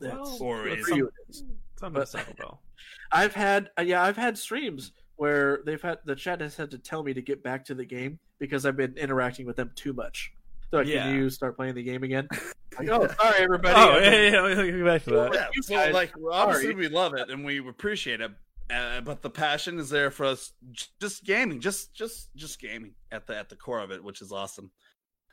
That's- 0.00 0.40
Or 0.40 0.66
it's 0.68 0.82
is 0.82 0.88
for 0.88 0.94
you 0.94 1.04
some- 1.04 1.08
it 1.08 1.30
is. 1.30 1.44
something 1.78 2.00
But- 2.00 2.10
Taco 2.12 2.34
Bell. 2.34 2.62
I've 3.12 3.34
had 3.34 3.70
yeah, 3.82 4.02
I've 4.02 4.16
had 4.16 4.36
streams 4.38 4.92
where 5.22 5.60
they've 5.64 5.80
had 5.80 5.98
the 6.04 6.16
chat 6.16 6.40
has 6.40 6.56
had 6.56 6.68
to 6.72 6.78
tell 6.78 7.04
me 7.04 7.14
to 7.14 7.22
get 7.22 7.44
back 7.44 7.64
to 7.66 7.74
the 7.74 7.84
game 7.84 8.18
because 8.40 8.66
I've 8.66 8.76
been 8.76 8.94
interacting 8.98 9.46
with 9.46 9.54
them 9.54 9.70
too 9.76 9.92
much. 9.92 10.32
They're 10.72 10.80
like, 10.80 10.92
Yeah. 10.92 11.04
can 11.04 11.14
you 11.14 11.30
start 11.30 11.56
playing 11.56 11.76
the 11.76 11.82
game 11.84 12.02
again? 12.02 12.28
Like, 12.78 12.88
oh, 12.88 13.06
sorry 13.06 13.36
everybody. 13.40 13.74
Oh, 13.78 13.98
yeah, 13.98 14.10
yeah, 14.10 14.30
yeah, 14.30 14.40
let 14.40 14.56
me 14.56 14.70
get 14.72 14.84
back 14.84 15.04
to 15.04 15.10
that. 15.10 15.34
Yeah, 15.34 15.46
so 15.60 15.74
guys- 15.76 15.92
like 15.92 16.12
obviously 16.32 16.70
sorry. 16.72 16.74
we 16.74 16.88
love 16.88 17.12
it 17.12 17.28
and 17.28 17.44
we 17.44 17.58
appreciate 17.58 18.22
it, 18.22 18.30
uh, 18.74 19.02
but 19.02 19.20
the 19.20 19.28
passion 19.28 19.78
is 19.78 19.90
there 19.90 20.10
for 20.10 20.24
us. 20.24 20.52
Just 20.98 21.22
gaming, 21.24 21.60
just 21.60 21.92
just 21.92 22.34
just 22.34 22.58
gaming 22.58 22.94
at 23.12 23.26
the 23.26 23.36
at 23.36 23.50
the 23.50 23.56
core 23.56 23.80
of 23.80 23.90
it, 23.90 24.02
which 24.02 24.22
is 24.22 24.32
awesome. 24.32 24.70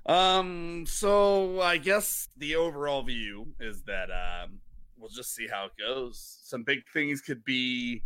Um, 0.05 0.83
so 0.85 1.61
I 1.61 1.77
guess 1.77 2.27
the 2.35 2.55
overall 2.57 3.03
view 3.03 3.47
is 3.61 3.83
that 3.83 4.09
um, 4.11 4.59
we'll 4.97 5.07
just 5.09 5.33
see 5.33 5.47
how 5.47 5.67
it 5.67 5.71
goes. 5.79 6.39
Some 6.43 6.63
big 6.63 6.79
things 6.93 7.21
could 7.21 7.45
be 7.45 8.03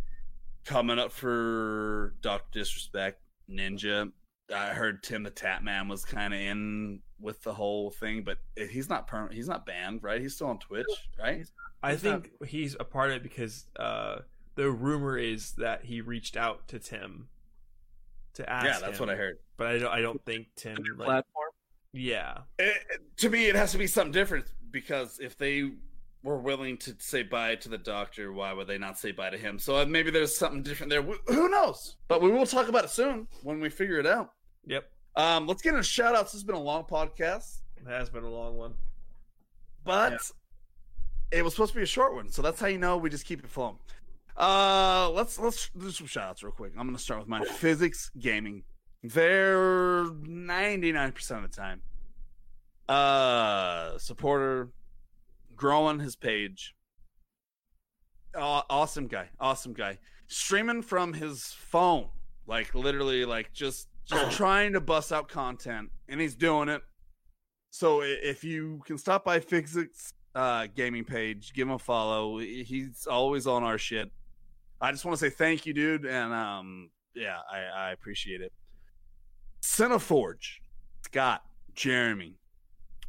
coming 0.64 0.98
up 0.98 1.12
for 1.12 2.14
Doctor 2.20 2.60
Disrespect, 2.60 3.20
Ninja. 3.50 4.10
I 4.54 4.68
heard 4.68 5.02
Tim 5.02 5.22
the 5.22 5.30
Tatman 5.30 5.88
was 5.88 6.04
kind 6.04 6.34
of 6.34 6.40
in 6.40 7.00
with 7.20 7.42
the 7.42 7.54
whole 7.54 7.90
thing, 7.90 8.24
but 8.24 8.38
he's 8.70 8.88
not 8.88 9.06
permanent. 9.06 9.34
He's 9.34 9.48
not 9.48 9.64
banned, 9.64 10.02
right? 10.02 10.20
He's 10.20 10.34
still 10.34 10.48
on 10.48 10.58
Twitch, 10.58 10.86
right? 11.18 11.46
I 11.82 11.92
He's 11.92 12.04
not- 12.04 12.24
think 12.24 12.48
he's 12.50 12.76
a 12.78 12.84
part 12.84 13.10
of 13.10 13.16
it 13.16 13.22
because 13.22 13.66
uh, 13.76 14.18
the 14.54 14.70
rumor 14.70 15.16
is 15.16 15.52
that 15.52 15.84
he 15.84 16.00
reached 16.00 16.36
out 16.36 16.68
to 16.68 16.78
Tim 16.78 17.28
to 18.34 18.48
ask. 18.50 18.66
Yeah, 18.66 18.78
that's 18.80 18.98
him, 18.98 19.06
what 19.06 19.14
I 19.14 19.16
heard. 19.18 19.38
But 19.56 19.66
I 19.68 19.78
don't. 19.78 19.92
I 19.92 20.00
don't 20.00 20.24
think 20.26 20.48
Tim. 20.56 20.76
Like, 20.96 21.06
platform. 21.06 21.50
yeah, 21.92 22.38
It, 22.58 22.76
to 23.18 23.30
me, 23.30 23.46
it 23.46 23.54
has 23.54 23.72
to 23.72 23.78
be 23.78 23.86
something 23.86 24.12
different 24.12 24.46
because 24.70 25.18
if 25.20 25.38
they 25.38 25.70
were 26.24 26.38
willing 26.38 26.76
to 26.78 26.96
say 26.98 27.22
bye 27.22 27.54
to 27.56 27.68
the 27.68 27.78
doctor, 27.78 28.32
why 28.32 28.52
would 28.52 28.66
they 28.66 28.78
not 28.78 28.98
say 28.98 29.12
bye 29.12 29.30
to 29.30 29.38
him? 29.38 29.58
So 29.60 29.76
uh, 29.76 29.84
maybe 29.86 30.10
there's 30.10 30.36
something 30.36 30.62
different 30.62 30.90
there. 30.90 31.02
Wh- 31.02 31.22
Who 31.28 31.48
knows? 31.48 31.96
But 32.08 32.20
we 32.22 32.30
will 32.32 32.46
talk 32.46 32.66
about 32.68 32.84
it 32.84 32.90
soon 32.90 33.28
when 33.42 33.60
we 33.60 33.68
figure 33.68 33.98
it 34.00 34.06
out. 34.06 34.32
yep. 34.66 34.90
Um, 35.16 35.46
let's 35.46 35.62
get 35.62 35.70
into 35.74 35.84
shout 35.84 36.16
outs. 36.16 36.32
This 36.32 36.40
has 36.40 36.44
been 36.44 36.56
a 36.56 36.60
long 36.60 36.82
podcast, 36.84 37.58
It 37.76 37.86
has 37.88 38.10
been 38.10 38.24
a 38.24 38.28
long 38.30 38.56
one. 38.56 38.74
but 39.84 40.18
it 41.30 41.44
was 41.44 41.52
supposed 41.54 41.72
to 41.72 41.76
be 41.76 41.82
a 41.84 41.86
short 41.86 42.14
one, 42.14 42.30
so 42.32 42.42
that's 42.42 42.58
how 42.60 42.66
you 42.66 42.78
know 42.78 42.96
we 42.96 43.10
just 43.10 43.24
keep 43.24 43.38
it 43.44 43.48
flowing. 43.48 43.78
Uh, 44.36 45.08
let's 45.12 45.38
let's 45.38 45.68
do 45.78 45.90
some 45.92 46.08
shout 46.08 46.30
outs 46.30 46.42
real 46.42 46.50
quick. 46.52 46.72
I'm 46.76 46.86
gonna 46.88 46.98
start 46.98 47.20
with 47.20 47.28
mine. 47.28 47.44
Physics 47.44 48.10
Gaming. 48.18 48.64
They're 49.04 50.06
99% 50.06 51.30
of 51.36 51.42
the 51.42 51.48
time. 51.48 51.82
Uh, 52.88 53.96
supporter, 53.98 54.70
growing 55.56 56.00
his 56.00 56.16
page. 56.16 56.74
Aw 58.36 58.62
awesome 58.68 59.06
guy, 59.06 59.28
awesome 59.38 59.72
guy. 59.72 59.98
Streaming 60.26 60.82
from 60.82 61.12
his 61.12 61.52
phone, 61.52 62.08
like 62.46 62.74
literally, 62.74 63.24
like 63.24 63.52
just 63.52 63.88
just 64.06 64.30
trying 64.36 64.72
to 64.72 64.80
bust 64.80 65.12
out 65.12 65.28
content, 65.28 65.90
and 66.08 66.20
he's 66.20 66.34
doing 66.34 66.68
it. 66.68 66.82
So 67.70 68.02
if 68.02 68.44
you 68.44 68.82
can 68.86 68.98
stop 68.98 69.24
by 69.24 69.40
Physics 69.40 70.12
uh, 70.34 70.68
gaming 70.74 71.04
page, 71.04 71.52
give 71.54 71.68
him 71.68 71.74
a 71.74 71.78
follow. 71.78 72.38
He's 72.38 73.06
always 73.08 73.46
on 73.46 73.62
our 73.62 73.78
shit. 73.78 74.10
I 74.80 74.92
just 74.92 75.04
want 75.04 75.18
to 75.18 75.24
say 75.24 75.30
thank 75.30 75.66
you, 75.66 75.72
dude, 75.72 76.04
and 76.04 76.32
um, 76.32 76.90
yeah, 77.14 77.38
I, 77.50 77.88
I 77.88 77.92
appreciate 77.92 78.40
it. 78.40 78.52
Cineforge, 79.62 80.58
Scott, 81.04 81.42
Jeremy, 81.74 82.36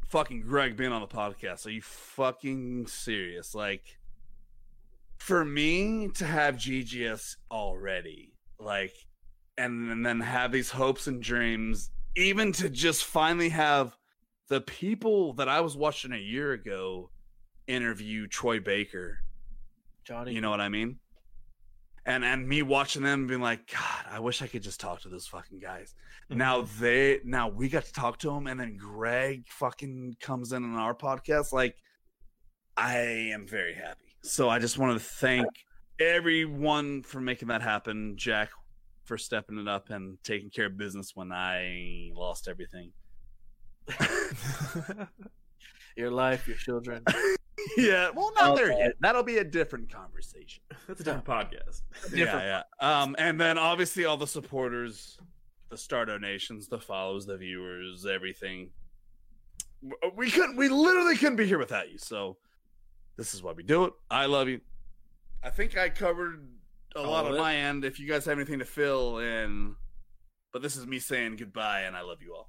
fucking 0.08 0.42
Greg 0.42 0.76
being 0.76 0.92
on 0.92 1.00
the 1.00 1.06
podcast. 1.06 1.66
Are 1.66 1.70
you 1.70 1.82
fucking 1.82 2.86
serious? 2.86 3.54
Like, 3.54 3.98
for 5.18 5.44
me 5.44 6.08
to 6.14 6.24
have 6.26 6.56
GGS 6.56 7.36
already, 7.50 8.34
like, 8.58 8.94
and, 9.58 9.90
and 9.90 10.04
then 10.04 10.20
have 10.20 10.52
these 10.52 10.70
hopes 10.70 11.06
and 11.06 11.22
dreams, 11.22 11.90
even 12.16 12.52
to 12.52 12.68
just 12.68 13.04
finally 13.04 13.48
have 13.48 13.96
the 14.48 14.60
people 14.60 15.32
that 15.34 15.48
I 15.48 15.60
was 15.60 15.76
watching 15.76 16.12
a 16.12 16.18
year 16.18 16.52
ago 16.52 17.10
interview 17.66 18.26
Troy 18.26 18.60
Baker. 18.60 19.18
Johnny. 20.04 20.32
You 20.32 20.40
know 20.40 20.50
what 20.50 20.60
I 20.60 20.68
mean? 20.68 20.98
And 22.06 22.24
and 22.24 22.48
me 22.48 22.62
watching 22.62 23.02
them 23.02 23.26
being 23.26 23.40
like, 23.40 23.72
God, 23.72 24.06
I 24.08 24.20
wish 24.20 24.40
I 24.40 24.46
could 24.46 24.62
just 24.62 24.78
talk 24.78 25.00
to 25.02 25.08
those 25.08 25.26
fucking 25.26 25.58
guys. 25.58 25.94
Mm-hmm. 26.30 26.38
Now 26.38 26.62
they 26.78 27.18
now 27.24 27.48
we 27.48 27.68
got 27.68 27.84
to 27.84 27.92
talk 27.92 28.18
to 28.20 28.30
them, 28.30 28.46
and 28.46 28.58
then 28.60 28.76
Greg 28.76 29.44
fucking 29.48 30.16
comes 30.20 30.52
in 30.52 30.62
on 30.62 30.76
our 30.76 30.94
podcast. 30.94 31.52
Like, 31.52 31.74
I 32.76 32.98
am 32.98 33.46
very 33.46 33.74
happy. 33.74 34.14
So 34.22 34.48
I 34.48 34.60
just 34.60 34.78
wanted 34.78 34.94
to 34.94 35.00
thank 35.00 35.46
everyone 35.98 37.02
for 37.02 37.20
making 37.20 37.48
that 37.48 37.62
happen. 37.62 38.14
Jack 38.16 38.50
for 39.04 39.18
stepping 39.18 39.58
it 39.58 39.68
up 39.68 39.90
and 39.90 40.18
taking 40.22 40.50
care 40.50 40.66
of 40.66 40.76
business 40.76 41.12
when 41.14 41.32
I 41.32 42.10
lost 42.14 42.48
everything. 42.48 42.92
your 45.96 46.10
life, 46.10 46.46
your 46.46 46.56
children. 46.56 47.04
yeah, 47.76 48.10
well, 48.14 48.32
not 48.38 48.50
Oh, 48.50 48.56
there 48.56 48.72
yet. 48.72 48.92
That'll 49.00 49.22
be 49.22 49.38
a 49.38 49.44
different 49.44 49.92
conversation. 49.92 50.62
That's 50.86 51.00
a 51.00 51.04
different 51.04 51.24
podcast. 51.24 51.82
yeah, 52.12 52.62
yeah. 52.80 53.00
Um, 53.02 53.16
and 53.18 53.40
then 53.40 53.58
obviously 53.58 54.04
all 54.04 54.16
the 54.16 54.26
supporters, 54.26 55.18
the 55.70 55.76
star 55.76 56.04
donations, 56.04 56.68
the 56.68 56.78
follows, 56.78 57.26
the 57.26 57.36
viewers, 57.36 58.06
everything. 58.06 58.70
We 60.14 60.30
couldn't. 60.30 60.56
We 60.56 60.68
literally 60.68 61.16
couldn't 61.16 61.36
be 61.36 61.46
here 61.46 61.58
without 61.58 61.90
you. 61.90 61.98
So 61.98 62.38
this 63.16 63.34
is 63.34 63.42
why 63.42 63.52
we 63.52 63.62
do 63.62 63.84
it. 63.84 63.92
I 64.10 64.26
love 64.26 64.48
you. 64.48 64.60
I 65.42 65.50
think 65.50 65.76
I 65.76 65.88
covered 65.90 66.46
a 66.96 67.00
All 67.00 67.10
lot 67.10 67.26
of 67.26 67.32
on 67.32 67.38
my 67.38 67.54
end. 67.56 67.84
If 67.84 68.00
you 68.00 68.08
guys 68.08 68.24
have 68.24 68.38
anything 68.38 68.58
to 68.60 68.64
fill 68.64 69.18
in, 69.18 69.76
but 70.52 70.62
this 70.62 70.76
is 70.76 70.86
me 70.86 70.98
saying 70.98 71.36
goodbye, 71.36 71.82
and 71.82 71.94
I 71.96 72.00
love 72.02 72.22
you 72.22 72.34
all. 72.34 72.48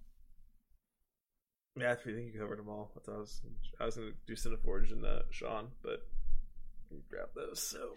Yeah, 1.80 1.92
I 1.92 1.96
think 1.96 2.34
you 2.34 2.40
covered 2.40 2.60
them 2.60 2.70
all. 2.70 2.92
I, 3.08 3.12
I 3.12 3.18
was 3.18 3.42
I 3.80 3.86
was 3.86 3.96
gonna 3.96 4.12
do 4.26 4.34
Cineforge 4.34 4.92
and 4.92 5.06
uh, 5.06 5.20
Sean, 5.32 5.68
but 5.84 6.06
you 6.92 7.02
grabbed 7.10 7.36
those. 7.36 7.62
So 7.62 7.92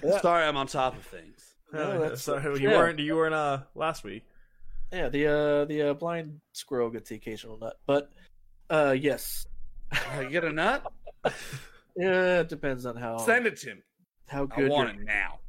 Yeah. 0.04 0.20
Sorry, 0.20 0.44
I'm 0.44 0.56
on 0.56 0.66
top 0.66 0.96
of 0.96 1.04
things. 1.04 1.54
No, 1.72 1.98
that's- 2.00 2.22
sorry, 2.22 2.58
you 2.60 2.70
yeah. 2.70 2.76
weren't 2.78 2.98
you 2.98 3.14
weren't 3.14 3.34
uh 3.34 3.58
last 3.74 4.02
week. 4.02 4.24
Yeah, 4.90 5.10
the 5.10 5.26
uh 5.26 5.64
the 5.66 5.82
uh, 5.90 5.94
blind 5.94 6.40
squirrel 6.52 6.88
gets 6.88 7.10
the 7.10 7.16
occasional 7.16 7.58
nut, 7.58 7.78
but 7.86 8.10
uh 8.70 8.94
yes, 8.98 9.46
I 9.92 10.24
get 10.24 10.44
a 10.44 10.50
nut. 10.52 10.90
yeah, 11.96 12.40
it 12.40 12.48
depends 12.48 12.86
on 12.86 12.96
how 12.96 13.18
Send 13.18 13.46
it 13.46 13.58
to 13.58 13.74
me. 13.74 13.80
how 14.28 14.44
I 14.50 14.56
good 14.60 14.70
want 14.70 14.94
your, 14.94 15.02
it 15.02 15.06
now. 15.06 15.40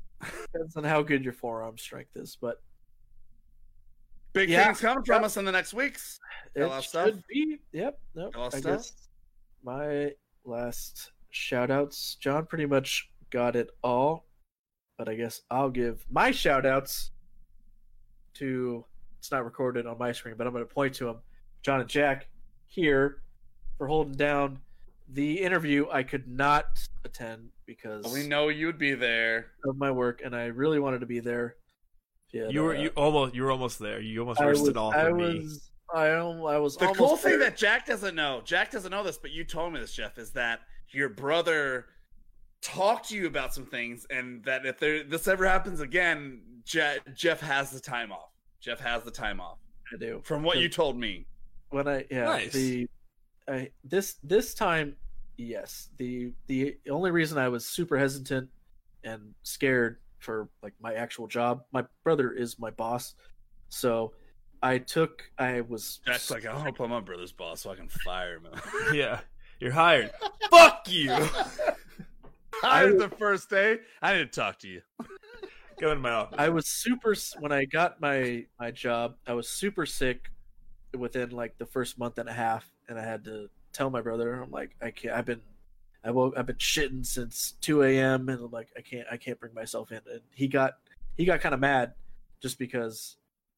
depends 0.52 0.76
on 0.76 0.84
how 0.84 1.02
good 1.04 1.24
your 1.24 1.32
forearm 1.34 1.78
strength 1.78 2.18
is, 2.18 2.38
but 2.42 2.62
Big 4.34 4.50
Yeah. 4.50 4.66
things 4.66 4.80
coming 4.82 5.04
from 5.04 5.24
us 5.24 5.38
in 5.38 5.46
the 5.46 5.52
next 5.52 5.74
weeks. 5.74 6.20
Got 6.56 6.64
a 6.66 6.68
lot 6.68 6.84
it 6.84 6.88
stuff? 6.88 7.06
should 7.08 7.24
be. 7.28 7.60
Yep. 7.72 8.00
Nope. 8.16 8.34
Got 8.34 8.40
a 8.40 8.42
lot 8.42 8.48
of 8.48 8.56
I 8.56 8.60
stuff? 8.60 8.76
guess 8.78 9.08
my 9.64 10.12
last 10.46 11.12
shout 11.32 11.70
outs, 11.72 12.16
John 12.16 12.46
pretty 12.46 12.66
much 12.66 13.10
got 13.30 13.56
it 13.56 13.70
all, 13.84 14.26
but 14.98 15.08
I 15.10 15.16
guess 15.16 15.42
I'll 15.52 15.70
give 15.70 16.06
my 16.10 16.32
shout 16.32 16.66
outs 16.66 17.12
to 18.36 18.86
it's 19.18 19.32
not 19.32 19.44
recorded 19.44 19.86
on 19.86 19.98
my 19.98 20.12
screen, 20.12 20.36
but 20.38 20.48
I'm 20.48 20.54
going 20.54 20.66
to 20.66 20.74
point 20.74 20.94
to 20.96 21.06
them, 21.06 21.18
John 21.62 21.82
and 21.82 21.90
Jack 21.90 22.28
here 22.68 23.22
for 23.78 23.88
holding 23.88 24.14
down 24.16 24.60
the 25.10 25.42
interview 25.42 25.88
I 25.92 26.04
could 26.04 26.28
not 26.28 26.80
attend 27.04 27.50
because 27.66 28.06
We 28.14 28.26
know 28.28 28.48
you'd 28.50 28.78
be 28.78 28.94
there. 28.94 29.48
of 29.66 29.76
my 29.78 29.92
work, 29.92 30.22
and 30.24 30.34
I 30.36 30.46
really 30.46 30.80
wanted 30.80 31.00
to 31.00 31.06
be 31.06 31.20
there. 31.20 31.58
Yeah, 32.32 32.50
You 32.50 32.64
were 32.64 32.76
you 32.76 32.90
almost 32.96 33.34
you 33.36 33.44
were 33.44 33.52
almost 33.52 33.80
there. 33.80 34.00
You 34.00 34.20
almost 34.22 34.40
I 34.40 34.44
reversed 34.46 34.62
was, 34.62 34.70
it 34.70 34.78
all 34.78 34.92
I 34.94 35.06
for 35.06 35.16
me. 35.16 35.40
was, 35.40 35.72
I, 35.94 36.08
al- 36.10 36.48
I 36.48 36.58
was 36.58 36.76
The 36.78 36.86
almost 36.88 37.00
cool 37.00 37.18
thing 37.18 37.40
that 37.40 37.58
Jack 37.58 37.88
doesn't 37.88 38.14
know, 38.16 38.42
Jack 38.46 38.70
doesn't 38.72 38.92
know 38.92 39.04
this, 39.04 39.18
but 39.18 39.32
you 39.32 39.44
told 39.44 39.74
me 39.74 39.80
this, 39.80 39.94
Jeff, 39.94 40.18
is 40.20 40.32
that 40.34 40.60
your 40.92 41.10
brother 41.10 41.88
talked 42.62 43.10
to 43.10 43.16
you 43.16 43.26
about 43.28 43.54
some 43.54 43.66
things, 43.66 44.06
and 44.10 44.44
that 44.44 44.66
if 44.66 44.80
there 44.80 45.04
this 45.04 45.28
ever 45.28 45.48
happens 45.48 45.80
again, 45.80 46.42
Je- 46.66 46.98
Jeff 47.16 47.40
has 47.40 47.72
the 47.72 47.80
time 47.80 48.12
off. 48.12 48.30
Jeff 48.62 48.80
has 48.80 49.04
the 49.04 49.12
time 49.12 49.40
off. 49.40 49.58
I 49.94 49.98
do. 49.98 50.22
From 50.24 50.44
what 50.44 50.58
you 50.60 50.70
told 50.70 50.98
me. 50.98 51.26
when 51.72 51.88
I 51.88 52.06
yeah 52.12 52.26
Nice. 52.26 52.54
the 52.54 52.88
I 53.48 53.72
this 53.84 54.16
this 54.24 54.54
time 54.54 54.96
yes 55.38 55.90
the 55.98 56.32
the 56.48 56.78
only 56.90 57.10
reason 57.12 57.38
I 57.40 57.48
was 57.50 57.66
super 57.66 57.98
hesitant 57.98 58.50
and 59.04 59.34
scared 59.44 59.98
for 60.20 60.50
like 60.62 60.74
my 60.82 60.94
actual 60.94 61.28
job 61.28 61.62
my 61.72 61.84
brother 62.04 62.32
is 62.32 62.60
my 62.60 62.70
boss 62.72 63.16
so 63.70 64.12
I 64.62 64.78
took 64.80 65.24
I 65.38 65.62
was 65.62 66.00
Jack's 66.06 66.30
like, 66.30 66.46
I 66.46 66.60
hope 66.60 66.80
I'm 66.80 66.90
my 66.90 67.00
brother's 67.00 67.32
boss 67.32 67.62
so 67.62 67.72
I 67.72 67.76
can 67.76 67.88
fire 67.88 68.38
him. 68.38 68.48
yeah, 68.94 69.22
you're 69.60 69.72
hired. 69.72 70.12
Fuck 70.52 70.86
you. 70.88 71.12
Hired 72.62 73.00
the 73.00 73.08
first 73.08 73.50
day. 73.50 73.78
I 74.02 74.18
need 74.18 74.34
to 74.34 74.40
talk 74.40 74.60
to 74.60 74.68
you. 74.68 74.82
Go 75.80 75.94
in 75.94 76.02
my 76.02 76.12
office. 76.12 76.36
I 76.38 76.50
was 76.50 76.68
super 76.68 77.16
when 77.40 77.54
I 77.54 77.64
got 77.64 78.02
my 78.02 78.46
my 78.60 78.72
job 78.72 79.16
I 79.26 79.34
was 79.34 79.48
super 79.48 79.86
sick 79.86 80.30
within 80.98 81.30
like 81.30 81.58
the 81.58 81.66
first 81.66 81.98
month 81.98 82.18
and 82.18 82.28
a 82.28 82.34
half 82.34 82.70
and 82.90 83.00
I 83.00 83.04
had 83.04 83.24
to 83.26 83.50
tell 83.72 83.90
my 83.90 84.02
brother 84.02 84.42
I'm 84.42 84.52
like 84.52 84.76
I 84.82 84.92
can't 84.92 85.16
I've 85.16 85.26
been 85.26 85.42
I 86.04 86.12
woke 86.12 86.34
I've 86.38 86.46
been 86.46 86.56
shitting 86.58 87.06
since 87.06 87.54
2 87.62 87.84
a.m. 87.84 88.30
and 88.30 88.40
I'm 88.42 88.52
like 88.52 88.70
I 88.78 88.82
can't 88.82 89.08
I 89.12 89.18
can't 89.18 89.40
bring 89.40 89.54
myself 89.54 89.92
in 89.92 90.02
and 90.12 90.22
he 90.34 90.48
got 90.48 90.74
he 91.18 91.26
got 91.26 91.42
kind 91.42 91.54
of 91.54 91.60
mad 91.60 91.94
just 92.42 92.58
because 92.58 93.18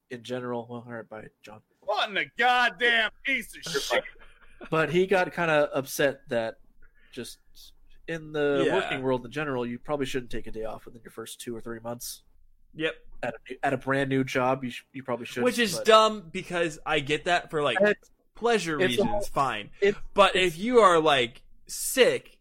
in 0.09 0.23
general 0.23 0.65
well 0.69 0.83
all 0.85 0.93
right 0.93 1.07
bye 1.07 1.27
John 1.43 1.61
What 1.81 2.09
in 2.09 2.15
the 2.15 2.25
goddamn 2.37 3.11
piece 3.23 3.55
of 3.55 3.81
shit? 3.81 4.03
but 4.69 4.89
he 4.91 5.05
got 5.07 5.31
kind 5.33 5.51
of 5.51 5.69
upset 5.73 6.21
that 6.29 6.55
just 7.11 7.37
in 8.07 8.31
the 8.31 8.63
Yeah. 8.65 8.75
working 8.75 9.01
world 9.03 9.23
in 9.25 9.31
general 9.31 9.65
you 9.65 9.77
probably 9.77 10.05
shouldn't 10.07 10.31
take 10.31 10.47
a 10.47 10.51
day 10.51 10.63
off 10.65 10.85
within 10.85 11.01
your 11.03 11.11
first 11.11 11.39
two 11.39 11.55
or 11.55 11.61
three 11.61 11.79
months 11.79 12.23
yep. 12.73 12.95
at 13.21 13.35
a, 13.51 13.65
at 13.65 13.73
a 13.73 13.77
brand 13.77 14.09
new 14.09 14.23
job 14.23 14.63
you 14.63 14.71
sh- 14.71 14.83
you 14.93 15.03
probably 15.03 15.25
should 15.27 15.43
Which 15.43 15.59
is 15.59 15.75
but- 15.77 15.85
dumb 15.85 16.23
because 16.31 16.79
I 16.85 16.99
get 17.01 17.25
that 17.25 17.51
for 17.51 17.61
like 17.61 17.77
pleasure 18.35 18.79
it's 18.81 18.97
a- 18.97 19.03
reasons, 19.03 19.27
fine. 19.27 19.69
it- 19.79 19.95
but 20.15 20.35
if 20.35 20.57
you 20.57 20.79
are 20.79 20.99
like 20.99 21.43
sick, 21.71 22.37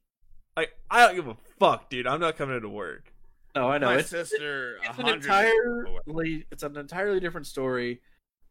like 0.57 0.71
I 0.91 1.07
don't 1.07 1.15
give 1.15 1.29
a 1.29 1.37
fuck, 1.59 1.91
dude. 1.91 2.07
I'm 2.07 2.21
not 2.21 2.37
coming 2.37 2.57
into 2.57 2.69
work. 2.69 3.13
no 3.55 3.69
I 3.69 3.79
know. 3.79 3.87
My 3.87 3.97
it's 3.99 4.11
sister, 4.11 4.77
it's 4.83 4.99
a 4.99 5.03
an 5.03 5.09
entirely 5.09 6.47
it's 6.51 6.63
an 6.63 6.77
entirely 6.77 7.21
different 7.21 7.47
story 7.47 8.01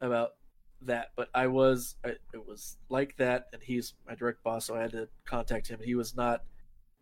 about 0.02 0.32
that 0.82 1.10
but 1.18 1.28
i 1.36 1.46
was 1.46 1.96
I, 2.06 2.12
it 2.34 2.48
was 2.48 2.78
like 2.88 3.18
that 3.18 3.48
and 3.52 3.62
he's 3.62 3.96
my 4.08 4.16
direct 4.16 4.42
boss 4.44 4.68
so 4.68 4.78
i 4.78 4.82
had 4.82 4.94
to 4.94 5.10
contact 5.26 5.68
him 5.68 5.80
he 5.84 5.94
was 5.94 6.16
not 6.16 6.44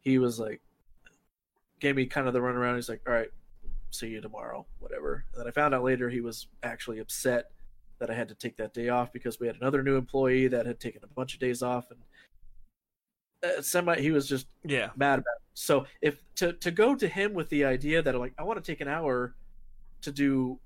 he 0.02 0.18
was 0.18 0.40
like 0.40 0.62
gave 1.80 1.96
me 1.96 2.08
kind 2.08 2.28
of 2.28 2.34
the 2.34 2.40
runaround. 2.40 2.76
He's 2.76 2.90
like 2.90 3.02
all 3.08 3.14
right 3.14 3.30
see 3.92 4.08
you 4.08 4.20
tomorrow 4.20 4.66
whatever. 4.80 5.26
And 5.32 5.42
then 5.42 5.48
i 5.48 5.52
found 5.52 5.76
out 5.76 5.84
later 5.84 6.10
he 6.10 6.22
was 6.22 6.48
actually 6.64 6.98
upset 6.98 7.52
that 8.00 8.10
i 8.10 8.16
had 8.16 8.30
to 8.30 8.36
take 8.36 8.58
that 8.58 8.74
day 8.74 8.90
off 8.90 9.14
because 9.14 9.40
we 9.40 9.46
had 9.46 9.58
another 9.58 9.84
new 9.84 9.96
employee 9.96 10.48
that 10.48 10.66
had 10.66 10.80
taken 10.80 11.04
a 11.04 11.14
bunch 11.14 11.36
of 11.36 11.40
days 11.40 11.62
off 11.62 11.92
and 11.92 12.00
uh, 13.44 13.62
semi 13.62 14.00
he 14.00 14.12
was 14.12 14.28
just 14.28 14.48
Yeah. 14.64 14.90
mad 14.96 15.20
about 15.20 15.36
it. 15.38 15.42
So 15.54 15.86
if 16.02 16.22
to 16.36 16.54
to 16.54 16.72
go 16.72 16.96
to 16.96 17.08
him 17.08 17.34
with 17.34 17.50
the 17.50 17.66
idea 17.66 18.02
that 18.02 18.16
like 18.16 18.34
I 18.38 18.44
want 18.44 18.64
to 18.64 18.72
take 18.72 18.82
an 18.82 18.88
hour 18.88 19.36
to 20.02 20.12
do 20.12 20.60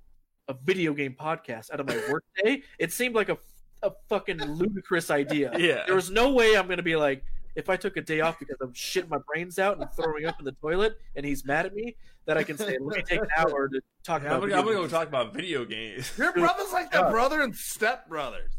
a 0.47 0.53
video 0.53 0.93
game 0.93 1.15
podcast 1.19 1.71
out 1.71 1.79
of 1.79 1.87
my 1.87 1.95
work 2.11 2.23
day, 2.43 2.63
it 2.79 2.91
seemed 2.91 3.15
like 3.15 3.29
a 3.29 3.37
a 3.83 3.91
fucking 4.09 4.39
ludicrous 4.43 5.09
idea. 5.09 5.51
Yeah. 5.57 5.83
There 5.85 5.95
was 5.95 6.09
no 6.11 6.31
way 6.33 6.55
I'm 6.55 6.67
gonna 6.67 6.83
be 6.83 6.95
like, 6.95 7.23
if 7.55 7.69
I 7.69 7.77
took 7.77 7.97
a 7.97 8.01
day 8.01 8.21
off 8.21 8.37
because 8.39 8.57
I'm 8.61 8.73
shitting 8.73 9.09
my 9.09 9.17
brains 9.27 9.57
out 9.59 9.79
and 9.79 9.87
throwing 9.93 10.25
up 10.25 10.37
in 10.39 10.45
the 10.45 10.51
toilet, 10.53 10.99
and 11.15 11.25
he's 11.25 11.43
mad 11.45 11.65
at 11.65 11.73
me, 11.73 11.95
that 12.25 12.37
I 12.37 12.43
can 12.43 12.57
say, 12.57 12.77
let 12.79 12.97
me 12.97 13.03
take 13.03 13.21
an 13.21 13.27
hour 13.35 13.67
to 13.69 13.81
talk 14.03 14.21
I'm 14.21 14.27
about. 14.27 14.33
gonna, 14.41 14.45
video 14.47 14.57
I'm 14.59 14.65
gonna 14.65 14.77
go 14.77 14.87
talk 14.87 15.07
about 15.07 15.33
video 15.33 15.65
games. 15.65 16.11
Your 16.17 16.31
brother's 16.31 16.71
like 16.71 16.91
the 16.91 17.07
brother 17.09 17.41
and 17.41 17.55
step 17.55 18.07
brothers. 18.07 18.51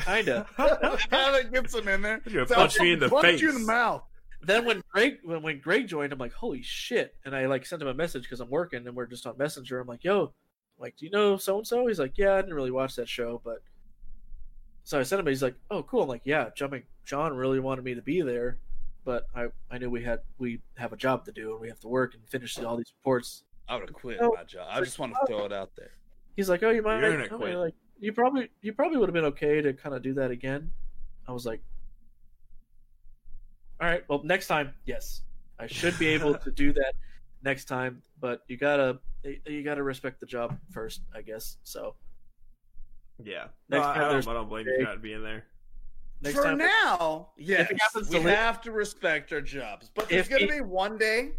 Kinda. 0.00 0.46
that 1.10 1.50
gets 1.52 1.74
him 1.74 1.88
in 1.88 2.02
there. 2.02 2.20
You're 2.26 2.44
gonna 2.44 2.48
So 2.48 2.54
punch 2.54 2.80
me 2.80 2.92
in 2.92 2.98
the 3.00 3.08
punch 3.08 3.22
face. 3.24 3.40
you 3.42 3.48
in 3.50 3.54
the 3.54 3.60
mouth. 3.66 4.02
then 4.42 4.64
when 4.64 4.82
Greg 4.92 5.18
when, 5.22 5.42
when 5.42 5.60
Greg 5.60 5.86
joined, 5.88 6.12
I'm 6.12 6.18
like, 6.18 6.32
holy 6.32 6.62
shit! 6.62 7.14
And 7.24 7.34
I 7.36 7.46
like 7.46 7.66
sent 7.66 7.82
him 7.82 7.88
a 7.88 7.94
message 7.94 8.22
because 8.24 8.40
I'm 8.40 8.50
working 8.50 8.86
and 8.86 8.96
we're 8.96 9.06
just 9.06 9.26
on 9.26 9.36
Messenger. 9.38 9.80
I'm 9.80 9.86
like, 9.88 10.04
yo, 10.04 10.32
like, 10.78 10.96
do 10.96 11.04
you 11.04 11.10
know 11.10 11.36
so 11.36 11.58
and 11.58 11.66
so? 11.66 11.86
He's 11.86 11.98
like, 11.98 12.16
yeah, 12.16 12.34
I 12.34 12.40
didn't 12.40 12.54
really 12.54 12.70
watch 12.70 12.96
that 12.96 13.08
show, 13.08 13.40
but 13.44 13.62
so 14.84 14.98
I 14.98 15.02
sent 15.02 15.20
him. 15.20 15.26
He's 15.26 15.42
like, 15.42 15.54
oh, 15.70 15.82
cool. 15.82 16.02
I'm 16.02 16.08
like, 16.08 16.22
yeah, 16.24 16.48
jumping. 16.56 16.82
John 17.04 17.34
really 17.34 17.60
wanted 17.60 17.84
me 17.84 17.94
to 17.94 18.02
be 18.02 18.22
there, 18.22 18.58
but 19.04 19.26
I 19.34 19.48
I 19.70 19.78
knew 19.78 19.90
we 19.90 20.02
had 20.04 20.20
we 20.38 20.60
have 20.76 20.92
a 20.92 20.96
job 20.96 21.24
to 21.26 21.32
do 21.32 21.52
and 21.52 21.60
we 21.60 21.68
have 21.68 21.80
to 21.80 21.88
work 21.88 22.14
and 22.14 22.22
finish 22.28 22.58
all 22.58 22.76
these 22.76 22.92
reports. 22.98 23.44
I 23.68 23.74
would 23.76 23.88
have 23.88 23.92
quit 23.92 24.20
No. 24.20 24.32
my 24.34 24.44
job. 24.44 24.66
I 24.70 24.80
just 24.80 24.98
want 24.98 25.12
to 25.12 25.26
throw 25.26 25.44
it 25.44 25.52
out 25.52 25.70
there. 25.76 25.92
He's 26.36 26.48
like, 26.48 26.62
oh, 26.62 26.70
you 26.70 26.82
might 26.82 27.00
You're 27.00 27.12
gonna 27.24 27.28
quit. 27.28 27.56
like 27.56 27.74
you 28.00 28.12
probably 28.12 28.48
you 28.62 28.72
probably 28.72 28.98
would 28.98 29.08
have 29.08 29.14
been 29.14 29.26
okay 29.26 29.60
to 29.60 29.72
kind 29.72 29.94
of 29.94 30.02
do 30.02 30.14
that 30.14 30.30
again. 30.30 30.70
I 31.28 31.32
was 31.32 31.46
like, 31.46 31.60
all 33.80 33.88
right, 33.88 34.02
well, 34.08 34.20
next 34.24 34.46
time, 34.46 34.72
yes, 34.84 35.22
I 35.58 35.66
should 35.66 35.98
be 35.98 36.08
able 36.08 36.34
to 36.34 36.50
do 36.50 36.72
that 36.72 36.94
next 37.42 37.66
time, 37.66 38.02
but 38.20 38.42
you 38.48 38.56
gotta 38.56 38.98
you 39.46 39.62
gotta 39.62 39.82
respect 39.82 40.20
the 40.20 40.26
job 40.26 40.58
first, 40.70 41.02
I 41.14 41.22
guess. 41.22 41.58
So 41.62 41.94
Yeah. 43.22 43.48
Next 43.68 43.86
I, 43.86 43.94
time 43.94 44.02
I, 44.04 44.12
don't, 44.12 44.28
I 44.28 44.32
don't 44.32 44.48
blame 44.48 44.66
you 44.66 44.76
for 44.78 44.82
not 44.82 45.02
being 45.02 45.22
there. 45.22 45.44
next 46.22 46.36
For 46.36 46.42
time, 46.44 46.58
now, 46.58 47.28
yes, 47.36 47.68
he 47.70 47.76
happens 47.80 48.08
we 48.08 48.18
to 48.18 48.24
li- 48.24 48.32
have 48.32 48.60
to 48.62 48.72
respect 48.72 49.32
our 49.32 49.40
jobs. 49.42 49.90
But 49.94 50.08
there's 50.08 50.28
going 50.28 50.40
to 50.46 50.46
he- 50.54 50.60
be 50.60 50.64
one 50.64 50.96
day. 50.98 51.32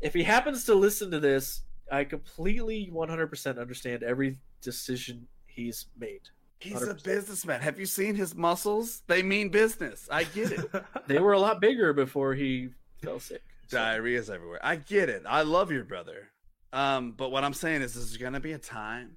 if 0.00 0.14
he 0.14 0.22
happens 0.22 0.64
to 0.64 0.74
listen 0.74 1.10
to 1.10 1.20
this, 1.20 1.62
I 1.90 2.04
completely 2.04 2.90
100% 2.92 3.58
understand 3.60 4.02
every 4.02 4.38
decision 4.62 5.26
he's 5.54 5.86
made. 5.98 6.20
He's 6.58 6.82
a 6.82 6.94
businessman. 6.94 7.60
Have 7.60 7.80
you 7.80 7.86
seen 7.86 8.14
his 8.14 8.36
muscles? 8.36 9.02
They 9.08 9.22
mean 9.22 9.48
business. 9.48 10.08
I 10.10 10.24
get 10.24 10.52
it. 10.52 10.70
They 11.08 11.18
were 11.18 11.32
a 11.32 11.40
lot 11.40 11.60
bigger 11.60 11.92
before 11.92 12.34
he 12.34 12.68
fell 13.02 13.18
sick. 13.18 13.42
So- 13.68 14.04
is 14.04 14.30
everywhere. 14.30 14.60
I 14.62 14.76
get 14.76 15.08
it. 15.08 15.22
I 15.26 15.42
love 15.42 15.72
your 15.72 15.84
brother. 15.84 16.28
Um, 16.72 17.12
but 17.12 17.30
what 17.30 17.42
I'm 17.42 17.54
saying 17.54 17.82
is, 17.82 17.94
there's 17.94 18.16
gonna 18.16 18.40
be 18.40 18.52
a 18.52 18.58
time 18.58 19.16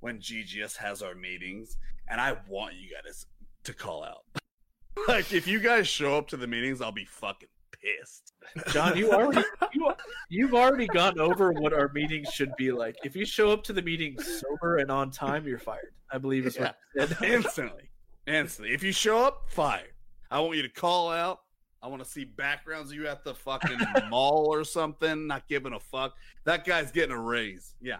when 0.00 0.18
GGS 0.18 0.76
has 0.78 1.02
our 1.02 1.14
meetings, 1.14 1.76
and 2.08 2.20
I 2.20 2.36
want 2.48 2.74
you 2.74 2.90
guys 2.90 3.26
to 3.64 3.74
call 3.74 4.02
out. 4.04 4.24
like, 5.08 5.32
if 5.32 5.46
you 5.46 5.60
guys 5.60 5.86
show 5.86 6.16
up 6.16 6.28
to 6.28 6.36
the 6.36 6.46
meetings, 6.46 6.80
I'll 6.80 6.92
be 6.92 7.04
fucking 7.04 7.48
pissed. 7.72 8.32
John, 8.72 8.96
you 8.96 9.12
already 9.12 9.42
you, 9.72 9.92
you've 10.28 10.54
already 10.54 10.86
gone 10.86 11.18
over 11.20 11.52
what 11.52 11.72
our 11.72 11.90
meetings 11.92 12.28
should 12.32 12.54
be 12.56 12.72
like. 12.72 12.96
If 13.04 13.14
you 13.14 13.24
show 13.24 13.50
up 13.50 13.62
to 13.64 13.72
the 13.72 13.82
meeting 13.82 14.18
sober 14.18 14.78
and 14.78 14.90
on 14.90 15.10
time, 15.10 15.46
you're 15.46 15.58
fired. 15.58 15.92
I 16.12 16.18
believe 16.18 16.46
is 16.46 16.58
what 16.58 16.76
said. 16.96 17.16
Instantly, 17.22 17.90
instantly. 18.26 18.74
If 18.74 18.82
you 18.82 18.92
show 18.92 19.24
up, 19.24 19.44
fired. 19.48 19.92
I 20.30 20.40
want 20.40 20.56
you 20.56 20.62
to 20.62 20.68
call 20.68 21.10
out. 21.10 21.40
I 21.82 21.88
want 21.88 22.02
to 22.04 22.08
see 22.08 22.24
backgrounds 22.24 22.90
of 22.90 22.96
you 22.96 23.06
at 23.06 23.24
the 23.24 23.34
fucking 23.34 23.78
mall 24.10 24.46
or 24.50 24.64
something. 24.64 25.26
Not 25.26 25.48
giving 25.48 25.72
a 25.72 25.80
fuck. 25.80 26.14
That 26.44 26.64
guy's 26.64 26.90
getting 26.92 27.14
a 27.14 27.20
raise. 27.20 27.74
Yeah. 27.80 27.98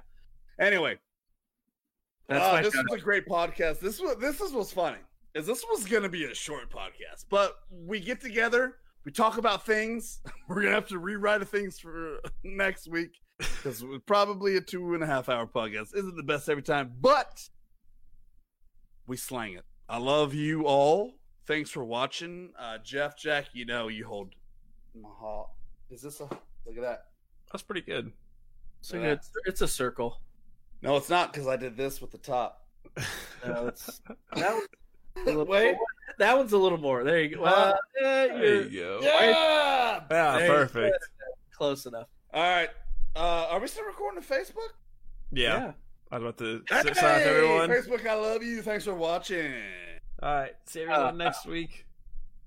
Anyway, 0.59 0.99
That's 2.29 2.45
Uh, 2.45 2.63
this 2.63 2.75
shout 2.75 2.85
was 2.91 3.01
a 3.01 3.03
great 3.03 3.27
podcast. 3.27 3.81
This 3.81 4.01
was 4.01 4.17
this 4.21 4.41
is 4.41 4.53
what's 4.53 4.73
funny. 4.73 4.99
Is 5.35 5.47
this 5.47 5.65
was 5.71 5.87
gonna 5.87 6.09
be 6.09 6.25
a 6.25 6.35
short 6.35 6.71
podcast, 6.71 7.25
but 7.31 7.57
we 7.71 8.01
get 8.01 8.21
together, 8.21 8.77
we 9.05 9.13
talk 9.13 9.39
about 9.39 9.65
things. 9.65 10.21
We're 10.49 10.63
gonna 10.63 10.75
have 10.75 10.89
to 10.89 10.99
rewrite 10.99 11.47
things 11.49 11.79
for 11.79 12.21
next 12.45 12.89
week 12.89 13.13
because 13.39 13.85
probably 14.07 14.57
a 14.57 14.61
two 14.61 14.95
and 14.95 15.03
a 15.03 15.07
half 15.07 15.29
hour 15.29 15.47
podcast 15.47 15.95
isn't 15.95 16.17
the 16.17 16.23
best 16.23 16.49
every 16.49 16.63
time, 16.63 16.93
but 17.01 17.49
we 19.07 19.17
slang 19.17 19.55
it. 19.55 19.65
I 19.89 19.99
love 19.99 20.35
you 20.35 20.67
all. 20.67 21.15
Thanks 21.47 21.71
for 21.71 21.85
watching, 21.85 22.53
uh, 22.59 22.79
Jeff. 22.85 23.17
Jack, 23.17 23.47
you 23.55 23.65
know 23.65 23.89
you 23.89 24.07
hold 24.07 24.35
my 24.95 25.09
heart. 25.09 25.49
Is 25.91 26.03
this 26.03 26.21
a 26.21 26.25
look 26.25 26.77
at 26.77 26.83
that? 26.83 27.05
That's 27.51 27.63
pretty 27.63 27.81
good. 27.81 28.13
So 28.83 28.99
good. 28.99 29.21
It's 29.47 29.61
a 29.61 29.69
circle. 29.69 30.21
No, 30.83 30.97
it's 30.97 31.11
not 31.11 31.33
because 31.33 31.47
I 31.49 31.57
did 31.57 31.77
this 31.77 32.01
with 32.01 32.11
the 32.11 32.19
top. 32.19 32.67
No, 33.47 33.69
it's 33.69 34.03
that 34.35 34.53
one's 34.53 34.67
a 35.17 35.21
little, 35.25 35.45
Wait. 35.47 35.77
that 36.19 36.37
one's 36.37 36.53
a 36.53 36.59
little 36.59 36.79
more. 36.79 37.05
There 37.05 37.21
you 37.21 37.37
go. 37.37 37.43
Well, 37.43 37.55
uh, 37.55 37.77
There 38.01 38.45
you're 38.45 38.65
go. 38.65 39.01
Yeah. 39.03 40.01
Yeah, 40.11 40.37
There 40.39 40.47
you 40.47 40.53
perfect. 40.53 40.99
close 41.53 41.87
enough. 41.87 42.09
All 42.33 42.43
right. 42.43 42.71
Uh, 43.17 43.47
are 43.51 43.61
we 43.61 43.67
still 43.67 43.85
recording 43.85 44.19
on 44.19 44.25
Facebook? 44.25 44.71
Yeah. 45.33 45.73
I 46.13 46.19
was 46.19 46.23
about 46.23 46.39
to 46.39 46.63
Hey, 46.69 46.83
say 46.83 46.93
sorry 46.95 47.23
everyone. 47.23 47.71
Facebook, 47.71 48.07
I 48.07 48.15
love 48.15 48.43
you. 48.43 48.63
Thanks 48.63 48.85
for 48.85 48.95
watching. 48.95 49.53
All 50.23 50.35
right. 50.35 50.55
See 50.67 50.83
everyone 50.83 51.03
Uh, 51.03 51.11
next 51.13 51.47
week. 51.47 51.87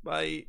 Bye. 0.04 0.46